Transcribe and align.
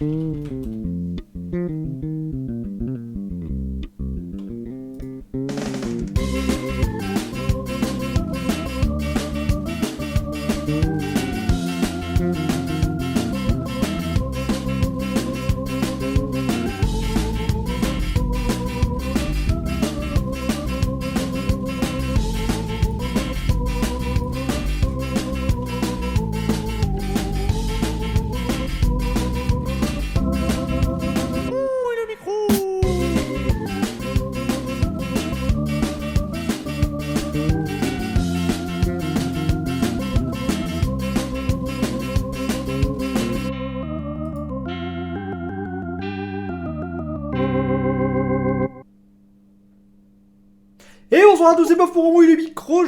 Hum. 0.00 0.59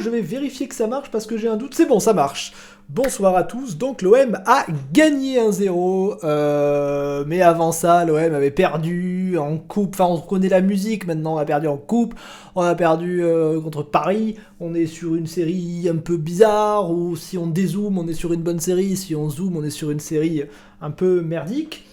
Je 0.03 0.09
vais 0.09 0.21
vérifier 0.21 0.67
que 0.67 0.75
ça 0.75 0.87
marche 0.87 1.09
parce 1.09 1.25
que 1.25 1.37
j'ai 1.37 1.47
un 1.47 1.55
doute, 1.55 1.73
c'est 1.73 1.85
bon, 1.85 1.99
ça 1.99 2.13
marche. 2.13 2.53
Bonsoir 2.89 3.35
à 3.37 3.43
tous, 3.43 3.77
donc 3.77 4.01
l'OM 4.01 4.37
a 4.45 4.65
gagné 4.91 5.39
1-0, 5.39 6.17
euh, 6.23 7.23
mais 7.25 7.41
avant 7.41 7.71
ça, 7.71 8.03
l'OM 8.03 8.17
avait 8.17 8.51
perdu 8.51 9.37
en 9.37 9.57
coupe, 9.57 9.95
enfin 9.95 10.13
on 10.13 10.19
connaît 10.19 10.49
la 10.49 10.59
musique 10.59 11.07
maintenant, 11.07 11.35
on 11.35 11.37
a 11.37 11.45
perdu 11.45 11.67
en 11.67 11.77
coupe, 11.77 12.13
on 12.55 12.61
a 12.61 12.75
perdu 12.75 13.23
euh, 13.23 13.61
contre 13.61 13.83
Paris, 13.83 14.35
on 14.59 14.75
est 14.75 14.85
sur 14.85 15.15
une 15.15 15.27
série 15.27 15.87
un 15.89 15.95
peu 15.95 16.17
bizarre, 16.17 16.91
ou 16.91 17.15
si 17.15 17.37
on 17.37 17.47
dézoome, 17.47 17.97
on 17.97 18.07
est 18.07 18.13
sur 18.13 18.33
une 18.33 18.41
bonne 18.41 18.59
série, 18.59 18.97
si 18.97 19.15
on 19.15 19.29
zoome, 19.29 19.55
on 19.55 19.63
est 19.63 19.69
sur 19.69 19.89
une 19.89 20.01
série 20.01 20.43
un 20.81 20.91
peu 20.91 21.21
merdique. 21.21 21.85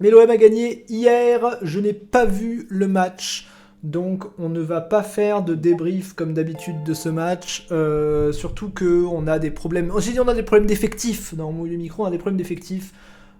Mais 0.00 0.10
l'OM 0.10 0.28
a 0.28 0.36
gagné 0.36 0.84
hier, 0.90 1.56
je 1.62 1.80
n'ai 1.80 1.94
pas 1.94 2.26
vu 2.26 2.66
le 2.68 2.86
match. 2.86 3.48
Donc 3.82 4.24
on 4.38 4.48
ne 4.48 4.60
va 4.60 4.80
pas 4.80 5.02
faire 5.02 5.42
de 5.42 5.54
débrief 5.54 6.12
comme 6.12 6.34
d'habitude 6.34 6.82
de 6.82 6.94
ce 6.94 7.08
match, 7.08 7.66
euh, 7.70 8.32
surtout 8.32 8.70
que 8.70 9.04
on 9.04 9.26
a 9.26 9.38
des 9.38 9.50
problèmes. 9.50 9.92
Dit 10.00 10.18
on 10.18 10.28
a 10.28 10.34
des 10.34 10.42
problèmes 10.42 10.66
d'effectifs 10.66 11.34
dans 11.34 11.50
le 11.52 11.76
micro, 11.76 12.04
on 12.04 12.06
a 12.06 12.10
des 12.10 12.18
problèmes 12.18 12.38
d'effectifs. 12.38 12.92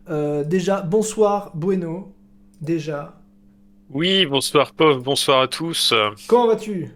Euh, 0.08 0.44
déjà, 0.44 0.82
bonsoir 0.82 1.50
Bueno. 1.54 2.12
Déjà. 2.60 3.18
Oui, 3.90 4.26
bonsoir 4.26 4.72
Pauvre, 4.72 5.00
bonsoir 5.02 5.42
à 5.42 5.48
tous. 5.48 5.92
Comment 6.28 6.46
vas-tu? 6.46 6.95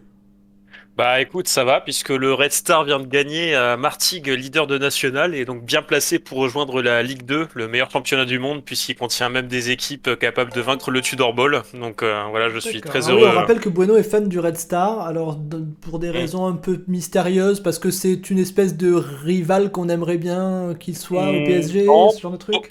Bah 0.97 1.21
écoute, 1.21 1.49
ça 1.49 1.65
va, 1.65 1.81
puisque 1.81 2.11
le 2.11 2.35
Red 2.35 2.53
Star 2.53 2.85
vient 2.85 3.01
de 3.01 3.07
gagner 3.07 3.55
à 3.55 3.77
Martigues, 3.77 4.29
leader 4.29 4.67
de 4.67 4.77
national, 4.77 5.35
et 5.35 5.45
donc 5.45 5.65
bien 5.65 5.83
placé 5.83 6.19
pour 6.19 6.39
rejoindre 6.39 6.83
la 6.83 7.03
Ligue 7.03 7.25
2, 7.25 7.49
le 7.55 7.69
meilleur 7.69 7.91
championnat 7.91 8.27
du 8.27 8.39
monde, 8.39 8.63
puisqu'il 8.65 8.97
contient 8.97 9.31
même 9.31 9.47
des 9.47 9.71
équipes 9.71 10.19
capables 10.19 10.53
de 10.53 10.61
vaincre 10.61 10.91
le 10.91 11.01
Tudor 11.01 11.33
Bowl. 11.33 11.63
Donc 11.73 12.03
euh, 12.03 12.25
voilà, 12.31 12.51
je 12.51 12.59
suis 12.59 12.83
très 12.83 13.09
ah 13.09 13.13
heureux. 13.13 13.29
on 13.29 13.35
rappelle 13.35 13.61
que 13.61 13.69
Bueno 13.69 13.97
est 13.97 14.03
fan 14.03 14.29
du 14.29 14.39
Red 14.41 14.59
Star, 14.59 15.01
alors 15.01 15.39
pour 15.81 16.01
des 16.01 16.11
mm. 16.11 16.13
raisons 16.13 16.47
un 16.47 16.57
peu 16.57 16.85
mystérieuses, 16.87 17.61
parce 17.61 17.79
que 17.79 17.91
c'est 17.91 18.29
une 18.29 18.39
espèce 18.39 18.77
de 18.77 18.93
rival 18.93 19.71
qu'on 19.71 19.89
aimerait 19.89 20.19
bien 20.19 20.75
qu'il 20.79 20.97
soit 20.97 21.31
au 21.31 21.41
mm, 21.41 21.45
PSG, 21.45 21.87
ce 22.15 22.21
genre 22.21 22.33
de 22.33 22.37
truc? 22.37 22.71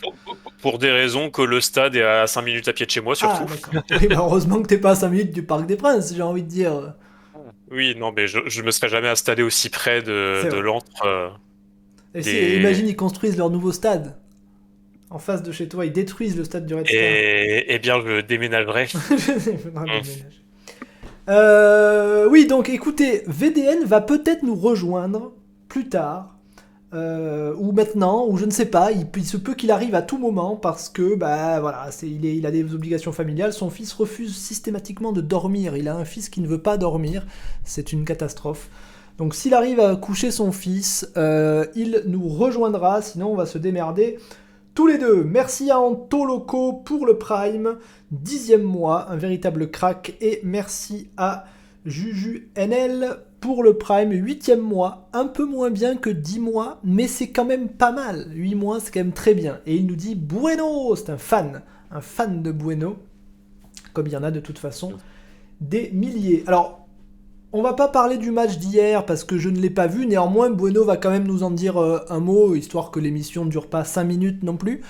Pour 0.61 0.77
des 0.77 0.91
raisons 0.91 1.31
que 1.31 1.41
le 1.41 1.61
stade 1.61 1.95
est 1.95 2.03
à 2.03 2.27
5 2.27 2.41
minutes 2.41 2.67
à 2.67 2.73
pied 2.73 2.85
de 2.85 2.91
chez 2.91 3.01
moi, 3.01 3.15
surtout. 3.15 3.45
Ah, 3.73 3.81
bah, 3.89 4.15
heureusement 4.17 4.61
que 4.61 4.67
t'es 4.67 4.77
pas 4.77 4.91
à 4.91 4.95
5 4.95 5.09
minutes 5.09 5.33
du 5.33 5.41
Parc 5.41 5.65
des 5.65 5.77
Princes, 5.77 6.13
j'ai 6.15 6.21
envie 6.21 6.43
de 6.43 6.49
dire. 6.49 6.93
Oui, 7.71 7.95
non, 7.97 8.11
mais 8.15 8.27
je, 8.27 8.39
je 8.47 8.61
me 8.61 8.71
serais 8.71 8.89
jamais 8.89 9.09
installé 9.09 9.43
aussi 9.43 9.69
près 9.69 10.01
de, 10.01 10.49
de 10.49 10.57
l'antre. 10.57 11.05
Euh, 11.05 11.29
imagine, 12.55 12.87
ils 12.87 12.95
construisent 12.95 13.37
leur 13.37 13.49
nouveau 13.49 13.71
stade 13.71 14.17
en 15.09 15.19
face 15.19 15.41
de 15.41 15.51
chez 15.51 15.67
toi, 15.67 15.85
ils 15.85 15.91
détruisent 15.91 16.37
le 16.37 16.43
stade 16.43 16.65
du 16.65 16.75
Red 16.75 16.87
Star. 16.87 16.99
Et, 16.99 17.65
eh 17.67 17.79
bien, 17.79 18.01
je 18.05 18.21
déménagerai. 18.21 18.87
Hum. 19.75 20.01
euh, 21.29 22.27
oui, 22.29 22.47
donc 22.47 22.69
écoutez, 22.69 23.23
VDN 23.27 23.85
va 23.85 24.01
peut-être 24.01 24.43
nous 24.43 24.55
rejoindre 24.55 25.33
plus 25.67 25.87
tard 25.87 26.38
euh, 26.91 27.53
ou 27.57 27.71
maintenant, 27.71 28.25
ou 28.27 28.37
je 28.37 28.45
ne 28.45 28.51
sais 28.51 28.65
pas, 28.65 28.91
il, 28.91 29.25
se 29.25 29.37
peut 29.37 29.53
qu'il 29.53 29.69
arrive 29.69 29.93
à 29.93 30.01
tout 30.01 30.17
moment 30.17 30.55
parce 30.55 30.89
que, 30.89 31.15
bah 31.15 31.59
voilà, 31.59 31.89
il, 32.01 32.45
a 32.45 32.51
des 32.51 32.73
obligations 32.73 33.11
familiales. 33.11 33.53
Son 33.53 33.69
fils 33.69 33.93
refuse 33.93 34.35
systématiquement 34.35 35.11
de 35.11 35.21
dormir. 35.21 35.77
Il 35.77 35.87
a 35.87 35.95
un 35.95 36.05
fils 36.05 36.29
qui 36.29 36.41
ne 36.41 36.47
veut 36.47 36.61
pas 36.61 36.77
dormir. 36.77 37.27
C'est 37.63 37.93
une 37.93 38.05
catastrophe. 38.05 38.69
Donc 39.19 39.35
s'il 39.35 39.53
arrive 39.53 39.79
à 39.79 39.95
coucher 39.97 40.31
son 40.31 40.51
fils, 40.51 41.11
euh, 41.15 41.65
il 41.75 42.03
nous 42.07 42.27
rejoindra. 42.27 43.01
Sinon, 43.01 43.33
on 43.33 43.35
va 43.35 43.45
se 43.45 43.59
démerder 43.59 44.17
tous 44.73 44.87
les 44.87 44.97
deux. 44.97 45.23
Merci 45.23 45.69
à 45.69 45.79
Antoloco 45.79 46.73
pour 46.73 47.05
le 47.05 47.17
Prime, 47.17 47.77
dixième 48.11 48.63
mois, 48.63 49.11
un 49.11 49.17
véritable 49.17 49.69
crack. 49.69 50.15
Et 50.21 50.39
merci 50.43 51.09
à 51.17 51.45
Juju 51.85 52.49
NL 52.55 53.19
pour 53.39 53.63
le 53.63 53.77
Prime, 53.77 54.11
8 54.11 54.51
mois, 54.57 55.09
un 55.13 55.25
peu 55.25 55.45
moins 55.45 55.69
bien 55.69 55.95
que 55.95 56.09
10 56.09 56.39
mois, 56.39 56.79
mais 56.83 57.07
c'est 57.07 57.29
quand 57.29 57.45
même 57.45 57.69
pas 57.69 57.91
mal. 57.91 58.27
8 58.33 58.55
mois, 58.55 58.79
c'est 58.79 58.91
quand 58.91 58.99
même 58.99 59.13
très 59.13 59.33
bien. 59.33 59.59
Et 59.65 59.75
il 59.75 59.85
nous 59.85 59.95
dit 59.95 60.15
Bueno, 60.15 60.95
c'est 60.95 61.09
un 61.09 61.17
fan, 61.17 61.61
un 61.91 62.01
fan 62.01 62.43
de 62.43 62.51
Bueno, 62.51 62.97
comme 63.93 64.07
il 64.07 64.13
y 64.13 64.17
en 64.17 64.23
a 64.23 64.31
de 64.31 64.39
toute 64.39 64.59
façon 64.59 64.93
des 65.61 65.89
milliers. 65.93 66.43
Alors, 66.47 66.87
on 67.51 67.61
va 67.61 67.73
pas 67.73 67.87
parler 67.87 68.17
du 68.17 68.31
match 68.31 68.57
d'hier 68.57 69.05
parce 69.05 69.23
que 69.23 69.37
je 69.37 69.49
ne 69.49 69.59
l'ai 69.59 69.69
pas 69.69 69.87
vu, 69.87 70.05
néanmoins 70.05 70.49
Bueno 70.49 70.83
va 70.83 70.97
quand 70.97 71.09
même 71.09 71.27
nous 71.27 71.43
en 71.43 71.51
dire 71.51 71.77
euh, 71.77 71.99
un 72.09 72.19
mot, 72.19 72.55
histoire 72.55 72.91
que 72.91 72.99
l'émission 72.99 73.45
ne 73.45 73.49
dure 73.49 73.67
pas 73.67 73.83
5 73.83 74.03
minutes 74.03 74.43
non 74.43 74.55
plus. 74.55 74.81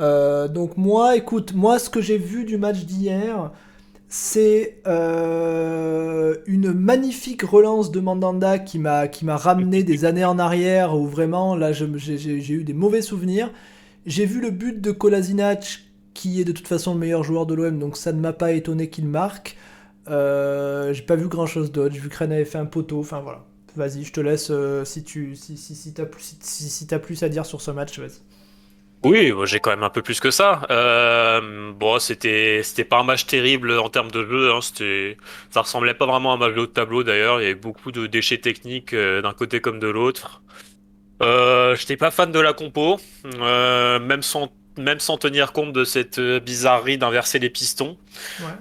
Euh, 0.00 0.48
donc 0.48 0.76
moi, 0.76 1.16
écoute, 1.16 1.54
moi 1.54 1.78
ce 1.78 1.90
que 1.90 2.00
j'ai 2.00 2.18
vu 2.18 2.44
du 2.44 2.56
match 2.56 2.84
d'hier, 2.84 3.52
c'est 4.08 4.80
euh, 4.86 6.36
une 6.46 6.72
magnifique 6.72 7.42
relance 7.42 7.90
de 7.90 8.00
Mandanda 8.00 8.58
qui 8.58 8.78
m'a 8.78 9.08
ramené 9.36 9.82
des 9.82 10.04
années 10.04 10.24
en 10.24 10.38
arrière 10.38 10.94
où 10.94 11.06
vraiment 11.06 11.56
là 11.56 11.72
j'ai 11.72 12.52
eu 12.52 12.64
des 12.64 12.72
mauvais 12.72 13.02
souvenirs. 13.02 13.50
J'ai 14.06 14.24
vu 14.24 14.40
le 14.40 14.50
but 14.50 14.80
de 14.80 14.92
Kolasinac 14.92 15.80
qui 16.14 16.40
est 16.40 16.44
de 16.44 16.52
toute 16.52 16.68
façon 16.68 16.94
le 16.94 17.00
meilleur 17.00 17.24
joueur 17.24 17.46
de 17.46 17.54
l'OM 17.54 17.78
donc 17.78 17.96
ça 17.96 18.12
ne 18.12 18.20
m'a 18.20 18.32
pas 18.32 18.52
étonné 18.52 18.88
qu'il 18.90 19.08
marque. 19.08 19.56
Euh, 20.08 20.92
j'ai 20.92 21.02
pas 21.02 21.16
vu 21.16 21.28
grand 21.28 21.46
chose 21.46 21.72
d'autre. 21.72 21.94
J'ai 21.94 22.00
vu 22.00 22.08
que 22.08 22.22
avait 22.22 22.44
fait 22.44 22.58
un 22.58 22.66
poteau. 22.66 23.00
Enfin 23.00 23.20
voilà. 23.20 23.44
Vas-y, 23.74 24.04
je 24.04 24.12
te 24.12 24.20
laisse 24.20 24.48
euh, 24.50 24.84
si 24.84 25.04
tu 25.04 25.36
si, 25.36 25.56
si, 25.56 25.74
si 25.74 25.92
t'as 25.92 26.06
plus 26.06 26.36
si, 26.40 26.70
si 26.70 26.86
plus 26.86 27.22
à 27.22 27.28
dire 27.28 27.44
sur 27.44 27.60
ce 27.60 27.70
match. 27.70 27.98
Vas-y. 27.98 28.20
Oui, 29.06 29.32
j'ai 29.44 29.60
quand 29.60 29.70
même 29.70 29.84
un 29.84 29.90
peu 29.90 30.02
plus 30.02 30.18
que 30.18 30.32
ça. 30.32 30.66
Euh, 30.68 31.70
bon, 31.72 32.00
c'était 32.00 32.62
c'était 32.64 32.82
pas 32.84 32.98
un 32.98 33.04
match 33.04 33.24
terrible 33.26 33.70
en 33.78 33.88
termes 33.88 34.10
de 34.10 34.26
jeu. 34.26 34.50
Hein, 34.52 34.60
c'était 34.60 35.16
ça 35.50 35.60
ressemblait 35.60 35.94
pas 35.94 36.06
vraiment 36.06 36.32
à 36.32 36.34
un 36.34 36.38
match 36.38 36.54
de 36.54 36.66
tableau 36.66 37.04
d'ailleurs. 37.04 37.40
Il 37.40 37.44
y 37.44 37.46
avait 37.46 37.54
beaucoup 37.54 37.92
de 37.92 38.08
déchets 38.08 38.38
techniques 38.38 38.94
euh, 38.94 39.22
d'un 39.22 39.32
côté 39.32 39.60
comme 39.60 39.78
de 39.78 39.86
l'autre. 39.86 40.42
Euh, 41.22 41.76
J'étais 41.76 41.96
pas 41.96 42.10
fan 42.10 42.32
de 42.32 42.40
la 42.40 42.52
compo, 42.52 42.98
euh, 43.24 44.00
même 44.00 44.22
sans 44.22 44.50
même 44.76 44.98
sans 44.98 45.18
tenir 45.18 45.52
compte 45.52 45.72
de 45.72 45.84
cette 45.84 46.20
bizarrerie 46.20 46.98
d'inverser 46.98 47.38
les 47.38 47.48
pistons. 47.48 47.96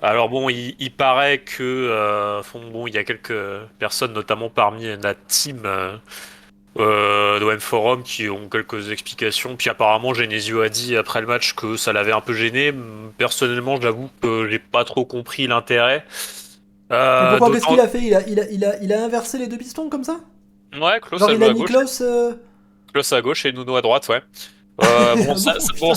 Alors 0.03 0.29
bon, 0.29 0.47
il, 0.49 0.75
il 0.79 0.91
paraît 0.91 1.39
que 1.39 2.41
bon, 2.71 2.85
il 2.85 2.93
y 2.93 2.97
a 2.99 3.03
quelques 3.03 3.33
personnes, 3.79 4.13
notamment 4.13 4.49
parmi 4.51 4.85
la 5.01 5.15
team 5.15 5.67
euh, 6.77 7.39
d'OM 7.39 7.59
Forum 7.59 8.03
qui 8.03 8.29
ont 8.29 8.49
quelques 8.49 8.91
explications. 8.91 9.55
Puis 9.55 9.69
apparemment, 9.69 10.13
Genesio 10.13 10.61
a 10.61 10.69
dit 10.69 10.97
après 10.97 11.21
le 11.21 11.27
match 11.27 11.53
que 11.53 11.77
ça 11.77 11.93
l'avait 11.93 12.11
un 12.11 12.21
peu 12.21 12.33
gêné. 12.33 12.73
Personnellement, 13.17 13.79
j'avoue 13.79 14.09
que 14.21 14.47
j'ai 14.49 14.59
pas 14.59 14.83
trop 14.83 15.05
compris 15.05 15.47
l'intérêt. 15.47 16.05
Euh, 16.91 17.37
pourquoi 17.37 17.55
Qu'est-ce 17.55 17.67
qu'il 17.67 17.79
a 17.79 17.87
fait? 17.87 18.01
Il 18.01 18.13
a, 18.13 18.27
il, 18.27 18.39
a, 18.39 18.49
il, 18.51 18.65
a, 18.65 18.77
il 18.81 18.93
a 18.93 19.03
inversé 19.03 19.37
les 19.37 19.47
deux 19.47 19.57
pistons 19.57 19.89
comme 19.89 20.03
ça? 20.03 20.19
Ouais, 20.79 20.99
Klaus 21.01 21.21
à, 21.21 21.33
gauche. 21.53 21.71
Euh, 22.01 22.33
à 23.11 23.21
gauche 23.21 23.45
et 23.45 23.53
Nuno 23.53 23.75
à 23.75 23.81
droite, 23.81 24.07
ouais. 24.09 24.21
Euh, 24.83 25.15
bon, 25.79 25.93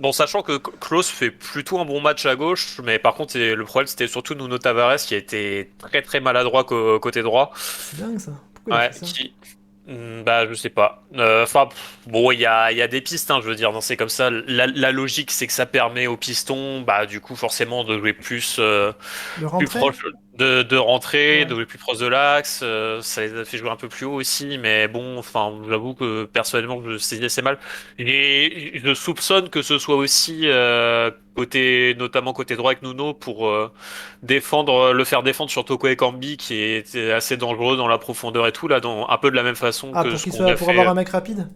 bon, 0.00 0.10
sachant 0.10 0.42
que 0.42 0.58
Klaus 0.58 1.08
fait 1.08 1.30
plutôt 1.30 1.78
un 1.78 1.84
bon 1.84 2.00
match 2.00 2.26
à 2.26 2.34
gauche, 2.34 2.80
mais 2.82 2.98
par 2.98 3.14
contre, 3.14 3.38
le 3.38 3.64
problème 3.64 3.86
c'était 3.86 4.08
surtout 4.08 4.34
Nuno 4.34 4.58
Tavares 4.58 4.96
qui 4.96 5.14
a 5.14 5.16
été 5.16 5.70
très 5.78 6.02
très 6.02 6.18
maladroit 6.18 6.64
côté 6.64 7.22
droit. 7.22 7.52
C'est 7.56 8.00
dingue 8.00 8.18
ça. 8.18 8.32
ouais, 8.66 8.90
qui, 9.00 9.32
bah, 9.86 10.48
je 10.48 10.54
sais 10.54 10.70
pas. 10.70 11.04
Euh, 11.14 11.44
enfin, 11.44 11.68
bon, 12.06 12.32
il 12.32 12.40
y 12.40 12.46
a, 12.46 12.72
y 12.72 12.82
a, 12.82 12.88
des 12.88 13.00
pistes, 13.00 13.30
hein, 13.30 13.38
je 13.42 13.48
veux 13.48 13.54
dire, 13.54 13.72
c'est 13.80 13.96
comme 13.96 14.08
ça. 14.08 14.30
La, 14.30 14.90
logique, 14.90 15.30
c'est 15.30 15.46
que 15.46 15.52
ça 15.52 15.66
permet 15.66 16.06
au 16.06 16.16
piston, 16.16 16.80
bah, 16.80 17.06
du 17.06 17.20
coup, 17.20 17.36
forcément, 17.36 17.84
de 17.84 17.98
jouer 17.98 18.12
plus, 18.12 18.56
euh, 18.58 18.92
plus 19.58 19.68
proche. 19.68 20.04
De, 20.38 20.62
de 20.62 20.76
rentrer, 20.76 21.44
Ouais. 21.44 21.46
de 21.46 21.54
jouer 21.54 21.66
plus 21.66 21.78
proche 21.78 21.98
de 21.98 22.06
l'axe. 22.06 22.60
euh, 22.62 23.00
ça 23.02 23.22
les 23.22 23.34
a 23.38 23.44
fait 23.44 23.58
jouer 23.58 23.70
un 23.70 23.76
peu 23.76 23.88
plus 23.88 24.06
haut 24.06 24.14
aussi, 24.14 24.58
mais 24.58 24.88
bon, 24.88 25.18
enfin, 25.18 25.52
j'avoue 25.68 25.94
que 25.94 26.24
personnellement, 26.24 26.82
je 26.82 26.98
saisis 26.98 27.24
assez 27.24 27.42
mal. 27.42 27.58
Et 27.98 28.80
je 28.82 28.94
soupçonne 28.94 29.48
que 29.50 29.62
ce 29.62 29.78
soit 29.78 29.96
aussi 29.96 30.42
euh, 30.44 31.10
côté, 31.34 31.94
notamment 31.98 32.32
côté 32.32 32.56
droit 32.56 32.70
avec 32.72 32.82
Nuno 32.82 33.14
pour 33.14 33.48
euh, 33.48 33.72
défendre, 34.22 34.92
le 34.92 35.04
faire 35.04 35.22
défendre 35.22 35.50
sur 35.50 35.64
Toko 35.64 35.88
Ekambi 35.88 36.36
qui 36.36 36.60
était 36.62 37.12
assez 37.12 37.36
dangereux 37.36 37.76
dans 37.76 37.88
la 37.88 37.98
profondeur 37.98 38.46
et 38.46 38.52
tout 38.52 38.68
là, 38.68 38.80
dans 38.80 39.08
un 39.08 39.18
peu 39.18 39.30
de 39.30 39.36
la 39.36 39.42
même 39.42 39.56
façon 39.56 39.94
Ah, 39.94 40.04
que 40.04 40.08
pour 40.08 40.18
ce 40.18 40.24
qu'il 40.24 40.30
qu'on 40.30 40.36
soit, 40.36 40.52
a 40.52 40.54
pour 40.54 40.68
fait. 40.68 40.70
avoir 40.70 40.88
un 40.88 40.94
mec 40.94 41.08
rapide? 41.08 41.48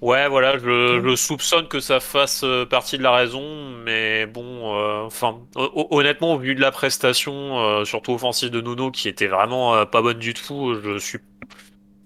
Ouais, 0.00 0.28
voilà, 0.28 0.58
je, 0.58 1.00
je 1.04 1.16
soupçonne 1.16 1.66
que 1.66 1.80
ça 1.80 1.98
fasse 1.98 2.44
euh, 2.44 2.64
partie 2.64 2.98
de 2.98 3.02
la 3.02 3.10
raison, 3.12 3.70
mais 3.84 4.26
bon, 4.26 4.72
euh, 4.76 5.02
enfin, 5.04 5.40
ho- 5.56 5.88
honnêtement, 5.90 6.34
au 6.34 6.38
vu 6.38 6.54
de 6.54 6.60
la 6.60 6.70
prestation, 6.70 7.58
euh, 7.58 7.84
surtout 7.84 8.12
offensive 8.12 8.50
de 8.50 8.60
Nuno, 8.60 8.92
qui 8.92 9.08
était 9.08 9.26
vraiment 9.26 9.74
euh, 9.74 9.86
pas 9.86 10.00
bonne 10.00 10.20
du 10.20 10.34
tout, 10.34 10.74
je 10.80 10.98
suis, 10.98 11.18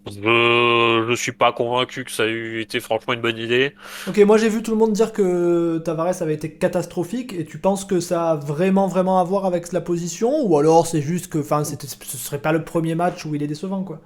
je, 0.06 1.06
je 1.08 1.14
suis 1.16 1.32
pas 1.32 1.52
convaincu 1.52 2.04
que 2.04 2.12
ça 2.12 2.26
ait 2.26 2.62
été 2.62 2.80
franchement 2.80 3.14
une 3.14 3.22
bonne 3.22 3.38
idée. 3.38 3.74
Ok, 4.06 4.18
moi 4.18 4.36
j'ai 4.36 4.48
vu 4.48 4.62
tout 4.64 4.72
le 4.72 4.76
monde 4.78 4.92
dire 4.92 5.12
que 5.12 5.78
Tavares 5.78 6.22
avait 6.22 6.34
été 6.34 6.54
catastrophique 6.58 7.32
et 7.34 7.44
tu 7.44 7.58
penses 7.58 7.84
que 7.84 8.00
ça 8.00 8.32
a 8.32 8.34
vraiment 8.36 8.88
vraiment 8.88 9.20
à 9.20 9.24
voir 9.24 9.44
avec 9.46 9.70
la 9.72 9.80
position 9.80 10.44
ou 10.44 10.58
alors 10.58 10.88
c'est 10.88 11.00
juste 11.00 11.28
que 11.28 11.38
enfin 11.38 11.62
ce 11.64 11.76
serait 12.18 12.40
pas 12.42 12.50
le 12.50 12.64
premier 12.64 12.96
match 12.96 13.24
où 13.24 13.34
il 13.36 13.42
est 13.44 13.46
décevant 13.46 13.84
quoi. 13.84 14.00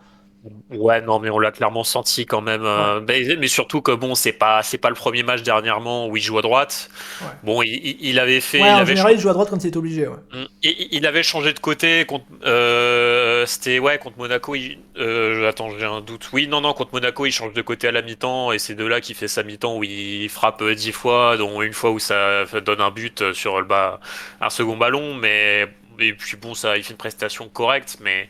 Ouais, 0.70 1.00
non, 1.00 1.18
mais 1.18 1.30
on 1.30 1.38
l'a 1.38 1.50
clairement 1.52 1.84
senti 1.84 2.26
quand 2.26 2.40
même. 2.40 2.64
euh, 2.64 3.00
mais, 3.06 3.36
mais 3.38 3.48
surtout 3.48 3.80
que 3.82 3.92
bon, 3.92 4.14
c'est 4.14 4.32
pas, 4.32 4.62
c'est 4.62 4.78
pas 4.78 4.88
le 4.88 4.94
premier 4.94 5.22
match 5.22 5.42
dernièrement 5.42 6.06
où 6.08 6.16
il 6.16 6.22
joue 6.22 6.38
à 6.38 6.42
droite. 6.42 6.88
Ouais. 7.20 7.26
Bon, 7.42 7.62
il, 7.62 8.18
avait 8.18 8.40
fait, 8.40 8.60
Ouais, 8.60 8.68
il 8.68 8.72
en 8.72 8.76
avait 8.78 8.92
général 8.94 9.14
il 9.14 9.20
joue 9.20 9.28
à 9.28 9.32
droite 9.32 9.48
quand 9.50 9.62
il 9.62 9.66
est 9.68 9.76
obligé. 9.76 10.06
Ouais. 10.06 10.16
Mm. 10.32 10.44
Il 10.62 11.06
avait 11.06 11.22
changé 11.22 11.52
de 11.52 11.58
côté 11.58 12.04
contre. 12.04 12.24
euh, 12.44 13.44
C'était 13.46 13.78
ouais 13.78 13.98
contre 13.98 14.18
Monaco. 14.18 14.54
Il, 14.54 14.78
euh, 14.98 15.48
attends, 15.48 15.70
j'ai 15.78 15.84
un 15.84 16.00
doute. 16.00 16.28
Oui, 16.32 16.48
non, 16.48 16.60
non, 16.60 16.72
contre 16.74 16.94
Monaco, 16.94 17.26
il 17.26 17.32
change 17.32 17.52
de 17.52 17.62
côté 17.62 17.88
à 17.88 17.92
la 17.92 18.02
mi-temps 18.02 18.52
et 18.52 18.58
c'est 18.58 18.74
de 18.74 18.84
là 18.84 19.00
qu'il 19.00 19.14
fait 19.14 19.28
sa 19.28 19.42
mi-temps 19.42 19.76
où 19.76 19.84
il 19.84 20.28
frappe 20.28 20.62
dix 20.64 20.92
fois, 20.92 21.36
dont 21.36 21.62
une 21.62 21.72
fois 21.72 21.90
où 21.90 21.98
ça 21.98 22.44
donne 22.64 22.80
un 22.80 22.90
but 22.90 23.32
sur 23.32 23.58
le 23.58 23.64
bas, 23.66 24.00
un 24.40 24.50
second 24.50 24.76
ballon. 24.76 25.14
Mais 25.14 25.66
et 25.98 26.12
puis 26.12 26.36
bon, 26.36 26.54
ça, 26.54 26.76
il 26.76 26.82
fait 26.82 26.90
une 26.90 26.98
prestation 26.98 27.48
correcte, 27.48 27.96
mais 28.00 28.28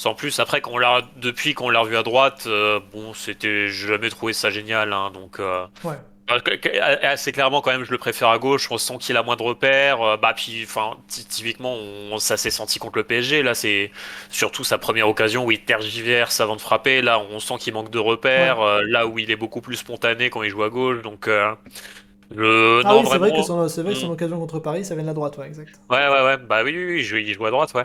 sans 0.00 0.14
plus. 0.14 0.40
Après, 0.40 0.60
quand 0.62 0.72
on 0.72 0.78
l'a 0.78 1.02
depuis 1.16 1.52
qu'on 1.54 1.68
l'a 1.70 1.80
revu 1.80 1.96
à 1.96 2.02
droite, 2.02 2.44
euh, 2.46 2.80
bon, 2.92 3.12
c'était, 3.14 3.68
j'ai 3.68 3.88
jamais 3.88 4.08
trouvé 4.10 4.32
ça 4.32 4.48
génial. 4.50 4.92
hein, 4.94 5.10
donc. 5.12 5.40
euh, 5.40 5.66
Ouais. 5.84 5.96
euh, 6.30 6.96
Assez 7.02 7.32
clairement, 7.32 7.60
quand 7.60 7.70
même, 7.72 7.84
je 7.84 7.90
le 7.90 7.98
préfère 7.98 8.28
à 8.28 8.38
gauche. 8.38 8.68
On 8.70 8.78
sent 8.78 8.94
qu'il 9.00 9.16
a 9.16 9.22
moins 9.22 9.36
de 9.36 9.42
repères. 9.42 10.00
Euh, 10.02 10.16
Bah, 10.16 10.32
puis, 10.34 10.62
enfin, 10.64 10.96
ty- 11.08 11.24
typiquement, 11.26 11.74
on- 11.74 12.18
ça 12.18 12.36
s'est 12.36 12.50
senti 12.50 12.78
contre 12.78 12.96
le 12.98 13.04
PSG. 13.04 13.42
Là, 13.42 13.54
c'est 13.54 13.90
surtout 14.30 14.64
sa 14.64 14.78
première 14.78 15.08
occasion 15.08 15.44
où 15.44 15.50
il 15.52 15.60
tergiverse 15.64 16.40
avant 16.40 16.56
de 16.56 16.60
frapper. 16.62 17.02
Là, 17.02 17.18
on 17.20 17.38
sent 17.40 17.54
qu'il 17.58 17.74
manque 17.74 17.90
de 17.90 17.98
repères. 17.98 18.60
Euh, 18.60 18.82
Là 18.86 19.06
où 19.06 19.18
il 19.18 19.30
est 19.30 19.36
beaucoup 19.36 19.60
plus 19.60 19.76
spontané 19.76 20.30
quand 20.30 20.42
il 20.42 20.50
joue 20.50 20.62
à 20.62 20.70
gauche. 20.70 21.02
Donc, 21.02 21.28
euh, 21.28 21.52
je... 22.30 22.80
Ah 22.84 22.88
non, 22.88 23.00
oui, 23.00 23.06
c'est 23.10 23.18
vrai 23.18 23.32
que 23.32 23.42
son, 23.42 23.68
c'est 23.68 23.82
vrai 23.82 23.92
que 23.94 23.98
son 23.98 24.08
Mm. 24.08 24.12
occasion 24.12 24.38
contre 24.38 24.60
Paris 24.60 24.84
ça 24.84 24.94
vient 24.94 25.02
de 25.04 25.08
la 25.08 25.14
droite, 25.14 25.36
ouais, 25.38 25.46
exact. 25.48 25.80
Ouais, 25.90 26.08
ouais, 26.08 26.22
ouais. 26.24 26.36
Bah 26.38 26.62
oui, 26.64 26.72
oui, 26.76 26.84
oui, 26.86 26.98
il 27.00 27.04
joue, 27.04 27.16
il 27.16 27.34
joue 27.34 27.46
à 27.46 27.50
droite, 27.50 27.74
ouais. 27.74 27.84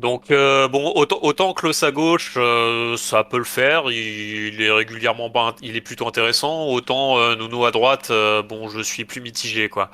Donc, 0.00 0.30
euh, 0.30 0.66
bon, 0.66 0.92
autant, 0.94 1.18
autant 1.20 1.52
à 1.52 1.90
gauche, 1.90 2.32
euh, 2.38 2.96
ça 2.96 3.22
peut 3.22 3.36
le 3.36 3.44
faire. 3.44 3.90
Il, 3.90 4.62
est 4.62 4.70
régulièrement, 4.70 5.30
il 5.60 5.76
est 5.76 5.82
plutôt 5.82 6.08
intéressant. 6.08 6.68
Autant 6.68 7.18
euh, 7.18 7.64
à 7.66 7.70
droite, 7.70 8.08
euh, 8.10 8.42
bon, 8.42 8.70
je 8.70 8.80
suis 8.80 9.04
plus 9.04 9.20
mitigé, 9.20 9.68
quoi. 9.68 9.90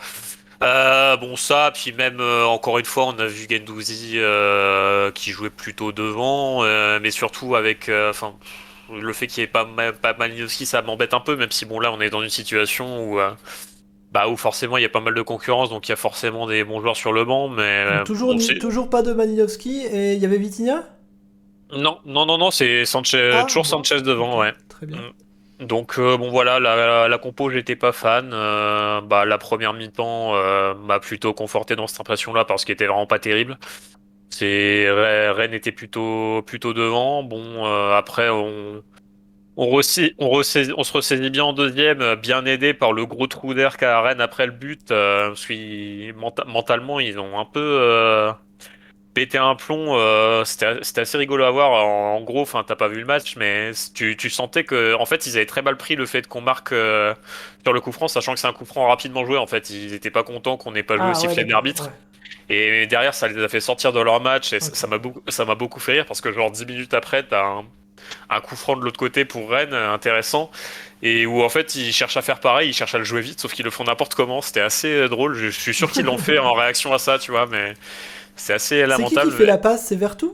Bon, 0.61 1.35
ça, 1.37 1.73
puis 1.75 1.93
même, 1.93 2.21
encore 2.21 2.79
une 2.79 2.85
fois, 2.85 3.07
on 3.07 3.19
a 3.19 3.27
vu 3.27 3.49
Gendouzi 3.51 4.19
qui 5.15 5.31
jouait 5.33 5.51
plutôt 5.51 5.91
devant, 5.93 6.63
mais 7.01 7.11
surtout 7.11 7.57
avec, 7.57 7.89
le 7.89 9.13
fait 9.13 9.27
qu'il 9.27 9.43
n'y 9.43 9.45
ait 9.45 9.51
pas, 9.51 9.67
pas 10.01 10.15
Malinowski, 10.15 10.67
ça 10.67 10.83
m'embête 10.83 11.15
un 11.15 11.21
peu, 11.21 11.35
même 11.37 11.51
si, 11.51 11.67
bon, 11.67 11.81
là, 11.81 11.93
on 11.93 12.01
est 12.01 12.11
dans 12.11 12.23
une 12.23 12.31
situation 12.31 13.03
où, 13.03 13.21
bah, 14.13 14.29
où 14.29 14.37
forcément 14.37 14.77
il 14.79 14.83
y 14.83 14.87
a 14.87 14.89
pas 14.89 15.01
mal 15.01 15.15
de 15.15 15.23
concurrence, 15.23 15.71
donc 15.71 15.89
il 15.89 15.93
y 15.93 15.95
a 15.95 15.97
forcément 15.97 16.47
des 16.47 16.65
bons 16.65 16.81
joueurs 16.81 16.97
sur 16.97 17.13
le 17.13 17.25
banc, 17.25 17.49
mais 17.49 17.63
euh, 17.63 17.99
Donc, 17.99 18.07
toujours, 18.07 18.35
ni- 18.35 18.59
toujours 18.59 18.89
pas 18.91 19.03
de 19.03 19.13
Malinowski 19.13 19.85
et 19.87 20.15
il 20.15 20.21
y 20.21 20.25
avait 20.25 20.39
Vitinha? 20.39 20.85
Non, 21.73 21.99
non, 22.05 22.27
non, 22.27 22.39
non, 22.39 22.51
c'est 22.51 22.85
Sanchez, 22.85 23.33
Ah, 23.35 23.45
toujours 23.45 23.65
bon. 23.65 23.69
Sanchez 23.69 24.01
devant, 24.03 24.39
ouais. 24.39 24.53
Très 24.69 24.87
bien. 24.87 24.99
Donc 25.59 25.99
euh, 25.99 26.19
bon 26.19 26.29
voilà, 26.31 26.61
la, 26.61 27.09
la 27.09 27.19
compo 27.19 27.49
j'étais 27.51 27.77
pas 27.77 27.93
fan. 27.93 28.31
Euh, 28.35 29.01
bah 29.01 29.25
la 29.25 29.39
première 29.39 29.73
mi-temps 29.73 30.35
euh, 30.37 30.75
m'a 30.75 31.01
plutôt 31.01 31.33
conforté 31.33 31.77
dans 31.77 31.87
cette 31.87 31.99
impression-là 32.01 32.45
parce 32.45 32.65
qu'il 32.67 32.75
était 32.75 32.87
vraiment 32.87 33.07
pas 33.07 33.19
terrible. 33.19 33.59
C'est 34.31 34.87
Re- 34.87 35.33
Rennes 35.33 35.55
était 35.55 35.73
plutôt 35.73 36.43
plutôt 36.43 36.75
devant. 36.75 37.23
Bon 37.23 37.65
après 37.95 38.29
on 38.31 38.83
on, 39.57 39.67
ressaisit- 39.71 40.15
on, 40.19 40.29
ressaisit- 40.31 40.75
on 40.77 40.85
se 40.85 40.93
ressaisit 40.93 41.31
bien 41.31 41.45
en 41.45 41.53
deuxième, 41.53 42.01
euh, 42.03 42.17
bien 42.17 42.45
aidé 42.47 42.75
par 42.75 42.93
le 42.93 43.07
gros 43.07 43.27
trou 43.27 43.55
d'air 43.55 43.77
qu'a 43.77 44.01
Rennes 44.03 44.21
après 44.21 44.47
le 44.47 44.53
but. 44.53 44.91
euh, 44.91 45.29
parce 45.29 45.47
qu'ils 45.47 46.15
menta- 46.15 46.45
mentalement 46.47 47.01
ils 47.01 47.19
ont 47.19 47.39
un 47.39 47.45
peu 47.47 47.61
euh, 47.63 48.33
pété 49.15 49.39
un 49.39 49.55
plomb. 49.57 49.97
euh, 49.99 50.45
c'était 50.45 51.01
assez 51.03 51.19
rigolo 51.19 51.45
à 51.45 51.51
voir. 51.51 51.73
En, 51.73 52.17
en 52.17 52.23
gros, 52.23 52.43
enfin, 52.43 52.65
t'as 52.67 52.77
pas 52.77 52.89
vu 52.89 53.01
le 53.01 53.07
match, 53.07 53.37
mais 53.37 53.73
tu, 53.95 54.17
tu 54.17 54.31
sentais 54.31 54.65
que, 54.65 54.95
en 54.95 55.07
fait, 55.07 55.27
ils 55.27 55.37
avaient 55.37 55.47
très 55.47 55.63
mal 55.63 55.77
pris 55.77 55.97
le 55.97 56.07
fait 56.07 56.27
qu'on 56.29 56.41
marque 56.43 56.75
sur 57.65 57.73
le 57.73 57.81
coup 57.81 57.93
franc, 57.93 58.09
sachant 58.09 58.35
que 58.35 58.41
c'est 58.41 58.47
un 58.49 58.53
coup 58.53 58.65
franc 58.65 58.87
rapidement 58.89 59.25
joué. 59.25 59.39
En 59.39 59.47
fait, 59.47 59.71
ils 59.71 59.95
étaient 59.95 60.11
pas 60.11 60.23
contents 60.25 60.57
qu'on 60.57 60.73
n'ait 60.73 60.83
pas 60.83 60.99
joué 60.99 61.11
Ah, 61.11 61.11
au 61.11 61.15
sifflet 61.15 61.45
ouais, 61.45 61.51
ouais. 61.81 61.91
Et 62.49 62.87
derrière, 62.87 63.15
ça 63.15 63.29
les 63.29 63.43
a 63.43 63.49
fait 63.49 63.61
sortir 63.61 63.93
de 63.93 64.01
leur 64.01 64.21
match. 64.21 64.53
Et 64.53 64.61
ça- 64.61 64.87
m'a 64.87 64.99
beaucoup, 64.99 65.23
ça 65.29 65.45
m'a 65.45 65.55
beaucoup 65.55 65.81
fait 65.81 65.93
rire 65.93 66.07
parce 66.07 66.21
que 66.21 66.33
genre 66.33 66.51
10 66.51 66.67
minutes 66.67 66.95
après, 66.95 67.25
t'as 67.27 67.45
un, 67.45 67.65
un 68.31 68.41
coup 68.41 68.57
franc 68.57 68.77
de 68.77 68.83
l'autre 68.83 68.99
côté 68.99 69.25
pour 69.25 69.51
Rennes, 69.51 69.73
euh, 69.75 69.93
intéressant. 69.93 70.51
Et 71.03 71.27
où 71.27 71.43
en 71.43 71.49
fait, 71.49 71.75
ils 71.75 71.93
cherchent 71.93 72.17
à 72.17 72.23
faire 72.23 72.41
pareil, 72.41 72.71
ils 72.71 72.73
cherchent 72.73 72.95
à 72.95 72.99
le 72.99 73.05
jouer 73.05 73.21
vite, 73.21 73.41
sauf 73.41 73.53
qu'ils 73.53 73.65
le 73.65 73.71
font 73.71 73.85
n'importe 73.85 74.15
comment. 74.15 74.41
C'était 74.41 74.61
assez 74.63 74.89
euh, 74.93 75.09
drôle. 75.09 75.35
Je 75.35 75.49
suis 75.49 75.75
sûr 75.75 75.91
qu'ils 75.91 76.05
l'ont 76.07 76.19
fait 76.19 76.39
en 76.39 76.53
réaction 76.55 76.93
à 76.93 76.99
ça, 76.99 77.19
tu 77.19 77.31
vois, 77.31 77.47
mais 77.47 77.75
c'est 78.35 78.55
assez 78.55 78.77
C'est 78.79 78.85
qui 78.85 78.89
lamentable. 78.91 79.31
qui 79.31 79.37
fait 79.39 79.47
la 79.47 79.59
passe? 79.59 79.87
C'est 79.87 79.97
Vertu? 79.97 80.27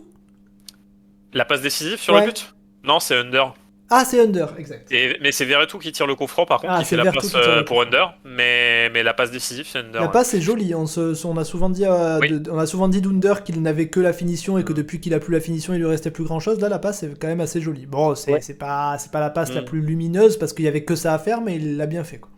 La 1.32 1.44
passe 1.44 1.60
décisive 1.62 1.98
sur 1.98 2.14
Ouais. 2.14 2.20
le 2.20 2.26
but? 2.26 2.54
Non, 2.84 3.00
c'est 3.00 3.16
Under. 3.16 3.54
Ah, 3.94 4.04
c'est 4.06 4.20
Under, 4.20 4.54
exact. 4.58 4.90
Et, 4.90 5.16
mais 5.20 5.32
c'est 5.32 5.44
Verretou 5.44 5.78
qui 5.78 5.92
tire 5.92 6.06
le 6.06 6.14
coup 6.14 6.26
franc, 6.26 6.46
par 6.46 6.60
contre, 6.60 6.72
Ah, 6.74 6.78
qui 6.78 6.86
c'est 6.86 6.96
fait 6.96 7.04
la 7.04 7.12
passe 7.12 7.34
euh, 7.34 7.62
pour. 7.62 7.82
Under. 7.82 8.14
Mais, 8.24 8.88
mais 8.90 9.02
la 9.02 9.12
passe 9.12 9.30
décisive, 9.30 9.66
c'est 9.70 9.80
Under. 9.80 10.00
La 10.00 10.06
ouais. 10.06 10.12
passe 10.12 10.32
est 10.34 10.40
jolie. 10.40 10.74
On, 10.74 10.86
se- 10.86 11.26
on 11.26 11.36
a 11.36 11.44
souvent 11.44 11.68
dit, 11.68 11.84
euh, 11.84 12.18
Oui. 12.20 12.30
de- 12.40 12.50
on 12.50 12.58
a 12.58 12.66
souvent 12.66 12.88
dit 12.88 13.00
d'Under 13.02 13.34
qu'il 13.44 13.60
n'avait 13.60 13.88
que 13.88 14.00
la 14.00 14.12
finition 14.12 14.56
et 14.58 14.64
que 14.64 14.72
depuis 14.72 14.98
qu'il 15.00 15.12
a 15.14 15.18
plus 15.20 15.32
la 15.34 15.40
finition, 15.40 15.74
il 15.74 15.78
lui 15.80 15.86
restait 15.86 16.10
plus 16.10 16.24
grand 16.24 16.40
chose. 16.40 16.58
Là, 16.60 16.68
la 16.70 16.78
passe 16.78 17.02
est 17.02 17.18
quand 17.20 17.28
même 17.28 17.40
assez 17.42 17.60
jolie. 17.60 17.84
Bon, 17.86 18.14
c'est 18.14 18.32
Ouais. 18.32 18.40
c'est 18.40 18.58
pas, 18.58 18.96
c'est 18.98 19.12
pas 19.12 19.20
la 19.20 19.30
passe 19.30 19.52
la 19.52 19.60
Mm. 19.60 19.66
plus 19.66 19.80
lumineuse 19.82 20.38
parce 20.38 20.52
qu'il 20.54 20.64
y 20.64 20.68
avait 20.68 20.84
que 20.84 20.94
ça 20.94 21.12
à 21.12 21.18
faire, 21.18 21.40
mais 21.42 21.56
il 21.56 21.76
l'a 21.76 21.86
bien 21.86 22.02
fait. 22.04 22.18
Quoi. 22.18 22.30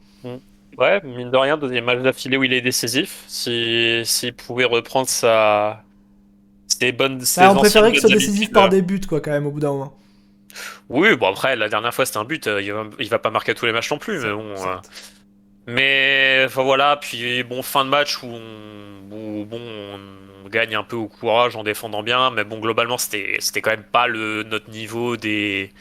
Ouais, 0.77 1.01
mine 1.05 1.31
de 1.31 1.37
rien, 1.37 1.57
deuxième 1.57 1.85
match 1.85 2.01
d'affilée 2.03 2.37
où 2.37 2.43
il 2.43 2.53
est 2.53 2.61
décisif. 2.61 3.23
Si- 3.29 4.03
S'il 4.05 4.33
pouvait 4.35 4.65
reprendre 4.65 5.09
sa. 5.09 5.83
Ses 6.67 6.91
bonnes. 6.91 7.21
Ah, 7.37 7.53
on 7.53 7.55
préférait 7.57 7.93
qu'il 7.93 8.01
soit 8.01 8.09
bonnes 8.11 8.19
décisif 8.19 8.51
par 8.51 8.69
des 8.69 8.83
buts, 8.83 9.01
quoi, 9.09 9.21
quand 9.21 9.31
même, 9.31 9.47
au 9.47 9.51
bout 9.53 9.61
d'un 9.61 9.71
moment. 9.71 9.95
Oui, 10.89 11.17
bon, 11.17 11.29
après, 11.31 11.57
la 11.57 11.69
dernière 11.69 11.93
fois, 11.95 12.07
c'était 12.07 12.19
un 12.19 12.25
but. 12.25 12.47
euh, 12.47 12.61
Il 12.63 12.73
va, 12.73 12.85
il 12.99 13.09
va 13.09 13.19
pas 13.19 13.31
marquer 13.31 13.53
à 13.53 13.55
tous 13.55 13.67
les 13.67 13.73
matchs 13.73 13.91
non 13.91 13.99
plus, 13.99 14.21
mais 14.21 14.33
bon. 14.33 14.51
euh. 14.67 14.77
Mais 15.67 16.43
enfin 16.47 16.63
voilà, 16.63 16.99
puis 17.01 17.43
bon, 17.43 17.63
fin 17.63 17.85
de 17.87 17.91
match 17.91 18.23
où, 18.23 18.27
on, 18.27 19.15
où, 19.15 19.47
bon, 19.47 19.61
on 20.45 20.49
gagne 20.51 20.75
un 20.75 20.83
peu 20.83 20.97
au 20.97 21.09
courage 21.09 21.57
en 21.57 21.63
défendant 21.65 22.03
bien, 22.03 22.31
mais 22.31 22.45
bon, 22.45 22.59
globalement, 22.59 22.99
c'était 22.99 23.37
c'était 23.39 23.63
quand 23.63 23.71
même 23.71 23.83
pas 23.83 24.07
le, 24.07 24.43
notre 24.43 24.69
niveau 24.71 25.17
des, 25.17 25.73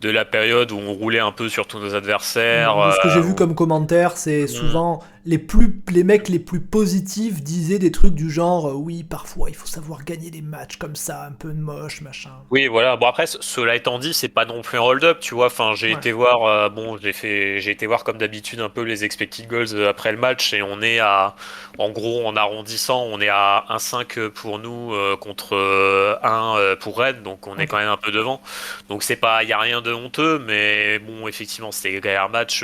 de 0.00 0.08
la 0.08 0.24
période 0.24 0.72
où 0.72 0.78
on 0.78 0.94
roulait 0.94 1.18
un 1.18 1.32
peu 1.32 1.50
sur 1.50 1.66
tous 1.66 1.78
nos 1.78 1.94
adversaires. 1.94 2.94
Ce 2.96 3.00
que 3.02 3.10
j'ai 3.10 3.18
euh, 3.18 3.22
vu 3.22 3.34
comme 3.34 3.54
commentaire, 3.54 4.16
c'est 4.16 4.44
Mm. 4.44 4.48
souvent 4.48 5.02
les 5.26 5.38
plus 5.38 5.82
les 5.90 6.04
mecs 6.04 6.28
les 6.28 6.38
plus 6.38 6.60
positifs 6.60 7.42
disaient 7.42 7.78
des 7.78 7.90
trucs 7.92 8.14
du 8.14 8.30
genre 8.30 8.68
euh, 8.68 8.72
oui 8.74 9.02
parfois 9.04 9.50
il 9.50 9.56
faut 9.56 9.66
savoir 9.66 10.04
gagner 10.04 10.30
des 10.30 10.40
matchs 10.42 10.76
comme 10.76 10.96
ça 10.96 11.24
un 11.26 11.32
peu 11.32 11.52
moche 11.52 12.00
machin. 12.00 12.30
Oui, 12.50 12.68
voilà. 12.68 12.96
Bon 12.96 13.06
après, 13.08 13.26
ce- 13.26 13.38
cela 13.40 13.74
étant 13.74 13.98
dit, 13.98 14.14
c'est 14.14 14.28
pas 14.28 14.44
non 14.44 14.62
plus 14.62 14.78
un 14.78 14.82
hold-up, 14.82 15.18
tu 15.20 15.34
vois. 15.34 15.46
Enfin, 15.46 15.74
j'ai 15.74 15.92
Ouais. 15.92 15.94
été 15.94 16.12
voir, 16.12 16.44
euh, 16.44 16.68
bon, 16.68 16.96
j'ai 16.96 17.12
fait, 17.12 17.60
j'ai 17.60 17.72
été 17.72 17.86
voir 17.86 18.04
comme 18.04 18.18
d'habitude 18.18 18.60
un 18.60 18.68
peu 18.68 18.82
les 18.82 19.04
expected 19.04 19.48
goals 19.48 19.74
euh, 19.74 19.88
après 19.88 20.12
le 20.12 20.18
match 20.18 20.52
et 20.54 20.62
on 20.62 20.80
est 20.80 21.00
à, 21.00 21.34
en 21.78 21.90
gros, 21.90 22.24
en 22.26 22.36
arrondissant, 22.36 23.02
on 23.04 23.20
est 23.20 23.28
à 23.28 23.64
1,5 23.68 24.28
pour 24.30 24.58
nous 24.60 24.94
euh, 24.94 25.16
contre 25.16 25.56
euh, 25.56 26.16
1 26.22 26.56
euh, 26.58 26.76
pour 26.76 26.98
Rennes, 26.98 27.22
donc 27.24 27.46
on 27.48 27.58
est 27.58 27.66
quand 27.66 27.78
même 27.78 27.88
un 27.88 27.96
peu 27.96 28.12
devant. 28.12 28.40
Donc 28.88 29.02
c'est 29.02 29.16
pas, 29.16 29.42
il 29.42 29.48
y 29.48 29.52
a 29.52 29.58
rien 29.58 29.82
de 29.82 29.92
honteux, 29.92 30.38
mais 30.38 30.98
bon, 31.00 31.26
effectivement, 31.26 31.72
c'était 31.72 32.14
un 32.14 32.28
match 32.28 32.62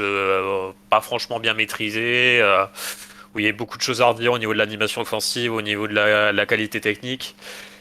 pas 0.93 1.01
franchement 1.01 1.41
bien 1.41 1.55
maîtrisé. 1.55 2.39
euh, 2.43 2.67
où 3.35 3.39
il 3.39 3.47
y 3.47 3.49
a 3.49 3.53
beaucoup 3.53 3.79
de 3.79 3.83
choses 3.83 4.03
à 4.03 4.07
redire 4.07 4.33
au 4.33 4.39
niveau 4.39 4.53
de 4.53 4.59
l'animation 4.59 5.01
offensive, 5.01 5.53
au 5.53 5.63
niveau 5.63 5.89
de 5.89 5.95
la, 5.95 6.47
qualité 6.47 6.81
technique. 6.81 7.35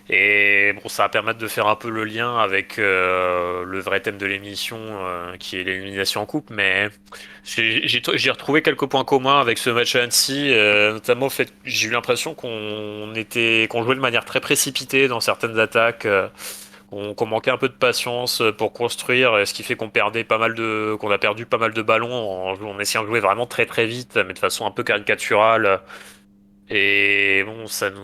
Et 0.10 0.74
bon, 0.74 0.90
ça 0.90 1.04
va 1.04 1.10
permettre 1.10 1.40
de 1.40 1.48
faire 1.48 1.68
un 1.68 1.76
peu 1.76 1.90
le 1.90 2.04
lien 2.04 2.38
avec 2.38 2.80
euh, 2.80 3.64
le 3.66 3.80
vrai 3.80 4.02
thème 4.02 4.18
de 4.18 4.26
l'émission, 4.26 4.78
euh, 4.82 5.38
qui 5.38 5.58
est 5.58 5.64
l'élimination 5.64 6.22
en 6.22 6.26
coupe. 6.26 6.50
Mais 6.50 6.90
j'ai 7.44 8.32
retrouvé 8.32 8.62
quelques 8.62 8.88
points 8.88 9.06
communs 9.06 9.40
avec 9.40 9.58
ce 9.58 9.70
match 9.70 9.96
à 9.96 10.04
Annecy, 10.04 10.52
euh, 10.54 10.94
notamment 10.94 11.30
fait, 11.30 11.54
j'ai 11.64 11.88
eu 11.88 11.92
l'impression 11.92 12.34
qu'on 12.34 13.14
était, 13.16 13.68
qu'on 13.70 13.84
jouait 13.84 13.96
de 13.96 14.02
manière 14.02 14.26
très 14.26 14.42
précipitée 14.42 15.08
dans 15.08 15.20
certaines 15.20 15.60
attaques. 15.60 16.08
Qu'on 16.92 17.26
manquait 17.26 17.52
un 17.52 17.58
peu 17.58 17.70
de 17.70 17.74
patience 17.74 18.44
pour 18.58 18.74
construire, 18.74 19.48
ce 19.48 19.54
qui 19.54 19.64
fait 19.64 19.76
qu'on 19.76 19.90
perdait 19.90 20.24
pas 20.24 20.38
mal 20.38 20.54
de, 20.54 20.96
qu'on 21.00 21.10
a 21.10 21.18
perdu 21.18 21.46
pas 21.46 21.58
mal 21.58 21.74
de 21.74 21.82
ballons 21.82 22.14
en, 22.14 22.54
en 22.62 22.80
essayant 22.80 23.04
de 23.04 23.08
jouer 23.08 23.22
vraiment 23.22 23.48
très 23.48 23.66
très 23.66 23.86
vite, 23.86 24.18
mais 24.18 24.34
de 24.34 24.40
façon 24.40 24.66
un 24.66 24.72
peu 24.72 24.84
caricaturale. 24.84 25.82
Et 26.70 27.44
bon, 27.46 27.68
ça 27.68 27.90
nous, 27.90 28.02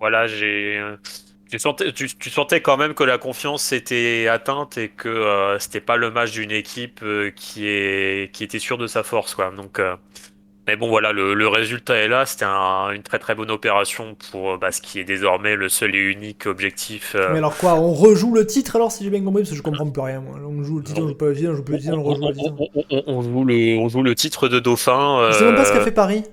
voilà, 0.00 0.26
j'ai. 0.26 0.80
Tu 1.50 1.58
sentais, 1.58 1.92
tu, 1.92 2.30
sentais 2.30 2.60
quand 2.60 2.76
même 2.76 2.92
que 2.94 3.04
la 3.04 3.16
confiance 3.16 3.72
était 3.72 4.28
atteinte 4.28 4.76
et 4.76 4.90
que 4.90 5.08
euh, 5.08 5.58
c'était 5.58 5.80
pas 5.80 5.96
le 5.96 6.10
match 6.10 6.32
d'une 6.32 6.50
équipe 6.50 7.00
euh, 7.02 7.30
qui, 7.30 7.66
est, 7.66 8.30
qui 8.34 8.44
était 8.44 8.58
sûre 8.58 8.76
de 8.76 8.86
sa 8.86 9.02
force. 9.02 9.34
Quoi. 9.34 9.50
Donc, 9.52 9.78
euh, 9.78 9.96
mais 10.68 10.76
bon, 10.76 10.88
voilà, 10.88 11.12
le, 11.12 11.48
résultat 11.48 11.96
est 11.96 12.08
là. 12.08 12.26
C'était 12.26 12.44
une 12.44 13.02
très 13.02 13.18
très 13.18 13.34
bonne 13.34 13.50
opération 13.50 14.16
pour 14.30 14.58
bah, 14.58 14.70
ce 14.70 14.82
qui 14.82 15.00
est 15.00 15.04
désormais 15.04 15.56
le 15.56 15.70
seul 15.70 15.94
et 15.94 15.98
unique 15.98 16.44
objectif. 16.46 17.16
Mais 17.32 17.38
alors 17.38 17.56
quoi 17.56 17.74
On 17.74 17.94
rejoue 17.94 18.34
le 18.34 18.46
titre 18.46 18.76
alors, 18.76 18.92
si 18.92 19.02
j'ai 19.02 19.08
bien 19.08 19.22
compris 19.22 19.42
Parce 19.42 19.50
que 19.50 19.56
je 19.56 19.62
comprends 19.62 19.88
plus 19.90 20.02
rien. 20.02 20.20
Moi. 20.20 20.38
On 20.46 20.62
joue 20.62 20.78
le 20.78 20.84
titre, 20.84 21.02
on 21.02 21.08
joue 21.08 21.14
pas 21.14 21.26
le 21.26 21.34
titre, 21.34 21.50
on 21.50 21.56
joue 21.56 21.64
le 21.66 21.78
titre, 21.78 21.96
on 21.96 22.02
rejoue 22.02 22.28
le 22.28 22.34
titre. 22.34 22.54
On, 23.06 23.22
joue, 23.22 23.44
le, 23.44 23.78
on 23.78 23.88
joue 23.88 24.02
le 24.02 24.14
titre 24.14 24.48
de 24.48 24.60
Dauphin. 24.60 25.30
Je 25.32 25.38
sais 25.38 25.44
même 25.46 25.56
pas 25.56 25.64
ce 25.64 25.72
qu'a 25.72 25.80
fait 25.80 25.90
Paris. 25.90 26.24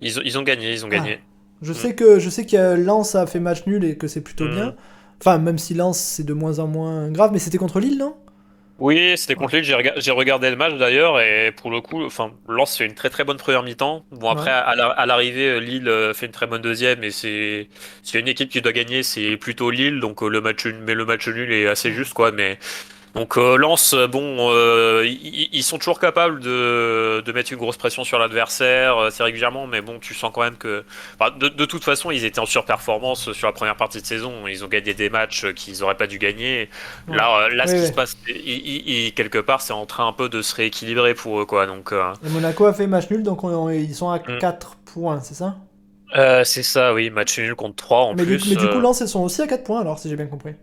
Ils, 0.00 0.20
ils 0.24 0.38
ont 0.38 0.42
gagné, 0.42 0.72
ils 0.72 0.84
ont 0.84 0.88
gagné. 0.88 1.18
Ah. 1.20 1.26
Je 1.62 1.72
sais 1.72 1.94
que 1.94 2.18
je 2.18 2.28
sais 2.28 2.44
que 2.44 2.74
Lens 2.74 3.14
a 3.14 3.26
fait 3.26 3.38
match 3.38 3.64
nul 3.66 3.84
et 3.84 3.96
que 3.96 4.08
c'est 4.08 4.20
plutôt 4.20 4.48
bien. 4.48 4.70
Mm. 4.70 4.74
Enfin, 5.20 5.38
même 5.38 5.58
si 5.58 5.74
Lens 5.74 5.98
c'est 5.98 6.24
de 6.24 6.32
moins 6.32 6.58
en 6.58 6.66
moins 6.66 7.08
grave, 7.12 7.30
mais 7.32 7.38
c'était 7.38 7.58
contre 7.58 7.78
Lille, 7.78 7.98
non? 7.98 8.16
Oui, 8.82 9.16
c'était 9.16 9.36
contre 9.36 9.54
Lille. 9.54 9.92
J'ai 9.96 10.10
regardé 10.10 10.50
le 10.50 10.56
match 10.56 10.74
d'ailleurs 10.74 11.20
et 11.20 11.52
pour 11.52 11.70
le 11.70 11.80
coup, 11.80 12.04
enfin, 12.04 12.32
Lens 12.48 12.76
fait 12.76 12.84
une 12.84 12.96
très 12.96 13.10
très 13.10 13.22
bonne 13.22 13.36
première 13.36 13.62
mi-temps. 13.62 14.04
Bon 14.10 14.28
après, 14.28 14.50
à 14.50 15.06
l'arrivée, 15.06 15.60
Lille 15.60 15.88
euh, 15.88 16.12
fait 16.12 16.26
une 16.26 16.32
très 16.32 16.48
bonne 16.48 16.62
deuxième 16.62 17.04
et 17.04 17.12
c'est 17.12 17.68
une 18.12 18.26
équipe 18.26 18.50
qui 18.50 18.60
doit 18.60 18.72
gagner, 18.72 19.04
c'est 19.04 19.36
plutôt 19.36 19.70
Lille. 19.70 20.00
Donc 20.00 20.24
euh, 20.24 20.28
le 20.28 20.40
match, 20.40 20.66
mais 20.66 20.94
le 20.94 21.04
match 21.04 21.28
nul 21.28 21.52
est 21.52 21.68
assez 21.68 21.92
juste 21.92 22.12
quoi. 22.12 22.32
Mais 22.32 22.58
donc 23.14 23.36
euh, 23.36 23.56
Lens, 23.56 23.94
bon, 24.10 24.50
euh, 24.50 25.06
ils, 25.06 25.62
sont 25.62 25.76
toujours 25.76 26.00
capables 26.00 26.40
de, 26.40 27.32
mettre 27.34 27.52
une 27.52 27.58
grosse 27.58 27.76
pression 27.76 28.04
sur 28.04 28.18
l'adversaire 28.18 28.96
euh, 28.96 29.08
assez 29.08 29.22
régulièrement, 29.22 29.66
mais 29.66 29.82
bon, 29.82 29.98
tu 29.98 30.14
sens 30.14 30.30
quand 30.32 30.40
même 30.40 30.56
que, 30.56 30.82
de, 31.38 31.64
toute 31.66 31.84
façon, 31.84 32.10
ils 32.10 32.24
étaient 32.24 32.38
en 32.38 32.46
surperformance 32.46 33.32
sur 33.32 33.46
la 33.46 33.52
première 33.52 33.76
partie 33.76 34.00
de 34.00 34.06
saison. 34.06 34.46
Ils 34.48 34.64
ont 34.64 34.68
gagné 34.68 34.94
des 34.94 35.10
matchs 35.10 35.52
qu'ils 35.52 35.80
n'auraient 35.80 35.96
pas 35.96 36.06
dû 36.06 36.18
gagner. 36.18 36.70
Là, 37.06 37.48
là, 37.50 37.66
ce 37.66 37.74
qui 37.74 37.86
se 37.86 37.92
passe, 37.92 38.16
quelque 38.24 39.38
part, 39.38 39.60
c'est 39.60 39.74
en 39.74 39.84
train 39.84 40.06
un 40.06 40.12
peu 40.12 40.30
de 40.30 40.40
se 40.40 40.54
rééquilibrer 40.54 41.14
pour 41.14 41.38
eux, 41.38 41.44
quoi. 41.44 41.66
Donc. 41.66 41.92
Monaco 42.22 42.64
a 42.64 42.72
fait 42.72 42.86
match 42.86 43.10
nul, 43.10 43.22
donc 43.22 43.40
ils 43.72 43.94
sont 43.94 44.10
à 44.10 44.20
4 44.20 44.70
mm. 44.70 44.92
points, 44.92 45.20
c'est 45.20 45.34
ça? 45.34 45.56
C'est 46.44 46.62
ça, 46.62 46.94
oui, 46.94 47.10
match 47.10 47.38
nul 47.38 47.54
contre 47.56 47.76
3 47.76 47.98
en 47.98 48.14
mais 48.14 48.24
plus. 48.24 48.38
Du, 48.38 48.50
mais 48.50 48.56
du 48.56 48.68
coup, 48.68 48.80
Lens, 48.80 49.00
ils 49.00 49.08
sont 49.08 49.20
aussi 49.20 49.42
à 49.42 49.46
4 49.46 49.64
points, 49.64 49.80
alors, 49.80 49.98
si 49.98 50.08
j'ai 50.08 50.16
bien 50.16 50.26
compris. 50.26 50.54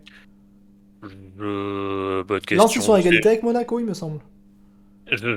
Bonne 1.02 2.40
question. 2.40 2.68
ils 2.68 2.82
sont 2.82 2.94
à 2.94 3.00
égalité 3.00 3.28
avec 3.28 3.42
Monaco, 3.42 3.78
il 3.78 3.86
me 3.86 3.94
semble. 3.94 4.20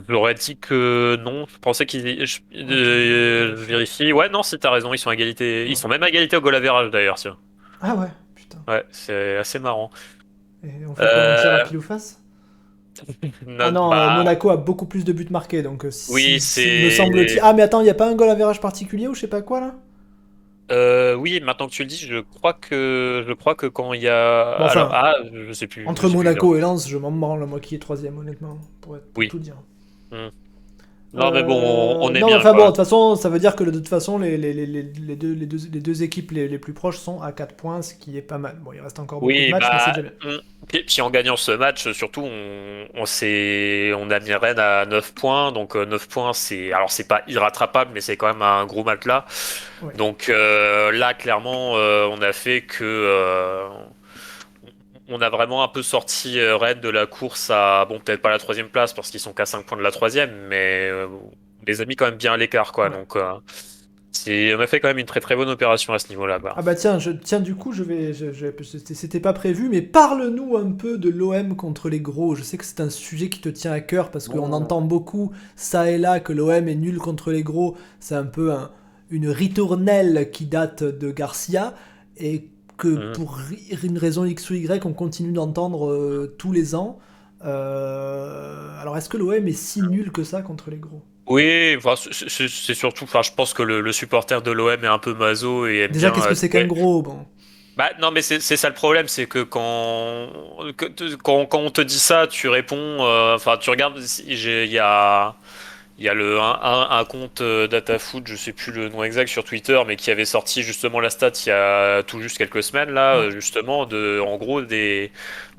J'aurais 0.08 0.36
dit 0.36 0.58
que 0.58 1.18
non. 1.24 1.46
Je 1.48 1.58
pensais 1.60 1.86
qu'ils. 1.86 2.26
Je, 2.26 2.40
euh, 2.56 3.56
vérifie. 3.56 4.14
Ouais, 4.14 4.30
non, 4.30 4.44
si 4.44 4.60
t'as 4.60 4.70
raison, 4.72 4.94
ils 4.94 4.98
sont 5.00 5.10
à 5.10 5.14
égalité. 5.14 5.68
Ils 5.68 5.78
sont 5.78 5.88
même 5.88 6.04
à 6.04 6.10
égalité 6.10 6.38
au 6.38 6.42
goal 6.42 6.56
average 6.56 6.92
d'ailleurs, 6.92 7.16
tiens. 7.16 7.38
Ah 7.82 7.96
ouais, 7.96 8.08
putain. 8.36 8.60
Ouais, 8.68 8.84
c'est 8.92 9.38
assez 9.38 9.60
marrant. 9.60 9.90
Et 10.64 10.86
on 10.86 10.96
fait 10.96 11.04
euh... 11.04 11.64
à 11.64 11.66
pile 11.66 11.78
ou 11.78 11.82
face 11.82 12.22
Ah 13.60 13.72
non, 13.72 13.90
bah- 13.90 14.18
Monaco 14.18 14.50
a 14.50 14.58
beaucoup 14.58 14.86
plus 14.86 15.04
de 15.04 15.12
buts 15.12 15.28
marqués, 15.30 15.64
donc 15.64 15.86
euh, 15.86 15.90
oui, 16.12 16.40
c'est. 16.40 16.86
me 16.86 16.90
semble 16.92 17.26
Ah, 17.42 17.54
mais 17.54 17.64
attends, 17.64 17.82
il 17.82 17.86
n'y 17.86 17.90
a 17.90 17.96
pas 17.96 18.08
un 18.08 18.16
goal 18.16 18.30
average 18.30 18.62
particulier 18.62 19.08
ou 19.08 19.16
je 19.16 19.22
sais 19.22 19.28
pas 19.28 19.42
quoi 19.42 19.60
là? 19.60 19.76
Euh, 20.72 21.14
oui, 21.16 21.42
maintenant 21.42 21.68
que 21.68 21.74
tu 21.74 21.84
le 21.84 21.90
dis, 21.90 21.98
je 21.98 22.20
crois 22.20 22.54
que 22.54 23.24
je 23.28 23.34
crois 23.34 23.54
que 23.56 23.66
quand 23.66 23.94
il 23.94 24.02
y 24.02 24.08
a 24.08 24.56
ah, 24.60 25.16
je 25.32 25.52
sais 25.54 25.68
plus. 25.68 25.86
Entre 25.88 26.08
Monaco 26.08 26.56
et 26.56 26.62
Lens, 26.62 26.88
je 26.88 26.98
m'en 26.98 27.12
branle 27.12 27.46
moi 27.46 27.60
qui 27.60 27.76
est 27.76 27.80
troisième 27.80 28.18
honnêtement, 28.18 28.58
pour, 28.82 28.96
être, 28.96 29.12
tout 29.30 29.40
dire. 29.40 29.58
Hmm. 30.12 30.30
Non, 31.14 31.30
mais 31.30 31.44
bon, 31.44 32.00
on, 32.02 32.14
est 32.16 32.20
non, 32.20 32.28
bien. 32.28 32.38
Enfin 32.40 32.54
bon, 32.54 32.62
de 32.62 32.68
toute 32.68 32.78
façon, 32.78 33.16
ça 33.16 33.30
veut 33.30 33.38
dire 33.38 33.56
que 33.56 33.64
de 33.64 33.70
toute 33.70 33.88
façon, 33.88 34.18
les, 34.18 34.36
les, 34.36 34.52
les, 34.52 34.66
les 34.66 35.16
deux, 35.16 35.34
les, 35.34 35.46
deux, 35.46 35.58
les 35.72 35.80
deux 35.80 36.02
équipes 36.02 36.32
les, 36.32 36.58
plus 36.58 36.74
proches 36.74 36.98
sont 36.98 37.22
à 37.22 37.32
4 37.32 37.56
points, 37.56 37.84
ce 37.84 37.94
qui 37.94 38.18
est 38.18 38.24
pas 38.24 38.40
mal. 38.40 38.58
Bon, 38.62 38.74
il 38.74 38.82
reste 38.82 38.98
encore 38.98 39.20
beaucoup 39.20 39.32
de 39.32 39.52
matchs, 39.52 39.64
mais 39.72 39.80
c'est 39.80 40.02
déjà 40.02 40.10
bien. 40.10 40.40
Puis 40.88 41.02
en 41.02 41.12
gagnant 41.12 41.36
ce 41.36 41.52
match, 41.52 41.92
surtout, 41.92 42.22
on, 42.22 42.88
on, 42.96 43.04
on 43.04 44.10
a 44.10 44.20
mis 44.20 44.34
Rennes 44.34 44.60
à 44.60 44.86
9 44.88 45.14
points. 45.14 45.52
Donc 45.52 45.76
9 45.76 45.94
euh, 45.94 46.06
points, 46.10 46.34
c'est 46.34 46.74
alors 46.74 46.92
c'est 46.92 47.08
pas 47.08 47.22
irrattrapable, 47.28 47.92
mais 47.94 48.02
c'est 48.02 48.18
quand 48.18 48.28
même 48.28 48.42
un 48.42 48.66
gros 48.66 48.84
matelas. 48.84 49.26
Donc 49.98 50.30
euh, 50.30 50.92
là, 50.92 51.14
clairement, 51.14 51.78
euh, 51.78 52.08
on 52.10 52.22
a 52.24 52.34
fait 52.34 52.62
que 52.62 53.70
on 55.10 55.22
a 55.22 55.30
vraiment 55.30 55.64
un 55.64 55.68
peu 55.68 55.82
sorti 55.82 56.40
euh, 56.40 56.56
Red 56.56 56.80
de 56.80 56.90
la 56.90 57.06
course 57.06 57.50
à, 57.50 57.86
bon, 57.86 58.00
peut-être 58.00 58.22
pas 58.22 58.30
la 58.30 58.40
troisième 58.40 58.70
place 58.70 58.94
parce 58.94 59.10
qu'ils 59.10 59.20
sont 59.20 59.34
qu'à 59.34 59.46
5 59.46 59.66
points 59.66 59.78
de 59.78 59.84
la 59.84 59.92
troisième, 59.92 60.32
mais 60.48 60.90
euh, 60.90 61.08
on 61.08 61.32
les 61.68 61.82
a 61.82 61.86
mis 61.86 61.96
quand 61.96 62.06
même 62.06 62.16
bien 62.16 62.34
à 62.34 62.38
l'écart, 62.38 62.72
quoi. 62.72 62.90
Donc, 62.90 63.16
euh, 63.16 63.34
on 64.28 64.60
a 64.60 64.68
fait 64.68 64.80
quand 64.80 64.88
même 64.88 65.00
une 65.00 65.06
très 65.06 65.20
très 65.20 65.36
bonne 65.36 65.50
opération 65.50 65.92
à 65.94 66.00
ce 66.00 66.08
niveau-là. 66.10 66.40
Ah 66.56 66.62
bah 66.62 66.76
tiens, 66.76 67.00
je, 67.00 67.12
tiens, 67.12 67.40
du 67.40 67.56
coup, 67.56 67.74
je 67.74 67.84
vais, 67.84 68.14
c'était 68.14 69.20
pas 69.20 69.34
prévu, 69.34 69.70
mais 69.70 69.82
parle-nous 69.82 70.56
un 70.56 70.72
peu 70.72 70.98
de 70.98 71.10
l'OM 71.10 71.56
contre 71.56 71.90
les 71.90 72.00
gros. 72.00 72.36
Je 72.36 72.44
sais 72.44 72.58
que 72.58 72.64
c'est 72.64 72.80
un 72.80 72.90
sujet 72.90 73.30
qui 73.30 73.42
te 73.42 73.50
tient 73.50 73.72
à 73.72 73.82
cœur 73.82 74.12
parce 74.12 74.30
qu'on 74.30 74.54
entend 74.54 74.82
beaucoup 74.82 75.32
ça 75.56 75.90
et 75.90 75.98
là 75.98 76.20
que 76.20 76.32
l'OM 76.32 76.68
est 76.68 76.76
nul 76.76 77.00
contre 77.00 77.32
les 77.32 77.44
gros. 77.44 77.76
C'est 78.00 78.16
un 78.16 78.26
peu 78.26 78.54
une 79.10 79.28
ritournelle 79.28 80.30
qui 80.32 80.46
date 80.46 80.84
de 80.84 81.12
Garcia. 81.12 81.74
Et 82.18 82.53
que 82.78 82.88
mmh. 82.88 83.12
pour 83.14 83.40
une 83.84 83.98
raison 83.98 84.26
X 84.26 84.50
ou 84.50 84.56
Y, 84.56 84.86
on 84.86 84.94
continue 84.94 85.32
d'entendre 85.32 85.90
euh, 85.90 86.36
tous 86.38 86.52
les 86.52 86.76
ans. 86.76 87.00
Euh, 87.46 88.82
alors, 88.82 88.98
est-ce 88.98 89.10
que 89.10 89.18
l'OM 89.18 89.48
est 89.48 89.52
si 89.52 89.82
nul 89.82 90.12
que 90.12 90.24
ça 90.24 90.42
contre 90.42 90.70
les 90.70 90.78
gros? 90.78 91.02
Oui, 91.28 91.78
c'est 92.12 92.74
surtout. 92.74 93.06
Enfin, 93.06 93.22
je 93.22 93.32
pense 93.32 93.54
que 93.54 93.64
le, 93.64 93.92
supporter 93.92 94.42
de 94.42 94.52
l'OM 94.52 94.84
est 94.84 94.88
un 94.88 95.00
peu 95.00 95.14
maso 95.14 95.68
et 95.68 95.88
Déjà, 95.88 96.12
qu'est-ce 96.12 96.28
que 96.28 96.36
c'est 96.36 96.50
qu'un 96.50 96.66
gros 96.66 97.02
bon? 97.02 97.26
Bah 97.76 97.90
non 98.00 98.12
mais 98.12 98.22
c'est 98.22 98.40
ça 98.40 98.70
le 98.70 98.76
problème 98.76 99.08
c'est 99.08 99.26
que 99.26 99.42
quand, 99.42 100.30
quand, 101.24 101.48
quand 101.48 101.58
on 101.58 101.72
te 101.72 101.82
dit 101.82 101.98
ça 101.98 102.28
tu 102.28 102.48
réponds 102.48 102.76
euh, 102.78 103.34
enfin 103.34 103.58
tu 103.58 103.72
regardes 103.72 104.00
il 104.28 104.72
y 104.72 104.78
a 104.78 105.36
il 106.00 106.06
y 106.06 106.10
a 106.10 106.14
le, 106.16 106.40
un, 106.40 107.06
compte 107.06 107.42
euh, 107.42 107.68
DataFoot, 107.68 108.28
je 108.28 108.36
sais 108.36 108.52
plus 108.52 108.72
le 108.72 108.90
nom 108.90 109.04
exact 109.04 109.28
sur 109.28 109.44
Twitter, 109.44 109.80
mais 109.86 109.96
qui 109.96 110.10
avait 110.10 110.26
sorti 110.26 110.64
justement 110.64 111.00
la 111.00 111.12
stat 111.12 111.32
il 111.46 111.50
y 111.50 111.52
a 111.52 112.02
tout 112.02 112.20
juste 112.20 112.38
quelques 112.38 112.64
semaines 112.64 112.90
là, 112.90 113.16
euh, 113.16 113.30
justement 113.30 113.86
de, 113.86 114.20
en 114.20 114.38
gros 114.38 114.62
des, 114.62 115.12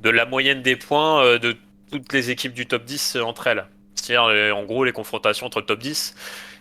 de 0.02 0.10
la 0.10 0.26
moyenne 0.26 0.60
des 0.60 0.74
points 0.74 1.24
euh, 1.24 1.38
de 1.38 1.56
toutes 1.92 2.12
les 2.12 2.30
équipes 2.30 2.52
du 2.52 2.66
top 2.66 2.84
10 2.84 3.16
entre 3.16 3.46
elles. 3.46 3.66
C'est-à-dire 3.94 4.56
en 4.56 4.64
gros 4.64 4.84
les 4.84 4.92
confrontations 4.92 5.46
entre 5.46 5.60
le 5.60 5.66
top 5.66 5.78
10. 5.78 6.14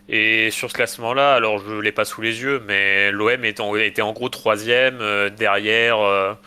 Et 0.09 0.51
sur 0.51 0.69
ce 0.69 0.75
classement-là, 0.75 1.33
alors 1.33 1.57
je 1.57 1.73
l'ai 1.79 1.91
pas 1.91 2.05
sous 2.05 2.21
les 2.21 2.41
yeux, 2.41 2.61
mais 2.67 3.11
l'OM 3.11 3.43
était, 3.43 3.61
en, 3.61 3.75
était 3.75 4.01
en 4.01 4.13
gros 4.13 4.29
troisième 4.29 4.99
derrière, 5.31 6.37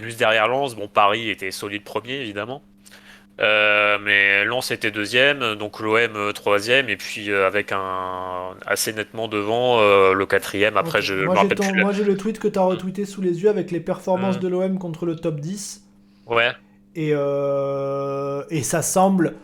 juste 0.00 0.18
derrière 0.18 0.46
Lens. 0.46 0.74
Bon, 0.76 0.88
Paris 0.88 1.28
était 1.28 1.50
solide 1.50 1.84
premier 1.84 2.14
évidemment. 2.14 2.62
Euh, 3.40 3.98
mais 4.02 4.44
Lens 4.44 4.72
était 4.72 4.90
deuxième, 4.90 5.54
donc 5.54 5.78
l'OM 5.78 5.96
euh, 5.96 6.32
troisième, 6.32 6.88
et 6.88 6.96
puis 6.96 7.30
euh, 7.30 7.46
avec 7.46 7.70
un 7.70 8.56
assez 8.66 8.92
nettement 8.92 9.28
devant 9.28 9.80
le 9.80 10.26
quatrième. 10.26 10.76
Après, 10.76 11.02
je 11.02 11.14
moi, 11.14 11.46
j'ai 11.48 11.72
moi 11.72 11.92
j'ai 11.92 12.04
le 12.04 12.16
tweet 12.16 12.38
que 12.38 12.48
tu 12.48 12.58
as 12.58 12.62
retweeté 12.62 13.04
sous 13.04 13.20
les 13.20 13.42
yeux 13.42 13.48
avec 13.48 13.70
les 13.70 13.80
performances 13.80 14.36
mmh. 14.36 14.40
de 14.40 14.48
l'OM 14.48 14.78
contre 14.78 15.06
le 15.06 15.16
top 15.16 15.40
10. 15.40 15.84
Ouais. 16.26 16.50
Et, 16.96 17.10
et 17.10 18.62
ça 18.62 18.82
semble 18.82 19.34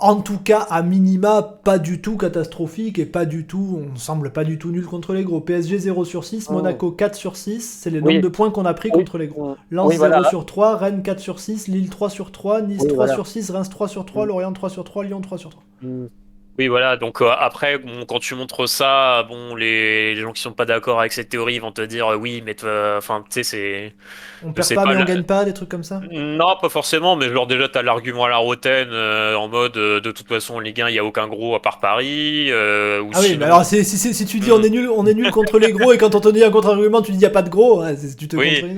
en 0.00 0.16
tout 0.16 0.38
cas, 0.38 0.60
à 0.70 0.82
minima, 0.82 1.42
pas 1.42 1.78
du 1.78 2.00
tout 2.00 2.16
catastrophique 2.16 2.98
et 2.98 3.06
pas 3.06 3.26
du 3.26 3.46
tout, 3.46 3.80
on 3.94 3.96
semble 3.96 4.32
pas 4.32 4.44
du 4.44 4.58
tout 4.58 4.70
nul 4.70 4.86
contre 4.86 5.12
les 5.12 5.24
gros. 5.24 5.40
PSG 5.40 5.78
0 5.78 6.04
sur 6.04 6.24
6, 6.24 6.50
Monaco 6.50 6.90
4 6.90 7.14
sur 7.14 7.36
6, 7.36 7.60
c'est 7.60 7.90
les 7.90 8.00
nombres 8.00 8.20
de 8.20 8.28
points 8.28 8.50
qu'on 8.50 8.64
a 8.64 8.74
pris 8.74 8.90
contre 8.90 9.18
les 9.18 9.28
gros. 9.28 9.56
Lens 9.70 9.94
0 9.94 10.24
sur 10.24 10.46
3, 10.46 10.76
Rennes 10.76 11.02
4 11.02 11.20
sur 11.20 11.38
6, 11.38 11.68
Lille 11.68 11.90
3 11.90 12.10
sur 12.10 12.32
3, 12.32 12.62
Nice 12.62 12.86
3 12.86 13.08
sur 13.08 13.26
6, 13.26 13.50
Reims 13.50 13.68
3 13.68 13.88
sur 13.88 14.04
3, 14.04 14.24
mm. 14.24 14.28
Lorient 14.28 14.52
3 14.52 14.70
sur 14.70 14.84
3, 14.84 15.04
Lyon 15.04 15.20
3 15.20 15.38
sur 15.38 15.50
3. 15.50 15.62
Mm. 15.82 16.06
Oui, 16.60 16.68
voilà. 16.68 16.98
Donc 16.98 17.22
euh, 17.22 17.30
après, 17.38 17.78
bon, 17.78 18.04
quand 18.06 18.18
tu 18.18 18.34
montres 18.34 18.68
ça, 18.68 19.22
bon, 19.22 19.54
les, 19.54 20.14
les 20.14 20.20
gens 20.20 20.32
qui 20.32 20.42
sont 20.42 20.52
pas 20.52 20.66
d'accord 20.66 21.00
avec 21.00 21.12
cette 21.12 21.30
théorie 21.30 21.58
vont 21.58 21.72
te 21.72 21.80
dire 21.80 22.08
euh, 22.08 22.16
oui, 22.16 22.42
mais 22.44 22.54
toi- 22.54 22.96
enfin, 22.98 23.24
tu 23.30 23.32
sais, 23.32 23.42
c'est, 23.42 23.94
On 24.42 24.52
perd 24.52 24.68
pas, 24.74 24.74
pas. 24.74 24.86
mais 24.90 24.96
on 24.96 24.98
le- 25.00 25.04
gagne 25.06 25.22
pas, 25.22 25.44
des 25.46 25.54
trucs 25.54 25.70
comme 25.70 25.84
ça? 25.84 26.00
Non, 26.10 26.56
pas 26.60 26.68
forcément, 26.68 27.16
mais 27.16 27.30
genre 27.30 27.46
déjà 27.46 27.68
t'as 27.68 27.80
l'argument 27.82 28.24
à 28.24 28.28
la 28.28 28.36
Roten 28.36 28.88
euh, 28.92 29.36
en 29.36 29.48
mode 29.48 29.76
euh, 29.78 30.00
de 30.00 30.10
toute 30.10 30.28
façon 30.28 30.56
en 30.56 30.60
Ligue 30.60 30.82
1 30.82 30.88
il 30.90 30.94
y 30.96 30.98
a 30.98 31.04
aucun 31.04 31.28
gros 31.28 31.54
à 31.54 31.62
part 31.62 31.78
Paris 31.80 32.48
euh, 32.50 33.00
ou 33.00 33.10
Ah 33.14 33.20
oui, 33.20 33.36
mais 33.38 33.46
alors 33.46 33.64
si, 33.64 34.26
tu 34.26 34.38
dis 34.40 34.50
Hmm. 34.50 34.52
on 34.52 34.62
est 34.62 34.70
nul, 34.70 34.88
on 34.94 35.06
est 35.06 35.14
nul 35.14 35.30
contre 35.30 35.58
les 35.58 35.72
gros 35.72 35.92
et 35.92 35.98
quand 35.98 36.14
on 36.14 36.20
te 36.20 36.28
dit 36.28 36.44
un 36.44 36.50
contre-argument, 36.50 37.02
tu 37.02 37.12
dis 37.12 37.18
y 37.18 37.26
a 37.26 37.30
pas 37.30 37.42
de 37.42 37.48
gros, 37.50 37.82
ouais, 37.82 37.96
tu 38.18 38.28
te 38.28 38.36
Oui. 38.36 38.60
contredis. 38.60 38.74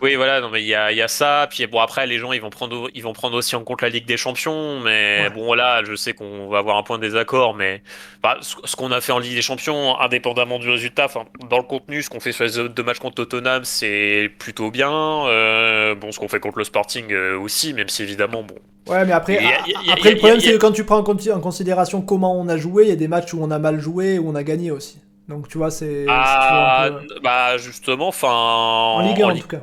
Oui, 0.00 0.14
voilà, 0.14 0.40
non, 0.40 0.48
mais 0.48 0.62
il 0.62 0.66
y 0.68 0.74
a, 0.74 0.92
il 0.92 0.96
y 0.98 1.02
a 1.02 1.08
ça. 1.08 1.48
Puis 1.50 1.66
bon, 1.66 1.80
après, 1.80 2.06
les 2.06 2.18
gens, 2.18 2.32
ils 2.32 2.40
vont 2.40 2.50
prendre, 2.50 2.88
ils 2.94 3.02
vont 3.02 3.12
prendre 3.12 3.36
aussi 3.36 3.56
en 3.56 3.64
compte 3.64 3.82
la 3.82 3.88
Ligue 3.88 4.06
des 4.06 4.16
Champions. 4.16 4.78
Mais 4.80 5.22
Ouais. 5.24 5.30
bon, 5.30 5.44
voilà, 5.44 5.82
je 5.84 5.94
sais 5.96 6.12
qu'on 6.14 6.48
va 6.48 6.58
avoir 6.58 6.76
un 6.76 6.82
point 6.84 6.98
de 6.98 7.02
désaccord. 7.02 7.54
Mais 7.54 7.82
bah, 8.22 8.36
ce, 8.40 8.76
qu'on 8.76 8.92
a 8.92 9.00
fait 9.00 9.12
en 9.12 9.18
Ligue 9.18 9.34
des 9.34 9.42
Champions, 9.42 9.98
indépendamment 9.98 10.58
du 10.58 10.70
résultat, 10.70 11.08
dans 11.50 11.56
le 11.58 11.64
contenu, 11.64 12.02
ce 12.02 12.10
qu'on 12.10 12.20
fait 12.20 12.32
sur 12.32 12.44
les 12.44 12.68
deux 12.68 12.82
matchs 12.82 13.00
contre 13.00 13.24
Tottenham, 13.24 13.64
c'est 13.64 14.30
plutôt 14.38 14.70
bien. 14.70 14.90
Euh, 15.26 15.94
bon, 15.94 16.12
ce 16.12 16.18
qu'on 16.20 16.28
fait 16.28 16.40
contre 16.40 16.58
le 16.58 16.64
Sporting 16.64 17.12
euh, 17.12 17.38
aussi, 17.38 17.72
même 17.74 17.88
si 17.88 18.02
évidemment, 18.04 18.42
bon. 18.44 18.54
Ouais, 18.86 19.04
mais 19.04 19.12
après, 19.12 19.38
a- 19.38 19.48
a- 19.48 19.92
après 19.94 20.12
le 20.12 20.16
problème, 20.18 20.40
c'est 20.40 20.52
que 20.52 20.56
quand 20.58 20.72
tu 20.72 20.84
prends 20.84 20.98
en, 20.98 21.40
considération 21.40 22.00
comment 22.02 22.38
on 22.40 22.48
a 22.48 22.56
joué, 22.56 22.84
il 22.84 22.88
y 22.88 22.92
a 22.92 22.96
des 22.96 23.08
matchs 23.08 23.34
où 23.34 23.42
on 23.42 23.50
a 23.50 23.58
mal 23.58 23.80
joué, 23.80 24.18
où 24.18 24.30
on 24.30 24.34
a 24.34 24.42
gagné 24.42 24.70
aussi. 24.70 24.98
Donc 25.28 25.48
tu 25.48 25.58
vois, 25.58 25.70
c'est 25.70 26.06
Ah, 26.08 26.88
peu... 26.90 27.20
bah, 27.22 27.58
justement, 27.58 28.08
enfin. 28.08 28.28
En 28.32 29.00
Ligue 29.02 29.20
1 29.22 29.26
en 29.26 29.30
en 29.30 29.36
tout 29.36 29.46
cas. 29.48 29.60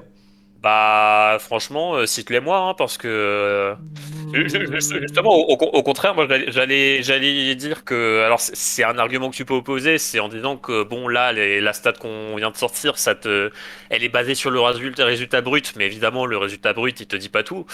Bah, 0.65 1.37
franchement, 1.39 1.93
euh, 1.95 2.05
cite-les-moi, 2.07 2.57
hein, 2.57 2.73
parce 2.75 2.97
que. 2.97 3.07
euh, 3.07 3.75
ju- 4.33 4.49
Justement, 5.01 5.35
au, 5.35 5.83
contraire, 5.83 6.15
moi 6.15 6.27
j'allais- 6.47 7.55
dire 7.55 7.83
que 7.85 8.23
alors 8.25 8.39
c'est 8.39 8.55
c'est 8.55 8.83
un 8.83 8.97
argument 8.97 9.29
que 9.29 9.35
tu 9.35 9.45
peux 9.45 9.53
opposer, 9.53 9.97
c'est 9.99 10.19
en 10.19 10.27
disant 10.27 10.57
que 10.57 10.83
bon 10.83 11.07
là 11.07 11.31
les- 11.31 11.61
la 11.61 11.73
stat 11.73 11.93
qu'on 11.93 12.35
vient 12.35 12.49
de 12.51 12.57
sortir, 12.57 12.97
ça 12.97 13.13
te, 13.15 13.51
elle 13.89 14.03
est 14.03 14.09
basée 14.09 14.33
sur 14.35 14.49
le 14.51 14.59
résultat, 14.59 15.05
résultat 15.05 15.41
brut, 15.41 15.73
mais 15.77 15.85
évidemment 15.85 16.25
le 16.25 16.37
résultat 16.37 16.73
brut 16.73 16.99
il 16.99 17.07
te 17.07 17.15
dit 17.15 17.29
pas 17.29 17.43
tout. 17.43 17.65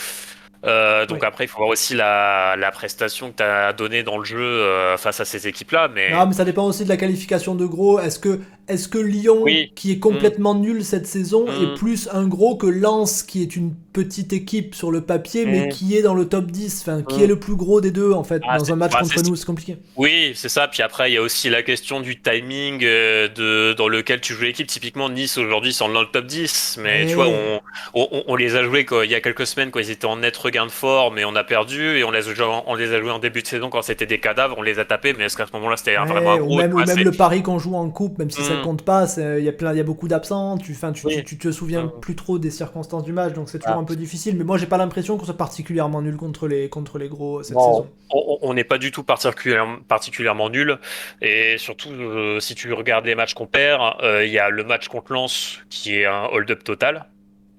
Euh, 0.66 1.08
donc 1.08 1.22
Oui. 1.22 1.28
après 1.28 1.46
il 1.46 1.48
faut 1.48 1.58
voir 1.58 1.70
aussi 1.70 1.96
la, 1.96 2.56
la 2.58 2.72
prestation 2.72 3.32
que 3.32 3.38
tu 3.38 3.44
as 3.44 3.74
donnée 3.74 4.04
dans 4.04 4.18
le 4.20 4.26
jeu 4.26 4.40
euh, 4.40 4.96
face 4.98 5.20
à 5.20 5.26
ces 5.26 5.48
équipes-là, 5.48 5.88
mais 5.88 6.12
Non, 6.12 6.26
mais 6.28 6.34
ça 6.34 6.46
dépend 6.46 6.66
aussi 6.66 6.84
de 6.84 6.90
la 6.90 6.98
qualification 6.98 7.56
de 7.56 7.66
gros. 7.66 8.00
Est-ce 8.00 8.20
que, 8.20 8.42
est 8.72 8.90
que 8.90 8.98
Lyon, 8.98 9.40
Oui. 9.44 9.72
qui 9.76 9.92
est 9.92 10.00
complètement 10.00 10.56
nul 10.56 10.84
cette 10.84 11.08
saison, 11.08 11.46
Mm. 11.46 11.64
est 11.64 11.76
plus 11.78 12.10
un 12.12 12.28
gros 12.28 12.56
que 12.56 12.68
Lens, 12.68 13.24
qui 13.24 13.42
est 13.42 13.56
une 13.56 13.74
petite 13.94 14.32
équipe 14.34 14.74
sur 14.74 14.90
le 14.92 15.02
papier, 15.02 15.46
mais 15.46 15.68
Mm. 15.68 15.70
qui 15.70 15.98
est 15.98 16.02
dans 16.02 16.14
le 16.14 16.26
top 16.26 16.50
10 16.52 16.82
Enfin, 16.82 17.02
qui 17.04 17.20
Mm. 17.20 17.24
est 17.24 17.28
le 17.28 17.40
plus 17.40 17.56
gros 17.56 17.82
des 17.82 17.92
deux, 17.92 18.12
en 18.14 18.24
fait, 18.24 18.42
Ah, 18.48 18.58
dans 18.58 18.72
un 18.72 18.76
match 18.76 18.94
bah, 18.94 19.00
contre 19.02 19.22
nous 19.30 19.36
C'est 19.36 19.46
compliqué. 19.46 19.78
Oui, 19.98 20.32
c'est 20.36 20.50
ça. 20.50 20.68
Puis 20.68 20.82
après, 20.82 21.12
il 21.12 21.16
y 21.16 21.18
a 21.18 21.22
aussi 21.22 21.50
la 21.50 21.62
question 21.64 22.00
du 22.00 22.20
timing 22.22 22.80
euh, 22.84 23.28
de, 23.28 23.74
dans 23.74 23.88
lequel 23.88 24.22
tu 24.22 24.34
joues 24.34 24.44
l'équipe. 24.44 24.68
Typiquement, 24.68 25.10
Nice 25.10 25.38
aujourd'hui 25.38 25.74
sont 25.74 25.90
dans 25.90 26.02
le 26.02 26.08
top 26.08 26.26
10. 26.26 26.78
Mais 26.82 27.02
Ouais. 27.04 27.06
tu 27.08 27.16
vois, 27.16 27.28
on, 27.28 27.60
on, 27.94 28.24
on 28.28 28.36
les 28.36 28.56
a 28.56 28.64
joués 28.64 28.86
il 29.04 29.12
y 29.12 29.16
a 29.16 29.22
quelques 29.22 29.46
semaines 29.46 29.72
quand 29.72 29.80
ils 29.80 29.92
étaient 29.92 30.06
en 30.06 30.18
net 30.18 30.36
regain 30.38 30.66
de 30.66 30.72
forme 30.72 31.18
et 31.20 31.26
on 31.26 31.36
a 31.36 31.44
perdu. 31.44 31.98
Et 31.98 32.04
on 32.04 32.12
les, 32.12 32.28
a 32.30 32.34
joués 32.34 32.46
en- 32.46 32.64
on 32.68 32.76
les 32.76 32.94
a 32.94 33.00
joués 33.02 33.12
en 33.12 33.20
début 33.20 33.42
de 33.42 33.48
saison 33.48 33.70
quand 33.70 33.82
c'était 33.82 34.06
des 34.06 34.20
cadavres. 34.20 34.56
On 34.58 34.62
les 34.62 34.80
a 34.80 34.86
tapés. 34.86 35.14
Mais 35.18 35.26
est-ce 35.26 35.36
qu'à 35.36 35.46
ce 35.46 35.52
moment-là, 35.54 35.76
c'était 35.78 35.98
Ouais, 35.98 36.06
vraiment 36.08 36.32
un 36.34 36.40
ou 36.40 36.46
gros 36.46 36.58
même, 36.58 36.74
ou 36.74 36.78
même 36.78 36.98
le 37.00 37.12
pari 37.12 37.42
qu'on 37.44 37.60
joue 37.60 37.76
en 37.76 37.90
coupe, 37.90 38.18
même 38.20 38.32
si 38.32 38.42
ça 38.42 38.54
Mm. 38.62 38.64
compte 38.64 38.82
pas, 38.84 39.06
il 39.18 39.44
y 39.44 39.50
a 39.50 39.52
plein, 39.52 39.72
il 39.74 39.78
y 39.78 39.82
a 39.82 39.84
beaucoup 39.84 40.08
d'absents. 40.08 40.58
Tu, 40.58 40.72
enfin, 40.72 40.92
tu, 40.94 41.06
Oui. 41.08 41.16
tu, 41.18 41.24
tu 41.26 41.38
te 41.38 41.52
souviens 41.52 41.84
Mm. 41.86 42.00
plus 42.02 42.16
trop 42.16 42.40
des 42.40 42.50
circonstances 42.52 43.04
du 43.04 43.12
match, 43.14 43.34
donc 43.34 43.50
c'est 43.50 43.60
toujours 43.60 43.76
Ah. 43.76 43.80
un 43.80 43.84
peu 43.84 43.96
difficile. 43.96 44.36
Mais 44.38 44.44
moi, 44.44 44.58
j'ai 44.58 44.66
pas 44.68 44.78
l'impression 44.78 45.18
qu'on 45.18 45.26
soit 45.26 45.38
particulièrement 45.38 46.02
nul 46.02 46.16
contre 46.18 46.48
les, 46.48 46.70
contre 46.70 46.98
les 46.98 47.10
gros 47.10 47.44
cette 47.44 47.56
Non, 47.56 47.84
saison. 47.84 47.90
on 48.42 48.54
n'est 48.54 48.64
pas 48.64 48.78
du 48.78 48.92
tout 48.92 49.04
particulièrement, 49.04 49.78
particulièrement 49.88 50.50
nul. 50.50 50.78
Et 51.22 51.58
surtout, 51.58 51.90
euh, 51.92 52.40
si 52.40 52.56
tu 52.56 52.72
regardes 52.74 53.06
les 53.06 53.16
matchs 53.16 53.34
qu'on 53.34 53.48
perd, 53.48 53.82
euh, 54.04 54.26
il 54.26 54.32
y 54.32 54.40
a 54.40 54.50
le 54.50 54.64
match 54.64 54.88
contre 54.88 55.12
Lens 55.14 55.60
qui 55.70 55.96
est 55.98 56.06
un 56.06 56.26
hold-up 56.32 56.64
total. 56.64 57.06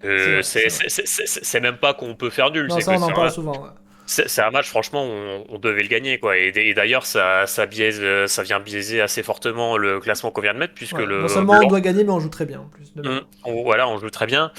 Euh, 0.04 0.40
C'est 0.42 1.60
même 1.60 1.76
pas 1.76 1.94
qu'on 1.94 2.14
peut 2.14 2.30
faire 2.30 2.50
nul. 2.50 2.66
Non, 2.66 2.74
c'est 2.76 2.80
ça, 2.82 2.92
on 2.98 3.02
en 3.02 3.12
parle 3.12 3.30
souvent. 3.30 3.52
ouais. 3.52 3.68
C'est 4.06 4.42
un 4.42 4.50
match, 4.50 4.68
franchement, 4.68 5.04
on, 5.04 5.44
on 5.48 5.58
devait 5.58 5.82
le 5.82 5.88
gagner, 5.88 6.18
quoi. 6.18 6.36
Et, 6.36 6.52
et 6.54 6.74
d'ailleurs, 6.74 7.06
ça, 7.06 7.46
ça 7.46 7.66
biaise, 7.66 8.02
ça 8.26 8.42
vient 8.42 8.60
biaiser 8.60 9.00
assez 9.00 9.22
fortement 9.22 9.76
le 9.78 10.00
classement 10.00 10.30
qu'on 10.30 10.40
vient 10.42 10.54
de 10.54 10.58
mettre, 10.58 10.74
puisque 10.74 10.98
Ouais, 10.98 11.06
le. 11.06 11.22
non 11.22 11.28
seulement 11.28 11.58
le- 11.58 11.64
on 11.66 11.68
doit 11.68 11.80
gagner, 11.80 12.04
mais 12.04 12.10
on 12.12 12.20
joue 12.20 12.28
très 12.28 12.44
bien 12.44 12.60
en 12.60 12.66
plus. 12.66 12.92
de 12.94 13.22
on- 13.44 13.62
voilà, 13.62 13.88
on 13.88 13.98
joue 13.98 14.10
très 14.10 14.26
bien. 14.26 14.50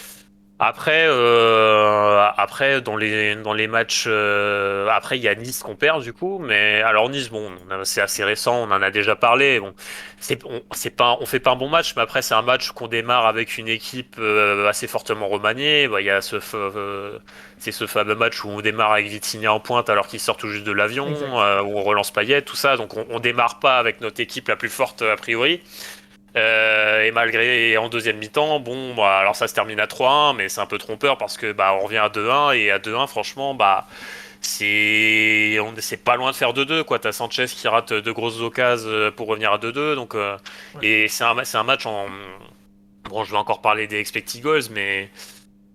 Après, 0.60 1.08
euh, 1.08 2.26
après 2.38 2.80
dans 2.80 2.96
les 2.96 3.36
dans 3.36 3.54
les 3.54 3.68
matchs, 3.68 4.06
euh, 4.08 4.88
après 4.90 5.18
il 5.18 5.24
y 5.24 5.28
a 5.28 5.36
Nice 5.36 5.62
qu'on 5.62 5.76
perd 5.76 6.04
du 6.04 6.14
coup, 6.14 6.40
mais 6.40 6.82
alors 6.84 7.10
Nice, 7.10 7.30
bon, 7.30 7.52
c'est 7.84 8.00
assez 8.02 8.24
récent, 8.24 8.56
on 8.62 8.72
en 8.72 8.82
a 8.82 8.90
déjà 8.92 9.16
parlé. 9.18 9.60
Bon, 9.60 9.74
c'est 10.20 10.42
on, 10.46 10.62
c'est 10.72 10.92
pas, 10.92 11.18
on 11.20 11.26
fait 11.26 11.42
pas 11.42 11.52
un 11.52 11.56
bon 11.56 11.68
match, 11.70 11.96
mais 11.98 12.04
après 12.04 12.22
c'est 12.22 12.36
un 12.36 12.44
match 12.44 12.72
qu'on 12.72 12.88
démarre 12.88 13.26
avec 13.26 13.58
une 13.58 13.68
équipe 13.68 14.16
euh, 14.20 14.70
assez 14.70 14.88
fortement 14.88 15.28
remaniée. 15.28 15.88
Bah, 15.90 16.00
Il 16.00 16.06
y 16.06 16.12
a 16.12 16.22
ce, 16.22 16.38
c'est 17.58 17.72
ce 17.74 17.88
fameux 17.88 18.16
match 18.16 18.46
où 18.46 18.50
on 18.50 18.62
démarre 18.62 18.94
avec 18.94 19.08
Vitinha 19.08 19.52
en 19.52 19.60
pointe 19.60 19.90
alors 19.90 20.08
qu'il 20.08 20.20
sort 20.22 20.38
tout 20.38 20.48
juste 20.50 20.66
de 20.66 20.72
l'avion, 20.72 21.08
où 21.10 21.78
on 21.78 21.84
relance 21.84 22.12
Payet, 22.12 22.44
tout 22.44 22.56
ça. 22.56 22.78
Donc 22.78 22.96
on, 22.96 23.06
on 23.10 23.20
démarre 23.20 23.60
pas 23.60 23.80
avec 23.80 24.00
notre 24.02 24.22
équipe 24.22 24.48
la 24.48 24.56
plus 24.56 24.70
forte 24.70 25.02
a 25.02 25.18
priori. 25.18 25.62
Euh, 26.36 27.04
et 27.04 27.12
malgré 27.12 27.70
et 27.72 27.78
en 27.78 27.90
deuxième 27.90 28.18
mi-temps, 28.18 28.60
bon, 28.60 28.96
bah, 28.96 29.20
alors 29.20 29.36
ça 29.36 29.48
se 29.48 29.54
termine 29.54 29.80
à 29.80 29.86
3-1, 29.88 30.34
mais 30.36 30.50
c'est 30.50 30.62
un 30.62 30.66
peu 30.66 30.78
trompeur 30.80 31.18
parce 31.18 31.38
que 31.38 31.52
bah 31.52 31.74
on 31.80 31.84
revient 31.86 31.98
à 31.98 32.10
2-1 32.10 32.54
et 32.58 32.72
à 32.72 32.80
2-1, 32.80 33.06
franchement, 33.08 33.54
bah 33.54 33.86
c'est 34.42 35.58
on 35.60 35.74
c'est 35.78 36.04
pas 36.04 36.16
loin 36.16 36.32
de 36.32 36.36
faire 36.36 36.54
2-2 36.54 36.84
quoi. 36.84 37.00
T'as 37.00 37.12
Sanchez 37.12 37.46
qui 37.46 37.68
rate 37.68 37.94
de 37.94 38.12
grosses 38.12 38.42
occasions 38.42 38.88
euh, 38.90 39.12
pour 39.12 39.28
revenir 39.28 39.52
à 39.54 39.58
2-2, 39.58 39.96
donc 39.96 40.16
euh, 40.16 40.38
Ouais. 40.76 40.86
et 40.88 41.08
c'est 41.08 41.24
un 41.24 41.34
ma- 41.36 41.46
c'est 41.46 41.58
un 41.58 41.64
match 41.64 41.86
en 41.86 42.08
bon, 43.10 43.24
je 43.24 43.32
vais 43.32 43.38
encore 43.38 43.62
parler 43.62 43.88
des 43.88 44.00
expected 44.00 44.42
goals, 44.42 44.64
mais 44.72 45.10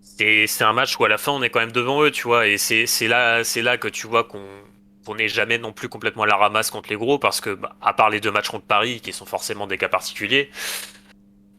c'est 0.00 0.46
c'est 0.48 0.64
un 0.64 0.72
match 0.72 0.98
où 0.98 1.04
à 1.04 1.08
la 1.08 1.18
fin 1.18 1.32
on 1.32 1.42
est 1.42 1.50
quand 1.50 1.60
même 1.60 1.72
devant 1.72 2.02
eux, 2.02 2.10
tu 2.10 2.24
vois, 2.24 2.46
et 2.48 2.58
c'est 2.58 2.86
c'est 2.86 3.08
là 3.08 3.44
c'est 3.44 3.62
là 3.62 3.78
que 3.78 3.88
tu 3.88 4.06
vois 4.06 4.24
qu'on 4.24 4.44
qu'on 5.08 5.14
n'est 5.16 5.28
jamais 5.28 5.58
non 5.58 5.72
plus 5.72 5.88
complètement 5.88 6.24
à 6.24 6.26
la 6.26 6.36
ramasse 6.36 6.70
contre 6.70 6.90
les 6.90 6.96
gros 6.96 7.18
parce 7.18 7.40
que 7.40 7.50
bah, 7.54 7.74
à 7.80 7.92
part 7.94 8.10
les 8.10 8.20
deux 8.20 8.30
matchs 8.30 8.50
contre 8.50 8.66
Paris 8.66 9.00
qui 9.00 9.12
sont 9.12 9.26
forcément 9.26 9.66
des 9.66 9.78
cas 9.78 9.88
particuliers 9.88 10.50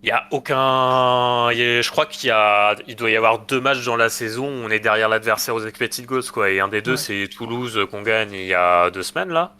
il 0.01 0.07
y 0.07 0.11
a 0.11 0.27
aucun 0.31 1.51
il 1.51 1.57
y 1.57 1.63
a- 1.79 1.81
je 1.81 1.89
crois 1.91 2.05
qu'il 2.05 2.27
y 2.29 2.31
a 2.31 2.75
il 2.87 2.95
doit 2.95 3.09
y 3.09 3.15
avoir 3.17 3.39
deux 3.39 3.59
matchs 3.59 3.83
dans 3.83 3.97
la 3.97 4.09
saison 4.09 4.45
où 4.47 4.65
on 4.65 4.69
est 4.69 4.79
derrière 4.79 5.09
l'adversaire 5.09 5.55
aux 5.55 5.65
expected 5.65 6.05
goals 6.05 6.23
quoi 6.31 6.49
et 6.51 6.59
un 6.61 6.67
des 6.69 6.81
deux 6.81 6.91
Ouais. 6.91 6.97
c'est 6.97 7.27
Toulouse 7.27 7.79
qu'on 7.91 8.01
gagne 8.03 8.31
il 8.33 8.45
y 8.45 8.53
a 8.53 8.89
deux 8.91 9.03
semaines 9.03 9.29
là 9.29 9.55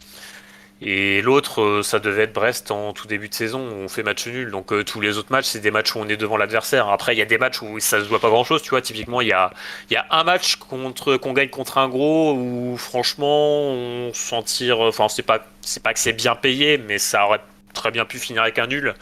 et 0.81 1.21
l'autre 1.21 1.61
euh, 1.61 1.83
ça 1.83 1.99
devait 1.99 2.23
être 2.23 2.33
Brest 2.33 2.71
en 2.71 2.93
tout 2.93 3.07
début 3.07 3.27
de 3.27 3.33
saison 3.33 3.59
où 3.69 3.73
on 3.73 3.87
fait 3.89 4.03
match 4.03 4.25
nul. 4.27 4.51
Donc 4.51 4.71
euh, 4.71 4.83
tous 4.83 5.01
les 5.01 5.17
autres 5.17 5.31
matchs 5.31 5.45
c'est 5.45 5.59
des 5.59 5.71
matchs 5.71 5.95
où 5.95 5.99
on 5.99 6.07
est 6.07 6.17
devant 6.17 6.37
l'adversaire. 6.37 6.87
Après 6.89 7.13
il 7.15 7.19
y 7.19 7.21
a 7.21 7.25
des 7.25 7.37
matchs 7.37 7.61
où 7.61 7.79
ça 7.79 7.99
se 7.99 8.05
voit 8.05 8.19
pas 8.19 8.29
grand 8.29 8.43
chose 8.45 8.61
tu 8.61 8.69
vois. 8.69 8.81
Typiquement 8.81 9.21
il 9.21 9.27
y 9.27 9.33
a 9.33 9.51
il 9.89 9.93
y 9.93 9.97
a 9.97 10.05
un 10.11 10.23
match 10.23 10.55
contre 10.55 11.17
qu'on 11.17 11.33
gagne 11.33 11.49
contre 11.49 11.77
un 11.77 11.89
gros 11.89 12.33
où 12.33 12.77
franchement 12.77 13.71
on 13.71 14.13
s'en 14.13 14.41
tire 14.43 14.79
enfin 14.79 15.09
c'est 15.09 15.23
pas 15.23 15.45
c'est 15.61 15.83
pas 15.83 15.93
que 15.93 15.99
c'est 15.99 16.13
bien 16.13 16.35
payé 16.35 16.77
mais 16.77 16.97
ça 16.97 17.25
aurait 17.25 17.41
très 17.73 17.91
bien 17.91 18.05
pu 18.05 18.19
finir 18.19 18.43
avec 18.43 18.59
un 18.59 18.67
nul. 18.67 18.93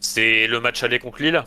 C'est 0.00 0.46
le 0.46 0.60
match 0.60 0.82
aller 0.82 0.98
contre 0.98 1.22
Lille 1.22 1.44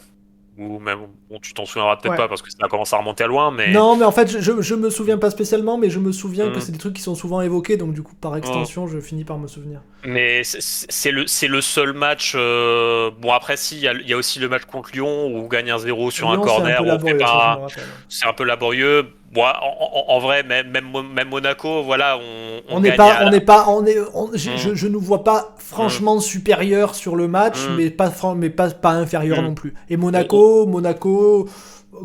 ou 0.61 0.79
même 0.79 0.99
bon 1.29 1.39
tu 1.41 1.53
t'en 1.53 1.65
souviendras 1.65 1.97
peut-être 1.97 2.11
Ouais. 2.11 2.17
pas 2.17 2.27
parce 2.27 2.41
que 2.41 2.49
ça 2.51 2.67
commence 2.69 2.93
à 2.93 2.97
remonter 2.97 3.23
à 3.23 3.27
loin 3.27 3.51
mais 3.51 3.71
Non, 3.71 3.95
mais 3.95 4.05
en 4.05 4.11
fait, 4.11 4.29
je, 4.39 4.61
je 4.61 4.73
me 4.75 4.89
souviens 4.89 5.17
pas 5.17 5.29
spécialement, 5.31 5.77
mais 5.77 5.89
je 5.89 5.99
me 5.99 6.11
souviens 6.11 6.49
que 6.51 6.57
Mm. 6.57 6.61
c'est 6.61 6.71
des 6.71 6.77
trucs 6.77 6.93
qui 6.93 7.01
sont 7.01 7.15
souvent 7.15 7.41
évoqués, 7.41 7.77
donc 7.77 7.93
du 7.93 8.01
coup, 8.03 8.13
par 8.15 8.35
extension, 8.37 8.87
je 8.87 8.99
finis 8.99 9.23
par 9.25 9.37
me 9.39 9.47
souvenir. 9.47 9.81
Mais 10.05 10.41
c'est- 10.43 11.11
le, 11.11 11.27
c'est 11.27 11.47
le 11.47 11.61
seul 11.61 11.93
match. 11.93 12.33
euh, 12.35 13.09
Bon, 13.19 13.31
après, 13.33 13.57
si, 13.57 13.75
il 13.77 13.81
y, 13.81 13.87
a- 13.87 13.93
il 13.93 14.07
y 14.07 14.13
a 14.13 14.17
aussi 14.17 14.39
le 14.39 14.49
match 14.49 14.63
contre 14.65 14.91
Lyon 14.93 15.27
où 15.27 15.37
on 15.39 15.47
gagne 15.47 15.69
1-0 15.71 16.11
sur 16.11 16.31
Lyon, 16.31 16.41
un 16.41 16.43
c'est 16.43 16.49
corner. 16.49 16.77
peu 16.79 16.85
laborieux, 16.85 17.17
pas-. 17.17 17.67
C'est 18.09 18.27
un 18.27 18.33
peu 18.33 18.43
laborieux. 18.43 19.07
Bon, 19.33 19.41
en, 19.43 19.45
en- 19.47 20.05
en 20.15 20.19
vrai, 20.19 20.43
même, 20.43 20.69
même, 20.71 20.87
même 21.13 21.29
Monaco, 21.29 21.83
voilà, 21.83 22.17
on, 22.17 22.75
On 22.75 22.79
n'est 22.81 22.91
pas, 22.95 23.13
à 23.13 23.25
on 23.25 23.29
n'est 23.29 23.39
pas, 23.39 23.65
on 23.69 23.85
est, 23.85 23.97
on- 24.13 24.27
Mm. 24.27 24.31
je, 24.35 24.75
je 24.75 24.87
nous 24.87 24.99
vois 24.99 25.23
pas 25.23 25.55
franchement 25.57 26.19
supérieur 26.19 26.95
sur 26.95 27.15
le 27.15 27.27
match, 27.29 27.57
Mm. 27.69 27.75
mais 27.77 27.89
pas, 27.91 28.11
mais 28.35 28.49
pas, 28.49 28.69
pas 28.71 28.91
inférieur 28.91 29.41
Mm. 29.41 29.45
non 29.45 29.53
plus. 29.53 29.73
Et 29.89 29.95
Monaco, 29.95 30.65
Monaco, 30.65 31.47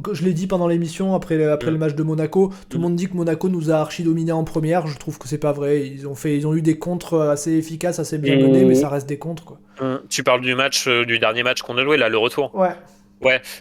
que 0.04 0.14
je 0.14 0.24
l'ai 0.24 0.34
dit 0.34 0.46
pendant 0.46 0.68
l'émission 0.68 1.14
après, 1.14 1.36
le, 1.36 1.50
après 1.50 1.70
Mm. 1.70 1.74
le 1.74 1.78
match 1.78 1.94
de 1.94 2.02
Monaco, 2.04 2.52
tout 2.68 2.76
le 2.76 2.78
Mm. 2.78 2.82
monde 2.82 2.94
dit 2.96 3.08
que 3.08 3.14
Monaco 3.16 3.48
nous 3.48 3.70
a 3.72 3.74
archi 3.76 4.04
dominé 4.04 4.30
en 4.30 4.44
première. 4.44 4.86
Je 4.86 4.96
trouve 4.96 5.18
que 5.18 5.26
c'est 5.26 5.38
pas 5.38 5.52
vrai. 5.52 5.84
Ils 5.84 6.06
ont 6.06 6.14
fait, 6.14 6.36
ils 6.36 6.46
ont 6.46 6.54
eu 6.54 6.62
des 6.62 6.78
contres 6.78 7.18
assez 7.20 7.52
efficaces, 7.54 7.98
assez 7.98 8.18
bien 8.18 8.36
Mm. 8.36 8.42
menés, 8.42 8.64
mais 8.64 8.74
ça 8.76 8.88
reste 8.88 9.08
des 9.08 9.18
contres 9.18 9.44
quoi. 9.44 9.58
Tu 10.08 10.22
parles 10.22 10.42
du 10.42 10.54
match, 10.54 10.86
euh, 10.86 11.04
du 11.04 11.18
dernier 11.18 11.42
match 11.42 11.62
qu'on 11.62 11.76
a 11.76 11.82
joué, 11.82 11.96
là, 11.96 12.08
le 12.08 12.18
retour. 12.18 12.54
Ouais. 12.54 12.70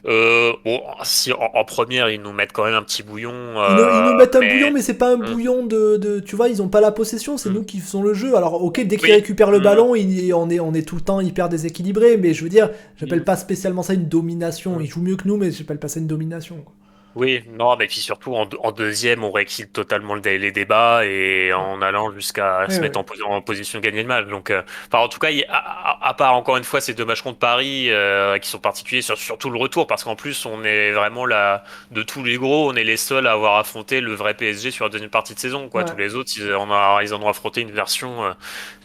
Euh, 0.06 0.52
bon, 0.66 0.82
si 1.04 1.32
en, 1.34 1.50
en 1.54 1.64
première, 1.64 2.10
ils 2.10 2.22
nous 2.22 2.34
mettent 2.34 2.52
quand 2.52 2.66
même 2.66 2.74
un 2.74 2.84
petit 2.84 3.04
bouillon. 3.04 3.32
Ils, 3.34 3.76
nous, 3.76 3.82
ils 3.82 4.04
nous 4.04 4.10
euh, 4.12 4.18
mettent 4.18 4.36
un 4.36 4.40
mais- 4.42 4.54
bouillon, 4.54 4.72
mais 4.72 4.82
c'est 4.82 4.94
pas 4.96 5.14
un 5.14 5.18
Mm. 5.18 5.32
bouillon 5.32 5.66
de, 5.66 5.98
de- 5.98 6.20
Tu 6.20 6.36
vois, 6.36 6.50
ils 6.50 6.62
ont 6.62 6.68
pas 6.68 6.82
la 6.82 6.92
possession, 6.92 7.38
c'est 7.38 7.50
Mm. 7.50 7.54
nous 7.54 7.64
qui 7.64 7.80
faisons 7.80 8.04
le 8.04 8.14
jeu. 8.14 8.36
Alors, 8.36 8.64
ok, 8.64 8.82
dès 8.86 8.98
qu'ils 8.98 9.10
Oui. 9.10 9.16
récupèrent 9.16 9.52
le 9.52 9.60
Mm. 9.60 9.64
ballon, 9.64 9.96
il- 9.96 10.34
on, 10.34 10.50
est, 10.50 10.60
on 10.60 10.74
est 10.74 10.88
tout 10.88 10.96
le 10.96 11.02
temps 11.02 11.22
hyper 11.22 11.48
déséquilibré, 11.50 12.18
mais 12.18 12.34
je 12.34 12.44
veux 12.44 12.50
dire, 12.50 12.70
j'appelle 12.98 13.24
pas 13.24 13.36
spécialement 13.38 13.82
ça 13.84 13.94
une 13.94 14.08
domination. 14.10 14.80
Ils 14.82 14.88
jouent 14.88 15.02
mieux 15.02 15.16
que 15.16 15.28
nous, 15.28 15.38
mais 15.38 15.52
j'appelle 15.52 15.80
pas 15.80 15.88
ça 15.88 16.00
une 16.00 16.08
domination. 16.08 16.58
quoi. 16.64 16.74
Oui, 17.16 17.44
non, 17.48 17.78
mais 17.78 17.88
puis 17.88 18.02
surtout 18.02 18.36
en, 18.36 18.46
en 18.60 18.72
deuxième, 18.74 19.24
on 19.24 19.32
rééquilibre 19.32 19.72
totalement 19.72 20.16
les 20.16 20.52
débats 20.52 21.06
et 21.06 21.54
en 21.54 21.82
allant 21.82 22.12
jusqu'à 22.12 22.66
se 22.70 22.82
mettre 22.82 23.00
en, 23.00 23.42
position 23.42 23.80
de 23.80 23.84
gagner 23.86 24.02
le 24.02 24.08
match. 24.08 24.28
Donc, 24.28 24.50
euh, 24.50 24.64
enfin, 24.88 25.02
en 25.02 25.08
tout 25.08 25.20
cas, 25.20 25.30
à, 25.50 26.14
part 26.14 26.34
encore 26.34 26.58
une 26.58 26.66
fois 26.66 26.82
ces 26.82 26.94
deux 26.94 27.06
matchs 27.06 27.22
contre 27.22 27.40
Paris 27.40 27.90
euh, 27.90 28.38
qui 28.38 28.50
sont 28.50 28.60
particuliers, 28.60 29.02
sur, 29.02 29.18
surtout 29.18 29.50
le 29.50 29.58
retour, 29.58 29.88
parce 29.88 30.04
qu'en 30.04 30.18
plus, 30.18 30.46
on 30.46 30.66
est 30.66 30.92
vraiment 30.92 31.26
là, 31.26 31.64
de 31.92 32.04
tous 32.04 32.22
les 32.22 32.36
gros, 32.36 32.70
on 32.70 32.76
est 32.76 32.84
les 32.84 32.98
seuls 32.98 33.28
à 33.28 33.32
avoir 33.32 33.60
affronté 33.60 34.02
le 34.02 34.14
vrai 34.14 34.34
PSG 34.34 34.72
sur 34.72 34.84
la 34.84 34.90
deuxième 34.90 35.10
partie 35.10 35.34
de 35.34 35.40
saison. 35.40 35.70
Quoi. 35.70 35.86
Tous 35.86 35.96
les 35.96 36.16
autres, 36.16 36.32
ils 36.36 36.54
en, 36.54 37.00
ils 37.00 37.14
en 37.14 37.24
ont 37.24 37.30
affronté 37.30 37.62
une 37.62 37.72
version 37.72 38.26
euh, 38.26 38.34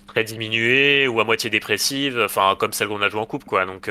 très 0.07 0.23
diminuée 0.23 1.09
ou 1.09 1.19
à 1.19 1.25
moitié 1.25 1.51
dépressive, 1.51 2.23
enfin, 2.25 2.55
comme 2.57 2.73
celle 2.73 2.87
qu'on 2.87 3.03
a 3.03 3.09
joué 3.09 3.21
en 3.21 3.27
coupe, 3.27 3.45
quoi. 3.45 3.67
Donc, 3.67 3.91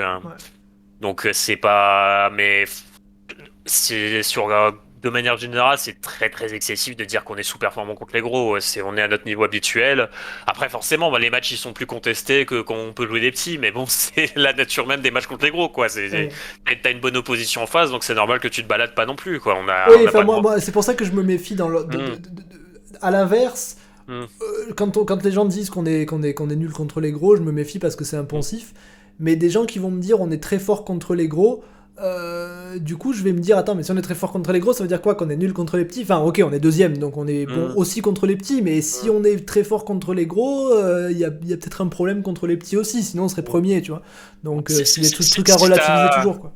donc 1.01 1.27
c'est 1.33 1.57
pas. 1.57 2.29
Mais 2.29 2.65
c'est 3.69 4.23
sur 4.23 4.49
euh, 4.49 4.71
de 5.01 5.09
manière 5.09 5.37
générale, 5.37 5.77
c'est 5.77 6.01
très 6.01 6.29
très 6.29 6.53
excessif 6.53 6.95
de 6.95 7.05
dire 7.05 7.23
qu'on 7.23 7.35
est 7.35 7.43
sous-performant 7.43 7.95
contre 7.95 8.13
les 8.13 8.21
gros. 8.21 8.59
C'est, 8.59 8.81
on 8.81 8.97
est 8.97 9.01
à 9.01 9.07
notre 9.07 9.25
niveau 9.25 9.43
habituel. 9.43 10.09
Après, 10.45 10.69
forcément, 10.69 11.11
bah, 11.11 11.19
les 11.19 11.29
matchs 11.29 11.51
ils 11.51 11.57
sont 11.57 11.73
plus 11.73 11.85
contestés 11.85 12.45
que 12.45 12.61
quand 12.61 12.75
on 12.75 12.93
peut 12.93 13.07
jouer 13.07 13.21
des 13.21 13.31
petits, 13.31 13.57
mais 13.57 13.71
bon, 13.71 13.85
c'est 13.87 14.35
la 14.35 14.53
nature 14.53 14.87
même 14.87 15.01
des 15.01 15.11
matchs 15.11 15.27
contre 15.27 15.45
les 15.45 15.51
gros, 15.51 15.69
quoi. 15.69 15.89
C'est, 15.89 16.29
T'as 16.83 16.91
une 16.91 16.99
bonne 16.99 17.17
opposition 17.17 17.63
en 17.63 17.67
face, 17.67 17.91
donc 17.91 18.03
c'est 18.03 18.15
normal 18.15 18.39
que 18.39 18.47
tu 18.47 18.63
te 18.63 18.67
balades 18.67 18.95
pas 18.95 19.05
non 19.05 19.15
plus, 19.15 19.39
quoi. 19.39 19.55
On 19.55 19.67
a, 19.67 19.89
oui, 19.89 20.05
moi, 20.25 20.59
c'est 20.59 20.71
pour 20.71 20.83
ça 20.83 20.93
que 20.93 21.05
je 21.05 21.11
me 21.11 21.23
méfie 21.23 21.55
dans 21.55 21.69
le, 21.69 21.81
hmm. 21.81 22.19
à 23.01 23.11
l'inverse. 23.11 23.77
Hmm. 24.07 24.23
Euh, 24.23 24.73
quand, 24.75 24.91
quand 25.05 25.23
les 25.23 25.31
gens 25.31 25.45
disent 25.45 25.69
qu'on 25.69 25.85
est, 25.85 26.05
qu'on 26.05 26.23
est, 26.23 26.33
qu'on 26.33 26.49
est 26.49 26.55
nul 26.55 26.71
contre 26.71 26.99
les 26.99 27.11
gros, 27.11 27.35
je 27.35 27.41
me 27.41 27.51
méfie 27.51 27.79
parce 27.79 27.95
que 27.95 28.03
c'est 28.03 28.17
impensif. 28.17 28.73
Mais 29.19 29.35
des 29.35 29.49
gens 29.49 29.65
qui 29.65 29.79
vont 29.79 29.91
me 29.91 30.01
dire 30.01 30.21
on 30.21 30.31
est 30.31 30.41
très 30.41 30.59
fort 30.59 30.85
contre 30.85 31.13
les 31.13 31.27
gros, 31.27 31.63
euh, 32.01 32.79
du 32.79 32.97
coup, 32.97 33.13
je 33.13 33.23
vais 33.23 33.33
me 33.33 33.39
dire, 33.39 33.57
attends, 33.57 33.75
mais 33.75 33.83
si 33.83 33.91
on 33.91 33.97
est 33.97 34.01
très 34.01 34.15
fort 34.15 34.31
contre 34.31 34.51
les 34.51 34.59
gros, 34.59 34.73
ça 34.73 34.83
veut 34.83 34.87
dire 34.87 35.01
quoi 35.01 35.15
Qu'on 35.15 35.29
est 35.29 35.35
nul 35.35 35.53
contre 35.53 35.77
les 35.77 35.85
petits? 35.85 36.03
Enfin, 36.03 36.17
ok, 36.17 36.41
on 36.45 36.51
est 36.51 36.59
deuxième, 36.59 36.97
donc 36.97 37.17
on 37.17 37.27
est 37.27 37.45
bon 37.45 37.69
mm. 37.69 37.77
aussi 37.77 38.01
contre 38.01 38.25
les 38.25 38.35
petits, 38.35 38.61
mais 38.61 38.81
si 38.81 39.09
on 39.09 39.23
est 39.23 39.45
très 39.45 39.63
fort 39.63 39.85
contre 39.85 40.13
les 40.13 40.25
gros, 40.25 40.77
il 40.77 40.83
euh, 40.83 41.11
y 41.11 41.25
a, 41.25 41.31
peut-être 41.31 41.81
un 41.81 41.87
problème 41.87 42.21
contre 42.21 42.47
les 42.47 42.57
petits 42.57 42.77
aussi, 42.77 43.03
sinon 43.03 43.23
on 43.23 43.29
serait 43.29 43.43
premier, 43.43 43.81
tu 43.81 43.91
vois. 43.91 44.01
Donc, 44.43 44.71
euh, 44.71 44.83
c'est 44.85 45.01
des 45.01 45.09
trucs, 45.09 45.49
à 45.49 45.55
relativiser 45.55 46.09
toujours, 46.15 46.39
quoi. 46.39 46.53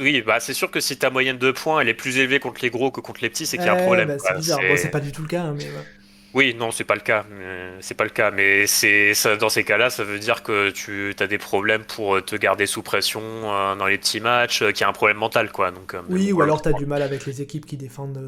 Oui, 0.00 0.22
bah 0.24 0.38
c'est 0.38 0.54
sûr 0.54 0.70
que 0.70 0.80
si 0.80 0.96
ta 0.96 1.10
moyenne 1.10 1.38
de 1.38 1.50
points 1.50 1.80
elle 1.80 1.88
est 1.88 1.94
plus 1.94 2.16
élevée 2.16 2.38
contre 2.38 2.60
les 2.62 2.70
gros 2.70 2.90
que 2.90 3.00
contre 3.00 3.20
les 3.20 3.28
petits, 3.28 3.46
c'est 3.46 3.56
qu'il 3.58 3.66
y 3.66 3.68
a 3.68 3.74
un 3.74 3.82
problème. 3.82 4.08
Bah, 4.08 4.16
c'est 4.18 4.36
bizarre, 4.36 4.60
c'est 4.76 4.90
pas 4.90 5.00
du 5.00 5.10
tout 5.10 5.22
le 5.22 5.28
cas, 5.28 5.42
hein, 5.42 5.54
mais. 5.58 5.66
Oui, 6.34 6.54
non, 6.58 6.70
c'est 6.70 6.84
pas 6.84 6.94
le 6.94 7.00
cas. 7.00 7.24
C'est 7.80 7.94
pas 7.94 8.04
le 8.04 8.10
cas, 8.10 8.30
mais 8.30 8.66
c'est 8.66 9.12
dans 9.38 9.48
ces 9.48 9.64
cas-là, 9.64 9.90
ça 9.90 10.04
veut 10.04 10.18
dire 10.18 10.42
que 10.42 10.70
tu 10.70 11.14
as 11.18 11.26
des 11.26 11.38
problèmes 11.38 11.84
pour 11.84 12.22
te 12.24 12.36
garder 12.36 12.66
sous 12.66 12.82
pression 12.82 13.20
euh, 13.22 13.76
dans 13.76 13.86
les 13.86 13.98
petits 13.98 14.20
matchs, 14.20 14.62
euh, 14.62 14.72
qu'il 14.72 14.82
y 14.82 14.84
a 14.84 14.88
un 14.88 14.92
problème 14.92 15.18
mental, 15.18 15.50
quoi. 15.50 15.70
Donc, 15.70 15.94
euh, 15.94 16.00
oui, 16.08 16.32
ou 16.32 16.42
alors 16.42 16.62
tu 16.62 16.68
as 16.68 16.72
du 16.72 16.86
mal 16.86 17.02
avec 17.02 17.26
les 17.26 17.42
équipes 17.42 17.66
qui 17.66 17.76
défendent 17.76 18.20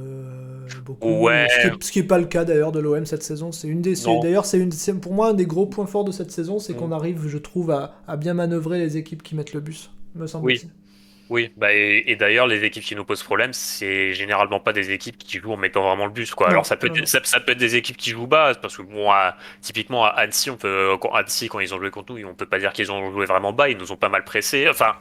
beaucoup. 0.85 1.09
Ouais. 1.09 1.47
Ce 1.81 1.91
qui, 1.91 2.01
est, 2.01 2.03
pas 2.03 2.19
le 2.19 2.27
cas 2.27 2.45
d'ailleurs 2.45 2.73
de 2.73 2.81
l'OM 2.81 3.07
cette 3.07 3.23
saison. 3.23 3.53
C'est 3.53 3.69
une 3.69 3.81
des. 3.81 3.95
D'ailleurs, 4.23 4.47
c'est 4.47 4.59
une. 4.59 4.73
Pour 5.01 5.15
moi 5.15 5.29
un 5.29 5.35
des 5.35 5.47
gros 5.47 5.67
points 5.67 5.87
forts 5.87 6.05
de 6.05 6.13
cette 6.13 6.31
saison, 6.31 6.59
c'est 6.59 6.75
mm. 6.75 6.77
qu'on 6.77 6.93
arrive, 6.93 7.27
je 7.27 7.39
trouve, 7.39 7.71
à, 7.71 7.97
à, 8.07 8.17
bien 8.17 8.35
manœuvrer 8.35 8.79
les 8.79 8.97
équipes 8.97 9.23
qui 9.23 9.35
mettent 9.35 9.55
le 9.55 9.61
bus. 9.61 9.91
Me 10.15 10.27
semble-t-il. 10.27 10.69
Oui. 10.69 10.84
Oui, 11.31 11.53
bah 11.57 11.73
et, 11.73 12.17
d'ailleurs, 12.17 12.47
les 12.47 12.65
équipes 12.65 12.85
qui 12.85 12.95
nous 12.95 13.05
posent 13.05 13.23
problème, 13.23 13.53
c'est 13.53 14.13
généralement 14.13 14.61
pas 14.61 14.73
des 14.73 14.91
équipes 14.91 15.17
qui 15.17 15.39
jouent 15.39 15.53
en 15.53 15.57
mettant 15.57 15.83
vraiment 15.83 16.07
le 16.07 16.13
bus. 16.13 16.35
Quoi. 16.35 16.51
Alors 16.51 16.67
ça 16.67 16.77
peut, 16.77 16.91
être, 16.95 17.09
ça, 17.09 17.41
peut 17.41 17.53
être 17.53 17.59
des 17.59 17.77
équipes 17.77 17.97
qui 17.97 18.11
jouent 18.11 18.27
bas, 18.27 18.55
parce 18.61 18.77
que 18.77 18.83
bon, 18.83 19.11
typiquement 19.61 20.05
à 20.05 20.09
Annecy, 20.09 20.51
on 20.51 20.57
peut, 20.57 20.97
Annecy, 21.13 21.49
quand 21.49 21.61
ils 21.61 21.75
ont 21.75 21.79
joué 21.79 21.91
contre 21.91 22.13
nous, 22.13 22.27
on 22.27 22.35
peut 22.35 22.47
pas 22.47 22.59
dire 22.59 22.73
qu'ils 22.73 22.93
ont 22.93 23.11
joué 23.11 23.27
vraiment 23.27 23.53
bas, 23.53 23.69
ils 23.69 23.79
nous 23.79 23.91
ont 23.91 23.97
pas 23.97 24.11
mal 24.11 24.25
pressé. 24.25 24.69
Enfin, 24.69 24.97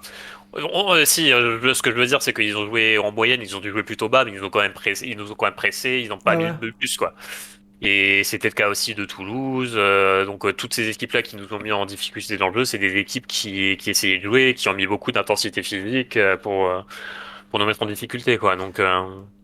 si, 1.06 1.34
euh, 1.34 1.74
ce 1.74 1.82
que 1.82 1.92
je 1.92 1.96
veux 1.96 2.06
dire, 2.06 2.22
c'est 2.22 2.34
qu'ils 2.34 2.58
ont 2.58 2.66
joué 2.66 2.98
en 2.98 3.12
moyenne, 3.12 3.42
ils 3.42 3.56
ont 3.56 3.60
dû 3.60 3.72
jouer 3.72 3.84
plutôt 3.84 4.10
bas, 4.10 4.24
mais 4.24 4.32
ils 4.32 4.38
nous 4.38 4.46
ont 4.46 4.50
quand 4.50 4.62
même 4.62 4.74
pressé, 4.74 5.08
ils 5.08 5.18
nous 5.18 5.32
ont 5.32 5.36
quand 5.36 5.46
même 5.46 5.56
pressé, 5.56 6.02
ils 6.04 6.10
n'ont 6.10 6.18
pas 6.18 6.36
mis 6.36 6.46
le 6.46 6.72
bus, 6.72 6.98
quoi. 6.98 7.14
Et 7.84 8.24
c'était 8.24 8.48
le 8.48 8.54
cas 8.54 8.70
aussi 8.70 8.96
de 8.96 9.04
Toulouse. 9.04 9.74
Euh, 9.76 10.26
donc 10.26 10.46
euh, 10.46 10.54
toutes 10.54 10.74
ces 10.74 10.90
équipes-là 10.90 11.22
qui 11.22 11.36
nous 11.36 11.54
ont 11.54 11.60
mis 11.60 11.74
en 11.74 11.86
difficulté 11.86 12.38
dans 12.38 12.48
le 12.48 12.54
jeu, 12.60 12.66
c'est 12.66 12.78
des 12.78 12.96
équipes 12.96 13.28
qui, 13.28 13.76
qui 13.76 13.90
essayaient 13.90 14.20
de 14.20 14.24
jouer, 14.24 14.54
qui 14.54 14.70
ont 14.70 14.74
mis 14.74 14.88
beaucoup 14.88 15.12
d'intensité 15.12 15.62
physique 15.62 16.16
euh, 16.16 16.38
pour 16.38 16.72
pour 17.50 17.60
nous 17.60 17.68
mettre 17.68 17.84
en 17.84 17.86
difficulté, 17.86 18.40
quoi. 18.40 18.56
Donc, 18.56 18.82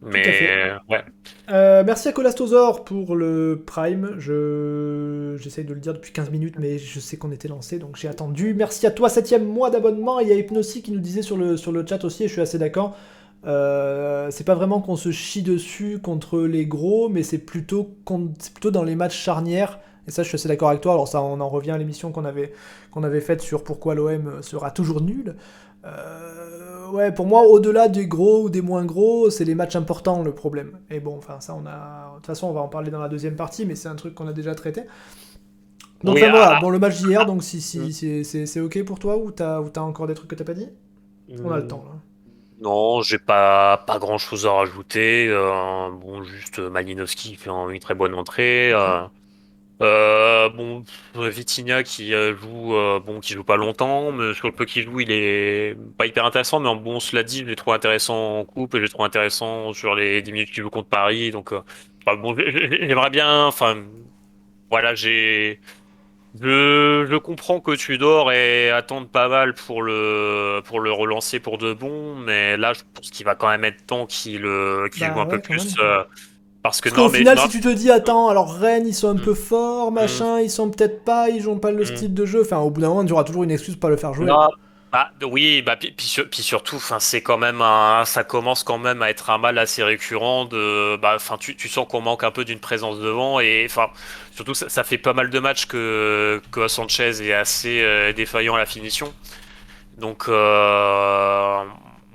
mais 0.02 0.72
ouais. 0.90 1.84
merci 1.84 2.08
à 2.08 2.12
Colastosor 2.12 2.84
pour 2.84 3.16
le 3.16 3.62
Prime. 3.68 4.16
Je 4.18 5.38
j'essaye 5.40 5.64
de 5.64 5.76
le 5.76 5.80
dire 5.80 5.94
depuis 5.94 6.12
15 6.12 6.32
minutes, 6.32 6.56
mais 6.58 6.80
je 6.80 7.00
sais 7.00 7.18
qu'on 7.18 7.32
était 7.32 7.48
lancé, 7.48 7.78
donc 7.78 7.98
j'ai 7.98 8.08
attendu. 8.08 8.56
Merci 8.56 8.88
à 8.88 8.92
toi, 8.92 9.10
septième 9.10 9.46
mois 9.46 9.70
d'abonnement. 9.70 10.20
Il 10.22 10.28
y 10.28 10.32
a 10.32 10.36
Hypnosi 10.36 10.82
qui 10.82 10.92
nous 10.92 11.00
disait 11.00 11.22
sur 11.22 11.38
le 11.38 11.56
sur 11.56 11.72
le 11.72 11.86
chat 11.86 12.04
aussi, 12.04 12.24
et 12.24 12.28
je 12.28 12.34
suis 12.34 12.42
assez 12.42 12.58
d'accord. 12.58 12.98
Euh, 13.46 14.28
c'est 14.32 14.44
pas 14.44 14.56
vraiment 14.56 14.82
qu'on 14.82 14.96
se 14.96 15.12
chie 15.12 15.44
dessus 15.44 16.00
contre 16.00 16.42
les 16.42 16.66
gros, 16.66 17.10
mais 17.10 17.24
c'est 17.24 17.38
plutôt, 17.38 17.96
plutôt 18.54 18.72
dans 18.72 18.84
les 18.84 18.96
matchs 18.96 19.18
charnières. 19.18 19.80
Et 20.08 20.12
ça, 20.12 20.24
je 20.24 20.28
suis 20.28 20.36
assez 20.36 20.48
d'accord 20.48 20.70
avec 20.70 20.82
toi. 20.82 20.94
Alors, 20.94 21.08
ça, 21.08 21.22
on 21.22 21.40
en 21.40 21.50
revient 21.50 21.72
à 21.72 21.78
l'émission 21.78 22.12
qu'on 22.12 22.26
avait, 22.26 22.52
qu'on 22.92 23.04
avait 23.04 23.22
faite 23.22 23.42
sur 23.42 23.64
pourquoi 23.64 23.96
l'OM 23.96 24.42
sera 24.42 24.72
toujours 24.72 25.02
nul. 25.02 25.36
Euh, 25.86 26.90
ouais, 26.92 27.14
pour 27.14 27.26
moi, 27.26 27.44
au-delà 27.44 27.88
des 27.88 28.08
gros 28.08 28.44
ou 28.44 28.50
des 28.50 28.62
moins 28.62 28.84
gros, 28.86 29.30
c'est 29.30 29.46
les 29.46 29.56
matchs 29.56 29.76
importants 29.76 30.24
le 30.24 30.34
problème. 30.34 30.80
Et 30.90 31.00
bon, 31.00 31.18
enfin, 31.18 31.40
ça, 31.40 31.56
on 31.56 31.66
a. 31.66 32.12
De 32.12 32.16
toute 32.18 32.26
façon, 32.26 32.48
on 32.48 32.54
va 32.54 32.62
en 32.62 32.68
parler 32.68 32.92
dans 32.92 33.00
la 33.00 33.08
deuxième 33.08 33.36
partie, 33.36 33.66
mais 33.66 33.76
c'est 33.76 33.88
un 33.88 33.96
truc 33.96 34.16
qu'on 34.16 34.28
a 34.28 34.34
déjà 34.34 34.56
traité. 34.56 34.84
Donc, 36.04 36.18
voilà, 36.18 36.58
ah. 36.58 36.60
bon, 36.62 36.70
le 36.70 36.80
match 36.80 36.98
d'hier, 37.02 37.26
donc 37.26 37.44
si, 37.44 37.62
si 37.62 37.80
mm. 37.80 38.24
c'est 38.24 38.60
ok 38.60 38.84
pour 38.84 39.00
toi 39.00 39.18
ou 39.18 39.32
t'as 39.32 39.58
as 39.58 39.82
encore 39.82 40.08
des 40.08 40.14
trucs 40.14 40.30
que 40.30 40.36
t'as 40.36 40.46
pas 40.46 40.54
dit? 40.54 40.70
On 41.44 41.52
a 41.52 41.58
le 41.58 41.64
mm. 41.64 41.68
temps 41.68 41.86
là. 41.86 41.99
Non, 42.62 43.02
j'ai 43.02 43.20
pas 43.20 43.78
pas 43.88 44.00
grand 44.00 44.18
chose 44.18 44.46
à 44.46 44.52
rajouter. 44.52 45.28
Euh, 45.30 45.90
bon, 45.92 46.24
juste 46.24 46.60
Malinowski 46.60 47.30
qui 47.30 47.36
fait 47.38 47.50
une 47.50 47.80
très 47.80 47.96
bonne 47.96 48.14
entrée. 48.14 48.72
Euh, 48.74 49.08
euh, 49.82 50.50
bon, 50.50 50.84
Vitinha 51.16 51.84
qui 51.84 52.12
joue 52.12 52.74
bon 53.06 53.22
qui 53.22 53.36
pas 53.38 53.56
longtemps, 53.56 54.12
mais 54.12 54.34
sur 54.34 54.48
le 54.48 54.54
peu 54.54 54.66
qu'il 54.66 54.84
joue, 54.84 55.00
il 55.00 55.12
est 55.12 55.78
pas 55.98 56.06
hyper 56.06 56.26
intéressant. 56.26 56.60
Mais 56.60 56.76
bon, 56.76 57.00
cela 57.00 57.24
dit, 57.24 57.40
je 57.40 57.46
l'ai 57.46 57.56
trouvé 57.56 57.76
intéressant 57.78 58.40
en 58.40 58.46
coupe 58.46 58.76
et 58.76 58.80
je 58.80 58.84
l'ai 58.84 58.90
trouvé 58.90 59.06
intéressant 59.06 59.72
sur 59.74 59.96
les 59.96 60.22
10 60.22 60.32
minutes 60.34 60.52
qu'il 60.52 60.64
joue 60.64 60.70
contre 60.70 60.90
Paris. 60.90 61.32
Donc, 61.32 61.54
bon, 62.06 62.36
j'aimerais 62.38 63.10
bien. 63.10 63.46
Enfin, 63.46 63.86
voilà, 64.70 64.96
j'ai 64.96 65.62
je, 66.40 67.08
je, 67.10 67.16
comprends 67.18 67.60
que 67.60 67.72
tu 67.76 67.98
dors 67.98 68.32
et 68.32 68.70
attendre 68.70 69.08
pas 69.08 69.28
mal 69.28 69.54
pour 69.56 69.82
le, 69.82 70.62
pour 70.64 70.80
le 70.80 70.92
relancer 70.92 71.40
pour 71.40 71.58
de 71.58 71.74
bon, 71.74 72.16
mais 72.16 72.56
là, 72.56 72.74
je 72.74 72.82
pense 72.94 73.10
qu'il 73.10 73.26
va 73.26 73.36
quand 73.36 73.50
même 73.50 73.64
être 73.64 73.86
temps 73.86 74.06
qu'il 74.06 74.42
qu 74.42 75.00
bah 75.00 75.14
joue 75.14 75.20
un 75.20 75.26
peu 75.26 75.40
plus. 75.40 75.76
Euh, 75.80 76.04
parce 76.62 76.82
que 76.82 76.90
non, 76.90 77.06
au 77.06 77.10
final, 77.10 77.38
si 77.40 77.50
tu 77.50 77.62
te 77.62 77.70
dis, 77.70 77.90
attends, 77.90 78.28
alors 78.28 78.54
Rennes, 78.54 78.86
ils 78.86 78.94
sont 78.94 79.10
un 79.10 79.14
mm. 79.14 79.22
peu 79.22 79.34
forts, 79.34 79.92
machin, 79.92 80.38
mm. 80.38 80.44
ils 80.44 80.52
sont 80.52 80.70
peut-être 80.70 81.04
pas, 81.04 81.30
ils 81.30 81.42
jouent 81.42 81.56
pas 81.56 81.72
le 81.72 81.84
mm. 81.84 81.96
style 81.96 82.14
de 82.14 82.26
jeu. 82.26 82.42
Enfin, 82.42 82.60
au 82.60 82.70
bout 82.70 82.82
d'un 82.82 82.90
moment, 82.90 83.06
tu 83.06 83.14
auras 83.14 83.24
toujours 83.24 83.44
une 83.44 83.52
excuse 83.52 83.76
pour 83.76 83.82
pas 83.82 83.90
le 83.90 83.98
faire 83.98 84.14
jouer. 84.14 84.30
Bah, 84.92 85.12
oui, 85.22 85.62
bah, 85.62 85.76
puis, 85.78 86.42
surtout, 86.42 86.82
c'est 87.00 87.22
quand 87.22 87.38
même 87.38 87.62
un, 87.62 88.06
ça 88.06 88.24
commence 88.24 88.64
quand 88.64 88.80
même 88.80 89.04
à 89.04 89.12
être 89.12 89.30
un 89.30 89.38
mal 89.38 89.60
assez 89.60 89.84
récurrent 89.84 90.46
de, 90.46 90.98
bah, 90.98 91.14
enfin, 91.16 91.38
tu, 91.38 91.56
tu 91.56 91.70
sens 91.70 91.88
qu'on 91.88 92.02
manque 92.02 92.24
un 92.24 92.32
peu 92.32 92.44
d'une 92.44 92.60
présence 92.60 93.00
devant 93.00 93.40
et, 93.40 93.66
enfin, 93.70 93.90
surtout, 94.32 94.56
ça, 94.56 94.84
fait 94.84 94.98
pas 94.98 95.14
mal 95.14 95.30
de 95.30 95.38
matchs 95.40 95.68
que, 95.68 96.42
que 96.52 96.68
Sanchez 96.68 97.22
est 97.22 97.34
assez 97.34 97.82
euh, 97.84 98.14
défaillant 98.14 98.56
à 98.56 98.58
la 98.58 98.66
finition. 98.66 99.14
Donc, 100.00 100.26
euh, 100.28 101.64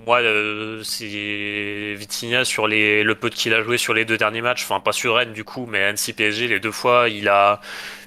moi, 0.06 0.20
euh, 0.20 0.82
c'est 0.82 1.94
Vitinha 1.96 2.44
sur 2.44 2.66
les, 2.66 3.02
le 3.02 3.14
peu 3.14 3.30
qu'il 3.30 3.54
a 3.54 3.62
joué 3.62 3.78
sur 3.78 3.94
les 3.94 4.04
deux 4.04 4.18
derniers 4.18 4.42
matchs, 4.42 4.64
enfin 4.64 4.80
pas 4.80 4.92
sur 4.92 5.14
Rennes 5.16 5.32
du 5.32 5.44
coup, 5.44 5.66
mais 5.66 5.82
Annecy 5.82 6.12
PSG 6.12 6.48
les 6.48 6.60
deux 6.60 6.72
fois, 6.72 7.08
il 7.08 7.28
a 7.28 7.60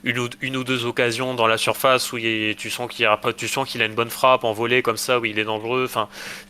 une 0.08 0.20
ou, 0.20 0.30
une 0.42 0.56
ou 0.56 0.64
deux 0.64 0.86
occasions 0.86 1.34
dans 1.34 1.48
la 1.48 1.58
surface 1.58 2.14
où 2.14 2.18
il, 2.18 2.56
tu 2.56 2.70
sens 2.70 2.90
qu'il 2.90 3.06
a 3.06 3.20
tu 3.36 3.48
sens 3.48 3.68
qu'il 3.68 3.82
a 3.82 3.86
une 3.86 3.94
bonne 3.94 4.10
frappe 4.10 4.46
en 4.46 4.54
volée 4.54 4.82
comme 4.82 4.96
ça 4.96 5.20
où 5.20 5.26
il 5.26 5.38
est 5.38 5.44
dangereux. 5.44 5.84
Enfin, 5.86 6.08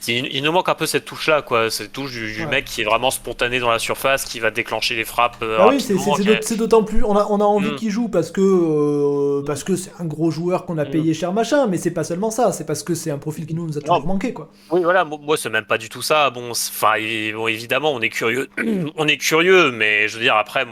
il, 0.07 0.43
nous 0.43 0.51
manque 0.51 0.69
un 0.69 0.75
peu 0.75 0.85
cette 0.85 1.05
touche 1.05 1.27
là, 1.27 1.41
quoi, 1.41 1.71
cette 1.71 1.91
touche 1.91 2.11
du, 2.11 2.45
mec 2.45 2.65
qui 2.65 2.81
est 2.81 2.85
vraiment 2.85 3.09
spontané 3.09 3.59
dans 3.59 3.71
la 3.71 3.79
surface, 3.79 4.25
qui 4.25 4.39
va 4.39 4.51
déclencher 4.51 4.95
les 4.95 5.05
frappes. 5.05 5.37
Euh, 5.41 5.57
ah 5.59 5.69
oui, 5.69 5.81
c'est 5.81 6.55
d'autant 6.55 6.83
plus, 6.83 7.03
on 7.03 7.17
a, 7.17 7.25
on 7.29 7.39
a 7.39 7.43
envie 7.43 7.71
mm. 7.71 7.75
qu'il 7.75 7.89
joue 7.89 8.09
parce 8.09 8.31
que 8.31 8.41
euh, 8.41 9.43
parce 9.45 9.63
que 9.63 9.75
c'est 9.75 9.91
un 9.99 10.05
gros 10.05 10.29
joueur 10.29 10.65
qu'on 10.65 10.77
a 10.77 10.85
mm. 10.85 10.91
payé 10.91 11.13
cher 11.15 11.33
machin, 11.33 11.65
mais 11.65 11.77
c'est 11.77 11.91
pas 11.91 12.03
seulement 12.03 12.29
ça, 12.29 12.51
c'est 12.51 12.65
parce 12.65 12.83
que 12.83 12.93
c'est 12.93 13.09
un 13.09 13.17
profil 13.17 13.47
qui 13.47 13.55
nous 13.55 13.77
a 13.77 13.81
toujours 13.81 14.05
manqué, 14.05 14.33
quoi. 14.33 14.51
Oui, 14.69 14.83
voilà, 14.83 15.03
moi 15.03 15.35
c'est 15.35 15.49
même 15.49 15.65
pas 15.65 15.79
du 15.79 15.89
tout 15.89 16.03
ça. 16.03 16.29
Bon, 16.29 16.51
enfin, 16.51 16.93
bon, 17.33 17.47
évidemment, 17.47 17.91
on 17.91 18.01
est 18.01 18.09
curieux, 18.09 18.49
on 18.95 19.07
est 19.07 19.17
curieux, 19.17 19.71
mais 19.71 20.07
je 20.07 20.17
veux 20.17 20.23
dire 20.23 20.35
après, 20.35 20.65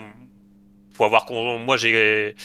faut 0.93 1.03
avoir, 1.03 1.25
moi 1.31 1.77
j'ai 1.77 2.35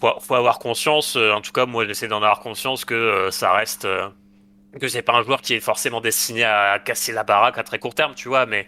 faut, 0.00 0.20
faut 0.20 0.34
avoir 0.34 0.58
conscience, 0.58 1.16
euh, 1.16 1.32
en 1.32 1.40
tout 1.40 1.52
cas 1.52 1.66
moi 1.66 1.86
j'essaie 1.86 2.08
d'en 2.08 2.18
avoir 2.18 2.40
conscience 2.40 2.84
que 2.84 2.94
euh, 2.94 3.30
ça 3.30 3.52
reste, 3.52 3.84
euh, 3.84 4.08
que 4.80 4.88
c'est 4.88 5.02
pas 5.02 5.14
un 5.14 5.22
joueur 5.22 5.42
qui 5.42 5.54
est 5.54 5.60
forcément 5.60 6.00
destiné 6.00 6.44
à 6.44 6.78
casser 6.78 7.12
la 7.12 7.24
baraque 7.24 7.58
à 7.58 7.62
très 7.62 7.78
court 7.78 7.94
terme, 7.94 8.14
tu 8.14 8.28
vois, 8.28 8.46
mais 8.46 8.66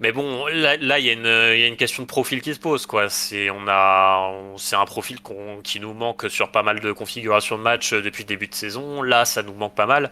mais 0.00 0.12
bon, 0.12 0.46
là, 0.46 0.98
il 0.98 1.04
y, 1.04 1.10
a 1.10 1.66
une 1.66 1.76
question 1.76 2.02
de 2.04 2.08
profil 2.08 2.40
qui 2.40 2.54
se 2.54 2.58
pose, 2.58 2.86
quoi. 2.86 3.10
C'est 3.10 3.50
on 3.50 3.68
a, 3.68 4.32
c'est 4.56 4.76
un 4.76 4.86
profil 4.86 5.18
qui 5.62 5.78
nous 5.78 5.92
manque 5.92 6.30
sur 6.30 6.50
pas 6.50 6.62
mal 6.62 6.80
de 6.80 6.92
configurations 6.92 7.58
de 7.58 7.62
match 7.62 7.92
depuis 7.92 8.22
le 8.22 8.28
début 8.28 8.46
de 8.46 8.54
saison. 8.54 9.02
Là, 9.02 9.26
ça 9.26 9.42
nous 9.42 9.52
manque 9.52 9.74
pas 9.74 9.84
mal. 9.84 10.10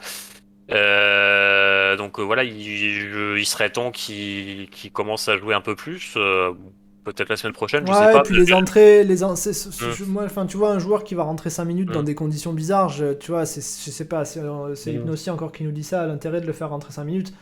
Donc 0.69 2.21
voilà, 2.21 2.45
il, 2.45 3.39
il, 3.39 3.47
serait 3.47 3.71
temps 3.71 3.91
qu'il 3.91 4.69
commence 4.93 5.27
à 5.29 5.39
jouer 5.39 5.55
un 5.55 5.63
peu 5.63 5.75
plus. 5.75 6.19
Peut-être 7.13 7.29
la 7.29 7.37
semaine 7.37 7.53
prochaine, 7.53 7.87
je 7.87 7.93
sais 7.93 7.99
pas. 7.99 8.19
Et 8.19 8.23
puis 8.23 8.37
les 8.37 8.53
entrées, 8.53 9.05
les 9.05 9.25
en... 9.25 9.35
moi, 10.07 10.25
enfin, 10.25 10.47
tu 10.47 10.57
vois, 10.57 10.71
un 10.71 10.79
joueur 10.79 11.05
qui 11.05 11.15
va 11.15 11.23
rentrer 11.23 11.51
5 11.51 11.65
minutes 11.65 11.91
dans 11.91 12.03
des 12.03 12.15
conditions 12.15 12.53
bizarres, 12.53 12.89
je, 12.89 13.15
tu 13.15 13.31
vois, 13.31 13.45
je 13.45 13.61
sais 13.61 14.05
pas, 14.05 14.25
c'est 14.25 14.41
aussi 15.11 15.31
encore 15.31 15.53
qui 15.53 15.65
nous 15.65 15.73
dit 15.73 15.85
ça, 15.85 16.07
l'intérêt 16.07 16.41
de 16.41 16.47
le 16.47 16.53
faire 16.53 16.71
rentrer 16.71 16.93
5 16.93 17.05
minutes, 17.05 17.33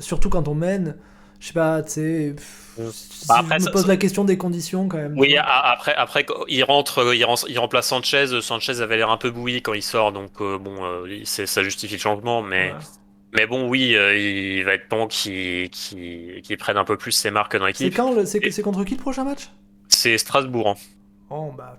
surtout 0.00 0.28
quand 0.28 0.48
on 0.48 0.54
mène 0.54 0.96
je 1.42 1.48
sais 1.48 1.54
pas, 1.54 1.82
tu 1.82 1.90
sais. 1.90 2.36
Bah, 3.26 3.38
après, 3.38 3.58
je 3.58 3.64
me 3.64 3.72
pose 3.72 3.88
la 3.88 3.96
question 3.96 4.22
des 4.22 4.38
conditions 4.38 4.86
quand 4.86 4.98
même. 4.98 5.18
Oui, 5.18 5.36
après, 5.36 5.92
après 5.96 6.24
il 6.46 6.62
rentre, 6.62 7.12
il, 7.12 7.58
remplace 7.58 7.88
Sanchez. 7.88 8.40
Sanchez 8.40 8.80
avait 8.80 8.96
l'air 8.96 9.10
un 9.10 9.16
peu 9.16 9.32
bouilli 9.32 9.60
quand 9.60 9.72
il 9.72 9.82
sort, 9.82 10.12
donc 10.12 10.30
euh, 10.40 10.56
bon, 10.56 10.84
euh, 10.84 11.24
ça 11.24 11.64
justifie 11.64 11.94
le 11.94 12.00
changement, 12.00 12.42
mais. 12.42 12.72
Mais 13.32 13.46
bon, 13.46 13.68
oui, 13.68 13.96
euh, 13.96 14.16
il 14.16 14.62
va 14.64 14.74
être 14.74 14.88
temps 14.88 15.06
qu'il 15.06 15.70
prenne 16.58 16.76
un 16.76 16.84
peu 16.84 16.96
plus 16.96 17.12
ses 17.12 17.30
marques 17.30 17.56
dans 17.56 17.66
l'équipe. 17.66 17.92
C'est 17.92 17.96
quand 17.96 18.26
C'est 18.26 18.62
contre 18.62 18.84
qui 18.84 18.94
le 18.94 19.00
prochain 19.00 19.24
match? 19.24 19.48
C'est 19.88 20.18
Strasbourg. 20.18 20.68
Hein. 20.68 20.74
Oh, 21.34 21.50
bah, 21.56 21.78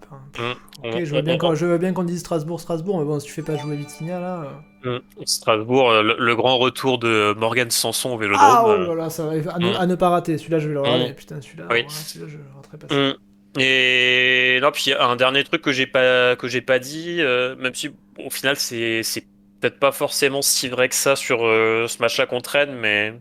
mm. 0.83 1.05
je 1.05 1.13
veux 1.13 1.21
bien, 1.21 1.37
qu'on, 1.37 1.53
je 1.53 1.77
bien 1.77 1.93
qu'on 1.93 2.03
dise 2.03 2.21
Strasbourg, 2.21 2.59
Strasbourg, 2.59 2.97
mais 2.97 3.05
bon, 3.05 3.19
si 3.19 3.27
tu 3.27 3.33
fais 3.33 3.43
pas 3.43 3.55
jouer 3.55 3.75
Vitinha 3.75 4.19
là. 4.19 4.47
Euh. 4.85 4.97
Mm. 4.97 5.25
Strasbourg, 5.25 5.91
euh, 5.91 6.15
le, 6.17 6.35
grand 6.35 6.57
retour 6.57 6.97
de 6.97 7.35
Morgan 7.37 7.69
Sanson 7.69 8.13
au 8.13 8.17
vélodrome. 8.17 8.43
Ah, 8.43 8.63
oh 8.65 8.75
là 8.75 8.95
là, 8.95 9.09
ça 9.11 9.25
va, 9.27 9.33
à, 9.53 9.59
ne, 9.85 9.93
mm. 9.93 9.97
pas 9.97 10.09
rater. 10.09 10.39
Celui-là, 10.39 10.57
je 10.57 10.69
vais 10.69 10.73
le 10.73 10.81
regarder. 10.81 11.13
Putain, 11.13 11.39
celui-là, 11.39 11.65
oui. 11.69 11.85
celui-là 11.87 12.31
je 12.31 12.37
raterai 12.55 12.77
pas. 12.79 13.17
Et 13.59 14.59
non, 14.61 14.71
puis 14.71 14.93
un 14.99 15.15
dernier 15.15 15.43
truc 15.43 15.61
que 15.61 15.71
j'ai 15.71 15.85
pas 15.85 16.35
que 16.35 16.47
j'ai 16.47 16.61
pas 16.61 16.79
dit, 16.79 17.17
euh, 17.19 17.55
même 17.57 17.75
si 17.75 17.91
au 18.17 18.31
final 18.31 18.55
c'est 18.55 19.03
c'est 19.03 19.25
peut-être 19.63 19.79
pas 19.79 19.91
forcément 19.91 20.41
si 20.41 20.67
vrai 20.67 20.89
que 20.89 20.95
ça 20.95 21.15
sur 21.15 21.39
ce 21.39 22.01
match-là 22.01 22.25
contre 22.25 22.51
Rennes, 22.51 22.75
mais 22.75 23.13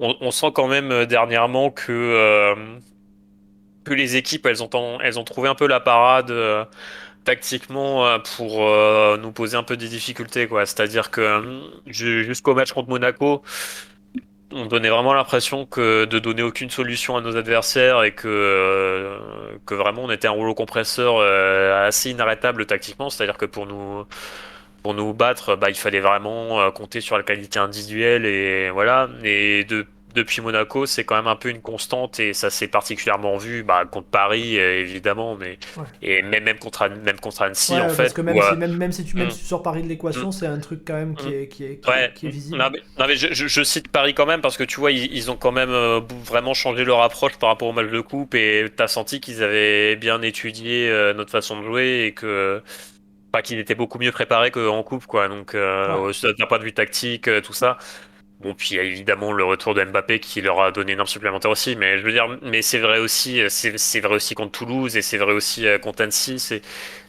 on, 0.00 0.30
sent 0.30 0.50
quand 0.54 0.68
même 0.68 1.06
dernièrement 1.06 1.70
que 1.70 2.80
les 3.94 4.16
équipes, 4.16 4.46
elles 4.46 4.62
ont, 4.62 4.98
elles 5.02 5.18
ont 5.18 5.24
trouvé 5.24 5.48
un 5.48 5.54
peu 5.54 5.66
la 5.66 5.80
parade 5.80 6.30
euh, 6.30 6.64
tactiquement 7.24 8.06
euh, 8.06 8.18
pour 8.36 8.66
euh, 8.66 9.16
nous 9.16 9.32
poser 9.32 9.56
un 9.56 9.62
peu 9.62 9.76
des 9.76 9.88
difficultés. 9.88 10.46
quoi. 10.46 10.66
C'est-à-dire 10.66 11.10
que 11.10 11.60
jusqu'au 11.86 12.54
match 12.54 12.72
contre 12.72 12.88
Monaco, 12.88 13.42
on 14.50 14.64
donnait 14.66 14.88
vraiment 14.88 15.12
l'impression 15.12 15.66
que 15.66 16.06
de 16.06 16.18
donner 16.18 16.42
aucune 16.42 16.70
solution 16.70 17.16
à 17.16 17.20
nos 17.20 17.36
adversaires 17.36 18.02
et 18.02 18.12
que, 18.12 19.18
que 19.66 19.74
vraiment 19.74 20.04
on 20.04 20.10
était 20.10 20.26
un 20.26 20.32
rouleau 20.32 20.54
compresseur 20.54 21.20
assez 21.84 22.10
inarrêtable 22.10 22.64
tactiquement. 22.64 23.10
C'est-à-dire 23.10 23.36
que 23.36 23.44
pour 23.44 23.66
nous 23.66 24.06
pour 24.82 24.94
nous 24.94 25.12
battre, 25.12 25.56
bah, 25.56 25.70
il 25.70 25.76
fallait 25.76 26.00
vraiment 26.00 26.70
compter 26.72 27.00
sur 27.00 27.16
la 27.16 27.22
qualité 27.22 27.58
individuelle 27.58 28.24
et 28.24 28.70
voilà. 28.70 29.08
Et 29.24 29.64
de 29.64 29.86
depuis 30.14 30.40
Monaco, 30.40 30.86
c'est 30.86 31.04
quand 31.04 31.16
même 31.16 31.26
un 31.26 31.36
peu 31.36 31.48
une 31.48 31.60
constante 31.60 32.20
et 32.20 32.32
ça 32.32 32.50
s'est 32.50 32.68
particulièrement 32.68 33.36
vu 33.36 33.62
bah, 33.62 33.84
contre 33.90 34.08
Paris 34.08 34.58
euh, 34.58 34.80
évidemment, 34.80 35.36
mais 35.36 35.58
et 36.02 36.22
même 36.22 36.44
même 36.44 36.58
contre 36.58 36.88
même 36.88 37.20
contre 37.20 37.42
Annecy 37.42 37.74
en 37.74 37.88
fait. 37.88 38.04
Parce 38.04 38.12
que 38.14 38.22
même, 38.22 38.40
si, 38.40 38.56
même, 38.56 38.76
même, 38.76 38.92
si 38.92 39.04
tu, 39.04 39.16
même 39.16 39.28
mm. 39.28 39.30
si 39.30 39.40
tu 39.40 39.44
sors 39.44 39.62
Paris 39.62 39.82
de 39.82 39.88
l'équation, 39.88 40.28
mm. 40.28 40.32
c'est 40.32 40.46
un 40.46 40.58
truc 40.58 40.80
quand 40.86 40.94
même 40.94 41.14
qui 41.14 41.28
mm. 41.28 41.32
est, 41.34 41.48
qui 41.48 41.64
est, 41.64 42.14
qui 42.14 42.26
est, 42.26 42.30
visible. 42.30 42.58
Non 42.58 42.70
mais, 43.06 43.16
je, 43.16 43.46
je, 43.46 43.62
cite 43.62 43.88
Paris 43.88 44.14
quand 44.14 44.26
même 44.26 44.40
parce 44.40 44.56
que 44.56 44.64
tu 44.64 44.80
vois 44.80 44.92
ils, 44.92 45.12
ils 45.14 45.30
ont 45.30 45.36
quand 45.36 45.52
même 45.52 45.70
euh, 45.70 46.00
vraiment 46.24 46.54
changé 46.54 46.84
leur 46.84 47.02
approche 47.02 47.36
par 47.36 47.50
rapport 47.50 47.68
au 47.68 47.72
match 47.72 47.90
de 47.90 48.00
coupe 48.00 48.34
et 48.34 48.66
t'as 48.74 48.88
senti 48.88 49.20
qu'ils 49.20 49.42
avaient 49.42 49.96
bien 49.96 50.22
étudié 50.22 50.88
euh, 50.88 51.12
notre 51.12 51.30
façon 51.30 51.60
de 51.60 51.64
jouer 51.64 52.04
et 52.06 52.12
que 52.12 52.62
pas 53.32 53.42
qu'ils 53.42 53.58
étaient 53.58 53.74
beaucoup 53.74 53.98
mieux 53.98 54.12
préparés 54.12 54.50
qu'en 54.50 54.82
coupe 54.82 55.06
quoi. 55.06 55.28
Donc 55.28 55.54
d'un 55.54 56.46
point 56.48 56.58
de 56.58 56.64
vue 56.64 56.74
tactique 56.74 57.28
tout 57.42 57.52
ça. 57.52 57.78
Bon, 58.40 58.54
puis 58.54 58.68
il 58.72 58.76
y 58.76 58.78
a 58.78 58.84
évidemment 58.84 59.32
le 59.32 59.42
retour 59.44 59.74
de 59.74 59.82
Mbappé 59.84 60.20
qui 60.20 60.40
leur 60.40 60.60
a 60.60 60.70
donné 60.70 60.92
une 60.92 61.00
arme 61.00 61.08
supplémentaire 61.08 61.50
aussi, 61.50 61.74
mais 61.74 61.98
je 61.98 62.04
veux 62.04 62.12
dire, 62.12 62.28
mais 62.42 62.62
c'est 62.62 62.78
vrai 62.78 63.00
aussi, 63.00 63.42
c'est 63.48 64.00
vrai 64.00 64.14
aussi 64.14 64.36
contre 64.36 64.52
Toulouse 64.52 64.96
et 64.96 65.02
c'est 65.02 65.18
vrai 65.18 65.32
aussi 65.32 65.66
euh, 65.66 65.78
contre 65.78 66.02
Annecy. 66.04 66.38
C'est 66.38 66.62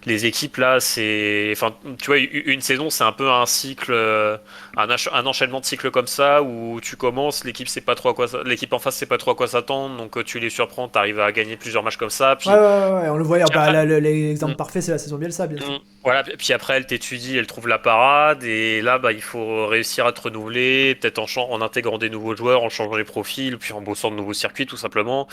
les 0.05 0.25
équipes 0.25 0.57
là, 0.57 0.79
c'est, 0.79 1.49
enfin, 1.51 1.75
tu 1.99 2.07
vois, 2.07 2.17
une 2.17 2.61
saison, 2.61 2.89
c'est 2.89 3.03
un 3.03 3.11
peu 3.11 3.29
un 3.29 3.45
cycle, 3.45 3.91
euh, 3.91 4.37
un, 4.77 4.87
un, 4.89 5.25
enchaînement 5.25 5.59
de 5.59 5.65
cycles 5.65 5.91
comme 5.91 6.07
ça 6.07 6.41
où 6.41 6.79
tu 6.81 6.95
commences, 6.95 7.43
l'équipe 7.43 7.67
sait 7.67 7.81
pas 7.81 7.95
trop 7.95 8.09
à 8.09 8.13
quoi, 8.13 8.27
l'équipe 8.45 8.71
en 8.71 8.79
face 8.79 8.95
sait 8.95 9.05
pas 9.05 9.17
trop 9.17 9.31
à 9.31 9.35
quoi 9.35 9.47
s'attendre, 9.47 9.97
donc 9.97 10.17
euh, 10.17 10.23
tu 10.23 10.39
les 10.39 10.49
surprends, 10.49 10.87
tu 10.87 10.97
arrives 10.97 11.19
à 11.19 11.31
gagner 11.31 11.57
plusieurs 11.57 11.83
matchs 11.83 11.97
comme 11.97 12.09
ça. 12.09 12.37
Puis, 12.37 12.49
ouais, 12.49 12.55
ouais, 12.55 12.61
ouais, 12.61 13.09
on 13.09 13.17
le 13.17 13.23
voit. 13.23 13.39
Bah, 13.53 13.85
l'exemple 13.85 14.53
mm. 14.53 14.57
parfait, 14.57 14.81
c'est 14.81 14.91
la 14.91 14.97
saison 14.97 15.17
Bielsa, 15.17 15.47
bien 15.47 15.59
sûr. 15.59 15.73
Mm. 15.73 15.79
Voilà, 16.03 16.23
puis 16.23 16.53
après 16.53 16.75
elle 16.75 16.85
t'étudie, 16.85 17.37
elle 17.37 17.47
trouve 17.47 17.67
la 17.67 17.77
parade 17.77 18.43
et 18.43 18.81
là, 18.81 18.99
bah, 18.99 19.11
il 19.11 19.21
faut 19.21 19.67
réussir 19.67 20.05
à 20.05 20.13
te 20.13 20.21
renouveler, 20.21 20.95
peut-être 20.95 21.19
en, 21.19 21.51
en 21.51 21.61
intégrant 21.61 21.97
des 21.97 22.09
nouveaux 22.09 22.35
joueurs, 22.35 22.63
en 22.63 22.69
changeant 22.69 22.95
les 22.95 23.03
profils, 23.03 23.57
puis 23.57 23.73
en 23.73 23.81
bossant 23.81 24.11
de 24.11 24.15
nouveaux 24.15 24.33
circuits, 24.33 24.65
tout 24.65 24.77
simplement. 24.77 25.27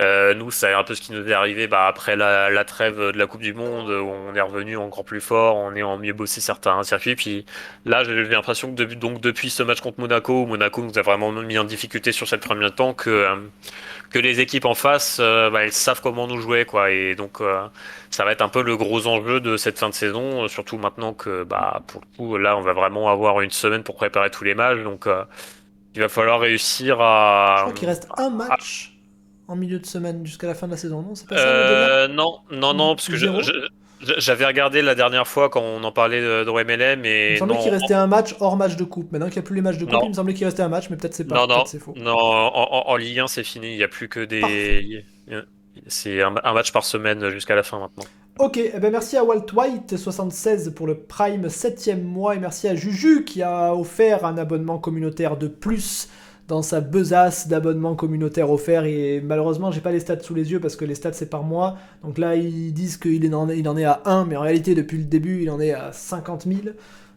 Euh, 0.00 0.34
nous, 0.34 0.50
c'est 0.50 0.72
un 0.72 0.82
peu 0.82 0.94
ce 0.94 1.00
qui 1.00 1.12
nous 1.12 1.28
est 1.28 1.32
arrivé 1.32 1.68
bah, 1.68 1.86
après 1.86 2.16
la, 2.16 2.64
trêve 2.64 2.98
de 2.98 3.18
la 3.18 3.26
Coupe 3.26 3.42
du 3.42 3.54
Monde, 3.54 3.88
où 3.88 4.10
on 4.10 4.34
est 4.34 4.40
revenu 4.40 4.76
encore 4.76 5.04
plus 5.04 5.20
fort, 5.20 5.56
on 5.56 5.74
est 5.74 5.82
en 5.82 5.98
mieux 5.98 6.12
bossé 6.12 6.40
certains 6.40 6.82
circuits. 6.82 7.14
Puis 7.14 7.46
là, 7.84 8.02
j'ai 8.02 8.24
l'impression 8.24 8.74
que 8.74 8.82
donc, 8.82 9.20
depuis 9.20 9.50
ce 9.50 9.62
match 9.62 9.80
contre 9.80 10.00
Monaco, 10.00 10.42
où 10.42 10.46
Monaco 10.46 10.82
nous 10.82 10.98
a 10.98 11.02
vraiment 11.02 11.30
mis 11.30 11.58
en 11.58 11.64
difficulté 11.64 12.10
sur 12.10 12.26
cette 12.26 12.40
première 12.40 12.74
temps, 12.74 12.92
que, 12.92 13.10
euh, 13.10 13.36
que 14.10 14.18
les 14.18 14.40
équipes 14.40 14.64
en 14.64 14.74
face, 14.74 15.18
euh, 15.20 15.50
bah, 15.50 15.62
elles 15.64 15.72
savent 15.72 16.00
comment 16.02 16.26
nous 16.26 16.40
jouer. 16.40 16.64
Quoi. 16.64 16.90
Et 16.90 17.14
donc, 17.14 17.38
ça 18.10 18.24
va 18.24 18.32
être 18.32 18.42
un 18.42 18.48
peu 18.48 18.62
le 18.62 18.76
gros 18.76 19.06
enjeu 19.06 19.40
de 19.40 19.56
cette 19.56 19.78
fin 19.78 19.88
de 19.88 19.94
saison, 19.94 20.48
surtout 20.48 20.78
maintenant 20.78 21.12
que, 21.14 21.44
bah, 21.44 21.82
pour 21.86 22.00
le 22.00 22.16
coup, 22.16 22.36
là, 22.36 22.56
on 22.56 22.62
va 22.62 22.72
vraiment 22.72 23.08
avoir 23.10 23.40
une 23.42 23.50
semaine 23.50 23.84
pour 23.84 23.94
préparer 23.94 24.30
tous 24.30 24.44
les 24.44 24.54
matchs. 24.54 24.82
Donc, 24.82 25.06
il 25.94 26.00
va 26.00 26.08
falloir 26.08 26.40
réussir 26.40 27.00
à. 27.00 27.54
Je 27.58 27.62
crois 27.62 27.74
qu'il 27.74 27.88
reste 27.88 28.08
un 28.16 28.30
match 28.30 28.93
en 29.48 29.56
milieu 29.56 29.78
de 29.78 29.86
semaine 29.86 30.24
jusqu'à 30.24 30.46
la 30.46 30.54
fin 30.54 30.66
de 30.66 30.72
la 30.72 30.78
saison, 30.78 31.02
non? 31.02 31.14
C'est 31.14 31.28
pas 31.28 31.36
ça 31.36 31.42
euh, 31.42 32.08
Non, 32.08 32.38
non, 32.50 32.74
non, 32.74 32.94
parce 32.94 33.08
que 33.08 33.16
j'avais 34.18 34.46
regardé 34.46 34.82
la 34.82 34.94
dernière 34.94 35.26
fois 35.26 35.48
quand 35.48 35.62
on 35.62 35.82
en 35.84 35.92
parlait 35.92 36.20
de, 36.20 36.44
de 36.44 36.50
MLM 36.50 37.04
et. 37.04 37.28
Il 37.28 37.32
me 37.34 37.38
semblait 37.38 37.58
qu'il 37.58 37.70
restait 37.70 37.94
un 37.94 38.06
match 38.06 38.34
hors 38.40 38.56
match 38.56 38.76
de 38.76 38.84
coupe. 38.84 39.12
Maintenant 39.12 39.28
qu'il 39.28 39.36
n'y 39.36 39.44
a 39.44 39.46
plus 39.46 39.56
les 39.56 39.62
matchs 39.62 39.78
de 39.78 39.84
coupe, 39.84 40.00
il 40.02 40.08
me 40.08 40.14
semblait 40.14 40.34
qu'il 40.34 40.44
restait 40.44 40.62
un 40.62 40.68
match, 40.68 40.90
mais 40.90 40.96
peut-être 40.96 41.14
c'est 41.14 41.26
pas. 41.26 41.34
Non, 41.34 41.46
non, 41.46 41.64
c'est 41.64 41.78
faux. 41.78 41.94
Non, 41.96 42.16
en, 42.16 42.96
Ligue 42.96 43.20
1, 43.20 43.26
c'est 43.26 43.44
fini. 43.44 43.72
Il 43.72 43.76
n'y 43.76 43.84
a 43.84 43.88
plus 43.88 44.08
que 44.08 44.24
des. 44.24 45.04
C'est 45.88 46.22
un, 46.22 46.30
match 46.30 46.72
par 46.72 46.84
semaine 46.84 47.30
jusqu'à 47.30 47.54
la 47.54 47.62
fin 47.62 47.80
maintenant. 47.80 48.04
Ok, 48.38 48.56
eh 48.56 48.80
ben 48.80 48.90
merci 48.90 49.16
à 49.16 49.22
Walt 49.22 49.46
White 49.54 49.96
76 49.96 50.72
pour 50.74 50.88
le 50.88 50.98
Prime 50.98 51.46
7ème 51.46 52.02
mois 52.02 52.34
et 52.34 52.40
merci 52.40 52.66
à 52.66 52.74
Juju 52.74 53.24
qui 53.24 53.42
a 53.42 53.72
offert 53.72 54.24
un 54.24 54.36
abonnement 54.38 54.78
communautaire 54.78 55.36
de 55.36 55.46
plus 55.46 56.08
dans 56.48 56.62
sa 56.62 56.80
besace 56.80 57.48
d'abonnements 57.48 57.94
communautaires 57.94 58.50
offerts 58.50 58.84
et 58.84 59.20
malheureusement 59.20 59.70
j'ai 59.70 59.80
pas 59.80 59.92
les 59.92 60.00
stats 60.00 60.20
sous 60.20 60.34
les 60.34 60.52
yeux 60.52 60.60
parce 60.60 60.76
que 60.76 60.84
les 60.84 60.94
stats 60.94 61.12
c'est 61.14 61.30
par 61.30 61.42
mois. 61.42 61.76
Donc 62.02 62.18
là 62.18 62.36
ils 62.36 62.72
disent 62.72 62.96
qu'il 62.96 63.34
en, 63.34 63.48
est 63.48 63.84
à 63.84 64.02
1 64.04 64.26
mais 64.26 64.36
en 64.36 64.42
réalité 64.42 64.74
depuis 64.74 64.98
le 64.98 65.04
début 65.04 65.42
il 65.42 65.50
en 65.50 65.60
est 65.60 65.72
à 65.72 65.92
50 65.92 66.46
000 66.46 66.58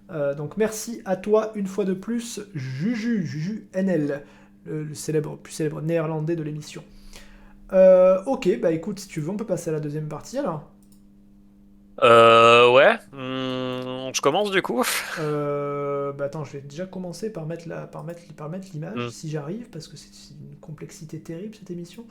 euh, 0.09 0.33
donc 0.33 0.55
merci 0.55 1.01
à 1.03 1.17
toi 1.17 1.51
une 1.55 1.67
fois 1.67 1.83
de 1.83 1.93
plus 1.93 2.39
Juju, 2.55 3.25
Juju 3.25 3.67
NL 3.73 4.23
le, 4.65 4.93
célèbre, 4.93 5.37
plus 5.37 5.53
célèbre 5.53 5.81
néerlandais 5.81 6.35
de 6.35 6.43
l'émission. 6.43 6.83
Euh, 7.73 8.21
ok 8.25 8.59
bah 8.61 8.71
écoute 8.71 8.99
si 8.99 9.07
tu 9.09 9.19
veux 9.19 9.29
on 9.29 9.35
peut 9.35 9.45
passer 9.45 9.69
à 9.69 9.73
la 9.73 9.81
deuxième 9.81 10.07
partie 10.07 10.37
alors 10.37 10.69
euh, 12.03 12.71
ouais. 12.71 12.95
Hmm, 13.11 14.11
je 14.13 14.21
commence 14.21 14.51
du 14.51 14.61
coup. 14.61 14.83
Euh, 15.19 16.13
bah 16.13 16.25
attends, 16.25 16.43
je 16.43 16.53
vais 16.53 16.61
déjà 16.61 16.85
commencer 16.85 17.31
par 17.33 17.47
mettre 17.47 17.67
la, 17.67 17.87
par 17.87 18.03
mettre, 18.03 18.21
par 18.35 18.49
mettre 18.49 18.67
l'image 18.71 18.97
hmm. 18.97 19.09
si 19.09 19.29
j'arrive 19.29 19.67
parce 19.69 19.87
que 19.87 19.97
c'est 19.97 20.33
une 20.39 20.55
complexité 20.57 21.19
terrible 21.19 21.55
cette 21.55 21.71
émission. 21.71 22.05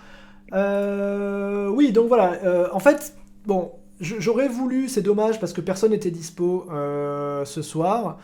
Euh, 0.53 1.68
oui, 1.68 1.92
donc 1.92 2.09
voilà. 2.09 2.35
Euh, 2.44 2.68
en 2.72 2.81
fait, 2.81 3.16
bon, 3.46 3.72
j'aurais 4.01 4.49
voulu, 4.49 4.88
c'est 4.88 5.03
dommage 5.03 5.40
parce 5.40 5.53
que 5.53 5.61
personne 5.61 5.92
n'était 5.92 6.11
dispo 6.11 6.66
euh, 6.72 7.44
ce 7.44 7.62
soir. 7.62 8.18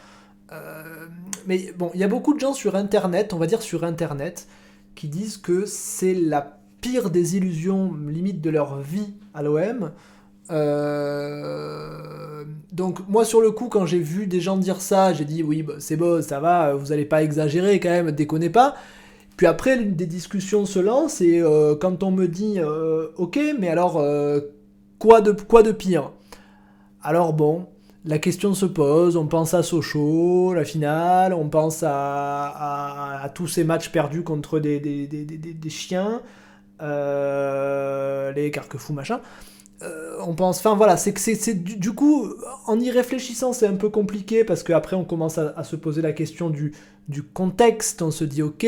mais 1.46 1.72
bon, 1.76 1.90
il 1.94 2.00
y 2.00 2.04
a 2.04 2.08
beaucoup 2.08 2.34
de 2.34 2.40
gens 2.40 2.54
sur 2.54 2.74
Internet, 2.76 3.32
on 3.32 3.38
va 3.38 3.46
dire 3.46 3.62
sur 3.62 3.84
Internet, 3.84 4.48
qui 4.94 5.08
disent 5.08 5.38
que 5.38 5.64
c'est 5.64 6.14
la 6.14 6.58
pire 6.80 7.10
des 7.10 7.36
illusions, 7.36 7.94
limite 7.94 8.40
de 8.40 8.50
leur 8.50 8.80
vie 8.80 9.14
à 9.32 9.42
l'OM. 9.42 9.92
Euh, 10.52 12.44
donc 12.72 13.08
moi 13.08 13.24
sur 13.24 13.40
le 13.40 13.50
coup 13.50 13.68
quand 13.68 13.86
j'ai 13.86 13.98
vu 13.98 14.26
des 14.26 14.40
gens 14.40 14.56
dire 14.56 14.80
ça, 14.80 15.12
j'ai 15.12 15.24
dit 15.24 15.42
oui 15.42 15.62
bah, 15.62 15.74
c'est 15.78 15.96
beau, 15.96 16.20
ça 16.22 16.40
va, 16.40 16.74
vous 16.74 16.92
allez 16.92 17.04
pas 17.06 17.22
exagérer 17.22 17.80
quand 17.80 17.90
même, 17.90 18.12
déconnez 18.12 18.50
pas. 18.50 18.74
Puis 19.36 19.46
après 19.46 19.78
des 19.78 20.06
discussions 20.06 20.66
se 20.66 20.78
lancent 20.78 21.20
et 21.22 21.40
euh, 21.40 21.74
quand 21.74 22.02
on 22.02 22.10
me 22.10 22.28
dit 22.28 22.56
euh, 22.58 23.08
ok 23.16 23.38
mais 23.58 23.68
alors 23.68 24.02
quoi, 24.98 25.20
de, 25.22 25.72
pire? 25.72 26.10
Alors 27.02 27.32
bon, 27.32 27.66
la 28.04 28.18
question 28.18 28.54
se 28.54 28.66
pose, 28.66 29.16
on 29.16 29.26
pense 29.26 29.54
à 29.54 29.62
Sochaux, 29.62 30.52
la 30.54 30.64
finale, 30.64 31.34
on 31.34 31.48
pense 31.48 31.82
à, 31.86 33.30
tous 33.34 33.48
ces 33.48 33.64
matchs 33.64 33.90
perdus 33.90 34.22
contre 34.22 34.60
des 34.60 35.08
chiens, 35.68 36.20
les 36.80 38.50
carquefous 38.50 38.92
machin. 38.92 39.20
On 40.24 40.34
pense, 40.34 40.58
enfin 40.58 40.74
voilà, 40.74 40.96
c'est 40.96 41.12
que 41.12 41.20
c'est 41.20 41.54
du, 41.54 41.76
du, 41.76 41.92
coup, 41.92 42.32
en 42.66 42.78
y 42.78 42.90
réfléchissant, 42.90 43.52
c'est 43.52 43.66
un 43.66 43.74
peu 43.74 43.88
compliqué 43.88 44.44
parce 44.44 44.62
qu'après 44.62 44.96
on 44.96 45.04
commence 45.04 45.38
à, 45.38 45.64
se 45.64 45.76
poser 45.76 46.02
la 46.02 46.12
question 46.12 46.50
du, 46.50 46.72
du 47.08 47.22
contexte. 47.22 48.02
On 48.02 48.10
se 48.10 48.24
dit, 48.24 48.42
ok, 48.42 48.66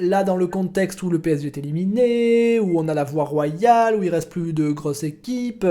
là 0.00 0.24
dans 0.24 0.36
le 0.36 0.46
contexte 0.46 1.02
où 1.02 1.10
le 1.10 1.20
PSG 1.20 1.48
est 1.48 1.58
éliminé, 1.58 2.60
où 2.60 2.78
on 2.78 2.88
a 2.88 2.94
la 2.94 3.04
voie 3.04 3.24
royale, 3.24 3.96
où 3.96 4.02
il 4.02 4.10
reste 4.10 4.30
plus 4.30 4.52
de 4.52 4.70
grosses 4.70 5.04
équipes, 5.04 5.66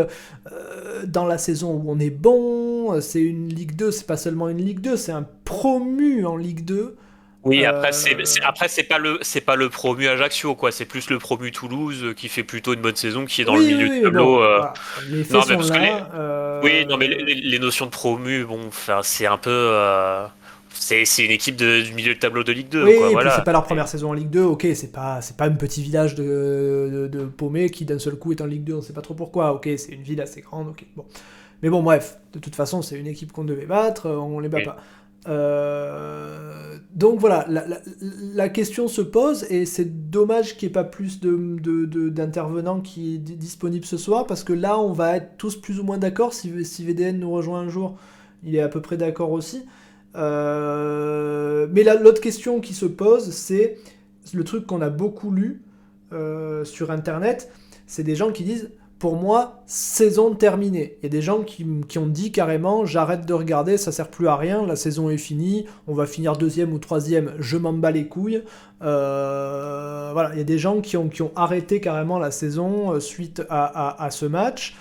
dans 1.06 1.26
la 1.26 1.38
saison 1.38 1.74
où 1.74 1.84
on 1.88 2.00
est 2.00 2.10
bon, 2.10 3.00
c'est 3.02 3.22
une 3.22 3.50
Ligue 3.50 3.76
2, 3.76 3.91
c'est 3.91 4.08
pas 4.08 4.18
seulement 4.18 4.50
une 4.50 4.63
Ligue 4.63 4.82
2, 4.82 4.98
c'est 4.98 5.12
un 5.12 5.28
promu 5.44 6.26
en 6.26 6.38
Ligue 6.38 6.65
2. 6.65 6.96
Oui, 7.45 7.63
après 7.63 7.91
c'est 7.91 8.17
après 8.43 8.67
c'est 8.67 8.84
pas 8.84 8.97
le 8.97 9.19
c'est 9.21 9.41
pas 9.41 9.55
le 9.55 9.69
promu 9.69 10.08
Ajaccio 10.08 10.55
quoi, 10.55 10.71
c'est 10.71 10.86
plus 10.86 11.12
le 11.12 11.19
promu 11.19 11.51
Toulouse 11.51 12.13
qui 12.17 12.27
fait 12.27 12.43
plutôt 12.43 12.73
une 12.73 12.81
bonne 12.81 12.95
saison, 12.95 13.25
qui 13.25 13.41
est 13.41 13.45
dans 13.45 13.55
le 13.55 13.63
milieu 13.63 13.88
du 13.88 14.01
tableau. 14.01 14.41
Les 15.10 15.23
faits 15.23 15.43
sont 15.43 15.73
là, 15.73 16.60
Oui, 16.63 16.86
non 16.88 16.97
mais 16.97 17.08
les, 17.08 17.60
notions 17.60 17.86
de 17.86 17.91
promu, 17.91 18.43
bon, 18.43 18.69
c'est 19.03 19.27
un 19.27 19.38
peu. 19.38 19.49
Euh... 19.51 20.25
C'est 20.77 21.05
une 21.23 21.31
équipe 21.31 21.55
de, 21.55 21.81
du 21.81 21.93
milieu 21.93 22.13
de 22.13 22.19
tableau 22.19 22.43
de 22.43 22.51
Ligue 22.51 22.67
2. 22.67 22.84
Oui, 22.84 22.97
quoi, 22.97 23.10
voilà. 23.12 23.36
c'est 23.38 23.43
pas 23.45 23.53
leur 23.53 23.63
première 23.63 23.88
saison 23.88 24.10
en 24.10 24.13
Ligue 24.13 24.29
2, 24.29 24.41
ok, 24.41 24.67
c'est 24.75 24.91
pas, 24.91 25.21
pas 25.38 25.45
un 25.45 25.51
petit 25.51 25.81
village 25.81 26.15
de, 26.15 26.89
de, 26.91 27.08
de 27.08 27.25
paumé 27.25 27.69
qui 27.69 27.86
d'un 27.86 27.97
seul 27.97 28.15
coup 28.15 28.34
est 28.34 28.41
en 28.41 28.45
Ligue 28.45 28.65
2, 28.65 28.73
on 28.73 28.81
sait 28.81 28.93
pas 28.93 29.01
trop 29.01 29.13
pourquoi, 29.13 29.53
ok, 29.53 29.69
c'est 29.77 29.93
une 29.93 30.03
ville 30.03 30.21
assez 30.21 30.41
grande, 30.41 30.67
ok, 30.67 30.84
bon. 30.95 31.05
Mais 31.63 31.69
bon, 31.69 31.81
bref, 31.81 32.17
de 32.34 32.39
toute 32.39 32.55
façon, 32.55 32.81
c'est 32.81 32.99
une 32.99 33.08
équipe 33.08 33.31
qu'on 33.31 33.45
devait 33.45 33.65
battre, 33.65 34.10
on 34.10 34.39
les 34.39 34.49
bat 34.49 34.58
oui. 34.58 34.65
pas. 34.65 34.77
Euh, 35.28 36.78
donc 36.94 37.20
voilà, 37.20 37.48
la, 37.50 38.50
question 38.50 38.88
se 38.88 39.02
pose 39.02 39.46
et 39.50 39.66
c'est 39.66 40.10
dommage 40.10 40.56
qu'il 40.56 40.68
n'y 40.68 40.72
ait 40.72 40.74
pas 40.74 40.84
plus 40.84 41.20
d'intervenants 41.20 42.76
de, 42.76 42.82
de, 42.82 42.86
qui 42.86 43.16
est 43.16 43.18
disponible 43.18 43.86
ce 43.86 43.98
soir 43.98 44.28
parce 44.28 44.44
que 44.44 44.54
là 44.54 44.80
on 44.80 44.92
va 44.92 45.18
être 45.18 45.38
tous 45.38 45.56
plus 45.56 45.80
ou 45.80 45.84
moins 45.84 45.98
d'accord. 45.98 46.34
Si, 46.34 46.64
si, 46.64 46.86
VDN 46.86 47.20
nous 47.20 47.32
rejoint 47.32 47.62
un 47.62 47.70
jour, 47.70 47.98
il 48.44 48.56
est 48.56 48.62
à 48.62 48.70
peu 48.70 48.82
près 48.82 48.98
d'accord 48.98 49.32
aussi. 49.32 49.66
Euh, 50.16 51.68
mais 51.72 51.84
l'autre 51.84 52.22
question 52.22 52.62
qui 52.62 52.74
se 52.74 52.86
pose, 52.86 53.32
c'est 53.32 53.78
le 54.34 54.44
truc 54.44 54.66
qu'on 54.66 54.82
a 54.82 54.90
beaucoup 54.90 55.32
lu 55.32 55.64
euh, 56.14 56.64
sur 56.66 56.92
internet. 56.92 57.52
C'est 57.88 58.04
des 58.04 58.16
gens 58.16 58.32
qui 58.32 58.44
disent 58.44 58.70
pour 58.99 59.17
moi, 59.17 59.62
saison 59.65 60.34
terminée. 60.36 60.97
Il 60.99 61.03
y 61.03 61.05
a 61.08 61.10
des 61.10 61.21
gens 61.21 61.41
qui, 61.41 61.65
ont 61.97 62.08
dit 62.08 62.31
carrément 62.31 62.86
j'arrête 62.86 63.25
de 63.25 63.34
regarder, 63.34 63.77
ça 63.77 63.91
sert 63.91 64.10
plus 64.10 64.27
à 64.27 64.36
rien, 64.36 64.65
la 64.65 64.75
saison 64.75 65.10
est 65.10 65.17
finie, 65.17 65.65
on 65.88 65.93
va 65.93 66.05
finir 66.05 66.34
deuxième 66.34 66.71
ou 66.71 66.79
troisième, 66.79 67.34
je 67.39 67.58
m'en 67.58 67.73
bats 67.73 67.91
les 67.91 68.08
couilles. 68.08 68.43
Euh, 68.81 70.12
voilà, 70.13 70.31
il 70.34 70.38
y 70.38 70.41
a 70.41 70.45
des 70.45 70.58
gens 70.58 70.79
qui 70.79 70.97
ont, 70.97 71.10
arrêté 71.36 71.81
carrément 71.81 72.19
la 72.19 72.31
saison 72.31 72.93
euh, 72.93 72.99
suite 72.99 73.43
à, 73.49 74.08
ce 74.12 74.25
match. 74.25 74.75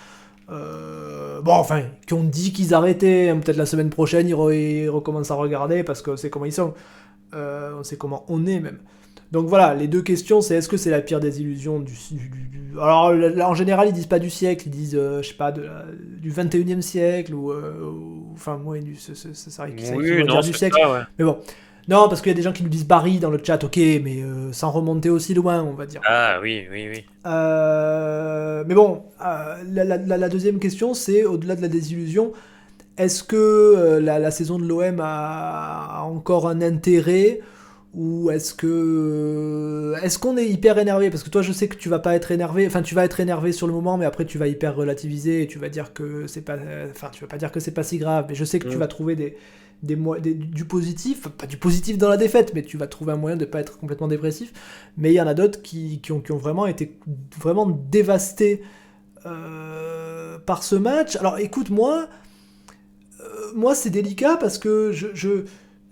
Euh, 0.51 1.41
bon, 1.41 1.53
enfin, 1.53 1.83
qui 2.07 2.15
ont 2.15 2.23
dit 2.23 2.53
qu'ils 2.53 2.75
arrêtaient, 2.75 3.31
hein, 3.31 3.39
peut-être 3.39 3.57
la 3.57 3.67
semaine 3.67 3.91
prochaine 3.91 4.29
ils, 4.29 4.35
re, 4.35 4.53
ils, 4.53 4.89
recommencent 4.91 5.31
à 5.31 5.35
regarder 5.35 5.83
parce 5.83 6.03
qu'on 6.03 6.17
sait 6.17 6.31
comment 6.31 6.45
ils 6.45 6.53
sont, 6.53 6.75
on 7.33 7.83
sait 7.83 7.97
comment 7.97 8.25
on 8.29 8.47
est 8.47 8.61
même. 8.61 8.79
Donc 9.35 9.49
voilà, 9.49 9.75
les 9.75 9.89
deux 9.89 10.01
questions, 10.01 10.41
c'est 10.41 10.55
est-ce 10.55 10.69
que 10.69 10.77
c'est 10.77 10.93
la 10.93 11.01
pire 11.01 11.19
des 11.19 11.41
illusions 11.41 11.81
du, 11.81 11.93
du, 12.13 12.29
du, 12.29 12.81
Alors 12.81 13.13
là, 13.13 13.51
en 13.51 13.55
général, 13.55 13.89
ils 13.89 13.93
disent 13.93 14.07
pas 14.07 14.21
du 14.21 14.31
siècle, 14.31 14.69
ils 14.69 14.71
disent, 14.71 14.95
euh, 14.95 15.23
je 15.23 15.31
sais 15.31 15.35
pas, 15.35 15.51
de 15.51 15.69
du 16.21 16.31
21e 16.31 16.81
siècle, 16.81 17.35
ou, 17.35 17.51
euh, 17.51 17.83
ou 17.83 18.29
enfin, 18.33 18.59
moi, 18.59 18.77
ça, 18.97 19.17
ça, 19.17 19.29
ça, 19.35 19.67
non, 19.67 20.41
du 20.41 20.53
siècle. 20.53 20.79
Ça, 20.81 20.93
ouais. 20.93 21.01
Mais 21.19 21.25
bon, 21.25 21.39
non, 21.89 22.09
parce 22.09 22.21
qu'il 22.21 22.31
y 22.31 22.33
a 22.33 22.37
des 22.37 22.43
gens 22.43 22.53
qui 22.53 22.63
nous 22.63 22.69
disent 22.69 22.87
Barry 22.87 23.19
dans 23.19 23.31
le 23.31 23.41
chat, 23.43 23.65
ok, 23.65 23.77
mais 23.77 24.23
euh, 24.23 24.53
sans 24.53 24.71
remonter 24.71 25.11
aussi 25.11 25.35
loin, 25.35 25.65
on 25.65 25.73
va 25.73 25.87
dire. 25.87 26.01
Ah 26.07 26.39
oui, 26.41 26.69
oui, 26.71 26.87
oui. 26.95 27.05
Euh, 27.27 28.63
mais 28.69 28.75
bon, 28.77 29.03
la, 29.21 29.85
la, 29.85 29.99
la, 29.99 30.29
deuxième 30.29 30.61
question, 30.61 30.95
c'est 30.95 31.25
au-delà 31.25 31.57
de 31.57 31.63
la 31.63 31.69
désillusion, 31.69 32.33
est-ce 32.99 33.25
que 33.25 33.99
la, 34.01 34.21
la, 34.21 34.31
saison 34.31 34.61
de 34.61 34.65
l'OM 34.65 35.01
a, 35.01 35.99
a, 35.99 36.03
encore 36.03 36.47
un 36.47 36.63
intérêt 36.63 37.41
ou 37.95 38.31
est-ce 38.31 38.55
que 38.55 39.95
est-ce 40.03 40.19
qu'on 40.19 40.37
est 40.37 40.49
hyper 40.49 40.79
énervé? 40.79 41.11
Parce 41.11 41.23
que 41.23 41.31
toi 41.31 41.43
je 41.43 41.53
sais 41.53 41.69
que 41.69 41.77
tu 41.77 41.89
vas 41.89 42.01
pas 42.01 42.15
être 42.15 42.33
énervé 42.33 42.67
enfin 42.67 42.83
tu 42.83 42.95
vas 42.95 43.05
être 43.05 43.21
énervé 43.21 43.53
sur 43.53 43.67
le 43.67 43.73
moment 43.73 43.97
mais 43.97 44.05
après 44.05 44.25
tu 44.25 44.37
vas 44.39 44.49
hyper 44.49 44.75
relativiser 44.75 45.43
et 45.43 45.47
tu 45.47 45.59
vas 45.59 45.69
dire 45.69 45.93
que 45.93 46.27
c'est 46.27 46.43
pas 46.43 46.57
enfin 46.91 47.11
tu 47.13 47.21
vas 47.21 47.29
pas 47.29 47.39
dire 47.39 47.53
que 47.53 47.61
c'est 47.61 47.71
pas 47.71 47.85
si 47.85 47.99
grave 47.99 48.27
mais 48.29 48.35
je 48.35 48.45
sais 48.45 48.59
que 48.59 48.67
mmh. 48.67 48.71
tu 48.71 48.77
vas 48.77 48.89
trouver 48.89 49.15
des, 49.15 49.37
des, 49.85 49.97
des, 50.21 50.35
du 50.35 50.65
positif 50.65 51.29
pas 51.29 51.47
du 51.47 51.57
positif 51.57 51.99
dans 51.99 52.09
la 52.09 52.17
défaite 52.17 52.53
mais 52.55 52.63
tu 52.63 52.77
vas 52.77 52.87
trouver 52.87 53.13
un 53.13 53.17
moyen 53.17 53.37
de 53.37 53.45
pas 53.45 53.61
être 53.61 53.79
complètement 53.79 54.09
dépressif. 54.09 54.53
Mais 54.97 55.13
il 55.13 55.15
y 55.15 55.21
en 55.21 55.27
a 55.27 55.35
d'autres 55.35 55.63
qui, 55.63 56.01
qui, 56.01 56.13
ont, 56.13 56.21
qui 56.21 56.33
ont 56.33 56.37
vraiment 56.37 56.67
été 56.67 56.99
vraiment 57.39 57.67
dévastés 57.67 58.63
euh, 59.27 60.39
par 60.39 60.63
ce 60.63 60.75
match. 60.75 61.17
Alors 61.17 61.39
écoute 61.39 61.71
moi 61.71 62.09
euh, 63.21 63.25
moi 63.55 63.75
c'est 63.75 63.91
délicat 63.91 64.37
parce 64.37 64.59
que 64.59 64.91
je, 64.93 65.09
je 65.15 65.45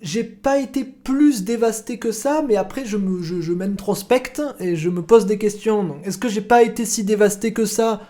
j'ai 0.03 0.25
pas 0.25 0.59
été 0.59 0.85
plus 0.85 1.45
dévasté 1.45 1.99
que 1.99 2.11
ça, 2.11 2.45
mais 2.47 2.57
après 2.57 2.85
je 2.85 2.97
me 2.97 3.23
je, 3.23 3.41
je 3.41 3.53
m'introspecte 3.53 4.43
et 4.59 4.75
je 4.75 4.91
me 4.91 5.01
pose 5.01 5.27
des 5.27 5.38
questions. 5.38 5.97
Est-ce 6.05 6.19
que 6.19 6.29
j'ai 6.29 6.41
pas 6.41 6.62
été 6.62 6.85
si 6.85 7.05
dévasté 7.05 7.53
que 7.53 7.65
ça 7.65 8.03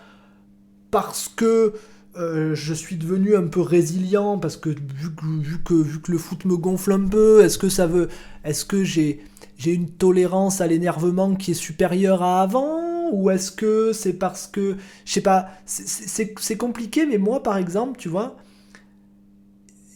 parce 0.89 1.27
que 1.27 1.73
euh, 2.15 2.53
je 2.53 2.73
suis 2.73 2.95
devenu 2.95 3.35
un 3.35 3.47
peu 3.47 3.61
résilient 3.61 4.37
parce 4.37 4.57
que 4.57 4.69
vu 4.69 5.59
que, 5.63 5.73
vu 5.73 5.99
le 6.07 6.17
foot 6.17 6.45
me 6.45 6.57
gonfle 6.57 6.91
un 6.93 7.07
peu, 7.07 7.43
est-ce 7.43 7.57
que 7.57 7.69
ça 7.69 7.87
veut 7.87 8.09
est-ce 8.43 8.65
que 8.65 8.83
j'ai 8.83 9.23
j'ai 9.55 9.71
une 9.73 9.89
tolérance 9.89 10.61
à 10.61 10.67
l'énervement 10.67 11.35
qui 11.35 11.51
est 11.51 11.55
supérieure 11.55 12.23
à 12.23 12.41
avant 12.41 13.11
ou 13.11 13.29
est-ce 13.29 13.51
que 13.51 13.93
c'est 13.93 14.13
parce 14.13 14.47
que 14.47 14.77
je 15.05 15.13
sais 15.13 15.21
pas, 15.21 15.49
c'est 15.65 16.57
compliqué 16.57 17.05
mais 17.05 17.19
moi 17.19 17.43
par 17.43 17.57
exemple, 17.57 17.99
tu 17.99 18.09
vois, 18.09 18.35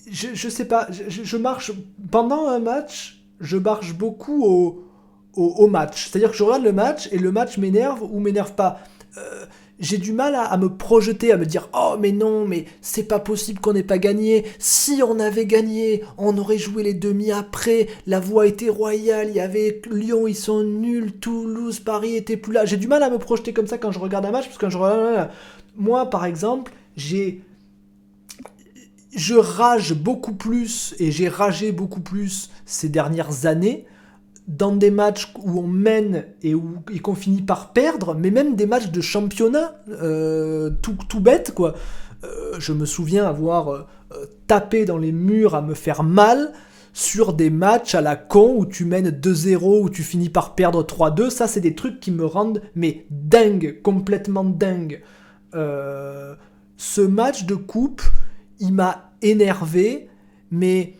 je, 0.09 0.49
sais 0.49 0.65
pas, 0.65 0.87
je, 0.91 1.37
marche 1.37 1.71
pendant 2.11 2.47
un 2.47 2.59
match, 2.59 3.23
je 3.39 3.57
marche 3.57 3.93
beaucoup 3.93 4.43
au, 4.43 4.83
au, 5.35 5.67
match. 5.67 6.09
C'est-à-dire 6.09 6.31
que 6.31 6.37
je 6.37 6.43
regarde 6.43 6.63
le 6.63 6.73
match 6.73 7.09
et 7.11 7.17
le 7.17 7.31
match 7.31 7.57
m'énerve 7.57 8.03
ou 8.03 8.19
m'énerve 8.19 8.53
pas. 8.53 8.79
Euh, 9.17 9.45
j'ai 9.79 9.97
du 9.97 10.11
mal 10.11 10.33
à, 10.33 10.57
me 10.57 10.69
projeter, 10.69 11.31
à 11.31 11.37
me 11.37 11.45
dire 11.45 11.69
oh 11.73 11.97
mais 11.99 12.11
non, 12.11 12.45
mais 12.45 12.65
c'est 12.81 13.03
pas 13.03 13.19
possible 13.19 13.59
qu'on 13.59 13.73
n'ait 13.73 13.83
pas 13.83 13.99
gagné. 13.99 14.45
Si 14.57 15.01
on 15.07 15.19
avait 15.19 15.45
gagné, 15.45 16.03
on 16.17 16.35
aurait 16.37 16.57
joué 16.57 16.81
les 16.81 16.95
demi 16.95 17.31
après. 17.31 17.87
La 18.07 18.19
voie 18.19 18.47
était 18.47 18.69
royale. 18.69 19.27
Il 19.29 19.35
y 19.35 19.39
avait 19.39 19.81
Lyon, 19.91 20.27
ils 20.27 20.35
sont 20.35 20.63
nuls. 20.63 21.11
Toulouse, 21.19 21.79
Paris 21.79 22.15
était 22.15 22.37
plus 22.37 22.53
là. 22.53 22.65
J'ai 22.65 22.77
du 22.77 22.87
mal 22.87 23.03
à 23.03 23.09
me 23.09 23.19
projeter 23.19 23.53
comme 23.53 23.67
ça 23.67 23.77
quand 23.77 23.91
je 23.91 23.99
regarde 23.99 24.25
un 24.25 24.31
match 24.31 24.45
parce 24.45 24.57
que 24.57 24.69
je 24.69 24.77
regarde, 24.77 25.29
moi 25.75 26.09
par 26.09 26.25
exemple, 26.25 26.71
j'ai 26.95 27.43
je 29.15 29.35
rage 29.35 29.93
beaucoup 29.93 30.33
plus 30.33 30.95
et 30.99 31.11
j'ai 31.11 31.29
ragé 31.29 31.71
beaucoup 31.71 32.01
plus 32.01 32.49
ces 32.65 32.89
dernières 32.89 33.45
années 33.45 33.85
dans 34.47 34.75
des 34.75 34.91
matchs 34.91 35.33
où 35.39 35.59
on 35.59 35.67
mène 35.67 36.25
et, 36.41 36.55
où, 36.55 36.79
qu'on 37.03 37.15
finit 37.15 37.41
par 37.41 37.73
perdre, 37.73 38.15
mais 38.15 38.31
même 38.31 38.55
des 38.55 38.65
matchs 38.65 38.89
de 38.89 39.01
championnat, 39.01 39.75
euh, 39.89 40.71
tout, 40.81 40.95
tout 41.07 41.19
bête 41.19 41.53
quoi. 41.53 41.75
Euh, 42.23 42.55
je 42.57 42.73
me 42.73 42.85
souviens 42.85 43.25
avoir 43.25 43.69
euh, 43.69 43.85
tapé 44.47 44.85
dans 44.85 44.97
les 44.97 45.11
murs 45.11 45.53
à 45.53 45.61
me 45.61 45.73
faire 45.73 46.01
mal 46.03 46.53
sur 46.93 47.33
des 47.33 47.49
matchs 47.51 47.93
à 47.93 48.01
la 48.01 48.15
con 48.15 48.55
où 48.57 48.65
tu 48.65 48.85
mènes 48.85 49.09
2-0, 49.09 49.81
où 49.83 49.89
tu 49.89 50.01
finis 50.01 50.29
par 50.29 50.55
perdre 50.55 50.81
3-2. 50.83 51.29
Ça, 51.29 51.47
c'est 51.47 51.61
des 51.61 51.75
trucs 51.75 51.99
qui 51.99 52.11
me 52.11 52.25
rendent 52.25 52.61
mais 52.73 53.05
dingue, 53.11 53.81
complètement 53.83 54.43
dingue. 54.43 55.03
Ce 55.53 57.01
match 57.01 57.45
de 57.45 57.53
coupe, 57.53 58.01
il 58.59 58.73
m'a 58.73 59.11
énervé, 59.21 60.09
mais 60.51 60.93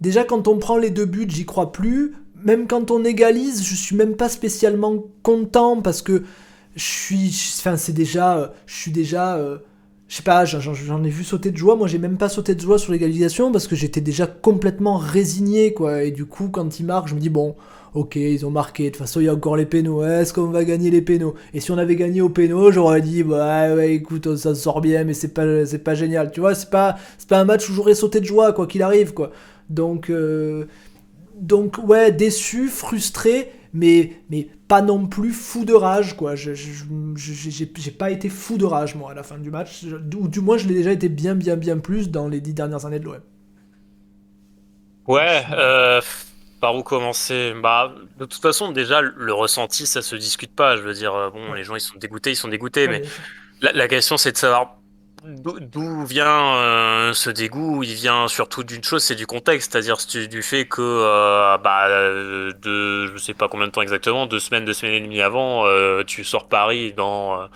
déjà 0.00 0.24
quand 0.24 0.48
on 0.48 0.58
prend 0.58 0.76
les 0.76 0.90
deux 0.90 1.06
buts, 1.06 1.26
j'y 1.28 1.44
crois 1.44 1.72
plus. 1.72 2.14
Même 2.42 2.66
quand 2.66 2.90
on 2.90 3.04
égalise, 3.04 3.62
je 3.62 3.74
suis 3.74 3.96
même 3.96 4.16
pas 4.16 4.28
spécialement 4.28 5.04
content 5.22 5.82
parce 5.82 6.00
que 6.00 6.24
je 6.76 6.84
suis, 6.84 7.92
déjà, 7.92 8.54
je 8.66 8.74
suis 8.74 8.92
déjà, 8.92 9.36
euh, 9.36 9.58
je 10.08 10.16
sais 10.16 10.22
pas, 10.22 10.44
j'en 10.44 11.04
ai 11.04 11.10
vu 11.10 11.24
sauter 11.24 11.50
de 11.50 11.56
joie. 11.56 11.76
Moi, 11.76 11.86
j'ai 11.86 11.98
même 11.98 12.16
pas 12.16 12.28
sauté 12.28 12.54
de 12.54 12.60
joie 12.60 12.78
sur 12.78 12.92
l'égalisation 12.92 13.52
parce 13.52 13.66
que 13.66 13.76
j'étais 13.76 14.00
déjà 14.00 14.26
complètement 14.26 14.96
résigné, 14.96 15.74
quoi. 15.74 16.04
Et 16.04 16.12
du 16.12 16.24
coup, 16.24 16.48
quand 16.48 16.80
il 16.80 16.86
marque, 16.86 17.08
je 17.08 17.14
me 17.14 17.20
dis 17.20 17.28
bon, 17.28 17.56
ok, 17.94 18.16
ils 18.16 18.46
ont 18.46 18.50
marqué, 18.50 18.84
de 18.84 18.88
toute 18.90 18.98
façon, 18.98 19.20
il 19.20 19.24
y 19.24 19.28
a 19.28 19.34
encore 19.34 19.56
les 19.56 19.66
pénaux, 19.66 20.04
est-ce 20.04 20.32
qu'on 20.32 20.46
va 20.46 20.64
gagner 20.64 20.90
les 20.90 21.02
pénaux? 21.02 21.34
Et 21.54 21.60
si 21.60 21.70
on 21.70 21.78
avait 21.78 21.96
gagné 21.96 22.20
au 22.20 22.28
pénaux, 22.28 22.70
j'aurais 22.70 23.00
dit, 23.00 23.22
bah 23.22 23.74
ouais, 23.74 23.94
écoute, 23.94 24.36
ça 24.36 24.54
sort 24.54 24.80
bien, 24.80 25.04
mais 25.04 25.14
c'est 25.14 25.34
pas, 25.34 25.44
pas 25.84 25.94
génial, 25.94 26.30
tu 26.30 26.40
vois, 26.40 26.54
c'est 26.54 26.70
pas, 26.70 26.96
pas 27.28 27.40
un 27.40 27.44
match 27.44 27.68
où 27.68 27.72
j'aurais 27.72 27.94
sauté 27.94 28.20
de 28.20 28.26
joie, 28.26 28.52
quoi 28.52 28.66
qu'il 28.66 28.82
arrive, 28.82 29.12
quoi. 29.12 29.32
Donc, 29.68 30.10
euh, 30.10 30.66
donc, 31.40 31.78
ouais, 31.78 32.12
déçu, 32.12 32.68
frustré, 32.68 33.50
mais, 33.72 34.12
mais 34.30 34.48
pas 34.68 34.82
non 34.82 35.06
plus 35.06 35.32
fou 35.32 35.64
de 35.64 35.74
rage, 35.74 36.16
quoi. 36.16 36.34
J'ai 36.36 37.90
pas 37.98 38.10
été 38.10 38.28
fou 38.28 38.56
de 38.56 38.64
rage, 38.64 38.94
moi, 38.94 39.12
à 39.12 39.14
la 39.14 39.22
fin 39.22 39.38
du 39.38 39.50
match, 39.50 39.84
ou 40.16 40.28
du 40.28 40.40
moins, 40.40 40.58
je 40.58 40.68
l'ai 40.68 40.74
déjà 40.74 40.92
été 40.92 41.08
bien, 41.08 41.34
bien, 41.34 41.56
bien 41.56 41.78
plus 41.78 42.10
dans 42.10 42.28
les 42.28 42.40
dix 42.40 42.54
dernières 42.54 42.86
années 42.86 43.00
de 43.00 43.04
l'OM. 43.04 43.20
Ouais, 45.08 45.42
euh, 45.52 46.00
par 46.60 46.74
où 46.76 46.82
commencer. 46.82 47.52
Bah, 47.60 47.94
de 48.18 48.24
toute 48.24 48.42
façon, 48.42 48.72
déjà, 48.72 49.00
le 49.00 49.32
ressenti, 49.32 49.86
ça 49.86 50.02
se 50.02 50.16
discute 50.16 50.54
pas. 50.54 50.76
Je 50.76 50.82
veux 50.82 50.94
dire, 50.94 51.30
bon, 51.32 51.52
les 51.54 51.64
gens, 51.64 51.76
ils 51.76 51.80
sont 51.80 51.98
dégoûtés, 51.98 52.30
ils 52.30 52.36
sont 52.36 52.48
dégoûtés, 52.48 52.88
mais 52.88 53.02
La, 53.60 53.88
question, 53.88 54.16
c'est 54.16 54.32
de 54.32 54.36
savoir 54.36 54.76
d'où 55.22 56.06
vient 56.06 56.54
euh, 56.56 57.12
ce 57.12 57.28
dégoût. 57.28 57.82
Il 57.82 57.94
vient 57.94 58.26
surtout 58.28 58.64
d'une 58.64 58.82
chose, 58.82 59.02
c'est 59.02 59.14
du 59.14 59.26
contexte, 59.26 59.72
c'est-à-dire 59.72 59.98
du 60.28 60.42
fait 60.42 60.66
que, 60.66 60.80
euh, 60.80 61.58
bah, 61.58 61.88
de, 61.88 63.06
je 63.06 63.18
sais 63.18 63.34
pas 63.34 63.48
combien 63.48 63.66
de 63.66 63.72
temps 63.72 63.82
exactement, 63.82 64.26
deux 64.26 64.40
semaines, 64.40 64.64
deux 64.64 64.72
semaines 64.72 64.94
et 64.94 65.00
demie 65.00 65.20
avant, 65.20 65.66
tu 66.04 66.24
sors 66.24 66.48
Paris 66.48 66.94
dans 66.94 67.48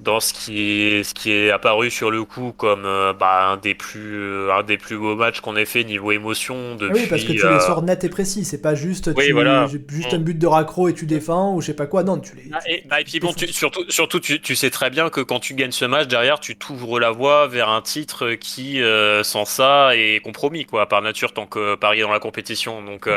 dans 0.00 0.18
ce 0.20 0.32
qui 0.32 0.82
est 0.82 1.04
ce 1.04 1.14
qui 1.14 1.30
est 1.30 1.50
apparu 1.50 1.90
sur 1.90 2.10
le 2.10 2.24
coup 2.24 2.52
comme 2.56 2.84
euh, 2.84 3.12
bah, 3.12 3.50
un 3.50 3.56
des 3.56 3.74
plus 3.74 4.16
euh, 4.16 4.52
un 4.52 4.62
des 4.62 4.76
plus 4.76 4.98
beaux 4.98 5.14
matchs 5.14 5.40
qu'on 5.40 5.56
ait 5.56 5.64
fait 5.64 5.84
niveau 5.84 6.10
émotion 6.10 6.74
depuis. 6.74 6.98
Ah 6.98 7.02
oui, 7.02 7.06
parce 7.08 7.22
que 7.22 7.32
tu 7.32 7.34
les 7.34 7.44
euh, 7.44 7.60
sors 7.60 7.82
net 7.82 8.02
et 8.02 8.08
précis. 8.08 8.44
C'est 8.44 8.60
pas 8.60 8.74
juste 8.74 9.10
oui, 9.16 9.30
voilà. 9.30 9.66
juste 9.88 10.12
un 10.12 10.18
but 10.18 10.38
de 10.38 10.46
raccro 10.46 10.88
et 10.88 10.94
tu 10.94 11.06
défends 11.06 11.54
ou 11.54 11.60
je 11.60 11.66
sais 11.66 11.74
pas 11.74 11.86
quoi. 11.86 12.02
Non, 12.02 12.18
tu 12.18 12.34
les. 12.34 12.50
Ah, 12.52 12.58
et, 12.66 12.82
bah, 12.88 13.00
et 13.00 13.04
puis 13.04 13.20
bon, 13.20 13.32
surtout 13.50 13.84
surtout 13.88 14.20
tu, 14.20 14.40
tu, 14.40 14.56
sais 14.56 14.70
très 14.70 14.90
bien 14.90 15.10
que 15.10 15.20
quand 15.20 15.38
tu 15.38 15.54
gagnes 15.54 15.72
ce 15.72 15.84
match 15.84 16.08
derrière, 16.08 16.40
tu 16.40 16.56
t'ouvres 16.56 16.98
la 16.98 17.10
voie 17.10 17.46
vers 17.46 17.68
un 17.68 17.82
titre 17.82 18.34
qui 18.34 18.80
sans 19.22 19.44
ça 19.44 19.96
est 19.96 20.20
compromis 20.22 20.64
quoi 20.64 20.88
par 20.88 21.02
nature 21.02 21.32
tant 21.32 21.46
que 21.46 21.76
Paris 21.76 22.00
est 22.00 22.02
dans 22.02 22.12
la 22.12 22.20
compétition. 22.20 22.82
Donc 22.82 23.08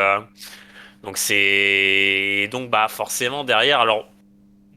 donc 1.04 1.18
c'est 1.18 2.50
donc 2.52 2.70
bah 2.70 2.88
forcément 2.88 3.44
derrière 3.44 3.80
alors 3.80 4.08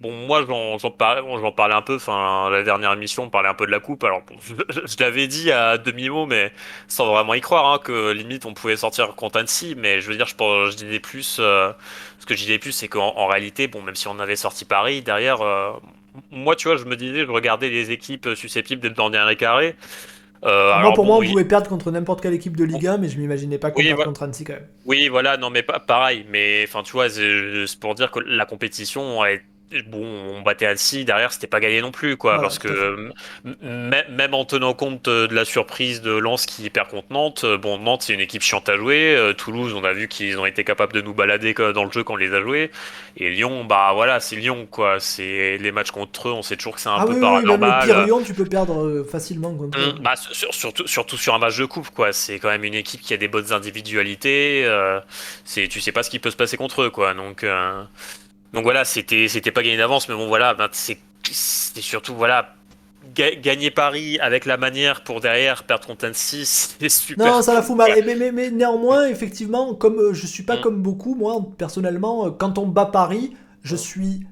Bon, 0.00 0.12
moi, 0.12 0.46
j'en 0.48 0.90
parlais, 0.90 1.22
j'en 1.22 1.52
parlais 1.52 1.74
un 1.74 1.82
peu. 1.82 1.96
Enfin, 1.96 2.48
la 2.50 2.62
dernière 2.62 2.94
émission, 2.94 3.24
on 3.24 3.28
parlait 3.28 3.50
un 3.50 3.54
peu 3.54 3.66
de 3.66 3.70
la 3.70 3.80
coupe. 3.80 4.02
Alors, 4.02 4.22
je, 4.68 4.96
l'avais 4.98 5.26
dit 5.26 5.52
à 5.52 5.76
demi 5.76 6.08
mot, 6.08 6.24
mais 6.24 6.52
sans 6.88 7.12
vraiment 7.12 7.34
y 7.34 7.42
croire, 7.42 7.70
hein, 7.70 7.78
que 7.82 8.10
limite 8.12 8.46
on 8.46 8.54
pouvait 8.54 8.76
sortir 8.76 9.14
contre 9.14 9.38
Annecy. 9.38 9.74
Mais 9.76 10.00
je 10.00 10.08
veux 10.08 10.16
dire, 10.16 10.26
je, 10.26 10.70
je 10.70 10.76
disais 10.76 11.00
plus. 11.00 11.36
Euh, 11.38 11.72
ce 12.18 12.24
que 12.24 12.34
je 12.34 12.40
disais 12.40 12.58
plus, 12.58 12.72
c'est 12.72 12.88
qu'en 12.88 13.14
en 13.16 13.26
réalité, 13.26 13.68
bon, 13.68 13.82
même 13.82 13.94
si 13.94 14.08
on 14.08 14.18
avait 14.18 14.36
sorti 14.36 14.64
Paris 14.64 15.02
derrière, 15.02 15.42
euh, 15.42 15.72
moi, 16.30 16.56
tu 16.56 16.68
vois, 16.68 16.78
je 16.78 16.84
me 16.84 16.96
disais, 16.96 17.26
je 17.26 17.30
regardais 17.30 17.68
les 17.68 17.90
équipes 17.90 18.30
susceptibles 18.34 18.80
d'être 18.80 18.96
dans 18.96 19.06
le 19.06 19.12
dernier 19.12 19.36
carré. 19.36 19.76
Euh, 20.44 20.80
moi, 20.80 20.94
pour 20.94 21.04
moi, 21.04 21.18
on 21.18 21.22
pouvait 21.22 21.44
perdre 21.44 21.68
contre 21.68 21.90
n'importe 21.90 22.22
quelle 22.22 22.32
équipe 22.32 22.56
de 22.56 22.64
Ligue 22.64 22.86
1, 22.86 22.98
mais 22.98 23.08
je 23.08 23.18
m'imaginais 23.18 23.58
pas 23.58 23.70
qu'on 23.70 23.82
oui, 23.82 23.92
contre 23.94 24.22
Annecy 24.22 24.44
quand 24.44 24.54
même. 24.54 24.66
Oui, 24.86 25.08
voilà, 25.08 25.36
non, 25.36 25.50
mais 25.50 25.62
pas 25.62 25.80
pareil. 25.80 26.24
Mais 26.30 26.64
enfin, 26.66 26.82
tu 26.82 26.92
vois, 26.92 27.10
c'est 27.10 27.78
pour 27.78 27.94
dire 27.94 28.10
que 28.10 28.20
la 28.20 28.46
compétition 28.46 29.22
est 29.24 29.42
bon, 29.86 30.04
on 30.04 30.42
battait 30.42 30.66
Annecy, 30.66 31.04
derrière, 31.04 31.32
c'était 31.32 31.46
pas 31.46 31.60
gagné 31.60 31.80
non 31.80 31.92
plus, 31.92 32.16
quoi, 32.16 32.40
parce 32.40 32.58
que 32.58 33.10
même 33.62 34.34
en 34.34 34.44
tenant 34.44 34.74
compte 34.74 35.08
de 35.08 35.32
la 35.34 35.44
surprise 35.44 36.02
de 36.02 36.10
Lens 36.10 36.46
qui 36.46 36.68
perd 36.70 36.88
contre 36.88 37.06
Nantes, 37.10 37.42
euh, 37.44 37.56
bon, 37.56 37.78
Nantes, 37.78 38.02
c'est 38.02 38.12
une 38.12 38.20
équipe 38.20 38.42
chiante 38.42 38.68
à 38.68 38.76
jouer, 38.76 39.14
euh, 39.14 39.32
Toulouse, 39.32 39.72
on 39.74 39.84
a 39.84 39.92
vu 39.92 40.08
qu'ils 40.08 40.38
ont 40.38 40.46
été 40.46 40.64
capables 40.64 40.92
de 40.92 41.00
nous 41.00 41.14
balader 41.14 41.54
dans 41.54 41.84
le 41.84 41.90
jeu 41.92 42.02
quand 42.02 42.14
on 42.14 42.16
les 42.16 42.34
a 42.34 42.40
joués, 42.40 42.70
et 43.16 43.30
Lyon, 43.30 43.64
bah 43.64 43.92
voilà, 43.94 44.18
c'est 44.18 44.36
Lyon, 44.36 44.66
quoi, 44.68 44.98
c'est 44.98 45.56
les 45.58 45.72
matchs 45.72 45.92
contre 45.92 46.28
eux, 46.28 46.32
on 46.32 46.42
sait 46.42 46.56
toujours 46.56 46.74
que 46.74 46.80
c'est 46.80 46.88
un 46.88 46.96
ah 46.98 47.06
peu 47.06 47.14
oui, 47.14 47.20
paranormal. 47.20 47.88
Oui, 47.88 48.04
Lyon, 48.06 48.22
tu 48.24 48.34
peux 48.34 48.46
perdre 48.46 48.84
euh, 48.84 49.04
facilement 49.04 49.54
contre 49.54 49.78
eux. 49.78 49.92
Mmh, 49.94 50.02
bah, 50.02 50.14
surtout, 50.16 50.86
surtout 50.86 51.16
sur 51.16 51.34
un 51.34 51.38
match 51.38 51.56
de 51.58 51.64
coupe, 51.64 51.90
quoi, 51.90 52.12
c'est 52.12 52.40
quand 52.40 52.48
même 52.48 52.64
une 52.64 52.74
équipe 52.74 53.00
qui 53.00 53.14
a 53.14 53.16
des 53.16 53.28
bonnes 53.28 53.52
individualités, 53.52 54.68
c'est, 55.44 55.68
tu 55.68 55.80
sais 55.80 55.92
pas 55.92 56.02
ce 56.02 56.10
qui 56.10 56.18
peut 56.18 56.30
se 56.30 56.36
passer 56.36 56.56
contre 56.56 56.82
eux, 56.82 56.90
quoi, 56.90 57.14
donc... 57.14 57.46
Donc 58.52 58.64
voilà, 58.64 58.84
c'était 58.84 59.28
c'était 59.28 59.52
pas 59.52 59.62
gagné 59.62 59.76
d'avance, 59.76 60.08
mais 60.08 60.14
bon 60.14 60.26
voilà, 60.26 60.54
ben, 60.54 60.68
c'était 60.72 61.80
surtout 61.80 62.14
voilà 62.14 62.54
gagner 63.14 63.70
Paris 63.70 64.18
avec 64.20 64.46
la 64.46 64.56
manière 64.56 65.02
pour 65.02 65.20
derrière 65.20 65.64
perdre 65.64 65.86
contre 65.86 66.06
Annecy, 66.06 66.42
c'est 66.44 66.88
super. 66.88 67.26
Non, 67.26 67.42
ça 67.42 67.54
la 67.54 67.62
fout 67.62 67.76
mal. 67.76 67.90
Mais, 68.04 68.32
mais, 68.32 68.50
néanmoins, 68.50 69.08
effectivement, 69.08 69.74
comme 69.74 69.98
euh, 69.98 70.12
je 70.12 70.26
suis 70.26 70.42
pas 70.42 70.56
mm. 70.56 70.60
comme 70.60 70.82
beaucoup, 70.82 71.14
moi 71.14 71.40
personnellement, 71.56 72.26
euh, 72.26 72.30
quand 72.30 72.58
on 72.58 72.66
bat 72.66 72.86
Paris, 72.86 73.34
je 73.62 73.74
mm. 73.74 73.78
suis. 73.78 74.26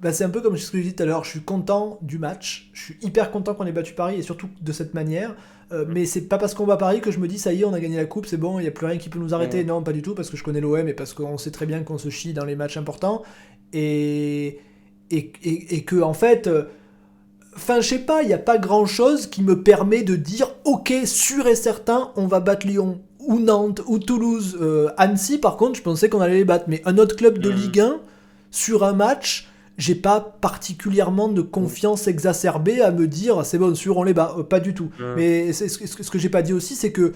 Ben, 0.00 0.12
c'est 0.12 0.24
un 0.24 0.30
peu 0.30 0.40
comme 0.40 0.56
ce 0.56 0.70
que 0.70 0.78
je 0.78 0.82
disais 0.82 0.94
tout 0.94 1.02
à 1.02 1.06
l'heure, 1.06 1.24
je 1.24 1.30
suis 1.30 1.42
content 1.42 1.98
du 2.00 2.18
match, 2.18 2.70
je 2.72 2.84
suis 2.84 2.96
hyper 3.02 3.30
content 3.30 3.54
qu'on 3.54 3.66
ait 3.66 3.72
battu 3.72 3.92
Paris 3.92 4.16
et 4.16 4.22
surtout 4.22 4.48
de 4.60 4.72
cette 4.72 4.94
manière. 4.94 5.34
Euh, 5.72 5.84
mm. 5.84 5.92
mais 5.92 6.06
c'est 6.06 6.22
pas 6.22 6.38
parce 6.38 6.54
qu'on 6.54 6.66
bat 6.66 6.76
Paris 6.76 7.00
que 7.00 7.10
je 7.10 7.18
me 7.18 7.28
dis 7.28 7.38
ça 7.38 7.52
y 7.52 7.60
est, 7.60 7.64
on 7.64 7.74
a 7.74 7.80
gagné 7.80 7.96
la 7.96 8.06
coupe, 8.06 8.26
c'est 8.26 8.38
bon, 8.38 8.58
il 8.58 8.62
n'y 8.62 8.68
a 8.68 8.72
plus 8.72 8.86
rien 8.86 8.98
qui 8.98 9.08
peut 9.08 9.18
nous 9.18 9.34
arrêter. 9.34 9.62
Non, 9.64 9.82
pas 9.82 9.92
du 9.92 10.02
tout, 10.02 10.14
parce 10.14 10.30
que 10.30 10.36
je 10.36 10.42
connais 10.42 10.60
l'OM 10.60 10.88
et 10.88 10.94
parce 10.94 11.12
qu'on 11.12 11.36
sait 11.36 11.50
très 11.50 11.66
bien 11.66 11.82
qu'on 11.82 11.98
se 11.98 12.08
chie 12.08 12.32
dans 12.32 12.44
les 12.44 12.56
matchs 12.56 12.76
importants 12.76 13.22
et, 13.72 14.60
et, 15.10 15.32
et, 15.42 15.84
que 15.84 16.00
en 16.00 16.14
fait, 16.14 16.46
euh, 16.46 16.64
enfin 17.56 17.80
je 17.80 17.88
sais 17.88 17.98
pas, 17.98 18.22
il 18.22 18.28
n'y 18.28 18.34
a 18.34 18.38
pas 18.38 18.58
grand 18.58 18.86
chose 18.86 19.26
qui 19.26 19.42
me 19.42 19.62
permet 19.62 20.02
de 20.02 20.16
dire 20.16 20.54
ok, 20.64 20.92
sûr 21.04 21.46
et 21.46 21.54
certain, 21.54 22.10
on 22.16 22.26
va 22.26 22.40
battre 22.40 22.66
Lyon 22.66 23.00
ou 23.20 23.38
Nantes 23.38 23.82
ou 23.86 23.98
Toulouse. 23.98 24.58
Euh, 24.60 24.90
Annecy, 24.96 25.38
par 25.38 25.56
contre, 25.56 25.76
je 25.76 25.82
pensais 25.82 26.08
qu'on 26.08 26.20
allait 26.20 26.38
les 26.38 26.44
battre, 26.44 26.66
mais 26.68 26.82
un 26.84 26.98
autre 26.98 27.16
club 27.16 27.38
de 27.38 27.50
mm. 27.50 27.54
Ligue 27.54 27.80
1 27.80 28.00
sur 28.50 28.84
un 28.84 28.92
match. 28.92 29.46
J'ai 29.78 29.94
pas 29.94 30.20
particulièrement 30.20 31.28
de 31.28 31.40
confiance 31.40 32.06
exacerbée 32.06 32.82
à 32.82 32.90
me 32.90 33.06
dire 33.06 33.46
c'est 33.46 33.56
bon, 33.56 33.74
sûr, 33.74 33.96
on 33.96 34.02
les 34.02 34.12
bat. 34.12 34.34
Euh, 34.38 34.42
pas 34.42 34.60
du 34.60 34.74
tout. 34.74 34.90
Mm. 34.98 35.14
Mais 35.16 35.52
ce, 35.52 35.68
ce 35.68 36.10
que 36.10 36.18
j'ai 36.18 36.28
pas 36.28 36.42
dit 36.42 36.52
aussi, 36.52 36.74
c'est 36.74 36.92
que 36.92 37.12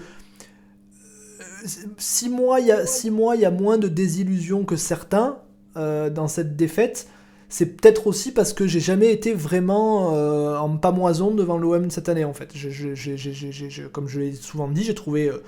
six 1.97 2.29
mois, 2.29 2.59
il 2.59 2.67
y 2.67 2.71
a 2.71 2.85
six 2.85 3.11
mois, 3.11 3.35
il 3.35 3.41
y 3.41 3.45
a 3.45 3.51
moins 3.51 3.77
de 3.77 3.87
désillusions 3.87 4.63
que 4.63 4.75
certains. 4.75 5.37
Euh, 5.77 6.09
dans 6.09 6.27
cette 6.27 6.55
défaite, 6.55 7.07
c'est 7.49 7.77
peut-être 7.77 8.07
aussi 8.07 8.31
parce 8.31 8.53
que 8.53 8.65
j'ai 8.67 8.79
jamais 8.79 9.11
été 9.11 9.33
vraiment 9.33 10.13
euh, 10.15 10.57
en 10.57 10.77
pamoison 10.77 11.31
devant 11.31 11.57
l'OM 11.57 11.89
cette 11.89 12.09
année 12.09 12.25
en 12.25 12.33
fait. 12.33 12.53
comme 13.91 14.07
je 14.07 14.19
l'ai 14.19 14.33
souvent 14.33 14.67
dit, 14.67 14.83
j'ai 14.83 14.95
euh, 15.29 15.43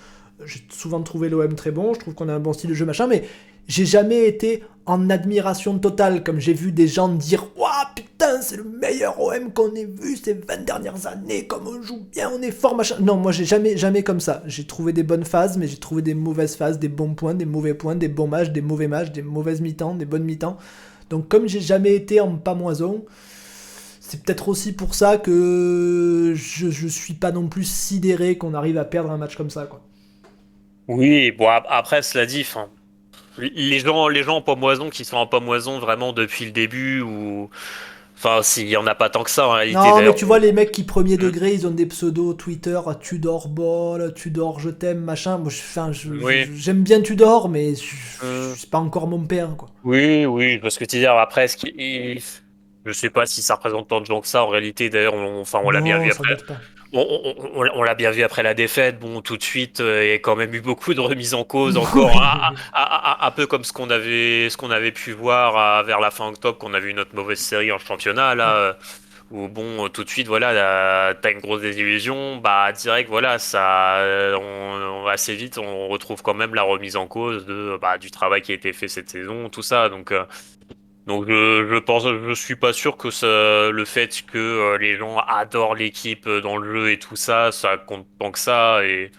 j'ai 0.46 0.62
souvent 0.70 1.02
trouvé 1.02 1.30
l'OM 1.30 1.56
très 1.56 1.72
bon. 1.72 1.94
Je 1.94 2.00
trouve 2.00 2.14
qu'on 2.14 2.30
a 2.30 2.34
un 2.34 2.40
bon 2.40 2.54
style 2.54 2.70
de 2.70 2.76
jeu 2.76 2.86
machin, 2.86 3.08
mais 3.08 3.24
j'ai 3.68 3.86
jamais 3.86 4.28
été 4.28 4.64
en 4.86 5.10
admiration 5.10 5.78
totale 5.80 6.24
comme 6.24 6.40
j'ai 6.40 6.54
vu 6.54 6.72
des 6.72 6.88
gens 6.88 7.10
dire 7.10 7.46
Waouh 7.58 7.72
putain 7.94 8.42
c'est 8.42 8.56
le 8.56 8.64
meilleur 8.64 9.20
OM 9.22 9.52
qu'on 9.52 9.76
ait 9.76 9.86
vu 9.86 10.16
ces 10.16 10.34
20 10.34 10.66
dernières 10.66 11.06
années, 11.08 11.46
comme 11.46 11.68
on 11.68 11.82
joue 11.82 12.08
bien, 12.12 12.32
on 12.34 12.42
est 12.42 12.52
fort 12.52 12.76
machin. 12.76 12.96
Non 13.02 13.18
moi 13.18 13.34
j'ai 13.34 13.44
jamais 13.44 13.76
jamais 13.76 14.04
comme 14.04 14.22
ça. 14.22 14.42
J'ai 14.46 14.66
trouvé 14.66 14.94
des 14.94 15.04
bonnes 15.04 15.26
phases 15.26 15.58
mais 15.58 15.68
j'ai 15.68 15.78
trouvé 15.78 16.02
des 16.02 16.14
mauvaises 16.14 16.56
phases, 16.56 16.80
des 16.80 16.88
bons 16.88 17.14
points, 17.14 17.34
des 17.34 17.46
mauvais 17.46 17.74
points, 17.74 17.96
des 17.96 18.08
bons 18.08 18.28
matchs, 18.28 18.50
des 18.50 18.62
mauvais 18.62 18.88
matchs, 18.88 19.12
des 19.12 19.22
mauvaises 19.22 19.60
mi-temps, 19.60 19.96
des 19.96 20.06
bonnes 20.06 20.24
mi-temps. 20.24 20.58
Donc 21.10 21.28
comme 21.28 21.48
j'ai 21.48 21.62
jamais 21.62 21.94
été 21.94 22.22
en 22.22 22.38
pamoison, 22.38 23.06
c'est 24.00 24.24
peut-être 24.24 24.48
aussi 24.48 24.72
pour 24.72 24.96
ça 24.96 25.18
que 25.18 26.32
je, 26.34 26.70
je 26.70 26.88
suis 26.88 27.14
pas 27.14 27.34
non 27.34 27.50
plus 27.50 27.66
sidéré 27.66 28.38
qu'on 28.38 28.54
arrive 28.54 28.78
à 28.78 28.86
perdre 28.86 29.12
un 29.12 29.18
match 29.18 29.36
comme 29.36 29.50
ça 29.50 29.66
quoi. 29.66 29.82
Oui, 30.88 31.32
bon 31.32 31.50
après 31.50 32.02
cela 32.02 32.26
dit, 32.26 32.46
fin, 32.46 32.70
les 33.38 33.80
gens, 33.80 34.08
les 34.08 34.24
gens 34.24 34.44
en 34.46 34.90
qui 34.90 35.06
sont 35.06 35.18
en 35.18 35.42
moison 35.42 35.80
vraiment 35.80 36.14
depuis 36.14 36.46
le 36.46 36.52
début 36.52 37.02
ou. 37.02 37.50
Enfin, 38.20 38.42
s'il 38.42 38.68
y 38.68 38.76
en 38.76 38.88
a 38.88 38.96
pas 38.96 39.12
tant 39.12 39.22
que 39.22 39.30
ça 39.30 39.48
en 39.48 39.52
réalité. 39.52 39.78
Non, 39.78 40.02
mais 40.02 40.16
tu 40.16 40.26
vois, 40.26 40.40
les 40.40 40.52
mecs 40.52 40.72
qui 40.72 40.84
premier 40.84 41.18
mm. 41.18 41.20
degré, 41.20 41.54
ils 41.54 41.68
ont 41.68 41.72
des 41.72 41.86
pseudos 41.86 42.34
Twitter, 42.34 42.80
Tudor 43.00 43.48
Ball, 43.48 44.12
Tudor 44.16 44.60
je 44.60 44.72
t'aime, 44.72 45.02
machin. 45.02 45.38
Moi, 45.38 45.52
j'aime 46.56 46.82
bien 46.82 47.02
Tudor, 47.02 47.48
mais 47.48 47.74
mm. 47.74 48.56
c'est 48.56 48.72
pas 48.72 48.80
encore 48.80 49.06
mon 49.06 49.24
père, 49.28 49.56
quoi. 49.56 49.70
Oui, 49.84 50.26
oui, 50.26 50.58
parce 50.58 50.80
que 50.80 50.86
tu 50.86 50.98
dis 50.98 51.06
après, 51.06 51.48
ce 51.48 51.58
qui. 51.58 52.20
Je 52.86 52.92
sais 52.92 53.12
pas 53.12 53.28
si 53.28 53.42
ça 53.44 53.56
représente 53.56 53.90
tant 53.90 54.02
de 54.02 54.06
gens 54.06 54.22
que 54.22 54.28
ça 54.28 54.44
en 54.44 54.48
réalité. 54.48 54.90
D'ailleurs, 54.90 55.14
on, 55.14 55.42
enfin, 55.42 55.60
on 55.64 55.70
l'a 55.70 55.82
bien 55.82 56.00
vu 56.00 56.10
après 56.10 56.38
on, 56.94 57.84
l'a 57.84 57.96
bien 57.96 58.12
vu 58.12 58.24
après 58.24 58.44
la 58.44 58.54
défaite. 58.54 59.00
Bon, 59.00 59.22
tout 59.22 59.38
de 59.38 59.44
suite, 59.44 59.82
euh, 59.82 60.06
il 60.06 60.10
y 60.10 60.14
a 60.14 60.20
quand 60.20 60.36
même 60.36 60.54
eu 60.54 60.62
beaucoup 60.62 60.94
de 60.94 61.00
remises 61.00 61.34
en 61.34 61.44
cause 61.44 61.78
encore, 61.78 62.22
un, 62.74 63.32
peu 63.32 63.48
comme 63.48 63.64
ce 63.64 63.74
qu'on 63.74 63.90
avait, 63.90 64.50
ce 64.50 64.58
qu'on 64.58 64.72
avait 64.72 64.92
pu 64.92 65.12
voir 65.12 65.84
vers 65.84 66.00
la 66.00 66.12
fin 66.12 66.28
octobre, 66.28 66.58
qu'on 66.58 66.74
avait 66.74 66.90
eu 66.90 66.94
notre 66.94 67.16
mauvaise 67.16 67.40
série 67.40 67.72
en 67.72 67.80
championnat 67.80 68.36
là. 68.36 68.56
Euh, 68.56 68.74
où 69.30 69.50
bon, 69.50 69.90
tout 69.90 70.06
de 70.06 70.10
suite, 70.10 70.28
voilà, 70.28 71.14
t'as 71.22 71.32
une 71.32 71.40
grosse 71.40 71.60
désillusion, 71.60 72.38
bah 72.38 72.72
direct, 72.72 73.10
voilà, 73.10 73.40
ça, 73.40 73.98
on, 74.40 75.06
assez 75.08 75.36
vite, 75.36 75.58
on 75.58 75.90
retrouve 75.90 76.22
quand 76.22 76.34
même 76.34 76.56
la 76.56 76.64
remise 76.64 76.96
en 76.96 77.08
cause 77.08 77.46
de, 77.46 77.78
bah, 77.82 77.98
du 77.98 78.10
travail 78.10 78.42
qui 78.42 78.54
a 78.54 78.56
été 78.56 78.72
fait 78.72 78.88
cette 78.88 79.10
saison, 79.10 79.50
tout 79.50 79.62
ça. 79.62 79.90
Donc, 79.90 80.14
euh, 80.14 80.24
donc 81.08 81.26
je, 81.26 81.66
je 81.72 81.80
pense, 81.80 82.04
je 82.06 82.34
suis 82.34 82.58
pas 82.58 82.74
sûr 82.74 82.98
que 82.98 83.12
ça, 83.12 83.72
le 83.72 83.86
fait 83.86 84.24
que 84.30 84.38
euh, 84.38 84.78
les 84.78 84.98
gens 84.98 85.18
adorent 85.18 85.74
l'équipe 85.74 86.28
euh, 86.28 86.42
dans 86.42 86.58
le 86.58 86.74
jeu 86.74 86.92
et 86.92 87.00
tout 87.00 87.16
ça, 87.16 87.54
ça 87.54 87.78
compte 87.78 88.06
tant 88.20 88.30
que 88.32 88.40
ça. 88.40 88.86
Et 88.86 89.12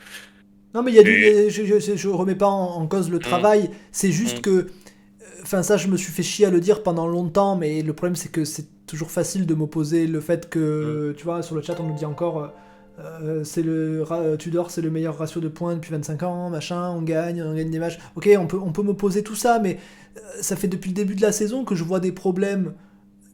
non 0.74 0.82
mais 0.82 0.93
il 0.93 0.97
y 0.97 0.99
a 0.99 1.03
du, 1.03 1.51
je, 1.51 1.64
je, 1.64 1.97
je, 1.97 2.09
remets 2.09 2.34
pas 2.34 2.47
en, 2.47 2.86
cause 2.86 3.11
le 3.11 3.16
mm. 3.16 3.20
travail, 3.20 3.70
c'est 3.91 4.12
juste 4.12 4.39
mm. 4.39 4.43
que, 4.43 4.66
enfin 5.43 5.62
ça 5.62 5.78
je 5.78 5.89
me 5.89 5.97
suis 5.97 6.12
fait 6.12 6.22
chier 6.22 6.45
à 6.45 6.51
le 6.51 6.61
dire 6.61 6.82
pendant 6.82 7.07
longtemps, 7.07 7.57
mais 7.57 7.80
le 7.80 7.95
problème 7.95 8.16
c'est 8.16 8.30
que 8.30 8.45
c'est 8.45 8.66
toujours 8.86 9.11
facile 9.11 9.47
de 9.47 9.55
m'opposer 9.55 10.07
le 10.07 10.20
fait 10.20 10.51
que, 10.51 11.12
mm. 11.12 11.14
tu 11.14 11.24
vois, 11.24 11.43
sur 11.43 11.55
le 11.55 11.62
chat 11.62 11.80
on 11.80 11.84
nous 11.84 11.97
dit 11.97 12.05
encore. 12.05 12.53
Euh, 13.01 13.45
c'est 13.45 13.62
le 13.62 14.05
Tudor, 14.39 14.72
c'est 14.72 14.82
le 14.82 14.91
meilleur 14.91 15.16
ratio 15.16 15.41
de 15.41 15.47
points 15.47 15.74
depuis 15.74 15.93
25 15.93 16.22
ans, 16.24 16.51
machin, 16.51 16.91
on 16.91 17.01
gagne, 17.01 17.43
on 17.43 17.55
gagne 17.55 17.70
des 17.70 17.78
matchs. 17.78 17.99
Ok, 18.16 18.28
on 18.36 18.47
peut, 18.47 18.59
on 18.61 18.72
peut 18.72 18.82
m'opposer 18.82 19.22
tout 19.22 19.36
ça, 19.36 19.61
mais 19.61 19.74
euh, 19.74 19.97
ça 20.40 20.56
fait 20.56 20.68
depuis 20.68 20.90
le 20.90 20.94
début 20.94 21.14
de 21.14 21.22
la 21.22 21.32
saison 21.32 21.64
que 21.64 21.74
je 21.74 21.84
vois 21.84 22.00
des 22.00 22.12
problèmes 22.12 22.74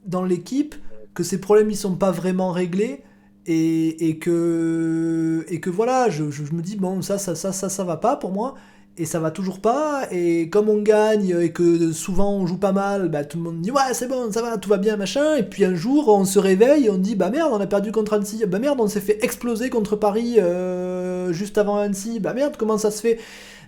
dans 0.04 0.24
l'équipe, 0.24 0.74
que 1.14 1.22
ces 1.22 1.40
problèmes 1.40 1.70
ils 1.70 1.76
sont 1.76 1.96
pas 1.96 2.10
vraiment 2.10 2.50
réglés 2.50 3.02
et, 3.46 4.08
et 4.08 4.18
que 4.18 5.44
et 5.48 5.60
que 5.60 5.70
voilà, 5.70 6.08
je, 6.08 6.30
je, 6.30 6.42
me 6.52 6.62
dis 6.62 6.76
bon 6.76 7.02
ça 7.02 7.18
ça 7.18 7.34
ça 7.34 7.52
ça 7.52 7.68
ça 7.68 7.84
va 7.84 7.96
pas 7.96 8.16
pour 8.16 8.32
moi 8.32 8.54
et 8.96 9.06
ça 9.06 9.18
va 9.18 9.30
toujours 9.30 9.60
pas. 9.60 10.06
Et 10.10 10.48
comme 10.50 10.68
on 10.68 10.80
gagne 10.82 11.36
et 11.40 11.52
que 11.52 11.92
souvent 11.92 12.32
on 12.32 12.46
joue 12.46 12.58
pas 12.58 12.72
mal, 12.72 13.08
bah, 13.08 13.24
tout 13.24 13.38
le 13.38 13.44
monde 13.44 13.60
dit 13.60 13.70
ouais 13.70 13.92
c'est 13.92 14.08
bon, 14.08 14.30
ça 14.32 14.42
va, 14.42 14.56
tout 14.58 14.68
va 14.68 14.78
bien, 14.78 14.96
machin. 14.96 15.36
Et 15.36 15.42
puis 15.42 15.64
un 15.64 15.74
jour 15.74 16.08
on 16.08 16.24
se 16.24 16.38
réveille 16.38 16.88
on 16.90 16.98
dit 16.98 17.16
bah 17.16 17.30
merde, 17.30 17.50
on 17.52 17.60
a 17.60 17.66
perdu 17.66 17.92
contre 17.92 18.14
Annecy. 18.14 18.44
Bah 18.46 18.58
merde, 18.58 18.80
on 18.80 18.88
s'est 18.88 19.00
fait 19.00 19.22
exploser 19.24 19.70
contre 19.70 19.96
Paris 19.96 20.36
euh, 20.38 21.32
juste 21.32 21.58
avant 21.58 21.76
Annecy. 21.76 22.20
Bah 22.20 22.34
merde, 22.34 22.56
comment 22.56 22.78
ça 22.78 22.90
se 22.90 23.00
fait? 23.00 23.18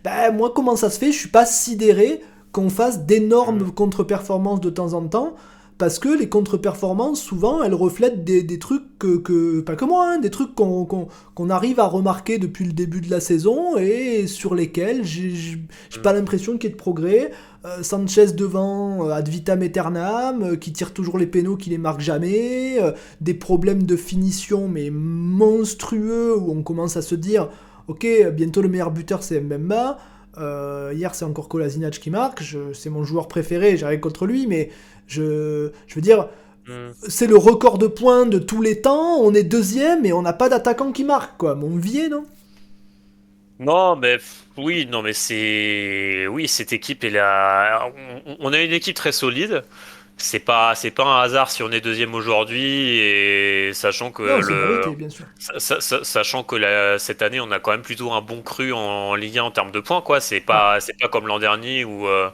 Bah 0.05 0.31
moi 0.31 0.53
comment 0.55 0.77
ça 0.77 0.91
se 0.91 0.99
fait? 0.99 1.13
Je 1.13 1.19
suis 1.19 1.29
pas 1.31 1.47
sidéré 1.47 2.23
qu'on 2.57 2.71
fasse 2.71 3.05
d'énormes 3.05 3.65
mmh. 3.65 3.73
contre-performances 3.73 4.63
de 4.63 4.71
temps 4.71 4.95
en 4.95 5.07
temps 5.07 5.35
parce 5.77 5.99
que 5.99 6.09
les 6.09 6.31
contre-performances, 6.31 7.21
souvent, 7.21 7.63
elles 7.63 7.75
reflètent 7.75 8.25
des, 8.25 8.59
trucs 8.59 8.99
que, 8.99 9.61
pas 9.61 9.77
que 9.77 9.85
moi, 9.85 10.09
hein, 10.09 10.19
des 10.19 10.31
trucs 10.31 10.55
qu'on 10.55 11.51
arrive 11.51 11.81
à 11.81 11.85
remarquer 11.85 12.39
depuis 12.39 12.65
le 12.65 12.73
début 12.73 13.03
de 13.03 13.11
la 13.11 13.21
saison 13.21 13.77
et 13.77 14.27
sur 14.27 14.55
lesquels 14.55 15.05
j'ai 15.05 15.59
pas 16.03 16.15
l'impression 16.15 16.57
qu'il 16.57 16.71
y 16.71 16.73
ait 16.73 16.77
de 16.77 16.81
progrès. 16.81 17.31
Euh, 17.67 17.83
Sanchez 17.83 18.33
devant, 18.33 19.07
euh, 19.07 19.11
ad 19.11 19.29
vitam 19.29 19.61
aeternam, 19.61 20.43
euh, 20.43 20.57
qui 20.57 20.73
tire 20.73 20.95
toujours 20.95 21.19
les 21.19 21.27
pénaux, 21.27 21.57
qui 21.57 21.69
les 21.69 21.77
marque 21.77 22.01
jamais, 22.01 22.79
des 23.21 23.35
problèmes 23.35 23.83
de 23.83 23.97
finition 23.97 24.69
mais 24.69 24.89
monstrueux 24.91 26.39
où 26.39 26.53
on 26.53 26.63
commence 26.63 26.97
à 26.97 27.03
se 27.03 27.17
dire, 27.17 27.51
ok, 27.89 28.07
bientôt 28.33 28.63
le 28.63 28.71
meilleur 28.71 28.93
buteur 28.93 29.23
c'est 29.23 29.43
Mbemba. 29.43 29.99
Hier, 30.37 31.15
c'est 31.15 31.25
encore 31.25 31.49
Kolasinac 31.49 31.99
qui 31.99 32.11
marque. 32.11 32.43
C'est 32.75 32.91
mon 32.91 33.05
joueur 33.05 33.29
préféré, 33.29 33.77
j'arrive 33.77 34.01
contre 34.01 34.27
lui, 34.27 34.47
mais 34.47 34.71
je, 35.07 35.71
je 35.87 35.95
veux 35.95 36.01
dire, 36.01 36.29
hmm. 36.69 36.91
c'est 37.09 37.27
le 37.27 37.37
record 37.37 37.79
de 37.79 37.87
points 37.87 38.27
de 38.27 38.39
tous 38.39 38.63
les 38.63 38.81
temps. 38.81 39.21
On 39.21 39.35
est 39.35 39.45
deuxième 39.45 40.05
et 40.05 40.13
on 40.13 40.23
n'a 40.23 40.33
pas 40.33 40.49
d'attaquant 40.49 40.93
qui 40.93 41.05
marque, 41.05 41.37
quoi. 41.39 41.55
Mon 41.55 41.77
vieux, 41.77 42.09
non? 42.09 42.25
Non, 43.59 43.97
mais 43.97 44.19
oui, 44.59 44.87
non, 44.87 45.03
mais 45.03 45.15
c'est. 45.15 46.27
Oui, 46.27 46.47
cette 46.47 46.73
équipe, 46.73 47.05
elle 47.05 47.19
a. 47.19 47.91
On 48.41 48.53
a 48.53 48.61
une 48.61 48.73
équipe 48.73 48.97
très 48.97 49.13
solide. 49.13 49.63
C'est 50.19 50.41
pas, 50.41 50.75
c'est 50.75 50.91
pas 50.91 51.05
un 51.05 51.21
hasard 51.21 51.51
si 51.51 51.63
on 51.63 51.71
est 51.71 51.83
deuxième 51.83 52.15
aujourd'hui 52.15 52.99
et 53.01 53.73
sachant 53.75 54.11
que 54.11 54.23
le, 54.23 54.95
bien 54.95 55.11
sûr. 55.11 55.27
sachant 55.59 56.43
que 56.43 56.57
la, 56.57 56.99
cette 56.99 57.21
année 57.21 57.39
on 57.39 57.51
a 57.51 57.59
quand 57.59 57.73
même 57.73 57.83
plutôt 57.83 58.13
un 58.13 58.23
bon 58.23 58.41
cru 58.41 58.73
en, 58.73 59.15
Ligue 59.15 59.39
1 59.39 59.43
en 59.43 59.51
termes 59.51 59.73
de 59.73 59.81
points 59.81 60.01
quoi. 60.01 60.21
C'est 60.21 60.41
pas, 60.41 60.81
c'est 60.81 60.99
pas 60.99 61.09
comme 61.09 61.27
l'an 61.27 61.39
dernier 61.39 61.85
où 61.85 62.07
euh, 62.07 62.31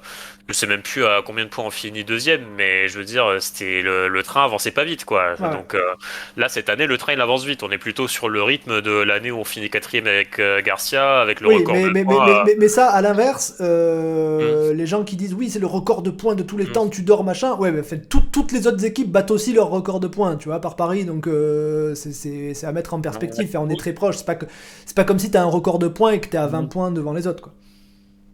je 0.48 0.54
sais 0.54 0.66
même 0.66 0.82
plus 0.82 1.04
à 1.04 1.22
combien 1.24 1.44
de 1.44 1.50
points 1.50 1.64
on 1.64 1.70
finit 1.70 2.04
deuxième, 2.04 2.42
mais 2.56 2.88
je 2.88 2.98
veux 2.98 3.04
dire, 3.04 3.36
c'était 3.40 3.80
le, 3.82 4.22
train 4.22 4.44
avançait 4.44 4.70
pas 4.70 4.84
vite, 4.84 5.04
quoi. 5.04 5.36
Donc 5.36 5.74
euh, 5.74 5.80
là, 6.36 6.48
cette 6.48 6.68
année, 6.68 6.86
le 6.86 6.98
train 6.98 7.12
il 7.12 7.20
avance 7.20 7.44
vite. 7.44 7.62
On 7.62 7.70
est 7.70 7.78
plutôt 7.78 8.08
sur 8.08 8.28
le 8.28 8.42
rythme 8.42 8.80
de 8.80 8.90
l'année 8.90 9.30
où 9.30 9.38
on 9.38 9.44
finit 9.44 9.70
quatrième 9.70 10.06
avec 10.06 10.38
euh, 10.38 10.60
Garcia, 10.62 11.20
avec 11.20 11.40
le 11.40 11.48
record 11.48 11.74
mais, 11.74 11.84
de 11.84 11.90
mais, 11.90 12.04
points. 12.04 12.44
Mais, 12.58 12.68
ça, 12.68 12.88
à 12.88 13.00
l'inverse, 13.02 13.54
euh, 13.60 14.72
hmm. 14.72 14.76
les 14.76 14.86
gens 14.86 15.04
qui 15.04 15.16
disent 15.16 15.34
oui, 15.34 15.48
c'est 15.48 15.58
le 15.58 15.66
record 15.66 16.02
de 16.02 16.10
points 16.10 16.34
de 16.34 16.42
tous 16.42 16.56
les 16.56 16.66
hmm. 16.66 16.72
temps, 16.72 16.88
tu 16.88 17.02
dors, 17.02 17.24
machin. 17.24 17.54
Ouais, 17.54 17.70
mais 17.70 17.82
fait, 17.82 18.08
toutes 18.08 18.52
les 18.52 18.66
autres 18.66 18.84
équipes 18.84 19.10
battent 19.10 19.30
aussi 19.30 19.52
leur 19.52 19.68
record 19.68 20.00
de 20.00 20.08
points, 20.08 20.36
tu 20.36 20.48
vois, 20.48 20.60
par 20.60 20.76
Paris. 20.76 21.04
Donc 21.04 21.28
c'est 21.94 22.64
à 22.64 22.72
mettre 22.72 22.94
en 22.94 23.00
perspective. 23.00 23.56
on 23.58 23.68
est 23.68 23.78
très 23.78 23.92
proche. 23.92 24.16
C'est 24.16 24.26
pas, 24.26 24.34
que, 24.34 24.46
pas 24.94 25.04
comme 25.04 25.18
si 25.18 25.30
tu 25.30 25.36
as 25.36 25.42
un 25.42 25.46
record 25.46 25.78
de 25.78 25.88
points 25.88 26.12
et 26.12 26.20
que 26.20 26.28
tu 26.28 26.36
es 26.36 26.40
à 26.40 26.46
20 26.46 26.62
hmm. 26.62 26.68
points 26.68 26.90
devant 26.90 27.12
les 27.12 27.26
autres, 27.26 27.42
quoi. 27.42 27.52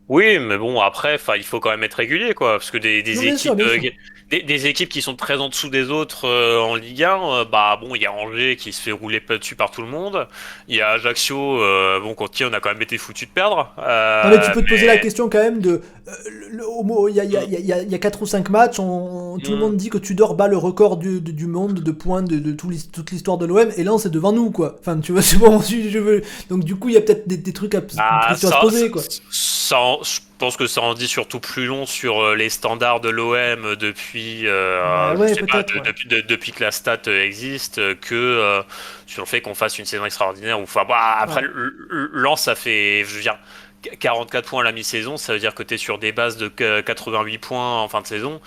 Oui, 0.09 0.39
mais 0.39 0.57
bon, 0.57 0.81
après, 0.81 1.19
il 1.37 1.43
faut 1.43 1.61
quand 1.61 1.71
même 1.71 1.83
être 1.83 1.95
régulier, 1.95 2.33
quoi, 2.33 2.53
parce 2.53 2.71
que 2.71 2.79
des, 2.79 3.03
des 3.03 3.27
équipes, 3.27 3.61
euh, 3.61 3.79
des, 4.31 4.67
équipes 4.67 4.89
qui 4.89 5.03
sont 5.03 5.17
très 5.17 5.37
en 5.37 5.51
dessous 5.51 5.69
des 5.69 5.91
autres 5.91 6.27
euh, 6.27 6.59
en 6.59 6.77
Ligue 6.77 7.05
1, 7.05 7.11
euh, 7.11 7.45
bah 7.45 7.79
bon, 7.79 7.95
il 7.95 8.01
y 8.01 8.07
a 8.07 8.13
Angers 8.13 8.57
qui 8.57 8.73
se 8.73 8.81
fait 8.81 8.93
rouler 8.93 9.21
dessus 9.29 9.55
par 9.55 9.71
tout 9.71 9.83
le 9.83 9.89
monde, 9.89 10.27
il 10.67 10.77
y 10.77 10.81
a 10.81 10.93
Ajaccio, 10.93 11.61
bon, 12.03 12.15
contre 12.15 12.33
qui 12.33 12.45
on 12.47 12.53
a 12.55 12.61
quand 12.61 12.71
même 12.71 12.81
été 12.81 12.97
foutu 12.97 13.27
de 13.27 13.31
perdre. 13.31 13.71
non, 13.77 14.31
mais 14.31 14.41
tu 14.41 14.51
peux 14.53 14.63
te 14.63 14.71
poser 14.71 14.87
la 14.87 14.97
question 14.97 15.29
quand 15.29 15.43
même 15.43 15.61
de, 15.61 15.83
il 17.11 17.15
y 17.15 17.21
a, 17.21 17.25
y, 17.25 17.95
y, 17.95 18.01
4 18.01 18.23
ou 18.23 18.27
5 18.27 18.49
matchs, 18.49 18.77
tout 18.77 18.83
le 18.83 19.57
mm. 19.57 19.59
monde 19.59 19.77
dit 19.77 19.91
que 19.91 19.99
tu 19.99 20.15
dors 20.15 20.35
bas 20.35 20.49
le 20.49 20.57
record 20.57 20.97
du, 20.97 21.21
du 21.21 21.47
monde 21.47 21.81
de 21.81 21.91
points 21.91 22.23
de, 22.23 22.39
de 22.39 22.53
toute 22.53 23.11
l'histoire 23.11 23.37
de 23.37 23.45
l'OM, 23.45 23.69
et 23.77 23.85
là, 23.85 23.93
c'est 23.99 24.11
devant 24.11 24.33
nous, 24.33 24.51
quoi. 24.51 24.77
Enfin, 24.81 24.99
tu 25.01 25.13
vois, 25.13 25.21
c'est 25.23 25.37
bon, 25.37 25.61
je 25.61 25.99
veux, 25.99 26.23
donc 26.49 26.65
du 26.65 26.77
coup, 26.77 26.89
il 26.89 26.95
y 26.95 26.99
a 26.99 27.03
peut-être 27.03 27.29
des, 27.29 27.53
trucs 27.53 27.75
à, 27.75 27.83
ah, 27.99 28.35
se 28.35 28.47
poser, 28.63 28.91
quoi 28.91 29.03
je 29.71 30.21
pense 30.39 30.57
que 30.57 30.67
ça 30.67 30.81
en 30.83 30.95
dit 30.95 31.09
surtout 31.09 31.41
plus 31.41 31.67
long 31.67 31.87
sur 31.87 32.21
euh, 32.21 32.35
les 32.35 32.49
standards 32.49 33.01
de 33.01 33.09
l'OM 33.09 33.75
depuis, 33.77 34.47
euh, 34.47 35.15
depuis, 36.29 36.53
que 36.53 36.63
la 36.63 36.71
stat 36.71 36.99
euh, 37.07 37.25
existe 37.25 37.99
que 38.01 38.63
sur 39.07 39.23
le 39.23 39.27
fait 39.27 39.41
qu'on 39.41 39.55
fasse 39.55 39.79
une 39.79 39.85
saison 39.85 40.05
extraordinaire. 40.05 40.59
Enfin, 40.59 40.85
bah, 40.89 41.17
après, 41.19 41.43
Lens, 42.13 42.43
ça 42.43 42.55
fait, 42.55 43.05
je 43.05 43.17
veux 43.17 43.23
dire, 43.23 43.39
44 44.01 44.49
points 44.49 44.61
à 44.63 44.65
la 44.65 44.73
mi-saison, 44.73 45.17
ça 45.17 45.33
veut 45.33 45.39
dire 45.39 45.55
que 45.55 45.63
tu 45.63 45.75
es 45.75 45.79
sur 45.79 45.99
des 45.99 46.13
bases 46.13 46.37
de 46.37 46.49
88 46.49 47.39
points 47.39 47.83
en 47.83 47.89
fin 47.89 48.01
de 48.01 48.07
saison. 48.07 48.41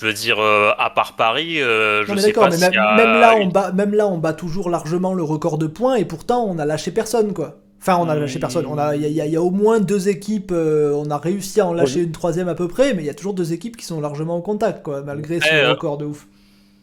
Je 0.00 0.06
veux 0.06 0.14
dire, 0.14 0.40
à 0.40 0.90
part 0.90 1.16
Paris, 1.16 1.56
je 1.56 2.16
sais 2.18 2.32
pas 2.32 2.48
même, 2.48 2.60
même, 2.60 3.20
là, 3.20 3.36
on 3.36 3.46
bat, 3.46 3.72
même 3.72 3.94
là, 3.94 4.06
on 4.06 4.18
bat 4.18 4.32
toujours 4.32 4.70
largement 4.70 5.14
le 5.14 5.22
record 5.22 5.58
de 5.58 5.66
points 5.66 5.96
et 5.96 6.04
pourtant, 6.04 6.44
on 6.48 6.58
a 6.58 6.64
lâché 6.64 6.90
personne, 6.90 7.32
quoi. 7.32 7.61
Enfin, 7.82 7.96
on 7.96 8.08
a 8.08 8.14
lâché 8.14 8.38
personne. 8.38 8.64
On 8.66 8.78
a, 8.78 8.94
il 8.94 9.10
y, 9.10 9.36
a 9.36 9.42
au 9.42 9.50
moins 9.50 9.80
deux 9.80 10.08
équipes. 10.08 10.52
Euh, 10.52 10.92
on 10.94 11.10
a 11.10 11.18
réussi 11.18 11.60
à 11.60 11.66
en 11.66 11.72
lâcher 11.72 12.02
une 12.02 12.12
troisième 12.12 12.46
à 12.46 12.54
peu 12.54 12.68
près, 12.68 12.94
mais 12.94 13.02
il 13.02 13.06
y 13.06 13.10
a 13.10 13.14
toujours 13.14 13.34
deux 13.34 13.52
équipes 13.52 13.76
qui 13.76 13.84
sont 13.84 14.00
largement 14.00 14.36
en 14.36 14.40
contact, 14.40 14.84
quoi, 14.84 15.02
malgré 15.02 15.40
ce 15.40 15.52
euh, 15.52 15.70
record 15.70 15.98
de 15.98 16.04
ouf. 16.04 16.28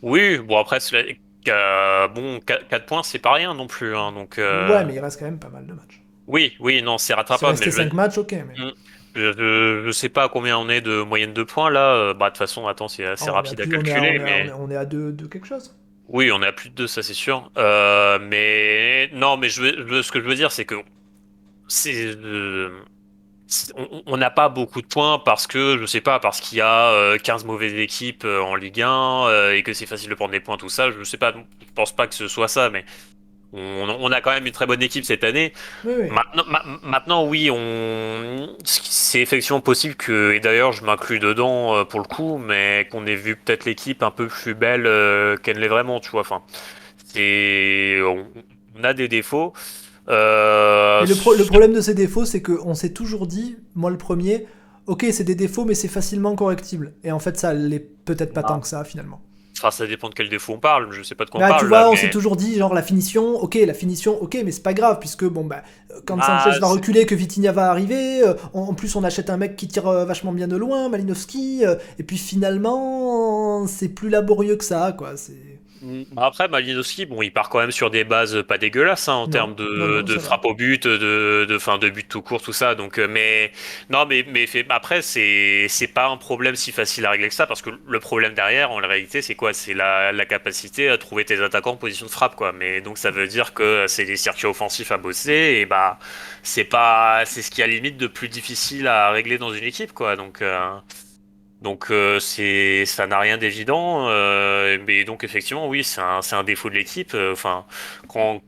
Oui, 0.01 0.39
bon 0.39 0.57
après, 0.57 0.79
euh, 1.47 2.07
bon, 2.09 2.41
4, 2.45 2.85
points, 2.85 3.01
c'est 3.03 3.19
pas 3.19 3.31
rien 3.31 3.53
non 3.53 3.67
plus, 3.67 3.95
hein, 3.95 4.11
donc. 4.11 4.35
Ouais, 4.37 4.83
mais 4.83 4.95
il 4.95 4.99
reste 4.99 5.19
quand 5.19 5.25
même 5.25 5.39
pas 5.39 5.47
mal 5.47 5.65
de 5.65 5.71
matchs. 5.71 6.01
Oui, 6.27 6.51
oui, 6.59 6.81
non, 6.81 6.97
c'est 6.97 7.13
rattrapable. 7.13 7.57
C'est 7.57 7.71
5 7.71 7.93
matchs, 7.93 8.17
ok. 8.17 8.33
Mais... 8.33 8.65
Mm. 8.65 8.71
Je, 9.15 9.83
je, 9.85 9.91
sais 9.91 10.09
pas 10.09 10.25
à 10.25 10.29
combien 10.29 10.57
on 10.57 10.67
est 10.67 10.81
de 10.81 11.01
moyenne 11.01 11.33
de 11.33 11.43
points 11.43 11.71
là. 11.71 12.13
Bah 12.13 12.25
de 12.25 12.31
toute 12.31 12.37
façon, 12.37 12.67
attends, 12.67 12.89
c'est 12.89 13.05
assez 13.05 13.29
ah, 13.29 13.33
rapide 13.33 13.59
à 13.61 13.65
calculer, 13.65 14.19
mais 14.19 14.51
on 14.59 14.69
est 14.69 14.75
à 14.75 14.85
2 14.85 15.13
de 15.13 15.25
quelque 15.27 15.47
chose. 15.47 15.73
Oui, 16.09 16.31
on 16.31 16.41
est 16.41 16.47
à 16.47 16.51
plus 16.51 16.69
de 16.69 16.75
2, 16.75 16.87
ça 16.87 17.03
c'est 17.03 17.13
sûr. 17.13 17.51
Euh, 17.57 18.17
mais 18.19 19.09
non, 19.13 19.37
mais 19.37 19.49
ce 19.49 20.11
que 20.11 20.19
je 20.19 20.25
veux 20.25 20.35
dire, 20.35 20.51
c'est 20.51 20.65
que 20.65 20.75
c'est 21.67 22.15
euh, 22.17 22.81
on 24.07 24.17
n'a 24.17 24.31
pas 24.31 24.49
beaucoup 24.49 24.81
de 24.81 24.87
points 24.87 25.19
parce 25.19 25.45
que, 25.47 25.77
je 25.79 25.85
sais 25.85 26.01
pas, 26.01 26.19
parce 26.19 26.41
qu'il 26.41 26.57
y 26.57 26.61
a 26.61 27.17
15 27.19 27.43
euh, 27.43 27.47
mauvaises 27.47 27.75
équipes 27.75 28.25
en 28.25 28.55
Ligue 28.55 28.81
1 28.81 29.51
et 29.53 29.63
que 29.63 29.73
c'est 29.73 29.85
facile 29.85 30.09
de 30.09 30.15
prendre 30.15 30.31
des 30.31 30.39
points, 30.39 30.57
tout 30.57 30.69
ça. 30.69 30.91
Je 30.91 31.03
sais 31.03 31.17
pas, 31.17 31.31
je 31.33 31.73
pense 31.75 31.95
pas 31.95 32.07
que 32.07 32.15
ce 32.15 32.27
soit 32.27 32.47
ça, 32.47 32.71
mais 32.71 32.85
on, 33.53 34.11
a 34.11 34.21
quand 34.21 34.31
même 34.31 34.45
une 34.45 34.51
très 34.51 34.65
bonne 34.65 34.81
équipe 34.81 35.05
cette 35.05 35.23
année. 35.23 35.53
Maintenant, 35.83 36.43
maintenant, 36.83 37.27
oui, 37.27 37.49
on... 37.51 38.55
c'est 38.63 39.21
effectivement 39.21 39.61
possible 39.61 39.95
que, 39.95 40.33
et 40.33 40.39
d'ailleurs 40.39 40.71
je 40.71 40.83
m'inclus 40.83 41.19
dedans 41.19 41.83
pour 41.85 41.99
le 41.99 42.05
coup, 42.05 42.37
mais 42.37 42.87
qu'on 42.91 43.05
ait 43.07 43.15
vu 43.15 43.35
peut-être 43.35 43.65
l'équipe 43.65 44.03
un 44.03 44.11
peu 44.11 44.27
plus 44.27 44.53
belle 44.53 44.83
qu'elle 45.41 45.59
l'est 45.59 45.67
vraiment, 45.67 45.99
tu 45.99 46.11
vois. 46.11 46.21
Enfin, 46.21 46.43
c'est... 47.13 47.99
on 48.03 48.83
a 48.83 48.93
des 48.93 49.07
défauts. 49.07 49.53
Euh... 50.09 51.05
le, 51.05 51.45
problème 51.45 51.73
de 51.73 51.81
ces 51.81 51.93
défauts, 51.93 52.25
c'est 52.25 52.41
qu'on 52.41 52.73
s'est 52.73 52.93
toujours 52.93 53.27
dit, 53.27 53.57
moi 53.75 53.91
le 53.91 53.97
premier, 53.97 54.47
ok, 54.87 55.05
c'est 55.11 55.23
des 55.23 55.35
défauts, 55.35 55.65
mais 55.65 55.75
c'est 55.75 55.87
facilement 55.87 56.35
correctible. 56.35 56.93
Et 57.03 57.11
en 57.11 57.19
fait, 57.19 57.37
ça 57.37 57.53
l'est 57.53 57.79
peut-être 58.05 58.33
pas 58.33 58.41
ah. 58.43 58.47
tant 58.47 58.59
que 58.59 58.67
ça, 58.67 58.83
finalement. 58.83 59.21
Enfin, 59.59 59.71
ça 59.71 59.85
dépend 59.85 60.07
de 60.07 60.13
quel 60.13 60.29
défaut 60.29 60.53
on 60.53 60.57
parle, 60.57 60.89
je 60.91 61.03
sais 61.03 61.15
pas 61.15 61.25
de 61.25 61.29
quoi 61.29 61.39
on 61.39 61.43
bah, 61.43 61.49
parle. 61.49 61.61
Tu 61.61 61.67
vois, 61.67 61.89
on 61.89 61.95
s'est 61.97 62.09
toujours 62.09 62.37
dit, 62.37 62.57
genre, 62.57 62.73
la 62.73 62.81
finition, 62.81 63.35
ok, 63.35 63.55
la 63.55 63.73
finition, 63.73 64.21
ok, 64.21 64.37
mais 64.45 64.51
c'est 64.51 64.63
pas 64.63 64.73
grave, 64.73 64.99
puisque, 64.99 65.25
bon, 65.25 65.43
bah, 65.43 65.63
quand 66.05 66.17
ah, 66.21 66.43
Sanchez 66.45 66.59
va 66.59 66.67
reculer, 66.67 67.05
que 67.05 67.13
Vitinha 67.13 67.51
va 67.51 67.69
arriver, 67.69 68.23
euh, 68.23 68.35
en 68.53 68.73
plus, 68.73 68.95
on 68.95 69.03
achète 69.03 69.29
un 69.29 69.35
mec 69.35 69.57
qui 69.57 69.67
tire 69.67 69.87
euh, 69.87 70.05
vachement 70.05 70.31
bien 70.31 70.47
de 70.47 70.55
loin, 70.55 70.87
Malinowski, 70.87 71.65
euh, 71.65 71.75
et 71.97 72.03
puis 72.03 72.17
finalement, 72.17 73.67
c'est 73.67 73.89
plus 73.89 74.09
laborieux 74.09 74.55
que 74.55 74.63
ça, 74.63 74.93
quoi, 74.97 75.17
c'est... 75.17 75.58
Mm. 75.81 76.03
Après, 76.17 76.47
Malinowski, 76.47 77.05
bon, 77.05 77.21
il 77.21 77.31
part 77.31 77.49
quand 77.49 77.59
même 77.59 77.71
sur 77.71 77.89
des 77.89 78.03
bases 78.03 78.43
pas 78.43 78.57
dégueulasses 78.57 79.07
hein, 79.07 79.13
en 79.13 79.27
termes 79.27 79.55
de, 79.55 80.01
de 80.01 80.19
frappe 80.19 80.45
au 80.45 80.53
but, 80.53 80.87
de, 80.87 81.45
de, 81.47 81.57
fin, 81.57 81.77
de 81.77 81.89
but 81.89 82.07
tout 82.07 82.21
court, 82.21 82.41
tout 82.41 82.53
ça. 82.53 82.75
Donc, 82.75 82.99
euh, 82.99 83.07
mais 83.07 83.51
non, 83.89 84.05
mais, 84.05 84.25
mais 84.27 84.47
après, 84.69 85.01
c'est 85.01 85.67
c'est 85.69 85.87
pas 85.87 86.07
un 86.07 86.17
problème 86.17 86.55
si 86.55 86.71
facile 86.71 87.05
à 87.05 87.11
régler 87.11 87.29
que 87.29 87.33
ça, 87.33 87.47
parce 87.47 87.61
que 87.61 87.69
le 87.87 87.99
problème 87.99 88.33
derrière, 88.33 88.71
en 88.71 88.77
réalité, 88.77 89.21
c'est 89.21 89.35
quoi? 89.35 89.53
C'est 89.53 89.73
la, 89.73 90.11
la, 90.11 90.25
capacité 90.25 90.89
à 90.89 90.97
trouver 90.97 91.25
tes 91.25 91.41
attaquants 91.41 91.71
en 91.71 91.77
position 91.77 92.05
de 92.05 92.11
frappe, 92.11 92.35
quoi. 92.35 92.51
Mais 92.51 92.81
donc, 92.81 92.97
ça 92.97 93.11
veut 93.11 93.27
dire 93.27 93.53
que 93.53 93.85
c'est 93.87 94.05
des 94.05 94.17
circuits 94.17 94.47
offensifs 94.47 94.91
à 94.91 94.97
bosser, 94.97 95.59
et 95.61 95.65
bah, 95.65 95.99
c'est 96.43 96.63
pas, 96.65 97.23
c'est 97.25 97.41
ce 97.41 97.51
qui 97.51 97.63
a 97.63 97.67
limite 97.67 97.97
de 97.97 98.07
plus 98.07 98.29
difficile 98.29 98.87
à 98.87 99.11
régler 99.11 99.37
dans 99.37 99.53
une 99.53 99.63
équipe, 99.63 99.93
quoi. 99.93 100.15
Donc. 100.15 100.41
Euh, 100.41 100.69
donc 101.61 101.91
euh, 101.91 102.19
ça 102.19 103.07
n'a 103.07 103.19
rien 103.19 103.37
d'évident, 103.37 104.07
euh, 104.09 104.77
mais 104.85 105.03
donc 105.03 105.23
effectivement 105.23 105.67
oui 105.67 105.83
c'est 105.83 106.01
un, 106.01 106.43
défaut 106.43 106.69
de 106.69 106.75
l'équipe. 106.75 107.13
Euh, 107.13 107.33
enfin 107.33 107.65
quand 108.07 108.41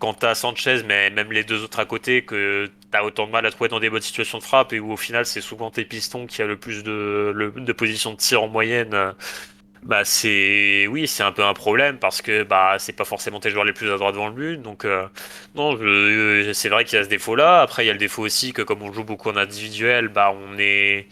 quand 0.00 0.14
t'as 0.14 0.34
Sanchez, 0.34 0.82
mais 0.84 1.10
même 1.10 1.30
les 1.30 1.44
deux 1.44 1.62
autres 1.62 1.78
à 1.78 1.84
côté, 1.84 2.24
que 2.24 2.68
t'as 2.90 3.04
autant 3.04 3.26
de 3.26 3.32
mal 3.32 3.46
à 3.46 3.52
trouver 3.52 3.68
dans 3.68 3.78
des 3.78 3.88
bonnes 3.88 4.02
situations 4.02 4.38
de 4.38 4.42
frappe 4.42 4.72
et 4.72 4.80
où 4.80 4.90
au 4.92 4.96
final 4.96 5.26
c'est 5.26 5.40
souvent 5.40 5.70
tes 5.70 5.84
pistons 5.84 6.26
qui 6.26 6.42
a 6.42 6.46
le 6.46 6.56
plus 6.56 6.82
de, 6.82 7.52
de 7.56 7.72
positions 7.72 8.12
de 8.12 8.16
tir 8.16 8.42
en 8.42 8.48
moyenne 8.48 9.14
bah 9.86 10.04
c'est 10.04 10.86
oui 10.88 11.06
c'est 11.06 11.22
un 11.22 11.32
peu 11.32 11.44
un 11.44 11.54
problème 11.54 11.98
parce 11.98 12.20
que 12.20 12.42
bah 12.42 12.76
c'est 12.78 12.92
pas 12.92 13.04
forcément 13.04 13.40
tes 13.40 13.50
joueurs 13.50 13.64
les 13.64 13.72
plus 13.72 13.90
adroits 13.90 14.12
devant 14.12 14.28
le 14.28 14.34
but 14.34 14.56
donc 14.60 14.84
euh, 14.84 15.06
non 15.54 15.78
c'est 16.52 16.68
vrai 16.68 16.84
qu'il 16.84 16.98
y 16.98 17.00
a 17.00 17.04
ce 17.04 17.08
défaut 17.08 17.36
là 17.36 17.60
après 17.62 17.84
il 17.84 17.86
y 17.86 17.90
a 17.90 17.92
le 17.92 17.98
défaut 17.98 18.22
aussi 18.22 18.52
que 18.52 18.62
comme 18.62 18.82
on 18.82 18.92
joue 18.92 19.04
beaucoup 19.04 19.30
en 19.30 19.36
individuel 19.36 20.08
bah 20.08 20.34
on 20.34 20.58
est 20.58 21.06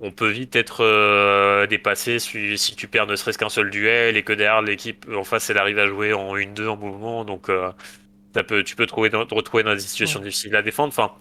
on 0.00 0.10
peut 0.10 0.28
vite 0.28 0.56
être 0.56 0.84
euh, 0.84 1.66
dépassé 1.66 2.18
si, 2.18 2.58
si, 2.58 2.76
tu 2.76 2.86
perds 2.88 3.06
ne 3.06 3.16
serait-ce 3.16 3.38
qu'un 3.38 3.48
seul 3.48 3.70
duel 3.70 4.16
et 4.16 4.22
que 4.22 4.32
derrière 4.32 4.62
l'équipe 4.62 5.06
en 5.14 5.24
face 5.24 5.48
elle 5.50 5.58
arrive 5.58 5.78
à 5.78 5.86
jouer 5.86 6.12
en 6.12 6.36
1-2 6.36 6.68
en 6.68 6.76
mouvement. 6.76 7.24
Donc 7.24 7.48
euh, 7.48 7.70
ça 8.34 8.44
peut 8.44 8.62
tu 8.62 8.76
peux 8.76 8.86
trouver 8.86 9.10
te 9.10 9.16
retrouver 9.16 9.62
dans 9.62 9.74
des 9.74 9.80
situations 9.80 10.20
difficiles 10.20 10.54
à 10.56 10.62
défendre. 10.62 10.88
Enfin 10.96 11.12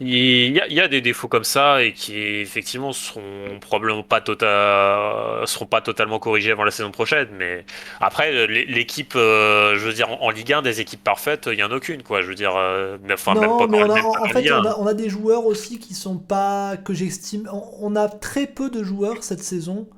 il 0.00 0.56
y, 0.56 0.80
a, 0.80 0.88
des 0.88 1.00
défauts 1.00 1.28
comme 1.28 1.44
ça 1.44 1.82
et 1.82 1.92
qui 1.92 2.16
effectivement 2.16 2.92
seront 2.92 3.58
probablement 3.60 4.02
pas 4.02 4.20
tota-, 4.20 5.42
seront 5.46 5.66
pas 5.66 5.80
totalement 5.80 6.18
corrigés 6.18 6.50
avant 6.50 6.64
la 6.64 6.70
saison 6.70 6.90
prochaine. 6.90 7.28
Mais 7.36 7.64
après, 8.00 8.46
l'équipe, 8.46 9.12
euh, 9.16 9.76
je 9.76 9.86
veux 9.86 9.92
dire, 9.92 10.08
en, 10.20 10.30
Ligue 10.30 10.54
1, 10.54 10.62
des 10.62 10.80
équipes 10.80 11.04
parfaites, 11.04 11.48
il 11.52 11.58
y 11.58 11.62
en 11.62 11.70
a 11.70 11.76
aucune, 11.76 12.02
quoi. 12.02 12.22
Je 12.22 12.28
veux 12.28 12.34
dire, 12.34 12.54
euh, 12.56 12.96
enfin, 13.12 13.34
même 13.34 13.50
pas 13.58 13.66
mais 13.66 13.82
on 13.84 13.90
a, 13.90 14.00
en, 14.00 14.28
fait, 14.28 14.50
on 14.50 14.86
a, 14.86 14.94
des 14.94 15.08
joueurs 15.08 15.44
aussi 15.46 15.78
qui 15.78 15.94
sont 15.94 16.16
pas 16.16 16.76
que 16.76 16.94
j'estime. 16.94 17.48
On, 17.80 17.94
a 17.94 18.08
très 18.08 18.46
peu 18.46 18.70
de 18.70 18.82
joueurs 18.82 19.22
cette 19.22 19.42
saison 19.42 19.88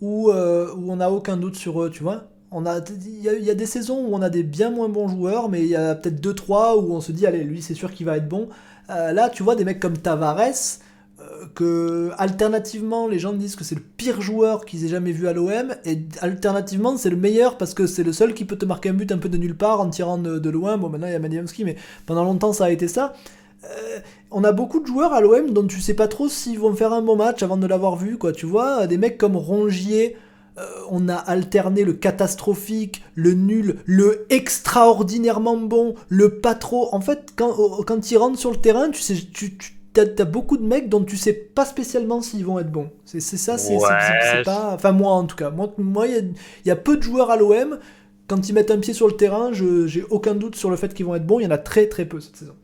où, 0.00 0.30
euh, 0.30 0.72
où 0.76 0.92
on 0.92 0.96
n'a 0.96 1.10
aucun 1.10 1.38
doute 1.38 1.56
sur 1.56 1.82
eux, 1.82 1.90
tu 1.90 2.02
vois. 2.02 2.24
On 2.50 2.66
a, 2.66 2.78
il 3.04 3.20
y, 3.20 3.50
a 3.50 3.54
des 3.54 3.66
saisons 3.66 3.98
où 4.06 4.14
on 4.14 4.22
a 4.22 4.30
des 4.30 4.44
bien 4.44 4.70
moins 4.70 4.88
bons 4.88 5.08
joueurs, 5.08 5.48
mais 5.48 5.62
il 5.62 5.68
y 5.68 5.74
a 5.74 5.96
peut-être 5.96 6.20
2-3 6.20 6.76
où 6.76 6.94
on 6.94 7.00
se 7.00 7.10
dit, 7.10 7.26
allez, 7.26 7.42
lui, 7.42 7.62
c'est 7.62 7.74
sûr 7.74 7.90
qu'il 7.90 8.06
va 8.06 8.18
être 8.18 8.28
bon. 8.28 8.48
Euh, 8.90 9.12
là, 9.12 9.28
tu 9.30 9.42
vois 9.42 9.56
des 9.56 9.64
mecs 9.64 9.80
comme 9.80 9.96
Tavares, 9.96 10.78
euh, 11.20 11.46
que 11.54 12.10
alternativement, 12.18 13.08
les 13.08 13.18
gens 13.18 13.32
disent 13.32 13.56
que 13.56 13.64
c'est 13.64 13.74
le 13.74 13.80
pire 13.80 14.20
joueur 14.20 14.64
qu'ils 14.64 14.84
aient 14.84 14.88
jamais 14.88 15.12
vu 15.12 15.28
à 15.28 15.32
l'OM, 15.32 15.74
et 15.84 16.02
alternativement, 16.20 16.96
c'est 16.96 17.10
le 17.10 17.16
meilleur 17.16 17.56
parce 17.56 17.74
que 17.74 17.86
c'est 17.86 18.02
le 18.02 18.12
seul 18.12 18.34
qui 18.34 18.44
peut 18.44 18.56
te 18.56 18.64
marquer 18.64 18.90
un 18.90 18.94
but 18.94 19.10
un 19.12 19.18
peu 19.18 19.28
de 19.28 19.36
nulle 19.36 19.56
part 19.56 19.80
en 19.80 19.88
tirant 19.88 20.18
de, 20.18 20.50
loin. 20.50 20.76
Bon, 20.76 20.88
maintenant 20.88 21.06
il 21.06 21.12
y 21.12 21.16
a 21.16 21.18
Maniamski, 21.18 21.64
mais 21.64 21.76
pendant 22.06 22.24
longtemps 22.24 22.52
ça 22.52 22.66
a 22.66 22.70
été 22.70 22.88
ça. 22.88 23.14
Euh, 23.64 24.00
on 24.30 24.44
a 24.44 24.52
beaucoup 24.52 24.80
de 24.80 24.86
joueurs 24.86 25.14
à 25.14 25.20
l'OM 25.20 25.50
dont 25.50 25.66
tu 25.66 25.80
sais 25.80 25.94
pas 25.94 26.08
trop 26.08 26.28
s'ils 26.28 26.58
vont 26.58 26.74
faire 26.74 26.92
un 26.92 27.00
bon 27.00 27.16
match 27.16 27.42
avant 27.42 27.56
de 27.56 27.66
l'avoir 27.66 27.96
vu, 27.96 28.18
quoi. 28.18 28.32
Tu 28.32 28.44
vois, 28.44 28.86
des 28.86 28.98
mecs 28.98 29.16
comme 29.16 29.36
Rongier, 29.36 30.16
euh, 30.56 30.66
on 30.88 31.08
a 31.08 31.16
alterné 31.16 31.82
le 31.82 31.94
catastrophique, 31.94 33.02
le 33.14 33.34
nul, 33.34 33.80
le 33.86 34.26
extraordinairement 34.30 35.56
bon, 35.56 35.94
le 36.08 36.38
pas 36.38 36.54
trop. 36.54 36.94
En 36.94 37.00
fait, 37.00 37.32
quand, 37.34 37.52
quand 37.84 38.10
ils 38.10 38.16
rentrent 38.16 38.38
sur 38.38 38.52
le 38.52 38.58
terrain, 38.58 38.88
tu 38.90 39.02
sais, 39.02 39.14
tu, 39.14 39.56
as, 39.96 40.24
beaucoup 40.24 40.56
de 40.56 40.62
mecs 40.62 40.88
dont 40.88 41.02
tu 41.02 41.16
sais 41.16 41.32
pas 41.32 41.64
spécialement 41.64 42.20
s'ils 42.20 42.44
vont 42.44 42.60
être 42.60 42.70
bons. 42.70 42.90
C'est 43.04 43.20
ça, 43.20 43.58
c'est 43.58 43.76
pas. 44.44 44.72
Enfin, 44.74 44.92
moi 44.92 45.12
en 45.12 45.24
tout 45.24 45.36
cas. 45.36 45.50
Moi, 45.50 46.06
il 46.06 46.34
y, 46.64 46.70
a 46.70 46.76
peu 46.76 46.96
de 46.96 47.02
joueurs 47.02 47.30
à 47.30 47.36
l'OM. 47.36 47.78
Quand 48.28 48.48
ils 48.48 48.52
mettent 48.52 48.70
un 48.70 48.78
pied 48.78 48.94
sur 48.94 49.08
le 49.08 49.16
terrain, 49.16 49.52
je 49.52 49.86
j'ai 49.86 50.04
aucun 50.04 50.34
doute 50.34 50.56
sur 50.56 50.70
le 50.70 50.76
fait 50.76 50.94
qu'ils 50.94 51.04
vont 51.04 51.16
être 51.16 51.26
bons. 51.26 51.40
Il 51.40 51.42
y 51.42 51.46
en 51.46 51.50
a 51.50 51.58
très 51.58 51.88
très 51.88 52.04
peu 52.04 52.20
cette 52.20 52.36
saison. 52.36 52.54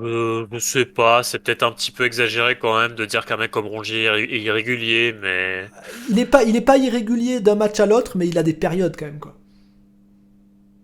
Euh, 0.00 0.46
je 0.52 0.58
sais 0.58 0.84
pas, 0.84 1.22
c'est 1.22 1.40
peut-être 1.40 1.64
un 1.64 1.72
petit 1.72 1.90
peu 1.90 2.04
exagéré 2.04 2.56
quand 2.56 2.78
même 2.78 2.94
de 2.94 3.04
dire 3.04 3.26
qu'un 3.26 3.36
mec 3.36 3.50
comme 3.50 3.66
Rongier 3.66 4.04
est 4.04 4.40
irrégulier, 4.40 5.14
mais. 5.20 5.68
Il 6.08 6.16
n'est 6.16 6.26
pas, 6.26 6.44
il 6.44 6.54
est 6.54 6.60
pas 6.60 6.76
irrégulier 6.76 7.40
d'un 7.40 7.56
match 7.56 7.80
à 7.80 7.86
l'autre, 7.86 8.16
mais 8.16 8.28
il 8.28 8.38
a 8.38 8.42
des 8.42 8.52
périodes 8.52 8.96
quand 8.96 9.06
même, 9.06 9.18
quoi. 9.18 9.34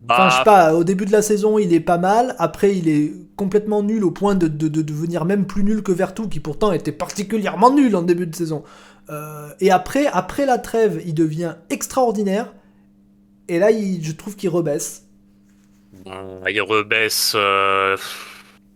Enfin, 0.08 0.28
je 0.28 0.34
sais 0.34 0.38
bah, 0.40 0.44
pas, 0.44 0.74
au 0.74 0.84
début 0.84 1.06
de 1.06 1.12
la 1.12 1.22
saison, 1.22 1.58
il 1.58 1.72
est 1.72 1.80
pas 1.80 1.96
mal. 1.96 2.34
Après, 2.38 2.76
il 2.76 2.88
est 2.88 3.12
complètement 3.36 3.82
nul 3.82 4.04
au 4.04 4.10
point 4.10 4.34
de, 4.34 4.48
devenir 4.48 5.24
même 5.24 5.46
plus 5.46 5.64
nul 5.64 5.82
que 5.82 5.92
Vertou, 5.92 6.28
qui 6.28 6.40
pourtant 6.40 6.72
était 6.72 6.92
particulièrement 6.92 7.72
nul 7.72 7.96
en 7.96 8.02
début 8.02 8.26
de 8.26 8.34
saison. 8.34 8.64
Euh, 9.10 9.48
et 9.60 9.70
après, 9.70 10.06
après 10.06 10.44
la 10.44 10.58
trêve, 10.58 11.00
il 11.06 11.14
devient 11.14 11.54
extraordinaire. 11.70 12.52
Et 13.48 13.58
là, 13.58 13.68
je 13.70 14.12
trouve 14.12 14.36
qu'il 14.36 14.50
rebaisse. 14.50 15.06
il 16.06 16.62
rebaisse. 16.62 17.32
Euh, 17.34 17.96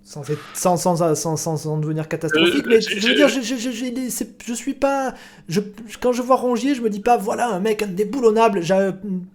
sans, 0.08 0.76
sans, 0.76 1.14
sans, 1.14 1.36
sans, 1.36 1.76
devenir 1.76 2.08
catastrophique. 2.08 2.66
Euh, 2.66 2.70
mais 2.70 2.80
je, 2.80 3.06
veux 3.06 3.14
dire, 3.14 3.28
je, 3.28 3.42
je, 3.42 4.24
je, 4.46 4.54
suis 4.54 4.72
pas. 4.72 5.12
Je, 5.48 5.60
quand 6.00 6.12
je 6.12 6.22
vois 6.22 6.36
Rongier, 6.36 6.74
je 6.74 6.80
me 6.80 6.88
dis 6.88 7.00
pas, 7.00 7.18
voilà, 7.18 7.48
un 7.48 7.60
mec 7.60 7.82
indéboulonnable. 7.82 8.62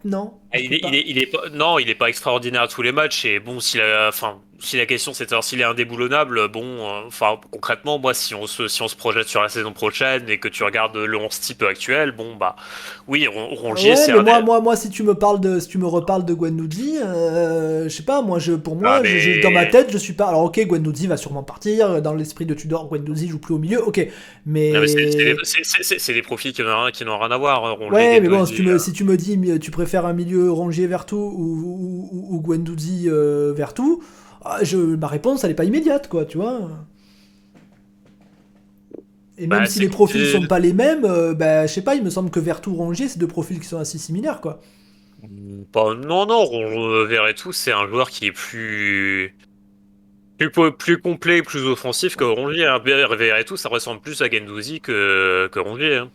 Non. 0.03 0.33
Ah, 0.53 0.59
il 0.59 0.73
est, 0.73 0.81
il 0.83 0.95
est, 0.95 1.03
il 1.07 1.17
est, 1.17 1.25
pas, 1.25 1.49
non, 1.51 1.79
il 1.79 1.89
est 1.89 1.95
pas 1.95 2.09
extraordinaire 2.09 2.61
à 2.61 2.67
tous 2.67 2.83
les 2.83 2.91
matchs. 2.91 3.25
Et 3.25 3.39
bon, 3.39 3.59
s'il 3.59 3.81
a. 3.81 4.07
Enfin, 4.07 4.39
si 4.63 4.77
la 4.77 4.85
question 4.85 5.13
c'est 5.13 5.25
de 5.25 5.29
savoir 5.29 5.43
s'il 5.43 5.59
est 5.59 5.65
indéboulonnable, 5.65 6.47
bon, 6.47 6.63
euh, 6.63 7.01
enfin 7.07 7.37
concrètement, 7.51 7.99
moi, 7.99 8.13
si 8.13 8.33
on 8.33 8.47
se 8.47 8.67
si 8.67 8.81
on 8.81 8.87
se 8.87 8.95
projette 8.95 9.27
sur 9.27 9.41
la 9.41 9.49
saison 9.49 9.73
prochaine 9.73 10.29
et 10.29 10.37
que 10.37 10.47
tu 10.47 10.63
regardes 10.63 10.95
le 10.95 11.17
11 11.17 11.39
type 11.39 11.63
actuel, 11.63 12.11
bon 12.11 12.35
bah 12.35 12.55
oui, 13.07 13.27
Rongier, 13.27 13.95
c'est 13.95 14.13
moi, 14.13 14.41
moi, 14.41 14.61
moi, 14.61 14.75
si 14.75 14.89
tu 14.89 15.03
me 15.03 15.15
parles 15.15 15.41
de, 15.41 15.59
si 15.59 15.67
tu 15.67 15.77
me 15.77 15.85
reparles 15.85 16.23
de 16.25 16.33
Guendouzi, 16.33 16.97
euh, 17.03 17.83
je 17.83 17.89
sais 17.89 18.03
pas, 18.03 18.21
moi, 18.21 18.39
je, 18.39 18.53
pour 18.53 18.75
moi, 18.75 19.01
ah, 19.03 19.41
dans 19.41 19.51
ma 19.51 19.65
tête, 19.65 19.91
je 19.91 19.97
suis 19.97 20.13
pas. 20.13 20.27
Alors 20.27 20.43
ok, 20.43 20.65
Guendouzi 20.65 21.07
va 21.07 21.17
sûrement 21.17 21.43
partir. 21.43 22.01
Dans 22.01 22.13
l'esprit 22.13 22.45
de 22.45 22.53
Tudor, 22.53 22.87
Guendouzi 22.87 23.27
joue 23.27 23.39
plus 23.39 23.53
au 23.53 23.59
milieu, 23.59 23.83
ok, 23.83 24.07
mais, 24.45 24.73
c'est 24.87 26.13
des 26.13 26.21
profils 26.21 26.53
qui 26.53 26.61
n'ont 26.61 26.85
rien, 26.85 26.91
rien 27.17 27.31
à 27.31 27.37
voir. 27.37 27.79
ouais, 27.91 28.21
mais 28.21 28.29
bon, 28.29 28.45
si 28.45 28.53
tu, 28.53 28.63
me, 28.63 28.77
si 28.77 28.93
tu 28.93 29.03
me 29.03 29.17
dis, 29.17 29.59
tu 29.59 29.71
préfères 29.71 30.05
un 30.05 30.13
milieu 30.13 30.42
Rongier 30.49 30.87
Vertou 30.87 31.17
ou, 31.17 32.09
ou, 32.11 32.35
ou 32.35 32.41
Guendouzi 32.41 33.05
euh, 33.07 33.53
Vertou. 33.53 34.03
Ah, 34.45 34.63
je, 34.63 34.77
ma 34.77 35.07
réponse, 35.07 35.43
elle 35.43 35.51
n'est 35.51 35.55
pas 35.55 35.63
immédiate, 35.63 36.09
quoi, 36.09 36.25
tu 36.25 36.37
vois. 36.37 36.69
Et 39.37 39.47
même 39.47 39.61
bah, 39.61 39.65
si 39.65 39.79
les 39.79 39.89
profils 39.89 40.25
sont 40.27 40.45
pas 40.45 40.59
les 40.59 40.73
mêmes, 40.73 41.05
euh, 41.05 41.33
bah, 41.33 41.65
je 41.65 41.73
sais 41.73 41.81
pas, 41.81 41.95
il 41.95 42.03
me 42.03 42.09
semble 42.09 42.29
que 42.29 42.39
Vertou 42.39 42.75
Rongier, 42.75 43.07
c'est 43.07 43.19
deux 43.19 43.27
profils 43.27 43.59
qui 43.59 43.67
sont 43.67 43.79
assez 43.79 43.97
similaires, 43.97 44.41
quoi. 44.41 44.59
non, 45.95 46.25
non, 46.25 47.05
Vertou, 47.05 47.51
c'est 47.51 47.71
un 47.71 47.87
joueur 47.87 48.09
qui 48.09 48.27
est 48.27 48.31
plus... 48.31 49.35
plus, 50.37 50.71
plus 50.77 50.97
complet, 50.99 51.41
plus 51.41 51.65
offensif 51.65 52.15
que 52.15 52.25
Rongier. 52.25 52.65
Hein. 52.65 52.79
Vertou, 52.83 53.57
ça 53.57 53.69
ressemble 53.69 54.01
plus 54.01 54.21
à 54.21 54.29
Gendouzi 54.29 54.81
que, 54.81 55.47
que 55.51 55.59
Rongier. 55.59 55.95
Hein. 55.95 56.11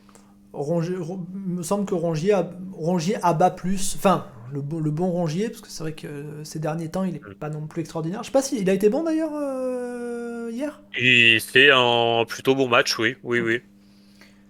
Rongier, 0.59 0.97
me 1.33 1.63
semble 1.63 1.85
que 1.85 1.95
Rongier, 1.95 2.35
Rongier 2.73 3.17
abat 3.23 3.51
plus. 3.51 3.95
Enfin, 3.97 4.27
le, 4.53 4.63
le, 4.81 4.91
bon 4.91 5.09
Rongier, 5.11 5.49
parce 5.49 5.61
que 5.61 5.69
c'est 5.69 5.83
vrai 5.83 5.93
que 5.93 6.09
ces 6.45 6.59
derniers 6.59 6.91
temps, 6.91 7.05
il 7.05 7.13
n'est 7.13 7.21
pas 7.39 7.51
non 7.51 7.67
plus 7.67 7.81
extraordinaire. 7.81 8.23
Je 8.23 8.27
sais 8.27 8.33
pas 8.33 8.43
si 8.43 8.61
il 8.61 8.71
a 8.71 8.73
été 8.73 8.89
bon 8.89 9.03
d'ailleurs 9.03 9.33
euh, 9.35 10.51
hier? 10.53 10.81
Il 10.99 11.41
fait 11.41 11.71
un 11.73 12.25
plutôt 12.27 12.55
bon 12.55 12.69
match, 12.69 12.99
oui, 12.99 13.17
oui, 13.23 13.41
oui. 13.41 13.61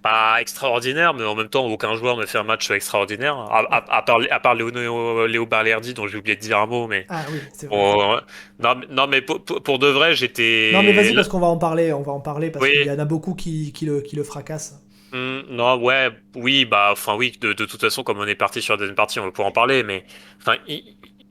Pas 0.02 0.40
extraordinaire, 0.40 1.12
mais 1.12 1.24
en 1.24 1.34
même 1.34 1.48
temps, 1.48 1.66
aucun 1.66 1.96
joueur 1.96 2.16
ne 2.16 2.24
fait 2.24 2.38
un 2.38 2.44
match 2.44 2.70
extraordinaire. 2.70 3.36
À, 3.36 4.02
part, 4.02 4.20
à 4.30 4.40
part 4.40 4.54
Léo, 4.54 5.26
Léo 5.26 5.46
Barlerdi, 5.46 5.92
dont 5.92 6.06
j'ai 6.06 6.18
oublié 6.18 6.36
de 6.36 6.40
dire 6.40 6.58
un 6.58 6.66
mot, 6.66 6.86
mais. 6.86 7.04
Ah 7.08 7.24
oui, 7.32 7.38
c'est 7.52 7.66
vrai. 7.66 8.20
non, 8.60 9.06
mais 9.08 9.22
pour, 9.22 9.42
pour, 9.42 9.78
de 9.80 9.88
vrai, 9.88 10.14
j'étais. 10.14 10.70
Non, 10.72 10.84
mais 10.84 10.92
vas-y, 10.92 11.14
parce 11.14 11.28
qu'on 11.28 11.40
va 11.40 11.48
en 11.48 11.58
parler, 11.58 11.92
on 11.92 12.02
va 12.02 12.12
en 12.12 12.20
parler, 12.20 12.50
parce 12.50 12.64
qu'il 12.64 12.86
y 12.86 12.90
en 12.90 12.98
a 12.98 13.04
beaucoup 13.04 13.34
qui, 13.34 13.72
qui, 13.72 13.86
le, 13.86 14.00
qui 14.00 14.14
le 14.14 14.22
fracassent. 14.22 14.80
Mmh, 15.12 15.40
non, 15.50 15.82
ouais, 15.82 16.10
oui, 16.34 16.64
bah, 16.64 16.88
enfin, 16.92 17.16
oui, 17.16 17.32
de, 17.40 17.52
de, 17.52 17.64
toute 17.64 17.80
façon, 17.80 18.02
comme 18.02 18.18
on 18.18 18.26
est 18.26 18.34
parti 18.34 18.60
sur 18.60 18.74
la 18.74 18.78
deuxième 18.78 18.94
partie, 18.94 19.18
on 19.20 19.24
va 19.24 19.30
pouvoir 19.30 19.48
en 19.48 19.52
parler, 19.52 19.82
mais 19.82 20.04
enfin, 20.40 20.56
il, 20.66 20.84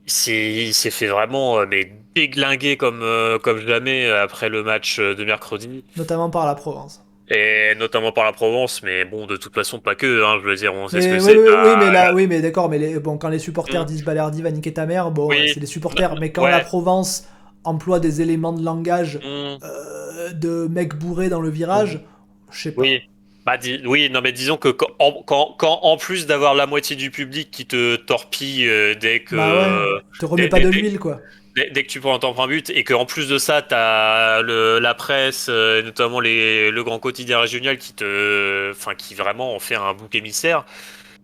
s'est 0.06 0.90
fait 0.90 1.06
vraiment 1.06 1.60
euh, 1.60 1.66
mais 1.68 1.92
déglinguer 2.14 2.76
comme, 2.76 3.02
euh, 3.02 3.38
comme 3.38 3.60
jamais 3.60 4.06
euh, 4.06 4.22
après 4.22 4.48
le 4.48 4.64
match 4.64 4.98
de 4.98 5.24
mercredi. 5.24 5.84
Notamment 5.96 6.30
par 6.30 6.46
la 6.46 6.54
Provence. 6.54 7.04
Et 7.30 7.74
notamment 7.78 8.10
par 8.10 8.24
la 8.24 8.32
Provence, 8.32 8.82
mais 8.82 9.04
bon, 9.04 9.26
de 9.26 9.36
toute 9.36 9.54
façon, 9.54 9.78
pas 9.78 9.94
que, 9.94 10.24
hein, 10.24 10.38
je 10.42 10.48
veux 10.48 10.56
dire, 10.56 10.74
on 10.74 10.88
sait 10.88 11.02
ce 11.02 11.06
que 11.06 11.12
oui, 11.12 11.20
c'est. 11.20 11.36
Oui, 11.36 11.46
oui, 11.46 11.74
mais 11.78 11.92
là, 11.92 12.14
oui, 12.14 12.26
mais 12.26 12.40
d'accord, 12.40 12.68
mais 12.68 12.78
les, 12.78 12.98
bon, 12.98 13.18
quand 13.18 13.28
les 13.28 13.38
supporters 13.38 13.82
mmh. 13.82 13.86
disent 13.86 14.04
Balerdi 14.04 14.42
va 14.42 14.50
niquer 14.50 14.72
ta 14.72 14.86
mère, 14.86 15.10
bon, 15.10 15.30
c'est 15.30 15.60
des 15.60 15.66
supporters, 15.66 16.18
mais 16.18 16.32
quand 16.32 16.46
la 16.46 16.60
Provence 16.60 17.28
emploie 17.64 18.00
des 18.00 18.22
éléments 18.22 18.52
de 18.52 18.64
langage 18.64 19.18
mmh. 19.18 20.32
de 20.34 20.66
mecs 20.68 20.94
bourrés 20.96 21.28
dans 21.28 21.40
le 21.40 21.50
virage, 21.50 22.00
je 22.50 22.60
sais 22.62 22.72
pas. 22.72 22.82
Oui. 22.82 23.02
Bah, 23.48 23.56
oui, 23.86 24.10
non, 24.10 24.20
mais 24.20 24.32
disons 24.32 24.58
que 24.58 24.68
quand, 24.68 24.88
quand, 25.24 25.54
quand 25.56 25.78
en 25.80 25.96
plus 25.96 26.26
d'avoir 26.26 26.54
la 26.54 26.66
moitié 26.66 26.96
du 26.96 27.10
public 27.10 27.50
qui 27.50 27.64
te 27.64 27.96
torpille 27.96 28.68
euh, 28.68 28.94
dès 28.94 29.20
que. 29.20 29.36
Bah 29.36 30.02
te 30.20 30.26
remets 30.26 30.48
pas 30.48 30.60
de 30.60 30.68
l'huile, 30.68 30.98
quoi. 30.98 31.18
Dès, 31.56 31.82
que 31.82 31.88
tu 31.88 31.98
prends 31.98 32.14
un 32.14 32.18
temps 32.18 32.38
un 32.38 32.46
but 32.46 32.68
et 32.68 32.84
qu'en 32.84 33.06
plus 33.06 33.26
de 33.26 33.38
ça, 33.38 33.62
tu 33.62 33.74
as 33.74 34.42
la 34.42 34.94
presse, 34.94 35.46
euh, 35.48 35.82
notamment 35.82 36.20
les, 36.20 36.70
le 36.70 36.84
grand 36.84 36.98
quotidien 36.98 37.40
régional 37.40 37.78
qui 37.78 37.94
te. 37.94 38.70
Enfin, 38.70 38.94
qui 38.94 39.14
vraiment 39.14 39.54
en 39.54 39.58
fait 39.60 39.76
un 39.76 39.94
bouc 39.94 40.14
émissaire. 40.14 40.66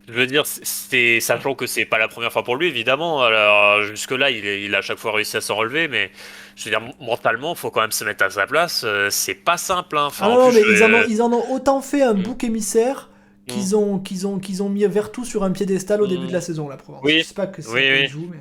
Je 0.06 0.12
veux 0.12 0.26
dire, 0.26 0.44
c'est 0.46 1.20
sachant 1.20 1.54
que 1.54 1.66
c'est 1.66 1.86
pas 1.86 1.98
la 1.98 2.08
première 2.08 2.32
fois 2.32 2.42
pour 2.44 2.56
lui, 2.56 2.68
évidemment. 2.68 3.22
Alors 3.22 3.82
jusque-là, 3.82 4.30
il, 4.30 4.44
il, 4.44 4.74
a 4.74 4.78
à 4.78 4.82
chaque 4.82 4.98
fois 4.98 5.12
réussi 5.12 5.36
à 5.36 5.40
s'en 5.40 5.56
relever, 5.56 5.88
mais 5.88 6.10
je 6.56 6.64
veux 6.64 6.70
dire, 6.70 6.82
mentalement, 7.00 7.54
faut 7.54 7.70
quand 7.70 7.80
même 7.80 7.92
se 7.92 8.04
mettre 8.04 8.24
à 8.24 8.30
sa 8.30 8.46
place. 8.46 8.82
Euh, 8.84 9.08
c'est 9.10 9.34
pas 9.34 9.56
simple. 9.56 9.96
Hein. 9.96 10.08
ah 10.20 10.28
non, 10.28 10.52
mais 10.52 10.60
ils, 10.60 10.84
en 10.84 10.92
ont, 10.92 11.04
ils, 11.08 11.22
en 11.22 11.32
ont, 11.32 11.52
autant 11.52 11.80
fait 11.80 12.02
un 12.02 12.14
mm. 12.14 12.22
bouc 12.22 12.44
émissaire 12.44 13.10
qu'ils 13.46 13.70
mm. 13.70 13.78
ont, 13.78 13.98
qu'ils 13.98 14.26
ont, 14.26 14.38
qu'ils 14.38 14.62
ont 14.62 14.68
mis 14.68 14.86
Vertou 14.86 15.24
sur 15.24 15.42
un 15.42 15.52
piédestal 15.52 16.02
au 16.02 16.06
début 16.06 16.26
de 16.26 16.32
la 16.32 16.38
mm. 16.38 16.42
saison, 16.42 16.68
la 16.68 16.76
Provence. 16.76 17.02
Oui. 17.04 17.20
Je 17.20 17.24
sais 17.24 17.34
pas 17.34 17.46
que 17.46 17.62
c'est 17.62 18.06
joue, 18.06 18.28
mais... 18.30 18.38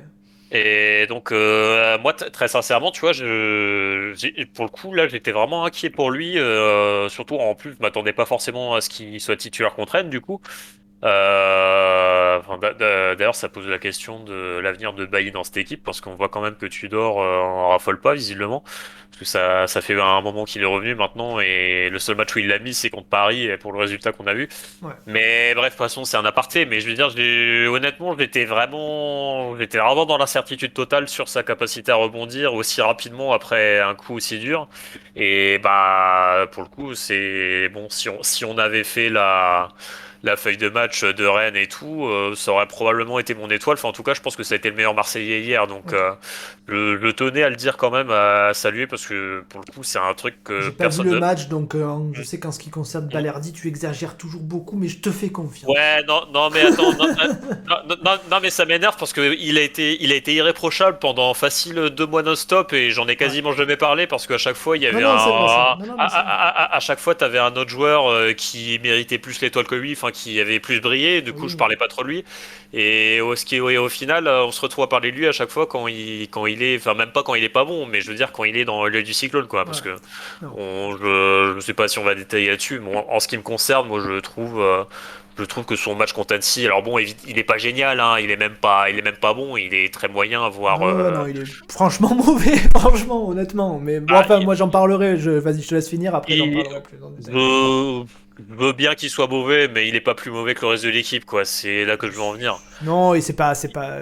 Et 0.56 1.06
donc, 1.08 1.32
euh, 1.32 1.98
moi, 1.98 2.12
très 2.12 2.46
sincèrement, 2.46 2.92
tu 2.92 3.00
vois, 3.00 3.12
je, 3.12 4.44
pour 4.54 4.64
le 4.64 4.70
coup, 4.70 4.94
là, 4.94 5.08
j'étais 5.08 5.32
vraiment 5.32 5.64
inquiet 5.64 5.90
pour 5.90 6.12
lui. 6.12 6.38
Euh, 6.38 7.08
surtout, 7.08 7.36
en 7.36 7.56
plus, 7.56 7.72
je 7.72 7.82
m'attendais 7.82 8.12
pas 8.12 8.24
forcément 8.24 8.76
à 8.76 8.80
ce 8.80 8.88
qu'il 8.88 9.20
soit 9.20 9.36
titulaire 9.36 9.74
contre 9.74 9.94
Rennes, 9.94 10.10
du 10.10 10.20
coup. 10.20 10.40
Euh, 11.02 12.40
D'ailleurs, 13.16 13.34
ça 13.34 13.48
pose 13.48 13.66
la 13.66 13.78
question 13.78 14.20
de 14.20 14.58
l'avenir 14.58 14.92
de 14.92 15.06
Bailly 15.06 15.32
dans 15.32 15.44
cette 15.44 15.56
équipe, 15.56 15.82
parce 15.82 16.00
qu'on 16.00 16.14
voit 16.14 16.28
quand 16.28 16.40
même 16.40 16.56
que 16.56 16.66
Tudor 16.66 17.22
euh, 17.22 17.40
en 17.40 17.70
raffole 17.70 18.00
pas, 18.00 18.14
visiblement. 18.14 18.62
Parce 19.10 19.20
que 19.20 19.24
ça, 19.26 19.66
ça 19.68 19.80
fait 19.80 20.00
un 20.00 20.20
moment 20.22 20.44
qu'il 20.44 20.62
est 20.62 20.66
revenu 20.66 20.96
maintenant, 20.96 21.38
et 21.38 21.88
le 21.88 21.98
seul 22.00 22.16
match 22.16 22.34
où 22.34 22.40
il 22.40 22.48
l'a 22.48 22.58
mis, 22.58 22.74
c'est 22.74 22.90
contre 22.90 23.08
Paris, 23.08 23.48
pour 23.60 23.72
le 23.72 23.78
résultat 23.78 24.10
qu'on 24.10 24.26
a 24.26 24.34
vu. 24.34 24.48
Mais 25.06 25.54
bref, 25.54 25.66
de 25.66 25.76
toute 25.76 25.78
façon, 25.78 26.04
c'est 26.04 26.16
un 26.16 26.24
aparté. 26.24 26.66
Mais 26.66 26.80
je 26.80 26.88
veux 26.88 26.94
dire, 26.94 27.14
honnêtement, 27.72 28.16
j'étais 28.18 28.44
vraiment, 28.44 29.56
j'étais 29.56 29.78
vraiment 29.78 30.06
dans 30.06 30.18
l'incertitude 30.18 30.72
totale 30.72 31.08
sur 31.08 31.28
sa 31.28 31.44
capacité 31.44 31.92
à 31.92 31.96
rebondir 31.96 32.54
aussi 32.54 32.80
rapidement 32.82 33.32
après 33.32 33.78
un 33.80 33.94
coup 33.94 34.14
aussi 34.14 34.38
dur. 34.40 34.68
Et 35.14 35.58
bah, 35.62 36.48
pour 36.50 36.64
le 36.64 36.68
coup, 36.68 36.94
c'est 36.94 37.68
bon, 37.68 37.88
si 37.90 38.08
on, 38.08 38.22
si 38.22 38.44
on 38.44 38.58
avait 38.58 38.84
fait 38.84 39.10
la 39.10 39.68
la 40.24 40.36
feuille 40.36 40.56
de 40.56 40.70
match 40.70 41.04
de 41.04 41.26
Rennes 41.26 41.54
et 41.54 41.66
tout, 41.66 42.06
euh, 42.06 42.34
ça 42.34 42.52
aurait 42.52 42.66
probablement 42.66 43.18
été 43.18 43.34
mon 43.34 43.50
étoile. 43.50 43.74
Enfin, 43.74 43.88
en 43.88 43.92
tout 43.92 44.02
cas, 44.02 44.14
je 44.14 44.22
pense 44.22 44.36
que 44.36 44.42
ça 44.42 44.54
a 44.54 44.56
été 44.56 44.70
le 44.70 44.74
meilleur 44.74 44.94
Marseillais 44.94 45.42
hier. 45.42 45.66
Donc, 45.66 45.92
euh, 45.92 46.12
je, 46.66 47.10
tenais 47.10 47.42
à 47.42 47.50
le 47.50 47.56
dire 47.56 47.76
quand 47.76 47.90
même, 47.90 48.10
à 48.10 48.52
saluer, 48.54 48.86
parce 48.86 49.06
que 49.06 49.44
pour 49.50 49.60
le 49.60 49.70
coup, 49.70 49.82
c'est 49.82 49.98
un 49.98 50.14
truc 50.14 50.42
que 50.42 50.62
J'ai 50.62 50.70
pas 50.70 50.88
vu 50.88 51.02
le 51.04 51.20
match, 51.20 51.48
donc 51.48 51.74
euh, 51.74 51.98
je 52.12 52.22
sais 52.22 52.40
qu'en 52.40 52.52
ce 52.52 52.58
qui 52.58 52.70
concerne 52.70 53.06
Balerdi, 53.08 53.52
tu 53.52 53.68
exagères 53.68 54.16
toujours 54.16 54.40
beaucoup, 54.40 54.78
mais 54.78 54.88
je 54.88 54.98
te 54.98 55.10
fais 55.10 55.28
confiance. 55.28 55.70
Ouais, 55.70 56.02
non, 56.08 56.22
non 56.32 56.48
mais 56.48 56.62
attends, 56.62 56.92
non, 58.30 58.38
mais 58.40 58.50
ça 58.50 58.64
m'énerve 58.64 58.96
parce 58.98 59.12
qu'il 59.12 59.58
a, 59.58 59.62
été, 59.62 60.02
il 60.02 60.10
a 60.10 60.14
été 60.14 60.32
irréprochable 60.32 60.98
pendant 60.98 61.34
facile 61.34 61.90
deux 61.90 62.06
mois 62.06 62.22
non-stop 62.22 62.72
et 62.72 62.90
j'en 62.90 63.06
ai 63.08 63.16
quasiment 63.16 63.52
jamais 63.52 63.76
parlé 63.76 64.06
parce 64.06 64.26
qu'à 64.26 64.38
chaque 64.38 64.56
fois, 64.56 64.78
il 64.78 64.84
y 64.84 64.86
avait 64.86 65.04
un. 65.04 65.16
À, 65.98 66.78
chaque 66.80 66.98
fois, 66.98 67.14
tu 67.14 67.24
avais 67.24 67.38
un 67.38 67.54
autre 67.56 67.68
joueur 67.68 68.34
qui 68.36 68.80
méritait 68.82 69.18
plus 69.18 69.40
l'étoile 69.42 69.66
que 69.66 69.74
lui. 69.74 69.92
Enfin, 69.92 70.10
qui 70.14 70.40
avait 70.40 70.60
plus 70.60 70.80
brillé. 70.80 71.20
Du 71.20 71.34
coup, 71.34 71.48
je 71.48 71.56
parlais 71.56 71.76
pas 71.76 71.88
trop 71.88 72.02
de 72.02 72.08
lui. 72.08 72.24
Et 72.72 73.20
au, 73.20 73.36
ski, 73.36 73.60
au 73.60 73.88
final, 73.88 74.26
on 74.26 74.50
se 74.50 74.60
retrouve 74.60 74.84
à 74.84 74.88
parler 74.88 75.12
de 75.12 75.16
lui 75.16 75.26
à 75.26 75.32
chaque 75.32 75.50
fois 75.50 75.66
quand 75.66 75.86
il, 75.86 76.28
quand 76.30 76.46
il 76.46 76.62
est, 76.62 76.76
enfin 76.76 76.94
même 76.94 77.12
pas 77.12 77.22
quand 77.22 77.34
il 77.34 77.44
est 77.44 77.48
pas 77.48 77.64
bon, 77.64 77.86
mais 77.86 78.00
je 78.00 78.08
veux 78.08 78.16
dire 78.16 78.32
quand 78.32 78.44
il 78.44 78.56
est 78.56 78.64
dans 78.64 78.86
l'œil 78.86 79.04
du 79.04 79.12
cyclone, 79.12 79.46
quoi. 79.46 79.64
Parce 79.64 79.80
que 79.80 79.96
je, 80.40 81.54
ne 81.54 81.60
sais 81.60 81.74
pas 81.74 81.88
si 81.88 81.98
on 81.98 82.04
va 82.04 82.14
détailler 82.14 82.48
là-dessus. 82.48 82.80
Mais 82.80 82.96
en, 82.96 83.20
ce 83.20 83.28
qui 83.28 83.36
me 83.36 83.42
concerne, 83.42 83.88
moi, 83.88 84.00
je 84.00 84.18
trouve. 84.20 84.60
Euh, 84.60 84.84
je 85.36 85.44
trouve 85.44 85.64
que 85.64 85.74
son 85.74 85.96
match 85.96 86.12
contre 86.12 86.34
Annecy, 86.34 86.64
alors 86.64 86.82
bon, 86.82 86.98
il 86.98 87.38
est 87.38 87.44
pas 87.44 87.58
génial, 87.58 87.98
hein, 87.98 88.18
il 88.20 88.30
est 88.30 88.36
même 88.36 88.54
pas, 88.54 88.88
il 88.88 88.98
est 88.98 89.02
même 89.02 89.16
pas 89.16 89.34
bon, 89.34 89.56
il 89.56 89.74
est 89.74 89.92
très 89.92 90.06
moyen, 90.06 90.48
voire. 90.48 90.78
Non, 90.78 90.86
euh, 90.86 91.10
non, 91.10 91.26
il 91.26 91.40
est 91.40 91.44
franchement 91.68 92.14
mauvais, 92.26 92.56
franchement, 92.76 93.28
honnêtement. 93.28 93.80
Mais 93.80 93.98
bon, 93.98 94.14
ah, 94.14 94.20
enfin, 94.20 94.40
moi 94.40 94.54
j'en 94.54 94.68
parlerai. 94.68 95.16
Je, 95.18 95.30
vas-y, 95.30 95.62
je 95.62 95.68
te 95.68 95.74
laisse 95.74 95.88
finir. 95.88 96.14
Après, 96.14 96.36
j'en 96.36 96.44
parlerai 96.44 96.82
plus. 96.82 96.98
Je 97.26 98.04
veux 98.38 98.72
bien 98.72 98.94
qu'il 98.94 99.10
soit 99.10 99.26
mauvais, 99.26 99.68
mais 99.68 99.88
il 99.88 99.94
est 99.94 100.00
pas 100.00 100.14
plus 100.14 100.30
mauvais 100.30 100.54
que 100.54 100.62
le 100.62 100.68
reste 100.68 100.84
de 100.84 100.90
l'équipe, 100.90 101.24
quoi. 101.24 101.44
C'est 101.44 101.84
là 101.84 101.96
que 101.96 102.08
je 102.08 102.12
veux 102.12 102.22
en 102.22 102.32
venir. 102.32 102.58
Non, 102.82 103.14
et 103.14 103.20
c'est 103.20 103.34
pas, 103.34 103.54
c'est 103.54 103.72
pas, 103.72 103.98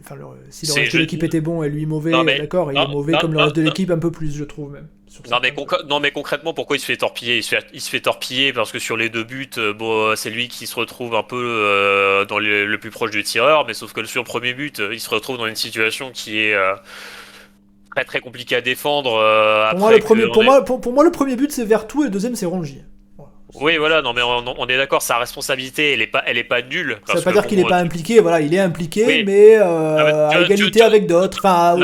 enfin, 0.00 0.16
si 0.50 0.66
le 0.66 0.72
reste 0.72 0.92
de 0.92 0.98
l'équipe 0.98 1.22
était 1.22 1.40
bon 1.40 1.62
et 1.62 1.68
lui 1.68 1.86
mauvais, 1.86 2.12
d'accord, 2.38 2.72
il 2.72 2.78
est 2.78 2.88
mauvais 2.88 3.14
comme 3.20 3.32
le 3.32 3.42
reste 3.42 3.56
de 3.56 3.62
l'équipe 3.62 3.90
un 3.90 3.98
peu 3.98 4.10
plus, 4.10 4.34
je 4.34 4.44
trouve 4.44 4.72
même. 4.72 4.88
Non 5.30 5.38
mais, 5.40 5.54
non 5.88 6.00
mais, 6.00 6.10
concrètement, 6.10 6.52
pourquoi 6.52 6.76
il 6.76 6.80
se 6.80 6.86
fait 6.86 6.96
torpiller? 6.96 7.36
Il 7.36 7.42
se 7.42 7.54
fait, 7.54 7.66
il 7.72 7.80
se 7.80 7.88
fait 7.88 8.00
torpiller 8.00 8.52
parce 8.52 8.72
que 8.72 8.78
sur 8.78 8.96
les 8.96 9.08
deux 9.08 9.24
buts, 9.24 9.48
euh, 9.56 9.72
bon, 9.72 10.14
c'est 10.16 10.30
lui 10.30 10.48
qui 10.48 10.66
se 10.66 10.74
retrouve 10.74 11.14
un 11.14 11.22
peu 11.22 11.36
euh, 11.36 12.24
dans 12.24 12.38
le, 12.38 12.76
plus 12.76 12.90
proche 12.90 13.10
du 13.10 13.22
tireur, 13.22 13.66
mais 13.66 13.74
sauf 13.74 13.92
que 13.92 14.04
sur 14.04 14.22
le 14.22 14.26
premier 14.26 14.52
but, 14.52 14.82
il 14.92 15.00
se 15.00 15.08
retrouve 15.08 15.38
dans 15.38 15.46
une 15.46 15.56
situation 15.56 16.10
qui 16.10 16.38
est 16.38 16.54
euh, 16.54 16.74
très 17.94 18.04
très 18.04 18.20
compliquée 18.20 18.56
à 18.56 18.60
défendre. 18.60 19.12
pour, 19.70 19.78
moi, 19.78 19.92
le 19.92 20.00
premier, 20.00 20.26
pour, 20.28 20.44
moi, 20.44 20.64
pour, 20.64 20.92
moi, 20.92 21.04
le 21.04 21.12
premier 21.12 21.36
but 21.36 21.50
c'est 21.50 21.64
Vertou 21.64 22.02
et 22.02 22.06
le 22.06 22.10
deuxième 22.10 22.34
c'est 22.34 22.46
Rongier. 22.46 22.82
Oui, 23.54 23.76
voilà, 23.76 24.02
non, 24.02 24.12
mais 24.12 24.22
on, 24.22 24.66
est 24.66 24.76
d'accord, 24.76 25.02
sa 25.02 25.18
responsabilité, 25.18 25.92
elle 25.92 26.02
est 26.02 26.08
pas, 26.08 26.22
elle 26.26 26.36
est 26.36 26.44
pas 26.44 26.62
nulle. 26.62 26.98
Ça 27.06 27.14
veut 27.14 27.22
pas 27.22 27.32
dire 27.32 27.46
qu'il 27.46 27.60
est 27.60 27.68
pas 27.68 27.76
impliqué, 27.76 28.18
voilà, 28.18 28.40
il 28.40 28.52
est 28.52 28.58
impliqué, 28.58 29.22
mais 29.24 29.56
euh, 29.56 30.28
à 30.28 30.40
égalité 30.42 30.82
avec 30.82 31.06
d'autres. 31.06 31.38
Enfin, 31.38 31.76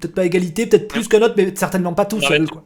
peut-être 0.00 0.14
pas 0.14 0.24
égalité, 0.24 0.66
peut-être 0.66 0.88
plus 0.88 1.08
qu'un 1.08 1.20
autre, 1.20 1.34
mais 1.36 1.54
certainement 1.54 1.92
pas 1.92 2.06
tout 2.06 2.22
seul. 2.22 2.48
Quoi. 2.48 2.62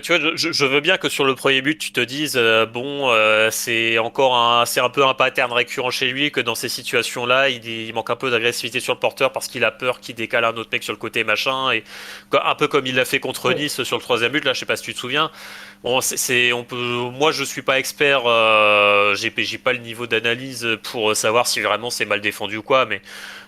tu 0.00 0.16
vois, 0.16 0.32
je, 0.34 0.64
veux 0.64 0.80
bien 0.80 0.96
que 0.96 1.10
sur 1.10 1.24
le 1.24 1.34
premier 1.34 1.60
but, 1.60 1.78
tu 1.78 1.92
te 1.92 2.00
dises, 2.00 2.34
euh, 2.36 2.64
bon, 2.64 3.10
euh, 3.10 3.48
c'est 3.50 3.98
encore 3.98 4.36
un, 4.36 4.64
c'est 4.64 4.80
un 4.80 4.90
peu 4.90 5.04
un 5.04 5.14
pattern 5.14 5.52
récurrent 5.52 5.90
chez 5.90 6.10
lui, 6.10 6.30
que 6.32 6.40
dans 6.40 6.54
ces 6.54 6.70
situations-là, 6.70 7.50
il, 7.50 7.92
manque 7.94 8.10
un 8.10 8.16
peu 8.16 8.30
d'agressivité 8.30 8.80
sur 8.80 8.94
le 8.94 9.00
porteur 9.00 9.32
parce 9.32 9.48
qu'il 9.48 9.64
a 9.64 9.70
peur 9.70 10.00
qu'il 10.00 10.14
décale 10.14 10.46
un 10.46 10.54
autre 10.54 10.70
mec 10.72 10.82
sur 10.82 10.94
le 10.94 10.98
côté, 10.98 11.24
machin, 11.24 11.70
et 11.72 11.84
un 12.32 12.54
peu 12.54 12.68
comme 12.68 12.86
il 12.86 12.94
l'a 12.94 13.04
fait 13.04 13.20
contre 13.20 13.52
Nice 13.52 13.82
sur 13.82 13.96
le 13.96 14.02
troisième 14.02 14.32
but, 14.32 14.44
là, 14.44 14.54
je 14.54 14.60
sais 14.60 14.66
pas 14.66 14.76
si 14.76 14.84
tu 14.84 14.94
te 14.94 14.98
souviens. 14.98 15.30
Bon, 15.82 16.00
c'est, 16.00 16.52
on 16.52 16.62
peut, 16.62 16.76
moi, 16.76 17.32
je 17.32 17.42
suis 17.42 17.62
pas 17.62 17.80
expert, 17.80 18.22
euh, 18.26 19.16
j'ai, 19.16 19.30
pas 19.58 19.72
le 19.72 19.80
niveau 19.80 20.06
d'analyse 20.06 20.78
pour 20.84 21.16
savoir 21.16 21.48
si 21.48 21.60
vraiment 21.60 21.90
c'est 21.90 22.04
mal 22.04 22.20
défendu 22.20 22.58
ou 22.58 22.62
quoi, 22.62 22.86
mais 22.86 23.02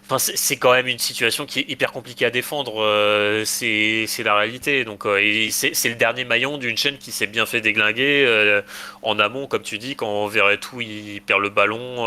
enfin, 0.04 0.18
c'est, 0.18 0.56
quand 0.56 0.72
même 0.72 0.88
une 0.88 0.98
situation 0.98 1.46
qui 1.46 1.60
est 1.60 1.70
hyper 1.70 1.92
compliquée 1.92 2.24
à 2.24 2.30
défendre. 2.30 2.82
Euh, 2.82 3.44
c'est, 3.44 4.08
la 4.24 4.34
réalité. 4.34 4.84
Donc, 4.84 5.06
euh, 5.06 5.46
c'est, 5.52 5.88
le 5.88 5.94
dernier 5.94 6.24
maillon 6.24 6.58
d'une 6.58 6.76
chaîne 6.76 6.98
qui 6.98 7.12
s'est 7.12 7.28
bien 7.28 7.46
fait 7.46 7.60
déglinguer 7.60 8.62
en 9.02 9.16
amont, 9.20 9.46
comme 9.46 9.62
tu 9.62 9.78
dis, 9.78 9.94
quand 9.94 10.28
tout, 10.60 10.80
il 10.80 11.20
perd 11.24 11.40
le 11.40 11.50
ballon 11.50 12.04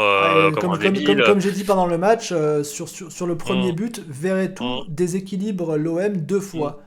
comme, 0.60 1.40
j'ai 1.40 1.52
dit 1.52 1.64
pendant 1.64 1.88
le 1.88 1.98
match, 1.98 2.34
sur, 2.64 2.90
sur, 2.90 3.14
sur, 3.14 3.28
le 3.28 3.38
premier 3.38 3.72
mm. 3.72 3.76
but, 3.76 4.04
verrait 4.10 4.54
tout 4.54 4.66
mm. 4.66 4.86
déséquilibre 4.90 5.78
l'OM 5.78 6.18
deux 6.18 6.42
fois. 6.42 6.82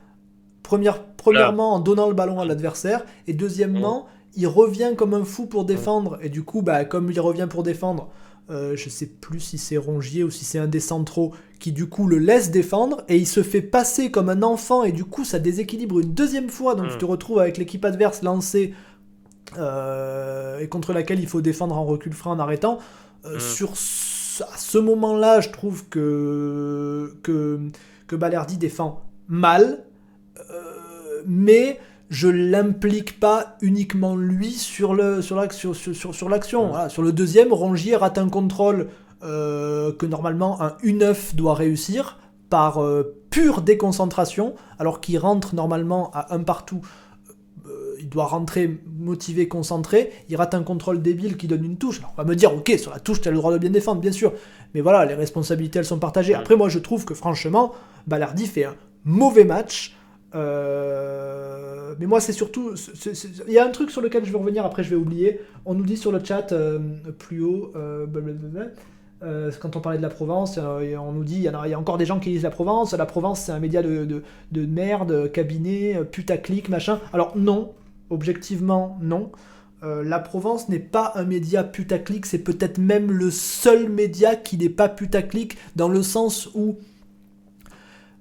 Première, 0.71 1.03
premièrement, 1.03 1.73
en 1.73 1.79
donnant 1.79 2.07
le 2.07 2.13
ballon 2.13 2.39
à 2.39 2.45
l'adversaire, 2.45 3.03
et 3.27 3.33
deuxièmement, 3.33 4.07
il 4.37 4.47
revient 4.47 4.91
comme 4.95 5.13
un 5.13 5.25
fou 5.25 5.45
pour 5.45 5.65
défendre, 5.65 6.17
et 6.21 6.29
du 6.29 6.43
coup, 6.43 6.61
bah, 6.61 6.85
comme 6.85 7.11
il 7.11 7.19
revient 7.19 7.47
pour 7.49 7.63
défendre, 7.63 8.07
euh, 8.49 8.77
je 8.77 8.87
sais 8.87 9.07
plus 9.07 9.41
si 9.41 9.57
c'est 9.57 9.75
Rongier 9.75 10.23
ou 10.23 10.29
si 10.29 10.45
c'est 10.45 10.59
un 10.59 10.67
des 10.67 10.79
centraux 10.79 11.33
qui 11.59 11.73
du 11.73 11.89
coup 11.89 12.07
le 12.07 12.19
laisse 12.19 12.51
défendre 12.51 13.03
et 13.09 13.17
il 13.17 13.27
se 13.27 13.43
fait 13.43 13.61
passer 13.61 14.11
comme 14.11 14.29
un 14.29 14.43
enfant 14.43 14.83
et 14.83 14.91
du 14.91 15.03
coup 15.05 15.25
ça 15.25 15.39
déséquilibre 15.39 15.99
une 15.99 16.13
deuxième 16.13 16.49
fois 16.49 16.75
donc 16.75 16.89
tu 16.89 16.97
te 16.97 17.05
retrouves 17.05 17.39
avec 17.39 17.57
l'équipe 17.57 17.85
adverse 17.85 18.23
lancée 18.23 18.73
euh, 19.57 20.59
et 20.59 20.67
contre 20.67 20.91
laquelle 20.91 21.19
il 21.19 21.27
faut 21.27 21.41
défendre 21.41 21.77
en 21.77 21.85
recul 21.85 22.13
frein 22.13 22.31
en 22.31 22.39
arrêtant. 22.39 22.79
Euh, 23.25 23.39
sur 23.39 23.73
à 24.41 24.57
ce 24.57 24.77
moment-là, 24.77 25.41
je 25.41 25.49
trouve 25.49 25.87
que, 25.89 27.15
que, 27.23 27.59
que 28.07 28.15
Balerdi 28.15 28.57
défend 28.57 29.03
mal, 29.27 29.83
mais 31.27 31.79
je 32.09 32.27
l'implique 32.27 33.19
pas 33.19 33.57
uniquement 33.61 34.15
lui 34.15 34.51
sur 34.51 34.93
le 34.93 35.21
sur 35.21 35.37
l'action 35.37 35.73
sur, 35.73 36.13
sur, 36.13 36.29
l'action. 36.29 36.73
Sur 36.89 37.01
le 37.03 37.13
deuxième, 37.13 37.53
Rongier 37.53 37.95
rate 37.95 38.17
un 38.17 38.29
contrôle 38.29 38.89
euh, 39.23 39.93
que 39.93 40.05
normalement 40.05 40.61
un 40.61 40.75
U9 40.83 41.35
doit 41.35 41.53
réussir 41.53 42.17
par 42.49 42.83
euh, 42.83 43.15
pure 43.29 43.61
déconcentration, 43.61 44.55
alors 44.77 44.99
qu'il 44.99 45.17
rentre 45.17 45.55
normalement 45.55 46.11
à 46.13 46.35
un 46.35 46.43
partout. 46.43 46.81
Euh, 47.65 47.95
il 47.99 48.09
doit 48.09 48.25
rentrer 48.25 48.81
motivé, 48.99 49.47
concentré. 49.47 50.11
Il 50.27 50.35
rate 50.35 50.53
un 50.53 50.63
contrôle 50.63 51.01
débile 51.01 51.37
qui 51.37 51.47
donne 51.47 51.63
une 51.63 51.77
touche. 51.77 51.99
Alors 51.99 52.13
on 52.17 52.21
va 52.21 52.27
me 52.27 52.35
dire, 52.35 52.53
ok, 52.53 52.73
sur 52.77 52.91
la 52.91 52.99
touche, 52.99 53.21
tu 53.21 53.27
as 53.29 53.31
le 53.31 53.37
droit 53.37 53.53
de 53.53 53.57
bien 53.57 53.69
défendre, 53.69 54.01
bien 54.01 54.11
sûr. 54.11 54.33
Mais 54.73 54.81
voilà, 54.81 55.05
les 55.05 55.13
responsabilités, 55.13 55.79
elles 55.79 55.85
sont 55.85 55.99
partagées. 55.99 56.33
Après, 56.33 56.55
moi, 56.55 56.67
je 56.67 56.79
trouve 56.79 57.05
que 57.05 57.13
franchement, 57.13 57.73
Ballardi 58.07 58.47
fait 58.47 58.65
un 58.65 58.75
mauvais 59.05 59.45
match. 59.45 59.95
Euh, 60.35 61.95
mais 61.99 62.05
moi, 62.05 62.19
c'est 62.19 62.33
surtout. 62.33 62.73
Il 63.47 63.53
y 63.53 63.59
a 63.59 63.65
un 63.65 63.69
truc 63.69 63.91
sur 63.91 64.01
lequel 64.01 64.25
je 64.25 64.31
vais 64.31 64.37
revenir, 64.37 64.65
après 64.65 64.83
je 64.83 64.89
vais 64.89 64.95
oublier. 64.95 65.41
On 65.65 65.73
nous 65.73 65.85
dit 65.85 65.97
sur 65.97 66.11
le 66.11 66.23
chat 66.23 66.51
euh, 66.51 66.79
plus 67.17 67.43
haut, 67.43 67.73
euh, 67.75 68.05
quand 69.59 69.75
on 69.75 69.81
parlait 69.81 69.97
de 69.97 70.03
la 70.03 70.09
Provence, 70.09 70.57
on 70.57 71.11
nous 71.11 71.23
dit 71.23 71.35
il 71.35 71.43
y, 71.43 71.47
a, 71.47 71.79
encore 71.79 71.97
des 71.97 72.07
gens 72.07 72.19
qui 72.19 72.31
disent 72.31 72.43
la 72.43 72.49
Provence. 72.49 72.93
La 72.93 73.05
Provence, 73.05 73.41
c'est 73.41 73.51
un 73.51 73.59
média 73.59 73.83
de, 73.83 74.23
de, 74.51 74.65
merde, 74.65 75.31
cabinet, 75.31 76.01
putaclic, 76.11 76.69
machin. 76.69 76.99
Alors, 77.13 77.37
non, 77.37 77.73
objectivement, 78.09 78.97
non. 78.99 79.31
la 79.83 80.17
Provence 80.17 80.69
n'est 80.69 80.79
pas 80.79 81.11
un 81.13 81.23
média 81.23 81.63
putaclic, 81.63 82.25
c'est 82.25 82.39
peut-être 82.39 82.79
même 82.79 83.11
le 83.11 83.29
seul 83.29 83.89
média 83.89 84.35
qui 84.35 84.57
n'est 84.57 84.69
pas 84.69 84.89
putaclic, 84.89 85.55
dans 85.75 85.89
le 85.89 86.01
sens 86.01 86.49
où 86.55 86.77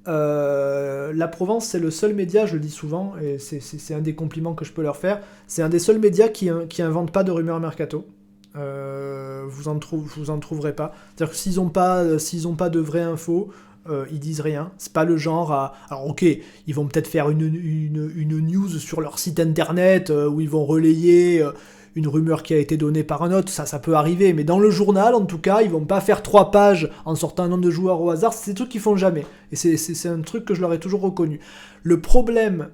euh, 0.09 1.13
la 1.15 1.29
Provence, 1.29 1.67
c'est 1.67 1.79
le 1.79 1.91
seul 1.91 2.15
média, 2.15 2.47
je 2.47 2.55
le 2.55 2.61
dis 2.61 2.71
souvent, 2.71 3.15
et 3.23 3.39
c'est 3.39 3.95
un 3.95 4.01
des 4.01 4.15
compliments 4.15 4.55
que 4.55 4.65
je 4.65 4.73
peux 4.73 4.83
leur 4.83 4.97
faire, 4.97 5.21
c'est 5.47 5.63
un 5.63 5.69
des 5.69 5.79
seuls 5.79 5.99
médias 5.99 6.29
qui, 6.29 6.51
qui 6.69 6.83
inventent 6.83 7.13
pas 7.13 7.25
de 7.25 7.31
rumeurs 7.31 7.61
mercato. 7.61 8.07
Euh, 8.57 9.45
vous, 9.49 9.69
en 9.69 9.79
trouverez 9.79 10.75
pas. 10.75 10.93
C'est-à-dire 11.15 11.33
que 11.33 11.39
s'ils 11.39 11.57
n'ont 11.57 11.69
pas, 11.69 12.05
pas 12.59 12.69
de 12.69 12.81
vraies 12.81 13.03
infos, 13.03 13.51
euh, 13.89 14.07
ils 14.11 14.19
disent 14.19 14.41
rien. 14.41 14.73
C'est 14.77 14.93
pas 14.93 15.05
le 15.05 15.17
genre 15.17 15.53
à. 15.53 15.75
Alors, 15.89 16.09
ok, 16.09 16.25
ils 16.67 16.75
vont 16.75 16.87
peut-être 16.87 17.07
faire 17.07 17.31
une, 17.31 17.43
une, 17.55 18.41
news 18.41 18.69
sur 18.69 19.01
leur 19.01 19.19
site 19.19 19.39
internet 19.39 20.11
où 20.11 20.41
ils 20.41 20.51
vont 20.51 20.65
relayer 20.65 21.45
une 21.95 22.09
rumeur 22.09 22.43
qui 22.43 22.55
a 22.55 22.59
été 22.59 22.77
donnée 22.77 23.05
par 23.05 23.23
un 23.23 23.33
autre, 23.33 23.51
ça, 23.51 23.67
ça 23.67 23.79
peut 23.79 23.95
arriver. 23.95 24.33
Mais 24.33 24.45
dans 24.45 24.59
le 24.59 24.71
journal, 24.71 25.15
en 25.15 25.25
tout 25.25 25.39
cas, 25.39 25.63
ils 25.63 25.71
vont 25.71 25.85
pas 25.85 26.01
faire 26.01 26.23
trois 26.23 26.51
pages 26.51 26.91
en 27.05 27.15
sortant 27.15 27.45
un 27.45 27.49
nom 27.49 27.59
de 27.59 27.71
joueur 27.71 28.01
au 28.01 28.11
hasard. 28.11 28.33
C'est 28.33 28.53
des 28.53 28.55
trucs 28.55 28.69
qu'ils 28.69 28.81
font 28.81 28.97
jamais. 28.97 29.25
Et 29.53 29.57
c'est 29.57 30.09
un 30.09 30.21
truc 30.21 30.45
que 30.45 30.55
je 30.55 30.61
leur 30.61 30.73
ai 30.73 30.79
toujours 30.79 31.01
reconnu. 31.01 31.41
Le 31.83 32.01
problème 32.01 32.69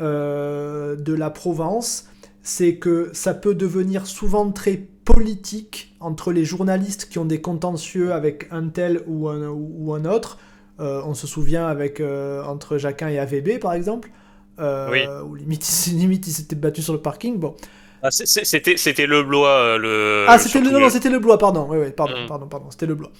euh, 0.00 0.96
de 0.96 1.12
la 1.12 1.30
Provence, 1.30 2.08
c'est 2.42 2.76
que 2.76 3.10
ça 3.12 3.34
peut 3.34 3.54
devenir 3.54 4.06
souvent 4.06 4.50
très 4.50 4.76
politique 5.04 5.94
entre 6.00 6.32
les 6.32 6.44
journalistes 6.44 7.08
qui 7.10 7.18
ont 7.18 7.24
des 7.24 7.40
contentieux 7.40 8.12
avec 8.12 8.46
un 8.50 8.68
tel 8.68 9.02
ou 9.06 9.28
un, 9.28 9.48
ou 9.48 9.92
un 9.92 10.04
autre. 10.04 10.38
Euh, 10.80 11.02
on 11.04 11.14
se 11.14 11.26
souvient 11.26 11.66
avec 11.66 12.00
euh, 12.00 12.42
entre 12.44 12.78
Jacquin 12.78 13.08
et 13.08 13.18
AVB 13.18 13.58
par 13.60 13.72
exemple. 13.72 14.10
Euh, 14.58 15.22
Ou 15.22 15.34
limite, 15.34 15.66
limite 15.92 16.26
ils 16.26 16.32
s'étaient 16.32 16.56
battus 16.56 16.84
sur 16.84 16.92
le 16.92 17.00
parking. 17.00 17.38
Bon. 17.38 17.54
Ah, 18.02 18.10
c'était 18.10 18.76
c'était 18.76 19.06
le 19.06 19.22
Blois 19.22 19.78
le. 19.78 20.24
Ah 20.28 20.38
c'était 20.38 20.60
le 20.60 20.70
non, 20.70 20.88
c'était 20.88 21.10
le 21.10 21.18
Blois 21.18 21.38
pardon 21.38 21.66
oui, 21.68 21.78
oui 21.78 21.90
pardon 21.96 22.24
mm. 22.24 22.26
pardon 22.26 22.46
pardon 22.46 22.70
c'était 22.70 22.86
le 22.86 22.94
Blois. 22.94 23.10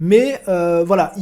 Mais 0.00 0.40
voilà 0.46 1.12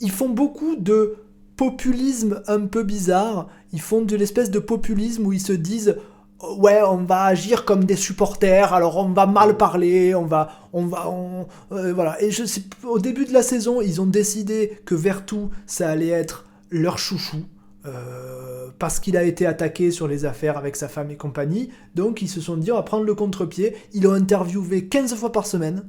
ils 0.00 0.10
font 0.10 0.28
beaucoup 0.28 0.76
de 0.76 1.16
populisme 1.56 2.42
un 2.48 2.66
peu 2.66 2.82
bizarre. 2.82 3.48
Ils 3.72 3.80
font 3.80 4.02
de 4.02 4.16
l'espèce 4.16 4.50
de 4.50 4.58
populisme 4.58 5.26
où 5.26 5.32
ils 5.32 5.40
se 5.40 5.52
disent 5.52 5.96
ouais, 6.58 6.82
on 6.82 7.04
va 7.04 7.24
agir 7.24 7.64
comme 7.64 7.84
des 7.84 7.96
supporters, 7.96 8.74
alors 8.74 8.96
on 8.96 9.10
va 9.10 9.26
mal 9.26 9.56
parler, 9.56 10.14
on 10.14 10.24
va, 10.24 10.50
on 10.72 10.86
va, 10.86 11.08
euh, 11.72 11.92
voilà. 11.92 12.20
Et 12.22 12.30
je 12.30 12.44
sais, 12.44 12.62
au 12.84 12.98
début 12.98 13.24
de 13.24 13.32
la 13.32 13.42
saison, 13.42 13.80
ils 13.80 14.00
ont 14.00 14.06
décidé 14.06 14.78
que 14.84 14.94
Vertou, 14.94 15.50
ça 15.66 15.88
allait 15.90 16.08
être 16.08 16.46
leur 16.70 16.98
chouchou. 16.98 17.44
Euh, 17.86 18.41
parce 18.82 18.98
qu'il 18.98 19.16
a 19.16 19.22
été 19.22 19.46
attaqué 19.46 19.92
sur 19.92 20.08
les 20.08 20.24
affaires 20.24 20.58
avec 20.58 20.74
sa 20.74 20.88
femme 20.88 21.12
et 21.12 21.16
compagnie. 21.16 21.68
Donc 21.94 22.20
ils 22.20 22.28
se 22.28 22.40
sont 22.40 22.56
dit 22.56 22.72
on 22.72 22.74
va 22.74 22.82
prendre 22.82 23.04
le 23.04 23.14
contre-pied. 23.14 23.76
Ils 23.92 24.02
l'ont 24.02 24.12
interviewé 24.12 24.88
15 24.88 25.14
fois 25.14 25.30
par 25.30 25.46
semaine. 25.46 25.84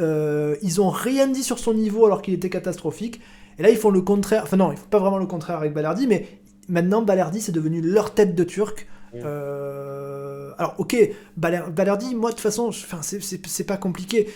Euh, 0.00 0.56
ils 0.62 0.80
ont 0.80 0.88
rien 0.88 1.26
dit 1.26 1.42
sur 1.42 1.58
son 1.58 1.74
niveau 1.74 2.06
alors 2.06 2.22
qu'il 2.22 2.32
était 2.32 2.48
catastrophique. 2.48 3.20
Et 3.58 3.62
là 3.62 3.68
ils 3.68 3.76
font 3.76 3.90
le 3.90 4.00
contraire. 4.00 4.44
Enfin 4.44 4.56
non, 4.56 4.72
ils 4.72 4.78
font 4.78 4.88
pas 4.88 5.00
vraiment 5.00 5.18
le 5.18 5.26
contraire 5.26 5.58
avec 5.58 5.74
Balerdi, 5.74 6.06
mais 6.06 6.40
maintenant 6.66 7.02
Balerdi 7.02 7.42
c'est 7.42 7.52
devenu 7.52 7.82
leur 7.82 8.14
tête 8.14 8.34
de 8.34 8.44
turc. 8.44 8.88
Euh, 9.16 10.52
alors, 10.56 10.76
ok, 10.78 10.96
Balerdi, 11.36 12.14
moi, 12.14 12.30
de 12.30 12.36
toute 12.36 12.42
façon, 12.42 12.70
c'est 12.72 13.64
pas 13.64 13.76
compliqué. 13.76 14.28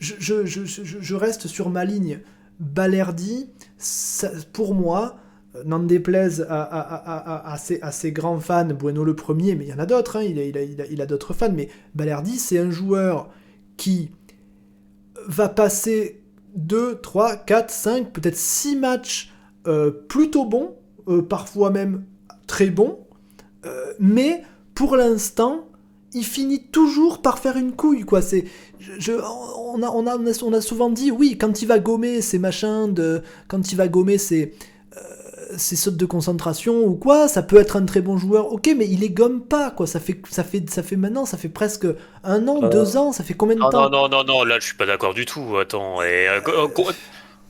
Je, 0.00 1.14
reste 1.14 1.46
sur 1.46 1.70
ma 1.70 1.84
ligne. 1.84 2.18
Balerdi, 2.58 3.50
pour 4.52 4.74
moi, 4.74 5.21
n'en 5.64 5.80
déplaise 5.80 6.46
à, 6.48 7.56
ses, 7.58 8.12
grands 8.12 8.40
fans, 8.40 8.68
Bueno 8.68 9.04
le 9.04 9.14
premier, 9.14 9.54
mais 9.54 9.66
il 9.66 9.70
y 9.70 9.72
en 9.74 9.78
a 9.78 9.86
d'autres, 9.86 10.16
hein, 10.16 10.22
il 10.22 11.00
a, 11.00 11.06
d'autres 11.06 11.34
fans, 11.34 11.52
mais 11.52 11.68
Balerdi, 11.94 12.38
c'est 12.38 12.58
un 12.58 12.70
joueur 12.70 13.28
qui 13.76 14.10
va 15.26 15.48
passer 15.48 16.22
2, 16.56 17.00
3, 17.00 17.36
4, 17.36 17.70
5, 17.70 18.12
peut-être 18.12 18.36
6 18.36 18.76
matchs 18.76 19.32
euh, 19.66 19.90
plutôt 19.90 20.44
bons, 20.44 20.74
euh, 21.08 21.22
parfois 21.22 21.70
même 21.70 22.04
très 22.46 22.70
bons, 22.70 23.00
euh, 23.66 23.92
mais 23.98 24.42
pour 24.74 24.96
l'instant, 24.96 25.68
il 26.14 26.24
finit 26.24 26.66
toujours 26.68 27.22
par 27.22 27.38
faire 27.38 27.56
une 27.56 27.72
couille, 27.72 28.02
quoi. 28.02 28.20
C'est, 28.20 28.44
je, 28.78 29.12
on, 29.12 29.82
a, 29.82 30.10
a, 30.10 30.56
a 30.56 30.60
souvent 30.60 30.90
dit, 30.90 31.10
oui, 31.10 31.38
quand 31.38 31.62
il 31.62 31.68
va 31.68 31.78
gommer 31.78 32.20
ses 32.20 32.38
machins, 32.38 32.92
de, 32.92 33.22
quand 33.48 33.72
il 33.72 33.76
va 33.76 33.88
gommer 33.88 34.18
ses, 34.18 34.54
ses 35.56 35.76
sautes 35.76 35.96
de 35.96 36.06
concentration 36.06 36.84
ou 36.84 36.94
quoi, 36.94 37.28
ça 37.28 37.42
peut 37.42 37.56
être 37.56 37.76
un 37.76 37.84
très 37.84 38.00
bon 38.00 38.16
joueur, 38.16 38.52
ok, 38.52 38.74
mais 38.76 38.86
il 38.86 39.00
les 39.00 39.10
gomme 39.10 39.42
pas, 39.42 39.70
quoi. 39.70 39.86
Ça 39.86 40.00
fait, 40.00 40.20
ça 40.30 40.44
fait, 40.44 40.68
ça 40.70 40.82
fait 40.82 40.96
maintenant, 40.96 41.24
ça 41.24 41.36
fait 41.36 41.48
presque 41.48 41.86
un 42.24 42.46
an, 42.48 42.62
euh, 42.62 42.68
deux 42.68 42.96
ans, 42.96 43.12
ça 43.12 43.24
fait 43.24 43.34
combien 43.34 43.56
de 43.56 43.60
temps? 43.60 43.70
Non, 43.70 43.90
non, 43.90 44.08
non, 44.08 44.24
non, 44.24 44.44
là, 44.44 44.58
je 44.58 44.66
suis 44.66 44.76
pas 44.76 44.86
d'accord 44.86 45.14
du 45.14 45.26
tout. 45.26 45.56
Attends, 45.58 46.02
et, 46.02 46.28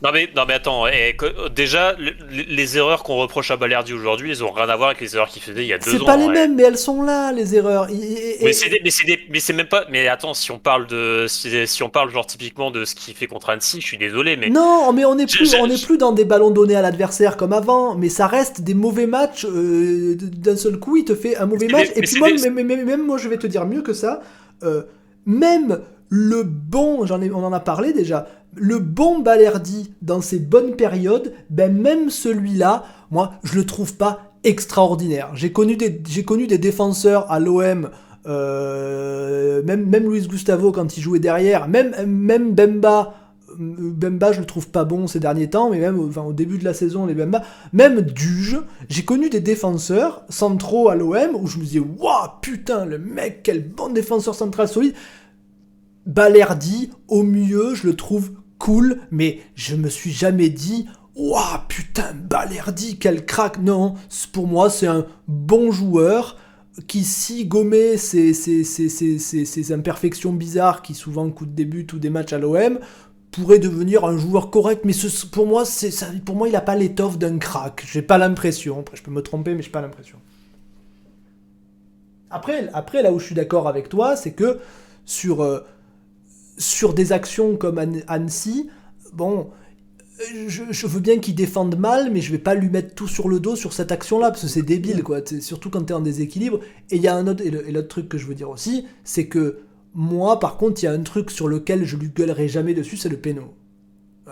non 0.01 0.09
mais, 0.11 0.27
non 0.35 0.43
mais 0.45 0.55
attends, 0.55 0.85
eh, 0.87 1.15
déjà 1.55 1.95
les 2.29 2.77
erreurs 2.77 3.03
qu'on 3.03 3.15
reproche 3.15 3.51
à 3.51 3.57
Balerdi 3.57 3.93
aujourd'hui, 3.93 4.31
elles 4.31 4.43
ont 4.43 4.51
rien 4.51 4.67
à 4.67 4.75
voir 4.75 4.89
avec 4.89 4.99
les 4.99 5.15
erreurs 5.15 5.29
qu'il 5.29 5.41
faisait 5.41 5.63
il 5.63 5.67
y 5.67 5.73
a 5.73 5.77
deux 5.77 5.95
ans. 5.95 5.97
C'est 5.99 6.05
pas 6.05 6.17
les 6.17 6.27
mêmes, 6.27 6.55
mais 6.55 6.63
elles 6.63 6.77
sont 6.77 7.03
là 7.03 7.31
les 7.31 7.55
erreurs. 7.55 7.87
Mais 7.89 8.51
c'est 8.51 9.53
même 9.53 9.67
pas. 9.67 9.85
Mais 9.89 10.09
attends, 10.09 10.33
si 10.33 10.51
on 10.51 10.59
parle 10.59 10.87
de, 10.87 11.25
si, 11.29 11.83
on 11.83 11.89
parle 11.89 12.09
genre 12.11 12.25
typiquement 12.25 12.69
de 12.69 12.83
ce 12.83 12.95
qu'il 12.95 13.13
fait 13.13 13.27
contre 13.27 13.49
Annecy, 13.49 13.79
je 13.79 13.85
suis 13.85 13.97
désolé, 13.97 14.35
mais 14.35 14.49
non, 14.49 14.91
mais 14.91 15.05
on 15.05 15.17
est 15.17 15.31
plus, 15.31 15.55
on 15.55 15.69
est 15.69 15.85
plus 15.85 15.97
dans 15.97 16.11
des 16.11 16.25
ballons 16.25 16.51
donnés 16.51 16.75
à 16.75 16.81
l'adversaire 16.81 17.37
comme 17.37 17.53
avant, 17.53 17.95
mais 17.95 18.09
ça 18.09 18.27
reste 18.27 18.59
des 18.59 18.73
mauvais 18.73 19.07
matchs. 19.07 19.45
Euh, 19.45 20.15
d'un 20.15 20.57
seul 20.57 20.79
coup, 20.79 20.97
il 20.97 21.05
te 21.05 21.15
fait 21.15 21.37
un 21.37 21.45
mauvais 21.45 21.67
match. 21.67 21.87
et 21.95 22.01
puis 22.01 22.19
moi, 22.19 22.29
même 22.29 23.05
moi, 23.05 23.17
je 23.17 23.29
vais 23.29 23.37
te 23.37 23.47
dire 23.47 23.65
mieux 23.65 23.81
que 23.81 23.93
ça. 23.93 24.21
Euh, 24.63 24.83
même 25.25 25.79
le 26.09 26.43
bon, 26.43 27.05
j'en 27.05 27.21
ai, 27.21 27.31
on 27.31 27.43
en 27.43 27.53
a 27.53 27.59
parlé 27.59 27.91
déjà, 27.91 28.27
le 28.55 28.79
bon 28.79 29.19
Balerdi 29.19 29.93
dans 30.01 30.21
ses 30.21 30.39
bonnes 30.39 30.75
périodes, 30.75 31.33
ben 31.49 31.75
même 31.75 32.09
celui-là, 32.09 32.83
moi, 33.11 33.33
je 33.43 33.55
le 33.55 33.65
trouve 33.65 33.95
pas 33.95 34.33
extraordinaire. 34.43 35.31
J'ai 35.33 35.51
connu 35.51 35.75
des, 35.75 36.01
connu 36.23 36.47
des 36.47 36.57
défenseurs 36.57 37.31
à 37.31 37.39
l'OM, 37.39 37.89
euh, 38.25 39.61
même, 39.63 39.85
même 39.85 40.09
Luis 40.09 40.27
Gustavo 40.27 40.71
quand 40.71 40.97
il 40.97 41.01
jouait 41.01 41.19
derrière, 41.19 41.67
même, 41.67 41.93
même 42.05 42.53
Bemba. 42.53 43.15
Bemba, 43.57 44.31
je 44.31 44.39
le 44.39 44.47
trouve 44.47 44.69
pas 44.69 44.83
bon 44.83 45.05
ces 45.05 45.19
derniers 45.19 45.49
temps, 45.49 45.69
mais 45.69 45.77
même 45.77 45.99
au 45.99 46.33
début 46.33 46.57
de 46.57 46.63
la 46.63 46.73
saison, 46.73 47.05
les 47.05 47.13
Bemba, 47.13 47.43
même 47.71 48.01
Duge, 48.01 48.59
j'ai 48.89 49.05
connu 49.05 49.29
des 49.29 49.41
défenseurs 49.41 50.23
centraux 50.27 50.89
à 50.89 50.95
l'OM 50.95 51.35
où 51.39 51.45
je 51.45 51.59
me 51.59 51.63
disais, 51.63 51.79
waouh, 51.79 52.29
putain, 52.41 52.85
le 52.85 52.97
mec, 52.97 53.41
quel 53.43 53.63
bon 53.63 53.89
défenseur 53.89 54.33
central 54.33 54.67
solide. 54.67 54.95
Balerdi, 56.05 56.89
au 57.07 57.23
mieux, 57.23 57.75
je 57.75 57.87
le 57.87 57.95
trouve 57.95 58.31
cool, 58.57 59.01
mais 59.11 59.41
je 59.55 59.75
me 59.75 59.89
suis 59.89 60.11
jamais 60.11 60.49
dit 60.49 60.87
Waouh, 61.15 61.59
putain, 61.67 62.13
Balerdi, 62.13 62.97
quel 62.97 63.25
crack 63.25 63.59
Non, 63.59 63.95
pour 64.31 64.47
moi, 64.47 64.69
c'est 64.69 64.87
un 64.87 65.05
bon 65.27 65.71
joueur 65.71 66.37
qui, 66.87 67.03
si 67.03 67.45
gommait 67.45 67.97
ses, 67.97 69.71
imperfections 69.71 70.33
bizarres 70.33 70.81
qui 70.81 70.95
souvent 70.95 71.29
coûtent 71.29 71.53
des 71.53 71.65
buts 71.65 71.87
ou 71.93 71.99
des 71.99 72.09
matchs 72.09 72.33
à 72.33 72.39
l'OM, 72.39 72.79
pourrait 73.31 73.59
devenir 73.59 74.05
un 74.05 74.17
joueur 74.17 74.49
correct. 74.49 74.81
Mais 74.85 74.93
ce, 74.93 75.25
pour, 75.27 75.45
moi, 75.45 75.65
ça, 75.65 76.07
pour 76.25 76.35
moi, 76.35 76.47
il 76.47 76.53
n'a 76.53 76.61
pas 76.61 76.75
l'étoffe 76.75 77.19
d'un 77.19 77.37
crack. 77.37 77.83
J'ai 77.91 78.01
pas 78.01 78.17
l'impression. 78.17 78.79
Après, 78.79 78.97
je 78.97 79.03
peux 79.03 79.11
me 79.11 79.21
tromper, 79.21 79.53
mais 79.53 79.61
j'ai 79.61 79.71
pas 79.71 79.81
l'impression. 79.81 80.17
Après, 82.31 82.69
après, 82.73 83.03
là 83.03 83.13
où 83.13 83.19
je 83.19 83.25
suis 83.25 83.35
d'accord 83.35 83.67
avec 83.67 83.89
toi, 83.89 84.15
c'est 84.15 84.31
que 84.31 84.59
sur. 85.05 85.43
Euh, 85.43 85.59
sur 86.57 86.93
des 86.93 87.11
actions 87.11 87.57
comme 87.57 87.79
Annecy, 88.07 88.69
bon, 89.13 89.49
je, 90.47 90.87
veux 90.87 90.99
bien 90.99 91.19
qu'il 91.19 91.35
défende 91.35 91.77
mal, 91.77 92.11
mais 92.11 92.21
je 92.21 92.31
vais 92.31 92.37
pas 92.37 92.55
lui 92.55 92.69
mettre 92.69 92.95
tout 92.95 93.07
sur 93.07 93.27
le 93.27 93.39
dos 93.39 93.55
sur 93.55 93.73
cette 93.73 93.91
action-là, 93.91 94.29
parce 94.29 94.43
que 94.43 94.47
c'est 94.47 94.61
débile, 94.61 95.03
quoi. 95.03 95.19
Surtout 95.41 95.69
quand 95.69 95.83
t'es 95.83 95.93
en 95.93 96.01
déséquilibre. 96.01 96.59
Et 96.91 96.97
il 96.97 97.01
y 97.01 97.07
a 97.07 97.15
un 97.15 97.27
autre, 97.27 97.43
et 97.43 97.71
l'autre 97.71 97.87
truc 97.87 98.09
que 98.09 98.17
je 98.17 98.25
veux 98.25 98.35
dire 98.35 98.49
aussi, 98.49 98.85
c'est 99.03 99.27
que 99.27 99.59
moi, 99.93 100.39
par 100.39 100.57
contre, 100.57 100.81
il 100.81 100.85
y 100.85 100.89
a 100.89 100.91
un 100.91 101.01
truc 101.01 101.31
sur 101.31 101.47
lequel 101.47 101.85
je 101.85 101.97
lui 101.97 102.09
gueulerai 102.09 102.47
jamais 102.47 102.73
dessus, 102.73 102.97
c'est 102.97 103.09
le 103.09 103.17
péno. 103.17 103.55
Euh, 104.27 104.31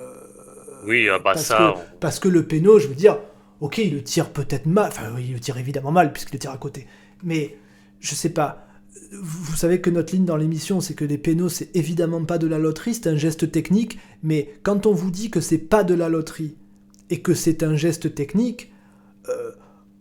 oui, 0.87 1.07
ah 1.09 1.17
bah 1.17 1.31
parce 1.33 1.45
ça. 1.45 1.75
Que, 1.75 1.97
parce 1.99 2.19
que 2.19 2.27
le 2.27 2.45
péno, 2.45 2.79
je 2.79 2.87
veux 2.87 2.95
dire, 2.95 3.19
ok, 3.59 3.79
il 3.79 3.93
le 3.93 4.03
tire 4.03 4.29
peut-être 4.29 4.65
mal, 4.65 4.87
enfin, 4.87 5.03
il 5.19 5.33
le 5.33 5.39
tire 5.39 5.57
évidemment 5.57 5.91
mal, 5.91 6.13
puisqu'il 6.13 6.33
le 6.33 6.39
tire 6.39 6.51
à 6.51 6.57
côté. 6.57 6.87
Mais, 7.23 7.57
je 7.99 8.15
sais 8.15 8.29
pas 8.29 8.67
vous 9.11 9.55
savez 9.55 9.81
que 9.81 9.89
notre 9.89 10.13
ligne 10.13 10.25
dans 10.25 10.37
l'émission, 10.37 10.79
c'est 10.79 10.93
que 10.93 11.03
les 11.03 11.17
pénaux, 11.17 11.49
c'est 11.49 11.75
évidemment 11.75 12.23
pas 12.23 12.37
de 12.37 12.47
la 12.47 12.57
loterie, 12.57 12.93
c'est 12.93 13.07
un 13.07 13.17
geste 13.17 13.51
technique, 13.51 13.99
mais 14.23 14.53
quand 14.63 14.85
on 14.85 14.93
vous 14.93 15.11
dit 15.11 15.29
que 15.29 15.41
c'est 15.41 15.57
pas 15.57 15.83
de 15.83 15.93
la 15.93 16.07
loterie 16.07 16.55
et 17.09 17.21
que 17.21 17.33
c'est 17.33 17.61
un 17.63 17.75
geste 17.75 18.15
technique, 18.15 18.71
euh, 19.27 19.51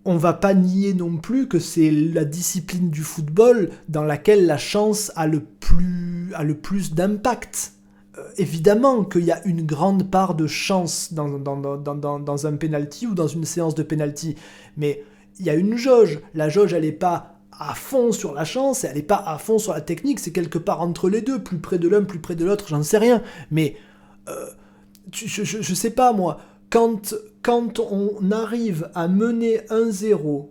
on 0.05 0.17
va 0.17 0.33
pas 0.33 0.55
nier 0.55 0.95
non 0.95 1.17
plus 1.17 1.49
que 1.49 1.59
c'est 1.59 1.91
la 1.91 2.25
discipline 2.25 2.91
du 2.91 3.03
football 3.03 3.71
dans 3.89 4.05
laquelle 4.05 4.47
la 4.47 4.59
chance 4.59 5.13
a 5.17 5.27
le 5.27 5.41
plus, 5.41 6.33
a 6.35 6.45
le 6.45 6.55
plus 6.55 6.95
d'impact. 6.95 7.73
Euh, 8.17 8.23
évidemment 8.39 9.05
qu'il 9.05 9.25
y 9.25 9.33
a 9.33 9.45
une 9.47 9.67
grande 9.67 10.09
part 10.09 10.37
de 10.37 10.47
chance 10.47 11.13
dans, 11.13 11.29
dans, 11.29 11.57
dans, 11.57 12.19
dans 12.21 12.47
un 12.47 12.57
penalty 12.57 13.09
ou 13.09 13.15
dans 13.15 13.29
une 13.29 13.45
séance 13.45 13.75
de 13.75 13.83
penalty, 13.83 14.37
mais 14.77 15.03
il 15.41 15.47
y 15.47 15.51
a 15.51 15.55
une 15.55 15.77
jauge. 15.77 16.21
La 16.35 16.49
jauge, 16.49 16.73
elle 16.73 16.85
n'est 16.85 16.93
pas 16.93 17.40
à 17.61 17.75
fond 17.75 18.11
sur 18.11 18.33
la 18.33 18.45
chance 18.45 18.83
et 18.83 18.89
elle 18.89 18.97
n'est 18.97 19.03
pas 19.03 19.23
à 19.25 19.37
fond 19.37 19.59
sur 19.59 19.75
la 19.75 19.83
technique, 19.83 20.19
c'est 20.19 20.33
quelque 20.33 20.59
part 20.59 20.81
entre 20.81 21.11
les 21.11 21.21
deux, 21.21 21.43
plus 21.43 21.59
près 21.59 21.79
de 21.79 21.89
l'un, 21.89 22.03
plus 22.03 22.19
près 22.19 22.35
de 22.35 22.45
l'autre, 22.45 22.67
j'en 22.69 22.83
sais 22.83 22.99
rien. 22.99 23.23
Mais 23.51 23.77
euh, 24.29 24.47
je, 25.13 25.45
je, 25.45 25.75
sais 25.75 25.91
pas 25.91 26.13
moi, 26.15 26.39
quand, 26.71 27.15
quand 27.43 27.79
on 27.79 28.31
arrive 28.31 28.91
à 28.95 29.09
mener 29.09 29.59
1-0, 29.69 30.49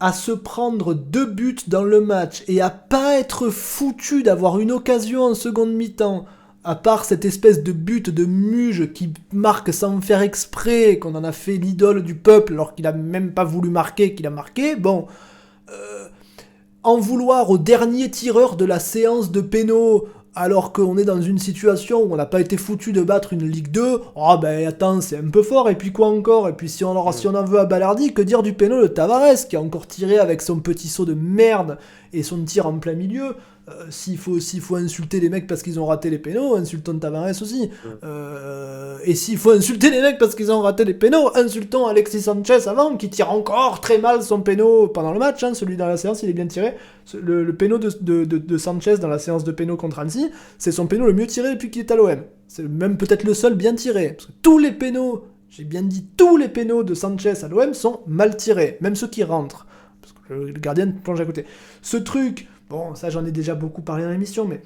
à 0.00 0.12
se 0.12 0.32
prendre 0.32 0.92
deux 0.92 1.26
buts 1.26 1.56
dans 1.68 1.84
le 1.84 2.00
match 2.00 2.42
et 2.48 2.60
à 2.60 2.70
pas 2.70 3.18
être 3.18 3.48
foutu 3.48 4.22
d'avoir 4.22 4.58
une 4.58 4.72
occasion 4.72 5.22
en 5.22 5.34
seconde 5.34 5.72
mi-temps, 5.72 6.24
à 6.64 6.74
part 6.74 7.04
cette 7.04 7.24
espèce 7.24 7.62
de 7.62 7.72
but 7.72 8.10
de 8.10 8.24
muge 8.24 8.92
qui 8.92 9.12
marque 9.32 9.72
sans 9.72 10.00
faire 10.00 10.22
exprès, 10.22 10.98
qu'on 10.98 11.14
en 11.14 11.24
a 11.24 11.32
fait 11.32 11.56
l'idole 11.56 12.02
du 12.02 12.16
peuple 12.16 12.54
alors 12.54 12.74
qu'il 12.74 12.86
a 12.86 12.92
même 12.92 13.32
pas 13.32 13.44
voulu 13.44 13.70
marquer, 13.70 14.14
qu'il 14.14 14.26
a 14.26 14.30
marqué, 14.30 14.76
bon, 14.76 15.06
en 16.82 16.98
vouloir 16.98 17.50
au 17.50 17.58
dernier 17.58 18.10
tireur 18.10 18.56
de 18.56 18.64
la 18.64 18.78
séance 18.78 19.30
de 19.30 19.40
pénaux 19.40 20.08
alors 20.38 20.72
qu'on 20.72 20.96
est 20.96 21.04
dans 21.04 21.20
une 21.20 21.38
situation 21.38 22.02
où 22.02 22.12
on 22.12 22.16
n'a 22.16 22.24
pas 22.24 22.40
été 22.40 22.56
foutu 22.56 22.92
de 22.92 23.02
battre 23.02 23.32
une 23.32 23.48
Ligue 23.48 23.72
2, 23.72 24.00
oh 24.14 24.38
ben 24.40 24.68
attends, 24.68 25.00
c'est 25.00 25.18
un 25.18 25.28
peu 25.28 25.42
fort, 25.42 25.68
et 25.68 25.76
puis 25.76 25.90
quoi 25.90 26.06
encore? 26.06 26.48
Et 26.48 26.52
puis 26.52 26.68
si 26.68 26.84
on, 26.84 26.96
en, 26.96 27.10
si 27.10 27.26
on 27.26 27.34
en 27.34 27.44
veut 27.44 27.58
à 27.58 27.64
Ballardi, 27.64 28.14
que 28.14 28.22
dire 28.22 28.44
du 28.44 28.52
péno 28.52 28.80
de 28.80 28.86
Tavares, 28.86 29.48
qui 29.48 29.56
a 29.56 29.60
encore 29.60 29.88
tiré 29.88 30.16
avec 30.16 30.40
son 30.40 30.60
petit 30.60 30.86
saut 30.86 31.04
de 31.04 31.14
merde 31.14 31.76
et 32.12 32.22
son 32.22 32.44
tir 32.44 32.68
en 32.68 32.78
plein 32.78 32.94
milieu? 32.94 33.34
Euh, 33.70 33.86
s'il 33.90 34.16
faut, 34.16 34.38
faut 34.40 34.76
insulter 34.76 35.20
les 35.20 35.28
mecs 35.28 35.46
parce 35.46 35.62
qu'ils 35.62 35.78
ont 35.78 35.86
raté 35.86 36.10
les 36.10 36.18
pénaux, 36.18 36.56
insultons 36.56 36.98
Tavares 36.98 37.42
aussi. 37.42 37.70
Euh, 38.02 38.96
et 39.04 39.14
s'il 39.14 39.36
faut 39.36 39.50
insulter 39.50 39.90
les 39.90 40.00
mecs 40.00 40.18
parce 40.18 40.34
qu'ils 40.34 40.50
ont 40.50 40.60
raté 40.60 40.84
les 40.84 40.94
pénaux, 40.94 41.30
insultons 41.34 41.86
Alexis 41.86 42.22
Sanchez 42.22 42.66
avant, 42.66 42.96
qui 42.96 43.10
tire 43.10 43.30
encore 43.30 43.80
très 43.80 43.98
mal 43.98 44.22
son 44.22 44.40
péno 44.40 44.88
pendant 44.88 45.12
le 45.12 45.18
match. 45.18 45.42
Hein, 45.42 45.54
celui 45.54 45.76
dans 45.76 45.86
la 45.86 45.96
séance, 45.96 46.22
il 46.22 46.30
est 46.30 46.34
bien 46.34 46.46
tiré. 46.46 46.76
Le, 47.14 47.44
le 47.44 47.52
de, 47.52 48.24
de, 48.24 48.38
de, 48.38 48.58
Sanchez 48.58 48.98
dans 48.98 49.08
la 49.08 49.18
séance 49.18 49.44
de 49.44 49.52
pénaux 49.52 49.76
contre 49.76 49.98
Annecy, 49.98 50.30
c'est 50.58 50.72
son 50.72 50.86
péno 50.86 51.06
le 51.06 51.12
mieux 51.12 51.26
tiré 51.26 51.50
depuis 51.50 51.70
qu'il 51.70 51.80
est 51.80 51.90
à 51.90 51.96
l'OM. 51.96 52.22
C'est 52.46 52.66
même 52.68 52.96
peut-être 52.96 53.24
le 53.24 53.34
seul 53.34 53.54
bien 53.54 53.74
tiré. 53.74 54.14
Parce 54.14 54.26
que 54.26 54.32
tous 54.42 54.58
les 54.58 54.72
pénaux, 54.72 55.24
j'ai 55.50 55.64
bien 55.64 55.82
dit 55.82 56.06
tous 56.16 56.36
les 56.36 56.48
pénaux 56.48 56.84
de 56.84 56.94
Sanchez 56.94 57.44
à 57.44 57.48
l'OM 57.48 57.74
sont 57.74 58.00
mal 58.06 58.36
tirés, 58.36 58.78
même 58.80 58.96
ceux 58.96 59.08
qui 59.08 59.24
rentrent. 59.24 59.66
Parce 60.00 60.14
que 60.28 60.34
le 60.34 60.52
gardien 60.52 60.90
plonge 60.90 61.20
à 61.20 61.24
côté. 61.24 61.44
Ce 61.82 61.96
truc 61.96 62.46
Bon, 62.68 62.94
ça 62.94 63.08
j'en 63.08 63.24
ai 63.24 63.32
déjà 63.32 63.54
beaucoup 63.54 63.82
parlé 63.82 64.04
dans 64.04 64.10
l'émission, 64.10 64.44
mais 64.44 64.60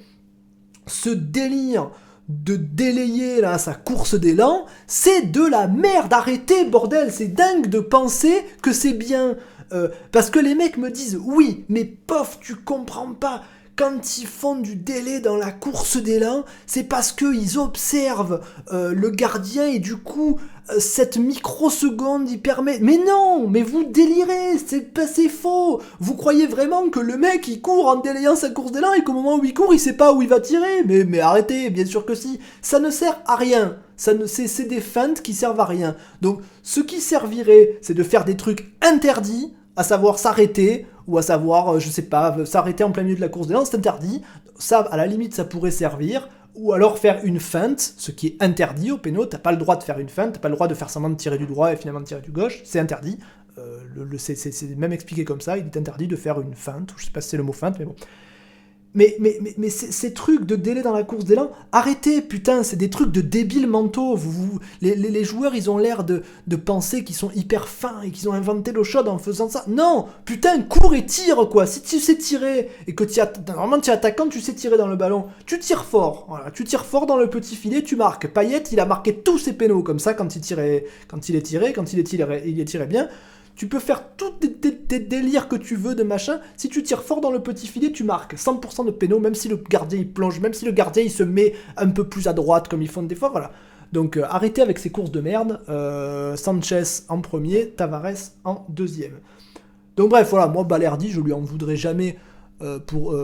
ce 0.86 1.10
délire 1.10 1.90
de 2.28 2.56
délayer 2.56 3.40
là 3.40 3.58
sa 3.58 3.74
course 3.74 4.14
d'élan, 4.14 4.66
c'est 4.86 5.30
de 5.30 5.44
la 5.44 5.68
merde. 5.68 6.12
Arrêtez, 6.12 6.64
bordel, 6.64 7.12
c'est 7.12 7.28
dingue 7.28 7.68
de 7.68 7.80
penser 7.80 8.44
que 8.62 8.72
c'est 8.72 8.94
bien. 8.94 9.36
Euh, 9.72 9.88
parce 10.10 10.30
que 10.30 10.38
les 10.38 10.54
mecs 10.54 10.78
me 10.78 10.90
disent 10.90 11.18
oui, 11.24 11.64
mais 11.68 11.84
pof, 11.84 12.38
tu 12.40 12.56
comprends 12.56 13.14
pas 13.14 13.42
quand 13.76 14.18
ils 14.18 14.26
font 14.26 14.56
du 14.56 14.76
délai 14.76 15.20
dans 15.20 15.36
la 15.36 15.50
course 15.50 15.96
d'élan, 15.96 16.44
c'est 16.66 16.84
parce 16.84 17.12
qu'ils 17.12 17.58
observent 17.58 18.40
euh, 18.72 18.92
le 18.92 19.10
gardien 19.10 19.66
et 19.66 19.78
du 19.78 19.96
coup, 19.96 20.38
cette 20.78 21.16
microseconde, 21.16 22.30
il 22.30 22.40
permet... 22.40 22.78
Mais 22.80 22.98
non, 22.98 23.48
mais 23.48 23.62
vous 23.62 23.84
délirez, 23.84 24.58
c'est 24.58 25.28
faux. 25.28 25.80
Vous 25.98 26.14
croyez 26.14 26.46
vraiment 26.46 26.88
que 26.88 27.00
le 27.00 27.16
mec, 27.16 27.48
il 27.48 27.60
court 27.60 27.88
en 27.88 27.96
délayant 27.96 28.36
sa 28.36 28.50
course 28.50 28.72
d'élan 28.72 28.92
et 28.92 29.02
qu'au 29.02 29.12
moment 29.12 29.36
où 29.36 29.44
il 29.44 29.54
court, 29.54 29.74
il 29.74 29.80
sait 29.80 29.96
pas 29.96 30.12
où 30.12 30.22
il 30.22 30.28
va 30.28 30.40
tirer 30.40 30.84
Mais, 30.86 31.04
mais 31.04 31.20
arrêtez, 31.20 31.70
bien 31.70 31.84
sûr 31.84 32.06
que 32.06 32.14
si. 32.14 32.38
Ça 32.60 32.78
ne 32.78 32.90
sert 32.90 33.20
à 33.26 33.36
rien. 33.36 33.76
Ça 33.96 34.14
ne, 34.14 34.26
c'est, 34.26 34.68
des 34.68 34.80
feintes 34.80 35.22
qui 35.22 35.34
servent 35.34 35.60
à 35.60 35.64
rien. 35.64 35.96
Donc, 36.20 36.40
ce 36.62 36.80
qui 36.80 37.00
servirait, 37.00 37.78
c'est 37.82 37.94
de 37.94 38.02
faire 38.02 38.24
des 38.24 38.36
trucs 38.36 38.72
interdits, 38.82 39.54
à 39.76 39.84
savoir 39.84 40.18
s'arrêter, 40.18 40.86
ou 41.08 41.18
à 41.18 41.22
savoir, 41.22 41.74
euh, 41.74 41.78
je 41.80 41.88
sais 41.88 42.02
pas, 42.02 42.36
euh, 42.38 42.44
s'arrêter 42.44 42.84
en 42.84 42.92
plein 42.92 43.02
milieu 43.02 43.16
de 43.16 43.20
la 43.20 43.28
course 43.28 43.48
de 43.48 43.54
lance, 43.54 43.68
c'est 43.70 43.76
interdit. 43.76 44.22
Ça, 44.58 44.78
à 44.78 44.96
la 44.96 45.06
limite, 45.06 45.34
ça 45.34 45.44
pourrait 45.44 45.70
servir. 45.70 46.28
Ou 46.54 46.72
alors 46.72 46.98
faire 46.98 47.24
une 47.24 47.40
feinte, 47.40 47.94
ce 47.96 48.10
qui 48.10 48.26
est 48.26 48.42
interdit 48.42 48.90
au 48.90 48.98
pénal. 48.98 49.28
T'as 49.28 49.38
pas 49.38 49.52
le 49.52 49.58
droit 49.58 49.76
de 49.76 49.82
faire 49.82 49.98
une 49.98 50.08
feinte, 50.08 50.34
t'as 50.34 50.40
pas 50.40 50.48
le 50.48 50.54
droit 50.54 50.68
de 50.68 50.74
faire 50.74 50.90
semblant 50.90 51.10
de 51.10 51.16
tirer 51.16 51.38
du 51.38 51.46
droit 51.46 51.72
et 51.72 51.76
finalement 51.76 52.00
de 52.00 52.06
tirer 52.06 52.20
du 52.20 52.30
gauche, 52.30 52.60
c'est 52.64 52.78
interdit. 52.78 53.18
Euh, 53.58 53.80
le, 53.94 54.18
c'est 54.18 54.76
même 54.76 54.92
expliqué 54.92 55.24
comme 55.24 55.40
ça, 55.40 55.58
il 55.58 55.66
est 55.66 55.76
interdit 55.76 56.08
de 56.08 56.16
faire 56.16 56.40
une 56.40 56.54
feinte, 56.54 56.94
je 56.96 57.04
sais 57.04 57.10
pas 57.10 57.20
si 57.20 57.30
c'est 57.30 57.36
le 57.36 57.42
mot 57.42 57.52
feinte, 57.52 57.78
mais 57.78 57.84
bon. 57.84 57.94
Mais, 58.94 59.16
mais, 59.56 59.70
ces, 59.70 60.12
trucs 60.12 60.44
de 60.44 60.54
délai 60.54 60.82
dans 60.82 60.92
la 60.92 61.02
course 61.02 61.24
d'élan, 61.24 61.50
arrêtez, 61.72 62.20
putain, 62.20 62.62
c'est 62.62 62.76
des 62.76 62.90
trucs 62.90 63.10
de 63.10 63.22
débiles 63.22 63.66
mentaux. 63.66 64.14
Vous, 64.16 64.30
vous 64.30 64.58
les, 64.82 65.24
joueurs, 65.24 65.54
ils 65.54 65.70
ont 65.70 65.78
l'air 65.78 66.04
de, 66.04 66.22
penser 66.56 67.02
qu'ils 67.02 67.16
sont 67.16 67.30
hyper 67.34 67.68
fins 67.68 68.02
et 68.02 68.10
qu'ils 68.10 68.28
ont 68.28 68.34
inventé 68.34 68.72
l'eau 68.72 68.84
chaude 68.84 69.08
en 69.08 69.18
faisant 69.18 69.48
ça. 69.48 69.64
Non, 69.66 70.06
putain, 70.26 70.60
cours 70.62 70.94
et 70.94 71.06
tire, 71.06 71.48
quoi. 71.50 71.66
Si 71.66 71.80
tu 71.80 71.98
sais 71.98 72.16
tirer 72.16 72.68
et 72.86 72.94
que 72.94 73.04
tu 73.04 73.18
normalement 73.48 73.80
tu 73.80 73.90
es 73.90 73.92
attaquant, 73.94 74.28
tu 74.28 74.40
sais 74.40 74.52
tirer 74.52 74.76
dans 74.76 74.88
le 74.88 74.96
ballon, 74.96 75.26
tu 75.46 75.58
tires 75.58 75.84
fort. 75.84 76.38
Tu 76.52 76.64
tires 76.64 76.84
fort 76.84 77.06
dans 77.06 77.16
le 77.16 77.30
petit 77.30 77.56
filet, 77.56 77.82
tu 77.82 77.96
marques. 77.96 78.28
Payet, 78.28 78.64
il 78.72 78.80
a 78.80 78.84
marqué 78.84 79.14
tous 79.14 79.38
ses 79.38 79.54
pénaux 79.54 79.82
comme 79.82 79.98
ça 80.00 80.12
quand 80.12 80.36
il 80.36 80.42
tirait, 80.42 80.84
quand 81.08 81.30
il 81.30 81.36
est 81.36 81.42
tiré, 81.42 81.72
quand 81.72 81.92
il 81.94 81.98
est 81.98 82.04
tiré, 82.04 82.42
il 82.46 82.60
est 82.60 82.66
tiré 82.66 82.86
bien. 82.86 83.08
Tu 83.54 83.68
peux 83.68 83.80
faire 83.80 84.16
tous 84.16 84.30
tes, 84.30 85.00
délires 85.00 85.48
que 85.48 85.56
tu 85.56 85.76
veux 85.76 85.94
de 85.94 86.02
machin. 86.02 86.40
Si 86.56 86.68
tu 86.68 86.82
tires 86.82 87.02
fort 87.02 87.20
dans 87.20 87.30
le 87.30 87.40
petit 87.40 87.66
filet, 87.66 87.92
tu 87.92 88.02
marques 88.02 88.34
100% 88.34 88.86
de 88.86 88.90
pénaux, 88.90 89.18
même 89.18 89.34
si 89.34 89.48
le 89.48 89.56
gardien 89.56 89.98
il 89.98 90.10
plonge, 90.10 90.40
même 90.40 90.54
si 90.54 90.64
le 90.64 90.72
gardien 90.72 91.02
il 91.02 91.10
se 91.10 91.22
met 91.22 91.54
un 91.76 91.90
peu 91.90 92.04
plus 92.04 92.28
à 92.28 92.32
droite 92.32 92.68
comme 92.68 92.82
ils 92.82 92.88
font 92.88 93.02
des 93.02 93.14
fois. 93.14 93.28
Voilà. 93.28 93.52
Donc 93.92 94.16
euh, 94.16 94.24
arrêtez 94.28 94.62
avec 94.62 94.78
ces 94.78 94.90
courses 94.90 95.10
de 95.10 95.20
merde. 95.20 95.60
Euh, 95.68 96.34
Sanchez 96.36 97.04
en 97.08 97.20
premier, 97.20 97.70
Tavares 97.70 98.32
en 98.44 98.64
deuxième. 98.68 99.18
Donc 99.96 100.10
bref, 100.10 100.30
voilà, 100.30 100.48
moi 100.48 100.64
Balerdi, 100.64 101.10
je 101.10 101.20
lui 101.20 101.34
en 101.34 101.40
voudrais 101.40 101.76
jamais 101.76 102.18
euh, 102.62 102.78
pour, 102.78 103.14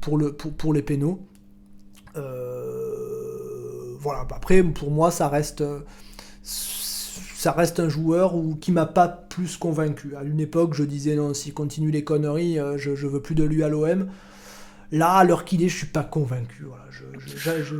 pour, 0.00 0.18
le, 0.18 0.32
pour, 0.32 0.74
les 0.74 0.82
pénaux. 0.82 1.20
voilà, 2.14 2.24
après 4.34 4.64
pour 4.64 4.90
moi 4.90 5.12
ça 5.12 5.28
reste 5.28 5.62
ça 7.36 7.52
reste 7.52 7.80
un 7.80 7.88
joueur 7.90 8.34
où, 8.34 8.54
qui 8.54 8.72
m'a 8.72 8.86
pas 8.86 9.08
plus 9.08 9.58
convaincu. 9.58 10.16
À 10.16 10.22
une 10.22 10.40
époque, 10.40 10.72
je 10.72 10.84
disais 10.84 11.16
non, 11.16 11.34
s'il 11.34 11.52
continue 11.52 11.90
les 11.90 12.02
conneries, 12.02 12.58
euh, 12.58 12.78
je, 12.78 12.94
je 12.94 13.06
veux 13.06 13.20
plus 13.20 13.34
de 13.34 13.44
lui 13.44 13.62
à 13.62 13.68
l'OM. 13.68 14.08
Là, 14.90 15.12
à 15.12 15.24
l'heure 15.24 15.44
qu'il 15.44 15.62
est, 15.62 15.68
je 15.68 15.76
suis 15.76 15.86
pas 15.86 16.02
convaincu. 16.02 16.64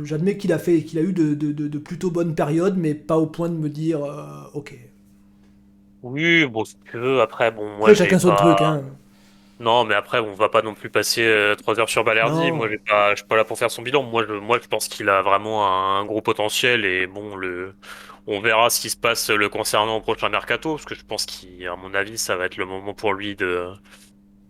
J'admets 0.03 0.37
qu'il 0.37 0.53
a 0.53 0.59
fait, 0.59 0.83
qu'il 0.83 0.99
a 0.99 1.01
eu 1.01 1.11
de, 1.11 1.33
de, 1.33 1.51
de, 1.51 1.77
plutôt 1.79 2.11
bonnes 2.11 2.35
périodes, 2.35 2.77
mais 2.77 2.93
pas 2.93 3.17
au 3.17 3.25
point 3.25 3.49
de 3.49 3.55
me 3.55 3.69
dire, 3.69 4.03
euh, 4.03 4.27
ok. 4.53 4.77
Oui, 6.03 6.45
bon, 6.45 6.63
si 6.63 6.75
tu 6.91 6.99
veux, 6.99 7.21
après, 7.21 7.49
bon, 7.49 7.65
moi. 7.77 7.89
Après, 7.89 7.95
chacun 7.95 8.19
son 8.19 8.35
truc, 8.35 8.61
hein. 8.61 8.83
Non, 9.59 9.85
mais 9.85 9.95
après, 9.95 10.19
on 10.19 10.35
va 10.35 10.49
pas 10.49 10.61
non 10.61 10.75
plus 10.75 10.91
passer 10.91 11.23
euh, 11.23 11.55
trois 11.55 11.79
heures 11.79 11.89
sur 11.89 12.03
Balerdi. 12.03 12.51
Moi, 12.51 12.67
je 12.69 12.75
pas, 12.77 13.11
je 13.11 13.17
suis 13.17 13.25
pas 13.25 13.37
là 13.37 13.43
pour 13.43 13.57
faire 13.57 13.71
son 13.71 13.81
bilan. 13.81 14.03
Moi, 14.03 14.23
je, 14.27 14.33
moi, 14.33 14.59
je 14.61 14.67
pense 14.67 14.87
qu'il 14.87 15.09
a 15.09 15.23
vraiment 15.23 15.97
un, 15.97 16.05
gros 16.05 16.21
potentiel 16.21 16.85
et 16.85 17.07
bon, 17.07 17.35
le, 17.35 17.73
on 18.27 18.41
verra 18.41 18.69
ce 18.69 18.81
qui 18.81 18.89
se 18.89 18.97
passe 18.97 19.29
le 19.29 19.49
concernant 19.49 19.97
au 19.97 20.01
prochain 20.01 20.29
mercato, 20.29 20.73
parce 20.73 20.85
que 20.85 20.95
je 20.95 21.05
pense 21.05 21.25
qu'à 21.25 21.75
mon 21.75 21.93
avis, 21.93 22.17
ça 22.17 22.35
va 22.35 22.45
être 22.45 22.57
le 22.57 22.65
moment 22.65 22.93
pour 22.93 23.13
lui 23.13 23.35
de, 23.35 23.69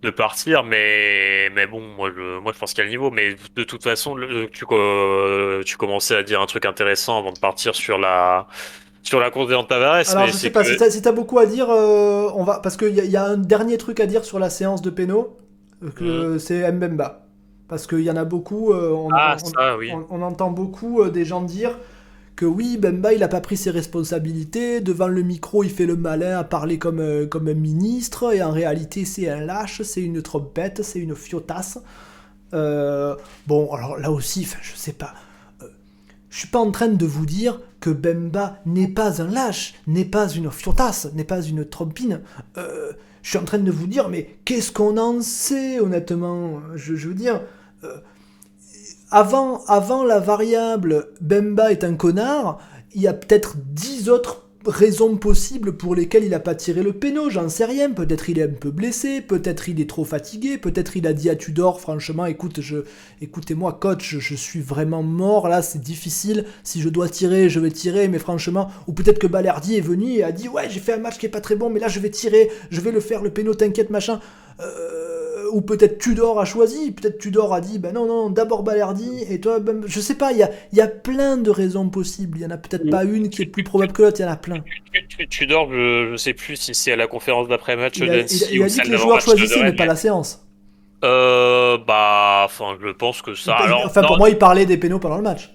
de 0.01 0.09
partir. 0.09 0.63
Mais, 0.63 1.49
mais 1.53 1.67
bon, 1.67 1.81
moi, 1.81 2.11
je, 2.15 2.39
moi, 2.39 2.51
je 2.53 2.59
pense 2.59 2.73
qu'il 2.73 2.79
y 2.79 2.81
a 2.81 2.85
le 2.85 2.89
niveau. 2.89 3.11
Mais 3.11 3.35
de 3.55 3.63
toute 3.63 3.83
façon, 3.83 4.15
tu, 4.51 4.65
euh, 4.71 5.63
tu 5.63 5.77
commençais 5.77 6.15
à 6.15 6.23
dire 6.23 6.41
un 6.41 6.47
truc 6.47 6.65
intéressant 6.65 7.19
avant 7.19 7.31
de 7.31 7.39
partir 7.39 7.75
sur 7.75 7.97
la 7.97 8.47
sur 9.07 9.19
la 9.19 9.31
course 9.31 9.47
de 9.47 9.67
Tavares. 9.67 10.03
Alors, 10.09 10.27
je 10.27 10.33
sais 10.33 10.49
pas, 10.49 10.63
si 10.63 11.01
t'as 11.01 11.11
beaucoup 11.11 11.39
à 11.39 11.45
dire, 11.45 11.69
euh, 11.69 12.29
on 12.35 12.43
va, 12.43 12.59
parce 12.59 12.75
qu'il 12.75 12.97
y, 12.97 13.07
y, 13.07 13.15
a 13.15 13.23
un 13.23 13.37
dernier 13.37 13.77
truc 13.77 13.99
à 14.01 14.05
dire 14.05 14.25
sur 14.25 14.37
la 14.37 14.49
séance 14.49 14.81
de 14.81 14.89
Péno, 14.89 15.37
euh, 15.83 15.91
que 15.91 16.03
mhm. 16.03 16.39
c'est 16.39 16.69
Mbemba. 16.71 17.23
Parce 17.69 17.87
qu'il 17.87 18.01
y 18.01 18.11
en 18.11 18.17
a 18.17 18.25
beaucoup, 18.25 18.73
euh, 18.73 18.91
on, 18.91 19.09
ah, 19.13 19.37
ça, 19.37 19.77
oui. 19.77 19.91
on, 20.09 20.21
entend 20.21 20.51
beaucoup 20.51 21.03
des 21.09 21.25
gens 21.25 21.41
dire 21.41 21.77
que 22.37 22.45
oui, 22.45 22.77
Bemba, 22.77 23.11
il 23.13 23.23
a 23.23 23.27
pas 23.27 23.41
pris 23.41 23.57
ses 23.57 23.71
responsabilités, 23.71 24.79
devant 24.79 25.09
le 25.09 25.23
micro, 25.23 25.63
il 25.63 25.69
fait 25.69 25.85
le 25.85 25.97
malin 25.97 26.37
à 26.37 26.45
parler 26.45 26.79
comme, 26.79 27.27
comme 27.27 27.49
un 27.49 27.53
ministre, 27.53 28.33
et 28.33 28.41
en 28.41 28.51
réalité, 28.51 29.03
c'est 29.03 29.27
un 29.27 29.41
lâche, 29.41 29.81
c'est 29.81 30.01
une 30.01 30.21
trompette, 30.21 30.83
c'est 30.83 30.99
une 30.99 31.15
fiotasse. 31.15 31.79
bon, 32.53 33.73
alors 33.73 33.97
là 33.97 34.11
aussi, 34.11 34.47
je 34.61 34.75
sais 34.75 34.93
pas. 34.93 35.13
Je 36.29 36.41
suis 36.41 36.47
pas 36.49 36.59
en 36.59 36.71
train 36.71 36.87
de 36.87 37.05
vous 37.05 37.25
dire 37.25 37.59
que 37.79 37.89
Bemba 37.89 38.59
n'est 38.65 38.87
pas 38.87 39.21
un 39.21 39.27
lâche, 39.27 39.75
n'est 39.87 40.05
pas 40.05 40.29
une 40.29 40.51
fiotasse, 40.51 41.11
n'est 41.13 41.23
pas 41.23 41.41
une 41.41 41.65
trompine. 41.65 42.21
Euh, 42.57 42.91
je 43.23 43.29
suis 43.29 43.39
en 43.39 43.43
train 43.43 43.57
de 43.57 43.71
vous 43.71 43.87
dire, 43.87 44.09
mais 44.09 44.37
qu'est-ce 44.45 44.71
qu'on 44.71 44.97
en 44.97 45.21
sait, 45.21 45.79
honnêtement? 45.79 46.61
Je, 46.75 46.93
veux 46.93 47.13
dire, 47.13 47.41
euh, 47.83 47.97
avant, 49.11 49.63
avant 49.65 50.03
la 50.03 50.19
variable 50.19 51.09
Bemba 51.21 51.71
est 51.71 51.83
un 51.83 51.95
connard, 51.95 52.59
il 52.93 53.01
y 53.01 53.07
a 53.07 53.13
peut-être 53.13 53.55
dix 53.57 54.09
autres 54.09 54.47
raisons 54.65 55.15
possibles 55.15 55.77
pour 55.77 55.95
lesquelles 55.95 56.25
il 56.25 56.31
n'a 56.31 56.39
pas 56.39 56.55
tiré 56.55 56.83
le 56.83 56.93
péno, 56.93 57.29
j'en 57.29 57.47
sais 57.47 57.65
rien. 57.65 57.91
Peut-être 57.91 58.29
il 58.29 58.39
est 58.39 58.43
un 58.43 58.47
peu 58.49 58.71
blessé, 58.71 59.21
peut-être 59.21 59.69
il 59.69 59.79
est 59.79 59.89
trop 59.89 60.03
fatigué, 60.03 60.57
peut-être 60.57 60.97
il 60.97 61.07
a 61.07 61.13
dit 61.13 61.29
à 61.29 61.35
Tudor, 61.35 61.79
franchement, 61.79 62.25
écoutez-moi, 62.25 63.73
coach, 63.73 64.17
je, 64.19 64.35
suis 64.35 64.61
vraiment 64.61 65.03
mort 65.03 65.47
là, 65.47 65.61
c'est 65.61 65.81
difficile. 65.81 66.45
Si 66.63 66.81
je 66.81 66.89
dois 66.89 67.07
tirer, 67.07 67.49
je 67.49 67.59
vais 67.59 67.71
tirer, 67.71 68.07
mais 68.07 68.19
franchement, 68.19 68.69
ou 68.87 68.93
peut-être 68.93 69.19
que 69.19 69.27
Balerdi 69.27 69.77
est 69.77 69.81
venu 69.81 70.11
et 70.13 70.23
a 70.23 70.31
dit, 70.31 70.49
ouais, 70.49 70.69
j'ai 70.69 70.79
fait 70.79 70.93
un 70.93 70.99
match 70.99 71.17
qui 71.17 71.25
est 71.25 71.29
pas 71.29 71.41
très 71.41 71.55
bon, 71.55 71.69
mais 71.69 71.79
là 71.79 71.87
je 71.87 71.99
vais 71.99 72.09
tirer, 72.09 72.49
je 72.69 72.81
vais 72.81 72.91
le 72.91 72.99
faire, 72.99 73.21
le 73.21 73.29
péno, 73.29 73.53
t'inquiète, 73.53 73.89
machin. 73.89 74.19
Euh, 74.59 75.06
ou 75.51 75.61
peut-être 75.61 75.97
Tudor 75.97 76.39
a 76.39 76.45
choisi, 76.45 76.91
peut-être 76.91 77.17
Tudor 77.17 77.53
a 77.53 77.61
dit, 77.61 77.79
ben 77.79 77.93
non, 77.93 78.05
non, 78.05 78.29
d'abord 78.29 78.63
Balerdi, 78.63 79.23
et 79.29 79.39
toi, 79.39 79.59
ben, 79.59 79.81
je 79.85 79.99
sais 79.99 80.15
pas, 80.15 80.31
il 80.31 80.39
y 80.39 80.43
a, 80.43 80.49
y 80.73 80.81
a 80.81 80.87
plein 80.87 81.37
de 81.37 81.49
raisons 81.49 81.89
possibles, 81.89 82.37
il 82.37 82.43
y 82.43 82.45
en 82.45 82.51
a 82.51 82.57
peut-être 82.57 82.89
pas 82.89 83.03
une 83.03 83.29
qui 83.29 83.43
est 83.43 83.45
plus 83.45 83.63
probable 83.63 83.93
que 83.93 84.01
l'autre, 84.01 84.19
il 84.19 84.23
y 84.23 84.25
en 84.25 84.31
a 84.31 84.37
plein. 84.37 84.63
Tudor, 85.29 85.71
je, 85.71 86.09
je 86.11 86.17
sais 86.17 86.33
plus 86.33 86.55
si 86.55 86.73
c'est 86.73 86.91
à 86.91 86.95
la 86.95 87.07
conférence 87.07 87.47
d'après-match 87.47 87.97
il, 87.97 88.09
a, 88.09 88.17
il, 88.17 88.63
a 88.63 88.67
dit 88.67 88.79
que 88.79 88.89
les 88.89 88.97
joueurs 88.97 89.21
choisissaient, 89.21 89.63
mais 89.63 89.73
pas 89.73 89.85
la 89.85 89.95
séance. 89.95 90.43
Euh, 91.03 91.77
bah, 91.77 92.41
enfin, 92.45 92.77
je 92.81 92.89
pense 92.89 93.21
que 93.21 93.35
ça. 93.35 93.57
enfin, 93.85 94.03
pour 94.03 94.17
moi, 94.17 94.29
il 94.29 94.37
parlait 94.37 94.65
des 94.65 94.77
pénaux 94.77 94.99
pendant 94.99 95.17
le 95.17 95.23
match. 95.23 95.51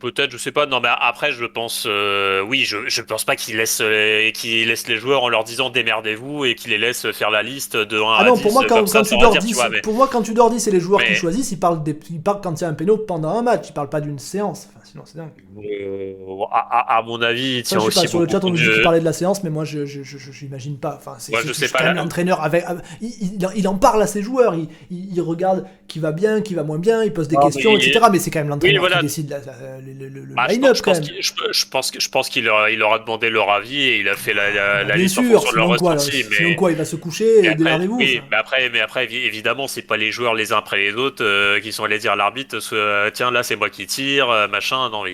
Peut-être, 0.00 0.30
je 0.30 0.38
sais 0.38 0.50
pas. 0.50 0.64
Non, 0.64 0.80
mais 0.80 0.88
après, 0.98 1.30
je 1.30 1.44
pense, 1.44 1.84
euh, 1.86 2.40
oui, 2.40 2.64
je, 2.64 2.78
je 2.88 3.02
pense 3.02 3.24
pas 3.24 3.36
qu'il 3.36 3.58
laisse, 3.58 3.80
euh, 3.82 4.30
qu'il 4.30 4.66
laisse 4.66 4.88
les 4.88 4.96
joueurs 4.96 5.22
en 5.22 5.28
leur 5.28 5.44
disant 5.44 5.68
démerdez-vous 5.68 6.46
et 6.46 6.54
qu'il 6.54 6.70
les 6.70 6.78
laisse 6.78 7.10
faire 7.12 7.30
la 7.30 7.42
liste 7.42 7.76
de 7.76 8.00
1 8.00 8.04
ah 8.06 8.20
à 8.20 8.24
non, 8.24 8.34
10. 8.34 8.42
pour 8.42 8.52
moi, 8.52 8.64
quand, 8.66 8.84
tu 8.84 9.18
dors 9.18 9.32
dire, 9.32 9.42
10, 9.42 9.48
tu 9.48 9.54
vois, 9.54 9.68
mais- 9.68 9.82
pour 9.82 9.92
moi, 9.92 10.08
quand 10.10 10.22
tu 10.22 10.32
dors 10.32 10.50
10, 10.50 10.58
c'est 10.58 10.70
les 10.70 10.80
joueurs 10.80 11.04
qui 11.04 11.14
choisissent. 11.14 11.52
Ils 11.52 11.60
parlent, 11.60 11.82
des, 11.82 11.98
ils 12.10 12.22
parlent 12.22 12.40
quand 12.40 12.58
il 12.58 12.64
y 12.64 12.66
a 12.66 12.70
un 12.70 12.74
péno 12.74 12.96
pendant 12.96 13.28
un 13.28 13.42
match. 13.42 13.66
Ils 13.68 13.72
parlent 13.74 13.90
pas 13.90 14.00
d'une 14.00 14.18
séance. 14.18 14.68
Enfin, 14.70 14.79
sinon, 14.90 15.04
c'est 15.06 15.18
dingue. 15.18 15.30
Euh, 15.58 16.14
à, 16.50 16.94
à- 16.94 16.98
à 16.98 17.02
mon 17.02 17.20
avis, 17.22 17.58
il 17.58 17.62
tient 17.62 17.78
je 17.78 17.82
sais 17.82 17.88
aussi 17.88 18.00
pas, 18.02 18.06
sur 18.08 18.20
le 18.20 18.28
chat, 18.28 18.44
on 18.44 18.50
nous 18.50 18.56
dit 18.56 18.62
qu'il 18.70 18.82
parlait 18.82 19.00
de 19.00 19.04
la 19.04 19.12
séance, 19.12 19.42
mais 19.44 19.50
moi, 19.50 19.64
je 19.64 19.84
j'imagine 19.86 20.78
pas. 20.78 20.96
Enfin, 20.98 21.16
c'est 21.18 21.34
Ouais, 21.34 21.42
je 21.44 21.94
l'entraîneur 21.94 22.42
avec. 22.42 22.64
avec- 22.64 22.84
il, 23.00 23.68
en 23.68 23.74
parle 23.76 24.02
à 24.02 24.06
ses 24.06 24.22
joueurs. 24.22 24.54
Il, 24.54 24.68
il, 24.90 25.14
il 25.14 25.20
regarde 25.20 25.66
qui 25.88 25.98
va 25.98 26.12
bien, 26.12 26.40
qui 26.40 26.54
va 26.54 26.62
moins 26.62 26.78
bien. 26.78 27.02
Il 27.04 27.12
pose 27.12 27.28
des 27.28 27.36
Ah, 27.38 27.44
questions, 27.46 27.76
etc. 27.76 28.00
Mais 28.12 28.18
c'est 28.18 28.30
quand 28.30 28.40
même 28.40 28.48
l'entraîneur 28.48 28.80
voilà. 28.80 28.96
qui 28.98 29.02
décide 29.02 29.30
la- 29.30 29.38
la- 29.38 29.80
le, 29.80 30.08
le- 30.08 30.24
le 30.26 30.34
Bah, 30.34 30.44
je 30.48 30.54
line-up, 30.54 30.76
je 30.76 30.82
pense 30.82 31.00
je, 31.02 31.64
pense, 31.70 31.90
que- 31.90 32.00
je 32.00 32.08
pense 32.08 32.28
qu'il 32.28 32.44
leur, 32.44 32.68
leur 32.68 32.92
a 32.92 32.98
demandé 32.98 33.30
leur 33.30 33.50
avis 33.50 33.80
et 33.80 34.00
il 34.00 34.08
a 34.08 34.14
fait 34.16 34.34
la, 34.34 34.50
la, 34.50 34.84
la 34.84 34.96
liste 34.96 35.18
en 35.18 35.22
fonction 35.22 35.50
de 35.52 35.56
leur 35.56 35.76
quoi, 35.76 35.94
ressenti. 35.94 36.24
sinon 36.30 36.54
quoi, 36.54 36.70
il 36.70 36.76
va 36.76 36.84
se 36.84 36.96
coucher 36.96 37.44
et 37.44 37.50
oui, 37.50 38.18
enfin. 38.18 38.26
mais 38.30 38.36
après, 38.36 38.70
mais 38.70 38.80
après, 38.80 39.06
évi- 39.06 39.24
évidemment, 39.24 39.66
c'est 39.68 39.82
pas 39.82 39.96
les 39.96 40.10
joueurs 40.12 40.34
les 40.34 40.52
uns 40.52 40.58
après 40.58 40.78
les 40.78 40.94
autres 40.94 41.24
euh, 41.24 41.60
qui 41.60 41.72
sont 41.72 41.84
allés 41.84 41.98
dire 41.98 42.12
à 42.12 42.16
l'arbitre, 42.16 42.58
euh, 42.72 43.10
tiens, 43.12 43.30
là, 43.30 43.42
c'est 43.42 43.56
moi 43.56 43.70
qui 43.70 43.86
tire, 43.86 44.30
euh, 44.30 44.48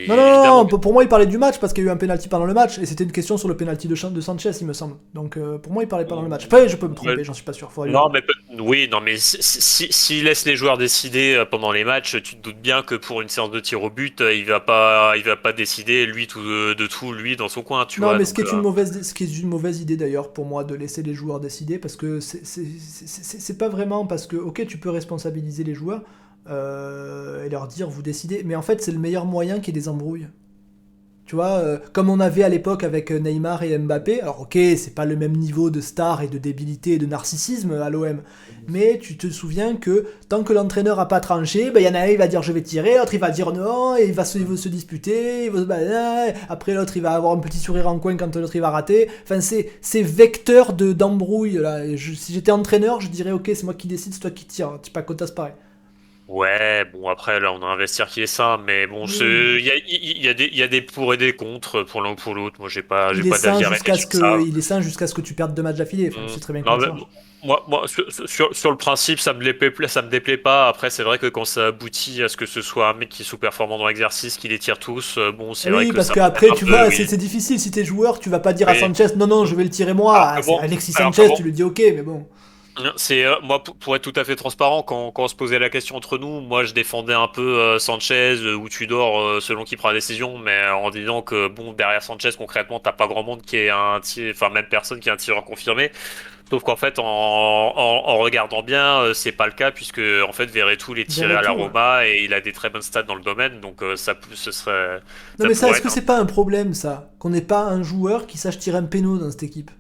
Non, 0.09 0.17
Non, 0.17 0.17
non, 0.17 0.65
non, 0.65 0.67
pour 0.79 0.93
moi, 0.93 1.03
il 1.03 1.09
parlait 1.09 1.27
du 1.27 1.39
match 1.39 1.59
parce 1.59 1.73
qu'il 1.73 1.85
y 1.85 1.87
a 1.87 1.91
eu 1.91 1.93
un 1.93 1.97
penalty 1.97 2.29
pendant 2.29 2.45
le 2.47 2.55
match 2.55 2.79
et 2.79 2.87
c'était 2.87 3.05
une 3.05 3.13
question 3.13 3.37
sur 3.37 3.49
le 3.49 3.57
penalty 3.57 3.89
de, 3.89 3.95
de 4.09 4.21
Sanchez, 4.21 4.51
il 4.61 4.67
me 4.67 4.73
semble. 4.73 4.97
Donc 5.15 5.37
euh, 5.37 5.59
pour 5.59 5.73
moi, 5.73 5.83
il 5.83 5.89
parlait 5.89 6.07
pendant 6.07 6.23
le 6.23 6.29
match. 6.29 6.45
Après, 6.45 6.69
je 6.69 6.77
peux 6.77 6.89
me 6.89 6.95
tromper, 6.95 7.25
j'en 7.25 7.33
suis 7.35 7.45
pas 7.45 7.53
sûr. 7.53 7.71
Non, 7.87 8.09
mais 8.13 8.23
oui, 8.59 8.89
non, 8.91 9.01
mais 9.01 9.17
si- 9.17 9.39
si- 9.41 9.93
s'il 9.93 10.25
laisse 10.25 10.45
les 10.47 10.57
joueurs 10.57 10.79
décider 10.79 11.35
euh, 11.35 11.45
pendant 11.45 11.73
les 11.73 11.85
matchs, 11.85 12.23
tu 12.23 12.37
te 12.37 12.43
doutes 12.43 12.61
bien 12.61 12.83
que 12.83 12.95
pour 12.95 13.21
une 13.23 13.29
séance 13.29 13.51
de 13.51 13.61
tir 13.61 13.83
au 13.83 13.91
but, 13.91 14.21
euh, 14.21 14.35
il 14.35 14.45
va 14.45 14.61
pas, 14.61 15.15
il 15.17 15.23
va 15.25 15.37
pas 15.37 15.53
décider 15.53 16.07
lui 16.07 16.27
tout 16.27 16.43
de, 16.43 16.75
de 16.75 16.87
tout 16.87 17.13
lui 17.13 17.37
dans 17.37 17.49
son 17.49 17.63
coin, 17.63 17.87
tu 17.87 18.01
non, 18.01 18.09
vois. 18.09 18.19
mais 18.19 18.25
ce 18.25 18.35
qui, 18.35 18.41
est 18.43 18.53
une 18.53 18.61
mauvaise, 18.63 19.03
ce 19.03 19.15
qui 19.15 19.25
est 19.25 19.39
une 19.39 19.49
mauvaise 19.49 19.81
idée 19.81 19.97
d'ailleurs 19.97 20.33
pour 20.33 20.45
moi 20.47 20.65
de 20.65 20.75
laisser 20.75 21.03
les 21.03 21.15
joueurs 21.15 21.41
décider 21.41 21.79
parce 21.79 21.97
que 21.97 22.21
c'est 22.21 23.59
pas 23.59 23.69
vraiment 23.69 24.07
parce 24.07 24.27
que, 24.27 24.37
ok, 24.37 24.67
tu 24.67 24.79
peux 24.79 24.91
responsabiliser 24.91 25.65
les 25.65 25.75
joueurs 25.75 26.03
euh, 26.49 27.45
et 27.45 27.49
leur 27.49 27.67
dire 27.69 27.89
vous 27.89 28.03
décidez, 28.03 28.43
mais 28.45 28.57
en 28.57 28.63
fait, 28.63 28.83
c'est 28.83 28.93
le 28.93 28.99
meilleur 28.99 29.25
moyen 29.25 29.61
qu'il 29.61 29.75
y 29.75 29.79
ait 29.79 29.81
des 29.81 29.89
embrouilles. 29.89 30.29
Tu 31.27 31.35
vois, 31.35 31.59
euh, 31.59 31.79
comme 31.93 32.09
on 32.09 32.21
avait 32.21 32.45
à 32.45 32.49
l'époque 32.49 32.85
avec 32.85 33.11
euh, 33.11 33.19
Neymar 33.19 33.65
et 33.65 33.77
Mbappé, 33.77 34.21
alors 34.21 34.43
ok, 34.43 34.57
c'est 34.77 34.95
pas 34.95 35.05
le 35.05 35.17
même 35.17 35.37
niveau 35.37 35.71
de 35.71 35.81
star 35.81 36.23
et 36.23 36.29
de 36.29 36.39
débilité 36.39 36.93
et 36.93 36.99
de 36.99 37.07
narcissisme 37.07 37.73
à 37.73 37.91
l'OM, 37.91 38.21
mais 38.69 39.01
tu 39.03 39.17
te 39.17 39.27
souviens 39.27 39.75
que 39.75 40.07
tant 40.29 40.45
que 40.45 40.53
l'entraîneur 40.53 41.01
a 41.01 41.09
pas 41.09 41.19
tranché, 41.19 41.73
ben, 41.73 41.81
il 41.81 41.87
y 41.87 41.89
en 41.89 41.95
a 41.95 41.99
un 42.03 42.07
il 42.07 42.17
va 42.17 42.29
dire 42.29 42.45
je 42.45 42.53
vais 42.53 42.63
tirer, 42.63 42.97
l'autre 42.97 43.15
il 43.15 43.19
va 43.19 43.31
dire 43.31 43.53
non, 43.53 43.97
et 43.97 44.05
il 44.05 44.13
va 44.13 44.25
se, 44.25 44.39
se 44.55 44.69
disputer, 44.69 45.51
balader, 45.51 46.39
après 46.49 46.75
l'autre 46.75 46.97
il 46.97 47.03
va 47.03 47.11
avoir 47.11 47.33
un 47.33 47.41
petit 47.41 47.59
sourire 47.59 47.89
en 47.89 47.99
coin 47.99 48.17
quand 48.17 48.37
l'autre 48.37 48.55
il 48.55 48.61
va 48.61 48.71
rater. 48.71 49.09
Enfin, 49.25 49.41
c'est 49.41 49.71
c'est 49.81 50.03
vecteur 50.03 50.75
de 50.75 50.93
d'embrouille 50.93 51.55
là. 51.55 51.81
Si 51.97 52.35
j'étais 52.35 52.53
entraîneur, 52.53 53.01
je 53.01 53.09
dirais 53.09 53.33
ok, 53.33 53.51
c'est 53.53 53.65
moi 53.65 53.75
qui 53.75 53.89
décide, 53.89 54.15
c'est 54.15 54.21
toi 54.21 54.31
qui 54.31 54.45
tire. 54.45 54.79
Tu 54.81 54.93
pas 54.93 55.03
pareil. 55.03 55.55
Ouais, 56.29 56.85
bon 56.93 57.09
après 57.09 57.39
là 57.39 57.53
on 57.53 57.63
a 57.63 57.67
un 57.67 57.77
vestiaire 57.77 58.09
qui 58.09 58.21
est 58.21 58.27
sain, 58.27 58.59
mais 58.59 58.89
bon, 58.89 59.07
il 59.07 59.61
y 59.65 59.71
a, 59.71 59.75
y, 59.77 60.29
a 60.29 60.35
y 60.57 60.63
a 60.63 60.67
des 60.69 60.83
pour 60.83 61.15
et 61.15 61.17
des 61.17 61.37
contre 61.37 61.85
pour 61.85 62.03
l'un 62.03 62.11
ou 62.13 62.17
pour 62.17 62.35
l'autre. 62.35 62.57
Moi 62.59 62.69
j'ai 62.69 62.83
pas, 62.83 63.15
j'ai 63.15 63.23
pas 63.23 63.39
d'avis 63.39 63.65
jusqu'à 63.65 63.95
ce 63.97 64.07
que 64.07 64.19
ça. 64.19 64.37
il 64.41 64.59
est 64.59 64.61
sain 64.61 64.81
jusqu'à 64.81 65.07
ce 65.07 65.15
que 65.15 65.21
tu 65.21 65.35
perdes 65.35 65.55
deux 65.55 65.63
matchs 65.63 65.77
d'affilée. 65.77 66.09
Enfin, 66.13 66.23
Mm. 66.23 66.29
je 66.29 66.33
sais 66.35 66.41
très 66.41 66.53
bien 66.53 66.63
Non, 66.65 66.79
mais 66.79 66.89
marche. 66.89 67.03
moi, 67.45 67.65
moi 67.69 67.87
sur, 67.87 68.05
sur, 68.29 68.55
sur 68.57 68.71
le 68.73 68.77
principe, 68.77 69.21
ça 69.21 69.33
me 69.33 69.45
déplaît, 69.45 69.73
ça 69.89 70.03
me 70.03 70.09
déplaît 70.09 70.37
pas. 70.37 70.69
Après, 70.69 70.91
c'est 70.91 71.05
vrai 71.05 71.19
que 71.19 71.27
quand 71.27 71.45
ça 71.45 71.67
aboutit 71.69 72.23
à 72.23 72.29
ce 72.29 72.37
que 72.37 72.47
ce 72.47 72.61
soit 72.61 72.89
un 72.89 72.95
mec 72.95 73.09
qui 73.09 73.23
est 73.23 73.25
sous-performant 73.25 73.79
dans 73.79 73.87
l'exercice, 73.87 74.37
qui 74.37 74.49
les 74.49 74.59
tire 74.59 74.79
tous, 74.79 75.19
euh, 75.19 75.31
bon, 75.33 75.55
c'est 75.55 75.71
vrai 75.71 75.85
Oui, 75.85 75.91
que 75.91 75.95
parce 75.95 76.11
qu'après, 76.11 76.49
tu 76.57 76.65
vois, 76.65 76.89
oui. 76.89 77.07
c'est 77.07 77.17
difficile. 77.17 77.61
Si 77.61 77.71
t'es 77.71 77.85
joueur, 77.85 78.19
tu 78.19 78.31
vas 78.31 78.41
pas 78.41 78.53
dire 78.53 78.69
à. 78.69 78.75
Sanchez 78.75 79.15
non, 79.17 79.27
non, 79.29 79.45
je 79.45 79.55
vais 79.55 79.65
le 79.65 79.71
tirer 79.71 79.95
moi. 79.95 80.17
Ah, 80.19 80.41
bon, 80.45 80.59
Alexis 80.59 80.93
alors 80.97 81.15
Sanchez, 81.15 81.29
bon. 81.29 81.37
tu 81.37 81.43
lui 81.45 81.53
dis 81.53 81.63
ok, 81.63 81.79
mais 81.79 82.03
bon. 82.03 82.27
C'est 82.97 83.25
euh, 83.25 83.37
moi 83.43 83.63
pour, 83.63 83.97
être 83.97 84.03
tout 84.03 84.19
à 84.21 84.25
fait 84.25 84.37
transparent 84.37 84.83
quand, 84.83 85.11
quand 85.11 85.25
on 85.25 85.29
se 85.29 85.35
posait 85.35 85.59
la 85.59 85.71
question 85.71 85.97
entre 85.97 86.19
nous, 86.19 86.41
moi 86.41 86.65
je 86.65 86.75
défendais 86.75 87.15
un 87.15 87.29
peu 87.29 87.59
euh, 87.59 87.79
Sanchez 87.79 88.37
euh, 88.43 88.55
ou 88.55 88.69
Tudor 88.69 89.41
selon 89.41 89.65
qui 89.65 89.77
prend 89.77 89.89
la 89.89 89.95
décision, 89.95 90.37
mais 90.39 90.69
en 90.69 90.91
disant 90.91 91.23
que 91.23 91.49
bon 91.49 91.73
derrière 91.73 92.03
Sanchez 92.03 92.31
concrètement 92.37 92.79
t'as 92.79 92.93
pas 92.93 93.07
grand 93.07 93.23
monde 93.23 93.43
qui 93.43 93.57
est 93.57 93.71
un 93.71 94.01
tir, 94.01 94.33
enfin 94.35 94.51
même 94.51 94.67
personne 94.69 95.01
qui 95.01 95.09
est 95.09 95.13
un 95.13 95.17
tireur 95.17 95.45
confirmé. 95.45 95.91
Sauf 96.51 96.63
qu'en 96.63 96.77
fait 96.77 96.99
en, 96.99 97.05
en, 97.05 98.09
en 98.09 98.19
regardant 98.19 98.63
bien 98.63 99.13
c'est 99.15 99.33
pas 99.33 99.47
le 99.47 99.53
cas 99.53 99.71
puisque 99.71 100.01
en 100.29 100.33
fait 100.33 100.47
Verretou 100.47 100.95
il 100.95 101.01
est 101.01 101.11
tiré 101.11 101.35
à 101.35 101.41
la 101.41 101.55
ouais. 101.55 101.63
Roma 101.63 102.07
et 102.07 102.23
il 102.25 102.35
a 102.35 102.41
des 102.41 102.53
très 102.53 102.69
bonnes 102.69 102.83
stats 102.83 103.03
dans 103.03 103.17
le 103.17 103.23
domaine 103.23 103.61
donc 103.61 103.83
ça 103.97 104.15
ce 104.35 104.53
serait 104.53 105.01
Non, 105.39 105.49
mais 105.49 105.55
ça, 105.55 105.71
est-ce 105.71 105.81
que 105.81 105.89
c'est 105.89 106.05
pas 106.05 106.19
un 106.19 106.27
problème, 106.27 106.75
ça? 106.75 107.11
Qu'on 107.19 107.31
n'ait 107.31 107.41
pas 107.41 107.63
un 107.63 107.83
joueur 107.83 108.27
qui 108.27 108.37
sache 108.37 108.59
tirer 108.59 108.79
un 108.79 108.85
péno 108.85 109.17
dans 109.19 109.31
cette 109.31 109.43
équipe? 109.43 109.71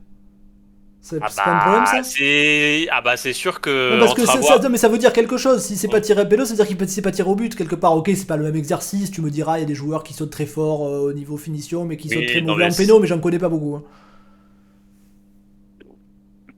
C'est 1.09 1.18
ah 1.22 1.26
c'est 1.30 1.36
pas 1.44 1.50
un 1.54 1.59
problème, 1.61 1.84
bah 1.84 2.02
ça 2.02 2.94
ah 2.96 3.00
bah 3.00 3.16
c'est 3.16 3.32
sûr 3.32 3.61
que 3.61 3.92
Non, 3.94 4.00
parce 4.00 4.14
que 4.14 4.22
entre 4.22 4.32
c'est- 4.32 4.38
avoir- 4.38 4.57
ça, 4.57 4.62
non, 4.64 4.70
mais 4.70 4.76
ça 4.76 4.88
veut 4.88 4.98
dire 4.98 5.12
quelque 5.12 5.36
chose. 5.36 5.62
Si 5.62 5.76
c'est 5.76 5.86
pas 5.86 5.94
Ouais. 5.94 6.00
tirer 6.00 6.22
un 6.22 6.26
péno, 6.26 6.44
ça 6.44 6.50
veut 6.50 6.57
dire 6.57 6.66
qu'il 6.66 6.76
peut- 6.76 6.86
c'est 6.88 7.00
pas 7.00 7.12
tirer 7.12 7.28
au 7.30 7.36
but 7.36 7.54
quelque 7.54 7.76
part. 7.76 7.94
Ok, 7.96 8.11
c'est 8.16 8.26
pas 8.26 8.36
le 8.36 8.42
même 8.42 8.57
exercice. 8.57 9.12
Tu 9.12 9.20
me 9.20 9.30
diras, 9.30 9.59
il 9.59 9.61
y 9.61 9.62
a 9.62 9.66
des 9.66 9.76
joueurs 9.76 10.02
qui 10.02 10.14
sautent 10.14 10.32
très 10.32 10.46
fort 10.46 10.84
euh, 10.88 10.98
au 11.11 11.12
niveau 11.12 11.36
finition, 11.36 11.84
mais 11.84 11.96
qui 11.96 12.09
Oui, 12.09 12.14
sautent 12.14 12.26
très 12.26 12.40
mauvais 12.40 12.64
en 12.66 12.72
péno, 12.74 12.98
mais 12.98 13.07
j'en 13.07 13.20
connais 13.20 13.38
pas 13.38 13.48
beaucoup. 13.48 13.76
hein. 13.76 13.84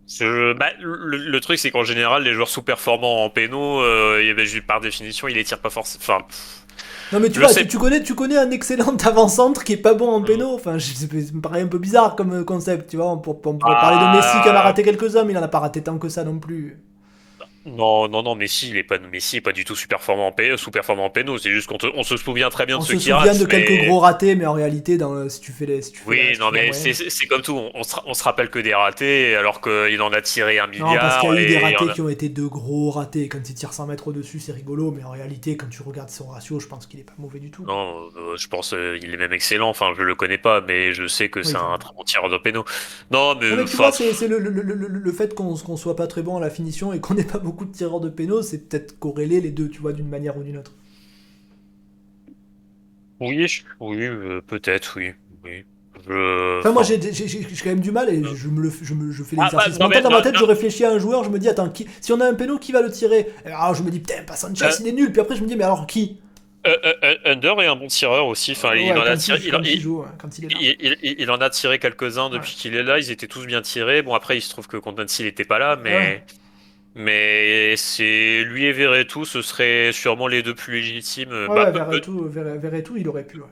Je- 0.09 0.55
bah, 0.55 0.71
le, 0.81 1.19
le 1.19 1.41
truc, 1.41 1.59
c'est 1.59 1.71
qu'en 1.71 1.85
général, 1.85 2.23
les 2.23 2.33
joueurs 2.33 2.49
sous-performants 2.49 3.25
en 3.25 3.29
péno, 3.31 3.83
euh, 3.83 4.35
ben, 4.35 4.47
par 4.67 4.81
définition, 4.81 5.29
ils 5.29 5.35
les 5.35 5.45
tirent 5.45 5.59
pas 5.61 5.69
forcément. 5.69 6.01
Enfin, 6.03 6.21
pff, 6.27 6.65
Non, 7.13 7.21
mais 7.21 7.29
tu 7.29 7.37
Je 7.37 7.41
vois, 7.41 7.49
sais. 7.49 7.63
tu, 7.63 7.69
tu 7.69 7.79
connais, 7.79 8.03
tu 8.03 8.15
connais 8.15 8.37
un 8.37 8.51
excellent 8.51 8.97
avant-centre 9.05 9.65
qui 9.65 9.73
est 9.73 9.77
pas 9.79 9.95
bon 9.95 10.11
en 10.11 10.23
péno. 10.23 10.55
Enfin, 10.55 10.79
je- 10.79 10.93
ça 10.95 11.07
me 11.35 11.41
paraît 11.41 11.63
un 11.63 11.67
peu 11.67 11.79
bizarre 11.79 12.17
comme 12.17 12.33
euh, 12.35 12.45
concept, 12.45 12.91
tu 12.91 12.97
vois. 12.97 13.11
On, 13.13 13.19
pour- 13.19 13.37
on 13.47 13.57
pourrait 13.59 13.75
Ah. 13.77 13.81
parler 13.81 13.99
de 14.07 14.17
Messi 14.17 14.43
qui 14.43 14.51
en 14.51 14.55
a 14.55 14.61
raté 14.63 14.83
quelques-uns, 14.83 15.25
mais 15.25 15.33
il 15.33 15.39
en 15.39 15.43
a 15.43 15.49
pas 15.49 15.61
raté 15.61 15.83
tant 15.83 15.99
que 15.99 16.09
ça 16.09 16.25
non 16.25 16.39
plus. 16.39 16.79
Non, 17.77 18.09
non, 18.09 18.23
non, 18.23 18.35
Messi, 18.35 18.71
il 18.71 18.77
est 18.77 18.83
pas, 18.83 18.99
Messi 18.99 19.37
est 19.37 19.41
pas 19.41 19.53
du 19.53 19.65
tout 19.65 19.75
sous-performant 19.77 20.29
en 20.29 20.33
péno, 20.33 20.57
sous-performant 20.57 21.05
en 21.07 21.11
péno. 21.11 21.39
C'est 21.39 21.51
juste 21.51 21.67
qu'on 21.69 21.79
on 21.95 22.03
se 22.03 22.17
souvient 22.17 22.51
très 22.51 22.67
bien 22.67 22.77
On 22.77 22.81
de 22.81 22.85
se 22.85 22.93
ceux 22.93 22.99
qui 22.99 23.05
souvient 23.05 23.17
ratent. 23.19 23.39
de 23.39 23.45
quelques 23.47 23.85
gros 23.87 23.99
ratés, 24.01 24.35
mais 24.35 24.47
en 24.47 24.53
réalité, 24.53 24.97
dans 24.97 25.13
le- 25.15 25.29
si 25.29 25.41
tu 25.41 25.53
fais 25.53 25.67
les. 25.67 25.83
Si 25.83 25.93
tu 25.93 25.99
fais 25.99 26.09
Oui, 26.09 26.39
non, 26.39 26.51
mais 26.51 26.73
c'est 26.73 26.93
c'est 26.95 27.27
comme 27.27 27.43
tout. 27.43 27.57
On, 27.57 27.71
on 27.75 27.83
se, 27.83 27.97
on 28.07 28.15
se 28.15 28.23
rappelle 28.25 28.51
que 28.51 28.59
des 28.59 28.75
ratés, 28.75 29.37
alors 29.37 29.61
qu'il 29.61 30.01
en 30.03 30.13
a 30.13 30.21
tiré 30.21 30.59
un 30.59 30.67
Non, 30.67 30.73
milliard. 30.73 30.99
parce 30.99 31.21
qu'il 31.21 31.35
y 31.35 31.39
a 31.39 31.43
eu 31.43 31.47
des 31.47 31.59
ratés 31.59 31.91
a- 31.91 31.93
qui 31.95 32.01
ont 32.01 32.09
été 32.09 32.29
de 32.29 32.45
gros 32.47 32.91
ratés. 32.91 33.29
Quand 33.29 33.39
il 33.49 33.55
tire 33.55 33.73
100 33.73 33.87
mètres 33.87 34.09
au-dessus, 34.09 34.41
c'est 34.41 34.53
rigolo, 34.53 34.91
mais 34.97 35.05
en 35.05 35.11
réalité, 35.11 35.57
quand 35.57 35.69
tu 35.69 35.83
regardes 35.83 36.11
son 36.11 36.29
ratio, 36.29 36.61
je 36.61 36.67
pense 36.67 36.87
qu'il 36.87 37.01
est 37.01 37.05
pas 37.05 37.15
mauvais 37.19 37.39
du 37.41 37.51
tout. 37.51 37.65
Non, 37.65 38.09
euh, 38.17 38.37
je 38.37 38.49
pense 38.49 38.73
euh, 38.73 38.99
il 39.03 39.13
est 39.13 39.17
même 39.17 39.33
excellent. 39.33 39.69
Enfin, 39.69 39.93
je 39.97 40.03
le 40.03 40.15
connais 40.15 40.39
pas, 40.39 40.61
mais 40.61 40.93
je 40.93 41.07
sais 41.07 41.29
que 41.29 41.41
Oui, 41.41 41.45
c'est 41.47 41.57
un 41.57 41.77
très 41.79 41.91
bon 41.97 42.03
tireur 42.05 42.29
de 42.31 42.39
péno. 42.39 42.65
Non, 43.11 43.35
mais, 43.41 43.51
Non, 43.51 43.57
mais 43.57 43.65
tu 43.65 43.77
vois, 43.77 43.93
c'est 43.93 44.13
c'est 44.13 44.29
le, 44.29 44.39
le- 44.39 44.51
le- 44.51 44.63
le- 44.63 44.87
le 44.89 45.13
fait 45.13 45.35
qu'on 45.35 45.55
qu'on 45.57 45.77
soit 45.77 45.97
pas 45.97 46.07
très 46.07 46.23
bon 46.23 46.37
à 46.37 46.41
la 46.41 46.51
finition 46.51 46.93
et 46.93 47.01
qu'on 47.01 47.15
n'ait 47.15 47.25
pas 47.25 47.39
beaucoup 47.39 47.58
de 47.65 47.73
tireurs 47.73 48.01
de 48.01 48.09
péno, 48.11 48.43
c'est 48.43 48.69
peut-être 48.69 48.99
corrélé 48.99 49.41
les 49.41 49.51
deux, 49.51 49.69
tu 49.69 49.81
vois, 49.81 49.93
d'une 49.93 50.09
manière 50.09 50.37
ou 50.37 50.43
d'une 50.43 50.57
autre. 50.59 50.73
oui, 53.21 53.47
oui, 53.81 53.97
euh, 54.05 54.41
peut-être, 54.47 54.95
oui, 54.99 55.13
oui. 55.45 55.65
Je... 56.07 56.59
Enfin, 56.61 56.73
moi, 56.73 56.85
j'ai 56.85 56.99
quand 57.01 57.67
même 57.71 57.81
du 57.81 57.91
mal 57.91 58.09
et 58.09 58.23
je, 58.23 58.49
me 58.49 58.61
le, 58.63 58.71
je, 58.83 58.95
me, 58.95 59.11
je 59.11 59.25
fais 59.25 59.37
Ah, 59.39 59.45
l'exercice 59.45 59.79
bah, 59.79 59.85
non, 59.85 59.87
mental 59.87 60.03
mais 60.03 60.03
dans 60.03 60.11
ma 60.11 60.23
tête, 60.23 60.35
non. 60.35 60.41
je 60.41 60.45
réfléchis 60.45 60.85
à 60.85 60.93
un 60.93 60.99
joueur, 60.99 61.25
je 61.25 61.31
me 61.31 61.39
dis, 61.39 61.49
attends, 61.49 61.69
qui, 61.71 61.87
si 62.01 62.13
on 62.13 62.21
a 62.21 62.27
un 62.27 62.35
péno, 62.35 62.59
qui 62.59 62.71
va 62.71 62.83
le 62.83 62.91
tirer? 62.91 63.29
Alors 63.45 63.75
je 63.75 63.83
me 63.83 63.91
dis, 63.91 63.99
putain, 63.99 64.23
pas 64.25 64.37
Sanchez, 64.37 64.65
Euh. 64.65 64.71
il 64.81 64.89
est 64.89 64.93
nul. 64.93 65.11
Puis 65.13 65.21
après, 65.21 65.35
je 65.35 65.43
me 65.43 65.49
dis, 65.49 65.57
mais 65.57 65.65
alors 65.65 65.87
qui? 65.87 66.19
Euh, 66.67 66.77
euh, 66.85 66.93
euh, 67.05 67.15
Under 67.25 67.61
est 67.61 67.67
un 67.67 67.77
bon 67.77 67.87
tireur 67.87 68.27
aussi. 68.27 68.53
Enfin, 68.53 68.75
il 68.75 68.93
en 68.93 69.03
a 69.03 69.17
tiré. 69.17 69.41
il, 69.45 69.67
il- 69.67 69.81
joue, 69.81 70.05
il. 70.41 70.97
Il, 71.19 71.31
en 71.31 71.37
a 71.37 71.51
quelques-uns 71.51 72.31
depuis 72.31 72.53
qu'il 72.55 72.75
est 72.75 72.83
là, 72.83 72.99
ils 72.99 73.11
étaient 73.11 73.29
tous 73.29 73.47
bien 73.47 73.63
tirés. 73.63 74.03
Bon, 74.03 74.15
après, 74.15 74.37
il 74.37 74.41
se 74.43 74.51
trouve 74.51 74.67
que 74.67 74.77
il 74.77 75.25
n'était 75.25 75.45
pas 75.45 75.59
là, 75.59 75.77
mais, 75.83 75.95
Ouais. 75.97 76.25
Mais 76.99 77.77
c'est 77.77 78.43
lui 78.45 78.65
et 78.67 78.73
Verretou, 78.73 79.25
ce 79.25 79.43
seraient 79.43 79.93
sûrement 79.93 80.27
les 80.27 80.43
deux 80.43 80.55
plus 80.55 80.75
légitimes. 80.75 81.31
Ouais, 81.33 81.47
Bah, 81.55 81.71
Verretou, 81.71 82.29
Verretou, 82.29 82.97
il 82.97 83.09
aurait 83.09 83.27
pu. 83.27 83.41
ouais. 83.41 83.47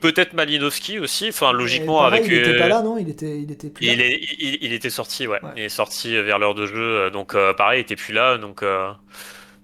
Peut-être 0.00 0.32
Malinowski 0.34 0.98
aussi, 1.00 1.28
enfin, 1.30 1.52
logiquement, 1.52 1.98
pareil, 1.98 2.20
avec. 2.20 2.30
Il 2.30 2.34
était 2.34 2.54
euh, 2.54 2.58
pas 2.58 2.68
là, 2.68 2.82
non 2.82 2.98
Il 2.98 3.08
était, 3.08 3.40
il 3.40 3.50
était 3.50 3.68
plus 3.70 3.84
là. 3.86 3.92
il, 3.94 4.00
est, 4.00 4.20
il, 4.38 4.58
il 4.62 4.72
était 4.72 4.90
sorti, 4.90 5.26
ouais. 5.26 5.40
Ouais. 5.42 5.50
Il 5.56 5.62
est 5.64 5.68
sorti 5.68 6.14
vers 6.22 6.38
l'heure 6.38 6.54
de 6.54 6.66
jeu, 6.66 6.76
euh, 6.80 7.10
donc 7.10 7.34
euh, 7.34 7.52
pareil, 7.52 7.80
il 7.80 7.82
était 7.82 7.96
plus 7.96 8.12
là, 8.14 8.38
donc 8.38 8.62
euh, 8.62 8.92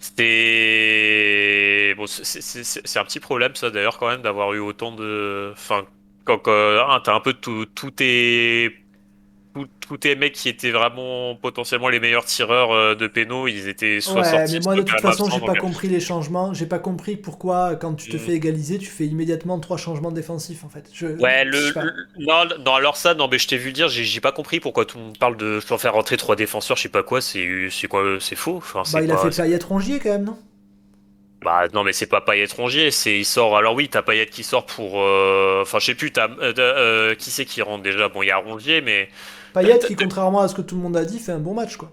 c'était 0.01 1.95
bon, 1.97 2.07
c'est- 2.07 2.97
un 2.99 3.05
petit 3.05 3.21
problème 3.21 3.55
ça 3.55 3.71
d'ailleurs 3.71 3.99
quand 3.99 4.09
même 4.09 4.23
d'avoir 4.23 4.53
eu 4.55 4.59
autant 4.61 4.93
de, 4.93 5.51
enfin, 5.53 5.87
quand, 6.25 6.39
quand 6.39 6.53
hein, 6.53 7.01
t'as 7.05 7.15
un 7.15 7.21
peu 7.21 7.33
tout, 7.35 7.67
tout 7.67 7.91
tes 7.91 8.82
tous 9.81 9.99
tes 9.99 10.15
mecs 10.17 10.33
qui 10.35 10.49
étaient 10.49 10.71
vraiment 10.71 11.35
potentiellement 11.37 11.89
les 11.89 12.01
meilleurs 12.01 12.25
tireurs 12.25 12.73
euh, 12.73 12.95
de 12.95 13.07
pénaux, 13.07 13.49
ils 13.49 13.69
étaient 13.69 14.01
soit 14.01 14.25
Ouais, 14.25 14.25
sortis, 14.25 14.59
mais 14.59 14.61
moi 14.61 14.77
de 14.77 14.83
toute 14.83 15.01
façon, 15.01 15.29
j'ai 15.29 15.41
pas 15.41 15.57
compris 15.57 15.89
les 15.89 15.99
changements. 16.01 16.53
J'ai 16.55 16.67
pas 16.67 16.79
compris 16.79 17.17
pourquoi, 17.17 17.75
quand 17.77 17.95
tu 17.95 18.09
te 18.09 18.17
Mm. 18.17 18.19
fais 18.19 18.33
égaliser, 18.35 18.79
tu 18.79 18.87
fais 18.91 19.07
immédiatement 19.07 19.59
trois 19.61 19.77
changements 19.77 20.11
défensifs 20.13 20.63
en 20.65 20.69
fait. 20.69 20.89
Je, 20.93 21.07
Ouais, 21.19 21.45
le, 21.45 21.73
non, 22.17 22.45
non, 22.61 22.75
alors 22.75 22.97
ça, 22.97 23.15
non, 23.15 23.29
mais 23.29 23.39
je 23.39 23.47
t'ai 23.47 23.57
vu 23.57 23.67
le 23.67 23.73
dire, 23.73 23.89
j'ai 23.89 24.21
pas 24.21 24.33
compris 24.33 24.61
pourquoi 24.61 24.85
tout 24.87 24.99
le 24.99 25.05
monde 25.05 25.19
parle 25.19 25.37
de 25.37 25.61
faire 25.61 25.93
rentrer 25.93 26.17
trois 26.17 26.37
défenseurs, 26.37 26.77
je 26.77 26.83
sais 26.83 26.89
pas 26.89 27.03
quoi, 27.03 27.21
c'est 27.21 27.69
c'est 27.71 27.87
quoi, 27.87 28.19
c'est 28.21 28.35
faux. 28.37 28.57
Enfin, 28.57 28.83
Bah, 28.87 29.03
il 29.03 29.11
a 29.11 29.17
fait 29.17 29.33
Payet 29.33 29.59
Rongier 29.59 29.99
quand 29.99 30.11
même, 30.11 30.23
non? 30.25 30.39
Bah 31.43 31.67
non 31.75 31.83
mais 31.83 31.93
c'est 31.93 32.07
pas 32.07 32.21
Payet 32.21 32.47
Rongier, 32.57 32.93
c'est 32.93 33.19
il 33.19 33.25
sort. 33.25 33.57
Alors 33.57 33.75
oui, 33.75 33.89
t'as 33.89 34.03
Payet 34.03 34.27
qui 34.27 34.45
sort 34.45 34.65
pour. 34.65 35.01
euh, 35.03 35.63
Enfin 35.63 35.81
je 35.81 35.87
sais 35.87 35.95
plus. 35.97 36.13
T'as 36.13 36.29
euh, 36.29 36.53
euh, 36.59 37.15
qui 37.17 37.31
c'est 37.33 37.45
qui 37.45 37.63
rentre 37.63 37.83
déjà? 37.83 38.09
Bon 38.09 38.23
il 38.23 38.27
y 38.29 38.31
a 38.31 38.37
Rongier 38.37 38.81
mais. 38.81 39.09
Payet 39.55 39.79
qui, 39.79 39.95
contrairement 39.97 40.41
à 40.41 40.49
ce 40.49 40.55
que 40.55 40.63
tout 40.63 40.77
le 40.77 40.83
monde 40.83 40.97
a 40.97 41.05
dit, 41.05 41.19
fait 41.19 41.33
un 41.33 41.39
bon 41.39 41.55
match 41.55 41.77
quoi. 41.77 41.93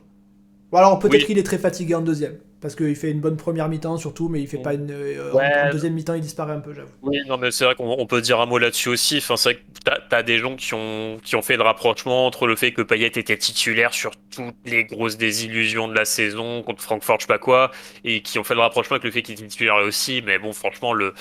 Ou 0.72 0.78
alors 0.78 1.00
peut-être 1.00 1.22
Oui. 1.22 1.26
qu'il 1.26 1.38
est 1.38 1.44
très 1.44 1.58
fatigué 1.58 1.96
en 1.96 2.02
deuxième. 2.02 2.38
Parce 2.62 2.76
qu'il 2.76 2.94
fait 2.98 3.10
une 3.10 3.22
bonne 3.22 3.38
première 3.38 3.70
mi-temps 3.70 3.96
surtout, 3.96 4.28
mais 4.28 4.42
il 4.42 4.48
fait 4.48 4.58
pas 4.58 4.74
une. 4.74 4.92
euh, 4.92 5.32
en- 5.32 5.38
Ouais. 5.38 5.50
En 5.68 5.72
deuxième 5.72 5.94
mi-temps, 5.94 6.14
il 6.16 6.20
disparaît 6.22 6.52
un 6.54 6.60
peu, 6.60 6.74
j'avoue. 6.74 6.92
Oui 7.02 7.18
non 7.26 7.38
mais 7.38 7.52
c'est 7.52 7.64
vrai 7.64 7.74
qu'on 7.74 7.90
on 7.98 8.06
peut 8.06 8.20
dire 8.22 8.40
un 8.42 8.46
mot 8.46 8.58
là-dessus 8.58 8.90
aussi. 8.90 9.18
Enfin 9.20 9.38
c'est 9.38 9.54
vrai 9.54 9.56
que 9.56 9.80
t'as 9.86 9.98
t'as 10.10 10.24
des 10.24 10.38
gens 10.40 10.58
qui 10.58 10.74
ont 10.74 11.18
qui 11.24 11.38
ont 11.38 11.42
fait 11.42 11.56
le 11.56 11.64
rapprochement 11.64 12.28
entre 12.28 12.48
le 12.48 12.58
fait 12.58 12.74
que 12.74 12.82
Payet 12.82 13.08
était 13.08 13.38
titulaire 13.38 13.94
sur 13.94 14.12
toutes 14.36 14.56
les 14.66 14.84
grosses 14.84 15.18
désillusions 15.18 15.88
de 15.88 15.96
la 15.96 16.04
saison 16.04 16.62
contre 16.62 16.84
Francfort 16.84 17.16
je 17.20 17.24
sais 17.24 17.28
pas 17.28 17.40
quoi 17.40 17.72
et 18.04 18.22
qui 18.22 18.38
ont 18.40 18.44
fait 18.44 18.56
le 18.56 18.62
rapprochement 18.62 18.96
avec 18.96 19.06
le 19.06 19.12
fait 19.12 19.22
qu'il 19.22 19.36
était 19.36 19.48
titulaire 19.48 19.76
aussi. 19.78 20.22
Mais 20.26 20.38
bon 20.38 20.52
franchement 20.52 20.92
le 20.94 21.14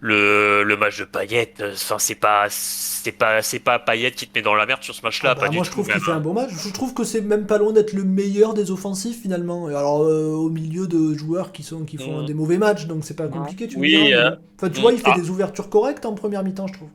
le, 0.00 0.62
le 0.64 0.76
match 0.76 0.98
de 0.98 1.04
Payet, 1.04 1.54
euh, 1.60 1.72
enfin 1.74 1.98
c'est 1.98 2.14
pas 2.16 2.46
c'est 2.50 3.12
pas 3.12 3.42
c'est 3.42 3.60
pas 3.60 3.78
Payet 3.78 4.12
qui 4.12 4.28
te 4.28 4.38
met 4.38 4.42
dans 4.42 4.54
la 4.54 4.66
merde 4.66 4.82
sur 4.82 4.94
ce 4.94 5.02
match-là, 5.02 5.34
Ah 5.34 5.36
bah, 5.36 5.40
pas 5.40 5.48
du 5.48 5.60
moi, 5.60 5.64
tout. 5.64 5.64
je 5.64 5.70
trouve 5.70 5.88
qu'il 5.88 6.00
fait 6.02 6.10
un 6.12 6.20
bon 6.20 6.32
match. 6.34 6.50
Je 6.52 6.70
trouve 6.70 6.92
que 6.94 7.04
c'est 7.04 7.20
même 7.20 7.46
pas 7.46 7.58
loin 7.58 7.72
d'être 7.72 7.92
le 7.92 8.04
meilleur 8.04 8.54
des 8.54 8.70
offensifs 8.70 9.20
finalement. 9.22 9.66
Alors, 9.66 10.02
euh, 10.02 10.26
au 10.34 10.48
milieu 10.50 10.86
de 10.88 11.14
joueurs 11.14 11.52
qui, 11.52 11.62
sont, 11.62 11.84
qui 11.84 11.98
font 11.98 12.22
Mm. 12.22 12.24
des 12.24 12.34
mauvais 12.34 12.58
matchs, 12.58 12.86
donc 12.86 13.04
c'est 13.04 13.14
pas 13.16 13.28
compliqué, 13.28 13.68
tu 13.68 13.78
me 13.78 13.82
Oui, 13.82 13.88
diras, 13.88 14.12
euh. 14.14 14.36
Enfin, 14.58 14.70
tu 14.70 14.80
mm, 14.80 14.82
vois, 14.82 14.92
il 14.92 15.00
fait 15.00 15.12
ah. 15.12 15.14
des 15.14 15.30
ouvertures 15.30 15.68
correctes 15.70 16.04
en 16.06 16.14
première 16.14 16.42
mi-temps, 16.42 16.66
je 16.68 16.72
trouve. 16.74 16.90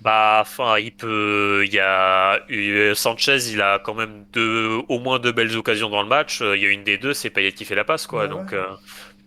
Bah, 0.00 0.38
enfin, 0.42 0.78
il 0.78 0.94
peut. 0.94 1.64
Il 1.66 1.72
y 1.74 1.80
a 1.80 2.38
Sanchez, 2.94 3.38
il 3.50 3.60
a 3.60 3.80
quand 3.80 3.94
même 3.94 4.26
deux, 4.32 4.80
au 4.88 5.00
moins 5.00 5.18
deux 5.18 5.32
belles 5.32 5.56
occasions 5.56 5.90
dans 5.90 6.02
le 6.02 6.08
match. 6.08 6.40
Il 6.40 6.62
y 6.62 6.66
a 6.66 6.68
une 6.70 6.84
des 6.84 6.98
deux, 6.98 7.14
c'est 7.14 7.30
Payet 7.30 7.52
qui 7.52 7.64
fait 7.64 7.74
la 7.74 7.84
passe, 7.84 8.06
quoi. 8.06 8.26
Ouais, 8.26 8.28
Donc, 8.28 8.52
ouais. 8.52 8.52
euh, 8.52 8.64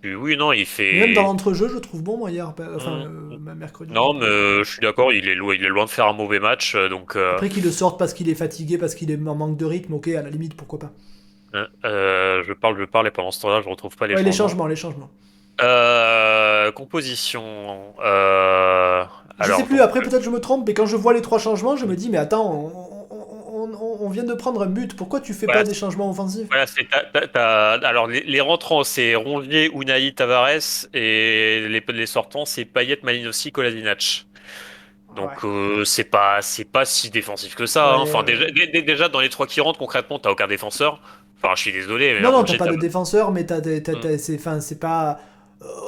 oui, 0.04 0.36
non, 0.38 0.52
il 0.52 0.66
fait. 0.66 1.00
Même 1.00 1.14
dans 1.14 1.24
l'entrejeu, 1.24 1.70
je 1.70 1.78
trouve 1.78 2.02
bon, 2.04 2.18
moi, 2.18 2.32
hier, 2.32 2.48
enfin, 2.50 2.64
Mm. 3.06 3.48
euh, 3.48 3.56
mercredi. 3.56 3.94
Non, 3.94 4.14
mais 4.14 4.26
euh, 4.26 4.64
je 4.64 4.72
suis 4.72 4.82
d'accord, 4.82 5.14
il 5.14 5.28
est 5.28 5.36
loin, 5.36 5.54
il 5.56 5.64
est 5.64 5.70
loin 5.70 5.86
de 5.86 5.90
faire 5.90 6.08
un 6.08 6.14
mauvais 6.14 6.40
match. 6.40 6.76
euh, 6.76 6.90
Donc, 6.90 7.16
euh, 7.16 7.34
Après 7.34 7.50
qu'il 7.50 7.64
le 7.64 7.72
sorte 7.72 8.00
parce 8.00 8.14
qu'il 8.14 8.30
est 8.30 8.36
fatigué, 8.36 8.78
parce 8.78 8.96
qu'il 8.96 9.12
est 9.12 9.20
en 9.28 9.36
manque 9.36 9.58
de 9.58 9.66
rythme, 9.66 9.94
ok, 9.94 10.08
à 10.10 10.22
la 10.22 10.30
limite, 10.30 10.56
pourquoi 10.56 10.80
pas. 10.80 10.92
je 11.54 12.54
parle, 12.54 12.78
je 12.80 12.86
parle, 12.86 13.08
et 13.08 13.12
pendant 13.12 13.32
ce 13.32 13.42
temps-là, 13.42 13.62
je 13.64 13.70
retrouve 13.70 13.96
pas 13.96 14.08
les 14.08 14.16
Ouais, 14.16 14.24
les 14.24 14.32
changements. 14.32 14.68
changements, 14.68 14.68
les 14.68 14.76
changements. 14.76 15.10
Composition. 16.76 17.94
Euh, 18.04 19.04
Je 19.40 19.44
alors, 19.46 19.58
sais 19.60 19.64
plus, 19.66 19.78
donc, 19.78 19.86
après 19.86 20.02
peut-être 20.02 20.24
je 20.24 20.30
me 20.30 20.40
trompe, 20.40 20.66
mais 20.68 20.74
quand 20.74 20.86
je 20.86 20.96
vois 20.96 21.14
les 21.14 21.22
trois 21.22 21.40
changements, 21.40 21.76
je 21.76 21.86
me 21.86 21.96
dis, 21.96 22.10
mais 22.10 22.18
attends, 22.18 22.72
on, 22.74 23.01
on- 23.64 24.10
vient 24.10 24.24
de 24.24 24.34
prendre 24.34 24.62
un 24.64 24.68
but, 24.68 24.96
pourquoi 24.96 25.20
tu 25.22 25.34
fais 25.34 25.46
Voilà. 25.46 25.62
pas 25.62 25.68
des 25.68 25.74
changements 25.74 26.10
offensifs? 26.10 26.48
Voilà, 26.48 26.68
c'est 26.68 26.88
t'as- 26.90 27.06
t'as- 27.14 27.28
t'as- 27.28 27.88
alors 27.88 28.08
les, 28.08 28.22
les 28.22 28.42
rentrants 28.42 28.84
c'est 28.84 29.16
Rongier, 29.16 29.70
Unai, 29.74 30.12
Tavares 30.14 30.50
et 30.94 31.68
les, 31.68 31.84
les 31.94 32.06
sortants 32.06 32.46
c'est 32.46 32.66
Payet, 32.66 33.00
Malinowski, 33.04 33.52
Kolasinac. 33.52 34.26
Donc 35.16 35.32
euh, 35.44 35.84
c'est 35.84 36.06
pas 36.06 36.42
c'est 36.42 36.64
pas 36.64 36.86
si 36.86 37.10
défensif 37.10 37.56
que 37.56 37.66
ça. 37.66 37.94
hein. 37.94 37.98
Enfin 38.00 38.20
ouais. 38.20 38.26
déjà, 38.26 38.46
dé- 38.50 38.68
dé- 38.68 38.82
déjà 38.82 39.10
dans 39.10 39.20
les 39.20 39.30
trois 39.30 39.46
qui 39.46 39.60
rentrent 39.60 39.80
concrètement 39.80 40.20
t'as 40.20 40.32
aucun 40.32 40.48
défenseur. 40.48 41.02
Enfin 41.44 41.54
je 41.56 41.62
suis 41.62 41.72
désolé 41.74 42.14
mais 42.14 42.22
Non, 42.22 42.32
non, 42.32 42.44
t'as 42.44 42.58
pas 42.58 42.68
de 42.68 42.76
défenseur, 42.78 43.32
mais 43.32 43.46
t'as, 43.46 43.60
Mm. 43.60 43.82
t'as- 43.84 44.18
c'est, 44.18 44.38
pas, 44.80 45.20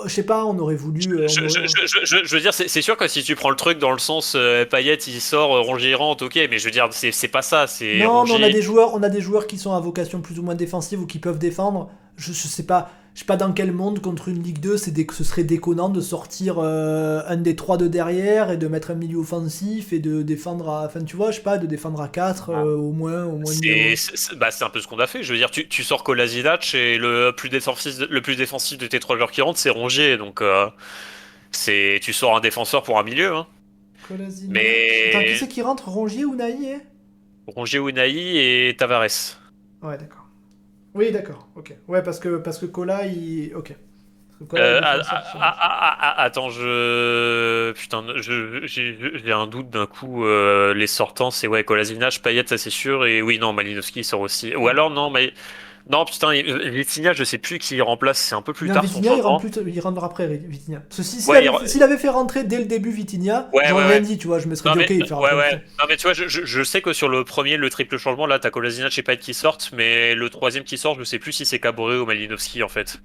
je 0.06 0.14
sais 0.14 0.24
pas, 0.24 0.46
on 0.46 0.58
aurait 0.60 0.76
voulu. 0.76 1.02
euh, 1.02 1.28
je, 1.28 2.36
veux 2.36 2.42
dire, 2.42 2.54
c'est 2.54 2.82
sûr 2.82 2.98
que 2.98 3.08
si 3.08 3.24
tu 3.24 3.36
prends 3.36 3.50
le 3.50 3.56
truc 3.56 3.80
dans 3.80 3.92
le 3.92 4.00
sens 4.00 4.34
euh, 4.36 4.66
Payet 4.66 4.96
il 4.96 5.22
sort, 5.22 5.56
euh, 5.56 5.62
Rongier 5.62 5.96
rentre, 5.96 6.26
ok, 6.26 6.36
mais 6.50 6.60
je 6.60 6.66
veux 6.66 6.72
dire, 6.72 6.90
c'est 6.92 7.28
pas 7.28 7.42
ça. 7.42 7.66
Non, 7.82 8.26
mais 8.26 8.32
on 8.32 8.44
a 8.44 8.50
des 8.50 8.62
joueurs, 8.62 8.94
on 8.94 9.04
a 9.04 9.10
des 9.10 9.22
joueurs 9.22 9.48
qui 9.48 9.58
sont 9.58 9.74
à 9.74 9.80
vocation 9.80 10.22
plus 10.22 10.40
ou 10.40 10.44
moins 10.44 10.56
défensive 10.56 11.02
ou 11.02 11.06
qui 11.06 11.20
peuvent 11.20 11.40
défendre. 11.40 11.90
Je, 12.16 12.32
je 12.32 12.48
sais 12.48 12.66
pas, 12.66 12.92
je 13.14 13.20
sais 13.20 13.26
pas 13.26 13.38
dans 13.38 13.52
quel 13.54 13.72
monde 13.72 14.00
contre 14.02 14.30
une 14.30 14.42
Ligue 14.42 14.60
2, 14.60 14.78
c'est 14.78 14.94
ce 15.12 15.24
serait 15.24 15.44
déconnant 15.44 15.90
de 15.90 16.02
sortir 16.02 16.56
euh, 16.58 17.22
un 17.28 17.38
des 17.38 17.56
trois 17.56 17.78
de 17.78 17.88
derrière 17.88 18.50
et 18.52 18.58
de 18.58 18.68
mettre 18.68 18.92
un 18.92 18.96
milieu 18.96 19.18
offensif 19.20 19.94
et 19.94 20.00
de 20.00 20.22
défendre 20.22 20.70
à, 20.70 20.86
enfin 20.86 21.04
tu 21.04 21.16
vois, 21.16 21.32
je 21.32 21.38
sais 21.38 21.44
pas, 21.44 21.58
de 21.58 21.68
défendre 21.68 22.02
à 22.02 22.08
4 22.08 22.50
au 22.52 22.92
moins, 22.92 23.26
au 23.26 23.38
moins. 23.38 23.52
C'est 23.52 23.96
bah, 24.36 24.52
c'est 24.52 24.64
un 24.64 24.70
peu 24.70 24.80
ce 24.80 24.88
qu'on 24.88 25.00
a 25.00 25.08
fait. 25.08 25.24
Je 25.24 25.32
veux 25.32 25.38
dire, 25.38 25.52
tu, 25.52 25.68
tu 25.68 25.84
sors 25.84 26.04
Kolasinac 26.04 26.74
et 26.74 26.98
le 26.98 27.32
plus 27.36 27.50
défensif, 27.50 28.00
le 28.10 28.22
plus 28.22 28.36
défensif 28.36 28.78
de 28.78 28.88
tes 28.88 29.00
trois 29.00 29.16
joueurs 29.16 29.32
qui 29.32 29.42
rentrent, 29.42 29.60
c'est 29.60 29.70
Rongier. 29.70 30.18
Donc, 30.18 30.42
euh, 30.42 30.68
c'est 31.52 32.00
tu 32.02 32.14
sors 32.14 32.36
un 32.36 32.42
défenseur 32.42 32.84
pour 32.84 32.98
un 32.98 33.04
milieu. 33.04 33.36
Hein. 33.36 33.48
Mais- 34.50 35.12
Attends, 35.14 35.24
qui 35.24 35.38
c'est 35.38 35.48
qui 35.48 35.62
rentre? 35.62 35.88
Rongier 35.90 36.26
ou 36.26 36.36
Naï 36.36 36.74
hein? 36.74 36.82
Rongier, 37.48 37.80
Unai 37.80 38.70
et 38.70 38.76
Tavares. 38.78 39.40
Ouais, 39.82 39.98
d'accord. 39.98 40.23
Oui, 40.94 41.12
d'accord. 41.12 41.48
Ok. 41.56 41.74
Ouais, 41.88 42.04
parce 42.04 42.20
que 42.20 42.38
parce 42.38 42.60
que 42.60 42.66
Cola, 42.66 43.06
il. 43.08 43.54
Ok. 43.56 43.76
Euh, 44.56 44.82
attends, 46.18 46.50
je 46.50 47.72
putain, 47.74 48.04
j'ai 48.18 49.32
un 49.32 49.48
doute 49.48 49.70
d'un 49.70 49.86
coup. 49.86 50.26
euh, 50.26 50.74
les 50.74 50.88
sortants, 50.88 51.32
c'est 51.32 51.48
ouais, 51.48 51.64
Kolasinac, 51.64 52.20
Payet, 52.22 52.44
ça 52.46 52.58
c'est 52.58 52.70
sûr. 52.70 53.06
Et 53.06 53.22
oui, 53.22 53.40
non, 53.40 53.54
Malinowski 53.54 54.04
sort 54.04 54.22
aussi. 54.22 54.56
Ou 54.56 54.68
alors 54.68 54.90
non, 54.90 55.10
mais 55.10 55.34
non, 55.90 56.06
putain, 56.06 56.32
Vitinha, 56.32 57.14
je 57.14 57.24
sais 57.26 57.38
plus 57.38 57.60
qui 57.60 57.80
remplace. 57.82 58.18
C'est 58.20 58.36
un 58.36 58.42
peu 58.42 58.54
plus 58.54 58.70
non, 58.70 58.76
tard. 58.76 58.84
son 58.88 59.02
Vitinha, 59.02 59.12
il, 59.16 59.22
changement. 59.22 59.38
rentre 59.38 59.50
plus- 59.62 59.72
il 59.72 59.80
rentre 59.82 60.04
après 60.04 60.28
Vitinha. 60.28 60.82
S'il 60.90 61.30
Ouais, 61.30 61.38
avait, 61.48 61.50
il 61.94 61.98
fait 61.98 62.10
rentrer 62.10 62.44
dès 62.46 62.58
le 62.60 62.66
début 62.66 62.92
Vitinha, 62.92 63.50
Ouais, 63.54 63.64
j'aurais 63.68 63.84
ouais, 63.84 63.90
rien 63.94 64.02
dit, 64.02 64.18
tu 64.18 64.28
vois. 64.28 64.40
Je 64.40 64.48
me 64.48 64.56
serais 64.56 64.70
Non 64.70 64.76
dit, 64.76 64.80
mais, 64.80 64.86
ok, 64.86 64.90
il 64.92 65.06
fait 65.08 65.14
ouais, 65.14 65.32
rentrer. 65.32 65.36
ouais. 65.36 65.64
Non, 65.80 65.86
mais 65.90 65.98
tu 65.98 66.04
vois, 66.04 66.14
je, 66.14 66.28
je- 66.28 66.46
je 66.46 66.64
sais 66.64 66.82
que 66.82 66.94
sur 66.94 67.10
le 67.10 67.24
premier, 67.26 67.58
le 67.58 67.70
triple 67.70 67.98
changement, 67.98 68.26
là, 68.28 68.40
t'as 68.40 68.50
Kolasinac 68.50 68.98
et 68.98 69.04
Payet 69.04 69.18
qui 69.20 69.34
sortent, 69.34 69.72
mais 69.74 70.16
le 70.16 70.30
troisième 70.30 70.64
qui 70.64 70.78
sort, 70.78 70.96
je 70.98 71.04
sais 71.04 71.20
plus 71.20 71.34
si 71.34 71.46
c'est 71.46 71.60
Caboret 71.60 71.98
ou 71.98 72.06
Malinowski, 72.06 72.64
en 72.64 72.70
fait. 72.70 73.00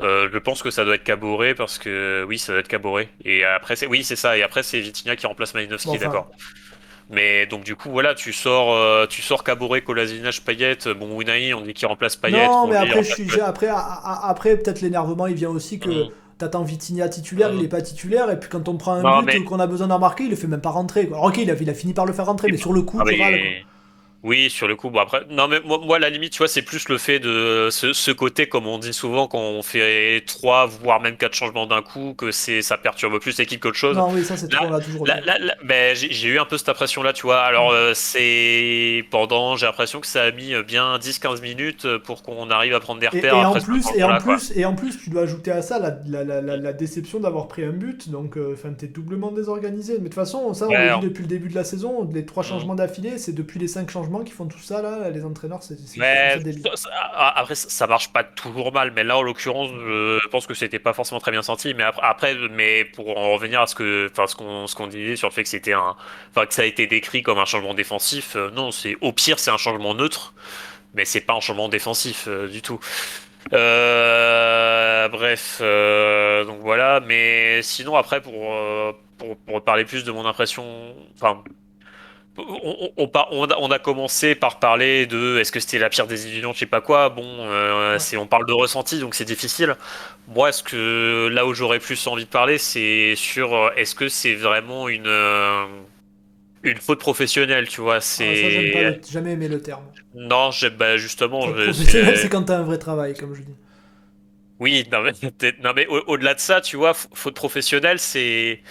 Euh, 0.00 0.28
je 0.32 0.38
pense 0.38 0.62
que 0.62 0.70
ça 0.70 0.84
doit 0.84 0.94
être 0.94 1.04
Caboret, 1.04 1.54
parce 1.54 1.78
que 1.78 2.24
oui, 2.28 2.38
ça 2.38 2.52
doit 2.52 2.60
être 2.60 2.68
Caboret. 2.68 3.08
Et 3.24 3.44
après, 3.44 3.76
c'est 3.76 3.86
oui, 3.86 4.04
c'est 4.04 4.16
ça. 4.16 4.38
Et 4.38 4.42
après, 4.42 4.62
c'est 4.62 4.80
Vitinha 4.80 5.16
qui 5.16 5.26
remplace 5.26 5.52
Malinowski, 5.54 5.88
Bon, 5.88 5.96
enfin. 5.96 6.04
d'accord. 6.06 6.30
Mais 7.10 7.46
donc 7.46 7.64
du 7.64 7.74
coup, 7.76 7.90
voilà, 7.90 8.14
tu 8.14 8.32
sors, 8.32 8.72
euh, 8.72 9.06
tu 9.06 9.20
sors 9.20 9.42
Caboret, 9.42 9.80
Kolasinac, 9.82 10.40
Payet. 10.46 10.78
Bon, 10.98 11.20
Unai, 11.20 11.52
on 11.54 11.62
dit 11.62 11.74
qu'il 11.74 11.88
remplace 11.88 12.14
Payet. 12.16 12.46
non, 12.46 12.66
mais 12.68 12.76
après, 12.76 13.02
je 13.02 13.12
suis- 13.14 13.40
après, 13.40 13.68
après 13.68 14.56
peut-être 14.56 14.80
l'énervement, 14.80 15.26
il 15.26 15.34
vient 15.34 15.50
aussi 15.50 15.78
que 15.80 15.90
Mm. 15.90 16.08
t'attends 16.38 16.62
Vitinha 16.62 17.08
titulaire, 17.08 17.50
il 17.52 17.64
est 17.64 17.68
pas 17.68 17.82
titulaire, 17.82 18.30
et 18.30 18.38
puis 18.38 18.48
quand 18.48 18.68
on 18.68 18.76
prend 18.76 18.92
un 18.94 19.02
Non, 19.02 19.18
but 19.22 19.26
mais- 19.40 19.44
qu'on 19.44 19.58
a 19.60 19.66
besoin 19.66 19.88
d'en 19.88 19.98
marquer, 19.98 20.24
il 20.24 20.30
le 20.30 20.36
fait 20.36 20.46
même 20.46 20.60
pas 20.60 20.70
rentrer. 20.70 21.06
quoi. 21.08 21.16
Alors, 21.18 21.28
ok, 21.30 21.38
il 21.38 21.50
a, 21.50 21.54
il 21.60 21.68
a 21.68 21.74
fini 21.74 21.92
par 21.94 22.06
le 22.06 22.12
faire 22.12 22.26
rentrer, 22.26 22.48
mais 22.50 22.56
sur 22.56 22.72
le 22.72 22.82
coup, 22.82 22.98
Ah, 23.00 23.04
tu 23.08 23.16
mais- 23.16 23.22
râles, 23.24 23.40
quoi. 23.40 23.48
Oui, 24.22 24.50
sur 24.50 24.68
le 24.68 24.76
coup, 24.76 24.90
bon 24.90 24.98
après, 25.00 25.22
non 25.30 25.48
mais 25.48 25.60
moi, 25.64 25.78
moi, 25.82 25.98
la 25.98 26.10
limite, 26.10 26.32
tu 26.32 26.38
vois, 26.38 26.48
c'est 26.48 26.60
plus 26.60 26.88
le 26.90 26.98
fait 26.98 27.20
de 27.20 27.68
ce, 27.70 27.94
ce 27.94 28.10
côté, 28.10 28.48
comme 28.50 28.66
on 28.66 28.76
dit 28.78 28.92
souvent, 28.92 29.26
quand 29.28 29.38
on 29.38 29.62
fait 29.62 30.22
trois, 30.26 30.66
voire 30.66 31.00
même 31.00 31.16
quatre 31.16 31.32
changements 31.34 31.66
d'un 31.66 31.80
coup, 31.80 32.12
que 32.18 32.30
c'est 32.30 32.60
ça 32.60 32.76
perturbe 32.76 33.18
plus 33.18 33.38
l'équipe 33.38 33.60
qu'autre 33.60 33.78
chose. 33.78 33.96
Non, 33.96 34.10
oui, 34.12 34.22
ça, 34.22 34.36
c'est 34.36 34.52
Là- 34.52 34.78
toujours 34.80 35.06
Là, 35.06 35.20
dit. 35.20 35.26
là, 35.26 35.38
là, 35.38 35.54
ben, 35.64 35.96
j'ai 35.96 36.28
eu 36.28 36.38
un 36.38 36.44
peu 36.44 36.58
cette 36.58 36.68
impression-là, 36.68 37.14
tu 37.14 37.22
vois. 37.22 37.40
Alors, 37.40 37.70
euh, 37.70 37.92
c'est 37.94 39.04
pendant, 39.10 39.56
j'ai 39.56 39.64
l'impression 39.64 40.00
que 40.00 40.06
ça 40.06 40.22
a 40.24 40.30
mis 40.32 40.52
bien 40.66 40.98
10-15 40.98 41.40
minutes 41.40 41.86
pour 42.04 42.22
qu'on 42.22 42.50
arrive 42.50 42.74
à 42.74 42.80
prendre 42.80 43.00
des 43.00 43.08
repères. 43.08 43.34
et 43.34 43.44
en 43.44 43.52
plus, 43.54 43.86
et 43.96 44.02
en 44.04 44.08
changement-là, 44.10 44.20
quoi. 44.20 44.36
plus, 44.36 44.52
et 44.54 44.64
en 44.66 44.74
plus, 44.74 44.98
tu 45.02 45.08
dois 45.08 45.22
ajouter 45.22 45.50
à 45.52 45.62
ça 45.62 45.78
la, 45.78 45.96
la, 46.06 46.24
la, 46.24 46.40
la, 46.42 46.56
la 46.58 46.72
déception 46.74 47.20
d'avoir 47.20 47.48
pris 47.48 47.64
un 47.64 47.72
but, 47.72 48.10
donc 48.10 48.36
euh, 48.36 48.52
enfin 48.52 48.72
t'es 48.74 48.86
doublement 48.86 49.30
désorganisé. 49.32 49.94
Mais 49.94 49.98
de 50.00 50.04
toute 50.04 50.14
façon, 50.14 50.52
ça 50.52 50.66
on 50.66 50.68
Ouais, 50.68 50.86
l'a 50.86 50.98
dit 50.98 51.06
depuis 51.06 51.22
le 51.22 51.28
début 51.28 51.48
de 51.48 51.54
la 51.54 51.64
saison, 51.64 52.06
les 52.12 52.26
trois 52.26 52.42
Mm. 52.42 52.46
changements 52.46 52.74
d'affilée, 52.74 53.16
c'est 53.18 53.32
depuis 53.32 53.58
les 53.58 53.68
cinq 53.68 53.90
changements 53.90 54.09
qui 54.24 54.32
font 54.32 54.46
tout 54.46 54.58
ça 54.58 54.82
là, 54.82 55.08
les 55.10 55.24
entraîneurs, 55.24 55.62
c'est 55.62 55.76
après, 57.14 57.54
ça 57.54 57.86
marche 57.86 58.12
pas 58.12 58.24
toujours 58.24 58.72
mal, 58.72 58.92
mais 58.94 59.04
là, 59.04 59.16
en 59.16 59.22
l'occurrence, 59.22 59.70
je 59.70 60.28
pense 60.28 60.46
que 60.46 60.54
c'était 60.54 60.78
pas 60.80 60.92
forcément 60.92 61.20
très 61.20 61.30
bien 61.30 61.42
senti. 61.42 61.72
Mais 61.74 61.84
après, 61.84 62.02
après 62.04 62.34
mais 62.50 62.84
pour 62.84 63.16
en 63.16 63.32
revenir 63.32 63.60
à 63.60 63.66
ce 63.66 63.74
que, 63.74 64.08
enfin, 64.10 64.26
ce 64.26 64.34
qu'on, 64.36 64.66
ce 64.66 64.74
qu'on 64.74 64.88
disait 64.88 65.16
sur 65.16 65.28
le 65.28 65.32
fait 65.32 65.44
que 65.44 65.48
c'était 65.48 65.72
un, 65.72 65.96
enfin, 66.30 66.46
que 66.46 66.54
ça 66.54 66.62
a 66.62 66.64
été 66.64 66.86
décrit 66.86 67.22
comme 67.22 67.38
un 67.38 67.44
changement 67.44 67.74
défensif, 67.74 68.36
euh, 68.36 68.50
non, 68.50 68.70
c'est 68.72 68.96
au 69.00 69.12
pire, 69.12 69.38
c'est 69.38 69.50
un 69.50 69.56
changement 69.56 69.94
neutre, 69.94 70.34
mais 70.94 71.04
c'est 71.04 71.20
pas 71.20 71.34
un 71.34 71.40
changement 71.40 71.68
défensif 71.68 72.26
euh, 72.28 72.48
du 72.48 72.62
tout. 72.62 72.80
Euh, 73.52 75.08
bref, 75.08 75.58
euh, 75.60 76.44
donc 76.44 76.60
voilà. 76.60 77.00
Mais 77.00 77.62
sinon, 77.62 77.96
après, 77.96 78.20
pour, 78.20 78.54
euh, 78.54 78.92
pour, 79.18 79.36
pour 79.38 79.62
parler 79.64 79.84
plus 79.84 80.04
de 80.04 80.12
mon 80.12 80.26
impression, 80.26 80.94
enfin. 81.14 81.42
On, 82.38 82.90
on- 82.96 83.70
a, 83.70 83.78
commencé 83.78 84.34
par 84.34 84.60
parler 84.60 85.06
de 85.06 85.38
est-ce 85.38 85.52
que 85.52 85.60
c'était 85.60 85.78
la 85.78 85.90
pire 85.90 86.06
des 86.06 86.26
illusions, 86.26 86.52
je 86.52 86.60
sais 86.60 86.66
pas 86.66 86.80
quoi. 86.80 87.08
Bon, 87.10 87.22
euh, 87.24 87.98
Ouais. 87.98 88.16
on 88.16 88.26
parle 88.26 88.46
de 88.46 88.52
ressenti, 88.52 88.98
donc 89.00 89.14
c'est 89.14 89.24
difficile. 89.24 89.76
Moi, 90.28 90.52
ce 90.52 90.62
que 90.62 91.28
là 91.32 91.44
où 91.46 91.54
j'aurais 91.54 91.80
plus 91.80 92.06
envie 92.06 92.24
de 92.24 92.30
parler, 92.30 92.56
c'est 92.58 93.14
sur 93.16 93.54
euh, 93.54 93.70
est-ce 93.76 93.94
que 93.94 94.08
c'est 94.08 94.34
vraiment 94.34 94.88
une 94.88 95.06
euh, 95.06 95.66
une 96.62 96.78
faute 96.78 97.00
professionnelle, 97.00 97.68
tu 97.68 97.80
vois. 97.80 97.96
Ah, 97.96 98.00
C'est 98.00 99.00
jamais 99.10 99.32
aimé 99.32 99.48
le 99.48 99.60
terme. 99.62 99.84
non, 100.14 100.50
j'ai- 100.50 100.70
bah, 100.70 100.96
justement, 100.96 101.40
professionnelle, 101.40 102.16
c'est- 102.16 102.28
quand 102.28 102.44
t'as 102.44 102.58
un 102.58 102.62
vrai 102.62 102.78
travail, 102.78 103.14
comme 103.16 103.34
je 103.34 103.42
dis. 103.42 103.54
oui, 104.58 104.86
non 104.92 105.02
mais, 105.02 105.12
mais 105.74 105.86
au- 105.86 106.02
au-delà 106.06 106.34
de 106.34 106.40
ça, 106.40 106.60
tu 106.60 106.76
vois, 106.76 106.92
faute 106.94 107.34
professionnelle, 107.34 107.98
c'est. 107.98 108.62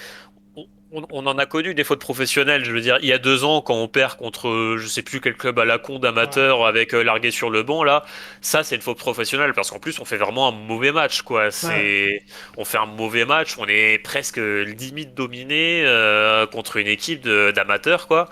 On, 0.92 1.06
on, 1.12 1.28
en 1.28 1.38
a 1.38 1.46
connu 1.46 1.76
des 1.76 1.84
fautes 1.84 2.00
professionnelles. 2.00 2.66
Je 2.66 2.72
veux 2.72 2.82
dire, 2.82 2.98
il 3.02 3.08
y 3.08 3.14
a 3.14 3.20
deux 3.20 3.44
ans, 3.44 3.62
quand 3.62 3.76
on 3.76 3.88
perd 3.88 4.18
contre, 4.18 4.76
je 4.80 4.88
sais 4.88 5.04
plus 5.04 5.22
quel 5.22 5.36
club 5.36 5.60
à 5.60 5.66
la 5.66 5.78
con 5.78 6.00
d'amateurs 6.00 6.66
avec 6.66 6.96
euh, 6.96 7.04
largué 7.04 7.30
sur 7.30 7.52
le 7.52 7.62
banc, 7.62 7.84
là, 7.84 8.04
ça, 8.42 8.64
c'est 8.64 8.76
une 8.76 8.82
faute 8.82 8.98
professionnelle 8.98 9.54
parce 9.54 9.70
qu'en 9.70 9.78
plus, 9.78 10.00
on 10.00 10.06
fait 10.06 10.18
vraiment 10.18 10.48
un 10.48 10.52
mauvais 10.52 10.92
match, 10.92 11.22
quoi. 11.22 11.52
C'est, 11.52 12.24
on 12.58 12.66
fait 12.66 12.80
un 12.80 12.88
mauvais 12.88 13.26
match, 13.26 13.56
on 13.60 13.68
est 13.68 14.00
presque 14.00 14.38
limite 14.38 15.14
dominé 15.14 15.84
euh, 15.86 16.48
contre 16.48 16.78
une 16.78 16.88
équipe 16.88 17.28
d'amateurs, 17.28 18.08
quoi. 18.08 18.28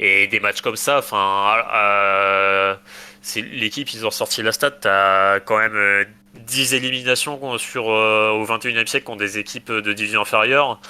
Et 0.00 0.26
des 0.26 0.40
matchs 0.40 0.62
comme 0.62 0.76
ça, 0.76 0.98
enfin, 0.98 1.62
euh, 1.72 2.74
c'est 3.22 3.42
l'équipe, 3.42 3.92
ils 3.92 4.04
ont 4.04 4.10
sorti 4.10 4.42
la 4.42 4.50
stat, 4.50 4.72
t'as 4.72 5.38
quand 5.40 5.58
même 5.58 6.06
10 6.34 6.74
éliminations 6.74 7.58
sur, 7.58 7.86
au 7.86 8.44
21e 8.44 8.86
siècle 8.86 9.06
contre 9.06 9.20
des 9.20 9.38
équipes 9.38 9.70
de 9.70 9.92
division 9.92 10.22
inférieure 10.22 10.80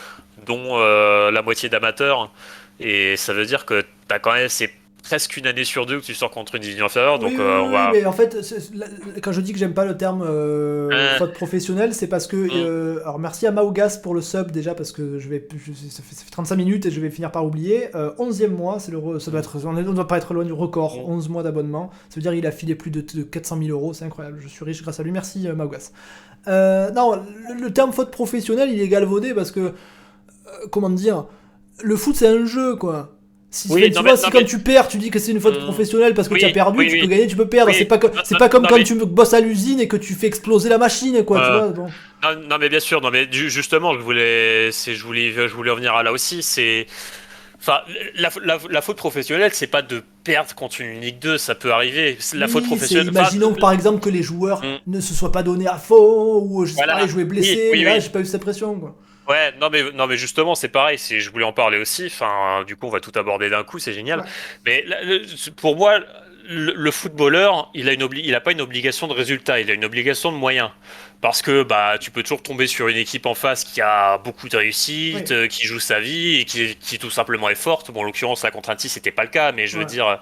dont 0.50 0.78
euh, 0.78 1.30
la 1.30 1.42
moitié 1.42 1.68
d'amateurs. 1.68 2.32
Et 2.80 3.16
ça 3.16 3.32
veut 3.32 3.46
dire 3.46 3.64
que 3.66 3.82
tu 3.82 4.14
as 4.14 4.18
quand 4.18 4.32
même, 4.32 4.48
c'est 4.48 4.70
presque 5.02 5.36
une 5.36 5.46
année 5.46 5.64
sur 5.64 5.86
deux 5.86 6.00
que 6.00 6.04
tu 6.04 6.14
sors 6.14 6.30
contre 6.30 6.56
une 6.56 6.62
division 6.62 6.86
inférieure. 6.86 7.18
Donc, 7.18 7.32
oui, 7.32 7.38
euh, 7.40 7.62
oui, 7.62 7.78
mais 7.92 8.04
en 8.04 8.12
fait, 8.12 8.36
quand 9.22 9.32
je 9.32 9.40
dis 9.40 9.52
que 9.52 9.58
j'aime 9.58 9.74
pas 9.74 9.84
le 9.84 9.96
terme 9.96 10.22
euh, 10.22 11.18
faute 11.18 11.34
professionnelle, 11.34 11.94
c'est 11.94 12.08
parce 12.08 12.26
que. 12.26 12.36
Mm. 12.36 13.00
alors, 13.02 13.18
merci 13.18 13.46
à 13.46 13.52
Maugas 13.52 14.00
pour 14.02 14.14
le 14.14 14.22
sub 14.22 14.50
déjà, 14.50 14.74
parce 14.74 14.92
que 14.92 15.18
je 15.18 15.28
vais, 15.28 15.46
ça, 15.88 16.02
fait, 16.02 16.30
35 16.30 16.56
minutes 16.56 16.86
et 16.86 16.90
je 16.90 17.00
vais 17.00 17.10
finir 17.10 17.30
par 17.30 17.44
oublier. 17.44 17.88
11e 17.94 18.48
mois, 18.48 18.80
c'est 18.80 18.90
le, 18.90 19.20
ça 19.20 19.30
doit 19.30 19.40
être, 19.40 19.64
on 19.64 19.72
ne 19.72 19.82
doit 19.82 20.08
pas 20.08 20.18
être 20.18 20.34
loin 20.34 20.44
du 20.44 20.52
record, 20.52 21.08
11 21.08 21.28
mm. 21.28 21.32
mois 21.32 21.42
d'abonnement. 21.42 21.90
Ça 22.08 22.16
veut 22.16 22.22
dire 22.22 22.32
qu'il 22.32 22.46
a 22.46 22.52
filé 22.52 22.74
plus 22.74 22.90
de, 22.90 23.22
400 23.22 23.58
000 23.62 23.70
euros, 23.70 23.92
c'est 23.92 24.04
incroyable. 24.04 24.38
Je 24.42 24.48
suis 24.48 24.64
riche 24.64 24.82
grâce 24.82 24.98
à 24.98 25.04
lui. 25.04 25.12
Merci 25.12 25.46
Maugas. 25.54 25.92
non, 26.46 27.14
le, 27.14 27.60
le, 27.60 27.72
terme 27.72 27.92
faute 27.92 28.10
professionnelle, 28.10 28.70
il 28.72 28.80
est 28.80 28.88
galvaudé 28.88 29.32
parce 29.34 29.52
que 29.52 29.72
euh, 30.50 30.66
comment 30.70 30.90
dire, 30.90 31.26
le 31.82 31.96
foot 31.96 32.16
c'est 32.16 32.28
un 32.28 32.44
jeu 32.44 32.76
quoi. 32.76 33.16
Si, 33.52 33.68
tu 33.68 34.02
vois, 34.02 34.16
si 34.16 34.30
quand 34.30 34.44
tu 34.44 34.60
perds, 34.60 34.86
tu 34.86 34.96
dis 34.96 35.10
que 35.10 35.18
c'est 35.18 35.32
une 35.32 35.40
faute 35.40 35.60
hmm. 35.60 35.64
professionnelle 35.64 36.14
parce 36.14 36.28
que 36.28 36.36
tu 36.36 36.44
as 36.44 36.50
perdu, 36.50 36.86
tu 36.86 37.00
peux 37.00 37.06
gagner, 37.08 37.26
tu 37.26 37.34
peux 37.34 37.48
perdre. 37.48 37.72
C'est 37.74 37.84
pas, 37.84 37.98
c'est 38.22 38.38
pas 38.38 38.48
comme 38.48 38.64
quand 38.64 38.80
tu 38.84 38.94
bosses 38.94 39.34
à 39.34 39.40
l'usine 39.40 39.80
et 39.80 39.88
que 39.88 39.96
tu 39.96 40.14
fais 40.14 40.28
exploser 40.28 40.68
la 40.68 40.78
machine, 40.78 41.24
quoi. 41.24 41.40
tu 41.40 41.52
vois, 41.52 42.36
non, 42.36 42.58
mais 42.60 42.68
bien 42.68 42.78
sûr, 42.78 43.00
non, 43.00 43.10
mais 43.10 43.26
justement, 43.32 43.94
je 43.94 44.00
voulais, 44.00 44.70
je 44.70 45.02
voulais, 45.02 45.32
je 45.32 45.52
voulais 45.52 45.70
revenir 45.70 45.94
à 45.94 46.04
là 46.04 46.12
aussi. 46.12 46.44
C'est, 46.44 46.86
Enfin, 47.60 47.80
la, 48.14 48.80
faute 48.80 48.96
professionnelle, 48.96 49.50
c'est 49.52 49.66
pas 49.66 49.82
de 49.82 50.02
perdre 50.24 50.54
contre 50.54 50.80
une 50.80 51.00
Ligue 51.00 51.18
2, 51.18 51.36
ça 51.36 51.54
peut 51.54 51.72
arriver. 51.72 52.16
La 52.32 52.48
faute 52.48 52.64
professionnelle. 52.64 53.08
Imaginons 53.08 53.52
par 53.52 53.72
exemple 53.72 54.00
que 54.00 54.08
les 54.08 54.22
joueurs 54.22 54.62
hmm. 54.62 54.78
ne 54.86 55.00
se 55.00 55.12
soient 55.12 55.32
pas 55.32 55.42
donnés 55.42 55.66
à 55.66 55.76
fond, 55.76 56.40
ou 56.42 56.64
je 56.64 56.72
sais 56.72 56.86
pas, 56.86 57.06
jouer 57.06 57.24
blessés, 57.24 57.74
là 57.74 57.98
j'ai 57.98 58.08
pas 58.08 58.20
eu 58.20 58.24
cette 58.24 58.40
pression. 58.40 58.78
Quoi. 58.78 58.96
Ouais, 59.28 59.52
non 59.60 59.70
mais, 59.70 59.92
non 59.92 60.06
mais 60.06 60.16
justement, 60.16 60.54
c'est 60.54 60.68
pareil, 60.68 60.98
je 60.98 61.30
voulais 61.30 61.44
en 61.44 61.52
parler 61.52 61.78
aussi, 61.78 62.06
enfin, 62.06 62.64
du 62.66 62.76
coup, 62.76 62.86
on 62.86 62.90
va 62.90 63.00
tout 63.00 63.12
aborder 63.14 63.48
d'un 63.48 63.62
coup, 63.62 63.78
c'est 63.78 63.92
génial. 63.92 64.24
Mais 64.66 64.84
pour 65.56 65.76
moi, 65.76 66.00
le, 66.48 66.90
footballeur, 66.90 67.70
il 67.74 67.88
a, 67.88 67.92
une 67.92 68.08
il 68.12 68.34
a 68.34 68.40
pas 68.40 68.52
une 68.52 68.60
obligation 68.60 69.06
de 69.06 69.12
résultat, 69.12 69.60
il 69.60 69.70
a 69.70 69.74
une 69.74 69.84
obligation 69.84 70.32
de 70.32 70.36
moyens. 70.36 70.70
Parce 71.20 71.42
que 71.42 71.62
bah, 71.62 71.98
tu 72.00 72.10
peux 72.10 72.22
toujours 72.22 72.42
tomber 72.42 72.66
sur 72.66 72.88
une 72.88 72.96
équipe 72.96 73.26
en 73.26 73.34
face 73.34 73.62
qui 73.62 73.82
a 73.82 74.16
beaucoup 74.16 74.48
de 74.48 74.56
réussite, 74.56 75.32
euh, 75.32 75.48
qui 75.48 75.66
joue 75.66 75.78
sa 75.78 76.00
vie 76.00 76.40
et 76.40 76.44
qui, 76.46 76.76
qui, 76.76 76.98
tout 76.98 77.10
simplement 77.10 77.50
est 77.50 77.54
forte. 77.54 77.90
Bon, 77.90 78.00
en 78.00 78.04
l'occurrence, 78.04 78.42
la 78.42 78.50
contre 78.50 78.72
c'était 78.78 79.10
pas 79.10 79.24
le 79.24 79.28
cas, 79.28 79.52
mais 79.52 79.66
je 79.66 79.78
veux 79.78 79.84
dire, 79.84 80.18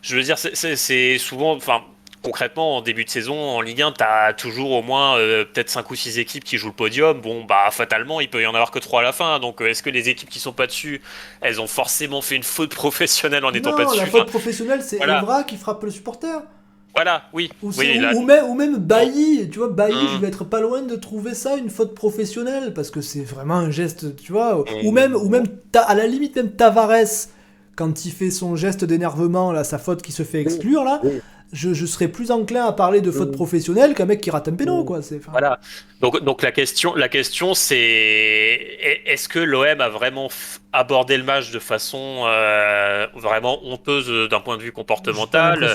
je 0.00 0.16
veux 0.16 0.22
dire, 0.22 0.38
c'est 0.38 1.18
souvent, 1.18 1.54
enfin, 1.54 1.84
concrètement, 2.22 2.76
en 2.76 2.82
début 2.82 3.04
de 3.04 3.10
saison, 3.10 3.36
en 3.36 3.60
Ligue 3.60 3.82
1, 3.82 3.92
tu 3.92 4.04
as 4.04 4.32
toujours 4.32 4.72
au 4.72 4.82
moins 4.82 5.16
euh, 5.18 5.44
peut-être 5.44 5.70
5 5.70 5.90
ou 5.90 5.94
6 5.94 6.18
équipes 6.18 6.44
qui 6.44 6.58
jouent 6.58 6.68
le 6.68 6.72
podium. 6.72 7.20
Bon, 7.20 7.44
bah, 7.44 7.68
fatalement, 7.70 8.20
il 8.20 8.28
peut 8.28 8.42
y 8.42 8.46
en 8.46 8.54
avoir 8.54 8.70
que 8.70 8.78
3 8.78 9.00
à 9.00 9.02
la 9.02 9.12
fin. 9.12 9.38
Donc, 9.40 9.60
euh, 9.60 9.68
est-ce 9.68 9.82
que 9.82 9.90
les 9.90 10.08
équipes 10.08 10.28
qui 10.28 10.40
sont 10.40 10.52
pas 10.52 10.66
dessus, 10.66 11.00
elles 11.40 11.60
ont 11.60 11.66
forcément 11.66 12.20
fait 12.22 12.36
une 12.36 12.42
faute 12.42 12.74
professionnelle 12.74 13.44
en 13.44 13.52
n'étant 13.52 13.74
pas 13.74 13.84
dessus 13.84 13.98
la 13.98 14.06
faute 14.06 14.28
professionnelle, 14.28 14.82
c'est 14.82 14.96
Evra 14.96 15.44
qui 15.44 15.56
frappe 15.56 15.82
le 15.82 15.90
supporter. 15.90 16.42
Voilà, 16.94 17.24
oui. 17.32 17.50
Ou, 17.62 17.70
même, 18.24 18.44
ou 18.46 18.54
même 18.54 18.76
Bailly, 18.78 19.48
tu 19.50 19.58
vois, 19.58 19.68
Bailly, 19.68 19.94
mmh. 19.94 20.08
je 20.14 20.18
vais 20.18 20.26
être 20.26 20.44
pas 20.44 20.60
loin 20.60 20.82
de 20.82 20.96
trouver 20.96 21.34
ça 21.34 21.56
une 21.56 21.70
faute 21.70 21.94
professionnelle, 21.94 22.74
parce 22.74 22.90
que 22.90 23.00
c'est 23.00 23.22
vraiment 23.22 23.54
un 23.54 23.70
geste, 23.70 24.16
tu 24.16 24.32
vois. 24.32 24.64
Ou 24.82 24.90
mmh. 24.90 24.94
même, 24.94 25.14
ou 25.14 25.28
même 25.28 25.44
à 25.74 25.94
la 25.94 26.08
limite, 26.08 26.34
même 26.34 26.50
Tavares, 26.50 27.28
quand 27.76 28.04
il 28.04 28.10
fait 28.10 28.32
son 28.32 28.56
geste 28.56 28.84
d'énervement, 28.84 29.52
là, 29.52 29.62
sa 29.62 29.78
faute 29.78 30.02
qui 30.02 30.10
se 30.10 30.24
fait 30.24 30.40
exclure, 30.40 30.82
là, 30.82 31.00
je, 31.52 31.72
je, 31.72 31.86
serais 31.86 32.08
plus 32.08 32.30
enclin 32.30 32.66
à 32.66 32.72
parler 32.72 33.00
de 33.00 33.10
faute 33.10 33.30
mm. 33.30 33.36
professionnelle 33.36 33.94
qu'un 33.94 34.04
mec 34.04 34.20
qui 34.20 34.30
rate 34.30 34.48
un 34.48 34.54
péno, 34.54 34.82
mm. 34.82 34.86
quoi. 34.86 35.00
Voilà. 35.30 35.60
Donc, 36.00 36.22
donc 36.22 36.42
la 36.42 36.52
question, 36.52 36.94
la 36.94 37.08
question, 37.08 37.54
c'est 37.54 37.78
est-ce 39.06 39.28
que 39.28 39.38
l'OM 39.38 39.80
a 39.80 39.88
vraiment 39.88 40.28
abordé 40.72 41.16
le 41.16 41.24
match 41.24 41.50
de 41.50 41.58
façon 41.58 42.24
euh, 42.26 43.06
vraiment 43.14 43.64
honteuse 43.64 44.28
d'un 44.28 44.40
point 44.40 44.56
de 44.56 44.62
vue 44.62 44.72
comportemental? 44.72 45.74